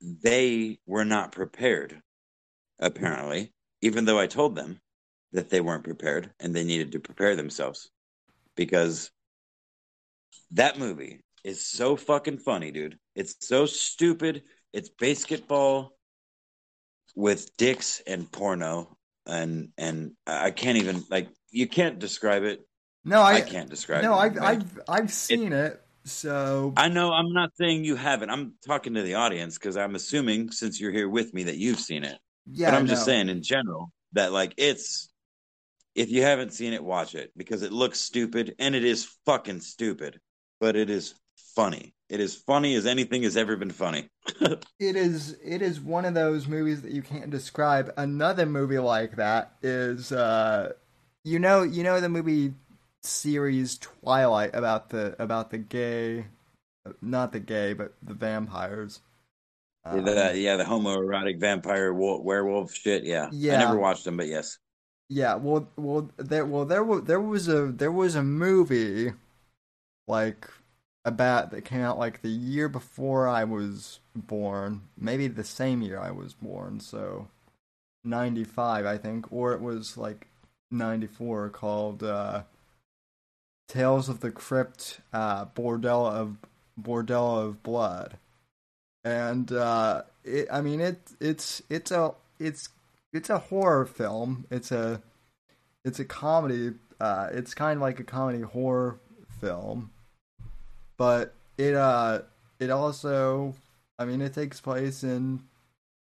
they 0.00 0.78
were 0.86 1.04
not 1.04 1.32
prepared. 1.32 2.02
Apparently, 2.78 3.52
even 3.82 4.04
though 4.06 4.18
I 4.18 4.26
told 4.26 4.54
them 4.54 4.80
that 5.32 5.50
they 5.50 5.60
weren't 5.60 5.84
prepared 5.84 6.30
and 6.40 6.54
they 6.54 6.64
needed 6.64 6.92
to 6.92 7.00
prepare 7.00 7.36
themselves, 7.36 7.90
because 8.56 9.10
that 10.52 10.78
movie 10.78 11.22
is 11.44 11.64
so 11.66 11.96
fucking 11.96 12.38
funny, 12.38 12.70
dude. 12.70 12.98
It's 13.14 13.36
so 13.40 13.66
stupid. 13.66 14.42
It's 14.72 14.88
basketball 14.88 15.96
with 17.14 17.56
dicks 17.56 18.02
and 18.06 18.30
porno, 18.30 18.96
and 19.26 19.70
and 19.78 20.12
I 20.26 20.50
can't 20.50 20.78
even 20.78 21.04
like 21.10 21.28
you 21.50 21.66
can't 21.66 21.98
describe 21.98 22.44
it. 22.44 22.60
No, 23.04 23.20
I, 23.22 23.34
I 23.36 23.40
can't 23.40 23.70
describe 23.70 24.02
No, 24.02 24.14
it. 24.14 24.16
I've 24.16 24.38
I've 24.38 24.80
I've 24.88 25.12
seen 25.12 25.52
it. 25.52 25.80
So 26.04 26.72
I 26.76 26.88
know 26.88 27.12
I'm 27.12 27.32
not 27.32 27.50
saying 27.56 27.84
you 27.84 27.94
haven't. 27.94 28.30
I'm 28.30 28.54
talking 28.66 28.94
to 28.94 29.02
the 29.02 29.14
audience 29.14 29.58
because 29.58 29.76
I'm 29.76 29.94
assuming 29.94 30.50
since 30.50 30.80
you're 30.80 30.92
here 30.92 31.08
with 31.08 31.34
me 31.34 31.44
that 31.44 31.56
you've 31.56 31.78
seen 31.78 32.04
it. 32.04 32.18
yeah, 32.50 32.70
but 32.70 32.76
I'm 32.76 32.86
just 32.86 33.04
saying 33.04 33.28
in 33.28 33.42
general 33.42 33.92
that 34.12 34.32
like 34.32 34.54
it's 34.56 35.09
if 35.94 36.10
you 36.10 36.22
haven't 36.22 36.52
seen 36.52 36.72
it, 36.72 36.82
watch 36.82 37.14
it 37.14 37.32
because 37.36 37.62
it 37.62 37.72
looks 37.72 38.00
stupid 38.00 38.54
and 38.58 38.74
it 38.74 38.84
is 38.84 39.16
fucking 39.26 39.60
stupid, 39.60 40.20
but 40.60 40.76
it 40.76 40.90
is 40.90 41.14
funny. 41.54 41.94
It 42.08 42.20
is 42.20 42.34
funny 42.34 42.74
as 42.74 42.86
anything 42.86 43.22
has 43.22 43.36
ever 43.36 43.56
been 43.56 43.70
funny. 43.70 44.08
It 44.78 44.96
is 44.96 45.36
it 45.44 45.62
is 45.62 45.80
one 45.80 46.04
of 46.04 46.14
those 46.14 46.48
movies 46.48 46.82
that 46.82 46.92
you 46.92 47.02
can't 47.02 47.30
describe. 47.30 47.92
Another 47.96 48.46
movie 48.46 48.78
like 48.78 49.16
that 49.16 49.52
is 49.62 50.10
uh 50.10 50.72
you 51.22 51.38
know 51.38 51.62
you 51.62 51.82
know 51.82 52.00
the 52.00 52.08
movie 52.08 52.54
series 53.02 53.78
Twilight 53.78 54.54
about 54.54 54.90
the 54.90 55.14
about 55.22 55.50
the 55.50 55.58
gay 55.58 56.26
not 57.02 57.32
the 57.32 57.40
gay 57.40 57.74
but 57.74 57.94
the 58.02 58.14
vampires. 58.14 59.00
Um, 59.84 60.04
the, 60.04 60.32
yeah, 60.36 60.56
the 60.56 60.64
homoerotic 60.64 61.40
vampire 61.40 61.92
werewolf 61.92 62.74
shit. 62.74 63.04
Yeah, 63.04 63.28
Yeah. 63.32 63.56
I 63.56 63.58
never 63.58 63.78
watched 63.78 64.04
them, 64.04 64.16
but 64.16 64.26
yes. 64.26 64.58
Yeah, 65.12 65.34
well, 65.34 65.68
well, 65.76 66.08
there, 66.18 66.46
well, 66.46 66.64
there 66.64 66.84
was 66.84 67.02
there 67.04 67.20
was 67.20 67.48
a 67.48 67.66
there 67.66 67.90
was 67.90 68.14
a 68.14 68.22
movie, 68.22 69.12
like 70.08 70.48
about 71.04 71.50
that 71.50 71.62
came 71.64 71.80
out 71.80 71.98
like 71.98 72.22
the 72.22 72.28
year 72.30 72.68
before 72.68 73.26
I 73.28 73.44
was 73.44 73.98
born, 74.14 74.82
maybe 74.96 75.26
the 75.28 75.44
same 75.44 75.82
year 75.82 75.98
I 76.00 76.12
was 76.12 76.34
born, 76.34 76.78
so 76.80 77.28
ninety 78.04 78.44
five, 78.44 78.86
I 78.86 78.98
think, 78.98 79.32
or 79.32 79.52
it 79.54 79.60
was 79.60 79.96
like 79.96 80.28
ninety 80.70 81.08
four, 81.08 81.50
called 81.50 82.04
uh, 82.04 82.44
Tales 83.68 84.08
of 84.08 84.20
the 84.20 84.30
Crypt, 84.30 85.00
uh, 85.12 85.46
Bordello 85.46 86.10
of 86.12 86.36
Bordello 86.80 87.46
of 87.46 87.62
Blood, 87.62 88.16
and 89.04 89.50
uh, 89.52 90.02
it, 90.24 90.48
I 90.52 90.60
mean 90.60 90.80
it, 90.80 91.00
it's 91.20 91.62
it's 91.70 91.90
a 91.90 92.14
it's 92.38 92.68
it's 93.12 93.30
a 93.30 93.38
horror 93.38 93.86
film. 93.86 94.46
It's 94.50 94.72
a 94.72 95.02
it's 95.84 95.98
a 95.98 96.04
comedy. 96.04 96.74
Uh, 97.00 97.28
it's 97.32 97.54
kind 97.54 97.76
of 97.76 97.82
like 97.82 97.98
a 97.98 98.04
comedy 98.04 98.42
horror 98.42 99.00
film, 99.40 99.90
but 100.96 101.34
it 101.56 101.74
uh 101.74 102.20
it 102.58 102.70
also 102.70 103.54
I 103.98 104.04
mean 104.04 104.20
it 104.20 104.34
takes 104.34 104.60
place 104.60 105.02
in 105.02 105.42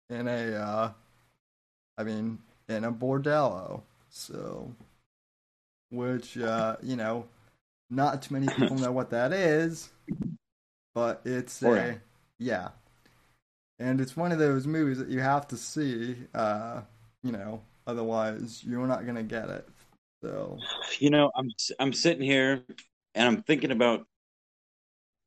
in 0.09 0.27
a 0.29 0.55
uh 0.55 0.93
I 1.99 2.03
mean 2.05 2.39
in 2.69 2.85
a 2.85 2.93
bordello. 2.93 3.83
So 4.11 4.73
which 5.91 6.39
uh 6.39 6.77
you 6.83 6.97
know 6.97 7.27
not 7.91 8.23
too 8.23 8.35
many 8.35 8.49
people 8.49 8.77
know 8.77 8.93
what 8.93 9.11
that 9.11 9.33
is, 9.33 9.91
but 10.95 11.21
it's 11.25 11.63
a 11.63 11.67
Porno. 11.67 12.01
yeah. 12.39 12.69
And 13.79 14.01
it's 14.01 14.17
one 14.17 14.33
of 14.33 14.39
those 14.39 14.67
movies 14.67 14.99
that 14.99 15.09
you 15.09 15.21
have 15.21 15.47
to 15.49 15.57
see 15.57 16.17
uh 16.35 16.81
you 17.27 17.33
know, 17.33 17.61
otherwise 17.87 18.63
you're 18.65 18.87
not 18.87 19.05
going 19.05 19.17
to 19.17 19.23
get 19.25 19.49
it. 19.49 19.69
So, 20.23 20.59
You 21.01 21.11
know, 21.11 21.31
I'm 21.37 21.51
I'm 21.79 21.93
sitting 21.93 22.23
here 22.23 22.63
and 23.15 23.27
I'm 23.27 23.43
thinking 23.43 23.73
about 23.73 24.07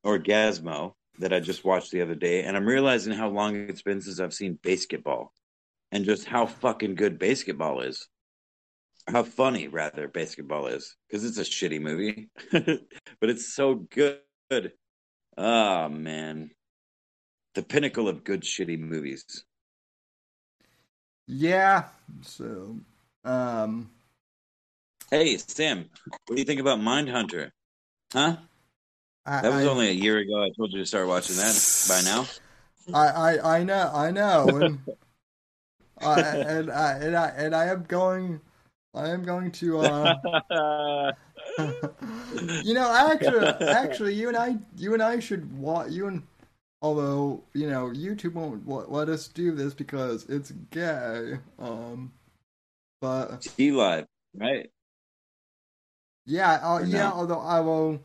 Orgasmo 0.04 0.94
that 1.18 1.32
I 1.32 1.40
just 1.40 1.64
watched 1.64 1.90
the 1.90 2.00
other 2.00 2.14
day, 2.14 2.44
and 2.44 2.56
I'm 2.56 2.66
realizing 2.66 3.12
how 3.12 3.28
long 3.28 3.54
it's 3.54 3.82
been 3.82 4.00
since 4.00 4.20
I've 4.20 4.32
seen 4.32 4.58
BASEketball, 4.62 5.28
and 5.92 6.04
just 6.04 6.24
how 6.24 6.46
fucking 6.46 6.94
good 6.94 7.18
BASEketball 7.20 7.86
is. 7.86 8.08
How 9.06 9.22
funny, 9.22 9.68
rather, 9.68 10.08
BASEketball 10.08 10.74
is 10.74 10.96
because 11.08 11.24
it's 11.24 11.38
a 11.38 11.42
shitty 11.42 11.80
movie, 11.80 12.30
but 12.52 13.28
it's 13.30 13.52
so 13.54 13.74
good. 13.74 14.20
Oh 15.36 15.88
man, 15.88 16.50
the 17.54 17.62
pinnacle 17.62 18.08
of 18.08 18.24
good 18.24 18.42
shitty 18.42 18.78
movies. 18.78 19.44
Yeah, 21.30 21.84
so 22.22 22.76
um 23.24 23.88
Hey 25.10 25.36
Sam, 25.38 25.88
what 26.26 26.36
do 26.36 26.40
you 26.40 26.44
think 26.44 26.60
about 26.60 26.78
Mindhunter? 26.78 27.50
Huh? 28.12 28.36
I, 29.26 29.42
That 29.42 29.52
was 29.52 29.66
I- 29.66 29.68
only 29.68 29.88
a 29.88 29.92
year 29.92 30.18
ago. 30.18 30.42
I 30.42 30.50
told 30.56 30.72
you 30.72 30.78
to 30.80 30.86
start 30.86 31.06
watching 31.08 31.36
that 31.36 31.86
by 31.88 32.00
now. 32.02 32.26
I, 32.92 33.06
I, 33.08 33.58
I 33.58 33.62
know, 33.64 33.90
I 33.92 34.10
know, 34.10 34.56
and 34.56 34.78
I, 36.00 36.20
and 36.20 36.70
I, 36.70 36.92
and 36.94 37.16
I, 37.16 37.28
and 37.28 37.54
I 37.54 37.66
am 37.66 37.84
going, 37.84 38.40
I 38.94 39.10
am 39.10 39.22
going 39.24 39.52
to, 39.52 39.78
uh, 39.78 40.14
you 42.64 42.74
know, 42.74 42.92
actually, 42.92 43.68
actually, 43.68 44.14
you 44.14 44.28
and 44.28 44.36
I, 44.36 44.56
you 44.76 44.94
and 44.94 45.02
I 45.02 45.20
should 45.20 45.56
watch 45.58 45.90
you 45.90 46.06
and, 46.06 46.22
although 46.82 47.42
you 47.54 47.68
know, 47.68 47.86
YouTube 47.86 48.34
won't 48.34 48.68
let, 48.68 48.90
let 48.90 49.08
us 49.08 49.28
do 49.28 49.52
this 49.52 49.74
because 49.74 50.24
it's 50.28 50.50
gay, 50.70 51.38
um, 51.58 52.12
but 53.00 53.40
DLive, 53.58 54.06
right? 54.34 54.70
yeah, 56.26 56.52
uh, 56.62 56.82
yeah, 56.84 57.08
no? 57.08 57.14
although 57.14 57.40
I 57.40 57.60
will, 57.60 58.00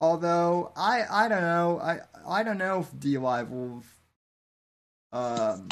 although 0.00 0.72
I, 0.76 1.04
I 1.10 1.28
don't 1.28 1.42
know, 1.42 1.80
I, 1.80 2.00
I 2.26 2.42
don't 2.42 2.58
know 2.58 2.80
if 2.80 2.92
DLive 2.92 3.50
will, 3.50 3.82
um, 5.12 5.68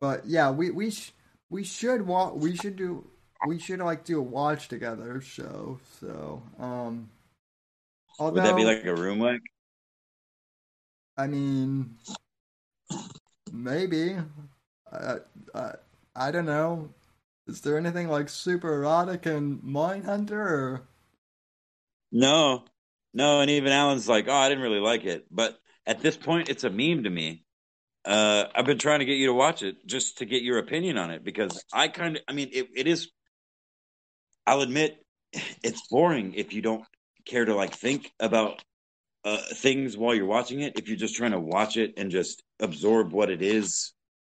but 0.00 0.26
yeah, 0.26 0.50
we 0.50 0.70
we 0.70 0.90
sh- 0.90 1.12
we 1.50 1.64
should 1.64 2.06
wa- 2.06 2.32
we 2.32 2.56
should 2.56 2.76
do 2.76 3.06
we 3.46 3.58
should 3.58 3.80
like 3.80 4.04
do 4.04 4.18
a 4.18 4.22
watch 4.22 4.68
together 4.68 5.20
show. 5.20 5.78
So, 6.00 6.42
um, 6.58 7.10
although 8.18 8.34
Would 8.42 8.44
that 8.44 8.56
be 8.56 8.64
like 8.64 8.84
a 8.84 8.94
room 8.94 9.20
like? 9.20 9.42
I 11.20 11.26
mean, 11.26 11.98
maybe. 13.52 14.16
I, 14.90 15.16
I, 15.54 15.72
I 16.16 16.30
don't 16.30 16.46
know. 16.46 16.88
Is 17.46 17.60
there 17.60 17.76
anything 17.76 18.08
like 18.08 18.30
super 18.30 18.72
erotic 18.72 19.26
in 19.26 19.58
Mindhunter? 19.58 20.30
Or... 20.30 20.82
No, 22.10 22.64
no, 23.12 23.40
and 23.40 23.50
even 23.50 23.70
Alan's 23.70 24.08
like, 24.08 24.28
oh, 24.28 24.34
I 24.34 24.48
didn't 24.48 24.64
really 24.64 24.80
like 24.80 25.04
it, 25.04 25.26
but 25.30 25.58
at 25.86 26.00
this 26.00 26.16
point, 26.16 26.48
it's 26.48 26.64
a 26.64 26.70
meme 26.70 27.04
to 27.04 27.10
me. 27.10 27.44
Uh, 28.06 28.44
I've 28.54 28.64
been 28.64 28.78
trying 28.78 29.00
to 29.00 29.04
get 29.04 29.18
you 29.18 29.26
to 29.26 29.34
watch 29.34 29.62
it 29.62 29.86
just 29.86 30.18
to 30.18 30.24
get 30.24 30.42
your 30.42 30.56
opinion 30.56 30.96
on 30.96 31.10
it 31.10 31.22
because 31.22 31.62
I 31.70 31.88
kind 31.88 32.16
of, 32.16 32.22
I 32.28 32.32
mean, 32.32 32.48
it, 32.50 32.68
it 32.74 32.86
is. 32.86 33.10
I'll 34.46 34.62
admit, 34.62 35.04
it's 35.62 35.86
boring 35.88 36.32
if 36.32 36.54
you 36.54 36.62
don't 36.62 36.84
care 37.26 37.44
to 37.44 37.54
like 37.54 37.74
think 37.74 38.10
about 38.18 38.62
uh, 39.24 39.38
things 39.54 39.96
while 39.96 40.14
you're 40.14 40.26
watching 40.26 40.60
it. 40.60 40.78
If 40.78 40.88
you're 40.88 40.96
just 40.96 41.16
trying 41.16 41.32
to 41.32 41.40
watch 41.40 41.76
it 41.76 41.94
and 41.96 42.10
just 42.10 42.42
absorb 42.60 43.12
what 43.12 43.30
it 43.30 43.42
is, 43.42 43.92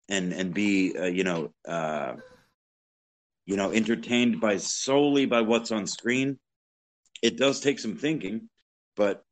and 0.09 0.33
and 0.33 0.55
be, 0.55 0.97
uh, 0.97 1.07
you 1.07 1.25
know, 1.25 1.53
uh, 1.67 2.15
you 3.45 3.57
know, 3.57 3.73
entertained 3.73 4.41
by 4.41 4.59
solely 4.59 5.27
by 5.27 5.41
what's 5.41 5.73
on 5.73 5.87
screen, 5.87 6.39
it 7.23 7.37
does 7.37 7.61
take 7.61 7.79
some 7.79 7.97
thinking. 7.97 8.49
But 8.95 9.23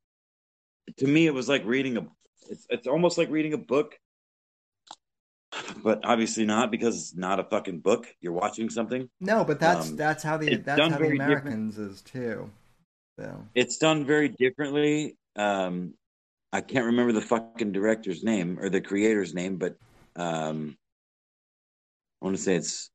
to 0.99 1.07
me, 1.07 1.27
it 1.27 1.35
was 1.35 1.49
like 1.49 1.65
reading 1.65 1.97
a. 1.97 2.07
It's 2.51 2.67
it's 2.69 2.87
almost 2.87 3.19
like 3.19 3.31
reading 3.31 3.55
a 3.55 3.59
book 3.59 3.99
but 5.83 6.01
obviously 6.05 6.45
not 6.45 6.71
because 6.71 6.97
it's 6.97 7.15
not 7.17 7.41
a 7.41 7.45
fucking 7.45 7.81
book. 7.81 8.07
You're 8.21 8.33
watching 8.33 8.71
something. 8.71 9.09
No, 9.21 9.45
but 9.45 9.61
that's 9.61 9.91
Um, 9.91 9.97
that's 9.97 10.23
how 10.23 10.37
the 10.37 10.57
that's 10.57 10.81
how 10.81 10.89
the 10.89 10.97
very 10.97 11.19
different. 11.19 11.41
Americans 11.41 11.79
is 11.79 12.03
too. 12.03 12.51
So 13.19 13.47
It's 13.55 13.79
done 13.79 14.05
very 14.05 14.29
differently. 14.29 15.17
Um, 15.37 15.95
I 16.53 16.61
can't 16.61 16.87
remember 16.87 17.13
the 17.13 17.21
fucking 17.21 17.73
director's 17.73 18.23
name 18.23 18.59
or 18.61 18.69
the 18.69 18.81
creator's 18.81 19.35
name, 19.35 19.57
but 19.57 19.77
um, 20.17 20.77
I 22.23 22.25
want 22.27 22.37
to 22.37 22.43
say 22.43 22.55
it's 22.57 22.91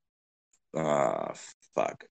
uh 0.75 1.33
fuck. 1.75 2.05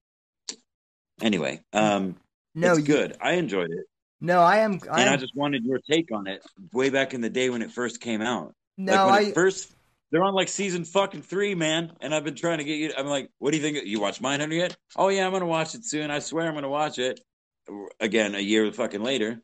Anyway, 1.23 1.61
um, 1.73 2.17
no, 2.55 2.73
it's 2.73 2.81
you- 2.81 2.85
good. 2.95 3.17
I 3.21 3.33
enjoyed 3.33 3.71
it, 3.71 3.87
No, 4.21 4.41
I 4.41 4.59
am. 4.59 4.81
I 4.91 5.01
and 5.01 5.11
I 5.11 5.17
just 5.17 5.35
wanted 5.35 5.65
your 5.65 5.79
take 5.91 6.13
on 6.13 6.27
it. 6.27 6.43
Way 6.73 6.91
back 6.91 7.15
in 7.15 7.21
the 7.21 7.31
day 7.31 7.51
when 7.51 7.63
it 7.63 7.71
first 7.73 8.01
came 8.01 8.21
out, 8.21 8.55
no, 8.77 9.07
like 9.07 9.29
I 9.29 9.33
first. 9.33 9.73
They're 10.11 10.23
on 10.23 10.33
like 10.33 10.49
season 10.49 10.87
fucking 10.87 11.21
three, 11.21 11.55
man, 11.55 11.93
and 12.01 12.15
I've 12.15 12.25
been 12.25 12.35
trying 12.35 12.59
to 12.59 12.65
get 12.65 12.77
you. 12.79 12.93
I'm 12.97 13.07
like, 13.07 13.31
what 13.39 13.51
do 13.51 13.59
you 13.59 13.63
think? 13.63 13.85
You 13.87 14.01
watch 14.01 14.23
Mindhunter 14.23 14.57
yet? 14.57 14.77
Oh 14.97 15.09
yeah, 15.09 15.27
I'm 15.27 15.33
gonna 15.33 15.45
watch 15.47 15.75
it 15.75 15.85
soon. 15.85 16.11
I 16.11 16.19
swear 16.21 16.47
I'm 16.49 16.55
gonna 16.55 16.69
watch 16.69 16.99
it. 16.99 17.21
Again, 18.01 18.35
a 18.35 18.41
year 18.41 18.73
fucking 18.73 19.03
later, 19.03 19.43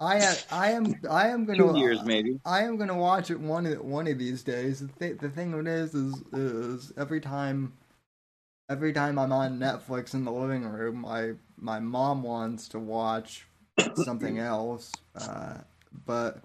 I 0.00 0.16
am. 0.16 0.36
I 0.50 0.70
am. 0.72 0.94
I 1.10 1.28
am 1.28 1.44
gonna. 1.44 1.72
two 1.72 1.78
years 1.78 2.02
maybe. 2.02 2.40
I 2.46 2.62
am 2.62 2.78
gonna 2.78 2.96
watch 2.96 3.30
it 3.30 3.38
one 3.38 3.66
of 3.66 3.80
one 3.84 4.06
of 4.06 4.18
these 4.18 4.42
days. 4.42 4.80
The, 4.80 4.88
th- 4.98 5.18
the 5.18 5.28
thing 5.28 5.52
it 5.52 5.66
is 5.66 5.94
is 5.94 6.22
is 6.32 6.92
every 6.96 7.20
time, 7.20 7.74
every 8.70 8.94
time 8.94 9.18
I'm 9.18 9.32
on 9.32 9.58
Netflix 9.58 10.14
in 10.14 10.24
the 10.24 10.32
living 10.32 10.64
room, 10.64 11.02
my 11.02 11.32
my 11.58 11.80
mom 11.80 12.22
wants 12.22 12.68
to 12.68 12.78
watch 12.78 13.46
something 13.94 14.38
else. 14.38 14.90
Uh, 15.14 15.58
but 16.06 16.42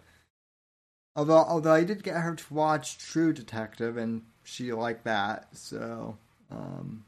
although 1.16 1.38
although 1.38 1.74
I 1.74 1.86
did 1.86 2.04
get 2.04 2.18
her 2.18 2.36
to 2.36 2.54
watch 2.54 2.98
True 2.98 3.32
Detective 3.32 3.96
and 3.96 4.24
she 4.44 4.74
liked 4.74 5.06
that, 5.06 5.48
so 5.54 6.18
um, 6.52 7.06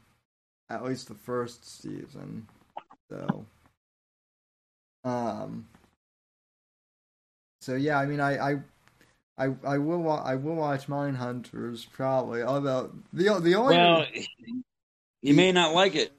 at 0.70 0.82
least 0.82 1.08
the 1.08 1.14
first 1.14 1.82
season. 1.82 2.48
So 3.10 3.44
um. 5.04 5.66
So 7.68 7.74
yeah, 7.74 7.98
I 7.98 8.06
mean, 8.06 8.18
I, 8.18 8.52
I, 8.52 8.56
I, 9.36 9.54
I 9.62 9.76
will, 9.76 9.98
wa- 9.98 10.22
I 10.24 10.36
will 10.36 10.54
watch 10.54 10.86
Mindhunters 10.86 11.86
probably. 11.92 12.40
Although 12.40 12.92
the 13.12 13.24
the 13.40 13.56
only 13.56 13.76
Well, 13.76 14.06
you 15.20 15.34
may 15.34 15.52
not 15.52 15.74
like 15.74 15.94
it. 15.94 16.10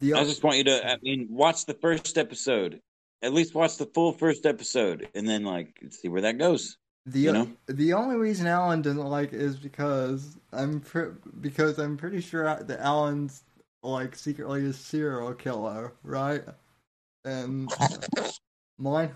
the 0.00 0.14
I 0.14 0.24
just 0.24 0.42
want 0.42 0.56
you 0.56 0.64
to. 0.64 0.90
I 0.90 0.96
mean, 1.02 1.26
watch 1.30 1.66
the 1.66 1.74
first 1.74 2.16
episode. 2.16 2.80
At 3.20 3.34
least 3.34 3.54
watch 3.54 3.76
the 3.76 3.84
full 3.84 4.12
first 4.12 4.46
episode, 4.46 5.06
and 5.14 5.28
then 5.28 5.44
like 5.44 5.78
see 5.90 6.08
where 6.08 6.22
that 6.22 6.38
goes. 6.38 6.78
the 7.04 7.20
you 7.20 7.32
know? 7.34 7.50
the 7.66 7.92
only 7.92 8.16
reason 8.16 8.46
Alan 8.46 8.80
doesn't 8.80 9.04
like 9.04 9.34
it 9.34 9.42
is 9.42 9.56
because 9.56 10.38
I'm 10.50 10.80
pre- 10.80 11.12
because 11.42 11.78
I'm 11.78 11.98
pretty 11.98 12.22
sure 12.22 12.44
that 12.58 12.80
Alan's 12.80 13.42
like 13.82 14.16
secretly 14.16 14.64
a 14.64 14.72
serial 14.72 15.34
killer, 15.34 15.92
right? 16.02 16.40
And 17.26 17.70
mine 18.78 19.12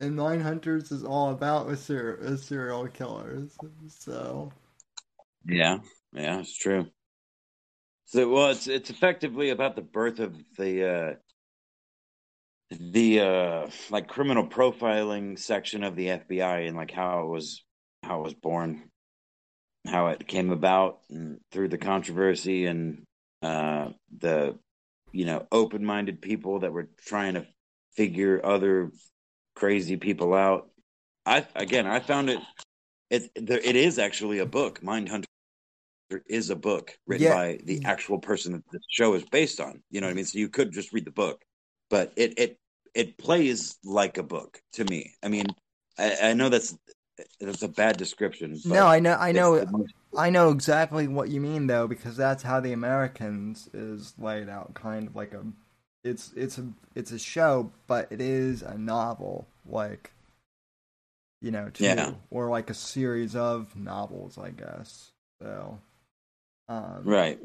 and 0.00 0.16
Mindhunters 0.16 0.90
is 0.90 1.04
all 1.04 1.30
about 1.30 1.68
a, 1.68 1.76
ser- 1.76 2.36
serial 2.38 2.88
killers. 2.88 3.56
So 3.88 4.50
Yeah, 5.46 5.78
yeah, 6.12 6.40
it's 6.40 6.56
true. 6.56 6.86
So 8.06 8.28
well, 8.28 8.50
it's 8.50 8.66
it's 8.66 8.90
effectively 8.90 9.50
about 9.50 9.76
the 9.76 9.82
birth 9.82 10.18
of 10.18 10.34
the 10.56 10.88
uh 10.88 11.14
the 12.70 13.20
uh 13.20 13.70
like 13.90 14.08
criminal 14.08 14.46
profiling 14.46 15.38
section 15.38 15.84
of 15.84 15.96
the 15.96 16.06
FBI 16.06 16.66
and 16.66 16.76
like 16.76 16.90
how 16.90 17.24
it 17.24 17.28
was 17.28 17.62
how 18.02 18.20
it 18.20 18.24
was 18.24 18.34
born, 18.34 18.90
how 19.86 20.08
it 20.08 20.26
came 20.26 20.50
about 20.50 21.00
and 21.10 21.38
through 21.52 21.68
the 21.68 21.78
controversy 21.78 22.66
and 22.66 23.04
uh 23.42 23.90
the 24.18 24.58
you 25.12 25.24
know 25.24 25.46
open-minded 25.52 26.20
people 26.20 26.60
that 26.60 26.72
were 26.72 26.88
trying 27.06 27.34
to 27.34 27.46
figure 27.94 28.44
other 28.44 28.90
crazy 29.60 29.96
people 29.98 30.32
out. 30.32 30.70
I 31.26 31.46
again, 31.54 31.86
I 31.86 32.00
found 32.00 32.30
it 32.30 32.40
it 33.10 33.30
there, 33.36 33.58
it 33.58 33.76
is 33.76 33.98
actually 33.98 34.38
a 34.38 34.46
book. 34.46 34.82
Mind 34.82 35.08
Hunter 35.08 35.26
is 36.26 36.50
a 36.50 36.56
book 36.56 36.98
written 37.06 37.26
Yeah. 37.26 37.34
by 37.34 37.58
the 37.64 37.84
actual 37.84 38.18
person 38.18 38.52
that 38.54 38.64
the 38.72 38.80
show 38.88 39.14
is 39.14 39.24
based 39.26 39.60
on. 39.60 39.82
You 39.90 40.00
know 40.00 40.06
what 40.06 40.12
I 40.12 40.14
mean? 40.14 40.24
So 40.24 40.38
you 40.38 40.48
could 40.48 40.72
just 40.72 40.92
read 40.92 41.04
the 41.04 41.12
book, 41.12 41.42
but 41.90 42.12
it 42.16 42.38
it 42.38 42.56
it 42.94 43.18
plays 43.18 43.78
like 43.84 44.16
a 44.18 44.22
book 44.22 44.60
to 44.72 44.84
me. 44.84 45.12
I 45.22 45.28
mean, 45.28 45.46
I, 45.98 46.30
I 46.30 46.32
know 46.32 46.48
that's 46.48 46.76
that's 47.38 47.62
a 47.62 47.68
bad 47.68 47.98
description. 47.98 48.58
But 48.64 48.74
no, 48.74 48.86
I 48.86 48.98
know, 48.98 49.14
I 49.14 49.30
know, 49.30 49.64
most- 49.70 49.94
I 50.16 50.30
know 50.30 50.50
exactly 50.50 51.06
what 51.06 51.28
you 51.28 51.40
mean 51.40 51.66
though, 51.66 51.86
because 51.86 52.16
that's 52.16 52.42
how 52.42 52.60
the 52.60 52.72
Americans 52.72 53.68
is 53.74 54.14
laid 54.18 54.48
out, 54.48 54.72
kind 54.74 55.06
of 55.06 55.14
like 55.14 55.34
a, 55.34 55.44
it's 56.04 56.32
it's 56.34 56.58
a 56.58 56.66
it's 56.94 57.12
a 57.12 57.18
show, 57.18 57.72
but 57.86 58.10
it 58.10 58.20
is 58.20 58.62
a 58.62 58.76
novel, 58.78 59.46
like, 59.66 60.12
you 61.40 61.50
know, 61.50 61.68
too, 61.70 61.84
Yeah. 61.84 62.12
or 62.30 62.48
like 62.48 62.70
a 62.70 62.74
series 62.74 63.36
of 63.36 63.74
novels, 63.76 64.38
I 64.38 64.50
guess. 64.50 65.12
So, 65.42 65.78
um, 66.68 67.02
right. 67.04 67.38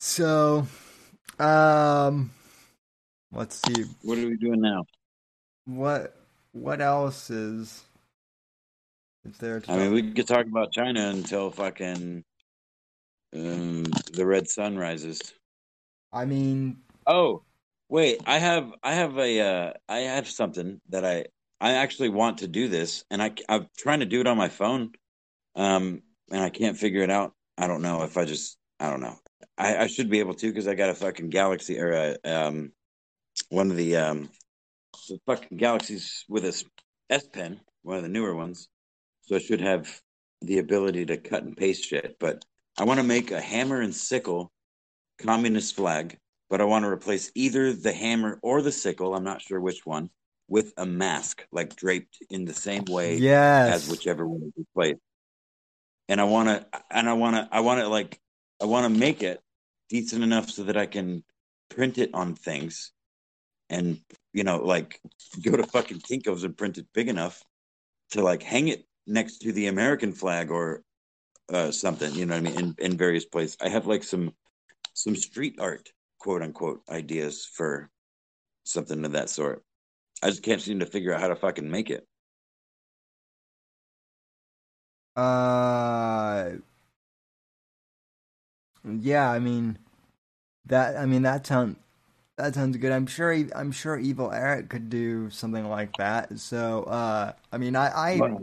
So, 0.00 0.66
um, 1.38 2.32
let's 3.32 3.60
see 3.66 3.84
What 4.02 4.18
are 4.18 4.26
we 4.26 4.36
doing 4.36 4.60
now? 4.60 4.84
what 5.64 6.16
what 6.52 6.80
else 6.80 7.30
is 7.30 7.84
is 9.24 9.38
there 9.38 9.60
to 9.60 9.72
I 9.72 9.76
mean, 9.76 9.92
we 9.92 10.12
could 10.12 10.26
talk 10.26 10.46
about 10.46 10.72
China 10.72 11.08
until 11.10 11.50
fucking 11.52 12.24
um, 13.34 13.84
the 14.12 14.26
red 14.26 14.48
sun 14.48 14.76
rises. 14.76 15.20
I 16.12 16.24
mean, 16.24 16.78
Oh, 17.06 17.42
wait, 17.88 18.20
I 18.26 18.38
have 18.38 18.72
I 18.82 18.94
have 18.94 19.18
a 19.18 19.40
uh, 19.40 19.72
I 19.88 19.98
have 19.98 20.28
something 20.28 20.80
that 20.90 21.04
I 21.04 21.26
I 21.60 21.72
actually 21.74 22.10
want 22.10 22.38
to 22.38 22.48
do 22.48 22.68
this, 22.68 23.04
and 23.10 23.22
I 23.22 23.32
I'm 23.48 23.68
trying 23.76 24.00
to 24.00 24.06
do 24.06 24.20
it 24.20 24.26
on 24.26 24.36
my 24.36 24.48
phone, 24.48 24.92
um, 25.56 26.02
and 26.30 26.42
I 26.42 26.50
can't 26.50 26.76
figure 26.76 27.02
it 27.02 27.10
out. 27.10 27.32
I 27.58 27.66
don't 27.66 27.82
know 27.82 28.02
if 28.02 28.16
I 28.16 28.24
just 28.24 28.56
I 28.78 28.90
don't 28.90 29.00
know. 29.00 29.16
I, 29.58 29.76
I 29.78 29.86
should 29.86 30.10
be 30.10 30.20
able 30.20 30.34
to 30.34 30.48
because 30.48 30.68
I 30.68 30.74
got 30.74 30.90
a 30.90 30.94
fucking 30.94 31.30
Galaxy 31.30 31.78
or 31.78 31.92
a, 31.92 32.16
um 32.24 32.72
one 33.48 33.70
of 33.70 33.76
the 33.76 33.96
um 33.96 34.28
the 35.08 35.18
fucking 35.26 35.58
Galaxies 35.58 36.24
with 36.28 36.44
a 36.44 36.64
S 37.10 37.26
Pen, 37.28 37.60
one 37.82 37.96
of 37.96 38.02
the 38.02 38.08
newer 38.08 38.34
ones, 38.34 38.68
so 39.22 39.36
I 39.36 39.40
should 39.40 39.60
have 39.60 40.00
the 40.40 40.58
ability 40.58 41.06
to 41.06 41.16
cut 41.16 41.42
and 41.42 41.56
paste 41.56 41.84
shit. 41.84 42.16
But 42.18 42.44
I 42.78 42.84
want 42.84 42.98
to 42.98 43.04
make 43.04 43.30
a 43.30 43.40
hammer 43.40 43.80
and 43.80 43.94
sickle 43.94 44.50
communist 45.18 45.76
flag 45.76 46.18
but 46.52 46.60
I 46.60 46.64
want 46.64 46.84
to 46.84 46.90
replace 46.90 47.32
either 47.34 47.72
the 47.72 47.94
hammer 47.94 48.38
or 48.42 48.60
the 48.60 48.70
sickle, 48.70 49.14
I'm 49.14 49.24
not 49.24 49.40
sure 49.40 49.58
which 49.58 49.86
one, 49.86 50.10
with 50.48 50.74
a 50.76 50.84
mask, 50.84 51.46
like 51.50 51.74
draped 51.74 52.18
in 52.28 52.44
the 52.44 52.52
same 52.52 52.84
way 52.90 53.16
yes, 53.16 53.72
as 53.72 53.88
whichever 53.88 54.28
one 54.28 54.42
is 54.42 54.52
replaced. 54.54 55.00
And 56.10 56.20
I 56.20 56.24
want 56.24 56.50
to, 56.50 56.66
and 56.90 57.08
I 57.08 57.14
want 57.14 57.36
to, 57.36 57.48
I 57.50 57.60
want 57.60 57.80
to 57.80 57.88
like, 57.88 58.20
I 58.60 58.66
want 58.66 58.84
to 58.84 59.00
make 59.00 59.22
it 59.22 59.40
decent 59.88 60.22
enough 60.22 60.50
so 60.50 60.64
that 60.64 60.76
I 60.76 60.84
can 60.84 61.24
print 61.70 61.96
it 61.96 62.10
on 62.12 62.34
things 62.34 62.92
and, 63.70 63.98
you 64.34 64.44
know, 64.44 64.58
like 64.58 65.00
go 65.40 65.56
to 65.56 65.62
fucking 65.62 66.00
Kinko's 66.00 66.44
and 66.44 66.54
print 66.54 66.76
it 66.76 66.84
big 66.92 67.08
enough 67.08 67.42
to 68.10 68.22
like 68.22 68.42
hang 68.42 68.68
it 68.68 68.84
next 69.06 69.38
to 69.38 69.52
the 69.52 69.68
American 69.68 70.12
flag 70.12 70.50
or 70.50 70.82
uh, 71.52 71.70
something. 71.70 72.12
You 72.14 72.26
know 72.26 72.34
what 72.40 72.46
I 72.46 72.50
mean? 72.50 72.58
In 72.58 72.92
in 72.92 72.96
various 72.96 73.24
places, 73.24 73.56
I 73.60 73.68
have 73.68 73.86
like 73.86 74.04
some 74.04 74.34
some 74.94 75.16
street 75.16 75.56
art, 75.58 75.90
quote 76.18 76.42
unquote, 76.42 76.82
ideas 76.88 77.48
for 77.52 77.90
something 78.64 79.04
of 79.04 79.12
that 79.12 79.30
sort. 79.30 79.62
I 80.22 80.28
just 80.28 80.42
can't 80.42 80.60
seem 80.60 80.80
to 80.80 80.86
figure 80.86 81.12
out 81.12 81.20
how 81.20 81.28
to 81.28 81.36
fucking 81.36 81.70
make 81.70 81.90
it. 81.90 82.06
Uh, 85.16 86.52
yeah. 88.84 89.30
I 89.30 89.38
mean, 89.38 89.78
that. 90.66 90.96
I 90.96 91.06
mean, 91.06 91.22
that 91.22 91.46
sounds 91.46 91.76
that 92.38 92.54
sounds 92.54 92.76
good. 92.76 92.92
I'm 92.92 93.06
sure. 93.06 93.36
I'm 93.54 93.72
sure 93.72 93.98
Evil 93.98 94.32
Eric 94.32 94.68
could 94.68 94.88
do 94.88 95.28
something 95.30 95.68
like 95.68 95.96
that. 95.98 96.38
So, 96.38 96.84
uh, 96.84 97.32
I 97.52 97.58
mean, 97.58 97.76
I, 97.76 97.88
I, 98.14 98.38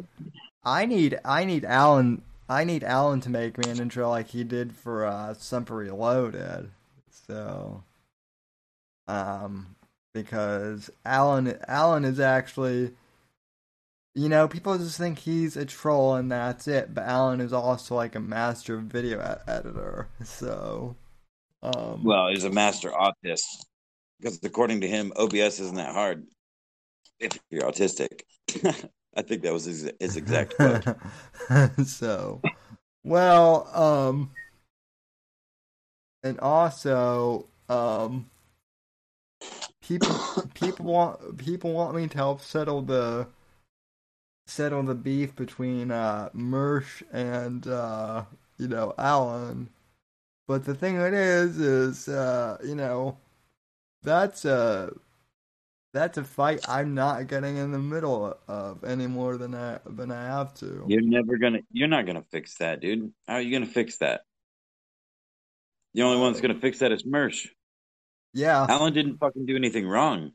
I 0.64 0.86
need, 0.86 1.20
I 1.26 1.46
need 1.46 1.66
Alan. 1.66 2.22
I 2.50 2.64
need 2.64 2.84
Alan 2.84 3.22
to 3.22 3.30
make 3.30 3.58
me 3.58 3.70
an 3.70 3.80
intro 3.80 4.10
like 4.10 4.30
he 4.30 4.44
did 4.44 4.74
for 4.74 5.06
uh, 5.06 5.36
Semper 5.36 5.76
Reloaded. 5.76 6.72
So, 7.12 7.84
um, 9.08 9.76
because 10.14 10.90
Alan, 11.06 11.58
Alan 11.68 12.04
is 12.04 12.20
actually 12.20 12.92
you 14.16 14.28
know, 14.28 14.48
people 14.48 14.78
just 14.78 14.98
think 14.98 15.20
he's 15.20 15.56
a 15.56 15.66
troll 15.66 16.16
and 16.16 16.32
that's 16.32 16.68
it. 16.68 16.94
But 16.94 17.06
Alan 17.06 17.40
is 17.42 17.54
also 17.54 17.96
like 17.96 18.16
a 18.16 18.20
master 18.20 18.78
video 18.78 19.20
ed- 19.20 19.42
editor. 19.48 20.08
So, 20.24 20.96
um, 21.64 22.04
well, 22.04 22.30
he's 22.30 22.44
a 22.44 22.50
master 22.50 22.90
autist 22.90 23.44
because 24.20 24.40
according 24.44 24.82
to 24.82 24.88
him, 24.88 25.14
OBS 25.16 25.60
isn't 25.60 25.76
that 25.76 25.94
hard 25.94 26.26
if 27.20 27.40
you're 27.50 27.64
autistic. 27.64 28.22
I 29.20 29.22
think 29.22 29.42
that 29.42 29.52
was 29.52 29.66
his, 29.66 29.92
his 30.00 30.16
exact 30.16 30.56
quote. 30.58 30.86
so, 31.86 32.42
well, 33.04 33.68
um, 33.74 34.32
and 36.24 36.40
also, 36.40 37.46
um, 37.68 38.30
people 39.86 40.16
people 40.54 40.86
want 40.86 41.38
people 41.38 41.74
want 41.74 41.98
me 41.98 42.08
to 42.08 42.18
help 42.18 42.40
settle 42.40 42.82
the 42.82 43.28
settle 44.48 44.84
the 44.84 44.96
beef 44.96 45.36
between 45.36 45.92
uh, 45.92 46.30
Mersh 46.34 47.04
and 47.12 47.68
uh, 47.68 48.24
you 48.58 48.70
know 48.70 48.94
Alan. 48.98 49.68
But 50.48 50.64
the 50.64 50.76
thing 50.76 50.96
it 50.96 51.14
is, 51.14 51.60
is 51.60 52.08
uh, 52.08 52.58
you 52.64 52.76
know, 52.76 53.18
that's 54.02 54.46
a 54.46 54.94
that's 55.94 56.18
a 56.18 56.24
fight 56.24 56.62
I'm 56.68 56.94
not 56.94 57.28
getting 57.28 57.58
in 57.58 57.72
the 57.72 57.80
middle 57.80 58.38
of 58.48 58.84
any 58.84 59.08
more 59.08 59.38
than 59.38 59.56
I 59.56 59.80
than 59.86 60.12
I 60.12 60.24
have 60.24 60.54
to. 60.56 60.86
You're 60.88 61.02
never 61.02 61.38
gonna. 61.38 61.60
You're 61.72 61.88
not 61.88 62.06
gonna 62.06 62.24
fix 62.32 62.56
that, 62.58 62.80
dude. 62.82 63.12
How 63.28 63.36
are 63.36 63.42
you 63.42 63.52
gonna 63.52 63.66
fix 63.72 63.98
that? 63.98 64.22
The 65.94 66.04
only 66.04 66.20
one 66.20 66.32
that's 66.32 66.42
gonna 66.42 66.60
fix 66.60 66.80
that 66.80 66.92
is 66.92 67.04
Mersh. 67.04 67.48
Yeah, 68.34 68.66
Alan 68.70 68.94
didn't 68.94 69.18
fucking 69.18 69.46
do 69.46 69.56
anything 69.56 69.88
wrong. 69.88 70.32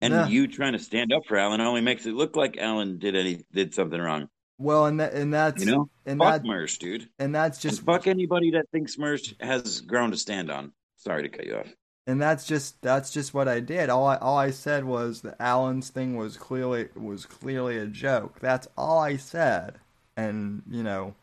And 0.00 0.12
Yeah. 0.12 0.28
you 0.28 0.46
trying 0.48 0.72
to 0.74 0.78
stand 0.78 1.12
up 1.12 1.22
for 1.26 1.36
Alan 1.36 1.60
only 1.60 1.80
makes 1.80 2.06
it 2.06 2.14
look 2.14 2.36
like 2.36 2.56
Alan 2.56 2.98
did 2.98 3.16
any 3.16 3.44
did 3.52 3.74
something 3.74 4.00
wrong. 4.00 4.28
well, 4.58 4.86
and 4.86 4.98
that 5.00 5.12
and 5.14 5.32
that's 5.32 5.64
You 5.64 5.70
know, 5.72 5.90
and 6.06 6.18
fuck 6.18 6.42
that 6.42 6.48
Mersh, 6.48 6.78
dude. 6.78 7.08
and 7.20 7.32
that's 7.34 7.58
Just 7.60 7.76
just 7.76 7.86
fuck 7.86 8.06
anybody 8.08 8.52
that 8.52 8.68
thinks 8.72 8.96
Mersh 8.96 9.40
has 9.40 9.80
ground 9.82 10.12
to 10.12 10.18
stand 10.18 10.50
on. 10.50 10.72
Sorry 10.96 11.22
to 11.22 11.28
cut 11.28 11.46
you 11.46 11.56
off. 11.58 11.72
And 12.08 12.20
that's 12.20 12.46
just 12.46 12.80
that's 12.80 13.10
just 13.12 13.34
what 13.34 13.46
I 13.46 13.60
did. 13.60 13.90
All 13.90 14.06
I 14.06 14.16
all 14.16 14.38
I 14.38 14.50
said 14.50 14.84
was 14.84 15.20
that 15.20 15.36
Alan's 15.38 15.90
thing 15.90 16.16
was 16.16 16.38
clearly 16.38 16.88
was 16.96 17.26
clearly 17.26 17.76
a 17.76 17.86
joke. 17.86 18.40
That's 18.40 18.66
all 18.78 18.98
I 18.98 19.16
said. 19.18 19.74
And 20.16 20.62
you 20.68 20.82
know, 20.82 21.14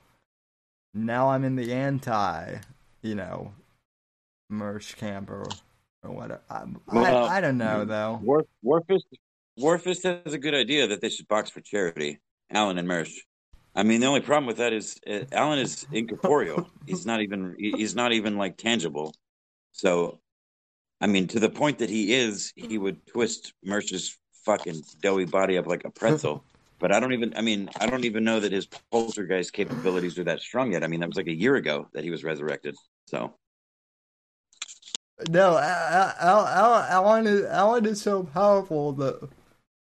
now 0.93 1.29
I'm 1.29 1.43
in 1.43 1.55
the 1.55 1.73
anti, 1.73 2.57
you 3.01 3.15
know, 3.15 3.51
Mersh 4.51 4.95
camp 4.95 5.31
or 5.31 5.45
or 6.03 6.11
whatever. 6.11 6.41
I, 6.51 6.63
Well, 6.93 7.25
I, 7.25 7.37
I 7.37 7.41
don't 7.41 7.57
know 7.57 7.83
though. 7.83 8.19
War, 8.21 8.45
Warfist, 8.63 9.05
Warfist 9.59 10.23
has 10.23 10.33
a 10.33 10.37
good 10.37 10.53
idea 10.53 10.85
that 10.87 11.01
they 11.01 11.09
should 11.09 11.27
box 11.27 11.49
for 11.49 11.61
charity. 11.61 12.19
Alan 12.51 12.77
and 12.77 12.87
Mersh. 12.87 13.15
I 13.73 13.81
mean, 13.81 14.01
the 14.01 14.07
only 14.07 14.21
problem 14.21 14.45
with 14.45 14.57
that 14.57 14.71
is 14.71 14.99
uh, 15.09 15.21
Alan 15.31 15.57
is 15.57 15.87
incorporeal. 15.91 16.69
he's 16.85 17.07
not 17.07 17.21
even. 17.21 17.55
he- 17.57 17.71
He's 17.75 17.95
not 17.95 18.13
even 18.13 18.37
like 18.37 18.55
tangible. 18.55 19.15
So, 19.73 20.19
I 21.01 21.07
mean, 21.07 21.27
to 21.27 21.39
the 21.39 21.49
point 21.49 21.79
that 21.79 21.89
he 21.89 22.13
is, 22.13 22.53
he 22.55 22.77
would 22.77 23.05
twist 23.07 23.53
Mersh's 23.63 24.17
fucking 24.45 24.81
doughy 25.01 25.25
body 25.25 25.57
up 25.57 25.67
like 25.67 25.85
a 25.85 25.89
pretzel. 25.91 26.43
But 26.77 26.91
I 26.91 26.99
don't 26.99 27.13
even. 27.13 27.33
I 27.37 27.41
mean, 27.41 27.69
I 27.79 27.87
don't 27.87 28.03
even 28.03 28.25
know 28.25 28.41
that 28.41 28.51
his 28.51 28.67
poltergeist 28.91 29.53
capabilities 29.53 30.19
are 30.19 30.25
that 30.25 30.41
strong 30.41 30.73
yet. 30.73 30.83
I 30.83 30.87
mean, 30.87 30.99
that 30.99 31.07
was 31.07 31.15
like 31.15 31.27
a 31.27 31.33
year 31.33 31.55
ago 31.55 31.87
that 31.93 32.03
he 32.03 32.11
was 32.11 32.21
resurrected. 32.25 32.75
So, 33.07 33.33
No, 35.29 35.57
Al- 35.57 36.15
Al- 36.19 36.47
Al- 36.47 36.83
Alan 36.83 37.27
is 37.27 37.45
Alan 37.45 37.85
is 37.85 38.01
so 38.01 38.23
powerful 38.23 38.91
that 38.91 39.29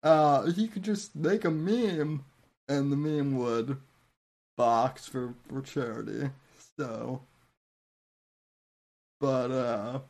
uh 0.02 0.43
he 0.51 0.68
could 0.68 0.82
just 0.82 1.16
make 1.16 1.47
a 1.47 1.51
meme 1.51 2.26
and 2.68 2.93
the 2.93 2.97
meme 2.97 3.39
would 3.39 3.78
box 4.59 5.06
for 5.09 5.35
for 5.48 5.62
charity. 5.62 6.28
So, 6.78 7.22
but 9.20 9.51
uh, 9.51 10.01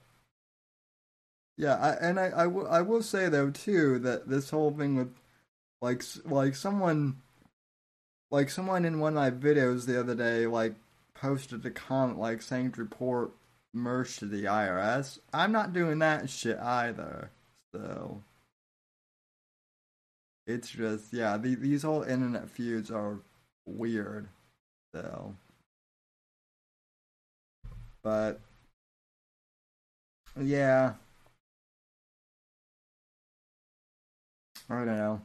yeah, 1.57 1.75
I 1.77 1.93
and 2.07 2.19
I 2.19 2.27
I 2.31 2.47
will 2.47 2.69
I 2.69 2.81
will 2.81 3.03
say 3.03 3.29
though 3.29 3.51
too 3.51 3.99
that 4.01 4.29
this 4.29 4.51
whole 4.51 4.73
thing 4.73 4.97
with 4.97 5.15
like 5.81 6.03
like 6.25 6.57
someone 6.57 7.21
like 8.31 8.51
someone 8.51 8.85
in 8.85 8.99
one 8.99 9.17
of 9.17 9.23
my 9.23 9.31
videos 9.31 9.87
the 9.87 9.99
other 9.99 10.15
day 10.15 10.47
like 10.47 10.75
posted 11.15 11.65
a 11.65 11.71
comment 11.71 12.19
like 12.19 12.43
saying 12.43 12.73
to 12.73 12.81
report 12.81 13.31
Mersh 13.75 14.19
to 14.19 14.27
the 14.27 14.45
IRS. 14.45 15.19
I'm 15.33 15.53
not 15.53 15.73
doing 15.73 15.99
that 16.01 16.31
shit 16.31 16.59
either. 16.59 17.31
So 17.73 18.23
it's 20.47 20.69
just 20.69 21.13
yeah, 21.13 21.37
the, 21.37 21.55
these 21.55 21.83
whole 21.83 22.03
internet 22.03 22.51
feuds 22.51 22.91
are 22.91 23.19
weird. 23.67 24.29
So, 24.95 25.35
but 28.03 28.41
yeah, 30.41 30.95
I 34.71 34.75
don't 34.77 34.87
know. 34.87 35.21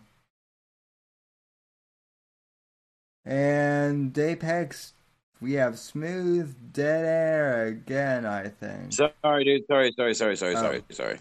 And 3.26 4.18
Apex, 4.18 4.94
we 5.42 5.54
have 5.54 5.78
smooth 5.78 6.74
dead 6.74 7.06
air 7.06 7.66
again. 7.68 8.26
I 8.26 8.48
think. 8.48 8.94
sorry, 8.94 9.44
dude. 9.44 9.66
Sorry, 9.68 9.92
sorry, 9.96 10.16
sorry, 10.16 10.36
sorry, 10.36 10.56
Oh. 10.56 10.62
sorry, 10.62 10.84
sorry. 10.92 11.20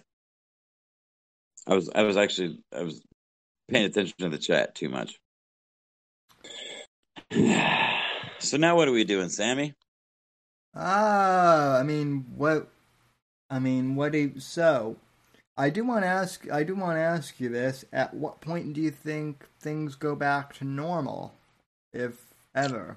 I 1.67 1.75
was, 1.75 1.91
I 1.95 2.03
was 2.03 2.17
actually, 2.17 2.61
I 2.75 2.83
was 2.83 3.03
paying 3.69 3.85
attention 3.85 4.15
to 4.21 4.29
the 4.31 4.39
chat 4.39 4.75
too 4.75 4.89
much. 4.89 5.19
So 8.41 8.57
now, 8.57 8.77
what 8.77 8.87
are 8.87 8.93
we 8.93 9.03
doing, 9.03 9.31
Sammy? 9.31 9.75
Ah, 10.73 11.77
I 11.77 11.83
mean, 11.83 12.25
what? 12.37 12.69
I 13.51 13.59
mean, 13.59 13.97
what? 13.97 14.13
Do 14.13 14.19
you, 14.19 14.39
so, 14.39 14.97
I 15.59 15.71
do 15.71 15.85
want 15.85 16.05
to 16.05 16.09
ask. 16.09 16.49
I 16.53 16.63
do 16.63 16.77
want 16.77 16.97
to 16.97 17.03
ask 17.03 17.41
you 17.41 17.49
this. 17.49 17.85
At 17.93 18.15
what 18.15 18.41
point 18.41 18.73
do 18.75 18.81
you 18.81 18.93
think 18.93 19.45
things 19.61 19.97
go 19.97 20.15
back 20.15 20.55
to 20.55 20.65
normal, 20.65 21.35
if 21.93 22.15
ever? 22.55 22.97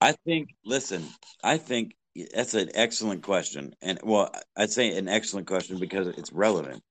I 0.00 0.12
think. 0.26 0.50
Listen, 0.64 1.06
I 1.44 1.56
think 1.56 1.94
that's 2.34 2.54
an 2.54 2.70
excellent 2.74 3.22
question, 3.22 3.76
and 3.80 4.00
well, 4.02 4.34
I'd 4.56 4.72
say 4.72 4.98
an 4.98 5.08
excellent 5.08 5.46
question 5.46 5.78
because 5.78 6.08
it's 6.08 6.32
relevant. 6.32 6.82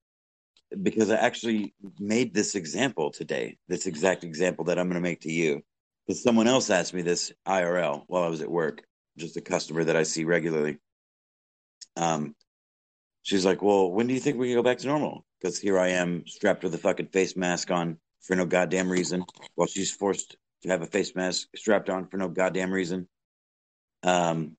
Because 0.82 1.10
I 1.10 1.16
actually 1.16 1.74
made 2.00 2.34
this 2.34 2.56
example 2.56 3.12
today, 3.12 3.58
this 3.68 3.88
exact 3.88 4.24
example 4.24 4.66
that 4.66 4.80
I'm 4.80 4.88
going 4.88 5.02
to 5.02 5.10
make 5.10 5.22
to 5.22 5.32
you. 5.32 5.62
Because 6.08 6.24
someone 6.24 6.48
else 6.48 6.70
asked 6.70 6.94
me 6.94 7.02
this 7.02 7.34
IRL 7.46 8.04
while 8.08 8.24
I 8.24 8.30
was 8.30 8.42
at 8.42 8.50
work, 8.50 8.84
just 9.18 9.36
a 9.36 9.42
customer 9.42 9.84
that 9.84 9.96
I 9.96 10.04
see 10.04 10.24
regularly. 10.24 10.78
Um, 11.98 12.36
she's 13.24 13.46
like, 13.46 13.62
"Well, 13.62 13.92
when 13.92 14.08
do 14.08 14.14
you 14.14 14.20
think 14.20 14.38
we 14.38 14.48
can 14.48 14.58
go 14.58 14.64
back 14.64 14.80
to 14.80 14.88
normal?" 14.88 15.26
Because 15.40 15.60
here 15.60 15.80
I 15.80 15.90
am, 15.90 16.26
strapped 16.28 16.64
with 16.64 16.74
a 16.76 16.78
fucking 16.78 17.08
face 17.08 17.36
mask 17.36 17.72
on 17.72 17.98
for 18.22 18.36
no 18.36 18.46
goddamn 18.46 18.92
reason, 18.92 19.24
while 19.56 19.68
she's 19.68 19.92
forced 19.92 20.36
to 20.64 20.70
have 20.70 20.82
a 20.82 20.88
face 20.88 21.16
mask 21.16 21.48
strapped 21.56 21.90
on 21.90 22.08
for 22.08 22.18
no 22.18 22.28
goddamn 22.28 22.72
reason. 22.72 23.08
Um, 24.04 24.58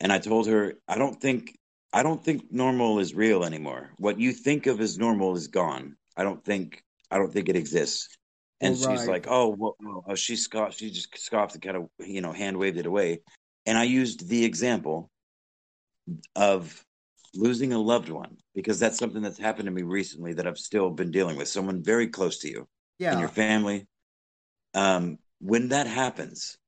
and 0.00 0.12
I 0.12 0.18
told 0.18 0.46
her, 0.46 0.74
I 0.86 0.96
don't 0.96 1.20
think, 1.20 1.58
I 1.92 2.02
don't 2.02 2.22
think 2.22 2.52
normal 2.52 2.98
is 2.98 3.14
real 3.14 3.44
anymore. 3.44 3.90
What 3.98 4.20
you 4.20 4.32
think 4.32 4.66
of 4.66 4.80
as 4.80 4.98
normal 4.98 5.36
is 5.36 5.48
gone. 5.48 5.96
I 6.16 6.24
don't 6.24 6.42
think, 6.44 6.82
I 7.10 7.18
don't 7.18 7.32
think 7.32 7.48
it 7.48 7.56
exists. 7.56 8.16
And 8.60 8.74
Well, 8.74 8.90
she's 8.90 9.00
right. 9.00 9.08
like, 9.08 9.26
oh, 9.28 9.48
well, 9.48 9.76
well, 9.80 10.04
oh, 10.06 10.14
she 10.14 10.36
scoffed, 10.36 10.78
she 10.78 10.90
just 10.90 11.16
scoffed 11.18 11.54
and 11.54 11.62
kind 11.62 11.76
of, 11.76 11.88
you 11.98 12.20
know, 12.20 12.32
hand 12.32 12.56
waved 12.56 12.78
it 12.78 12.86
away. 12.86 13.20
And 13.66 13.76
I 13.76 13.84
used 13.84 14.28
the 14.28 14.44
example 14.44 15.10
of 16.34 16.84
losing 17.34 17.72
a 17.72 17.78
loved 17.78 18.08
one 18.08 18.36
because 18.54 18.78
that's 18.78 18.98
something 18.98 19.22
that's 19.22 19.38
happened 19.38 19.66
to 19.66 19.72
me 19.72 19.82
recently 19.82 20.34
that 20.34 20.46
I've 20.46 20.58
still 20.58 20.90
been 20.90 21.10
dealing 21.10 21.36
with. 21.36 21.48
Someone 21.48 21.82
very 21.82 22.08
close 22.08 22.38
to 22.40 22.48
you 22.50 22.68
in 23.10 23.18
Yeah, 23.18 23.18
your 23.18 23.28
family. 23.28 23.86
Um, 24.74 25.18
when 25.40 25.68
that 25.68 25.86
happens, 25.86 26.58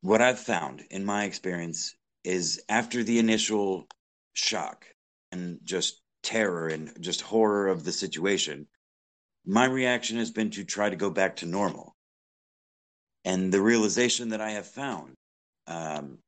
what 0.00 0.20
I've 0.22 0.38
found 0.40 0.84
in 0.90 1.04
my 1.04 1.24
experience 1.24 1.94
is 2.24 2.62
after 2.68 3.02
the 3.02 3.18
initial 3.18 3.86
shock 4.32 4.86
and 5.32 5.58
just 5.64 6.00
terror 6.22 6.68
and 6.68 6.96
just 7.00 7.20
horror 7.20 7.68
of 7.68 7.84
the 7.84 7.92
situation, 7.92 8.66
my 9.46 9.66
reaction 9.66 10.18
has 10.18 10.30
been 10.30 10.50
to 10.52 10.64
try 10.64 10.90
to 10.90 10.96
go 10.96 11.10
back 11.10 11.36
to 11.36 11.46
normal. 11.46 11.96
And 13.24 13.52
the 13.52 13.60
realization 13.60 14.30
that 14.30 14.40
I 14.40 14.50
have 14.50 14.66
found, 14.66 15.14
um, 15.66 16.18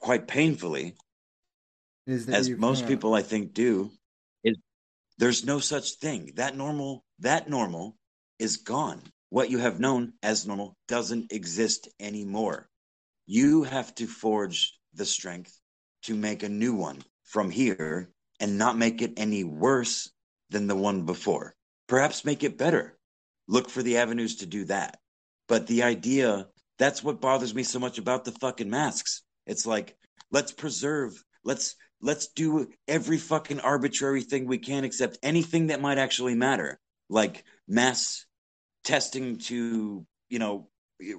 quite 0.00 0.26
painfully, 0.28 0.96
as 2.06 2.50
most 2.50 2.80
can't. 2.80 2.88
people 2.88 3.14
I 3.14 3.22
think 3.22 3.54
do, 3.54 3.90
is 4.42 4.56
there's 5.18 5.44
no 5.44 5.58
such 5.58 5.92
thing. 5.92 6.32
That 6.36 6.56
normal, 6.56 7.04
that 7.20 7.48
normal 7.48 7.96
is 8.38 8.58
gone. 8.58 9.02
What 9.30 9.50
you 9.50 9.58
have 9.58 9.80
known 9.80 10.12
as 10.22 10.46
normal 10.46 10.76
doesn't 10.86 11.32
exist 11.32 11.88
anymore. 11.98 12.68
You 13.26 13.64
have 13.64 13.94
to 13.96 14.06
forge 14.06 14.78
the 14.94 15.06
strength 15.06 15.58
to 16.02 16.14
make 16.14 16.42
a 16.42 16.48
new 16.48 16.74
one 16.74 17.02
from 17.24 17.50
here 17.50 18.10
and 18.38 18.58
not 18.58 18.76
make 18.76 19.02
it 19.02 19.14
any 19.16 19.44
worse 19.44 20.10
than 20.50 20.66
the 20.66 20.76
one 20.76 21.06
before. 21.06 21.54
Perhaps 21.88 22.24
make 22.24 22.44
it 22.44 22.58
better. 22.58 22.96
Look 23.48 23.70
for 23.70 23.82
the 23.82 23.96
avenues 23.98 24.36
to 24.36 24.46
do 24.46 24.64
that. 24.66 24.98
But 25.48 25.66
the 25.66 25.82
idea, 25.82 26.48
that's 26.78 27.02
what 27.02 27.20
bothers 27.20 27.54
me 27.54 27.62
so 27.62 27.78
much 27.78 27.98
about 27.98 28.24
the 28.24 28.32
fucking 28.32 28.70
masks. 28.70 29.22
It's 29.46 29.66
like, 29.66 29.96
let's 30.30 30.52
preserve, 30.52 31.22
let's 31.44 31.76
let's 32.04 32.28
do 32.28 32.68
every 32.86 33.18
fucking 33.18 33.60
arbitrary 33.60 34.20
thing 34.20 34.46
we 34.46 34.58
can 34.58 34.84
except 34.84 35.18
anything 35.22 35.68
that 35.68 35.80
might 35.80 35.98
actually 35.98 36.34
matter. 36.34 36.78
Like 37.08 37.44
mass 37.66 38.26
testing 38.84 39.38
to, 39.38 40.06
you 40.28 40.38
know, 40.38 40.68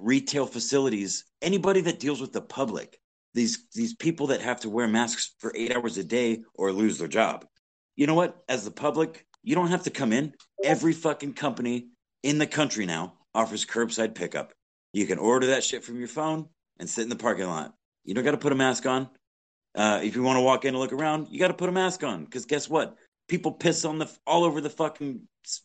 retail 0.00 0.46
facilities, 0.46 1.24
anybody 1.42 1.82
that 1.82 1.98
deals 1.98 2.20
with 2.20 2.32
the 2.32 2.40
public, 2.40 2.98
these 3.34 3.66
these 3.74 3.94
people 3.94 4.28
that 4.28 4.40
have 4.40 4.60
to 4.60 4.70
wear 4.70 4.88
masks 4.88 5.34
for 5.38 5.52
8 5.54 5.76
hours 5.76 5.98
a 5.98 6.04
day 6.04 6.42
or 6.54 6.72
lose 6.72 6.98
their 6.98 7.08
job. 7.08 7.44
You 7.96 8.06
know 8.06 8.14
what? 8.14 8.36
As 8.48 8.64
the 8.64 8.70
public, 8.70 9.26
you 9.42 9.54
don't 9.54 9.68
have 9.68 9.84
to 9.84 9.90
come 9.90 10.12
in. 10.12 10.32
Every 10.64 10.92
fucking 10.92 11.34
company 11.34 11.88
in 12.22 12.38
the 12.38 12.46
country 12.46 12.86
now 12.86 13.14
offers 13.34 13.66
curbside 13.66 14.14
pickup. 14.14 14.52
You 14.92 15.06
can 15.06 15.18
order 15.18 15.48
that 15.48 15.64
shit 15.64 15.84
from 15.84 15.98
your 15.98 16.08
phone 16.08 16.48
and 16.78 16.88
sit 16.88 17.02
in 17.02 17.08
the 17.08 17.16
parking 17.16 17.46
lot. 17.46 17.74
You 18.04 18.14
don't 18.14 18.24
got 18.24 18.30
to 18.30 18.38
put 18.38 18.52
a 18.52 18.56
mask 18.56 18.86
on. 18.86 19.08
Uh, 19.76 20.00
if 20.02 20.16
you 20.16 20.22
want 20.22 20.38
to 20.38 20.42
walk 20.42 20.64
in 20.64 20.70
and 20.70 20.78
look 20.78 20.92
around, 20.92 21.28
you 21.30 21.38
got 21.38 21.48
to 21.48 21.54
put 21.54 21.68
a 21.68 21.72
mask 21.72 22.02
on 22.02 22.24
because 22.24 22.46
guess 22.46 22.68
what? 22.68 22.96
People 23.28 23.52
piss 23.52 23.84
on 23.84 23.98
the 23.98 24.10
all 24.26 24.44
over 24.44 24.60
the 24.60 24.70
fucking 24.70 25.20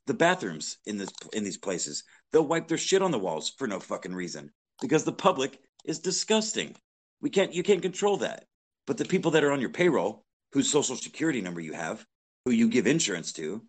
the 0.05 0.13
bathrooms 0.13 0.77
in 0.85 0.97
this 0.97 1.09
in 1.31 1.43
these 1.43 1.57
places. 1.57 2.03
They'll 2.31 2.45
wipe 2.45 2.67
their 2.67 2.77
shit 2.77 3.01
on 3.01 3.11
the 3.11 3.19
walls 3.19 3.53
for 3.57 3.67
no 3.67 3.79
fucking 3.79 4.13
reason 4.13 4.51
because 4.81 5.05
the 5.05 5.13
public 5.13 5.59
is 5.85 5.99
disgusting. 5.99 6.75
We 7.21 7.29
can't 7.29 7.53
you 7.53 7.63
can't 7.63 7.81
control 7.81 8.17
that. 8.17 8.45
But 8.85 8.97
the 8.97 9.05
people 9.05 9.31
that 9.31 9.43
are 9.43 9.51
on 9.51 9.61
your 9.61 9.69
payroll, 9.69 10.25
whose 10.51 10.69
social 10.69 10.95
security 10.95 11.39
number 11.39 11.61
you 11.61 11.73
have, 11.73 12.05
who 12.45 12.51
you 12.51 12.67
give 12.67 12.87
insurance 12.87 13.31
to, 13.33 13.63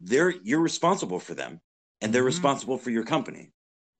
they're 0.00 0.30
you're 0.42 0.60
responsible 0.60 1.20
for 1.20 1.34
them 1.34 1.60
and 2.00 2.12
they're 2.12 2.22
Mhm. 2.22 2.26
responsible 2.26 2.78
for 2.78 2.90
your 2.90 3.04
company. 3.04 3.52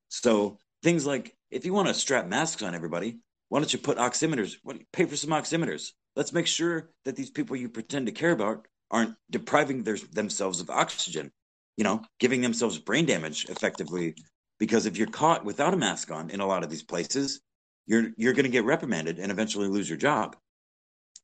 So 0.09 0.59
things 0.83 1.07
like 1.07 1.37
if 1.51 1.65
you 1.65 1.73
want 1.73 1.89
to 1.89 1.95
strap 1.95 2.27
masks 2.27 2.63
on 2.63 2.75
everybody, 2.75 3.19
why 3.55 3.61
don't 3.61 3.73
you 3.73 3.79
put 3.79 3.99
oximeters? 3.99 4.57
What, 4.65 4.79
pay 4.93 5.05
for 5.05 5.15
some 5.15 5.31
oximeters. 5.31 5.93
Let's 6.17 6.33
make 6.33 6.49
sure 6.49 6.91
that 7.05 7.15
these 7.15 7.31
people 7.31 7.55
you 7.55 7.69
pretend 7.69 8.07
to 8.07 8.13
care 8.13 8.33
about 8.33 8.67
aren't 8.91 9.15
depriving 9.31 9.85
their, 9.85 9.97
themselves 9.97 10.59
of 10.59 10.71
oxygen. 10.71 11.31
You 11.77 11.85
know, 11.85 12.03
giving 12.19 12.41
themselves 12.41 12.79
brain 12.79 13.07
damage 13.07 13.45
effectively. 13.49 14.17
Because 14.59 14.87
if 14.87 14.97
you're 14.97 15.07
caught 15.07 15.45
without 15.45 15.73
a 15.73 15.77
mask 15.77 16.11
on 16.11 16.31
in 16.31 16.41
a 16.41 16.47
lot 16.49 16.65
of 16.65 16.69
these 16.69 16.83
places, 16.83 17.43
you're 17.87 18.09
you're 18.17 18.33
going 18.33 18.43
to 18.43 18.51
get 18.51 18.65
reprimanded 18.65 19.21
and 19.21 19.31
eventually 19.31 19.69
lose 19.69 19.89
your 19.89 19.99
job. 19.99 20.35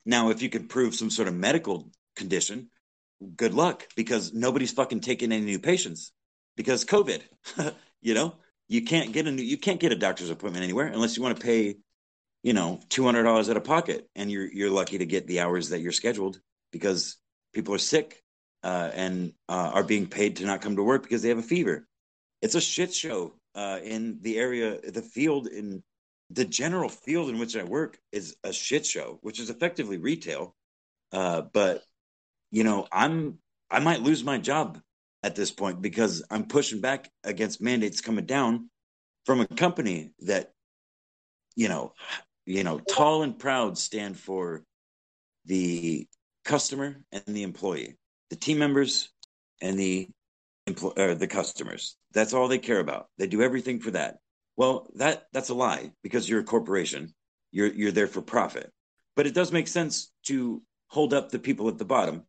Now, 0.06 0.30
if 0.30 0.40
you 0.40 0.48
can 0.48 0.68
prove 0.68 0.94
some 0.94 1.10
sort 1.10 1.26
of 1.26 1.34
medical 1.34 1.90
condition, 2.14 2.70
good 3.34 3.54
luck 3.54 3.88
because 3.96 4.32
nobody's 4.32 4.70
fucking 4.70 5.00
taking 5.00 5.32
any 5.32 5.44
new 5.44 5.58
patients 5.58 6.12
because 6.56 6.84
COVID. 6.84 7.22
you 8.00 8.14
know, 8.14 8.36
you 8.68 8.82
can't 8.82 9.10
get 9.10 9.26
a 9.26 9.32
new, 9.32 9.42
you 9.42 9.58
can't 9.58 9.80
get 9.80 9.90
a 9.90 9.96
doctor's 9.96 10.30
appointment 10.30 10.62
anywhere 10.62 10.86
unless 10.86 11.16
you 11.16 11.24
want 11.24 11.36
to 11.36 11.44
pay, 11.44 11.74
you 12.42 12.52
know, 12.52 12.80
two 12.88 13.04
hundred 13.04 13.24
dollars 13.24 13.50
out 13.50 13.56
of 13.56 13.64
pocket, 13.64 14.08
and 14.14 14.30
you're 14.30 14.50
you're 14.50 14.70
lucky 14.70 14.98
to 14.98 15.06
get 15.06 15.26
the 15.26 15.40
hours 15.40 15.70
that 15.70 15.80
you're 15.80 15.92
scheduled 15.92 16.40
because 16.72 17.16
people 17.52 17.74
are 17.74 17.78
sick 17.78 18.22
uh, 18.62 18.90
and 18.94 19.32
uh, 19.48 19.70
are 19.74 19.84
being 19.84 20.06
paid 20.06 20.36
to 20.36 20.46
not 20.46 20.62
come 20.62 20.76
to 20.76 20.82
work 20.82 21.02
because 21.02 21.22
they 21.22 21.28
have 21.28 21.38
a 21.38 21.42
fever. 21.42 21.86
It's 22.42 22.54
a 22.54 22.60
shit 22.60 22.94
show 22.94 23.34
uh, 23.54 23.80
in 23.82 24.18
the 24.22 24.38
area, 24.38 24.80
the 24.80 25.02
field 25.02 25.46
in 25.46 25.82
the 26.30 26.44
general 26.44 26.88
field 26.88 27.28
in 27.28 27.38
which 27.38 27.56
I 27.56 27.64
work 27.64 27.98
is 28.12 28.36
a 28.44 28.52
shit 28.52 28.86
show, 28.86 29.18
which 29.22 29.40
is 29.40 29.50
effectively 29.50 29.98
retail. 29.98 30.54
Uh, 31.12 31.42
but 31.42 31.82
you 32.50 32.64
know, 32.64 32.86
I'm 32.90 33.38
I 33.70 33.80
might 33.80 34.00
lose 34.00 34.24
my 34.24 34.38
job 34.38 34.80
at 35.22 35.36
this 35.36 35.50
point 35.50 35.82
because 35.82 36.24
I'm 36.30 36.46
pushing 36.46 36.80
back 36.80 37.10
against 37.24 37.60
mandates 37.60 38.00
coming 38.00 38.26
down 38.26 38.70
from 39.26 39.40
a 39.40 39.46
company 39.46 40.12
that, 40.20 40.52
you 41.54 41.68
know, 41.68 41.92
you 42.46 42.64
know, 42.64 42.78
tall 42.78 43.22
and 43.22 43.38
proud 43.38 43.78
stand 43.78 44.18
for 44.18 44.64
the 45.44 46.06
customer 46.44 47.02
and 47.12 47.22
the 47.26 47.42
employee, 47.42 47.96
the 48.30 48.36
team 48.36 48.58
members 48.58 49.10
and 49.60 49.78
the 49.78 50.08
empl- 50.68 51.18
the 51.18 51.26
customers. 51.26 51.96
That's 52.12 52.32
all 52.32 52.48
they 52.48 52.58
care 52.58 52.80
about. 52.80 53.08
They 53.18 53.26
do 53.26 53.42
everything 53.42 53.80
for 53.80 53.92
that. 53.92 54.18
Well, 54.56 54.90
that 54.96 55.26
that's 55.32 55.48
a 55.48 55.54
lie 55.54 55.92
because 56.02 56.28
you're 56.28 56.40
a 56.40 56.44
corporation. 56.44 57.14
You're 57.52 57.72
you're 57.72 57.92
there 57.92 58.06
for 58.06 58.22
profit. 58.22 58.70
But 59.16 59.26
it 59.26 59.34
does 59.34 59.52
make 59.52 59.68
sense 59.68 60.12
to 60.24 60.62
hold 60.88 61.14
up 61.14 61.30
the 61.30 61.38
people 61.38 61.68
at 61.68 61.78
the 61.78 61.84
bottom. 61.84 62.24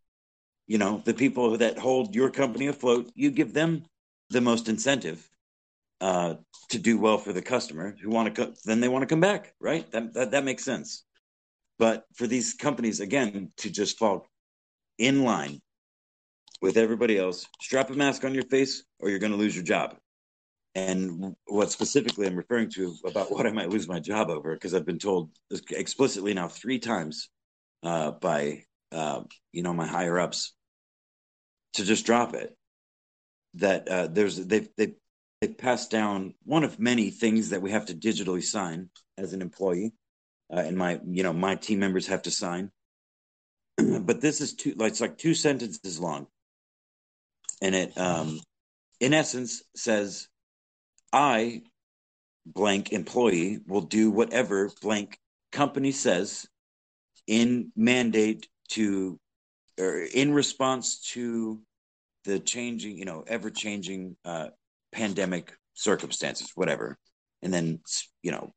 You 0.67 0.77
know, 0.77 1.01
the 1.03 1.13
people 1.13 1.57
that 1.57 1.77
hold 1.77 2.15
your 2.15 2.29
company 2.31 2.67
afloat, 2.67 3.11
you 3.15 3.31
give 3.31 3.53
them 3.53 3.85
the 4.29 4.41
most 4.41 4.69
incentive 4.69 5.27
uh, 6.01 6.35
to 6.69 6.79
do 6.79 6.97
well 6.97 7.17
for 7.17 7.31
the 7.31 7.41
customer 7.41 7.95
who 8.01 8.09
want 8.09 8.33
to 8.33 8.45
co- 8.45 8.53
then 8.65 8.81
they 8.81 8.89
want 8.89 9.03
to 9.03 9.07
come 9.07 9.21
back, 9.21 9.53
right? 9.59 9.89
That, 9.91 10.13
that 10.13 10.31
that 10.31 10.43
makes 10.43 10.65
sense. 10.65 11.05
But 11.77 12.05
for 12.15 12.27
these 12.27 12.53
companies 12.53 12.99
again 12.99 13.51
to 13.57 13.69
just 13.69 13.97
fall 13.97 14.27
in 14.97 15.23
line 15.23 15.61
with 16.61 16.77
everybody 16.77 17.17
else, 17.17 17.47
strap 17.61 17.89
a 17.89 17.93
mask 17.93 18.25
on 18.25 18.33
your 18.33 18.45
face 18.45 18.83
or 18.99 19.09
you're 19.09 19.19
going 19.19 19.31
to 19.31 19.37
lose 19.37 19.55
your 19.55 19.63
job. 19.63 19.95
And 20.73 21.35
what 21.45 21.71
specifically 21.71 22.27
I'm 22.27 22.35
referring 22.35 22.69
to 22.71 22.95
about 23.05 23.31
what 23.31 23.45
I 23.45 23.51
might 23.51 23.69
lose 23.69 23.87
my 23.87 23.99
job 23.99 24.29
over, 24.29 24.53
because 24.53 24.73
I've 24.73 24.85
been 24.85 24.99
told 24.99 25.29
explicitly 25.69 26.33
now 26.33 26.47
three 26.47 26.79
times 26.79 27.29
uh, 27.83 28.11
by 28.11 28.63
uh, 28.91 29.21
you 29.51 29.63
know 29.63 29.73
my 29.73 29.87
higher 29.87 30.19
ups 30.19 30.53
to 31.73 31.85
just 31.85 32.05
drop 32.05 32.33
it. 32.33 32.55
That 33.55 33.87
uh, 33.87 34.07
there's 34.07 34.37
they've 34.37 34.69
they 34.77 34.93
they 35.41 35.47
passed 35.47 35.89
down 35.89 36.35
one 36.45 36.63
of 36.63 36.79
many 36.79 37.09
things 37.09 37.49
that 37.49 37.61
we 37.61 37.71
have 37.71 37.87
to 37.87 37.95
digitally 37.95 38.43
sign 38.43 38.89
as 39.17 39.33
an 39.33 39.41
employee, 39.41 39.91
uh, 40.53 40.59
and 40.59 40.77
my 40.77 41.01
you 41.07 41.23
know 41.23 41.33
my 41.33 41.55
team 41.55 41.79
members 41.79 42.07
have 42.07 42.21
to 42.21 42.31
sign. 42.31 42.71
but 43.77 44.21
this 44.21 44.39
is 44.39 44.53
two 44.53 44.75
like 44.77 44.91
it's 44.91 45.01
like 45.01 45.17
two 45.17 45.33
sentences 45.33 45.99
long, 45.99 46.27
and 47.61 47.73
it 47.73 47.97
um, 47.97 48.39
in 48.99 49.13
essence 49.15 49.63
says 49.75 50.27
I, 51.11 51.63
blank 52.45 52.93
employee, 52.93 53.59
will 53.67 53.81
do 53.81 54.11
whatever 54.11 54.69
blank 54.81 55.17
company 55.51 55.91
says 55.91 56.47
in 57.25 57.71
mandate 57.75 58.47
to 58.69 59.19
or 59.79 60.01
in 60.13 60.33
response 60.33 60.99
to 61.13 61.61
the 62.25 62.39
changing, 62.39 62.97
you 62.97 63.05
know, 63.05 63.23
ever 63.25 63.49
changing 63.49 64.15
uh, 64.23 64.49
pandemic 64.91 65.53
circumstances, 65.73 66.51
whatever. 66.55 66.97
And 67.41 67.53
then, 67.53 67.79
you 68.21 68.31
know, 68.31 68.53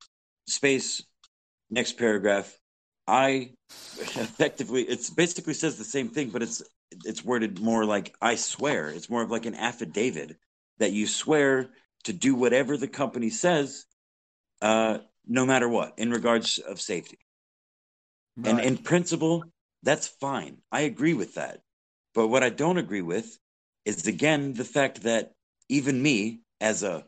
space, 0.47 1.03
next 1.71 1.99
paragraph. 1.99 2.53
I 3.07 3.53
effectively, 3.71 4.83
it's 4.83 5.11
basically 5.11 5.55
says 5.55 5.77
the 5.77 5.85
same 5.85 6.09
thing, 6.09 6.31
but 6.31 6.43
it's 6.43 6.63
it's 7.05 7.25
worded 7.25 7.61
more 7.61 7.85
like 7.85 8.15
I 8.21 8.37
swear. 8.37 8.89
It's 8.89 9.11
more 9.11 9.23
of 9.23 9.31
like 9.31 9.47
an 9.47 9.55
affidavit 9.55 10.37
that 10.79 10.93
you 10.93 11.07
swear 11.07 11.71
to 12.05 12.13
do 12.13 12.35
whatever 12.35 12.77
the 12.77 12.89
company 12.89 13.31
says, 13.31 13.85
uh, 14.63 14.99
no 15.27 15.45
matter 15.45 15.69
what, 15.69 15.95
in 15.99 16.11
regards 16.11 16.59
of 16.59 16.81
safety. 16.81 17.19
And 18.43 18.61
in 18.61 18.79
principle, 18.79 19.45
that's 19.83 20.09
fine. 20.09 20.59
I 20.73 20.83
agree 20.83 21.15
with 21.15 21.35
that. 21.35 21.61
But 22.15 22.29
what 22.29 22.43
I 22.43 22.51
don't 22.51 22.79
agree 22.79 23.03
with 23.03 23.39
is 23.85 24.07
again 24.07 24.55
the 24.55 24.65
fact 24.65 25.03
that 25.03 25.33
even 25.69 26.03
me, 26.03 26.41
as 26.61 26.83
a 26.83 27.05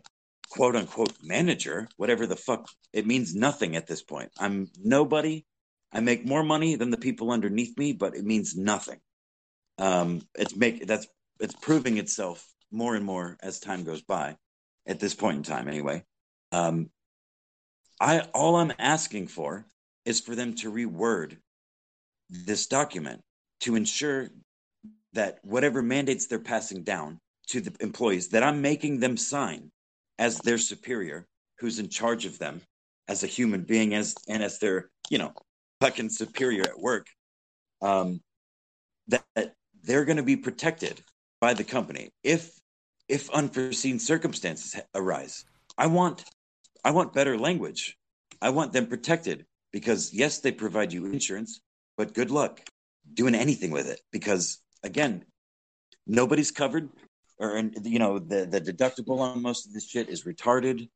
quote 0.50 0.76
unquote 0.76 1.14
manager, 1.22 1.88
whatever 1.96 2.26
the 2.26 2.36
fuck, 2.36 2.68
it 2.92 3.06
means 3.06 3.34
nothing 3.34 3.76
at 3.76 3.86
this 3.86 4.02
point. 4.02 4.30
I'm 4.38 4.68
nobody. 4.82 5.44
I 5.92 6.00
make 6.00 6.26
more 6.26 6.42
money 6.42 6.76
than 6.76 6.90
the 6.90 6.96
people 6.96 7.30
underneath 7.30 7.76
me, 7.78 7.92
but 7.92 8.14
it 8.14 8.24
means 8.24 8.56
nothing. 8.56 9.00
Um, 9.78 10.22
it's 10.34 10.56
make 10.56 10.86
that's 10.86 11.06
it's 11.40 11.54
proving 11.54 11.98
itself 11.98 12.46
more 12.70 12.94
and 12.94 13.04
more 13.04 13.36
as 13.42 13.60
time 13.60 13.84
goes 13.84 14.02
by. 14.02 14.36
At 14.86 15.00
this 15.00 15.14
point 15.14 15.38
in 15.38 15.42
time, 15.42 15.68
anyway. 15.68 16.04
Um, 16.52 16.90
I 18.00 18.20
all 18.34 18.56
I'm 18.56 18.72
asking 18.78 19.28
for 19.28 19.66
is 20.04 20.20
for 20.20 20.34
them 20.34 20.54
to 20.56 20.70
reword 20.70 21.38
this 22.30 22.66
document 22.66 23.20
to 23.60 23.74
ensure 23.74 24.28
that 25.12 25.38
whatever 25.42 25.82
mandates 25.82 26.26
they're 26.26 26.38
passing 26.38 26.84
down 26.84 27.18
to 27.48 27.60
the 27.60 27.74
employees 27.80 28.28
that 28.28 28.42
I'm 28.42 28.60
making 28.60 29.00
them 29.00 29.16
sign 29.16 29.70
as 30.18 30.38
their 30.38 30.58
superior 30.58 31.26
who's 31.58 31.78
in 31.78 31.88
charge 31.88 32.26
of 32.26 32.38
them 32.38 32.60
as 33.08 33.22
a 33.22 33.26
human 33.26 33.62
being 33.62 33.94
as 33.94 34.14
and 34.28 34.42
as 34.42 34.58
their, 34.58 34.90
you 35.10 35.18
know, 35.18 35.32
fucking 35.80 36.10
superior 36.10 36.62
at 36.62 36.78
work. 36.78 37.06
Um 37.82 38.20
that, 39.08 39.24
that 39.34 39.54
they're 39.82 40.04
going 40.04 40.16
to 40.16 40.22
be 40.22 40.36
protected 40.36 41.00
by 41.40 41.54
the 41.54 41.64
company 41.64 42.10
if 42.24 42.58
if 43.08 43.30
unforeseen 43.30 43.98
circumstances 43.98 44.80
arise. 44.94 45.44
I 45.78 45.86
want 45.86 46.24
I 46.84 46.90
want 46.90 47.12
better 47.12 47.38
language. 47.38 47.96
I 48.42 48.50
want 48.50 48.72
them 48.72 48.86
protected 48.86 49.46
because 49.72 50.12
yes, 50.12 50.40
they 50.40 50.52
provide 50.52 50.92
you 50.92 51.06
insurance, 51.06 51.60
but 51.96 52.14
good 52.14 52.30
luck 52.30 52.60
doing 53.14 53.34
anything 53.34 53.70
with 53.70 53.88
it 53.88 54.00
because 54.10 54.58
again, 54.82 55.24
nobody's 56.06 56.50
covered 56.50 56.88
or 57.38 57.58
you 57.82 57.98
know 57.98 58.18
the 58.18 58.46
the 58.46 58.60
deductible 58.60 59.20
on 59.20 59.42
most 59.42 59.66
of 59.66 59.72
this 59.72 59.88
shit 59.88 60.08
is 60.08 60.24
retarded. 60.24 60.88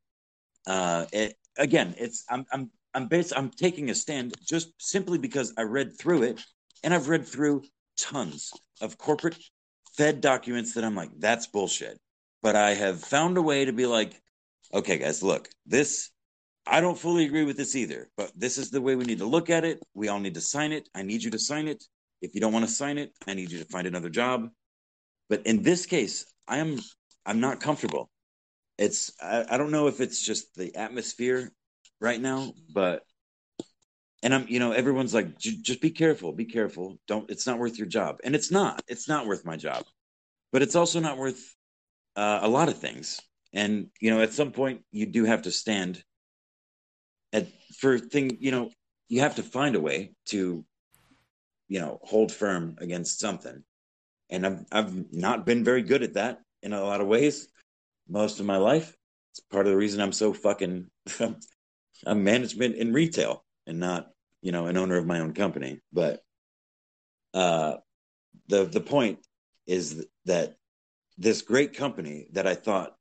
Uh, 0.67 1.07
it, 1.12 1.37
again, 1.57 1.95
it's 1.99 2.25
I'm 2.29 2.47
I'm 2.53 2.71
I'm 2.95 3.07
based 3.09 3.33
I'm 3.37 3.51
taking 3.51 3.91
a 3.91 3.95
stand 3.95 4.35
just 4.47 4.73
simply 4.79 5.19
because 5.19 5.53
I 5.57 5.62
read 5.62 5.99
through 5.99 6.25
it 6.25 6.45
and 6.83 6.95
I've 6.95 7.09
read 7.09 7.27
through 7.27 7.65
tons 7.97 8.53
of 8.81 8.99
corporate 8.99 9.37
fed 9.97 10.21
documents 10.21 10.75
that 10.75 10.85
I'm 10.85 10.97
like 10.97 11.11
that's 11.19 11.47
bullshit. 11.47 11.99
But 12.43 12.57
I 12.57 12.75
have 12.75 13.03
found 13.03 13.37
a 13.37 13.43
way 13.43 13.67
to 13.67 13.73
be 13.73 13.85
like, 13.87 14.15
okay, 14.73 14.97
guys, 14.99 15.23
look, 15.23 15.49
this 15.67 16.11
I 16.67 16.81
don't 16.81 16.99
fully 16.99 17.25
agree 17.25 17.45
with 17.45 17.57
this 17.57 17.75
either, 17.75 18.09
but 18.17 18.31
this 18.37 18.59
is 18.59 18.71
the 18.71 18.81
way 18.81 18.95
we 18.97 19.05
need 19.05 19.19
to 19.19 19.27
look 19.27 19.51
at 19.51 19.65
it. 19.65 19.83
We 19.95 20.09
all 20.09 20.21
need 20.21 20.35
to 20.35 20.41
sign 20.41 20.73
it. 20.73 20.89
I 20.95 21.03
need 21.03 21.23
you 21.23 21.31
to 21.33 21.39
sign 21.39 21.69
it. 21.69 21.85
If 22.23 22.35
you 22.35 22.41
don't 22.41 22.53
want 22.53 22.67
to 22.67 22.71
sign 22.71 22.99
it, 22.99 23.12
I 23.27 23.35
need 23.35 23.51
you 23.51 23.59
to 23.59 23.65
find 23.65 23.87
another 23.87 24.11
job. 24.11 24.51
But 25.31 25.47
in 25.47 25.62
this 25.62 25.86
case, 25.86 26.27
I 26.47 26.59
am 26.59 26.81
I'm 27.24 27.40
not 27.40 27.61
comfortable. 27.61 28.11
It's 28.77 29.12
I, 29.23 29.47
I 29.48 29.57
don't 29.57 29.70
know 29.70 29.86
if 29.86 30.01
it's 30.01 30.20
just 30.20 30.55
the 30.57 30.74
atmosphere 30.74 31.52
right 32.01 32.20
now, 32.20 32.52
but 32.74 33.05
and 34.24 34.35
I'm 34.35 34.47
you 34.48 34.59
know 34.59 34.73
everyone's 34.73 35.15
like 35.15 35.39
just 35.39 35.81
be 35.81 35.90
careful, 35.90 36.32
be 36.32 36.47
careful. 36.47 36.98
Don't 37.07 37.31
it's 37.31 37.47
not 37.47 37.61
worth 37.61 37.78
your 37.78 37.86
job, 37.86 38.19
and 38.24 38.35
it's 38.35 38.51
not. 38.51 38.82
It's 38.89 39.09
not 39.09 39.27
worth 39.27 39.44
my 39.44 39.57
job, 39.57 39.85
but 40.52 40.62
it's 40.62 40.74
also 40.74 40.98
not 40.98 41.16
worth 41.16 41.55
uh, 42.16 42.40
a 42.43 42.48
lot 42.48 42.69
of 42.69 42.78
things. 42.78 43.20
And 43.52 43.86
you 44.01 44.11
know, 44.11 44.20
at 44.20 44.32
some 44.32 44.51
point, 44.51 44.82
you 44.90 45.07
do 45.07 45.24
have 45.24 45.43
to 45.43 45.52
stand 45.52 46.02
at 47.32 47.47
for 47.78 48.01
thing. 48.01 48.36
You 48.40 48.51
know, 48.51 48.70
you 49.09 49.20
have 49.20 49.36
to 49.36 49.44
find 49.44 49.77
a 49.77 49.81
way 49.81 50.12
to 50.31 50.65
you 51.69 51.78
know 51.78 52.01
hold 52.02 52.32
firm 52.32 52.77
against 52.81 53.20
something 53.20 53.62
and 54.31 54.47
I've 54.47 54.65
I've 54.73 55.12
not 55.12 55.47
been 55.47 55.65
very 55.65 55.82
good 55.82 56.02
at 56.02 56.15
that 56.15 56.40
in 56.62 56.73
a 56.73 56.82
lot 56.82 57.01
of 57.01 57.07
ways 57.07 57.48
most 58.09 58.40
of 58.40 58.47
my 58.47 58.57
life. 58.57 58.97
It's 59.32 59.40
part 59.40 59.66
of 59.66 59.73
the 59.73 59.77
reason 59.77 60.01
I'm 60.01 60.12
so 60.12 60.32
fucking 60.32 60.86
I'm 62.07 62.24
management 62.24 62.77
in 62.77 62.93
retail 62.93 63.44
and 63.66 63.78
not, 63.78 64.09
you 64.43 64.52
know, 64.52 64.66
an 64.66 64.77
owner 64.77 64.97
of 64.97 65.07
my 65.07 65.20
own 65.20 65.35
company. 65.35 65.81
But 65.93 66.20
uh 67.35 67.77
the 68.48 68.65
the 68.65 68.81
point 68.81 69.19
is 69.66 70.05
that 70.24 70.57
this 71.19 71.43
great 71.43 71.74
company 71.74 72.28
that 72.32 72.47
I 72.47 72.55
thought 72.55 72.94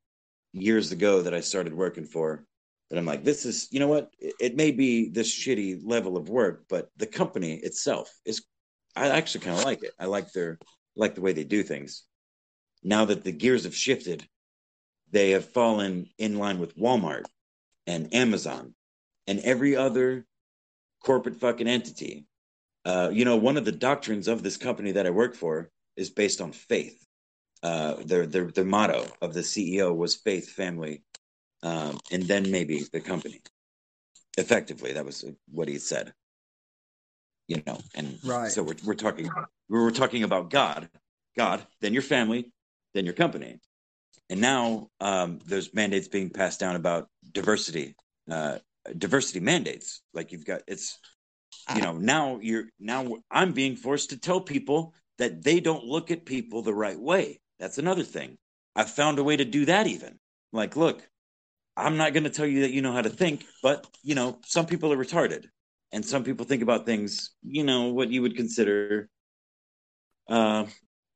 years 0.51 0.91
ago 0.91 1.21
that 1.21 1.33
I 1.33 1.39
started 1.41 1.73
working 1.73 2.05
for 2.05 2.43
that 2.89 2.97
I'm 2.97 3.05
like, 3.05 3.23
this 3.23 3.45
is, 3.45 3.67
you 3.71 3.79
know 3.79 3.87
what? 3.87 4.11
It, 4.19 4.33
it 4.39 4.55
may 4.55 4.71
be 4.71 5.09
this 5.09 5.31
shitty 5.31 5.81
level 5.83 6.17
of 6.17 6.29
work, 6.29 6.65
but 6.69 6.89
the 6.97 7.05
company 7.05 7.55
itself 7.55 8.11
is, 8.25 8.43
I 8.95 9.09
actually 9.09 9.41
kind 9.45 9.57
of 9.57 9.63
like 9.63 9.83
it. 9.83 9.91
I 9.99 10.05
like 10.05 10.31
their 10.31 10.59
like 10.99 11.15
the 11.15 11.21
way 11.21 11.33
they 11.33 11.43
do 11.43 11.63
things. 11.63 12.03
Now 12.83 13.05
that 13.05 13.23
the 13.23 13.31
gears 13.31 13.63
have 13.63 13.75
shifted, 13.75 14.27
they 15.11 15.31
have 15.31 15.45
fallen 15.45 16.09
in 16.17 16.37
line 16.37 16.59
with 16.59 16.77
Walmart 16.77 17.25
and 17.87 18.13
Amazon 18.13 18.75
and 19.27 19.39
every 19.39 19.75
other 19.75 20.25
corporate 21.03 21.37
fucking 21.37 21.67
entity. 21.67 22.25
Uh, 22.85 23.09
you 23.11 23.25
know, 23.25 23.37
one 23.37 23.57
of 23.57 23.65
the 23.65 23.71
doctrines 23.71 24.27
of 24.27 24.43
this 24.43 24.57
company 24.57 24.91
that 24.93 25.07
I 25.07 25.09
work 25.09 25.35
for 25.35 25.69
is 25.95 26.09
based 26.09 26.41
on 26.41 26.51
faith. 26.51 27.05
Uh, 27.61 27.95
their, 28.05 28.25
their, 28.25 28.45
their 28.45 28.63
motto 28.63 29.05
of 29.21 29.33
the 29.33 29.41
CEO 29.41 29.95
was 29.95 30.15
faith, 30.15 30.49
family, 30.49 31.03
um, 31.61 31.99
and 32.09 32.23
then 32.23 32.49
maybe 32.51 32.83
the 32.93 33.01
company. 33.01 33.41
Effectively, 34.37 34.93
that 34.93 35.03
was 35.03 35.25
what 35.51 35.67
he 35.67 35.77
said 35.77 36.13
you 37.49 37.61
know 37.67 37.77
and 37.95 38.17
right. 38.23 38.51
so 38.51 38.63
we're, 38.63 38.75
we're 38.85 38.93
talking 38.93 39.29
we're 39.67 39.91
talking 39.91 40.23
about 40.23 40.49
god 40.49 40.87
god 41.35 41.61
then 41.81 41.91
your 41.91 42.01
family 42.01 42.51
then 42.93 43.05
your 43.05 43.13
company. 43.13 43.59
And 44.31 44.41
now 44.41 44.89
um, 44.99 45.39
there's 45.45 45.73
mandates 45.73 46.07
being 46.07 46.29
passed 46.29 46.59
down 46.59 46.75
about 46.75 47.07
diversity 47.31 47.95
uh, 48.31 48.59
diversity 48.97 49.39
mandates 49.39 50.01
like 50.13 50.31
you've 50.31 50.45
got 50.45 50.61
it's 50.67 50.99
you 51.75 51.81
know 51.81 51.93
now 51.93 52.39
you're 52.41 52.65
now 52.79 53.17
i'm 53.29 53.51
being 53.53 53.75
forced 53.75 54.11
to 54.11 54.19
tell 54.19 54.39
people 54.39 54.93
that 55.17 55.43
they 55.43 55.59
don't 55.59 55.83
look 55.83 56.11
at 56.11 56.25
people 56.25 56.61
the 56.61 56.73
right 56.73 56.99
way. 56.99 57.39
That's 57.59 57.77
another 57.77 58.03
thing. 58.03 58.37
I've 58.75 58.89
found 58.89 59.19
a 59.19 59.23
way 59.23 59.35
to 59.35 59.45
do 59.45 59.65
that 59.65 59.87
even. 59.87 60.17
Like 60.53 60.75
look 60.75 61.07
i'm 61.79 61.97
not 61.97 62.13
going 62.13 62.23
to 62.23 62.29
tell 62.29 62.45
you 62.45 62.61
that 62.61 62.71
you 62.71 62.81
know 62.81 62.91
how 62.91 63.01
to 63.01 63.09
think 63.09 63.45
but 63.63 63.87
you 64.03 64.15
know 64.15 64.39
some 64.45 64.65
people 64.65 64.91
are 64.91 64.97
retarded 64.97 65.45
and 65.91 66.05
some 66.05 66.23
people 66.23 66.45
think 66.45 66.61
about 66.61 66.85
things, 66.85 67.31
you 67.43 67.63
know, 67.63 67.87
what 67.87 68.09
you 68.09 68.21
would 68.21 68.35
consider, 68.35 69.09
uh, 70.27 70.65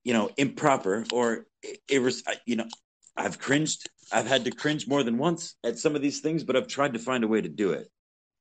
you 0.03 0.13
know, 0.13 0.29
improper 0.37 1.05
or 1.13 1.45
irres- 1.89 2.23
you 2.45 2.55
know, 2.55 2.67
I've 3.15 3.39
cringed. 3.39 3.87
I've 4.11 4.27
had 4.27 4.45
to 4.45 4.51
cringe 4.51 4.87
more 4.87 5.03
than 5.03 5.17
once 5.17 5.55
at 5.63 5.77
some 5.77 5.95
of 5.95 6.01
these 6.01 6.19
things, 6.19 6.43
but 6.43 6.55
I've 6.55 6.67
tried 6.67 6.93
to 6.93 6.99
find 6.99 7.23
a 7.23 7.27
way 7.27 7.41
to 7.41 7.49
do 7.49 7.71
it. 7.71 7.87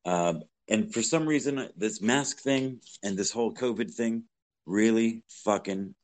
Um, 0.05 0.43
and 0.69 0.93
for 0.93 1.03
some 1.03 1.27
reason, 1.27 1.69
this 1.77 2.01
mask 2.01 2.41
thing 2.41 2.81
and 3.03 3.17
this 3.17 3.31
whole 3.31 3.53
COVID 3.53 3.93
thing 3.93 4.25
really 4.67 5.23
fucking 5.29 5.95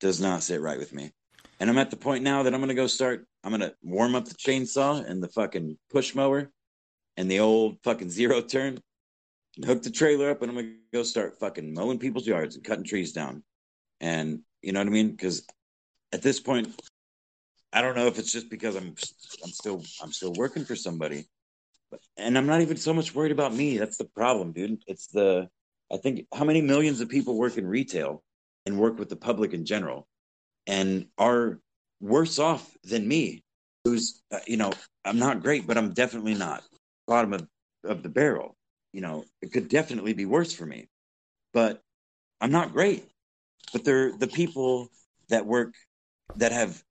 does 0.00 0.20
not 0.20 0.42
sit 0.42 0.60
right 0.60 0.78
with 0.78 0.92
me. 0.92 1.12
And 1.60 1.68
I'm 1.68 1.78
at 1.78 1.90
the 1.90 1.96
point 1.96 2.22
now 2.22 2.42
that 2.42 2.54
I'm 2.54 2.66
to 2.66 2.74
go 2.74 2.86
start, 2.86 3.26
I'm 3.42 3.58
to 3.58 3.74
warm 3.82 4.14
up 4.14 4.26
the 4.26 4.34
chainsaw 4.34 5.04
and 5.08 5.22
the 5.22 5.28
fucking 5.28 5.78
push 5.90 6.14
mower 6.14 6.50
and 7.16 7.30
the 7.30 7.40
old 7.40 7.78
fucking 7.82 8.10
zero 8.10 8.40
turn 8.42 8.78
hook 9.64 9.82
the 9.82 9.90
trailer 9.90 10.30
up 10.30 10.42
and 10.42 10.50
I'm 10.50 10.56
gonna 10.56 10.74
go 10.92 11.02
start 11.02 11.38
fucking 11.38 11.74
mowing 11.74 11.98
people's 11.98 12.26
yards 12.26 12.54
and 12.56 12.64
cutting 12.64 12.84
trees 12.84 13.12
down. 13.12 13.42
And 14.00 14.40
you 14.62 14.72
know 14.72 14.80
what 14.80 14.86
I 14.86 14.90
mean? 14.90 15.10
Because 15.10 15.46
at 16.12 16.22
this 16.22 16.40
point, 16.40 16.68
I 17.72 17.82
don't 17.82 17.96
know 17.96 18.06
if 18.06 18.18
it's 18.18 18.32
just 18.32 18.50
because 18.50 18.76
I'm 18.76 18.94
I'm 19.44 19.50
still 19.50 19.82
I'm 20.02 20.12
still 20.12 20.32
working 20.34 20.64
for 20.64 20.76
somebody, 20.76 21.26
but 21.90 22.00
and 22.16 22.38
I'm 22.38 22.46
not 22.46 22.60
even 22.60 22.76
so 22.76 22.94
much 22.94 23.14
worried 23.14 23.32
about 23.32 23.54
me. 23.54 23.78
That's 23.78 23.98
the 23.98 24.04
problem, 24.04 24.52
dude. 24.52 24.82
It's 24.86 25.08
the 25.08 25.48
I 25.92 25.96
think 25.96 26.26
how 26.34 26.44
many 26.44 26.60
millions 26.60 27.00
of 27.00 27.08
people 27.08 27.36
work 27.36 27.56
in 27.56 27.66
retail 27.66 28.22
and 28.66 28.78
work 28.78 28.98
with 28.98 29.08
the 29.08 29.16
public 29.16 29.52
in 29.52 29.64
general, 29.64 30.06
and 30.66 31.06
are 31.18 31.60
worse 32.00 32.38
off 32.38 32.76
than 32.84 33.06
me. 33.06 33.42
Who's 33.84 34.22
uh, 34.32 34.40
you 34.46 34.56
know 34.56 34.72
I'm 35.04 35.18
not 35.18 35.42
great, 35.42 35.66
but 35.66 35.76
I'm 35.76 35.92
definitely 35.92 36.34
not 36.34 36.62
bottom 37.06 37.32
of 37.34 37.46
of 37.84 38.02
the 38.02 38.08
barrel 38.08 38.57
you 38.98 39.02
know, 39.02 39.24
it 39.40 39.52
could 39.52 39.68
definitely 39.68 40.12
be 40.12 40.24
worse 40.24 40.52
for 40.52 40.66
me. 40.66 40.88
But 41.52 41.80
I'm 42.40 42.50
not 42.50 42.72
great. 42.72 43.04
But 43.72 43.84
they're 43.84 44.10
the 44.10 44.26
people 44.26 44.88
that 45.28 45.46
work 45.46 45.74
that 46.34 46.50
have 46.50 46.82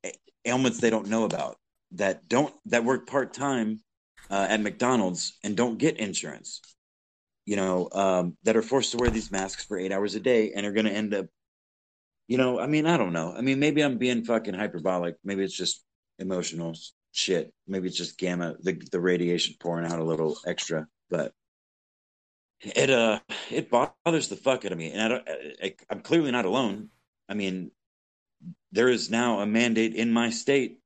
ailments 0.45 0.79
they 0.79 0.89
don't 0.89 1.09
know 1.09 1.25
about, 1.25 1.57
that 1.91 2.29
don't 2.29 2.55
that 2.67 2.85
work 2.85 3.07
part 3.07 3.33
time 3.33 3.81
uh, 4.29 4.47
at 4.49 4.61
McDonald's 4.61 5.37
and 5.43 5.57
don't 5.57 5.77
get 5.77 5.97
insurance. 5.97 6.61
You 7.45 7.57
know, 7.57 7.89
um, 7.91 8.37
that 8.43 8.55
are 8.55 8.61
forced 8.61 8.91
to 8.93 8.97
wear 8.97 9.09
these 9.09 9.29
masks 9.29 9.65
for 9.65 9.77
eight 9.77 9.91
hours 9.91 10.15
a 10.15 10.21
day 10.21 10.53
and 10.53 10.65
are 10.65 10.71
going 10.71 10.85
to 10.85 10.93
end 10.93 11.13
up. 11.13 11.25
You 12.29 12.37
know, 12.37 12.57
I 12.57 12.67
mean, 12.67 12.85
I 12.85 12.95
don't 12.95 13.11
know. 13.11 13.33
I 13.37 13.41
mean, 13.41 13.59
maybe 13.59 13.83
I'm 13.83 13.97
being 13.97 14.23
fucking 14.23 14.53
hyperbolic. 14.53 15.17
Maybe 15.25 15.43
it's 15.43 15.57
just 15.57 15.83
emotional 16.19 16.73
shit. 17.11 17.53
Maybe 17.67 17.89
it's 17.89 17.97
just 17.97 18.17
gamma, 18.17 18.55
the 18.61 18.81
the 18.93 19.01
radiation 19.01 19.55
pouring 19.59 19.91
out 19.91 19.99
a 19.99 20.05
little 20.05 20.37
extra. 20.45 20.87
But 21.09 21.33
it 22.61 22.89
uh 22.89 23.19
it 23.51 23.69
bothers 23.69 24.29
the 24.29 24.35
fuck 24.35 24.65
out 24.65 24.71
of 24.71 24.77
me 24.77 24.91
and 24.91 25.01
I 25.01 25.07
don't, 25.07 25.29
I, 25.63 25.75
i'm 25.89 26.01
clearly 26.01 26.31
not 26.31 26.45
alone. 26.45 26.89
I 27.29 27.33
mean 27.33 27.71
there 28.71 28.89
is 28.89 29.09
now 29.09 29.39
a 29.39 29.45
mandate 29.45 29.95
in 29.95 30.11
my 30.11 30.29
state 30.29 30.79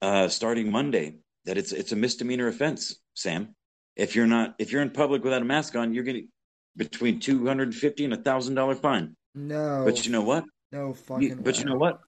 uh 0.00 0.28
starting 0.28 0.70
monday 0.70 1.16
that 1.44 1.58
it's 1.58 1.72
it's 1.72 1.92
a 1.92 1.96
misdemeanor 1.96 2.48
offense 2.48 2.96
sam. 3.14 3.54
If 3.96 4.16
you're 4.16 4.26
not 4.26 4.54
if 4.58 4.72
you're 4.72 4.82
in 4.82 4.90
public 4.90 5.24
without 5.24 5.42
a 5.42 5.44
mask 5.44 5.74
on 5.76 5.92
you're 5.92 6.04
getting 6.04 6.28
between 6.76 7.20
250 7.20 8.04
and 8.04 8.14
a 8.14 8.16
thousand 8.16 8.54
dollar 8.54 8.74
fine. 8.74 9.16
No. 9.34 9.82
But 9.84 10.04
you 10.06 10.12
know 10.12 10.22
what? 10.22 10.44
No 10.70 10.94
fucking 10.94 11.22
you, 11.28 11.36
but 11.36 11.58
you 11.58 11.64
know 11.64 11.76
what? 11.76 12.00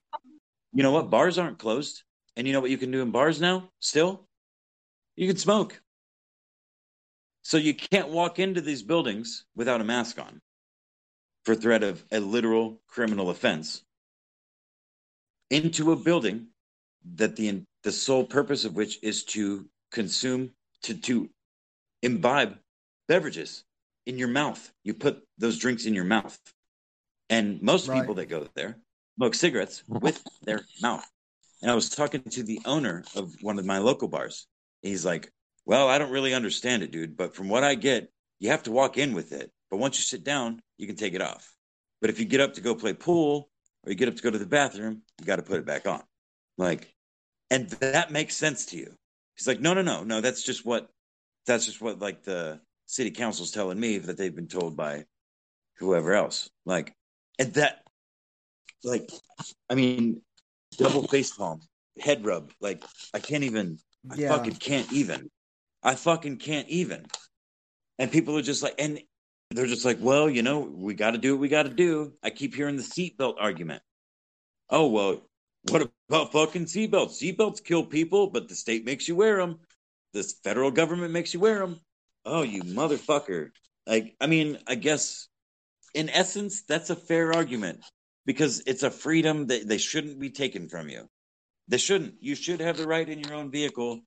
You 0.73 0.83
know 0.83 0.91
what? 0.91 1.09
Bars 1.09 1.37
aren't 1.37 1.59
closed. 1.59 2.03
And 2.35 2.45
you 2.45 2.53
know 2.53 2.59
what 2.59 2.71
you 2.71 2.77
can 2.77 2.91
do 2.91 3.01
in 3.01 3.11
bars 3.11 3.39
now 3.39 3.69
still? 3.79 4.27
You 5.15 5.27
can 5.27 5.37
smoke 5.37 5.81
So 7.45 7.57
you 7.57 7.75
can't 7.75 8.09
walk 8.09 8.39
into 8.39 8.59
these 8.59 8.81
buildings 8.81 9.45
without 9.55 9.79
a 9.79 9.83
mask 9.83 10.17
on 10.17 10.41
for 11.43 11.53
threat 11.53 11.83
of 11.83 12.03
a 12.11 12.19
literal 12.19 12.81
criminal 12.87 13.29
offense 13.29 13.83
into 15.51 15.91
a 15.91 15.95
building 15.95 16.47
that 17.13 17.35
the 17.35 17.61
the 17.83 17.91
sole 17.91 18.23
purpose 18.23 18.65
of 18.65 18.75
which 18.75 18.97
is 19.03 19.25
to 19.25 19.69
consume 19.91 20.53
to 20.81 20.95
to 21.01 21.29
imbibe 22.01 22.57
beverages 23.07 23.63
in 24.07 24.17
your 24.17 24.27
mouth. 24.27 24.73
You 24.83 24.95
put 24.95 25.23
those 25.37 25.59
drinks 25.59 25.85
in 25.85 25.93
your 25.93 26.03
mouth. 26.03 26.39
And 27.29 27.61
most 27.61 27.87
Right. 27.87 27.99
people 27.99 28.15
that 28.15 28.25
go 28.25 28.47
there 28.55 28.79
smoke 29.17 29.35
cigarettes 29.35 29.83
with 29.87 30.19
their 30.41 30.65
mouth. 30.81 31.07
And 31.61 31.69
I 31.69 31.75
was 31.75 31.89
talking 31.91 32.23
to 32.23 32.41
the 32.41 32.59
owner 32.65 33.03
of 33.15 33.35
one 33.43 33.59
of 33.59 33.65
my 33.65 33.77
local 33.77 34.07
bars. 34.07 34.47
He's 34.81 35.05
like, 35.05 35.31
Well, 35.65 35.87
I 35.87 35.97
don't 35.97 36.11
really 36.11 36.33
understand 36.33 36.83
it, 36.83 36.91
dude. 36.91 37.17
But 37.17 37.35
from 37.35 37.49
what 37.49 37.63
I 37.63 37.75
get, 37.75 38.11
you 38.39 38.49
have 38.49 38.63
to 38.63 38.71
walk 38.71 38.97
in 38.97 39.13
with 39.13 39.31
it. 39.31 39.51
But 39.71 39.77
once 39.77 39.97
you 39.97 40.03
sit 40.03 40.23
down, 40.23 40.61
you 40.77 40.87
can 40.87 40.95
take 40.95 41.13
it 41.13 41.21
off. 41.21 41.51
But 42.01 42.09
if 42.09 42.19
you 42.19 42.25
get 42.25 42.41
up 42.41 42.53
to 42.55 42.61
go 42.61 42.75
play 42.75 42.93
pool 42.93 43.49
or 43.83 43.91
you 43.91 43.95
get 43.95 44.07
up 44.07 44.15
to 44.15 44.21
go 44.23 44.29
to 44.29 44.37
the 44.37 44.45
bathroom, 44.45 45.01
you 45.19 45.25
got 45.25 45.37
to 45.37 45.43
put 45.43 45.57
it 45.59 45.65
back 45.65 45.87
on. 45.87 46.03
Like, 46.57 46.93
and 47.49 47.69
that 47.69 48.11
makes 48.11 48.35
sense 48.35 48.67
to 48.67 48.77
you. 48.77 48.93
He's 49.35 49.47
like, 49.47 49.59
No, 49.59 49.73
no, 49.73 49.81
no, 49.81 50.03
no. 50.03 50.21
That's 50.21 50.43
just 50.43 50.65
what, 50.65 50.89
that's 51.47 51.65
just 51.65 51.81
what 51.81 51.99
like 51.99 52.23
the 52.23 52.59
city 52.85 53.11
council's 53.11 53.51
telling 53.51 53.79
me 53.79 53.97
that 53.97 54.17
they've 54.17 54.35
been 54.35 54.47
told 54.47 54.77
by 54.77 55.05
whoever 55.77 56.13
else. 56.13 56.49
Like, 56.65 56.93
and 57.39 57.53
that, 57.55 57.81
like, 58.83 59.09
I 59.69 59.75
mean, 59.75 60.21
double 60.77 61.07
face 61.07 61.31
palm, 61.35 61.61
head 61.99 62.25
rub. 62.25 62.51
Like, 62.61 62.83
I 63.13 63.19
can't 63.19 63.43
even. 63.43 63.79
I 64.11 64.15
Yeah. 64.15 64.29
fucking 64.29 64.55
can't 64.55 64.91
even. 64.93 65.29
I 65.85 65.95
fucking 65.95 66.37
can't 66.37 66.67
even. 66.67 67.05
And 67.99 68.11
people 68.11 68.37
are 68.37 68.41
just 68.41 68.63
like, 68.63 68.75
and 68.79 68.99
they're 69.51 69.67
just 69.67 69.85
like, 69.85 69.99
well, 70.01 70.29
you 70.29 70.41
know, 70.41 70.59
we 70.59 70.95
got 70.95 71.11
to 71.11 71.17
do 71.19 71.35
what 71.35 71.41
we 71.41 71.47
got 71.47 71.63
to 71.63 71.69
do. 71.69 72.13
I 72.23 72.31
keep 72.31 72.55
hearing 72.55 72.75
the 72.75 72.81
seatbelt 72.81 73.35
argument. 73.39 73.83
Oh 74.69 74.87
well, 74.87 75.21
what 75.69 75.87
about 76.09 76.31
fucking 76.31 76.65
seatbelts? 76.65 77.21
Seatbelts 77.21 77.63
kill 77.63 77.85
people, 77.85 78.31
but 78.31 78.49
the 78.49 78.55
state 78.55 78.83
makes 78.83 79.07
you 79.07 79.15
wear 79.15 79.37
them. 79.37 79.59
This 80.11 80.33
federal 80.43 80.71
government 80.71 81.13
makes 81.13 81.33
you 81.33 81.39
wear 81.39 81.59
them. 81.59 81.79
Oh, 82.25 82.41
you 82.41 82.63
motherfucker! 82.63 83.51
Like, 83.85 84.15
I 84.19 84.25
mean, 84.25 84.57
I 84.67 84.73
guess 84.73 85.27
in 85.93 86.09
essence, 86.09 86.63
that's 86.63 86.89
a 86.89 86.95
fair 86.95 87.33
argument 87.33 87.85
because 88.25 88.63
it's 88.65 88.83
a 88.83 88.89
freedom 88.89 89.47
that 89.47 89.67
they 89.67 89.77
shouldn't 89.77 90.19
be 90.19 90.31
taken 90.31 90.67
from 90.67 90.89
you. 90.89 91.07
They 91.67 91.77
shouldn't. 91.77 92.15
You 92.19 92.35
should 92.35 92.59
have 92.61 92.77
the 92.77 92.87
right 92.87 93.07
in 93.07 93.19
your 93.19 93.35
own 93.35 93.51
vehicle. 93.51 94.01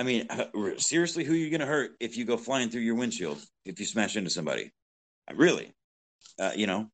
I 0.00 0.02
mean, 0.02 0.26
seriously, 0.78 1.24
who 1.24 1.34
are 1.34 1.36
you 1.36 1.50
going 1.50 1.60
to 1.60 1.66
hurt 1.66 1.90
if 2.00 2.16
you 2.16 2.24
go 2.24 2.38
flying 2.38 2.70
through 2.70 2.80
your 2.80 2.94
windshield 2.94 3.38
if 3.66 3.78
you 3.78 3.84
smash 3.84 4.16
into 4.16 4.30
somebody? 4.30 4.72
Uh, 5.30 5.34
Really? 5.34 5.74
Uh, 6.38 6.52
you 6.56 6.66
know? 6.66 6.88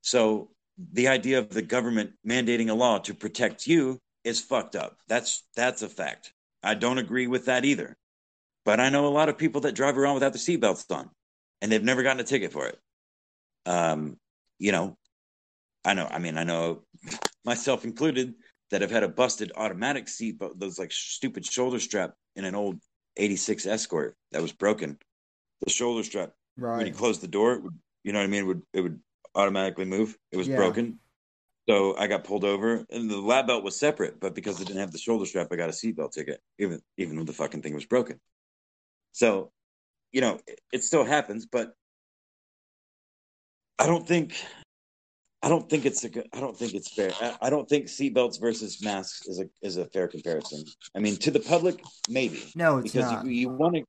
So 0.00 0.48
the 0.92 1.08
idea 1.08 1.40
of 1.40 1.50
the 1.50 1.60
government 1.60 2.12
mandating 2.26 2.70
a 2.70 2.74
law 2.74 3.00
to 3.00 3.12
protect 3.12 3.66
you 3.66 4.00
is 4.24 4.40
fucked 4.40 4.76
up. 4.76 4.96
That's 5.08 5.44
that's 5.56 5.82
a 5.82 5.90
fact. 5.90 6.32
I 6.62 6.72
don't 6.72 6.96
agree 6.96 7.26
with 7.26 7.44
that 7.46 7.66
either. 7.66 7.94
But 8.64 8.80
I 8.80 8.88
know 8.88 9.06
a 9.06 9.08
lot 9.08 9.28
of 9.28 9.36
people 9.36 9.60
that 9.62 9.74
drive 9.74 9.98
around 9.98 10.14
without 10.14 10.32
the 10.32 10.38
seatbelts 10.38 10.90
on, 10.90 11.10
and 11.60 11.70
they've 11.70 11.84
never 11.84 12.02
gotten 12.02 12.20
a 12.20 12.24
ticket 12.24 12.50
for 12.50 12.66
it. 12.66 12.78
Um, 13.66 14.16
you 14.58 14.72
know, 14.72 14.96
I 15.84 15.92
know. 15.92 16.08
I 16.10 16.18
mean, 16.18 16.38
I 16.38 16.44
know 16.44 16.82
myself 17.44 17.84
included 17.84 18.34
that 18.70 18.80
have 18.82 18.90
had 18.90 19.02
a 19.02 19.08
busted 19.08 19.52
automatic 19.56 20.08
seat, 20.08 20.38
but 20.38 20.58
those 20.58 20.78
like 20.78 20.92
stupid 20.92 21.44
shoulder 21.44 21.78
strap 21.78 22.14
in 22.34 22.44
an 22.44 22.54
old 22.54 22.78
'86 23.16 23.66
Escort 23.66 24.16
that 24.32 24.42
was 24.42 24.52
broken. 24.52 24.98
The 25.64 25.70
shoulder 25.70 26.02
strap 26.02 26.32
when 26.74 26.86
you 26.86 26.92
Right. 26.92 26.98
close 26.98 27.20
the 27.20 27.28
door, 27.28 27.54
it 27.54 27.62
would, 27.62 27.78
you 28.04 28.12
know 28.12 28.18
what 28.18 28.24
I 28.24 28.28
mean? 28.28 28.42
It 28.42 28.46
would 28.46 28.62
it 28.72 28.80
would 28.82 29.00
automatically 29.34 29.84
move. 29.84 30.16
It 30.32 30.36
was 30.36 30.48
Yeah. 30.48 30.56
broken. 30.56 30.98
So 31.68 31.96
I 31.96 32.06
got 32.06 32.24
pulled 32.24 32.44
over, 32.44 32.84
and 32.90 33.10
the 33.10 33.20
lap 33.20 33.48
belt 33.48 33.64
was 33.64 33.76
separate, 33.76 34.20
but 34.20 34.34
because 34.34 34.60
it 34.60 34.66
didn't 34.68 34.80
have 34.80 34.92
the 34.92 34.98
shoulder 34.98 35.26
strap, 35.26 35.48
I 35.50 35.56
got 35.56 35.68
a 35.68 35.72
seatbelt 35.72 36.12
ticket, 36.12 36.40
even 36.58 36.80
even 36.96 37.16
when 37.16 37.26
the 37.26 37.32
fucking 37.32 37.62
thing 37.62 37.74
was 37.74 37.86
broken. 37.86 38.20
So, 39.12 39.50
you 40.12 40.20
know, 40.20 40.38
it, 40.46 40.60
it 40.72 40.84
still 40.84 41.04
happens, 41.04 41.46
but 41.46 41.74
I 43.78 43.86
don't 43.86 44.06
think 44.06 44.34
I 45.46 45.48
don't 45.48 45.70
think 45.70 45.86
it's 45.86 46.02
a 46.02 46.08
good, 46.08 46.26
I 46.32 46.40
don't 46.40 46.56
think 46.56 46.74
it's 46.74 46.92
fair. 46.92 47.12
I, 47.20 47.36
I 47.42 47.50
don't 47.50 47.68
think 47.68 47.86
seatbelts 47.86 48.40
versus 48.40 48.82
masks 48.82 49.28
is 49.28 49.38
a 49.38 49.44
is 49.62 49.76
a 49.76 49.84
fair 49.84 50.08
comparison. 50.08 50.64
I 50.96 50.98
mean, 50.98 51.16
to 51.18 51.30
the 51.30 51.38
public, 51.38 51.80
maybe 52.08 52.42
No, 52.56 52.78
it's 52.78 52.90
because 52.92 53.12
not. 53.12 53.24
you, 53.24 53.30
you 53.30 53.48
want 53.50 53.76
to. 53.76 53.84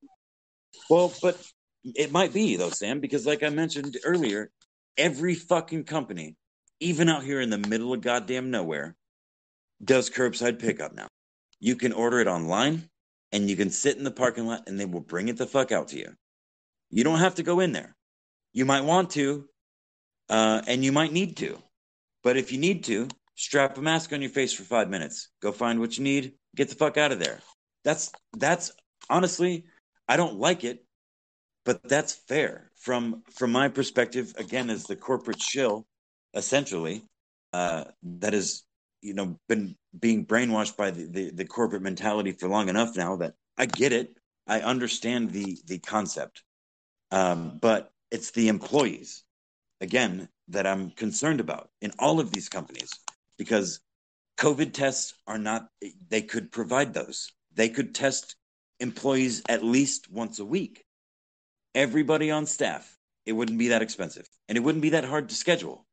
Well, 0.88 1.12
but 1.20 1.44
it 1.84 2.12
might 2.12 2.32
be 2.32 2.58
though, 2.58 2.70
Sam, 2.70 3.00
because 3.00 3.26
like 3.26 3.42
I 3.42 3.50
mentioned 3.50 3.98
earlier, 4.06 4.52
every 4.98 5.34
fucking 5.34 5.86
company, 5.86 6.36
even 6.80 7.10
out 7.10 7.24
here 7.24 7.42
in 7.42 7.50
the 7.50 7.58
middle 7.58 7.92
of 7.92 8.02
goddamn 8.02 8.52
nowhere, 8.52 8.96
does 9.84 10.12
curbside 10.12 10.60
pickup 10.60 10.94
now. 10.94 11.08
You 11.60 11.76
can 11.76 11.92
order 11.92 12.20
it 12.20 12.28
online, 12.28 12.88
and 13.32 13.50
you 13.50 13.56
can 13.56 13.72
sit 13.72 13.98
in 13.98 14.04
the 14.04 14.12
parking 14.12 14.46
lot, 14.46 14.62
and 14.68 14.80
they 14.80 14.86
will 14.86 15.02
bring 15.02 15.28
it 15.28 15.38
the 15.38 15.48
fuck 15.48 15.72
out 15.72 15.88
to 15.88 15.98
you. 15.98 16.14
You 16.92 17.04
don't 17.04 17.18
have 17.18 17.34
to 17.36 17.44
go 17.44 17.62
in 17.62 17.72
there. 17.72 17.96
You 18.54 18.66
might 18.66 18.84
want 18.84 19.10
to, 19.12 19.50
uh, 20.30 20.62
and 20.68 20.84
you 20.84 20.92
might 20.92 21.14
need 21.14 21.38
to. 21.38 21.58
But 22.24 22.38
if 22.38 22.52
you 22.52 22.58
need 22.58 22.84
to, 22.86 23.08
strap 23.38 23.78
a 23.78 23.82
mask 23.82 24.12
on 24.12 24.22
your 24.22 24.32
face 24.32 24.52
for 24.52 24.64
five 24.64 24.90
minutes. 24.90 25.30
Go 25.42 25.52
find 25.52 25.80
what 25.80 25.98
you 25.98 26.04
need. 26.04 26.34
Get 26.56 26.70
the 26.70 26.76
fuck 26.76 26.98
out 26.98 27.12
of 27.12 27.20
there. 27.20 27.40
That's 27.84 28.12
that's 28.36 28.72
honestly, 29.10 29.66
I 30.08 30.18
don't 30.18 30.38
like 30.38 30.64
it, 30.64 30.84
but 31.64 31.88
that's 31.88 32.14
fair 32.14 32.72
from 32.76 33.24
from 33.32 33.52
my 33.52 33.70
perspective. 33.70 34.34
Again, 34.38 34.70
as 34.70 34.84
the 34.84 34.96
corporate 34.96 35.42
shill, 35.42 35.86
essentially, 36.34 37.04
uh, 37.54 37.86
that 38.04 38.34
is 38.34 38.64
you 39.02 39.14
know 39.14 39.40
been 39.48 39.76
being 39.98 40.26
brainwashed 40.26 40.76
by 40.76 40.92
the, 40.92 41.06
the 41.06 41.30
the 41.32 41.46
corporate 41.46 41.84
mentality 41.84 42.32
for 42.34 42.50
long 42.50 42.68
enough 42.68 42.98
now 42.98 43.16
that 43.18 43.36
I 43.58 43.68
get 43.68 43.94
it. 43.94 44.18
I 44.48 44.62
understand 44.62 45.32
the 45.32 45.58
the 45.66 45.80
concept, 45.80 46.44
um, 47.12 47.60
but 47.62 47.92
it's 48.12 48.32
the 48.32 48.48
employees 48.48 49.24
again 49.82 50.30
that 50.50 50.68
I'm 50.68 50.92
concerned 50.92 51.40
about 51.40 51.70
in 51.82 51.92
all 52.00 52.20
of 52.20 52.32
these 52.32 52.50
companies 52.50 52.90
because 53.38 53.80
COVID 54.38 54.74
tests 54.74 55.14
are 55.28 55.38
not, 55.38 55.68
they 56.10 56.22
could 56.22 56.52
provide 56.52 56.94
those. 56.94 57.32
They 57.54 57.70
could 57.70 57.96
test 57.96 58.36
employees 58.80 59.42
at 59.50 59.64
least 59.64 60.12
once 60.12 60.40
a 60.40 60.46
week. 60.46 60.84
Everybody 61.76 62.32
on 62.32 62.46
staff. 62.46 62.94
It 63.26 63.34
wouldn't 63.34 63.60
be 63.60 63.70
that 63.70 63.82
expensive 63.82 64.28
and 64.48 64.58
it 64.58 64.62
wouldn't 64.62 64.82
be 64.82 64.92
that 64.92 65.04
hard 65.04 65.30
to 65.30 65.36
schedule. 65.36 65.86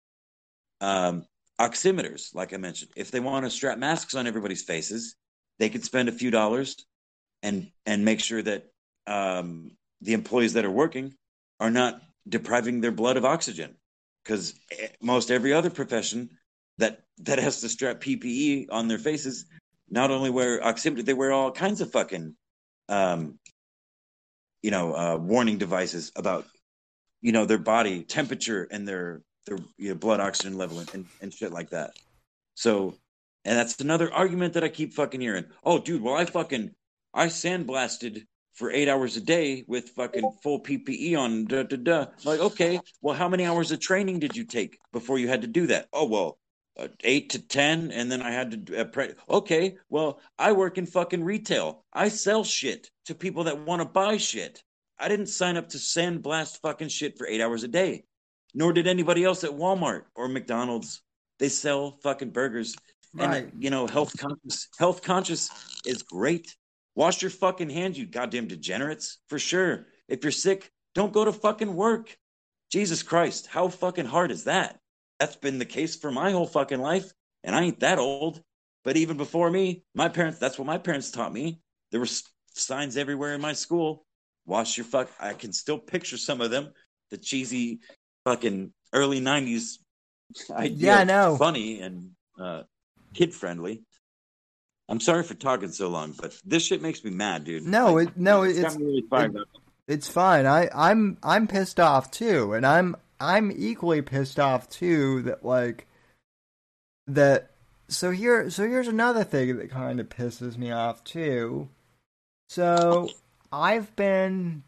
Um, 0.81 1.25
oximeters, 1.61 2.35
like 2.35 2.53
I 2.53 2.59
mentioned, 2.59 2.93
if 2.97 3.11
they 3.11 3.21
want 3.21 3.45
to 3.45 3.51
strap 3.51 3.79
masks 3.79 4.15
on 4.15 4.27
everybody's 4.27 4.63
faces, 4.63 5.17
they 5.59 5.69
could 5.69 5.85
spend 5.85 6.09
a 6.09 6.13
few 6.13 6.31
dollars 6.31 6.77
and 7.43 7.71
and 7.87 8.05
make 8.05 8.21
sure 8.21 8.43
that 8.43 8.67
um, 9.07 9.73
the 10.01 10.13
employees 10.13 10.55
that 10.55 10.65
are 10.65 10.71
working 10.71 11.15
are 11.61 11.71
not 11.71 12.01
depriving 12.29 12.81
their 12.81 12.93
blood 12.93 13.17
of 13.17 13.25
oxygen 13.25 13.77
because 14.23 14.55
most 15.01 15.31
every 15.31 15.53
other 15.53 15.71
profession 15.71 16.31
that 16.79 17.03
that 17.19 17.39
has 17.39 17.61
to 17.61 17.69
strap 17.69 18.01
PPE 18.01 18.67
on 18.71 18.89
their 18.89 18.99
faces 18.99 19.47
not 19.91 20.11
only 20.11 20.31
wear 20.31 20.61
oximeter 20.61 21.05
they 21.05 21.15
wear 21.15 21.33
all 21.33 21.53
kinds 21.53 21.81
of 21.81 21.93
fucking 21.93 22.35
um 22.89 23.39
you 24.63 24.71
know 24.71 24.95
uh 24.95 25.17
warning 25.17 25.59
devices 25.59 26.11
about 26.17 26.47
you 27.21 27.33
know 27.33 27.45
their 27.45 27.59
body 27.59 28.03
temperature 28.03 28.67
and 28.71 28.89
their 28.89 29.23
their 29.47 29.59
you 29.77 29.91
know, 29.91 29.95
blood 29.95 30.21
oxygen 30.21 30.57
level 30.57 30.79
and, 30.79 31.07
and 31.21 31.33
shit 31.33 31.53
like 31.53 31.71
that. 31.71 31.91
So 32.55 32.95
and 33.45 33.59
that's 33.59 33.79
another 33.81 34.13
argument 34.13 34.55
that 34.55 34.65
I 34.65 34.69
keep 34.69 34.95
fucking 34.95 35.21
hearing. 35.21 35.45
Oh 35.63 35.79
dude 35.79 36.03
well 36.03 36.15
I 36.15 36.25
fucking 36.25 36.71
I 37.13 37.27
sandblasted 37.27 38.25
for 38.55 38.71
eight 38.71 38.89
hours 38.89 39.17
a 39.17 39.21
day 39.21 39.65
with 39.67 39.91
fucking 39.91 40.39
full 40.43 40.61
PPE 40.61 41.19
on. 41.19 41.45
Da, 41.45 41.65
da, 41.65 41.77
da. 41.77 42.07
Like, 42.25 42.41
okay, 42.41 42.81
well, 43.03 43.15
how 43.15 43.29
many 43.29 43.45
hours 43.45 43.73
of 43.73 43.81
training 43.81 44.21
did 44.21 44.37
you 44.37 44.45
take 44.45 44.79
before 44.93 45.19
you 45.19 45.29
had 45.29 45.43
to 45.43 45.49
do 45.49 45.67
that? 45.67 45.89
Oh, 45.93 46.07
well, 46.07 46.39
uh, 46.79 46.89
eight 47.03 47.31
to 47.31 47.39
10. 47.41 47.91
And 47.91 48.11
then 48.11 48.23
I 48.23 48.31
had 48.31 48.67
to, 48.67 48.81
uh, 48.81 48.85
pre- 48.85 49.15
okay, 49.29 49.77
well, 49.89 50.21
I 50.39 50.53
work 50.53 50.79
in 50.79 50.87
fucking 50.87 51.25
retail. 51.25 51.85
I 51.93 52.09
sell 52.09 52.45
shit 52.45 52.91
to 53.07 53.15
people 53.15 53.45
that 53.45 53.61
want 53.61 53.83
to 53.83 53.89
buy 53.89 54.17
shit. 54.17 54.63
I 54.99 55.09
didn't 55.09 55.27
sign 55.27 55.57
up 55.57 55.69
to 55.71 55.79
sandblast 55.79 56.61
fucking 56.61 56.89
shit 56.89 57.19
for 57.19 57.27
eight 57.27 57.41
hours 57.41 57.65
a 57.65 57.69
day, 57.69 58.05
nor 58.55 58.73
did 58.73 58.87
anybody 58.87 59.25
else 59.25 59.43
at 59.43 59.51
Walmart 59.51 60.03
or 60.15 60.29
McDonald's. 60.29 61.03
They 61.41 61.49
sell 61.49 61.99
fucking 62.03 62.31
burgers. 62.31 62.77
Right. 63.13 63.45
And, 63.45 63.63
you 63.63 63.71
know, 63.71 63.87
health 63.87 64.17
conscious, 64.17 64.69
health 64.79 65.03
conscious 65.03 65.51
is 65.85 66.03
great. 66.03 66.55
Wash 66.95 67.23
your 67.23 67.31
fucking 67.31 67.71
hands, 67.71 67.99
you 67.99 68.07
goddamn 68.07 68.47
degenerates, 68.47 69.19
for 69.29 69.39
sure. 69.39 69.87
If 70.09 70.23
you're 70.23 70.33
sick, 70.33 70.71
don't 70.95 71.13
go 71.13 71.25
to 71.25 71.33
fucking 71.33 71.75
work. 71.75 72.17
Jesus 72.71 73.03
Christ, 73.03 73.47
how 73.47 73.69
fucking 73.69 74.07
hard 74.07 74.31
is 74.31 74.45
that? 74.45 74.79
That's 75.19 75.37
been 75.37 75.59
the 75.59 75.65
case 75.65 75.97
for 75.97 76.11
my 76.11 76.31
whole 76.31 76.47
fucking 76.47 76.81
life, 76.81 77.11
and 77.43 77.55
I 77.55 77.63
ain't 77.63 77.81
that 77.81 77.99
old. 77.99 78.41
But 78.85 78.97
even 78.97 79.17
before 79.17 79.51
me, 79.51 79.85
my 79.95 80.09
parents, 80.09 80.39
that's 80.39 80.59
what 80.59 80.67
my 80.67 80.79
parents 80.79 81.11
taught 81.11 81.33
me. 81.33 81.61
There 81.91 82.01
were 82.01 82.09
signs 82.55 82.97
everywhere 82.97 83.35
in 83.35 83.41
my 83.41 83.55
school 83.55 84.05
Wash 84.47 84.77
your 84.77 84.85
fuck. 84.85 85.11
I 85.19 85.33
can 85.33 85.53
still 85.53 85.79
picture 85.79 86.17
some 86.17 86.41
of 86.41 86.51
them. 86.51 86.73
The 87.11 87.17
cheesy 87.17 87.81
fucking 88.25 88.73
early 88.93 89.21
'90s 89.21 89.79
idea. 90.51 90.93
Yeah, 90.93 90.99
I 90.99 91.05
know. 91.05 91.37
Funny 91.37 91.81
and 91.81 92.11
uh, 92.39 92.63
kid 93.15 93.33
friendly. 93.35 93.83
I'm 94.89 95.01
sorry 95.01 95.23
for 95.23 95.35
talking 95.35 95.71
so 95.71 95.89
long, 95.89 96.13
but 96.21 96.39
this 96.45 96.65
shit 96.67 96.83
makes 96.83 97.03
me 97.05 97.11
mad, 97.11 97.45
dude. 97.45 97.63
No, 97.65 97.95
Like, 97.95 98.09
it 98.09 98.17
no, 98.17 98.43
it's 98.43 98.59
it's 98.59 98.77
really 98.77 99.03
fired 99.09 99.35
it- 99.35 99.41
up. 99.43 99.49
it's 99.89 100.09
fine. 100.09 100.47
I 100.47 100.69
I'm 100.75 101.17
I'm 101.23 101.47
pissed 101.47 101.81
off 101.81 102.11
too, 102.11 102.53
and 102.53 102.67
I'm 102.67 102.95
I'm 103.21 103.51
equally 103.57 104.03
pissed 104.03 104.39
off 104.39 104.69
too 104.69 105.23
that 105.23 105.45
like 105.45 105.87
that. 107.07 107.51
So 107.89 108.11
here, 108.11 108.49
so 108.51 108.67
here's 108.67 108.89
another 108.89 109.25
thing 109.25 109.57
that 109.59 109.71
kind 109.71 110.01
of 110.01 110.09
pisses 110.09 110.57
me 110.57 110.71
off 110.71 111.05
too. 111.05 111.69
So 112.49 113.09
I've 113.53 113.95
been 113.97 114.63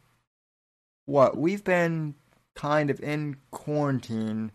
what 1.07 1.37
we've 1.37 1.65
been 1.65 2.15
kind 2.55 2.91
of 2.91 3.01
in 3.01 3.37
quarantine 3.51 4.53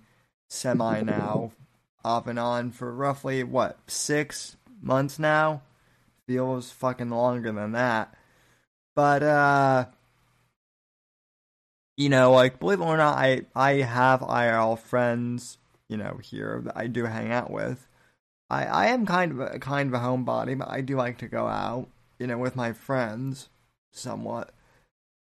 semi 0.50 1.02
now, 1.02 1.52
off 2.04 2.28
and 2.28 2.38
on 2.40 2.72
for 2.72 2.94
roughly 2.94 3.44
what 3.44 3.78
six 3.88 4.58
months 4.82 5.20
now. 5.20 5.62
Feels 6.28 6.72
fucking 6.72 7.10
longer 7.10 7.52
than 7.52 7.72
that. 7.74 8.14
But 8.96 9.24
uh 9.24 9.86
you 11.98 12.10
know, 12.10 12.32
like 12.32 12.60
believe 12.60 12.80
it 12.82 12.86
or 12.86 12.98
not, 12.98 13.18
I 13.18 13.46
I 13.56 13.74
have 13.82 14.22
IRL 14.22 14.80
friends, 14.80 15.58
you 15.88 15.98
know, 15.98 16.20
here 16.24 16.62
that 16.66 16.78
I 16.78 16.88
do 16.88 17.06
hang 17.06 17.32
out 17.32 17.52
with. 17.52 17.88
I 18.50 18.66
I 18.66 18.86
am 18.88 19.06
kind 19.06 19.32
of 19.32 19.40
a 19.40 19.60
kind 19.60 19.94
of 19.94 20.02
a 20.02 20.06
homebody, 20.06 20.58
but 20.58 20.70
I 20.70 20.82
do 20.82 20.96
like 20.96 21.18
to 21.20 21.28
go 21.28 21.48
out, 21.48 21.88
you 22.20 22.28
know, 22.28 22.38
with 22.38 22.56
my 22.56 22.74
friends 22.74 23.50
somewhat. 23.92 24.52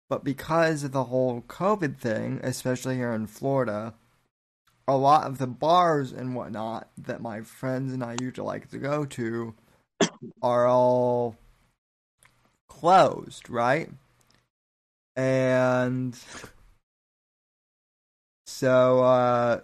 But 0.08 0.24
because 0.24 0.84
of 0.84 0.92
the 0.92 1.04
whole 1.04 1.42
COVID 1.42 1.98
thing, 1.98 2.40
especially 2.42 2.96
here 2.96 3.12
in 3.12 3.26
Florida, 3.26 3.94
a 4.88 4.96
lot 4.96 5.26
of 5.26 5.36
the 5.36 5.46
bars 5.46 6.12
and 6.12 6.34
whatnot 6.34 6.88
that 6.96 7.20
my 7.20 7.42
friends 7.42 7.92
and 7.92 8.02
I 8.02 8.16
usually 8.20 8.46
like 8.46 8.70
to 8.70 8.78
go 8.78 9.04
to 9.04 9.54
are 10.42 10.66
all 10.66 11.36
closed, 12.68 13.50
right? 13.50 13.90
And 15.14 16.18
so 18.46 19.00
uh 19.00 19.60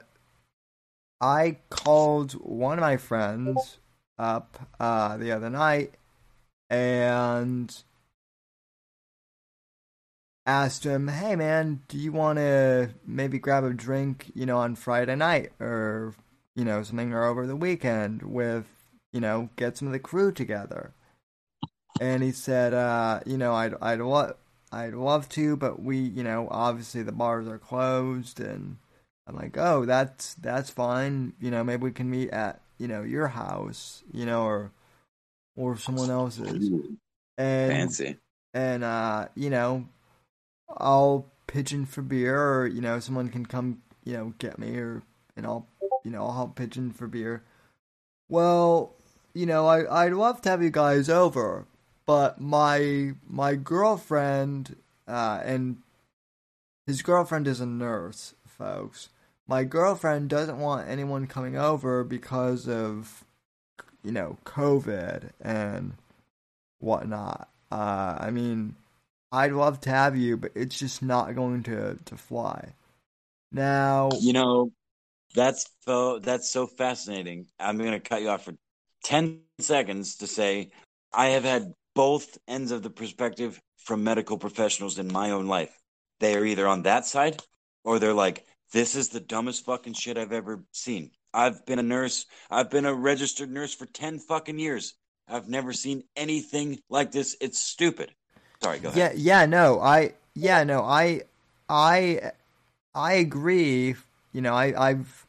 I 1.21 1.57
called 1.71 2.33
one 2.33 2.79
of 2.79 2.83
my 2.83 2.99
friends 2.99 3.79
up 4.19 4.69
uh 4.79 5.17
the 5.17 5.33
other 5.33 5.49
night 5.49 5.95
and 6.69 7.75
asked 10.47 10.85
him, 10.85 11.09
"Hey 11.09 11.37
man, 11.37 11.83
do 11.89 11.99
you 11.99 12.13
want 12.13 12.39
to 12.39 12.91
maybe 13.07 13.39
grab 13.39 13.65
a 13.65 13.73
drink, 13.73 14.31
you 14.35 14.47
know, 14.47 14.59
on 14.59 14.75
Friday 14.77 15.17
night 15.17 15.53
or 15.61 16.15
you 16.57 16.65
know, 16.65 16.83
something 16.83 17.13
or 17.13 17.25
over 17.25 17.47
the 17.47 17.57
weekend 17.57 18.23
with, 18.23 18.67
you 19.13 19.21
know, 19.21 19.49
get 19.57 19.77
some 19.77 19.89
of 19.89 19.93
the 19.93 19.99
crew 19.99 20.33
together?" 20.33 20.93
And 22.01 22.23
he 22.23 22.33
said, 22.33 22.75
uh, 22.75 23.21
you 23.27 23.39
know, 23.39 23.55
I'd 23.55 23.75
I'd 23.81 24.01
love 24.01 24.37
I'd 24.73 24.95
love 24.95 25.29
to, 25.31 25.57
but 25.57 25.81
we, 25.83 25.99
you 25.99 26.25
know, 26.25 26.49
obviously 26.51 27.03
the 27.03 27.13
bars 27.13 27.47
are 27.47 27.59
closed 27.59 28.41
and 28.41 28.79
I'm 29.27 29.37
like, 29.37 29.57
"Oh, 29.57 29.85
that's 29.87 30.35
that's 30.35 30.71
fine. 30.71 31.35
You 31.41 31.51
know, 31.51 31.65
maybe 31.65 31.85
we 31.85 31.93
can 31.93 32.11
meet 32.11 32.31
at, 32.31 32.61
you 32.79 32.89
know, 32.89 33.03
your 33.03 33.29
house, 33.29 34.03
you 34.13 34.27
know, 34.27 34.43
or 34.45 34.73
or 35.57 35.77
someone 35.79 36.11
else's." 36.11 36.71
And 37.39 37.73
fancy. 37.73 38.19
and 38.53 38.85
uh, 38.85 39.29
you 39.35 39.51
know, 39.51 39.87
I'll 40.77 41.27
pigeon 41.47 41.87
for 41.87 42.03
beer, 42.03 42.41
or 42.41 42.67
you 42.67 42.81
know, 42.81 43.01
someone 43.01 43.29
can 43.29 43.47
come, 43.47 43.83
you 44.05 44.15
know, 44.15 44.35
get 44.39 44.59
me, 44.59 44.77
or 44.77 45.03
and 45.37 45.47
I'll, 45.47 45.67
you 46.05 46.11
know, 46.11 46.25
I'll 46.25 46.33
help 46.35 46.57
pigeon 46.57 46.93
for 46.93 47.07
beer. 47.07 47.43
Well, 48.29 48.95
you 49.35 49.47
know, 49.47 49.67
I 49.67 50.05
I'd 50.05 50.13
love 50.13 50.41
to 50.43 50.51
have 50.51 50.63
you 50.63 50.71
guys 50.71 51.09
over, 51.09 51.67
but 52.07 52.41
my 52.41 53.13
my 53.27 53.55
girlfriend, 53.55 54.77
uh, 55.07 55.41
and 55.45 55.79
his 56.87 57.03
girlfriend 57.03 57.47
is 57.47 57.61
a 57.61 57.67
nurse, 57.67 58.35
folks. 58.47 59.09
My 59.47 59.65
girlfriend 59.65 60.31
doesn't 60.31 60.59
want 60.59 60.89
anyone 60.89 61.27
coming 61.27 61.57
over 61.57 62.03
because 62.03 62.67
of, 62.67 63.25
you 64.03 64.11
know, 64.11 64.39
COVID 64.47 65.31
and 65.41 65.95
whatnot. 66.79 67.49
Uh, 67.71 68.17
I 68.19 68.31
mean, 68.31 68.77
I'd 69.35 69.53
love 69.53 69.81
to 69.83 69.91
have 69.91 70.17
you, 70.17 70.37
but 70.37 70.53
it's 70.55 70.79
just 70.79 71.03
not 71.03 71.35
going 71.35 71.65
to 71.65 71.99
to 72.05 72.17
fly. 72.17 72.75
Now, 73.51 74.11
You 74.21 74.33
know, 74.33 74.73
that's 75.35 75.69
so 75.81 76.19
that's 76.21 76.51
so 76.51 76.67
fascinating. 76.67 77.47
I'm 77.59 77.79
going 77.79 77.93
to 77.93 78.01
cut 78.01 78.23
you 78.23 78.29
off 78.29 78.45
for 78.45 78.55
10 79.05 79.41
seconds 79.59 80.17
to 80.17 80.27
say 80.27 80.71
I 81.13 81.27
have 81.27 81.45
had 81.45 81.73
both 81.95 82.39
ends 82.49 82.71
of 82.71 82.83
the 82.83 82.91
perspective 82.91 83.61
from 83.79 84.05
medical 84.05 84.39
professionals 84.39 84.99
in 84.99 85.13
my 85.13 85.31
own 85.31 85.47
life. 85.47 85.77
They 86.21 86.37
are 86.37 86.45
either 86.45 86.67
on 86.67 86.83
that 86.83 87.05
side 87.07 87.43
or 87.85 87.99
they're 87.99 88.15
like 88.15 88.47
this 88.73 88.95
is 88.95 89.09
the 89.09 89.21
dumbest 89.21 89.65
fucking 89.65 89.95
shit 89.95 90.17
I've 90.19 90.33
ever 90.33 90.65
seen. 90.73 91.11
I've 91.33 91.67
been 91.67 91.79
a 91.79 91.83
nurse. 91.83 92.27
I've 92.51 92.71
been 92.71 92.87
a 92.87 92.95
registered 92.95 93.51
nurse 93.51 93.75
for 93.75 93.87
10 93.87 94.21
fucking 94.21 94.59
years. 94.59 94.95
I've 95.29 95.49
never 95.49 95.73
seen 95.73 96.05
anything 96.17 96.79
like 96.89 97.11
this. 97.11 97.37
It's 97.41 97.61
stupid. 97.61 98.15
Sorry, 98.65 98.79
go 98.79 98.89
ahead. 98.89 99.19
yeah, 99.19 99.41
yeah, 99.41 99.47
no, 99.47 99.79
I, 99.79 100.15
yeah, 100.35 100.65
no, 100.65 100.81
I, 100.83 101.21
I, 101.69 102.33
I 102.95 103.13
agree. 103.13 103.95
You 104.33 104.41
know, 104.41 104.55
I, 104.55 104.89
I've, 104.89 105.27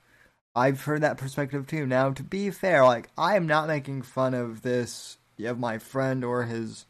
I've 0.55 0.81
heard 0.81 1.01
that 1.01 1.17
perspective 1.17 1.67
too. 1.67 1.85
Now, 1.85 2.11
to 2.11 2.23
be 2.23 2.49
fair, 2.49 2.85
like 2.85 3.09
I 3.17 3.35
am 3.35 3.45
not 3.45 3.67
making 3.67 4.03
fun 4.03 4.33
of 4.33 4.61
this 4.61 5.17
of 5.43 5.59
my 5.59 5.79
friend 5.79 6.23
or 6.23 6.43
his 6.43 6.85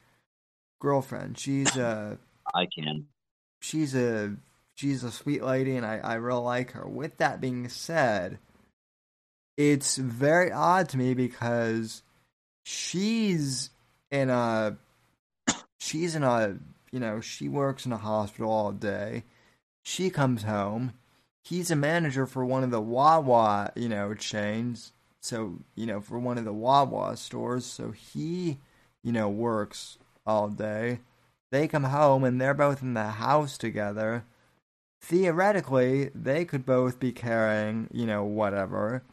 girlfriend. 0.79 1.39
She's 1.39 1.75
a, 1.77 2.19
I 2.53 2.67
can. 2.67 3.07
she's 3.59 3.95
a, 3.95 4.35
she's 4.75 5.03
a 5.03 5.11
sweet 5.11 5.41
lady, 5.41 5.75
and 5.75 5.83
I, 5.83 5.97
I 5.97 6.13
really 6.13 6.41
like 6.43 6.73
her. 6.73 6.87
With 6.87 7.17
that 7.17 7.41
being 7.41 7.69
said, 7.69 8.37
it's 9.57 9.97
very 9.97 10.51
odd 10.51 10.89
to 10.89 10.97
me 10.97 11.15
because 11.15 12.03
she's 12.63 13.71
in 14.11 14.29
a 14.29 14.77
she's 15.79 16.15
in 16.15 16.23
a 16.23 16.57
you 16.91 16.99
know 16.99 17.21
she 17.21 17.49
works 17.49 17.85
in 17.85 17.91
a 17.91 17.97
hospital 17.97 18.51
all 18.51 18.71
day. 18.71 19.23
She 19.83 20.09
comes 20.09 20.43
home. 20.43 20.93
He's 21.43 21.69
a 21.69 21.75
manager 21.75 22.25
for 22.25 22.43
one 22.43 22.63
of 22.63 22.71
the 22.71 22.81
wawa 22.81 23.71
you 23.75 23.89
know 23.89 24.13
chains. 24.13 24.93
So 25.21 25.59
you 25.75 25.85
know 25.85 26.01
for 26.01 26.19
one 26.19 26.37
of 26.37 26.45
the 26.45 26.53
wawa 26.53 27.17
stores. 27.17 27.65
So 27.65 27.91
he 27.91 28.57
you 29.03 29.11
know 29.11 29.29
works 29.29 29.97
all 30.25 30.49
day. 30.49 30.99
They 31.51 31.67
come 31.67 31.85
home 31.85 32.23
and 32.23 32.41
they're 32.41 32.53
both 32.53 32.81
in 32.81 32.93
the 32.93 33.03
house 33.03 33.57
together. 33.57 34.25
Theoretically 35.01 36.09
they 36.15 36.45
could 36.45 36.65
both 36.65 36.99
be 36.99 37.11
carrying 37.11 37.89
you 37.91 38.05
know 38.05 38.23
whatever. 38.23 39.03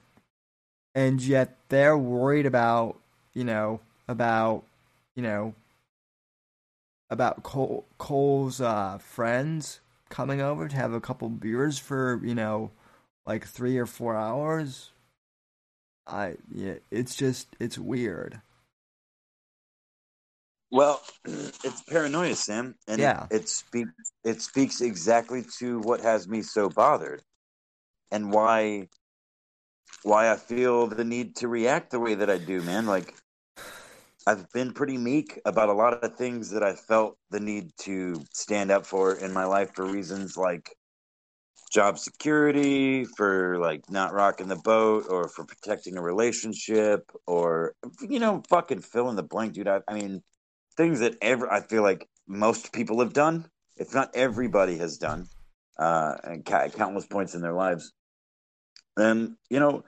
And 0.95 1.23
yet 1.23 1.57
they're 1.69 1.99
worried 1.99 2.47
about 2.47 2.99
you 3.35 3.45
know 3.45 3.81
about 4.09 4.65
you 5.15 5.23
know 5.23 5.55
about 7.13 7.43
Cole, 7.45 7.87
Cole's 7.99 8.61
uh, 8.61 8.99
friends 8.99 9.81
coming 10.09 10.41
over 10.41 10.69
to 10.69 10.77
have 10.77 10.95
a 10.95 11.01
couple 11.01 11.29
beers 11.29 11.79
for 11.79 12.21
you 12.25 12.35
know 12.35 12.73
like 13.27 13.47
three 13.47 13.79
or 13.79 13.87
four 13.87 14.17
hours. 14.17 14.93
I 16.07 16.37
yeah, 16.53 16.77
it's 16.91 17.15
just 17.15 17.49
it's 17.61 17.79
weird. 17.79 18.41
Well, 20.71 21.03
it's 21.27 21.83
paranoia, 21.83 22.35
Sam, 22.35 22.77
and 22.89 23.01
Yeah. 23.01 23.27
it, 23.31 23.43
it 23.43 23.49
speaks 23.49 23.93
it 24.25 24.43
speaks 24.43 24.81
exactly 24.81 25.45
to 25.59 25.81
what 25.81 26.01
has 26.01 26.27
me 26.29 26.43
so 26.43 26.69
bothered, 26.71 27.23
and 28.11 28.33
why 28.33 28.89
why 30.03 30.33
I 30.33 30.37
feel 30.37 30.87
the 30.89 31.05
need 31.05 31.37
to 31.37 31.49
react 31.49 31.91
the 31.91 32.01
way 32.01 32.15
that 32.15 32.31
I 32.31 32.39
do, 32.39 32.63
man. 32.63 32.87
Like 32.87 33.15
I've 34.27 34.51
been 34.53 34.73
pretty 34.73 34.99
meek 34.99 35.41
about 35.45 35.69
a 35.69 35.73
lot 35.73 36.05
of 36.05 36.17
things 36.17 36.51
that 36.51 36.63
I 36.63 36.75
felt 36.75 37.17
the 37.31 37.41
need 37.41 37.71
to 37.81 38.23
stand 38.33 38.71
up 38.71 38.87
for 38.87 39.15
in 39.15 39.33
my 39.33 39.45
life 39.45 39.75
for 39.75 39.85
reasons 39.85 40.37
like 40.37 40.75
job 41.73 41.99
security, 41.99 43.05
for 43.05 43.59
like 43.59 43.91
not 43.91 44.13
rocking 44.13 44.49
the 44.49 44.57
boat, 44.57 45.07
or 45.09 45.29
for 45.29 45.45
protecting 45.45 45.97
a 45.97 46.03
relationship, 46.03 47.11
or 47.27 47.75
you 48.01 48.21
know, 48.21 48.43
fucking 48.49 48.81
fill 48.81 49.09
in 49.09 49.17
the 49.17 49.23
blank, 49.23 49.55
dude. 49.55 49.69
I, 49.69 49.81
I 49.89 49.95
mean, 49.95 50.23
things 50.77 51.01
that 51.01 51.17
ever 51.23 51.51
I 51.51 51.61
feel 51.61 51.83
like 51.83 52.07
most 52.29 52.73
people 52.73 53.01
have 53.01 53.13
done, 53.13 53.47
if 53.77 53.95
not 53.95 54.11
everybody 54.15 54.79
has 54.79 54.99
done, 54.99 55.27
uh, 55.79 56.15
ca- 56.45 56.69
countless 56.69 57.07
points 57.07 57.35
in 57.35 57.41
their 57.41 57.55
lives. 57.55 57.93
And 58.97 59.37
you 59.51 59.59
know, 59.59 59.85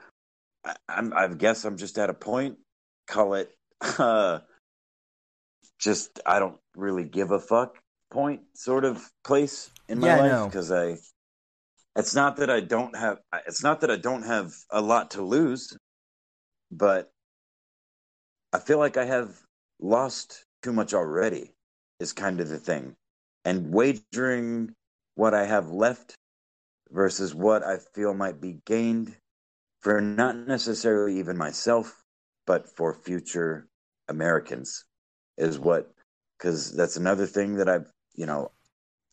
I, 0.65 0.75
I'm 0.89 1.13
I 1.13 1.29
guess 1.29 1.65
I'm 1.65 1.77
just 1.77 1.99
at 1.99 2.11
a 2.11 2.15
point. 2.15 2.57
Call 3.07 3.35
it, 3.35 3.51
uh, 3.99 4.41
just 5.79 6.21
I 6.27 6.39
don't 6.39 6.59
really 6.77 7.05
give 7.05 7.31
a 7.31 7.41
fuck 7.41 7.79
point 8.11 8.43
sort 8.55 8.85
of 8.85 9.11
place 9.25 9.71
in 9.89 9.99
my 10.01 10.11
Yeah, 10.11 10.13
life 10.13 10.47
because 10.49 10.71
I. 10.71 10.99
It's 11.97 12.15
not 12.15 12.37
that 12.39 12.51
I 12.51 12.61
don't 12.61 12.97
have. 12.97 13.21
It's 13.47 13.63
not 13.63 13.81
that 13.81 13.91
I 13.91 13.97
don't 13.97 14.23
have 14.25 14.53
a 14.71 14.81
lot 14.81 15.13
to 15.13 15.23
lose, 15.23 15.77
but 16.71 17.13
I 18.53 18.59
feel 18.59 18.79
like 18.79 18.97
I 18.97 19.05
have 19.05 19.43
lost 19.79 20.45
too 20.63 20.73
much 20.73 20.95
already. 20.95 21.55
Is 22.01 22.13
kind 22.13 22.41
of 22.41 22.49
the 22.49 22.59
thing, 22.59 22.97
and 23.45 23.73
wagering 23.73 24.75
what 25.15 25.35
I 25.35 25.45
have 25.47 25.71
left 25.71 26.17
versus 26.91 27.35
what 27.35 27.63
I 27.65 27.79
feel 27.79 28.15
might 28.15 28.41
be 28.41 28.61
gained 28.67 29.17
for 29.81 30.01
not 30.01 30.37
necessarily 30.37 31.19
even 31.19 31.37
myself, 31.37 32.05
but 32.47 32.69
for 32.69 32.95
future 32.95 33.69
Americans 34.09 34.85
is 35.37 35.59
what 35.59 35.91
because 36.39 36.73
that's 36.73 36.97
another 36.97 37.27
thing 37.27 37.57
that 37.57 37.69
I've 37.69 37.91
you 38.15 38.27
know 38.27 38.51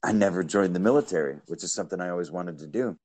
I 0.03 0.11
never 0.11 0.43
joined 0.43 0.75
the 0.75 0.79
military, 0.79 1.37
which 1.47 1.63
is 1.63 1.73
something 1.73 2.01
I 2.01 2.09
always 2.09 2.31
wanted 2.31 2.59
to 2.59 2.67
do. 2.67 2.97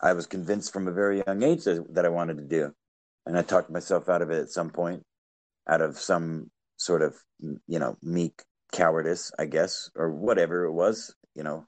I 0.00 0.12
was 0.12 0.26
convinced 0.26 0.72
from 0.72 0.86
a 0.86 0.92
very 0.92 1.22
young 1.26 1.42
age 1.42 1.64
that, 1.64 1.92
that 1.94 2.04
I 2.04 2.08
wanted 2.08 2.38
to 2.38 2.44
do, 2.44 2.72
and 3.26 3.36
I 3.36 3.42
talked 3.42 3.70
myself 3.70 4.08
out 4.08 4.22
of 4.22 4.30
it 4.30 4.40
at 4.40 4.50
some 4.50 4.70
point, 4.70 5.02
out 5.68 5.80
of 5.80 5.98
some 5.98 6.50
sort 6.76 7.02
of 7.02 7.16
you 7.40 7.78
know 7.78 7.96
meek 8.02 8.42
cowardice, 8.72 9.32
I 9.38 9.46
guess, 9.46 9.90
or 9.94 10.10
whatever 10.10 10.64
it 10.64 10.72
was. 10.72 11.14
You 11.34 11.42
know, 11.42 11.66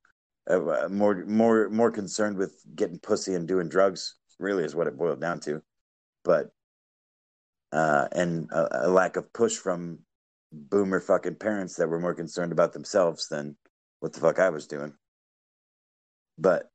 uh, 0.49 0.89
more 0.91 1.25
more 1.27 1.69
more 1.71 1.91
concerned 1.91 2.37
with 2.37 2.55
getting 2.75 2.99
pussy 2.99 3.35
and 3.35 3.49
doing 3.49 3.69
drugs. 3.69 4.15
Really, 4.39 4.65
is 4.65 4.75
what 4.75 4.87
it 4.87 4.99
boiled 4.99 5.21
down 5.21 5.41
to. 5.41 5.63
But 6.25 6.51
uh, 7.77 8.09
and 8.13 8.51
a, 8.51 8.87
a 8.87 8.91
lack 8.91 9.17
of 9.17 9.33
push 9.33 9.57
from 9.57 9.99
boomer 10.51 11.01
fucking 11.01 11.35
parents 11.35 11.77
that 11.77 11.89
were 11.89 12.01
more 12.01 12.15
concerned 12.15 12.53
about 12.53 12.73
themselves 12.73 13.29
than 13.29 13.57
what 14.01 14.13
the 14.15 14.21
fuck 14.21 14.39
I 14.39 14.49
was 14.49 14.67
doing. 14.67 14.95
But 16.39 16.71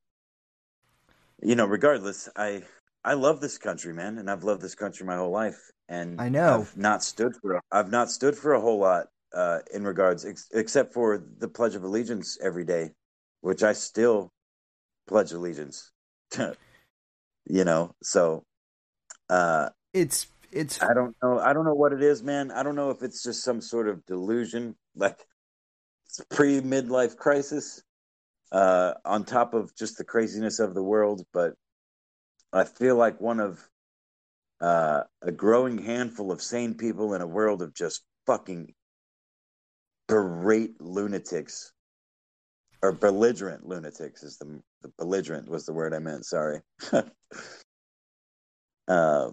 you 1.41 1.55
know, 1.55 1.65
regardless, 1.65 2.29
I 2.35 2.61
I 3.03 3.15
love 3.15 3.41
this 3.41 3.57
country, 3.57 3.93
man, 3.93 4.19
and 4.19 4.29
I've 4.29 4.43
loved 4.43 4.61
this 4.61 4.75
country 4.75 5.05
my 5.05 5.15
whole 5.15 5.31
life. 5.31 5.59
And 5.89 6.21
I 6.21 6.29
know. 6.29 6.61
I've 6.61 6.77
not 6.77 7.03
stood 7.03 7.35
for 7.41 7.55
a, 7.55 7.61
I've 7.71 7.89
not 7.91 8.11
stood 8.11 8.37
for 8.37 8.53
a 8.53 8.61
whole 8.61 8.79
lot 8.79 9.07
uh, 9.33 9.59
in 9.73 9.83
regards, 9.83 10.23
ex- 10.23 10.49
except 10.53 10.93
for 10.93 11.23
the 11.39 11.47
Pledge 11.47 11.75
of 11.75 11.83
Allegiance 11.83 12.37
every 12.41 12.63
day, 12.63 12.91
which 13.41 13.63
I 13.63 13.73
still 13.73 14.31
pledge 15.07 15.31
allegiance. 15.31 15.91
to. 16.31 16.55
you 17.47 17.63
know, 17.63 17.91
so 18.03 18.43
uh, 19.29 19.69
It's 19.93 20.27
it's 20.51 20.81
I 20.81 20.93
don't 20.93 21.15
know. 21.21 21.39
I 21.39 21.53
don't 21.53 21.65
know 21.65 21.73
what 21.73 21.93
it 21.93 22.01
is, 22.01 22.23
man. 22.23 22.51
I 22.51 22.63
don't 22.63 22.75
know 22.75 22.89
if 22.89 23.03
it's 23.03 23.23
just 23.23 23.43
some 23.43 23.61
sort 23.61 23.87
of 23.87 24.05
delusion, 24.05 24.75
like 24.95 25.19
pre 26.29 26.61
midlife 26.61 27.15
crisis, 27.17 27.83
uh, 28.51 28.93
on 29.05 29.23
top 29.23 29.53
of 29.53 29.75
just 29.75 29.97
the 29.97 30.03
craziness 30.03 30.59
of 30.59 30.73
the 30.73 30.83
world. 30.83 31.23
But 31.33 31.53
I 32.51 32.65
feel 32.65 32.95
like 32.95 33.21
one 33.21 33.39
of 33.39 33.59
uh, 34.59 35.03
a 35.21 35.31
growing 35.31 35.77
handful 35.77 36.31
of 36.31 36.41
sane 36.41 36.75
people 36.75 37.13
in 37.13 37.21
a 37.21 37.27
world 37.27 37.61
of 37.61 37.73
just 37.73 38.03
fucking 38.27 38.73
berate 40.07 40.79
lunatics 40.81 41.71
or 42.83 42.91
belligerent 42.91 43.65
lunatics 43.65 44.23
is 44.23 44.37
the, 44.37 44.61
the 44.81 44.91
belligerent 44.97 45.49
was 45.49 45.65
the 45.65 45.73
word 45.73 45.93
I 45.93 45.99
meant. 45.99 46.25
Sorry. 46.25 46.59
uh, 48.87 49.29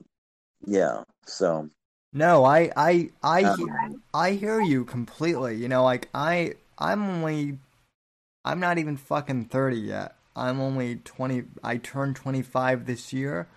yeah. 0.67 1.03
So 1.27 1.69
no, 2.13 2.45
I 2.45 2.71
I 2.77 3.11
I 3.23 3.43
um, 3.45 4.03
I 4.15 4.33
hear 4.33 4.61
you 4.61 4.85
completely. 4.85 5.57
You 5.57 5.69
know, 5.69 5.85
like 5.85 6.09
I 6.15 6.55
I'm 6.79 7.03
only 7.03 7.59
I'm 8.45 8.61
not 8.61 8.79
even 8.79 8.97
fucking 8.97 9.47
30 9.47 9.77
yet. 9.79 10.15
I'm 10.35 10.61
only 10.61 10.97
20 10.97 11.45
I 11.63 11.77
turned 11.77 12.17
25 12.17 12.87
this 12.87 13.13
year. 13.13 13.49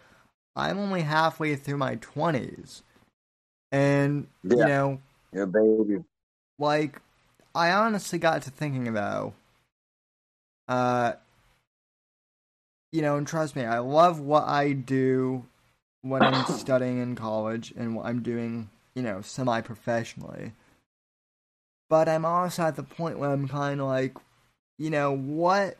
I'm 0.55 0.77
only 0.77 1.01
halfway 1.03 1.55
through 1.55 1.77
my 1.77 1.95
20s. 1.97 2.81
And 3.71 4.27
you 4.49 4.57
Yeah. 4.57 4.65
know, 4.65 4.99
your 5.33 5.47
baby. 5.47 6.03
like 6.59 7.01
I 7.55 7.71
honestly 7.71 8.19
got 8.19 8.41
to 8.43 8.51
thinking 8.51 8.87
about 8.87 9.33
uh 10.67 11.13
you 12.91 13.01
know, 13.01 13.15
and 13.15 13.25
trust 13.25 13.55
me, 13.55 13.63
I 13.63 13.79
love 13.79 14.19
what 14.19 14.43
I 14.43 14.73
do 14.73 15.45
when 16.01 16.23
I'm 16.23 16.45
studying 16.45 16.99
in 16.99 17.15
college 17.15 17.73
and 17.75 17.95
what 17.95 18.05
I'm 18.05 18.21
doing, 18.21 18.69
you 18.95 19.03
know, 19.03 19.21
semi 19.21 19.61
professionally. 19.61 20.53
But 21.89 22.07
I'm 22.07 22.25
also 22.25 22.63
at 22.63 22.75
the 22.75 22.83
point 22.83 23.19
where 23.19 23.31
I'm 23.31 23.47
kind 23.47 23.81
of 23.81 23.87
like, 23.87 24.15
you 24.77 24.89
know, 24.89 25.15
what? 25.15 25.77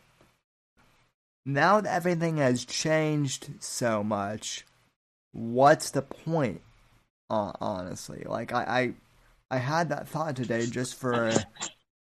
Now 1.46 1.82
that 1.82 1.94
everything 1.94 2.38
has 2.38 2.66
changed 2.66 3.50
so 3.60 4.04
much, 4.04 4.66
what's 5.32 5.90
the 5.90 6.02
point? 6.02 6.62
Uh, 7.30 7.54
honestly, 7.62 8.24
like 8.26 8.54
I, 8.54 8.94
I, 9.50 9.56
I 9.56 9.58
had 9.58 9.90
that 9.90 10.08
thought 10.08 10.36
today 10.36 10.66
just 10.66 10.96
for, 10.96 11.34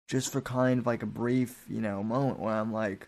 just 0.08 0.32
for 0.32 0.42
kind 0.42 0.80
of 0.80 0.86
like 0.86 1.02
a 1.02 1.08
brief, 1.08 1.66
you 1.70 1.82
know, 1.82 2.04
moment 2.04 2.40
where 2.40 2.54
I'm 2.54 2.74
like, 2.74 3.08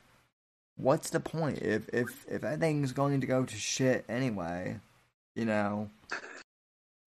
what's 0.78 1.10
the 1.10 1.20
point 1.20 1.62
if 1.62 1.88
if 1.94 2.26
if 2.28 2.44
everything's 2.44 2.92
going 2.92 3.22
to 3.22 3.28
go 3.28 3.46
to 3.46 3.56
shit 3.56 4.06
anyway? 4.10 4.80
You 5.36 5.46
know, 5.46 5.90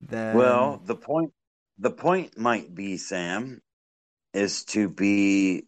then 0.01 0.37
Well, 0.37 0.79
the 0.85 0.95
point 0.97 1.33
the 1.79 1.91
point 1.91 2.37
might 2.39 2.75
be, 2.75 2.97
Sam, 2.97 3.61
is 4.35 4.65
to 4.67 4.89
be 4.89 5.65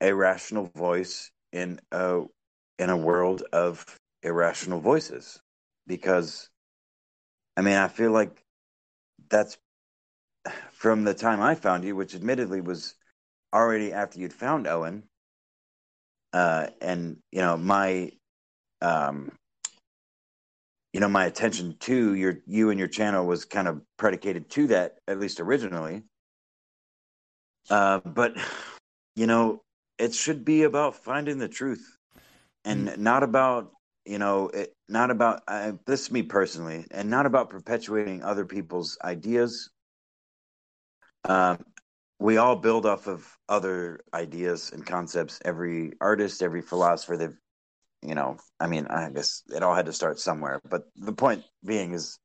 a 0.00 0.12
rational 0.12 0.66
voice 0.74 1.30
in 1.52 1.80
a 1.92 2.24
in 2.78 2.90
a 2.90 2.96
world 2.96 3.42
of 3.52 3.84
irrational 4.22 4.80
voices. 4.80 5.40
Because 5.86 6.50
I 7.56 7.62
mean, 7.62 7.76
I 7.76 7.88
feel 7.88 8.10
like 8.12 8.44
that's 9.30 9.56
from 10.72 11.04
the 11.04 11.14
time 11.14 11.40
I 11.40 11.54
found 11.54 11.84
you, 11.84 11.96
which 11.96 12.14
admittedly 12.14 12.60
was 12.60 12.94
already 13.54 13.92
after 13.92 14.20
you'd 14.20 14.32
found 14.34 14.66
Owen. 14.66 15.04
Uh, 16.32 16.68
and 16.82 17.16
you 17.32 17.40
know, 17.40 17.56
my 17.56 18.12
um 18.82 19.32
you 20.92 21.00
know 21.00 21.08
my 21.08 21.26
attention 21.26 21.76
to 21.80 22.14
your 22.14 22.38
you 22.46 22.70
and 22.70 22.78
your 22.78 22.88
channel 22.88 23.26
was 23.26 23.44
kind 23.44 23.68
of 23.68 23.82
predicated 23.96 24.48
to 24.50 24.66
that 24.68 24.96
at 25.08 25.18
least 25.18 25.40
originally. 25.40 26.02
Uh, 27.68 28.00
but 28.04 28.34
you 29.16 29.26
know 29.26 29.62
it 29.98 30.14
should 30.14 30.44
be 30.44 30.64
about 30.64 30.94
finding 30.94 31.38
the 31.38 31.48
truth 31.48 31.96
and 32.64 32.98
not 32.98 33.22
about 33.22 33.70
you 34.04 34.18
know 34.18 34.48
it, 34.48 34.74
not 34.88 35.10
about 35.10 35.42
uh, 35.48 35.72
this 35.86 36.02
is 36.02 36.10
me 36.10 36.22
personally 36.22 36.84
and 36.90 37.08
not 37.08 37.26
about 37.26 37.50
perpetuating 37.50 38.22
other 38.22 38.44
people's 38.44 38.98
ideas. 39.02 39.70
Um, 41.24 41.64
we 42.18 42.36
all 42.36 42.56
build 42.56 42.86
off 42.86 43.08
of 43.08 43.26
other 43.48 44.00
ideas 44.14 44.70
and 44.72 44.86
concepts. 44.86 45.40
Every 45.44 45.92
artist 46.00 46.42
every 46.42 46.62
philosopher 46.62 47.16
they've 47.16 47.38
you 48.06 48.14
know, 48.14 48.36
I 48.60 48.66
mean, 48.66 48.86
I 48.86 49.10
guess 49.10 49.42
it 49.48 49.62
all 49.62 49.74
had 49.74 49.86
to 49.86 49.92
start 49.92 50.18
somewhere. 50.18 50.60
But 50.68 50.84
the 50.96 51.12
point 51.12 51.44
being 51.64 51.92
is 51.92 52.18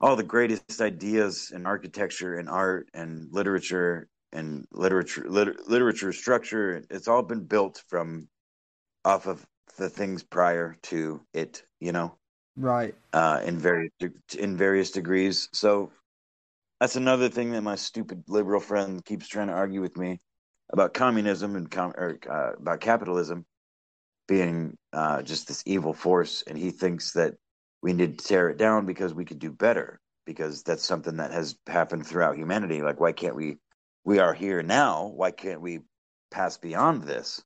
all 0.00 0.16
the 0.16 0.22
greatest 0.24 0.80
ideas 0.80 1.52
in 1.54 1.64
architecture 1.64 2.36
and 2.36 2.48
art 2.48 2.88
and 2.92 3.28
literature 3.30 4.08
and 4.32 4.66
literature 4.72 5.24
liter- 5.28 5.56
literature 5.68 6.12
structure 6.12 6.82
it's 6.90 7.06
all 7.08 7.22
been 7.22 7.44
built 7.44 7.82
from 7.88 8.28
off 9.04 9.26
of 9.26 9.46
the 9.78 9.88
things 9.88 10.22
prior 10.22 10.76
to 10.82 11.20
it 11.32 11.62
you 11.80 11.92
know 11.92 12.16
right. 12.56 12.94
uh 13.12 13.40
in 13.44 13.58
various 13.58 13.92
de- 14.00 14.42
in 14.42 14.56
various 14.56 14.90
degrees 14.90 15.48
so 15.52 15.90
that's 16.80 16.96
another 16.96 17.28
thing 17.28 17.52
that 17.52 17.62
my 17.62 17.76
stupid 17.76 18.24
liberal 18.26 18.60
friend 18.60 19.04
keeps 19.04 19.28
trying 19.28 19.46
to 19.46 19.52
argue 19.52 19.80
with 19.80 19.96
me 19.96 20.18
about 20.72 20.94
communism 20.94 21.54
and 21.54 21.70
com- 21.70 21.94
or, 21.96 22.18
uh, 22.28 22.52
about 22.58 22.80
capitalism 22.80 23.44
being 24.32 24.78
uh, 24.94 25.20
just 25.20 25.46
this 25.46 25.62
evil 25.66 25.92
force, 25.92 26.42
and 26.46 26.56
he 26.56 26.70
thinks 26.70 27.12
that 27.12 27.34
we 27.82 27.92
need 27.92 28.18
to 28.18 28.24
tear 28.24 28.48
it 28.48 28.56
down 28.56 28.86
because 28.86 29.12
we 29.12 29.26
could 29.26 29.38
do 29.38 29.52
better. 29.52 30.00
Because 30.24 30.62
that's 30.62 30.84
something 30.84 31.16
that 31.16 31.32
has 31.32 31.56
happened 31.66 32.06
throughout 32.06 32.38
humanity. 32.38 32.80
Like, 32.80 32.98
why 32.98 33.12
can't 33.12 33.36
we? 33.36 33.58
We 34.04 34.20
are 34.20 34.32
here 34.32 34.62
now. 34.62 35.12
Why 35.14 35.32
can't 35.32 35.60
we 35.60 35.80
pass 36.30 36.56
beyond 36.56 37.04
this? 37.04 37.42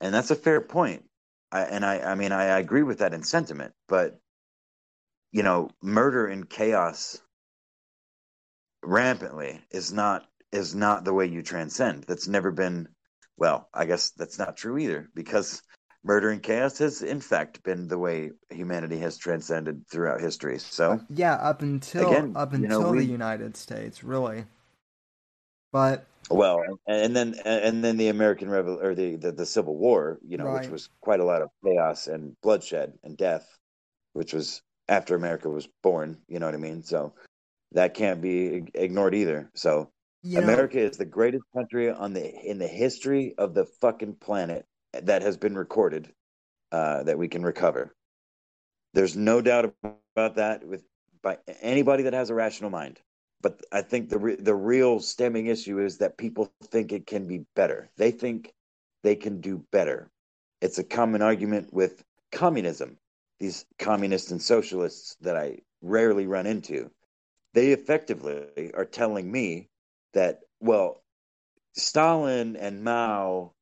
And 0.00 0.12
that's 0.12 0.32
a 0.32 0.34
fair 0.36 0.60
point. 0.60 1.04
I, 1.52 1.60
and 1.60 1.84
I, 1.84 2.00
I 2.00 2.14
mean, 2.16 2.32
I, 2.32 2.46
I 2.46 2.58
agree 2.58 2.82
with 2.82 2.98
that 2.98 3.14
in 3.14 3.22
sentiment. 3.22 3.72
But 3.86 4.18
you 5.30 5.44
know, 5.44 5.70
murder 5.82 6.26
and 6.26 6.50
chaos 6.50 7.20
rampantly 8.82 9.60
is 9.70 9.92
not 9.92 10.26
is 10.50 10.74
not 10.74 11.04
the 11.04 11.14
way 11.14 11.26
you 11.26 11.42
transcend. 11.42 12.04
That's 12.04 12.26
never 12.26 12.50
been. 12.50 12.88
Well, 13.36 13.68
I 13.72 13.84
guess 13.84 14.10
that's 14.10 14.38
not 14.38 14.56
true 14.56 14.78
either 14.78 15.08
because 15.14 15.62
murder 16.04 16.30
and 16.30 16.42
chaos 16.42 16.78
has 16.78 17.02
in 17.02 17.20
fact 17.20 17.62
been 17.62 17.88
the 17.88 17.98
way 17.98 18.30
humanity 18.50 18.98
has 18.98 19.16
transcended 19.16 19.84
throughout 19.90 20.20
history 20.20 20.58
so 20.58 20.92
uh, 20.92 20.98
Yeah, 21.10 21.34
up 21.34 21.62
until 21.62 22.08
Again, 22.08 22.32
up 22.36 22.52
you 22.52 22.60
know, 22.60 22.78
until 22.78 22.92
we- 22.92 22.98
the 23.00 23.12
United 23.12 23.56
States, 23.56 24.02
really. 24.02 24.44
But 25.72 26.04
Well, 26.30 26.62
and 26.86 27.14
then 27.16 27.34
and 27.44 27.84
then 27.84 27.96
the 27.96 28.08
American 28.08 28.48
Revol 28.48 28.82
or 28.82 28.94
the, 28.94 29.16
the 29.16 29.32
the 29.32 29.46
Civil 29.46 29.76
War, 29.76 30.18
you 30.24 30.36
know, 30.38 30.52
which 30.54 30.68
was 30.68 30.88
quite 31.00 31.20
a 31.20 31.24
lot 31.24 31.42
of 31.42 31.50
chaos 31.64 32.06
and 32.06 32.36
bloodshed 32.42 32.94
and 33.02 33.16
death, 33.16 33.46
which 34.12 34.32
was 34.32 34.62
after 34.88 35.14
America 35.14 35.48
was 35.48 35.68
born. 35.82 36.18
You 36.28 36.38
know 36.38 36.46
what 36.46 36.54
I 36.54 36.58
mean? 36.58 36.82
So 36.82 37.14
that 37.72 37.94
can't 37.94 38.20
be 38.20 38.64
ignored 38.74 39.14
either. 39.14 39.50
So 39.54 39.90
you 40.22 40.36
know, 40.38 40.44
America 40.44 40.78
is 40.78 40.96
the 40.96 41.04
greatest 41.04 41.44
country 41.54 41.90
on 41.90 42.12
the 42.12 42.30
in 42.48 42.58
the 42.58 42.68
history 42.68 43.34
of 43.36 43.54
the 43.54 43.66
fucking 43.80 44.16
planet 44.16 44.64
that 44.92 45.22
has 45.22 45.36
been 45.36 45.56
recorded 45.56 46.12
uh, 46.70 47.02
that 47.04 47.18
we 47.18 47.28
can 47.28 47.42
recover. 47.42 47.94
There's 48.94 49.16
no 49.16 49.40
doubt 49.40 49.74
about 50.16 50.36
that 50.36 50.66
with 50.66 50.84
by 51.22 51.38
anybody 51.60 52.02
that 52.02 52.12
has 52.12 52.30
a 52.30 52.34
rational 52.34 52.70
mind. 52.70 53.00
But 53.40 53.60
I 53.72 53.82
think 53.82 54.08
the 54.08 54.18
re- 54.18 54.36
the 54.36 54.54
real 54.54 55.00
stemming 55.00 55.46
issue 55.46 55.78
is 55.80 55.98
that 55.98 56.18
people 56.18 56.52
think 56.64 56.92
it 56.92 57.06
can 57.06 57.26
be 57.26 57.44
better. 57.54 57.90
They 57.96 58.10
think 58.10 58.52
they 59.02 59.16
can 59.16 59.40
do 59.40 59.64
better. 59.72 60.10
It's 60.60 60.78
a 60.78 60.84
common 60.84 61.22
argument 61.22 61.72
with 61.72 62.04
communism. 62.30 62.98
These 63.40 63.64
communists 63.78 64.30
and 64.30 64.40
socialists 64.40 65.16
that 65.22 65.36
I 65.36 65.58
rarely 65.80 66.26
run 66.26 66.46
into, 66.46 66.90
they 67.54 67.70
effectively 67.70 68.72
are 68.74 68.84
telling 68.84 69.30
me 69.30 69.68
that 70.12 70.40
well, 70.60 71.02
Stalin 71.74 72.56
and 72.56 72.84
Mao 72.84 73.54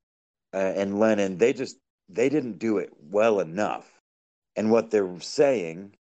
uh, 0.52 0.56
and 0.76 0.98
Lenin, 0.98 1.38
they 1.38 1.52
just 1.52 1.76
they 2.08 2.28
didn't 2.28 2.58
do 2.58 2.78
it 2.78 2.90
well 3.00 3.40
enough. 3.40 3.88
And 4.56 4.70
what 4.70 4.90
they're 4.90 5.20
saying, 5.20 5.94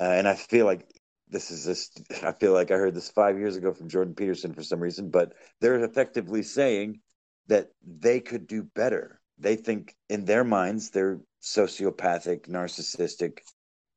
uh, 0.00 0.04
and 0.04 0.26
I 0.26 0.34
feel 0.34 0.66
like 0.66 0.88
this 1.28 1.50
is 1.50 1.64
this. 1.64 1.90
I 2.22 2.32
feel 2.32 2.52
like 2.52 2.70
I 2.70 2.76
heard 2.76 2.94
this 2.94 3.10
five 3.10 3.38
years 3.38 3.56
ago 3.56 3.72
from 3.72 3.88
Jordan 3.88 4.14
Peterson 4.14 4.54
for 4.54 4.62
some 4.62 4.80
reason, 4.80 5.10
but 5.10 5.32
they're 5.60 5.84
effectively 5.84 6.42
saying 6.42 7.00
that 7.48 7.70
they 7.84 8.20
could 8.20 8.46
do 8.46 8.62
better. 8.62 9.20
They 9.38 9.56
think 9.56 9.94
in 10.08 10.24
their 10.24 10.44
minds 10.44 10.90
they're 10.90 11.20
sociopathic, 11.42 12.48
narcissistic 12.48 13.40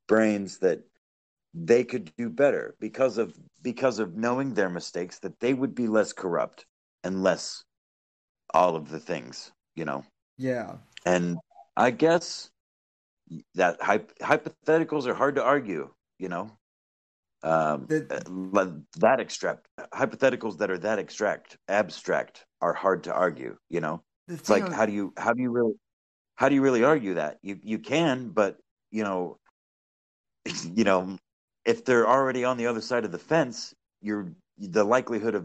brains 0.08 0.60
that 0.60 0.82
they 1.54 1.84
could 1.84 2.12
do 2.18 2.30
better 2.30 2.76
because 2.80 3.18
of 3.18 3.34
because 3.62 4.00
of 4.00 4.16
knowing 4.16 4.54
their 4.54 4.70
mistakes 4.70 5.20
that 5.20 5.40
they 5.40 5.54
would 5.54 5.74
be 5.74 5.88
less 5.88 6.14
corrupt 6.14 6.66
and 7.04 7.24
less 7.24 7.64
all 8.54 8.76
of 8.76 8.90
the 8.90 9.00
things 9.00 9.52
you 9.80 9.86
know? 9.86 10.04
Yeah, 10.38 10.78
and 11.06 11.40
i 11.76 11.92
guess 11.92 12.52
that 13.56 13.80
hyp- 13.80 14.16
hypotheticals 14.22 15.06
are 15.08 15.14
hard 15.14 15.36
to 15.36 15.44
argue 15.44 15.90
you 16.20 16.30
know? 16.30 16.46
Um 17.44 17.88
The- 17.88 18.08
uh, 18.12 18.72
that 19.00 19.20
extract 19.26 19.68
hypotheticals 20.02 20.58
that 20.60 20.70
are 20.70 20.82
that 20.88 21.00
extract 21.00 21.58
abstract 21.68 22.46
are 22.60 22.74
hard 22.74 23.04
to 23.08 23.14
argue 23.14 23.56
you 23.70 23.80
know? 23.80 24.04
It's 24.28 24.50
like 24.50 24.68
how 24.80 24.86
do 24.86 24.94
you 25.00 25.14
how 25.26 25.32
do 25.34 25.42
you 25.42 25.52
really 25.52 25.76
how 26.36 26.50
do 26.50 26.56
you 26.56 26.64
really 26.68 26.84
argue 26.84 27.16
that? 27.16 27.40
You 27.42 27.60
you 27.64 27.80
can 27.80 28.30
but 28.40 28.60
you 28.92 29.04
know 29.08 29.40
you 30.80 30.84
know 30.84 31.18
if 31.66 31.86
they're 31.86 32.08
already 32.08 32.44
on 32.44 32.58
the 32.58 32.68
other 32.68 32.82
side 32.82 33.06
of 33.06 33.12
the 33.12 33.20
fence 33.32 33.74
you're 34.02 34.28
the 34.58 34.84
likelihood 34.84 35.36
of 35.36 35.44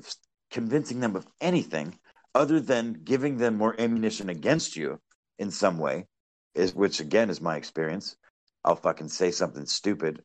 convincing 0.50 1.00
them 1.00 1.14
of 1.16 1.26
anything 1.40 1.98
other 2.34 2.60
than 2.60 3.00
giving 3.04 3.36
them 3.38 3.56
more 3.56 3.78
ammunition 3.80 4.28
against 4.28 4.76
you 4.76 5.00
in 5.38 5.50
some 5.50 5.78
way 5.78 6.06
is 6.54 6.74
which 6.74 7.00
again 7.00 7.30
is 7.30 7.40
my 7.40 7.56
experience 7.56 8.16
i'll 8.64 8.76
fucking 8.76 9.08
say 9.08 9.30
something 9.30 9.66
stupid 9.66 10.22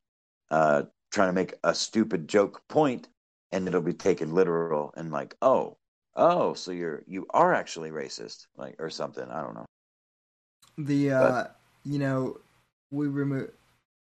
uh 0.51 0.83
trying 1.11 1.29
to 1.29 1.33
make 1.33 1.53
a 1.63 1.73
stupid 1.73 2.27
joke 2.27 2.61
point 2.67 3.07
and 3.51 3.67
it'll 3.67 3.81
be 3.81 3.93
taken 3.93 4.33
literal 4.33 4.93
and 4.95 5.11
like 5.11 5.35
oh 5.41 5.77
oh 6.15 6.53
so 6.53 6.71
you're 6.71 7.03
you 7.07 7.25
are 7.31 7.53
actually 7.53 7.89
racist 7.89 8.47
like 8.57 8.75
or 8.79 8.89
something 8.89 9.27
i 9.29 9.41
don't 9.41 9.55
know 9.55 9.65
the 10.79 11.11
uh, 11.11 11.43
you 11.83 11.99
know, 11.99 12.39
we 12.91 13.07
remove. 13.07 13.51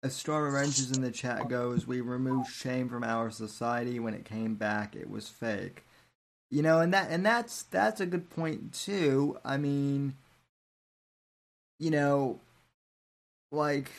A 0.05 0.11
storm 0.11 0.47
of 0.47 0.53
wrenches 0.53 0.93
in 0.93 1.03
the 1.03 1.11
chat 1.11 1.49
goes. 1.49 1.85
We 1.85 2.01
removed 2.01 2.49
shame 2.49 2.89
from 2.89 3.03
our 3.03 3.33
society. 3.33 3.99
When 3.99 4.15
it 4.15 4.25
came 4.25 4.55
back, 4.55 4.95
it 4.95 5.11
was 5.11 5.29
fake. 5.29 5.85
You 6.51 6.63
know, 6.63 6.81
and 6.81 6.93
that 6.95 7.11
and 7.11 7.25
that's 7.25 7.65
that's 7.65 8.01
a 8.01 8.07
good 8.07 8.31
point 8.31 8.73
too. 8.73 9.39
I 9.45 9.57
mean, 9.59 10.15
you 11.79 11.91
know, 11.91 12.41
like 13.53 13.91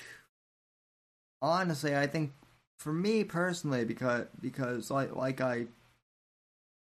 honestly, 1.42 1.96
I 1.96 2.08
think 2.08 2.32
for 2.78 2.92
me 2.94 3.24
personally, 3.24 3.86
because 3.86 4.26
because 4.42 4.90
like 4.90 5.16
like 5.16 5.42
I 5.42 5.68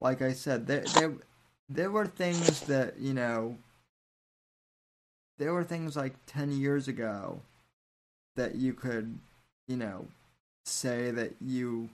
like 0.00 0.22
I 0.22 0.32
said, 0.32 0.66
there 0.66 0.84
there 0.94 1.12
there 1.68 1.90
were 1.90 2.06
things 2.06 2.60
that 2.62 2.98
you 2.98 3.14
know 3.14 3.56
there 5.38 5.52
were 5.52 5.64
things 5.64 5.96
like 5.96 6.14
10 6.26 6.52
years 6.52 6.88
ago 6.88 7.40
that 8.36 8.54
you 8.54 8.72
could, 8.72 9.18
you 9.68 9.76
know, 9.76 10.06
say 10.64 11.10
that 11.10 11.34
you 11.40 11.88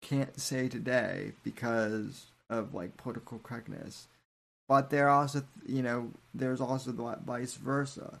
can't 0.00 0.40
say 0.40 0.68
today 0.68 1.32
because 1.44 2.26
of 2.50 2.74
like 2.74 2.96
political 2.96 3.38
correctness. 3.38 4.08
But 4.68 4.90
there 4.90 5.08
also, 5.08 5.42
you 5.66 5.82
know, 5.82 6.10
there's 6.34 6.60
also 6.60 6.92
the 6.92 7.18
vice 7.24 7.54
versa. 7.54 8.20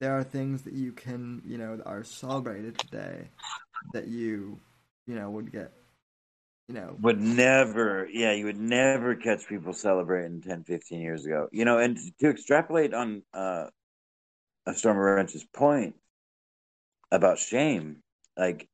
There 0.00 0.16
are 0.16 0.24
things 0.24 0.62
that 0.62 0.74
you 0.74 0.92
can, 0.92 1.42
you 1.46 1.58
know, 1.58 1.76
that 1.76 1.86
are 1.86 2.04
celebrated 2.04 2.78
today 2.78 3.28
that 3.92 4.08
you, 4.08 4.60
you 5.06 5.14
know, 5.14 5.30
would 5.30 5.52
get, 5.52 5.72
you 6.68 6.74
know, 6.74 6.96
would 7.00 7.20
never 7.20 8.08
yeah 8.12 8.32
you 8.32 8.44
would 8.44 8.58
never 8.58 9.14
catch 9.14 9.46
people 9.48 9.72
celebrating 9.72 10.40
10 10.40 10.64
15 10.64 11.00
years 11.00 11.24
ago 11.24 11.48
you 11.52 11.64
know 11.64 11.78
and 11.78 11.98
to 12.20 12.28
extrapolate 12.28 12.94
on 12.94 13.22
uh 13.32 13.66
a 14.66 14.74
storm 14.74 14.98
wrench's 14.98 15.44
point 15.44 15.94
about 17.10 17.38
shame 17.38 18.02
like 18.36 18.68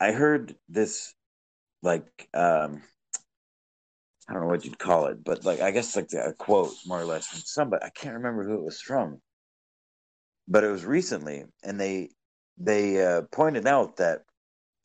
i 0.00 0.12
heard 0.12 0.56
this 0.68 1.14
like 1.82 2.28
um 2.34 2.82
i 4.28 4.32
don't 4.32 4.42
know 4.42 4.48
what 4.48 4.64
you'd 4.64 4.78
call 4.78 5.06
it 5.06 5.22
but 5.24 5.44
like 5.44 5.60
i 5.60 5.70
guess 5.70 5.96
like 5.96 6.12
a 6.12 6.32
quote 6.32 6.72
more 6.86 7.00
or 7.00 7.04
less 7.04 7.26
from 7.26 7.40
somebody 7.40 7.84
i 7.84 7.90
can't 7.90 8.16
remember 8.16 8.44
who 8.44 8.54
it 8.54 8.64
was 8.64 8.80
from 8.80 9.20
but 10.48 10.64
it 10.64 10.70
was 10.70 10.84
recently 10.84 11.44
and 11.62 11.80
they 11.80 12.10
they 12.58 13.04
uh 13.04 13.22
pointed 13.32 13.66
out 13.66 13.96
that 13.96 14.22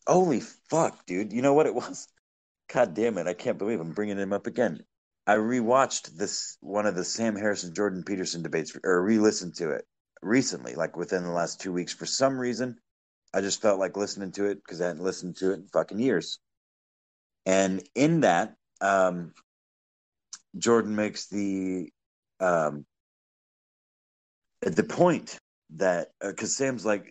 holy 0.08 0.42
fuck 0.70 1.06
dude 1.06 1.34
you 1.34 1.42
know 1.42 1.54
what 1.54 1.68
it 1.68 1.76
was 1.76 2.08
God 2.74 2.94
damn 2.94 3.18
it! 3.18 3.28
I 3.28 3.34
can't 3.34 3.58
believe 3.58 3.80
I'm 3.80 3.94
bringing 3.94 4.18
him 4.20 4.32
up 4.32 4.48
again. 4.48 4.84
I 5.28 5.36
rewatched 5.36 6.16
this 6.18 6.58
one 6.62 6.86
of 6.86 6.96
the 6.96 7.04
Sam 7.04 7.36
Harris 7.36 7.64
and 7.64 7.76
Jordan 7.76 8.04
Peterson 8.04 8.44
debates, 8.44 8.76
or 8.84 9.04
re-listened 9.04 9.56
to 9.56 9.72
it 9.72 9.86
recently, 10.22 10.76
like 10.76 10.96
within 10.96 11.24
the 11.24 11.32
last 11.32 11.60
two 11.60 11.74
weeks. 11.74 11.94
For 11.94 12.06
some 12.06 12.38
reason, 12.38 12.78
I 13.34 13.42
just 13.42 13.62
felt 13.62 13.80
like 13.80 13.98
listening 13.98 14.32
to 14.34 14.46
it 14.46 14.56
because 14.64 14.82
I 14.82 14.88
hadn't 14.88 15.04
listened 15.04 15.38
to 15.38 15.52
it 15.52 15.56
in 15.56 15.68
fucking 15.68 16.00
years. 16.00 16.40
And 17.46 17.84
in 17.96 18.22
that, 18.22 18.56
um, 18.82 19.34
Jordan 20.58 20.96
makes 20.96 21.28
the 21.28 21.90
um, 22.40 22.86
the 24.62 24.84
point 24.84 25.40
that 25.76 26.10
because 26.22 26.56
Sam's 26.56 26.86
like, 26.86 27.08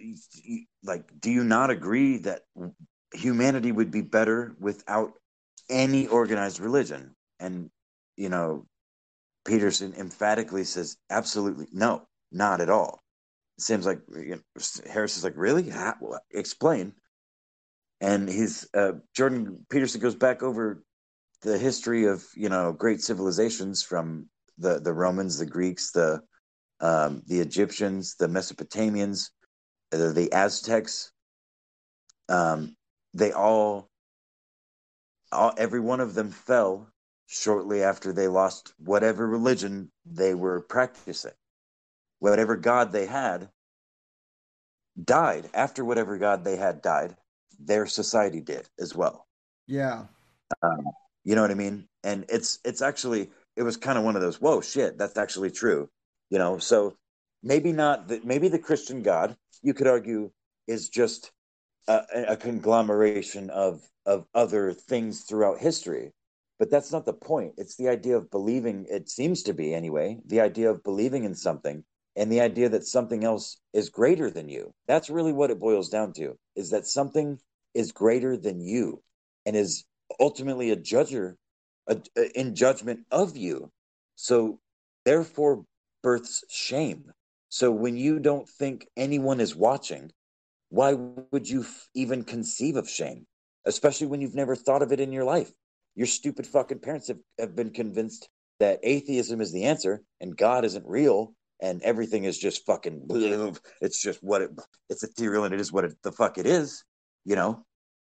like, 0.82 1.04
do 1.20 1.30
you 1.30 1.44
not 1.44 1.70
agree 1.70 2.18
that 2.18 2.42
humanity 3.14 3.72
would 3.72 3.90
be 3.90 4.02
better 4.02 4.54
without 4.60 5.12
any 5.70 6.06
organized 6.06 6.60
religion. 6.60 7.14
And, 7.40 7.70
you 8.16 8.28
know, 8.28 8.66
Peterson 9.46 9.94
emphatically 9.96 10.64
says, 10.64 10.96
absolutely 11.10 11.66
no, 11.72 12.06
not 12.32 12.60
at 12.60 12.70
all. 12.70 13.00
Seems 13.58 13.86
like 13.86 14.00
you 14.08 14.36
know, 14.36 14.62
Harris 14.90 15.16
is 15.16 15.24
like, 15.24 15.36
really? 15.36 15.68
How, 15.68 15.94
explain. 16.30 16.92
And 18.00 18.28
he's, 18.28 18.68
uh, 18.74 18.92
Jordan 19.14 19.66
Peterson 19.70 20.00
goes 20.00 20.14
back 20.14 20.42
over 20.42 20.82
the 21.42 21.58
history 21.58 22.06
of, 22.06 22.24
you 22.34 22.48
know, 22.48 22.72
great 22.72 23.00
civilizations 23.00 23.82
from 23.82 24.28
the, 24.58 24.80
the 24.80 24.92
Romans, 24.92 25.38
the 25.38 25.46
Greeks, 25.46 25.92
the, 25.92 26.20
um, 26.80 27.22
the 27.26 27.40
Egyptians, 27.40 28.16
the 28.16 28.28
Mesopotamians, 28.28 29.30
the, 29.90 30.12
the 30.12 30.32
Aztecs. 30.32 31.12
Um, 32.28 32.76
they 33.14 33.32
all 33.32 33.88
all, 35.32 35.52
every 35.56 35.80
one 35.80 36.00
of 36.00 36.14
them 36.14 36.30
fell 36.30 36.88
shortly 37.26 37.82
after 37.82 38.12
they 38.12 38.28
lost 38.28 38.72
whatever 38.78 39.26
religion 39.26 39.90
they 40.06 40.34
were 40.34 40.60
practicing. 40.62 41.32
Whatever 42.18 42.56
God 42.56 42.92
they 42.92 43.06
had 43.06 43.48
died. 45.02 45.48
After 45.54 45.84
whatever 45.84 46.18
God 46.18 46.44
they 46.44 46.56
had 46.56 46.82
died, 46.82 47.16
their 47.60 47.86
society 47.86 48.40
did 48.40 48.68
as 48.80 48.94
well. 48.94 49.26
yeah, 49.66 50.06
Um, 50.62 50.90
you 51.28 51.34
know 51.36 51.42
what 51.42 51.52
I 51.56 51.60
mean? 51.66 51.76
And 52.08 52.24
it's 52.36 52.58
it's 52.64 52.82
actually 52.90 53.22
it 53.60 53.64
was 53.68 53.76
kind 53.76 53.98
of 53.98 54.04
one 54.04 54.16
of 54.16 54.22
those 54.22 54.40
whoa 54.40 54.60
shit 54.62 54.98
that's 54.98 55.18
actually 55.24 55.50
true. 55.62 55.82
You 56.30 56.38
know, 56.38 56.58
so 56.58 56.96
maybe 57.42 57.72
not 57.72 58.08
the, 58.08 58.20
maybe 58.24 58.48
the 58.48 58.58
Christian 58.68 59.02
God 59.02 59.36
you 59.62 59.74
could 59.74 59.88
argue 59.96 60.30
is 60.66 60.88
just 60.88 61.32
a, 61.88 62.00
a 62.30 62.36
conglomeration 62.36 63.50
of 63.50 63.82
of 64.06 64.26
other 64.34 64.72
things 64.72 65.24
throughout 65.28 65.58
history. 65.68 66.12
but 66.58 66.70
that's 66.70 66.92
not 66.92 67.06
the 67.06 67.12
point. 67.12 67.54
It's 67.56 67.76
the 67.76 67.88
idea 67.88 68.16
of 68.16 68.30
believing, 68.30 68.86
it 68.90 69.08
seems 69.08 69.42
to 69.44 69.54
be 69.54 69.74
anyway, 69.74 70.18
the 70.26 70.40
idea 70.40 70.70
of 70.70 70.82
believing 70.82 71.24
in 71.24 71.34
something 71.34 71.84
and 72.16 72.32
the 72.32 72.40
idea 72.40 72.68
that 72.70 72.84
something 72.84 73.24
else 73.24 73.58
is 73.72 73.90
greater 73.90 74.30
than 74.30 74.48
you. 74.48 74.72
That's 74.88 75.10
really 75.10 75.32
what 75.32 75.50
it 75.50 75.60
boils 75.60 75.88
down 75.88 76.12
to 76.14 76.36
is 76.56 76.70
that 76.70 76.86
something 76.86 77.38
is 77.74 77.92
greater 77.92 78.36
than 78.36 78.60
you 78.60 79.02
and 79.46 79.54
is 79.56 79.84
ultimately 80.20 80.70
a 80.70 80.76
judger 80.76 81.34
a, 81.88 81.98
a, 82.16 82.38
in 82.38 82.54
judgment 82.54 83.00
of 83.10 83.36
you. 83.36 83.70
So 84.16 84.60
therefore 85.04 85.64
births 86.02 86.44
shame. 86.48 87.12
So 87.48 87.70
when 87.70 87.96
you 87.96 88.18
don't 88.18 88.48
think 88.48 88.86
anyone 88.96 89.40
is 89.40 89.56
watching, 89.56 90.12
why 90.68 90.94
would 90.94 91.48
you 91.48 91.62
f- 91.62 91.88
even 91.94 92.24
conceive 92.24 92.76
of 92.76 92.88
shame? 92.88 93.26
Especially 93.64 94.06
when 94.06 94.20
you've 94.20 94.34
never 94.34 94.54
thought 94.54 94.82
of 94.82 94.92
it 94.92 95.00
in 95.00 95.12
your 95.12 95.24
life. 95.24 95.50
Your 95.94 96.06
stupid 96.06 96.46
fucking 96.46 96.80
parents 96.80 97.08
have, 97.08 97.18
have 97.38 97.56
been 97.56 97.70
convinced 97.70 98.28
that 98.60 98.80
atheism 98.82 99.40
is 99.40 99.52
the 99.52 99.64
answer 99.64 100.02
and 100.20 100.36
God 100.36 100.64
isn't 100.64 100.86
real 100.86 101.32
and 101.60 101.82
everything 101.82 102.24
is 102.24 102.38
just 102.38 102.66
fucking 102.66 103.06
it's 103.80 104.02
just 104.02 104.22
what 104.22 104.42
it 104.42 104.50
it's 104.88 105.02
ethereal 105.02 105.44
and 105.44 105.54
it 105.54 105.60
is 105.60 105.72
what 105.72 105.84
it, 105.84 105.94
the 106.02 106.12
fuck 106.12 106.38
it 106.38 106.46
is 106.46 106.84
you 107.24 107.36
know 107.36 107.64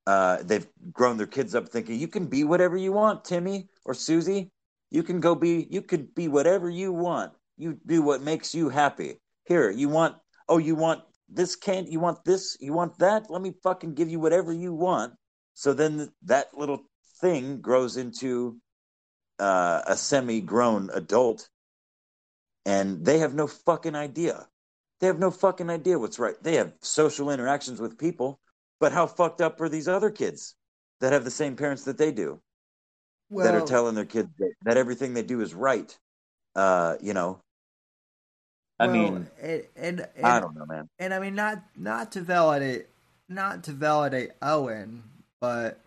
uh, 0.08 0.38
they've 0.44 0.68
grown 0.92 1.18
their 1.18 1.28
kids 1.28 1.54
up 1.56 1.70
thinking 1.70 2.00
you 2.00 2.08
can 2.08 2.26
be 2.26 2.44
whatever 2.44 2.78
you 2.78 2.92
want 2.92 3.24
timmy 3.24 3.68
or 3.86 3.94
susie. 3.94 4.52
You 4.90 5.04
can 5.04 5.20
go 5.20 5.36
be 5.36 5.68
you 5.70 5.82
could 5.82 6.14
be 6.16 6.28
whatever 6.28 6.70
you 6.70 6.92
want. 6.92 7.34
You 7.58 7.78
do 7.86 8.02
what 8.02 8.22
makes 8.22 8.54
you 8.54 8.70
happy. 8.70 9.20
Here 9.46 9.70
you 9.70 9.90
want 9.90 10.16
oh 10.50 10.58
you 10.58 10.76
want 10.76 11.02
this 11.30 11.56
can't 11.56 11.90
you 11.90 12.00
want 12.00 12.24
this 12.26 12.58
you 12.60 12.74
want 12.74 12.98
that? 13.00 13.30
Let 13.30 13.42
me 13.42 13.54
fucking 13.64 13.94
give 13.94 14.10
you 14.10 14.20
whatever 14.20 14.52
you 14.52 14.74
want. 14.74 15.14
So 15.54 15.74
then 15.74 16.12
that 16.24 16.48
little 16.58 16.82
thing 17.22 17.62
grows 17.62 17.98
into 17.98 18.58
uh, 19.40 19.82
a 19.88 19.96
semi-grown 19.96 20.90
adult 20.94 21.48
and 22.66 23.06
they 23.06 23.20
have 23.20 23.34
no 23.34 23.48
fucking 23.48 23.96
idea. 23.96 24.48
They 25.00 25.08
have 25.08 25.20
no 25.20 25.32
fucking 25.32 25.70
idea 25.70 25.98
what's 25.98 26.20
right. 26.20 26.36
They 26.42 26.56
have 26.56 26.74
social 26.82 27.32
interactions 27.32 27.82
with 27.82 27.98
people, 27.98 28.40
but 28.82 28.92
how 28.92 29.08
fucked 29.08 29.40
up 29.40 29.62
are 29.62 29.70
these 29.70 29.88
other 29.88 30.12
kids 30.12 30.56
that 31.00 31.14
have 31.14 31.24
the 31.24 31.32
same 31.32 31.56
parents 31.56 31.86
that 31.86 31.98
they 31.98 32.12
do? 32.12 32.42
Well, 33.30 33.46
that 33.46 33.56
are 33.56 33.66
telling 33.66 33.96
their 33.96 34.04
kids 34.04 34.30
that, 34.40 34.52
that 34.64 34.76
everything 34.76 35.14
they 35.14 35.24
do 35.24 35.40
is 35.40 35.54
right. 35.54 35.98
Uh, 36.54 36.96
you 37.00 37.14
know. 37.14 37.40
I 38.78 38.88
well, 38.88 38.96
mean, 38.96 39.28
and, 39.42 39.64
and, 39.78 40.08
and, 40.18 40.26
I 40.26 40.40
don't 40.42 40.56
know, 40.56 40.66
man. 40.66 40.90
And 41.00 41.14
I 41.14 41.20
mean, 41.20 41.36
not 41.36 41.64
not 41.78 42.12
to 42.14 42.22
validate, 42.22 42.88
not 43.30 43.64
to 43.66 43.72
validate 43.72 44.32
Owen, 44.42 45.04
but 45.40 45.80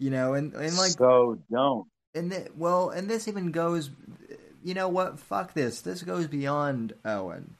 you 0.00 0.10
know, 0.10 0.34
and 0.34 0.52
and 0.54 0.76
like 0.76 0.92
so 0.92 1.38
don't. 1.52 1.86
And 2.14 2.32
the, 2.32 2.48
well, 2.56 2.90
and 2.90 3.08
this 3.08 3.28
even 3.28 3.52
goes 3.52 3.90
you 4.64 4.74
know 4.74 4.88
what? 4.88 5.18
Fuck 5.18 5.54
this. 5.54 5.82
This 5.82 6.02
goes 6.02 6.26
beyond 6.26 6.94
Owen. 7.04 7.54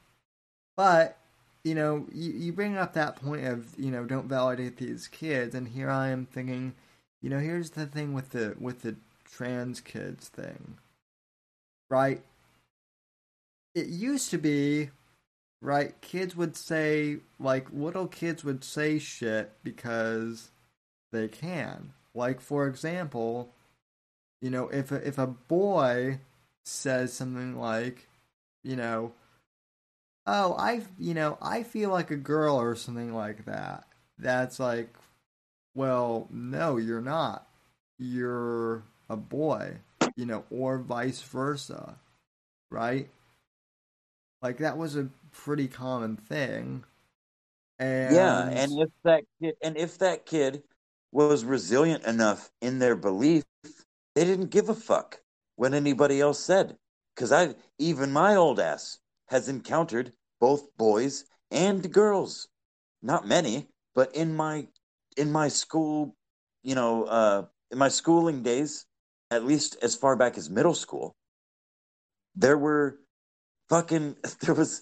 But 0.75 1.18
you 1.63 1.75
know, 1.75 2.05
you, 2.13 2.31
you 2.31 2.53
bring 2.53 2.77
up 2.77 2.93
that 2.93 3.17
point 3.17 3.45
of 3.45 3.67
you 3.77 3.91
know 3.91 4.05
don't 4.05 4.27
validate 4.27 4.77
these 4.77 5.07
kids, 5.07 5.55
and 5.55 5.67
here 5.67 5.89
I 5.89 6.09
am 6.09 6.25
thinking, 6.25 6.73
you 7.21 7.29
know, 7.29 7.39
here's 7.39 7.71
the 7.71 7.85
thing 7.85 8.13
with 8.13 8.29
the 8.31 8.55
with 8.59 8.81
the 8.81 8.95
trans 9.25 9.81
kids 9.81 10.27
thing, 10.29 10.77
right? 11.89 12.21
It 13.75 13.87
used 13.87 14.31
to 14.31 14.37
be, 14.37 14.89
right? 15.61 15.99
Kids 16.01 16.35
would 16.35 16.55
say 16.55 17.17
like 17.39 17.67
little 17.71 18.07
kids 18.07 18.43
would 18.43 18.63
say 18.63 18.99
shit 18.99 19.51
because 19.63 20.51
they 21.11 21.27
can. 21.27 21.93
Like 22.15 22.41
for 22.41 22.67
example, 22.67 23.53
you 24.41 24.49
know, 24.49 24.69
if 24.69 24.91
a, 24.91 25.07
if 25.07 25.17
a 25.17 25.27
boy 25.27 26.19
says 26.63 27.13
something 27.13 27.59
like, 27.59 28.07
you 28.63 28.75
know, 28.75 29.13
oh, 30.29 30.55
I, 30.57 30.81
you 30.99 31.13
know, 31.15 31.37
I 31.41 31.63
feel 31.63 31.89
like 31.89 32.11
a 32.11 32.15
girl 32.15 32.55
or 32.55 32.75
something 32.75 33.13
like 33.13 33.45
that. 33.45 33.87
That's 34.19 34.59
like, 34.59 34.93
well, 35.73 36.27
no, 36.29 36.77
you're 36.77 37.01
not. 37.01 37.47
You're 37.97 38.83
a 39.09 39.17
boy, 39.17 39.77
you 40.15 40.25
know, 40.25 40.43
or 40.51 40.77
vice 40.77 41.21
versa, 41.21 41.95
right? 42.69 43.09
Like 44.41 44.59
that 44.59 44.77
was 44.77 44.95
a 44.95 45.09
pretty 45.31 45.67
common 45.67 46.15
thing. 46.15 46.83
And 47.79 48.13
yeah, 48.13 48.47
and 48.49 48.71
if 48.79 48.89
that 49.03 49.23
kid, 49.41 49.55
and 49.63 49.77
if 49.77 49.97
that 49.99 50.25
kid 50.25 50.63
was 51.11 51.43
resilient 51.43 52.05
enough 52.05 52.51
in 52.61 52.79
their 52.79 52.95
belief, 52.95 53.45
they 54.15 54.25
didn't 54.25 54.51
give 54.51 54.69
a 54.69 54.75
fuck 54.75 55.21
what 55.55 55.73
anybody 55.73 56.21
else 56.21 56.39
said. 56.39 56.77
Because 57.15 57.31
I, 57.31 57.55
even 57.79 58.11
my 58.11 58.35
old 58.35 58.59
ass, 58.59 58.99
has 59.27 59.49
encountered 59.49 60.11
both 60.39 60.75
boys 60.77 61.25
and 61.51 61.91
girls. 61.91 62.47
Not 63.01 63.27
many, 63.27 63.67
but 63.95 64.15
in 64.15 64.35
my 64.35 64.67
in 65.17 65.31
my 65.31 65.47
school, 65.47 66.15
you 66.63 66.75
know, 66.75 67.05
uh, 67.05 67.45
in 67.71 67.77
my 67.77 67.89
schooling 67.89 68.43
days, 68.43 68.85
at 69.31 69.45
least 69.45 69.77
as 69.81 69.95
far 69.95 70.15
back 70.15 70.37
as 70.37 70.49
middle 70.49 70.73
school, 70.73 71.15
there 72.35 72.57
were 72.57 72.99
fucking 73.69 74.15
there 74.41 74.55
was 74.55 74.81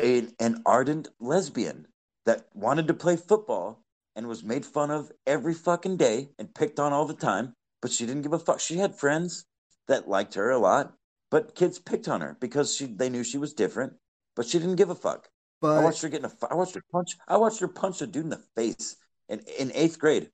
a, 0.00 0.26
an 0.38 0.62
ardent 0.64 1.08
lesbian 1.18 1.86
that 2.26 2.46
wanted 2.54 2.88
to 2.88 2.94
play 2.94 3.16
football 3.16 3.82
and 4.16 4.26
was 4.26 4.42
made 4.42 4.64
fun 4.64 4.90
of 4.90 5.10
every 5.26 5.54
fucking 5.54 5.96
day 5.96 6.28
and 6.38 6.54
picked 6.54 6.80
on 6.80 6.92
all 6.92 7.06
the 7.06 7.14
time, 7.14 7.54
but 7.80 7.90
she 7.90 8.06
didn't 8.06 8.22
give 8.22 8.32
a 8.32 8.38
fuck. 8.38 8.60
She 8.60 8.76
had 8.76 8.94
friends 8.94 9.44
that 9.88 10.08
liked 10.08 10.34
her 10.34 10.50
a 10.50 10.58
lot, 10.58 10.94
but 11.30 11.54
kids 11.54 11.78
picked 11.78 12.08
on 12.08 12.20
her 12.20 12.36
because 12.40 12.74
she 12.74 12.86
they 12.86 13.08
knew 13.08 13.24
she 13.24 13.38
was 13.38 13.52
different, 13.52 13.94
but 14.40 14.46
she 14.46 14.58
didn't 14.58 14.76
give 14.76 14.88
a 14.88 14.94
fuck. 14.94 15.28
But 15.60 15.80
I 15.80 15.84
watched 15.84 16.00
her 16.00 16.08
get 16.08 16.20
in 16.20 16.24
a 16.24 16.32
I 16.50 16.54
watched 16.54 16.74
her 16.74 16.82
punch 16.90 17.18
I 17.28 17.36
watched 17.36 17.60
her 17.60 17.68
punch 17.68 18.00
a 18.00 18.06
dude 18.06 18.24
in 18.24 18.30
the 18.30 18.42
face 18.56 18.96
in 19.28 19.42
in 19.58 19.70
eighth 19.74 19.98
grade. 19.98 20.30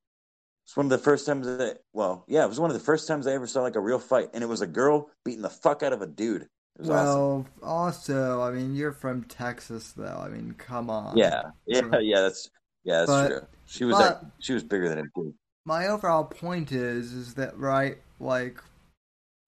It's 0.64 0.76
one 0.76 0.86
of 0.86 0.90
the 0.90 0.98
first 0.98 1.26
times 1.26 1.44
that 1.48 1.78
well, 1.92 2.24
yeah, 2.28 2.44
it 2.44 2.48
was 2.48 2.60
one 2.60 2.70
of 2.70 2.74
the 2.74 2.84
first 2.84 3.08
times 3.08 3.26
I 3.26 3.32
ever 3.32 3.48
saw 3.48 3.62
like 3.62 3.74
a 3.74 3.80
real 3.80 3.98
fight, 3.98 4.28
and 4.32 4.44
it 4.44 4.46
was 4.46 4.60
a 4.60 4.66
girl 4.68 5.10
beating 5.24 5.42
the 5.42 5.50
fuck 5.50 5.82
out 5.82 5.92
of 5.92 6.02
a 6.02 6.06
dude. 6.06 6.46
well, 6.78 7.46
awesome. 7.64 7.68
also, 7.68 8.42
I 8.42 8.52
mean, 8.52 8.76
you're 8.76 8.92
from 8.92 9.24
Texas, 9.24 9.90
though. 9.90 10.22
I 10.24 10.28
mean, 10.28 10.54
come 10.56 10.88
on. 10.88 11.16
Yeah, 11.16 11.42
yeah, 11.66 11.98
yeah. 11.98 12.20
That's 12.20 12.48
yeah, 12.84 12.98
that's 12.98 13.10
but, 13.10 13.28
true. 13.28 13.40
She 13.64 13.84
was 13.84 13.98
like, 13.98 14.18
she 14.38 14.52
was 14.52 14.62
bigger 14.62 14.88
than 14.88 14.98
him 14.98 15.10
too. 15.16 15.34
My 15.64 15.88
overall 15.88 16.22
point 16.22 16.70
is, 16.70 17.12
is 17.12 17.34
that 17.34 17.58
right? 17.58 17.98
Like, 18.20 18.60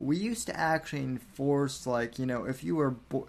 we 0.01 0.17
used 0.17 0.49
to 0.49 0.59
actually 0.59 1.03
enforce 1.03 1.87
like 1.87 2.19
you 2.19 2.27
know 2.27 2.43
if 2.43 2.65
you 2.65 2.75
were 2.75 2.91
bo- 2.91 3.28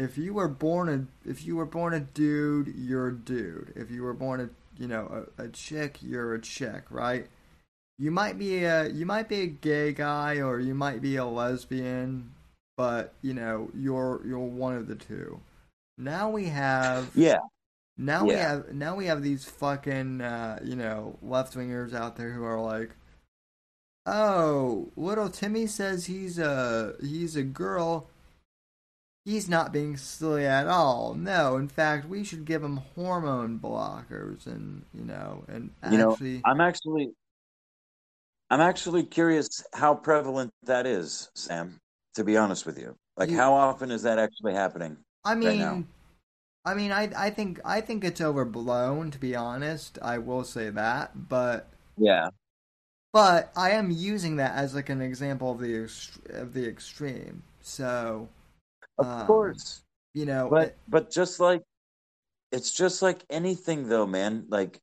if 0.00 0.16
you 0.16 0.34
were 0.34 0.48
born 0.48 0.88
a 0.88 1.28
if 1.28 1.44
you 1.44 1.56
were 1.56 1.66
born 1.66 1.94
a 1.94 2.00
dude 2.00 2.72
you're 2.76 3.08
a 3.08 3.14
dude 3.14 3.72
if 3.76 3.90
you 3.90 4.02
were 4.02 4.14
born 4.14 4.40
a 4.40 4.48
you 4.80 4.88
know 4.88 5.26
a, 5.38 5.44
a 5.44 5.48
chick 5.48 5.98
you're 6.00 6.34
a 6.34 6.40
chick 6.40 6.84
right 6.90 7.26
you 7.98 8.10
might 8.10 8.38
be 8.38 8.64
a 8.64 8.88
you 8.88 9.04
might 9.04 9.28
be 9.28 9.42
a 9.42 9.46
gay 9.46 9.92
guy 9.92 10.40
or 10.40 10.58
you 10.58 10.74
might 10.74 11.02
be 11.02 11.16
a 11.16 11.24
lesbian 11.24 12.30
but 12.76 13.12
you 13.22 13.34
know 13.34 13.70
you're 13.74 14.20
you're 14.24 14.38
one 14.38 14.74
of 14.74 14.88
the 14.88 14.94
two 14.94 15.38
now 15.98 16.30
we 16.30 16.46
have 16.46 17.10
yeah 17.14 17.38
now 17.98 18.24
yeah. 18.24 18.26
we 18.26 18.34
have 18.34 18.74
now 18.74 18.96
we 18.96 19.06
have 19.06 19.22
these 19.22 19.44
fucking 19.44 20.22
uh, 20.22 20.58
you 20.64 20.76
know 20.76 21.18
left 21.22 21.54
wingers 21.54 21.94
out 21.94 22.16
there 22.16 22.30
who 22.30 22.42
are 22.42 22.60
like 22.60 22.90
oh, 24.06 24.90
little 24.96 25.28
Timmy 25.28 25.66
says 25.66 26.06
he's 26.06 26.38
a 26.38 26.94
he's 27.00 27.36
a 27.36 27.42
girl. 27.42 28.08
He's 29.24 29.48
not 29.48 29.72
being 29.72 29.96
silly 29.96 30.46
at 30.46 30.66
all. 30.66 31.14
No, 31.14 31.56
in 31.56 31.68
fact, 31.68 32.08
we 32.08 32.24
should 32.24 32.44
give 32.44 32.62
him 32.62 32.78
hormone 32.94 33.58
blockers, 33.58 34.46
and 34.46 34.84
you 34.94 35.04
know, 35.04 35.44
and 35.46 35.70
you 35.90 35.98
actually, 35.98 36.36
know, 36.38 36.42
I'm 36.44 36.60
actually, 36.60 37.10
I'm 38.48 38.60
actually 38.60 39.04
curious 39.04 39.62
how 39.74 39.94
prevalent 39.94 40.50
that 40.64 40.86
is, 40.86 41.30
Sam. 41.34 41.78
To 42.14 42.24
be 42.24 42.36
honest 42.36 42.66
with 42.66 42.78
you, 42.78 42.96
like, 43.16 43.30
you, 43.30 43.36
how 43.36 43.52
often 43.52 43.90
is 43.90 44.02
that 44.02 44.18
actually 44.18 44.54
happening? 44.54 44.96
I 45.24 45.34
mean, 45.34 45.60
right 45.60 45.84
I 46.64 46.74
mean, 46.74 46.92
I 46.92 47.10
I 47.16 47.30
think 47.30 47.60
I 47.64 47.80
think 47.80 48.04
it's 48.04 48.20
overblown. 48.20 49.10
To 49.12 49.18
be 49.18 49.36
honest, 49.36 49.98
I 50.02 50.18
will 50.18 50.44
say 50.44 50.70
that, 50.70 51.28
but 51.28 51.68
yeah, 51.96 52.30
but 53.12 53.52
I 53.56 53.70
am 53.70 53.90
using 53.90 54.36
that 54.36 54.54
as 54.54 54.74
like 54.74 54.88
an 54.88 55.00
example 55.02 55.50
of 55.52 55.58
the 55.60 55.88
of 56.30 56.52
the 56.52 56.68
extreme. 56.68 57.42
So, 57.60 58.28
of 59.00 59.06
um, 59.06 59.26
course, 59.26 59.82
you 60.14 60.26
know, 60.26 60.48
but 60.50 60.68
it, 60.68 60.78
but 60.88 61.10
just 61.10 61.40
like 61.40 61.62
it's 62.52 62.70
just 62.70 63.02
like 63.02 63.24
anything, 63.30 63.88
though, 63.88 64.06
man. 64.06 64.46
Like 64.48 64.80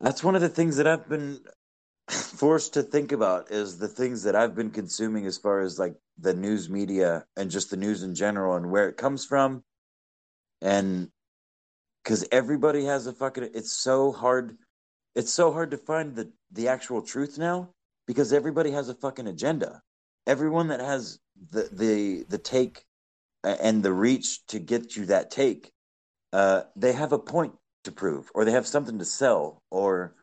that's 0.00 0.24
one 0.24 0.34
of 0.34 0.40
the 0.40 0.48
things 0.48 0.76
that 0.76 0.86
I've 0.86 1.08
been 1.08 1.40
forced 2.10 2.74
to 2.74 2.82
think 2.82 3.12
about 3.12 3.50
is 3.50 3.78
the 3.78 3.88
things 3.88 4.22
that 4.24 4.34
I've 4.34 4.54
been 4.54 4.70
consuming 4.70 5.26
as 5.26 5.38
far 5.38 5.60
as 5.60 5.78
like 5.78 5.94
the 6.18 6.34
news 6.34 6.68
media 6.68 7.24
and 7.36 7.50
just 7.50 7.70
the 7.70 7.76
news 7.76 8.02
in 8.02 8.14
general 8.14 8.56
and 8.56 8.70
where 8.70 8.88
it 8.88 8.96
comes 8.96 9.24
from, 9.24 9.62
and 10.60 11.08
because 12.02 12.26
everybody 12.32 12.84
has 12.86 13.06
a 13.06 13.12
fucking. 13.12 13.50
It's 13.54 13.72
so 13.72 14.12
hard 14.12 14.56
it's 15.14 15.32
so 15.32 15.52
hard 15.52 15.70
to 15.72 15.76
find 15.76 16.14
the 16.14 16.30
the 16.52 16.68
actual 16.68 17.02
truth 17.02 17.38
now 17.38 17.70
because 18.06 18.32
everybody 18.32 18.70
has 18.70 18.88
a 18.88 18.94
fucking 18.94 19.26
agenda. 19.26 19.82
Everyone 20.26 20.68
that 20.68 20.80
has 20.80 21.18
the 21.50 21.68
the 21.72 22.24
the 22.28 22.38
take 22.38 22.84
and 23.42 23.82
the 23.82 23.92
reach 23.92 24.46
to 24.46 24.58
get 24.58 24.96
you 24.96 25.06
that 25.06 25.30
take, 25.30 25.72
uh, 26.32 26.62
they 26.76 26.92
have 26.92 27.12
a 27.12 27.18
point 27.18 27.54
to 27.84 27.92
prove, 27.92 28.30
or 28.34 28.44
they 28.44 28.52
have 28.52 28.66
something 28.66 28.98
to 28.98 29.04
sell, 29.04 29.62
or 29.70 30.14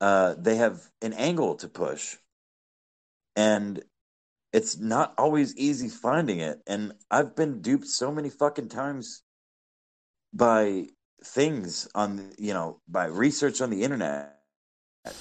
uh, 0.00 0.34
they 0.36 0.56
have 0.56 0.80
an 1.00 1.12
angle 1.12 1.54
to 1.56 1.68
push, 1.68 2.16
and 3.36 3.82
it's 4.52 4.78
not 4.78 5.14
always 5.16 5.56
easy 5.56 5.88
finding 5.88 6.40
it. 6.40 6.60
And 6.66 6.92
I've 7.10 7.36
been 7.36 7.62
duped 7.62 7.86
so 7.86 8.10
many 8.12 8.28
fucking 8.28 8.68
times 8.68 9.22
by 10.32 10.86
things 11.24 11.88
on 11.94 12.32
you 12.38 12.52
know 12.52 12.80
by 12.88 13.06
research 13.06 13.60
on 13.60 13.70
the 13.70 13.84
internet 13.84 14.36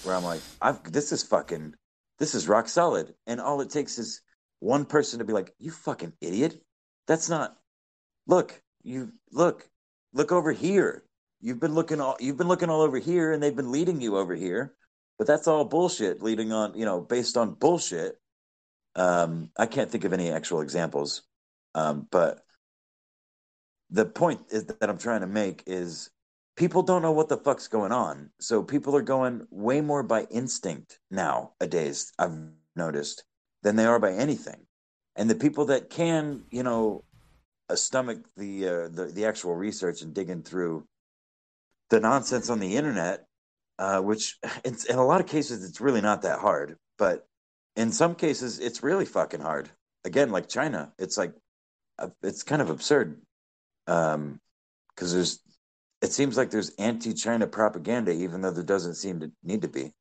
where 0.03 0.15
I'm 0.15 0.23
like, 0.23 0.41
I've 0.61 0.91
this 0.91 1.11
is 1.11 1.23
fucking 1.23 1.75
this 2.21 2.35
is 2.35 2.47
rock 2.47 2.69
solid, 2.69 3.15
and 3.25 3.41
all 3.41 3.61
it 3.61 3.71
takes 3.71 3.97
is 3.97 4.21
one 4.59 4.85
person 4.85 5.19
to 5.19 5.25
be 5.25 5.33
like, 5.33 5.55
"You 5.57 5.71
fucking 5.71 6.13
idiot! 6.21 6.61
That's 7.07 7.29
not. 7.29 7.57
Look, 8.27 8.61
you 8.83 9.11
look, 9.31 9.67
look 10.13 10.31
over 10.31 10.51
here. 10.51 11.03
You've 11.39 11.59
been 11.59 11.73
looking 11.73 11.99
all 11.99 12.17
you've 12.19 12.37
been 12.37 12.47
looking 12.47 12.69
all 12.69 12.81
over 12.81 12.99
here, 12.99 13.31
and 13.31 13.41
they've 13.41 13.55
been 13.55 13.71
leading 13.71 14.01
you 14.01 14.17
over 14.17 14.35
here. 14.35 14.75
But 15.17 15.25
that's 15.25 15.47
all 15.47 15.65
bullshit. 15.65 16.21
Leading 16.21 16.51
on, 16.51 16.75
you 16.75 16.85
know, 16.85 17.01
based 17.01 17.37
on 17.37 17.55
bullshit. 17.55 18.17
Um, 18.95 19.49
I 19.57 19.65
can't 19.65 19.89
think 19.89 20.03
of 20.03 20.13
any 20.13 20.29
actual 20.29 20.61
examples, 20.61 21.23
um, 21.73 22.07
but 22.11 22.41
the 23.89 24.05
point 24.05 24.41
is 24.51 24.65
that 24.65 24.89
I'm 24.89 24.99
trying 24.99 25.21
to 25.21 25.27
make 25.27 25.63
is 25.65 26.11
people 26.61 26.83
don't 26.83 27.01
know 27.01 27.11
what 27.11 27.27
the 27.27 27.37
fuck's 27.37 27.67
going 27.67 27.91
on. 27.91 28.29
So 28.39 28.61
people 28.61 28.95
are 28.95 29.01
going 29.01 29.47
way 29.49 29.81
more 29.81 30.03
by 30.03 30.27
instinct 30.29 30.99
nowadays, 31.09 32.13
I've 32.19 32.37
noticed, 32.75 33.23
than 33.63 33.75
they 33.75 33.85
are 33.85 33.97
by 33.97 34.11
anything. 34.11 34.67
And 35.15 35.27
the 35.27 35.33
people 35.33 35.65
that 35.65 35.89
can, 35.89 36.43
you 36.51 36.61
know, 36.61 37.03
uh, 37.67 37.75
stomach 37.75 38.19
the, 38.37 38.67
uh, 38.67 38.87
the 38.89 39.11
the 39.11 39.25
actual 39.25 39.55
research 39.55 40.03
and 40.03 40.13
digging 40.13 40.43
through 40.43 40.85
the 41.89 41.99
nonsense 41.99 42.51
on 42.51 42.59
the 42.59 42.75
internet, 42.75 43.25
uh, 43.79 43.99
which 43.99 44.37
in, 44.63 44.75
a 44.91 45.03
lot 45.03 45.19
of 45.19 45.25
cases 45.25 45.67
it's 45.67 45.81
really 45.81 46.01
not 46.01 46.21
that 46.21 46.37
hard, 46.37 46.77
but 46.99 47.27
in 47.75 47.91
some 47.91 48.13
cases 48.13 48.59
it's 48.59 48.83
really 48.83 49.05
fucking 49.05 49.41
hard. 49.41 49.67
Again, 50.05 50.29
like 50.29 50.47
China, 50.47 50.93
it's 50.99 51.17
like 51.17 51.33
uh, 51.97 52.09
it's 52.21 52.43
kind 52.43 52.61
of 52.61 52.69
absurd 52.69 53.19
because 53.87 54.15
um, 54.15 54.39
there's 54.99 55.39
it 56.01 56.11
seems 56.11 56.35
like 56.35 56.49
there's 56.49 56.71
anti-China 56.77 57.47
propaganda, 57.47 58.11
even 58.11 58.41
though 58.41 58.51
there 58.51 58.63
doesn't 58.63 58.95
seem 58.95 59.19
to 59.19 59.31
need 59.43 59.61
to 59.61 59.67
be. 59.67 59.93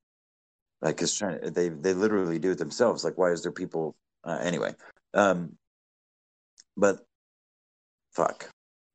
Like, 0.80 0.96
because 0.96 1.14
China, 1.14 1.50
they 1.50 1.68
they 1.68 1.92
literally 1.92 2.38
do 2.38 2.52
it 2.52 2.58
themselves. 2.58 3.04
Like, 3.04 3.18
why 3.18 3.30
is 3.32 3.42
there 3.42 3.52
people 3.52 3.96
uh, 4.24 4.38
anyway? 4.40 4.74
Um, 5.12 5.56
but 6.74 7.00
fuck, 8.12 8.48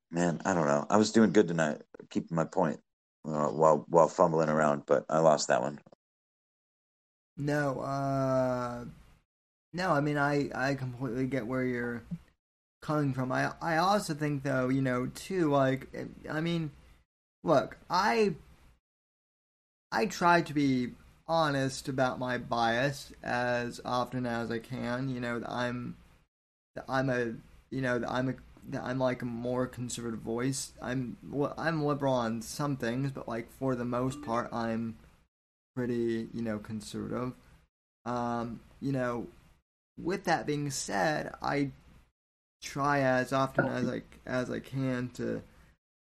man, 0.10 0.42
I 0.46 0.56
don't 0.56 0.66
know. 0.66 0.88
I 0.90 0.98
was 0.98 1.12
doing 1.12 1.32
good 1.32 1.48
tonight, 1.48 1.82
keeping 2.10 2.36
my 2.36 2.46
point 2.46 2.80
uh, 3.24 3.50
while 3.50 3.86
while 3.88 4.08
fumbling 4.08 4.50
around, 4.50 4.84
but 4.88 5.06
I 5.10 5.20
lost 5.20 5.50
that 5.50 5.62
one. 5.62 5.80
No, 7.38 7.82
uh, 7.82 8.86
no. 9.74 9.92
I 9.92 10.02
mean, 10.02 10.18
I 10.18 10.50
I 10.56 10.74
completely 10.74 11.28
get 11.28 11.46
where 11.46 11.64
you're 11.66 12.04
coming 12.82 13.14
from. 13.14 13.32
I 13.32 13.52
I 13.62 13.78
also 13.78 14.16
think 14.16 14.42
though, 14.42 14.70
you 14.70 14.82
know, 14.82 15.06
too, 15.14 15.52
like, 15.52 15.88
I 16.28 16.42
mean 16.42 16.72
look, 17.46 17.78
I 17.90 18.36
I 19.92 20.08
try 20.08 20.42
to 20.42 20.54
be 20.54 20.92
honest 21.28 21.88
about 21.88 22.20
my 22.20 22.38
bias 22.38 23.14
as 23.24 23.80
often 23.86 24.26
as 24.26 24.52
I 24.52 24.60
can. 24.60 25.08
You 25.10 25.22
know, 25.22 25.42
I'm 25.48 25.96
I'm 26.90 27.10
a 27.10 27.34
you 27.70 27.82
know 27.82 28.04
I'm 28.08 28.36
I'm 28.82 29.00
like 29.00 29.22
a 29.22 29.26
more 29.26 29.68
conservative 29.68 30.20
voice. 30.20 30.74
I'm 30.82 31.16
I'm 31.58 31.86
liberal 31.86 32.14
on 32.14 32.42
some 32.42 32.76
things, 32.76 33.12
but 33.12 33.28
like 33.28 33.50
for 33.60 33.76
the 33.76 33.86
most 33.86 34.22
part, 34.24 34.52
I'm 34.52 34.98
pretty 35.76 36.28
you 36.34 36.42
know 36.42 36.60
conservative. 36.60 37.34
Um, 38.06 38.60
you 38.82 38.92
know, 38.92 39.28
with 39.98 40.26
that 40.26 40.46
being 40.46 40.70
said, 40.72 41.34
I 41.42 41.72
try 42.62 43.02
as 43.02 43.32
often 43.32 43.68
as 43.68 43.88
I 43.88 44.02
as 44.26 44.50
I 44.50 44.60
can 44.60 45.10
to 45.16 45.42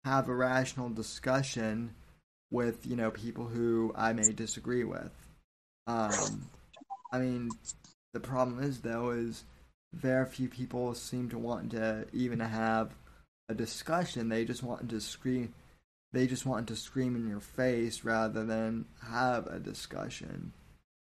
have 0.05 0.29
a 0.29 0.35
rational 0.35 0.89
discussion 0.89 1.95
with 2.51 2.87
you 2.87 2.97
know 2.97 3.11
people 3.11 3.47
who 3.47 3.93
I 3.97 4.13
may 4.13 4.33
disagree 4.33 4.85
with. 4.85 5.11
Um, 5.87 6.49
I 7.13 7.19
mean, 7.19 7.51
the 8.13 8.21
problem 8.21 8.63
is 8.63 8.81
though 8.81 9.11
is 9.11 9.45
very 9.95 10.27
few 10.27 10.49
people 10.49 10.95
seem 10.95 11.29
to 11.31 11.39
want 11.39 11.71
to 11.73 12.07
even 12.13 12.41
have 12.41 12.95
a 13.49 13.55
discussion. 13.55 14.29
They 14.29 14.45
just 14.45 14.63
want 14.63 14.89
to 14.91 15.01
scream. 15.01 15.55
They 16.13 16.27
just 16.27 16.47
want 16.47 16.69
to 16.69 16.77
scream 16.77 17.17
in 17.17 17.29
your 17.29 17.41
face 17.41 18.05
rather 18.05 18.45
than 18.45 18.87
have 19.11 19.47
a 19.47 19.59
discussion. 19.59 20.53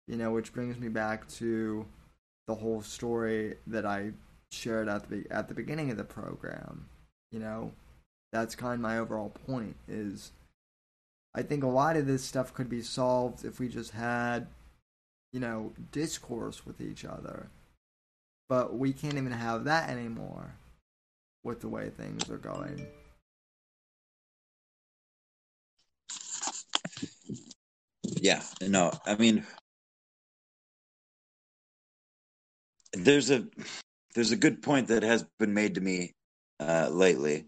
You 0.07 0.17
know, 0.17 0.33
which 0.33 0.53
brings 0.53 0.79
me 0.79 0.89
back 0.89 1.29
to 1.35 1.87
the 2.47 2.55
whole 2.55 2.83
story 2.83 3.57
that 3.69 3.87
I 3.87 4.13
shared 4.51 4.89
at 4.89 5.09
the 5.09 5.25
at 5.31 5.49
the 5.49 5.55
beginning 5.55 5.91
of 5.91 5.97
the 5.97 6.05
program. 6.05 6.89
You 7.31 7.39
know, 7.39 7.73
that's 8.33 8.55
kind 8.55 8.75
of 8.75 8.81
my 8.81 8.99
overall 8.99 9.31
point 9.47 9.77
is 9.89 10.33
I 11.35 11.43
think 11.43 11.63
a 11.63 11.69
lot 11.69 11.97
of 11.97 12.07
this 12.07 12.25
stuff 12.25 12.53
could 12.55 12.69
be 12.69 12.83
solved 12.83 13.45
if 13.45 13.61
we 13.61 13.69
just 13.69 13.93
had, 13.93 14.49
you 15.33 15.41
know, 15.41 15.73
discourse 15.93 16.67
with 16.67 16.81
each 16.81 17.05
other. 17.05 17.49
But 18.49 18.77
we 18.77 18.93
can't 18.93 19.15
even 19.15 19.33
have 19.33 19.65
that 19.65 19.91
anymore 19.91 20.55
with 21.45 21.61
the 21.61 21.69
way 21.69 21.91
things 21.91 22.29
are 22.29 22.37
going. 22.37 22.87
Yeah, 28.03 28.43
no, 28.61 28.93
I 29.07 29.15
mean 29.15 29.47
there's 32.93 33.31
a 33.31 33.47
there's 34.15 34.33
a 34.33 34.37
good 34.37 34.63
point 34.63 34.89
that 34.89 35.05
has 35.05 35.25
been 35.39 35.55
made 35.55 35.77
to 35.77 35.81
me 35.81 36.13
uh, 36.59 36.89
lately 36.91 37.47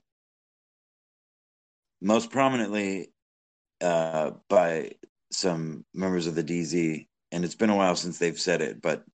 most 2.02 2.30
prominently 2.30 3.12
uh, 3.80 4.32
by 4.48 4.90
some 5.30 5.84
members 5.94 6.26
of 6.26 6.34
the 6.34 6.44
DZ, 6.44 7.06
and 7.30 7.44
it's 7.44 7.54
been 7.54 7.70
a 7.70 7.76
while 7.76 7.96
since 7.96 8.18
they've 8.18 8.38
said 8.38 8.60
it, 8.60 8.82
but 8.82 9.04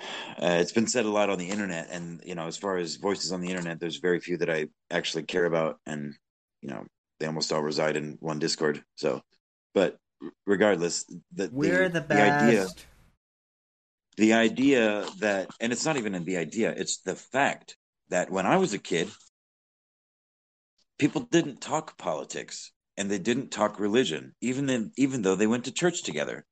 uh, 0.00 0.58
it's 0.60 0.72
been 0.72 0.88
said 0.88 1.04
a 1.04 1.10
lot 1.10 1.30
on 1.30 1.38
the 1.38 1.48
internet. 1.48 1.88
And 1.90 2.20
you 2.24 2.34
know, 2.34 2.46
as 2.46 2.56
far 2.56 2.78
as 2.78 2.96
voices 2.96 3.30
on 3.30 3.40
the 3.40 3.50
internet, 3.50 3.78
there's 3.78 3.98
very 3.98 4.18
few 4.18 4.38
that 4.38 4.50
I 4.50 4.68
actually 4.90 5.24
care 5.24 5.44
about, 5.44 5.78
and 5.86 6.14
you 6.62 6.70
know, 6.70 6.84
they 7.20 7.26
almost 7.26 7.52
all 7.52 7.62
reside 7.62 7.96
in 7.96 8.16
one 8.20 8.38
Discord. 8.38 8.82
So, 8.96 9.22
but 9.74 9.98
regardless, 10.46 11.04
the, 11.32 11.50
we're 11.52 11.88
the, 11.88 12.00
the 12.00 12.06
best. 12.06 12.16
The 12.18 12.48
idea, 12.48 12.66
the 14.16 14.32
idea 14.32 15.06
that, 15.20 15.50
and 15.60 15.72
it's 15.72 15.84
not 15.84 15.98
even 15.98 16.14
in 16.14 16.24
the 16.24 16.38
idea; 16.38 16.70
it's 16.70 17.02
the 17.02 17.14
fact 17.14 17.76
that 18.08 18.30
when 18.30 18.46
I 18.46 18.56
was 18.56 18.74
a 18.74 18.78
kid, 18.78 19.08
people 21.02 21.22
didn't 21.32 21.60
talk 21.60 21.98
politics 21.98 22.70
and 22.96 23.10
they 23.10 23.18
didn't 23.18 23.50
talk 23.50 23.80
religion, 23.80 24.36
even 24.40 24.66
then, 24.66 24.92
even 24.96 25.20
though 25.20 25.34
they 25.34 25.48
went 25.48 25.64
to 25.64 25.72
church 25.72 26.04
together, 26.04 26.46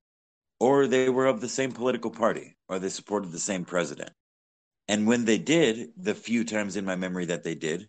or 0.59 0.89
they 0.89 1.09
were 1.09 1.27
of 1.27 1.41
the 1.41 1.49
same 1.49 1.70
political 1.70 2.11
party, 2.11 2.57
or 2.69 2.81
they 2.81 2.89
supported 2.89 3.31
the 3.31 3.39
same 3.39 3.65
president. 3.65 4.11
And 4.89 5.07
when 5.07 5.25
they 5.25 5.39
did, 5.39 5.91
the 5.97 6.17
few 6.17 6.43
times 6.43 6.77
in 6.77 6.85
my 6.85 6.97
memory 6.97 7.27
that 7.27 7.45
they 7.45 7.55
did, 7.55 7.89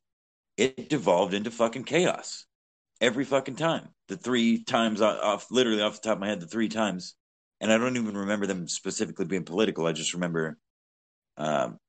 it 0.56 0.88
devolved 0.88 1.34
into 1.34 1.50
fucking 1.50 1.86
chaos 1.86 2.46
every 3.02 3.26
fucking 3.26 3.56
time. 3.56 3.88
The 4.08 4.18
three 4.18 4.64
times 4.64 5.02
off, 5.02 5.48
literally 5.50 5.82
off 5.82 6.00
the 6.00 6.10
top 6.10 6.18
of 6.18 6.22
my 6.22 6.28
head, 6.28 6.42
the 6.42 6.46
three 6.46 6.70
times, 6.70 7.16
and 7.60 7.74
I 7.74 7.80
don't 7.80 7.98
even 7.98 8.16
remember 8.16 8.46
them 8.46 8.68
specifically 8.68 9.26
being 9.26 9.46
political. 9.46 9.88
I 9.88 9.94
just 9.94 10.14
remember 10.14 10.60
um, 11.38 11.80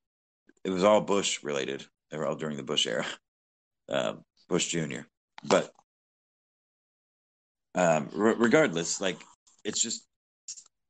it 0.65 0.71
was 0.71 0.83
all 0.83 1.03
Bush 1.03 1.45
related. 1.45 1.85
They 2.11 2.17
were 2.17 2.27
all 2.27 2.37
during 2.37 2.57
the 2.57 2.63
Bush 2.63 2.87
era. 2.87 3.05
Um, 3.89 4.25
Bush 4.53 4.67
Jr. 4.67 5.01
But 5.43 5.71
um, 7.75 8.11
re- 8.13 8.35
regardless, 8.37 9.01
like 9.01 9.17
it's 9.65 9.81
just 9.81 10.07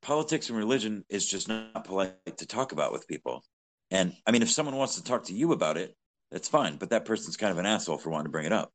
politics 0.02 0.48
and 0.48 0.58
religion 0.58 1.04
is 1.08 1.24
just 1.24 1.46
not 1.46 1.84
polite 1.84 2.16
to 2.38 2.46
talk 2.46 2.72
about 2.72 2.90
with 2.90 3.06
people. 3.06 3.44
And 3.92 4.14
I 4.26 4.32
mean, 4.32 4.42
if 4.42 4.50
someone 4.50 4.74
wants 4.74 4.96
to 4.96 5.04
talk 5.04 5.26
to 5.26 5.32
you 5.32 5.52
about 5.52 5.76
it, 5.76 5.94
that's 6.32 6.48
fine. 6.48 6.74
But 6.74 6.90
that 6.90 7.04
person's 7.04 7.36
kind 7.36 7.52
of 7.52 7.58
an 7.58 7.66
asshole 7.66 7.98
for 7.98 8.10
wanting 8.10 8.26
to 8.26 8.32
bring 8.32 8.46
it 8.46 8.52
up. 8.52 8.72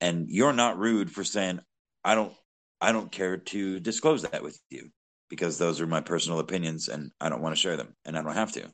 And 0.00 0.30
you're 0.30 0.54
not 0.54 0.78
rude 0.78 1.10
for 1.10 1.22
saying, 1.22 1.60
I 2.02 2.14
don't, 2.14 2.32
I 2.80 2.92
don't 2.92 3.12
care 3.12 3.36
to 3.36 3.78
disclose 3.78 4.22
that 4.22 4.42
with 4.42 4.58
you 4.70 4.88
because 5.28 5.58
those 5.58 5.82
are 5.82 5.86
my 5.86 6.00
personal 6.00 6.38
opinions 6.38 6.88
and 6.88 7.10
I 7.20 7.28
don't 7.28 7.42
want 7.42 7.54
to 7.54 7.60
share 7.60 7.76
them 7.76 7.94
and 8.06 8.16
I 8.16 8.22
don't 8.22 8.32
have 8.32 8.52
to 8.52 8.70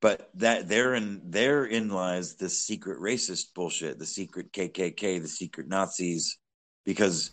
but 0.00 0.30
that 0.34 0.68
therein 0.68 1.20
therein 1.24 1.90
lies 1.90 2.34
the 2.34 2.48
secret 2.48 2.98
racist 2.98 3.54
bullshit, 3.54 3.98
the 3.98 4.06
secret 4.06 4.52
KKK, 4.52 5.20
the 5.20 5.28
secret 5.28 5.68
Nazis. 5.68 6.38
Because 6.86 7.32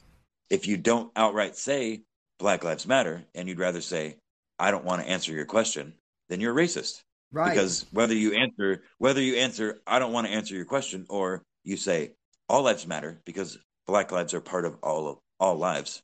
if 0.49 0.67
you 0.67 0.77
don't 0.77 1.11
outright 1.15 1.55
say 1.55 2.03
Black 2.39 2.63
Lives 2.63 2.85
Matter 2.85 3.23
and 3.33 3.47
you'd 3.47 3.59
rather 3.59 3.81
say, 3.81 4.17
I 4.59 4.71
don't 4.71 4.85
want 4.85 5.01
to 5.01 5.07
answer 5.07 5.31
your 5.31 5.45
question, 5.45 5.93
then 6.29 6.41
you're 6.41 6.53
racist. 6.53 7.01
Right. 7.31 7.49
Because 7.49 7.85
whether 7.91 8.13
you 8.13 8.33
answer 8.33 8.83
whether 8.97 9.21
you 9.21 9.35
answer 9.35 9.79
I 9.87 9.99
don't 9.99 10.13
want 10.13 10.27
to 10.27 10.33
answer 10.33 10.55
your 10.55 10.65
question 10.65 11.05
or 11.09 11.43
you 11.63 11.77
say 11.77 12.11
all 12.49 12.63
lives 12.63 12.87
matter 12.87 13.21
because 13.25 13.57
black 13.85 14.11
lives 14.11 14.33
are 14.33 14.41
part 14.41 14.65
of 14.65 14.77
all 14.83 15.07
of 15.07 15.17
all 15.39 15.55
lives. 15.55 16.01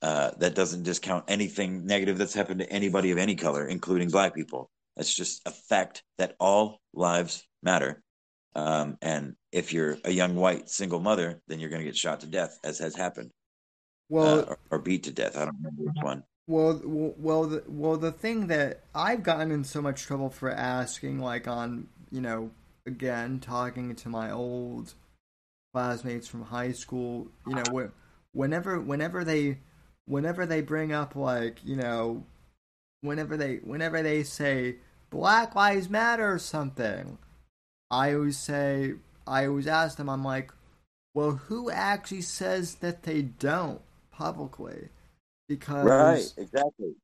Uh, 0.00 0.32
that 0.38 0.56
doesn't 0.56 0.82
discount 0.82 1.24
anything 1.28 1.86
negative 1.86 2.18
that's 2.18 2.34
happened 2.34 2.58
to 2.58 2.72
anybody 2.72 3.12
of 3.12 3.18
any 3.18 3.36
color, 3.36 3.68
including 3.68 4.08
black 4.08 4.34
people. 4.34 4.68
That's 4.96 5.14
just 5.14 5.42
a 5.46 5.50
fact 5.50 6.02
that 6.18 6.36
all 6.38 6.80
lives 6.92 7.46
matter. 7.62 8.02
Um, 8.54 8.98
and 9.00 9.36
if 9.50 9.72
you're 9.72 9.96
a 10.04 10.10
young 10.10 10.36
white 10.36 10.68
single 10.68 11.00
mother, 11.00 11.40
then 11.48 11.58
you're 11.58 11.70
going 11.70 11.80
to 11.80 11.86
get 11.86 11.96
shot 11.96 12.20
to 12.20 12.26
death, 12.26 12.58
as 12.62 12.78
has 12.80 12.94
happened, 12.94 13.30
well, 14.10 14.40
uh, 14.40 14.42
or, 14.42 14.58
or 14.70 14.78
beat 14.78 15.04
to 15.04 15.10
death. 15.10 15.36
I 15.36 15.46
don't 15.46 15.56
remember 15.56 15.84
which 15.84 16.02
one. 16.02 16.24
Well, 16.46 16.80
well, 16.84 17.44
the, 17.44 17.62
well, 17.66 17.96
the 17.96 18.12
thing 18.12 18.48
that 18.48 18.82
I've 18.94 19.22
gotten 19.22 19.50
in 19.50 19.64
so 19.64 19.80
much 19.80 20.02
trouble 20.02 20.28
for 20.28 20.50
asking, 20.50 21.20
like 21.20 21.48
on, 21.48 21.88
you 22.10 22.20
know, 22.20 22.50
again, 22.84 23.40
talking 23.40 23.94
to 23.94 24.08
my 24.10 24.30
old 24.30 24.92
classmates 25.72 26.28
from 26.28 26.42
high 26.42 26.72
school, 26.72 27.28
you 27.46 27.54
know, 27.54 27.90
whenever, 28.32 28.80
whenever 28.80 29.24
they, 29.24 29.60
whenever 30.04 30.44
they 30.44 30.60
bring 30.60 30.92
up, 30.92 31.16
like, 31.16 31.64
you 31.64 31.76
know, 31.76 32.24
whenever 33.02 33.36
they, 33.36 33.56
whenever 33.56 34.02
they 34.02 34.22
say 34.22 34.76
Black 35.10 35.54
Lives 35.54 35.90
Matter 35.90 36.32
or 36.32 36.38
something, 36.38 37.18
I 37.90 38.14
always 38.14 38.38
say, 38.38 38.94
I 39.26 39.46
always 39.46 39.66
ask 39.66 39.98
them, 39.98 40.08
I'm 40.08 40.24
like, 40.24 40.50
well, 41.14 41.32
who 41.32 41.70
actually 41.70 42.22
says 42.22 42.76
that 42.76 43.02
they 43.02 43.22
don't 43.22 43.82
publicly? 44.10 44.88
Because 45.48 45.84
Right, 45.84 46.32
exactly. 46.38 46.94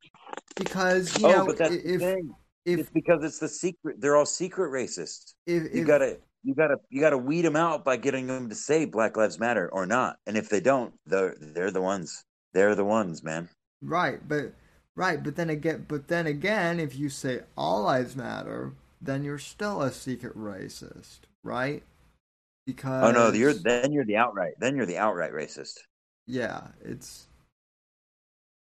because 0.57 1.19
you 1.19 1.27
oh, 1.27 1.31
know 1.31 1.47
but 1.47 1.59
that's 1.59 1.77
the 1.77 1.99
thing. 1.99 2.35
if 2.65 2.81
it's 2.81 2.91
because 2.91 3.23
it's 3.23 3.39
the 3.39 3.49
secret. 3.49 4.01
They're 4.01 4.17
all 4.17 4.25
secret 4.25 4.71
racists. 4.71 5.35
if, 5.47 5.75
You 5.75 5.83
if 5.83 5.87
gotta, 5.87 6.19
you 6.43 6.55
gotta, 6.55 6.77
you 6.89 7.01
gotta 7.01 7.19
weed 7.19 7.43
them 7.43 7.57
out 7.57 7.85
by 7.85 7.97
getting 7.99 8.27
them 8.27 8.49
to 8.49 8.55
say 8.55 8.87
Black 8.87 9.17
Lives 9.19 9.39
Matter 9.39 9.69
or 9.71 9.85
not. 9.85 10.17
And 10.27 10.37
if 10.39 10.49
they 10.49 10.61
don't, 10.61 10.95
they're 11.05 11.37
they're 11.39 11.71
the 11.71 11.83
ones. 11.83 12.25
They're 12.55 12.75
the 12.75 12.85
ones, 12.85 13.23
man. 13.23 13.51
right, 13.83 14.27
but 14.27 14.55
right, 14.99 15.23
but 15.23 15.37
then 15.37 15.51
again, 15.51 15.87
but 15.89 16.09
then 16.09 16.27
again, 16.27 16.81
if 16.81 16.97
you 16.97 17.09
say 17.09 17.43
all 17.57 17.85
lives 17.85 18.17
matter, 18.17 18.73
then 19.01 19.25
you're 19.25 19.39
still 19.39 19.83
a 19.83 19.93
secret 19.93 20.37
racist, 20.37 21.21
right? 21.45 21.83
Because 22.67 23.03
Oh 23.03 23.11
no, 23.11 23.33
you're 23.33 23.55
then 23.55 23.93
you're 23.93 24.05
the 24.05 24.17
outright. 24.17 24.55
Then 24.59 24.77
you're 24.77 24.87
the 24.87 24.99
outright 24.99 25.33
racist. 25.33 25.79
yeah, 26.27 26.69
it's 26.85 27.27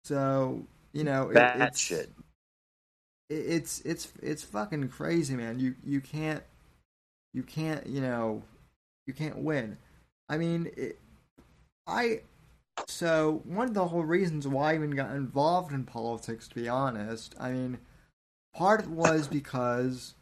so 0.04 0.66
you 0.94 1.04
know 1.04 1.30
it, 1.30 1.34
Bad 1.36 1.56
it's, 1.56 1.80
shit. 1.80 2.12
it- 3.30 3.34
it's 3.34 3.82
it's 3.82 4.12
it's 4.22 4.44
fucking 4.44 4.90
crazy, 4.90 5.36
man. 5.36 5.60
You 5.60 5.76
you 5.86 6.02
can't 6.02 6.44
you 7.34 7.44
can't 7.44 7.86
you 7.88 8.02
know 8.02 8.44
you 9.08 9.14
can't 9.14 9.38
win. 9.40 9.78
I 10.30 10.38
mean, 10.38 10.72
it, 10.78 11.00
I 11.88 12.22
so 12.88 13.42
one 13.46 13.68
of 13.68 13.74
the 13.74 13.88
whole 13.88 14.04
reasons 14.04 14.48
why 14.48 14.72
I 14.72 14.76
even 14.76 14.92
got 14.92 15.12
involved 15.12 15.74
in 15.74 15.84
politics, 15.86 16.48
to 16.48 16.56
be 16.56 16.70
honest, 16.70 17.36
I 17.40 17.52
mean, 17.52 17.80
part 18.54 18.88
was 18.88 19.28
because 19.28 20.16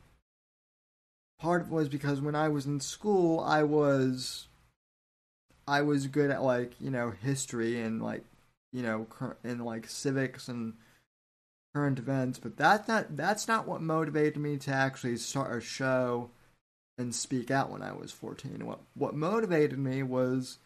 part 1.39 1.69
was 1.69 1.89
because 1.89 2.21
when 2.21 2.35
I 2.35 2.49
was 2.49 2.65
in 2.65 2.79
school, 2.79 3.39
I 3.39 3.63
was 3.63 4.47
I 5.67 5.81
was 5.81 6.07
good 6.07 6.31
at 6.31 6.43
like 6.43 6.73
you 6.79 6.89
know 6.89 7.11
history 7.11 7.79
and 7.79 8.01
like 8.01 8.23
you 8.71 8.83
know 8.83 9.07
and 9.43 9.63
like 9.63 9.87
civics 9.87 10.47
and 10.47 10.73
current 11.73 11.99
events, 11.99 12.39
but 12.39 12.57
that's 12.57 12.87
not 12.87 13.15
that's 13.15 13.47
not 13.47 13.67
what 13.67 13.81
motivated 13.81 14.37
me 14.37 14.57
to 14.57 14.71
actually 14.71 15.17
start 15.17 15.55
a 15.55 15.61
show 15.61 16.31
and 16.97 17.15
speak 17.15 17.49
out 17.49 17.71
when 17.71 17.81
I 17.81 17.93
was 17.93 18.11
14. 18.11 18.65
What 18.65 18.79
what 18.93 19.15
motivated 19.15 19.79
me 19.79 20.03
was 20.03 20.57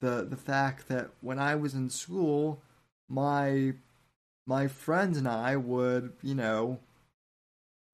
the 0.00 0.26
the 0.28 0.36
fact 0.36 0.88
that 0.88 1.10
when 1.20 1.38
I 1.38 1.54
was 1.54 1.74
in 1.74 1.90
school, 1.90 2.62
my 3.08 3.74
my 4.46 4.68
friends 4.68 5.18
and 5.18 5.28
I 5.28 5.56
would, 5.56 6.12
you 6.22 6.34
know, 6.34 6.78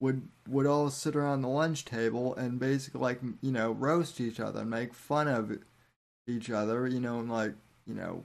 would 0.01 0.29
would 0.49 0.67
all 0.67 0.91
sit 0.91 1.17
around 1.17 1.43
the 1.43 1.49
lunch 1.49 1.85
table 1.85 2.35
and 2.35 2.59
basically 2.59 3.01
like, 3.01 3.21
you 3.41 3.53
know, 3.53 3.73
roast 3.73 4.21
each 4.21 4.41
other 4.41 4.61
and 4.61 4.71
make 4.71 4.95
fun 4.95 5.29
of 5.29 5.59
each 6.27 6.51
other, 6.51 6.87
you 6.87 7.01
know, 7.01 7.21
and 7.21 7.31
like, 7.31 7.55
you 7.87 7.95
know, 7.95 8.25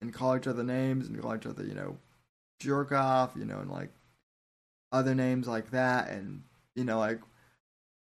and 0.00 0.12
call 0.12 0.36
each 0.36 0.46
other 0.46 0.62
names 0.64 1.06
and 1.06 1.20
call 1.20 1.36
each 1.36 1.46
other, 1.46 1.64
you 1.64 1.74
know, 1.74 1.98
jerk 2.58 2.92
off, 2.92 3.32
you 3.36 3.44
know, 3.44 3.58
and 3.58 3.70
like 3.70 3.90
other 4.92 5.14
names 5.14 5.46
like 5.46 5.70
that. 5.70 6.08
And, 6.08 6.42
you 6.74 6.84
know, 6.84 6.98
like 6.98 7.20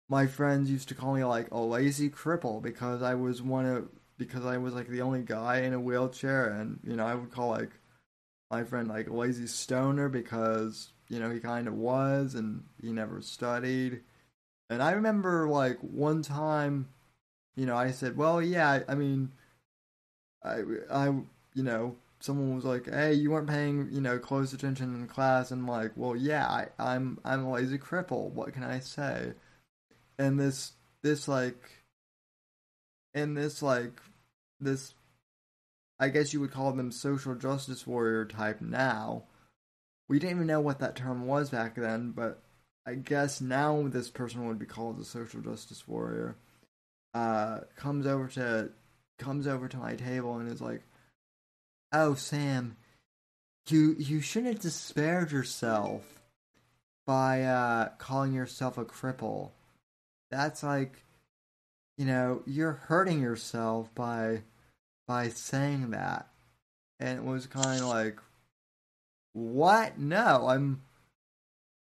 my 0.09 0.27
friends 0.27 0.69
used 0.71 0.89
to 0.89 0.95
call 0.95 1.13
me 1.13 1.23
like 1.23 1.51
a 1.51 1.59
lazy 1.59 2.09
cripple 2.09 2.61
because 2.61 3.01
I 3.01 3.15
was 3.15 3.41
one 3.41 3.65
of, 3.65 3.89
because 4.17 4.45
I 4.45 4.57
was 4.57 4.73
like 4.73 4.87
the 4.87 5.01
only 5.01 5.21
guy 5.21 5.61
in 5.61 5.73
a 5.73 5.79
wheelchair. 5.79 6.49
And, 6.49 6.79
you 6.83 6.95
know, 6.95 7.05
I 7.05 7.15
would 7.15 7.31
call 7.31 7.49
like 7.49 7.71
my 8.51 8.63
friend 8.63 8.87
like 8.87 9.09
lazy 9.09 9.47
stoner 9.47 10.09
because, 10.09 10.89
you 11.09 11.19
know, 11.19 11.29
he 11.29 11.39
kind 11.39 11.67
of 11.67 11.75
was 11.75 12.35
and 12.35 12.63
he 12.81 12.91
never 12.91 13.21
studied. 13.21 14.01
And 14.69 14.81
I 14.81 14.91
remember 14.91 15.47
like 15.47 15.79
one 15.79 16.21
time, 16.21 16.89
you 17.55 17.65
know, 17.65 17.75
I 17.75 17.91
said, 17.91 18.17
well, 18.17 18.41
yeah, 18.41 18.69
I, 18.69 18.91
I 18.91 18.95
mean, 18.95 19.31
I, 20.43 20.61
I, 20.91 21.07
you 21.53 21.63
know, 21.63 21.95
someone 22.19 22.55
was 22.55 22.65
like, 22.65 22.89
"Hey, 22.89 23.13
you 23.13 23.31
weren't 23.31 23.49
paying, 23.49 23.89
you 23.91 24.01
know, 24.01 24.17
close 24.17 24.53
attention 24.53 24.95
in 24.95 25.07
class," 25.07 25.51
and 25.51 25.67
like, 25.67 25.91
"Well, 25.95 26.15
yeah, 26.15 26.47
I, 26.47 26.67
I'm, 26.79 27.19
I'm 27.25 27.45
a 27.45 27.51
lazy 27.51 27.77
cripple. 27.77 28.31
What 28.31 28.53
can 28.53 28.63
I 28.63 28.79
say?" 28.79 29.33
And 30.17 30.39
this, 30.39 30.73
this 31.01 31.27
like, 31.27 31.82
and 33.13 33.37
this 33.37 33.61
like, 33.61 34.01
this, 34.59 34.93
I 35.99 36.09
guess 36.09 36.33
you 36.33 36.39
would 36.41 36.51
call 36.51 36.71
them 36.71 36.91
social 36.91 37.35
justice 37.35 37.85
warrior 37.85 38.25
type 38.25 38.61
now. 38.61 39.23
We 40.09 40.19
didn't 40.19 40.35
even 40.35 40.47
know 40.47 40.61
what 40.61 40.79
that 40.79 40.95
term 40.95 41.25
was 41.25 41.49
back 41.49 41.75
then, 41.75 42.11
but 42.11 42.41
I 42.85 42.95
guess 42.95 43.41
now 43.41 43.87
this 43.87 44.09
person 44.09 44.47
would 44.47 44.59
be 44.59 44.65
called 44.65 44.99
a 44.99 45.05
social 45.05 45.41
justice 45.41 45.87
warrior. 45.87 46.35
Uh, 47.13 47.61
comes 47.75 48.05
over 48.05 48.27
to, 48.29 48.71
comes 49.17 49.47
over 49.47 49.67
to 49.67 49.77
my 49.77 49.95
table 49.95 50.37
and 50.37 50.51
is 50.51 50.61
like 50.61 50.81
oh 51.93 52.15
sam 52.15 52.75
you 53.67 53.95
you 53.97 54.19
shouldn't 54.19 54.53
have 54.53 54.61
despaired 54.61 55.31
yourself 55.31 56.21
by 57.05 57.43
uh 57.43 57.89
calling 57.97 58.33
yourself 58.33 58.77
a 58.77 58.83
cripple 58.83 59.51
that's 60.29 60.63
like 60.63 61.03
you 61.97 62.05
know 62.05 62.41
you're 62.45 62.73
hurting 62.73 63.21
yourself 63.21 63.93
by 63.95 64.41
by 65.07 65.29
saying 65.29 65.91
that 65.91 66.27
and 66.99 67.19
it 67.19 67.25
was 67.25 67.47
kind 67.47 67.81
of 67.81 67.87
like 67.87 68.17
what 69.33 69.97
no 69.97 70.47
i'm 70.47 70.81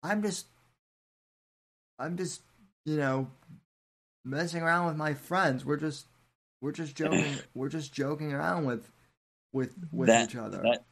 i'm 0.02 0.22
just 0.22 0.47
i'm 1.98 2.16
just 2.16 2.42
you 2.84 2.97
know 2.97 3.28
messing 4.24 4.62
around 4.62 4.86
with 4.86 4.97
my 4.97 5.14
friends 5.14 5.64
we're 5.64 5.76
just 5.76 6.06
we're 6.60 6.72
just 6.72 6.97
joking 6.97 7.34
we're 7.55 7.68
just 7.68 7.92
joking 7.92 8.32
around 8.32 8.64
with 8.64 8.90
with 9.52 9.74
with 9.92 10.08
that, 10.08 10.31
each 10.31 10.36
other. 10.36 10.62
That, 10.62 10.84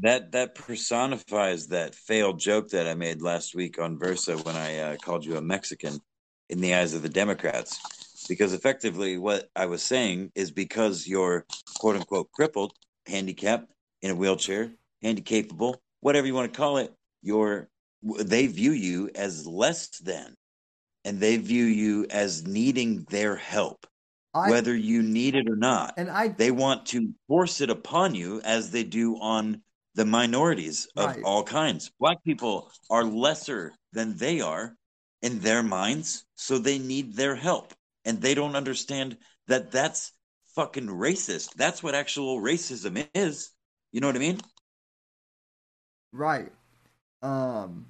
that 0.00 0.32
that 0.32 0.54
personifies 0.54 1.68
that 1.68 1.94
failed 1.94 2.38
joke 2.38 2.68
that 2.70 2.86
I 2.86 2.94
made 2.94 3.22
last 3.22 3.54
week 3.54 3.80
on 3.80 3.98
Versa 3.98 4.36
when 4.38 4.56
I 4.56 4.78
uh, 4.78 4.96
called 4.96 5.24
you 5.24 5.36
a 5.36 5.42
Mexican 5.42 6.00
in 6.48 6.60
the 6.60 6.74
eyes 6.74 6.94
of 6.94 7.02
the 7.02 7.08
Democrats. 7.08 7.80
Because 8.30 8.52
effectively, 8.52 9.18
what 9.18 9.50
I 9.56 9.66
was 9.66 9.82
saying 9.82 10.30
is 10.36 10.52
because 10.52 11.04
you're 11.04 11.44
quote 11.80 11.96
unquote 11.96 12.30
crippled, 12.30 12.72
handicapped, 13.06 13.72
in 14.02 14.12
a 14.12 14.14
wheelchair, 14.14 14.70
handicapable, 15.02 15.78
whatever 15.98 16.28
you 16.28 16.34
want 16.34 16.52
to 16.52 16.56
call 16.56 16.76
it, 16.76 16.94
you're 17.22 17.68
they 18.02 18.46
view 18.46 18.70
you 18.70 19.10
as 19.16 19.48
less 19.48 19.88
than, 19.98 20.36
and 21.04 21.18
they 21.18 21.38
view 21.38 21.64
you 21.64 22.06
as 22.08 22.46
needing 22.46 23.04
their 23.10 23.34
help, 23.34 23.84
I, 24.32 24.48
whether 24.48 24.76
you 24.76 25.02
need 25.02 25.34
it 25.34 25.50
or 25.50 25.56
not 25.56 25.94
and 25.96 26.08
I 26.08 26.28
they 26.28 26.52
want 26.52 26.86
to 26.86 27.12
force 27.26 27.60
it 27.60 27.68
upon 27.68 28.14
you 28.14 28.40
as 28.42 28.70
they 28.70 28.84
do 28.84 29.16
on 29.16 29.60
the 29.96 30.04
minorities 30.04 30.86
of 30.96 31.08
Right. 31.08 31.24
all 31.24 31.42
kinds. 31.42 31.90
Black 31.98 32.22
people 32.22 32.70
are 32.90 33.02
lesser 33.02 33.72
than 33.92 34.16
they 34.16 34.40
are 34.40 34.76
in 35.20 35.40
their 35.40 35.64
minds, 35.64 36.24
so 36.36 36.58
they 36.58 36.78
need 36.78 37.14
their 37.14 37.34
help. 37.34 37.74
And 38.10 38.20
they 38.20 38.34
don't 38.34 38.56
understand 38.56 39.18
that 39.46 39.70
that's 39.70 40.10
fucking 40.56 40.88
racist. 40.88 41.54
That's 41.54 41.80
what 41.80 41.94
actual 41.94 42.40
racism 42.42 43.06
is. 43.14 43.52
You 43.92 44.00
know 44.00 44.08
what 44.08 44.16
I 44.16 44.18
mean? 44.18 44.40
Right. 46.10 46.50
Um. 47.22 47.86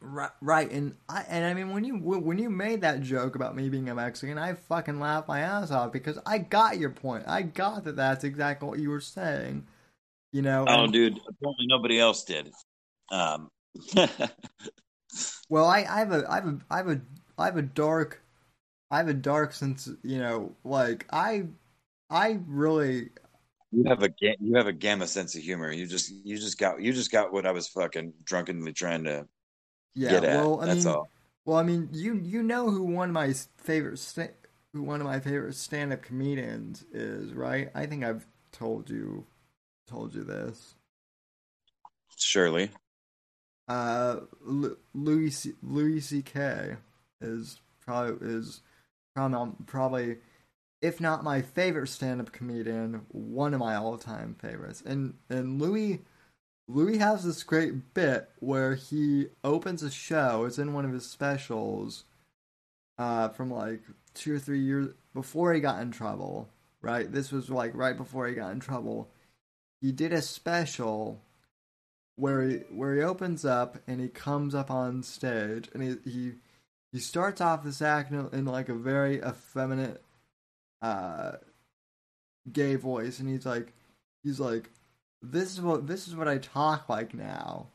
Right, 0.00 0.30
right, 0.40 0.70
and 0.70 0.94
I 1.08 1.24
and 1.28 1.44
I 1.44 1.54
mean 1.54 1.70
when 1.70 1.82
you 1.82 1.96
when 1.96 2.38
you 2.38 2.48
made 2.50 2.80
that 2.82 3.02
joke 3.02 3.34
about 3.34 3.56
me 3.56 3.68
being 3.68 3.88
a 3.88 3.94
Mexican, 3.94 4.38
I 4.38 4.54
fucking 4.54 5.00
laughed 5.00 5.26
my 5.26 5.40
ass 5.40 5.72
off 5.72 5.92
because 5.92 6.18
I 6.24 6.38
got 6.38 6.78
your 6.78 6.90
point. 6.90 7.24
I 7.26 7.42
got 7.42 7.84
that 7.84 7.96
that's 7.96 8.22
exactly 8.24 8.68
what 8.68 8.78
you 8.78 8.90
were 8.90 9.00
saying, 9.00 9.66
You 10.32 10.42
know. 10.42 10.64
Oh, 10.68 10.84
and- 10.84 10.92
dude, 10.92 11.18
apparently 11.28 11.66
nobody 11.66 11.98
else 11.98 12.22
did. 12.24 12.52
Um, 13.10 13.48
Well, 15.48 15.66
I, 15.66 15.84
I 15.88 15.98
have 15.98 16.12
a 16.12 16.24
I 16.30 16.36
have 16.36 16.46
a 16.46 16.58
I 16.70 16.76
have 16.78 16.88
a 16.88 17.00
I 17.38 17.46
have 17.46 17.56
a 17.56 17.62
dark 17.62 18.22
I 18.90 18.98
have 18.98 19.08
a 19.08 19.14
dark 19.14 19.52
sense. 19.52 19.88
You 20.02 20.18
know, 20.18 20.56
like 20.64 21.06
I 21.12 21.46
I 22.10 22.40
really 22.46 23.10
you 23.70 23.84
have 23.88 24.02
a 24.02 24.08
ga- 24.08 24.36
you 24.40 24.56
have 24.56 24.66
a 24.66 24.72
gamma 24.72 25.06
sense 25.06 25.34
of 25.34 25.42
humor. 25.42 25.72
You 25.72 25.86
just 25.86 26.10
you 26.24 26.36
just 26.36 26.58
got 26.58 26.80
you 26.82 26.92
just 26.92 27.10
got 27.10 27.32
what 27.32 27.46
I 27.46 27.52
was 27.52 27.68
fucking 27.68 28.12
drunkenly 28.24 28.72
trying 28.72 29.04
to 29.04 29.26
yeah. 29.94 30.20
get 30.20 30.24
at. 30.24 30.34
well, 30.34 30.60
I 30.60 30.66
That's 30.66 30.84
mean, 30.84 30.94
all. 30.94 31.10
well, 31.44 31.56
I 31.58 31.62
mean, 31.62 31.88
you 31.92 32.14
you 32.22 32.42
know 32.42 32.70
who 32.70 32.82
one 32.84 33.08
of 33.08 33.14
my 33.14 33.32
favorite 33.56 33.98
sta- 33.98 34.34
who 34.72 34.82
one 34.82 35.00
of 35.00 35.06
my 35.06 35.20
favorite 35.20 35.54
stand 35.54 35.92
up 35.92 36.02
comedians 36.02 36.84
is, 36.92 37.32
right? 37.34 37.70
I 37.74 37.86
think 37.86 38.04
I've 38.04 38.26
told 38.52 38.90
you 38.90 39.26
told 39.86 40.14
you 40.14 40.24
this. 40.24 40.74
Surely. 42.16 42.70
Uh, 43.68 44.20
Lu- 44.40 44.78
Louis 44.94 45.30
C- 45.30 45.54
Louis 45.62 46.00
C.K. 46.00 46.76
is 47.22 47.60
probably 47.84 48.28
is 48.28 48.60
probably 49.14 50.18
if 50.82 51.00
not 51.00 51.22
my 51.22 51.40
favorite 51.40 51.86
stand-up 51.86 52.32
comedian, 52.32 53.02
one 53.08 53.54
of 53.54 53.60
my 53.60 53.76
all-time 53.76 54.34
favorites. 54.40 54.82
And 54.84 55.14
and 55.30 55.60
Louis 55.60 56.00
Louis 56.68 56.98
has 56.98 57.24
this 57.24 57.42
great 57.42 57.94
bit 57.94 58.30
where 58.40 58.74
he 58.74 59.28
opens 59.44 59.82
a 59.82 59.90
show. 59.90 60.44
It's 60.44 60.58
in 60.58 60.72
one 60.74 60.84
of 60.84 60.92
his 60.92 61.06
specials, 61.06 62.04
uh, 62.98 63.28
from 63.30 63.50
like 63.50 63.82
two 64.14 64.34
or 64.34 64.38
three 64.38 64.60
years 64.60 64.88
before 65.14 65.52
he 65.52 65.60
got 65.60 65.80
in 65.80 65.90
trouble. 65.90 66.48
Right, 66.80 67.10
this 67.12 67.30
was 67.30 67.48
like 67.48 67.76
right 67.76 67.96
before 67.96 68.26
he 68.26 68.34
got 68.34 68.52
in 68.52 68.58
trouble. 68.58 69.08
He 69.80 69.92
did 69.92 70.12
a 70.12 70.20
special 70.22 71.22
where 72.16 72.42
he 72.42 72.56
where 72.70 72.96
he 72.96 73.02
opens 73.02 73.44
up 73.44 73.78
and 73.86 74.00
he 74.00 74.08
comes 74.08 74.54
up 74.54 74.70
on 74.70 75.02
stage 75.04 75.68
and 75.72 75.82
he 75.82 76.10
he, 76.10 76.32
he 76.92 76.98
starts 76.98 77.40
off 77.40 77.64
this 77.64 77.82
act 77.82 78.12
in, 78.12 78.28
in 78.32 78.44
like 78.44 78.68
a 78.68 78.74
very 78.74 79.16
effeminate 79.16 80.02
uh 80.80 81.32
gay 82.52 82.74
voice 82.74 83.20
and 83.20 83.28
he's 83.28 83.46
like 83.46 83.72
he's 84.24 84.40
like 84.40 84.70
this 85.22 85.52
is 85.52 85.60
what 85.60 85.86
this 85.86 86.08
is 86.08 86.16
what 86.16 86.28
I 86.28 86.38
talk 86.38 86.88
like 86.88 87.14
now. 87.14 87.68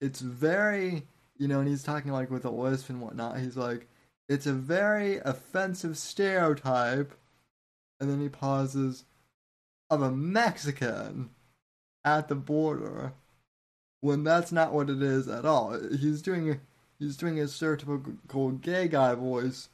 It's 0.00 0.20
very 0.20 1.02
you 1.38 1.48
know, 1.48 1.60
and 1.60 1.68
he's 1.68 1.82
talking 1.82 2.12
like 2.12 2.30
with 2.30 2.44
a 2.44 2.50
lisp 2.50 2.88
and 2.88 3.00
whatnot. 3.00 3.40
He's 3.40 3.56
like, 3.56 3.88
it's 4.28 4.46
a 4.46 4.52
very 4.52 5.18
offensive 5.18 5.98
stereotype, 5.98 7.12
and 8.00 8.08
then 8.08 8.20
he 8.20 8.28
pauses 8.28 9.04
of 9.90 10.00
a 10.00 10.10
Mexican 10.10 11.30
at 12.04 12.28
the 12.28 12.34
border 12.34 13.12
when 14.00 14.24
that's 14.24 14.52
not 14.52 14.72
what 14.72 14.88
it 14.88 15.02
is 15.02 15.28
at 15.28 15.44
all. 15.44 15.78
He's 15.90 16.22
doing 16.22 16.60
he's 16.98 17.16
doing 17.16 17.38
a 17.40 17.44
stereotypical 17.44 18.60
gay 18.60 18.88
guy 18.88 19.14
voice, 19.14 19.68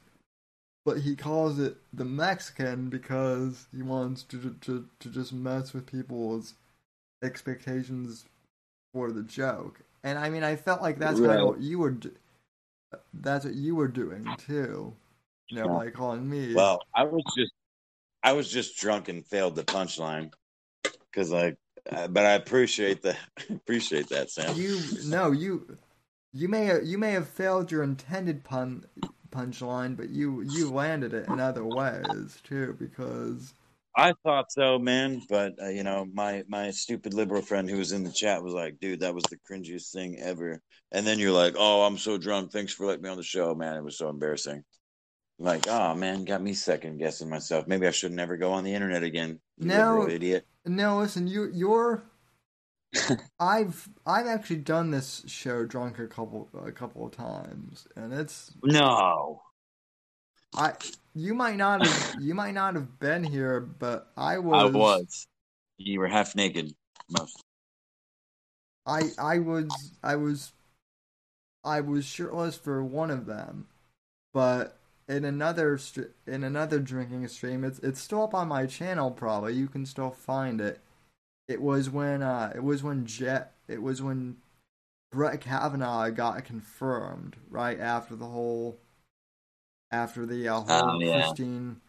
but 0.85 0.99
he 0.99 1.15
calls 1.15 1.59
it 1.59 1.77
the 1.91 2.05
Mexican 2.05 2.89
because 2.89 3.67
he 3.75 3.81
wants 3.81 4.23
to 4.23 4.55
to 4.61 4.87
to 4.99 5.09
just 5.09 5.33
mess 5.33 5.73
with 5.73 5.85
people's 5.85 6.55
expectations 7.23 8.25
for 8.93 9.11
the 9.11 9.23
joke. 9.23 9.81
And 10.03 10.19
I 10.19 10.29
mean, 10.29 10.43
I 10.43 10.55
felt 10.55 10.81
like 10.81 10.99
that's 10.99 11.19
kind 11.19 11.39
of 11.39 11.47
what 11.47 11.61
you 11.61 11.79
were. 11.79 11.91
Do- 11.91 12.15
that's 13.13 13.45
what 13.45 13.55
you 13.55 13.75
were 13.75 13.87
doing 13.87 14.35
too. 14.37 14.93
You 15.49 15.57
know, 15.57 15.67
by 15.67 15.89
calling 15.89 16.29
me. 16.29 16.53
Well, 16.53 16.81
I 16.95 17.03
was 17.03 17.23
just 17.37 17.51
I 18.23 18.33
was 18.33 18.49
just 18.49 18.77
drunk 18.77 19.09
and 19.09 19.25
failed 19.25 19.55
the 19.55 19.63
punchline 19.63 20.31
because 21.11 21.31
like, 21.31 21.57
uh, 21.91 22.07
but 22.07 22.25
I 22.25 22.33
appreciate 22.33 23.01
the 23.01 23.15
appreciate 23.49 24.09
that, 24.09 24.29
Sam. 24.29 24.53
you 24.55 24.79
no 25.05 25.31
you 25.31 25.77
you 26.33 26.47
may 26.47 26.65
have, 26.65 26.83
you 26.83 26.97
may 26.97 27.11
have 27.11 27.27
failed 27.27 27.71
your 27.71 27.83
intended 27.83 28.43
pun 28.43 28.85
punchline, 29.31 29.95
but 29.95 30.09
you 30.09 30.41
you 30.41 30.69
landed 30.69 31.13
it 31.13 31.27
in 31.27 31.39
other 31.39 31.63
ways 31.65 32.39
too 32.43 32.75
because 32.79 33.53
I 33.95 34.13
thought 34.23 34.51
so, 34.51 34.79
man. 34.79 35.21
But 35.29 35.53
uh, 35.61 35.69
you 35.69 35.83
know, 35.83 36.07
my 36.13 36.43
my 36.47 36.71
stupid 36.71 37.13
liberal 37.13 37.41
friend 37.41 37.69
who 37.69 37.77
was 37.77 37.91
in 37.91 38.03
the 38.03 38.11
chat 38.11 38.43
was 38.43 38.53
like, 38.53 38.79
"Dude, 38.79 39.01
that 39.01 39.15
was 39.15 39.23
the 39.29 39.37
cringiest 39.49 39.91
thing 39.91 40.19
ever." 40.19 40.61
And 40.91 41.05
then 41.05 41.19
you're 41.19 41.31
like, 41.31 41.55
"Oh, 41.57 41.83
I'm 41.83 41.97
so 41.97 42.17
drunk. 42.17 42.51
Thanks 42.51 42.73
for 42.73 42.85
letting 42.85 43.03
me 43.03 43.09
on 43.09 43.17
the 43.17 43.23
show, 43.23 43.53
man. 43.55 43.77
It 43.77 43.83
was 43.83 43.97
so 43.97 44.09
embarrassing." 44.09 44.63
I'm 45.39 45.45
like, 45.45 45.67
oh 45.67 45.95
man, 45.95 46.25
got 46.25 46.43
me 46.43 46.53
second 46.53 46.99
guessing 46.99 47.29
myself. 47.29 47.67
Maybe 47.67 47.87
I 47.87 47.91
should 47.91 48.11
never 48.11 48.37
go 48.37 48.51
on 48.53 48.63
the 48.63 48.73
internet 48.73 49.03
again. 49.03 49.39
No. 49.57 50.07
idiot. 50.07 50.45
no 50.65 50.99
listen 50.99 51.27
you 51.27 51.49
you're 51.53 52.03
I've 53.39 53.89
I've 54.05 54.27
actually 54.27 54.57
done 54.57 54.91
this 54.91 55.23
show 55.27 55.65
drunk 55.65 55.99
a 55.99 56.07
couple 56.07 56.49
a 56.65 56.71
couple 56.71 57.05
of 57.05 57.11
times 57.11 57.87
and 57.95 58.13
it's 58.13 58.51
No. 58.63 59.41
I 60.55 60.73
you 61.15 61.33
might 61.33 61.57
not 61.57 61.85
have 61.85 62.21
you 62.21 62.35
might 62.35 62.53
not 62.53 62.75
have 62.75 62.99
been 62.99 63.23
here 63.23 63.59
but 63.59 64.11
I 64.15 64.37
was. 64.37 64.75
I 64.75 64.77
was. 64.77 65.27
You 65.77 65.99
were 65.99 66.07
half 66.07 66.35
naked 66.35 66.73
most. 67.09 67.43
I 68.85 69.03
I 69.17 69.39
was 69.39 69.93
I 70.03 70.15
was 70.15 70.51
I 71.63 71.81
was 71.81 72.05
shirtless 72.05 72.55
for 72.57 72.83
one 72.83 73.09
of 73.09 73.25
them, 73.25 73.67
but 74.33 74.77
in 75.07 75.25
another 75.25 75.79
in 76.27 76.43
another 76.43 76.79
drinking 76.79 77.27
stream, 77.27 77.63
it's 77.63 77.79
it's 77.79 78.01
still 78.01 78.23
up 78.23 78.33
on 78.33 78.47
my 78.49 78.65
channel. 78.65 79.11
Probably 79.11 79.53
you 79.53 79.67
can 79.67 79.85
still 79.85 80.11
find 80.11 80.59
it. 80.59 80.79
It 81.47 81.61
was 81.61 81.89
when 81.89 82.21
uh 82.21 82.51
it 82.55 82.63
was 82.63 82.83
when 82.83 83.05
Jet 83.05 83.53
it 83.67 83.81
was 83.81 84.01
when 84.01 84.37
Brett 85.11 85.41
Kavanaugh 85.41 86.09
got 86.09 86.43
confirmed 86.45 87.35
right 87.49 87.79
after 87.79 88.15
the 88.15 88.25
whole 88.25 88.77
after 89.91 90.25
the 90.25 90.47
uh, 90.47 90.59
whole 90.61 90.67
Oh, 90.95 90.99
yeah. 90.99 91.21
Christine. 91.21 91.81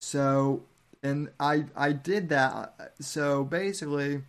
So 0.00 0.64
and 1.02 1.30
I 1.40 1.64
I 1.76 1.92
did 1.92 2.28
that. 2.30 2.92
So 3.00 3.44
basically. 3.44 4.22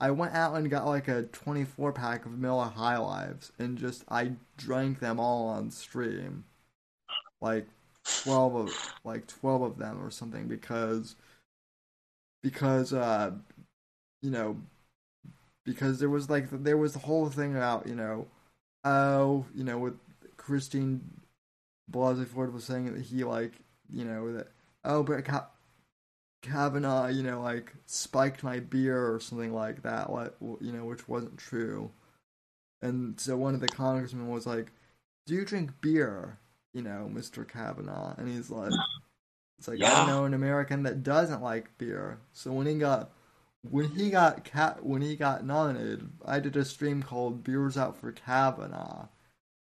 I 0.00 0.10
went 0.10 0.34
out 0.34 0.56
and 0.56 0.68
got 0.68 0.86
like 0.86 1.08
a 1.08 1.22
24 1.22 1.92
pack 1.92 2.26
of 2.26 2.36
Miller 2.36 2.64
High 2.66 2.98
Lives 2.98 3.52
and 3.58 3.78
just 3.78 4.04
I 4.08 4.32
drank 4.56 4.98
them 4.98 5.20
all 5.20 5.46
on 5.48 5.70
stream. 5.70 6.44
Like 7.40 7.66
12 8.24 8.54
of 8.56 8.94
like 9.04 9.26
12 9.28 9.62
of 9.62 9.78
them 9.78 10.02
or 10.04 10.10
something 10.10 10.46
because 10.46 11.14
because 12.42 12.92
uh 12.92 13.32
you 14.24 14.32
know 14.32 14.58
because 15.64 15.98
there 15.98 16.10
was 16.10 16.28
like 16.30 16.48
there 16.50 16.76
was 16.76 16.92
the 16.92 16.98
whole 17.00 17.28
thing 17.30 17.56
about, 17.56 17.86
you 17.86 17.94
know, 17.94 18.26
oh, 18.84 19.46
you 19.54 19.64
know 19.64 19.78
with 19.78 19.94
Christine 20.36 21.02
Blasey 21.90 22.26
Ford 22.26 22.54
was 22.54 22.64
saying 22.64 22.92
that 22.94 23.02
he 23.02 23.24
like, 23.24 23.52
you 23.92 24.04
know, 24.04 24.32
that 24.34 24.48
oh, 24.84 25.04
but 25.04 25.24
Ka- 25.24 25.48
Kavanaugh, 26.42 27.08
you 27.08 27.22
know, 27.22 27.42
like 27.42 27.74
spiked 27.86 28.42
my 28.42 28.60
beer 28.60 29.12
or 29.14 29.20
something 29.20 29.54
like 29.54 29.82
that, 29.82 30.12
like 30.12 30.34
you 30.40 30.72
know, 30.72 30.84
which 30.86 31.08
wasn't 31.08 31.38
true. 31.38 31.90
And 32.82 33.18
so 33.20 33.36
one 33.36 33.54
of 33.54 33.60
the 33.60 33.68
congressmen 33.68 34.28
was 34.28 34.46
like, 34.46 34.72
"Do 35.26 35.34
you 35.34 35.44
drink 35.44 35.80
beer?" 35.80 36.38
You 36.74 36.82
know, 36.82 37.08
Mr. 37.12 37.44
Kavanaugh, 37.44 38.14
and 38.18 38.28
he's 38.28 38.50
like, 38.50 38.80
"It's 39.58 39.68
like 39.68 39.82
I 39.82 39.90
Yeah. 39.90 39.94
don't 39.94 40.06
know 40.06 40.24
an 40.24 40.34
American 40.34 40.84
that 40.84 41.02
doesn't 41.04 41.42
like 41.42 41.76
beer." 41.78 42.20
So 42.32 42.52
when 42.52 42.66
he 42.68 42.74
got 42.78 43.10
when 43.70 43.90
he 43.90 44.10
got 44.10 44.44
cat 44.44 44.84
when 44.84 45.02
he 45.02 45.16
got 45.16 45.44
nominated, 45.44 46.10
I 46.24 46.40
did 46.40 46.56
a 46.56 46.64
stream 46.64 47.02
called 47.02 47.44
"Beers 47.44 47.76
Out 47.76 47.96
for 47.96 48.12
Kavanaugh," 48.12 49.08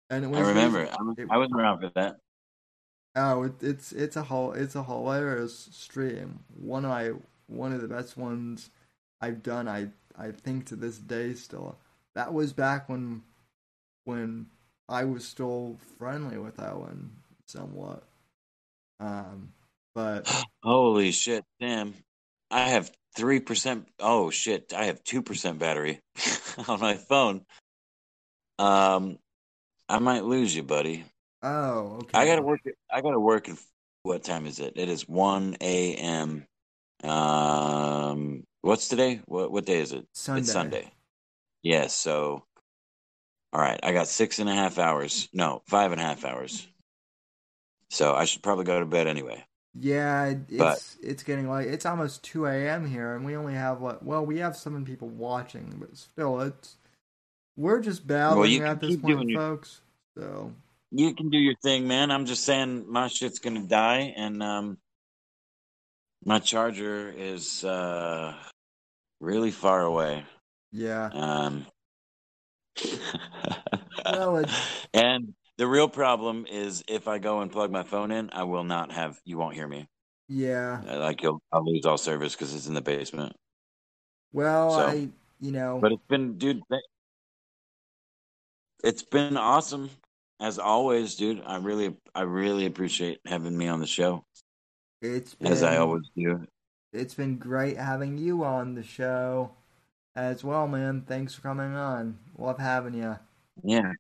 and 0.10 0.24
it 0.26 0.28
was 0.28 0.40
I 0.40 0.50
remember. 0.50 0.90
I 0.92 1.04
was, 1.04 1.16
it- 1.18 1.28
I 1.30 1.38
was 1.38 1.52
around 1.52 1.80
for 1.82 1.90
that. 1.96 2.18
Oh, 3.16 3.44
it, 3.44 3.54
it's 3.62 3.92
it's 3.92 4.16
a 4.16 4.24
whole 4.24 4.54
it's 4.54 4.76
a 4.76 4.84
hilarious 4.84 5.70
stream. 5.72 6.40
One 6.56 6.86
of 6.86 6.92
my 6.92 7.14
one 7.48 7.74
of 7.74 7.82
the 7.82 7.88
best 7.88 8.18
ones 8.18 8.70
I've 9.22 9.42
done. 9.42 9.68
I 9.68 9.90
I 10.18 10.32
think 10.32 10.66
to 10.68 10.76
this 10.76 10.98
day 10.98 11.34
still. 11.34 11.78
That 12.16 12.34
was 12.34 12.54
back 12.54 12.90
when 12.90 13.24
when 14.06 14.48
I 14.90 15.04
was 15.06 15.28
still 15.28 15.78
friendly 15.98 16.38
with 16.38 16.60
Owen 16.62 17.12
somewhat. 17.48 18.04
Um, 19.00 19.54
but 19.96 20.28
Holy 20.64 21.12
shit, 21.12 21.44
Sam. 21.62 21.94
I 22.52 22.70
have 22.70 22.92
3%. 23.18 23.86
Oh 24.00 24.30
shit. 24.30 24.74
I 24.76 24.86
have 24.86 25.04
2% 25.04 25.58
battery 25.60 26.00
on 26.68 26.80
my 26.80 26.96
phone. 26.96 27.42
Um, 28.60 29.18
I 29.90 30.00
might 30.00 30.24
lose 30.24 30.56
you, 30.56 30.64
buddy. 30.64 31.06
oh, 31.44 32.00
okay. 32.02 32.18
I 32.20 32.26
gotta 32.26 32.42
work. 32.42 32.62
I 32.92 33.02
gotta 33.02 33.20
work. 33.20 33.50
at- 33.50 33.58
What 34.04 34.24
time 34.24 34.46
is 34.46 34.60
it? 34.60 34.74
It 34.76 34.90
is 34.90 35.08
one 35.08 35.56
a.m. 35.62 36.46
Um, 37.04 38.44
what's 38.62 38.88
today? 38.88 39.22
What 39.26 39.52
what 39.52 39.66
day 39.66 39.80
is 39.80 39.92
it? 39.94 40.06
Sunday. 40.14 40.42
It's 40.42 40.52
Sunday. 40.52 40.92
Yes. 41.64 41.96
so, 41.96 42.44
all 43.54 43.62
right. 43.62 43.80
I 43.84 43.92
got 43.94 44.08
six 44.08 44.40
and 44.40 44.50
a 44.50 44.54
half 44.54 44.78
hours. 44.80 45.30
No, 45.34 45.62
five 45.68 45.92
and 45.92 46.02
a 46.02 46.04
half 46.04 46.26
hours. 46.26 46.68
So 47.90 48.14
I 48.16 48.26
should 48.26 48.44
probably 48.44 48.66
go 48.66 48.80
to 48.80 48.86
bed 48.86 49.08
anyway. 49.08 49.46
Yeah, 49.80 50.26
it's 50.26 50.58
But- 50.58 50.96
it's 51.02 51.24
getting 51.24 51.50
late. 51.50 51.68
It's 51.68 51.86
almost 51.86 52.24
two 52.24 52.46
a.m. 52.48 52.86
here, 52.88 53.16
and 53.16 53.26
we 53.26 53.36
only 53.36 53.54
have 53.54 53.80
what? 53.82 54.04
well, 54.04 54.26
we 54.26 54.40
have 54.40 54.56
seven 54.58 54.84
people 54.86 55.08
watching, 55.08 55.76
but 55.80 55.96
still, 55.96 56.40
it's 56.42 56.78
we're 57.56 57.80
just 57.82 58.06
battling 58.08 58.52
you 58.52 58.66
at 58.66 58.80
this 58.82 58.96
point, 58.98 59.30
your- 59.30 59.40
folks. 59.40 59.82
So 60.18 60.54
You 60.92 61.14
can 61.14 61.30
do 61.30 61.38
your 61.38 61.56
thing, 61.62 61.88
man. 61.88 62.12
I'm 62.12 62.26
just 62.26 62.44
saying 62.44 62.92
my 62.92 63.08
shit's 63.08 63.40
gonna 63.40 63.68
die, 63.68 64.14
and 64.16 64.42
um, 64.42 64.78
my 66.26 66.40
charger 66.40 67.14
is 67.16 67.64
uh 67.64 68.36
really 69.20 69.52
far 69.52 69.82
away. 69.84 70.26
yeah, 70.72 71.10
Um, 71.14 71.66
Well, 74.06 74.46
and 74.94 75.34
the 75.58 75.68
real 75.68 75.88
problem 75.90 76.46
is 76.50 76.84
if 76.88 77.08
I 77.08 77.18
go 77.18 77.42
and 77.42 77.52
plug 77.52 77.72
my 77.72 77.84
phone 77.84 78.12
in, 78.12 78.30
I 78.34 78.44
will 78.44 78.64
not 78.64 78.92
have. 78.92 79.20
You 79.26 79.38
won't 79.38 79.56
hear 79.56 79.68
me. 79.68 79.88
yeah. 80.28 80.82
Uh, 80.88 81.00
Like 81.00 81.22
you'll, 81.24 81.42
I'll 81.52 81.66
lose 81.66 81.86
all 81.86 81.98
service 81.98 82.34
because 82.34 82.54
it's 82.54 82.68
in 82.68 82.74
the 82.74 82.82
basement. 82.82 83.36
Well, 84.34 84.72
So- 84.72 84.88
I 84.88 85.10
you 85.40 85.52
know 85.52 85.80
But 85.82 85.92
it's 85.94 86.06
been, 86.08 86.38
dude. 86.38 86.62
It's 88.84 89.04
been 89.04 89.38
awesome 89.38 89.90
as 90.40 90.60
always, 90.60 91.16
dude. 91.16 91.42
I 91.46 91.58
really, 91.58 91.96
I 92.14 92.22
really 92.22 92.66
appreciate 92.66 93.20
having 93.26 93.58
me 93.58 93.68
on 93.68 93.80
the 93.80 93.88
show, 93.88 94.24
it's 95.02 95.34
been, 95.36 95.52
as 95.52 95.64
I 95.64 95.78
always 95.78 96.04
do. 96.16 96.46
it's 96.94 97.14
been 97.16 97.38
great 97.38 97.78
having 97.78 98.18
you 98.18 98.44
on 98.44 98.76
the 98.76 98.84
show 98.84 99.52
as 100.16 100.44
well, 100.44 100.68
man. 100.68 101.02
Thanks 101.08 101.34
for 101.34 101.42
coming 101.42 101.76
on. 101.76 102.18
Love 102.38 102.60
having 102.60 102.94
you. 102.94 103.18
Yeah, 103.64 103.92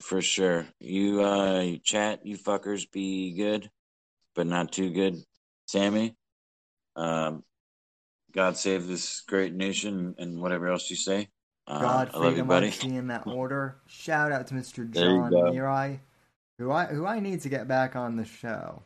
for 0.00 0.20
sure. 0.20 0.66
You 0.80 1.24
uh 1.24 1.60
you 1.60 1.78
chat, 1.78 2.26
you 2.26 2.36
fuckers 2.36 2.90
be 2.90 3.34
good, 3.34 3.70
but 4.34 4.46
not 4.46 4.72
too 4.72 4.90
good. 4.90 5.22
Sammy, 5.66 6.14
um 6.94 7.42
God 8.32 8.56
save 8.56 8.86
this 8.86 9.22
great 9.22 9.54
nation 9.54 10.14
and 10.18 10.40
whatever 10.40 10.68
else 10.68 10.90
you 10.90 10.96
say. 10.96 11.28
Uh, 11.66 11.80
God, 11.80 12.10
I 12.14 12.18
love 12.18 12.36
you, 12.36 12.44
buddy. 12.44 12.72
in 12.82 13.08
that 13.08 13.26
order. 13.26 13.78
Shout 13.86 14.30
out 14.30 14.46
to 14.48 14.54
Mr. 14.54 14.88
John. 14.92 15.32
Mirai, 15.32 15.98
who 16.58 16.70
I 16.70 16.86
who 16.86 17.06
I 17.06 17.20
need 17.20 17.40
to 17.42 17.48
get 17.48 17.66
back 17.66 17.96
on 17.96 18.16
the 18.16 18.24
show. 18.24 18.82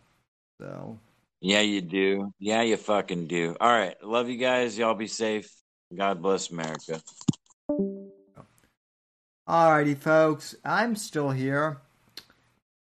So 0.61 0.99
Yeah, 1.41 1.61
you 1.61 1.81
do. 1.81 2.33
Yeah, 2.39 2.63
you 2.63 2.77
fucking 2.77 3.27
do. 3.27 3.57
All 3.61 3.69
right. 3.69 3.97
Love 4.03 4.29
you 4.29 4.37
guys. 4.37 4.79
Y'all 4.79 4.95
be 4.95 5.09
safe. 5.09 5.51
God 5.95 6.23
bless 6.23 6.51
America. 6.51 7.03
Alrighty, 9.51 9.99
folks, 9.99 10.55
I'm 10.65 10.95
still 10.95 11.31
here. 11.31 11.79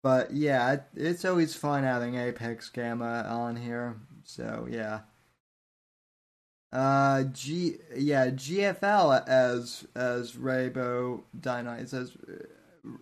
But 0.03 0.31
yeah, 0.31 0.73
it, 0.73 0.83
it's 0.95 1.25
always 1.25 1.55
fun 1.55 1.83
having 1.83 2.13
Apex 2.13 2.69
Gamma 2.69 3.25
on 3.27 3.55
here. 3.55 3.95
So 4.25 4.67
yeah. 4.69 4.99
Uh, 6.71 7.23
G 7.23 7.77
yeah 7.95 8.27
GFL 8.27 9.27
as 9.27 9.87
as 9.95 10.33
Raybo 10.33 11.23
Dynamite 11.39 11.89
says, 11.89 12.11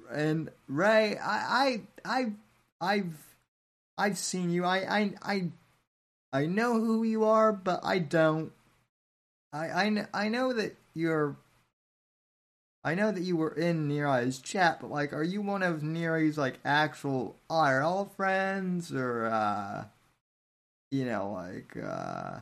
and 0.09 0.49
Ray, 0.69 1.17
I 1.17 1.81
I 2.05 2.21
I 2.21 2.31
I've 2.79 3.17
I've 3.97 4.17
seen 4.17 4.51
you. 4.51 4.63
I 4.63 4.77
I 4.77 5.13
I 5.21 5.47
I 6.31 6.45
know 6.45 6.79
who 6.79 7.03
you 7.03 7.25
are, 7.25 7.51
but 7.51 7.81
I 7.83 7.99
don't. 7.99 8.53
I 9.51 9.67
I 9.67 10.07
I 10.13 10.29
know 10.29 10.53
that 10.53 10.77
you're 10.93 11.35
I 12.83 12.95
know 12.95 13.11
that 13.11 13.23
you 13.23 13.35
were 13.35 13.51
in 13.51 13.87
Neri's 13.89 14.39
chat, 14.39 14.79
but 14.79 14.89
like, 14.89 15.11
are 15.11 15.23
you 15.23 15.41
one 15.41 15.63
of 15.63 15.83
Neri's 15.83 16.37
like 16.37 16.59
actual 16.63 17.35
IRL 17.49 18.09
friends, 18.15 18.93
or 18.93 19.25
uh, 19.25 19.85
you 20.89 21.05
know, 21.05 21.31
like, 21.33 21.75
uh, 21.83 22.39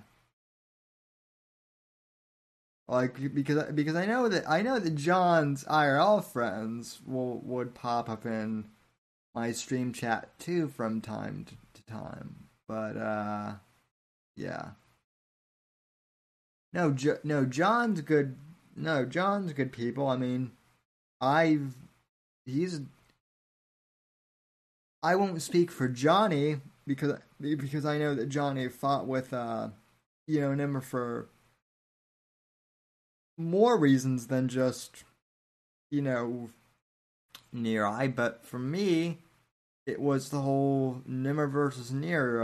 like 2.88 3.34
because 3.34 3.72
because 3.74 3.96
I 3.96 4.06
know 4.06 4.30
that 4.30 4.48
I 4.48 4.62
know 4.62 4.78
that 4.80 4.96
John's 4.96 5.64
IRL 5.66 6.24
friends 6.24 7.02
will 7.06 7.40
would 7.40 7.74
pop 7.74 8.08
up 8.08 8.26
in 8.26 8.66
my 9.34 9.52
stream 9.52 9.92
chat 9.92 10.38
too 10.40 10.68
from 10.68 11.02
time 11.02 11.46
to, 11.46 11.82
to 11.82 11.92
time, 11.92 12.48
but 12.68 12.96
uh, 12.96 13.54
yeah. 14.36 14.70
No, 16.74 16.92
jo- 16.92 17.20
no, 17.24 17.44
John's 17.46 18.02
good 18.02 18.38
no, 18.78 19.06
John's 19.06 19.54
good 19.54 19.72
people. 19.72 20.08
I 20.08 20.18
mean, 20.18 20.52
I've 21.20 21.74
he's 22.46 22.82
I 25.04 25.16
won't 25.16 25.42
speak 25.42 25.72
for 25.72 25.88
Johnny 25.88 26.58
because 26.86 27.20
because 27.40 27.86
I 27.86 27.98
know 27.98 28.16
that 28.16 28.30
Johnny 28.30 28.68
fought 28.70 29.08
with 29.08 29.34
uh 29.34 29.70
you 30.28 30.42
know 30.42 30.54
Nimmer 30.54 30.82
for 30.82 31.28
more 33.38 33.78
reasons 33.78 34.28
than 34.28 34.48
just 34.48 35.04
you 35.92 36.02
know 36.02 36.50
near 37.52 37.86
eye, 37.86 38.08
but 38.08 38.46
for 38.46 38.60
me 38.60 39.20
it 39.86 40.02
was 40.02 40.30
the 40.30 40.42
whole 40.42 41.02
Nimmer 41.06 41.48
versus 41.48 41.92
Near 41.92 42.44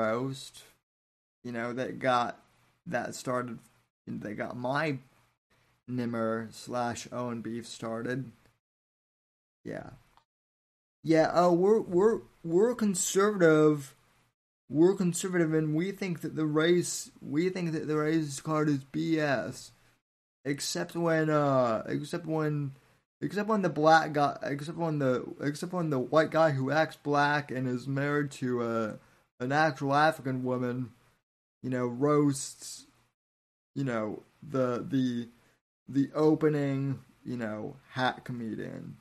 you 1.43 1.51
know, 1.51 1.73
that 1.73 1.99
got 1.99 2.39
that 2.87 3.15
started 3.15 3.59
they 4.07 4.33
got 4.33 4.57
my 4.57 4.97
Nimmer 5.87 6.49
slash 6.51 7.07
Owen 7.11 7.41
beef 7.41 7.67
started. 7.67 8.31
Yeah. 9.63 9.91
Yeah, 11.03 11.31
oh 11.33 11.51
we're 11.51 11.81
we're 11.81 12.21
we're 12.43 12.75
conservative 12.75 13.95
we're 14.69 14.95
conservative 14.95 15.53
and 15.53 15.75
we 15.75 15.91
think 15.91 16.21
that 16.21 16.35
the 16.35 16.45
race 16.45 17.11
we 17.21 17.49
think 17.49 17.73
that 17.73 17.87
the 17.87 17.97
race 17.97 18.39
card 18.39 18.69
is 18.69 18.85
BS. 18.85 19.71
Except 20.45 20.95
when 20.95 21.29
uh 21.29 21.83
except 21.87 22.25
when 22.25 22.73
except 23.21 23.49
when 23.49 23.61
the 23.61 23.69
black 23.69 24.13
guy 24.13 24.37
except 24.43 24.77
when 24.77 24.99
the 24.99 25.25
except 25.41 25.73
when 25.73 25.89
the 25.89 25.99
white 25.99 26.31
guy 26.31 26.51
who 26.51 26.71
acts 26.71 26.97
black 26.97 27.51
and 27.51 27.67
is 27.67 27.87
married 27.87 28.31
to 28.31 28.63
a 28.63 28.99
an 29.39 29.51
actual 29.51 29.93
African 29.93 30.43
woman, 30.43 30.91
you 31.61 31.69
know, 31.69 31.85
roasts 31.85 32.85
you 33.75 33.83
know, 33.83 34.23
the 34.41 34.85
the 34.87 35.27
the 35.87 36.09
opening, 36.13 36.99
you 37.23 37.37
know, 37.37 37.75
hat 37.91 38.23
comedian, 38.23 38.97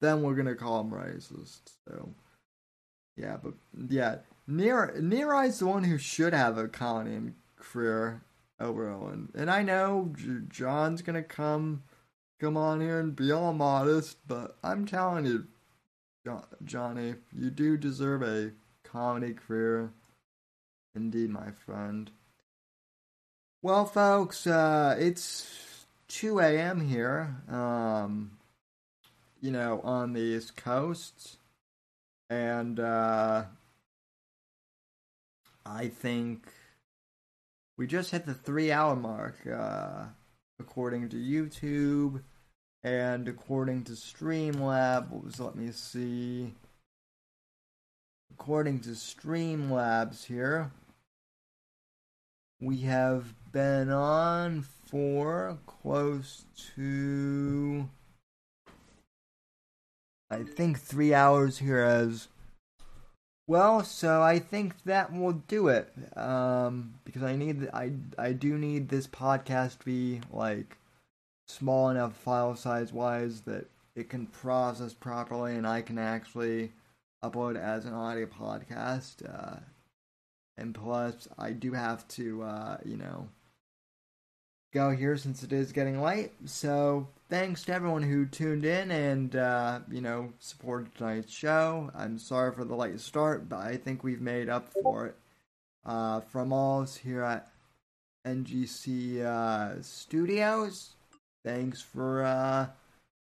then 0.00 0.22
we're 0.22 0.34
gonna 0.34 0.54
call 0.54 0.80
him 0.80 0.90
racist. 0.90 1.60
So, 1.88 2.10
yeah, 3.16 3.36
but 3.42 3.54
yeah, 3.88 4.16
Near 4.46 4.94
Nearai's 4.98 5.58
the 5.58 5.66
one 5.66 5.84
who 5.84 5.98
should 5.98 6.32
have 6.32 6.58
a 6.58 6.68
comedy 6.68 7.32
career 7.56 8.22
over 8.60 8.90
Owen, 8.90 9.30
and 9.34 9.50
I 9.50 9.62
know 9.62 10.14
John's 10.48 11.02
gonna 11.02 11.22
come 11.22 11.82
come 12.40 12.56
on 12.56 12.80
here 12.80 13.00
and 13.00 13.16
be 13.16 13.32
all 13.32 13.52
modest, 13.52 14.18
but 14.26 14.58
I'm 14.62 14.84
telling 14.84 15.24
you, 15.24 15.46
jo- 16.26 16.44
Johnny, 16.64 17.14
you 17.32 17.50
do 17.50 17.76
deserve 17.76 18.22
a 18.22 18.52
comedy 18.82 19.32
career. 19.32 19.92
Indeed, 20.94 21.30
my 21.30 21.50
friend. 21.50 22.10
Well, 23.62 23.86
folks, 23.86 24.46
uh, 24.46 24.94
it's 24.98 25.73
2 26.08 26.40
a.m. 26.40 26.80
here, 26.80 27.36
um, 27.50 28.32
you 29.40 29.50
know, 29.50 29.80
on 29.82 30.12
the 30.12 30.20
East 30.20 30.56
Coast. 30.56 31.38
And 32.30 32.80
uh, 32.80 33.44
I 35.66 35.88
think 35.88 36.48
we 37.76 37.86
just 37.86 38.10
hit 38.10 38.26
the 38.26 38.34
three 38.34 38.70
hour 38.70 38.96
mark, 38.96 39.36
uh, 39.46 40.04
according 40.58 41.08
to 41.10 41.16
YouTube 41.16 42.22
and 42.82 43.28
according 43.28 43.84
to 43.84 43.92
Streamlabs. 43.92 45.40
Let 45.40 45.56
me 45.56 45.72
see. 45.72 46.52
According 48.32 48.80
to 48.80 48.90
Streamlabs 48.90 50.26
here, 50.26 50.70
we 52.60 52.78
have 52.78 53.34
been 53.52 53.90
on 53.90 54.64
for 54.86 55.58
close 55.66 56.44
to 56.74 57.88
I 60.30 60.42
think 60.42 60.80
three 60.80 61.14
hours 61.14 61.58
here 61.58 61.82
as 61.82 62.28
well, 63.46 63.84
so 63.84 64.22
I 64.22 64.38
think 64.38 64.82
that 64.84 65.12
will 65.12 65.34
do 65.34 65.68
it. 65.68 65.92
Um, 66.16 66.94
because 67.04 67.22
I 67.22 67.36
need 67.36 67.68
I 67.72 67.92
I 68.18 68.32
do 68.32 68.58
need 68.58 68.88
this 68.88 69.06
podcast 69.06 69.80
to 69.80 69.84
be 69.84 70.20
like 70.32 70.78
small 71.46 71.90
enough 71.90 72.16
file 72.16 72.56
size 72.56 72.92
wise 72.92 73.42
that 73.42 73.66
it 73.94 74.08
can 74.08 74.26
process 74.26 74.94
properly 74.94 75.54
and 75.56 75.66
I 75.66 75.82
can 75.82 75.98
actually 75.98 76.72
upload 77.22 77.56
as 77.56 77.84
an 77.84 77.94
audio 77.94 78.26
podcast. 78.26 79.22
Uh, 79.28 79.60
and 80.56 80.74
plus, 80.74 81.28
I 81.38 81.52
do 81.52 81.72
have 81.72 82.06
to, 82.08 82.42
uh, 82.42 82.76
you 82.84 82.96
know, 82.96 83.28
go 84.74 84.90
here 84.90 85.16
since 85.16 85.44
it 85.44 85.52
is 85.52 85.70
getting 85.70 86.02
late. 86.02 86.32
So, 86.46 87.06
thanks 87.30 87.62
to 87.62 87.72
everyone 87.72 88.02
who 88.02 88.26
tuned 88.26 88.64
in 88.64 88.90
and, 88.90 89.36
uh, 89.36 89.78
you 89.88 90.00
know, 90.00 90.32
supported 90.40 90.92
tonight's 90.96 91.32
show. 91.32 91.90
I'm 91.94 92.18
sorry 92.18 92.52
for 92.52 92.64
the 92.64 92.74
late 92.74 92.98
start, 92.98 93.48
but 93.48 93.60
I 93.60 93.76
think 93.76 94.02
we've 94.02 94.20
made 94.20 94.48
up 94.48 94.68
for 94.82 95.06
it 95.06 95.16
uh, 95.86 96.20
from 96.20 96.52
all 96.52 96.82
us 96.82 96.96
here 96.96 97.22
at 97.22 97.48
NGC 98.26 99.20
uh, 99.20 99.80
Studios. 99.80 100.96
Thanks 101.44 101.80
for 101.80 102.24
uh, 102.24 102.66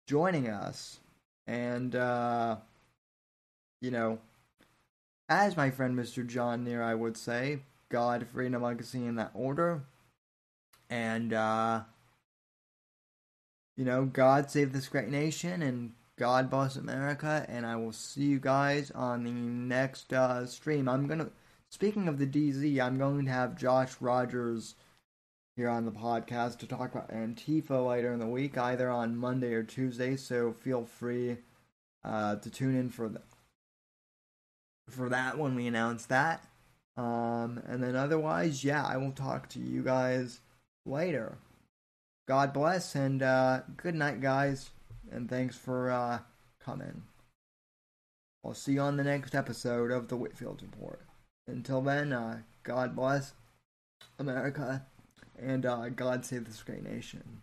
joining 0.09 0.49
us. 0.49 0.99
And, 1.47 1.95
uh, 1.95 2.57
you 3.81 3.93
know, 3.93 4.19
as 5.29 5.57
my 5.57 5.71
friend 5.71 5.97
Mr. 5.97 6.27
John 6.27 6.65
Neer, 6.65 6.83
I 6.83 6.97
would 6.97 7.17
say, 7.17 7.61
God, 7.91 8.27
freedom, 8.27 8.63
legacy 8.63 9.07
in 9.07 9.15
that 9.17 9.31
order. 9.35 9.83
And, 10.91 11.33
uh, 11.33 11.83
you 13.77 13.85
know, 13.85 14.05
God 14.05 14.51
save 14.51 14.73
this 14.73 14.89
great 14.89 15.09
nation 15.09 15.63
and 15.63 15.93
God 16.17 16.51
bless 16.51 16.77
America. 16.77 17.45
And 17.49 17.65
I 17.65 17.77
will 17.77 17.93
see 17.93 18.25
you 18.25 18.41
guys 18.41 18.91
on 18.91 19.25
the 19.25 19.31
next 19.31 20.13
uh, 20.13 20.47
stream. 20.47 20.89
I'm 20.89 21.09
to, 21.09 21.31
speaking 21.71 22.09
of 22.09 22.19
the 22.19 22.27
DZ, 22.27 22.81
I'm 22.81 22.99
going 22.99 23.25
to 23.27 23.31
have 23.31 23.57
Josh 23.57 23.93
Rogers 24.01 24.75
here 25.57 25.69
on 25.69 25.85
the 25.85 25.93
podcast 25.93 26.59
to 26.59 26.67
talk 26.67 26.95
about 26.95 27.11
Antifa 27.11 27.87
later 27.87 28.13
in 28.13 28.21
the 28.21 28.27
week, 28.27 28.57
either 28.57 28.89
on 28.89 29.17
Monday 29.17 29.53
or 29.53 29.65
Tuesday. 29.65 30.17
So 30.17 30.53
feel 30.53 30.85
free 30.85 31.39
uh, 32.05 32.37
to 32.37 32.51
tune 32.51 32.77
in 32.77 32.91
for 32.91 33.09
the, 33.09 33.21
for 34.89 35.09
that 35.09 35.37
when 35.37 35.55
we 35.55 35.67
announce 35.67 36.07
that. 36.07 36.47
Um, 36.97 37.63
and 37.67 37.83
then 37.83 37.95
otherwise, 37.95 38.65
yeah, 38.65 38.85
I 38.85 38.97
will 38.97 39.13
talk 39.13 39.49
to 39.51 39.61
you 39.61 39.83
guys 39.83 40.41
later. 40.89 41.39
God 42.27 42.53
bless 42.53 42.95
and 42.95 43.23
uh, 43.23 43.61
good 43.77 43.95
night, 43.95 44.21
guys. 44.21 44.71
And 45.11 45.29
thanks 45.29 45.57
for 45.57 45.91
uh, 45.91 46.19
coming. 46.61 47.03
I'll 48.45 48.55
see 48.55 48.73
you 48.73 48.81
on 48.81 48.97
the 48.97 49.05
next 49.05 49.35
episode 49.35 49.91
of 49.91 50.09
the 50.09 50.17
Whitfield 50.17 50.63
Report. 50.63 51.01
Until 51.47 51.81
then, 51.81 52.13
uh, 52.13 52.41
God 52.63 52.95
bless 52.95 53.33
America 54.19 54.87
and 55.39 55.65
uh, 55.65 55.89
God 55.89 56.25
save 56.25 56.45
the 56.45 56.63
great 56.65 56.83
nation. 56.83 57.43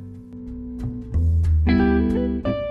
Thank 2.21 2.45
you. 2.45 2.70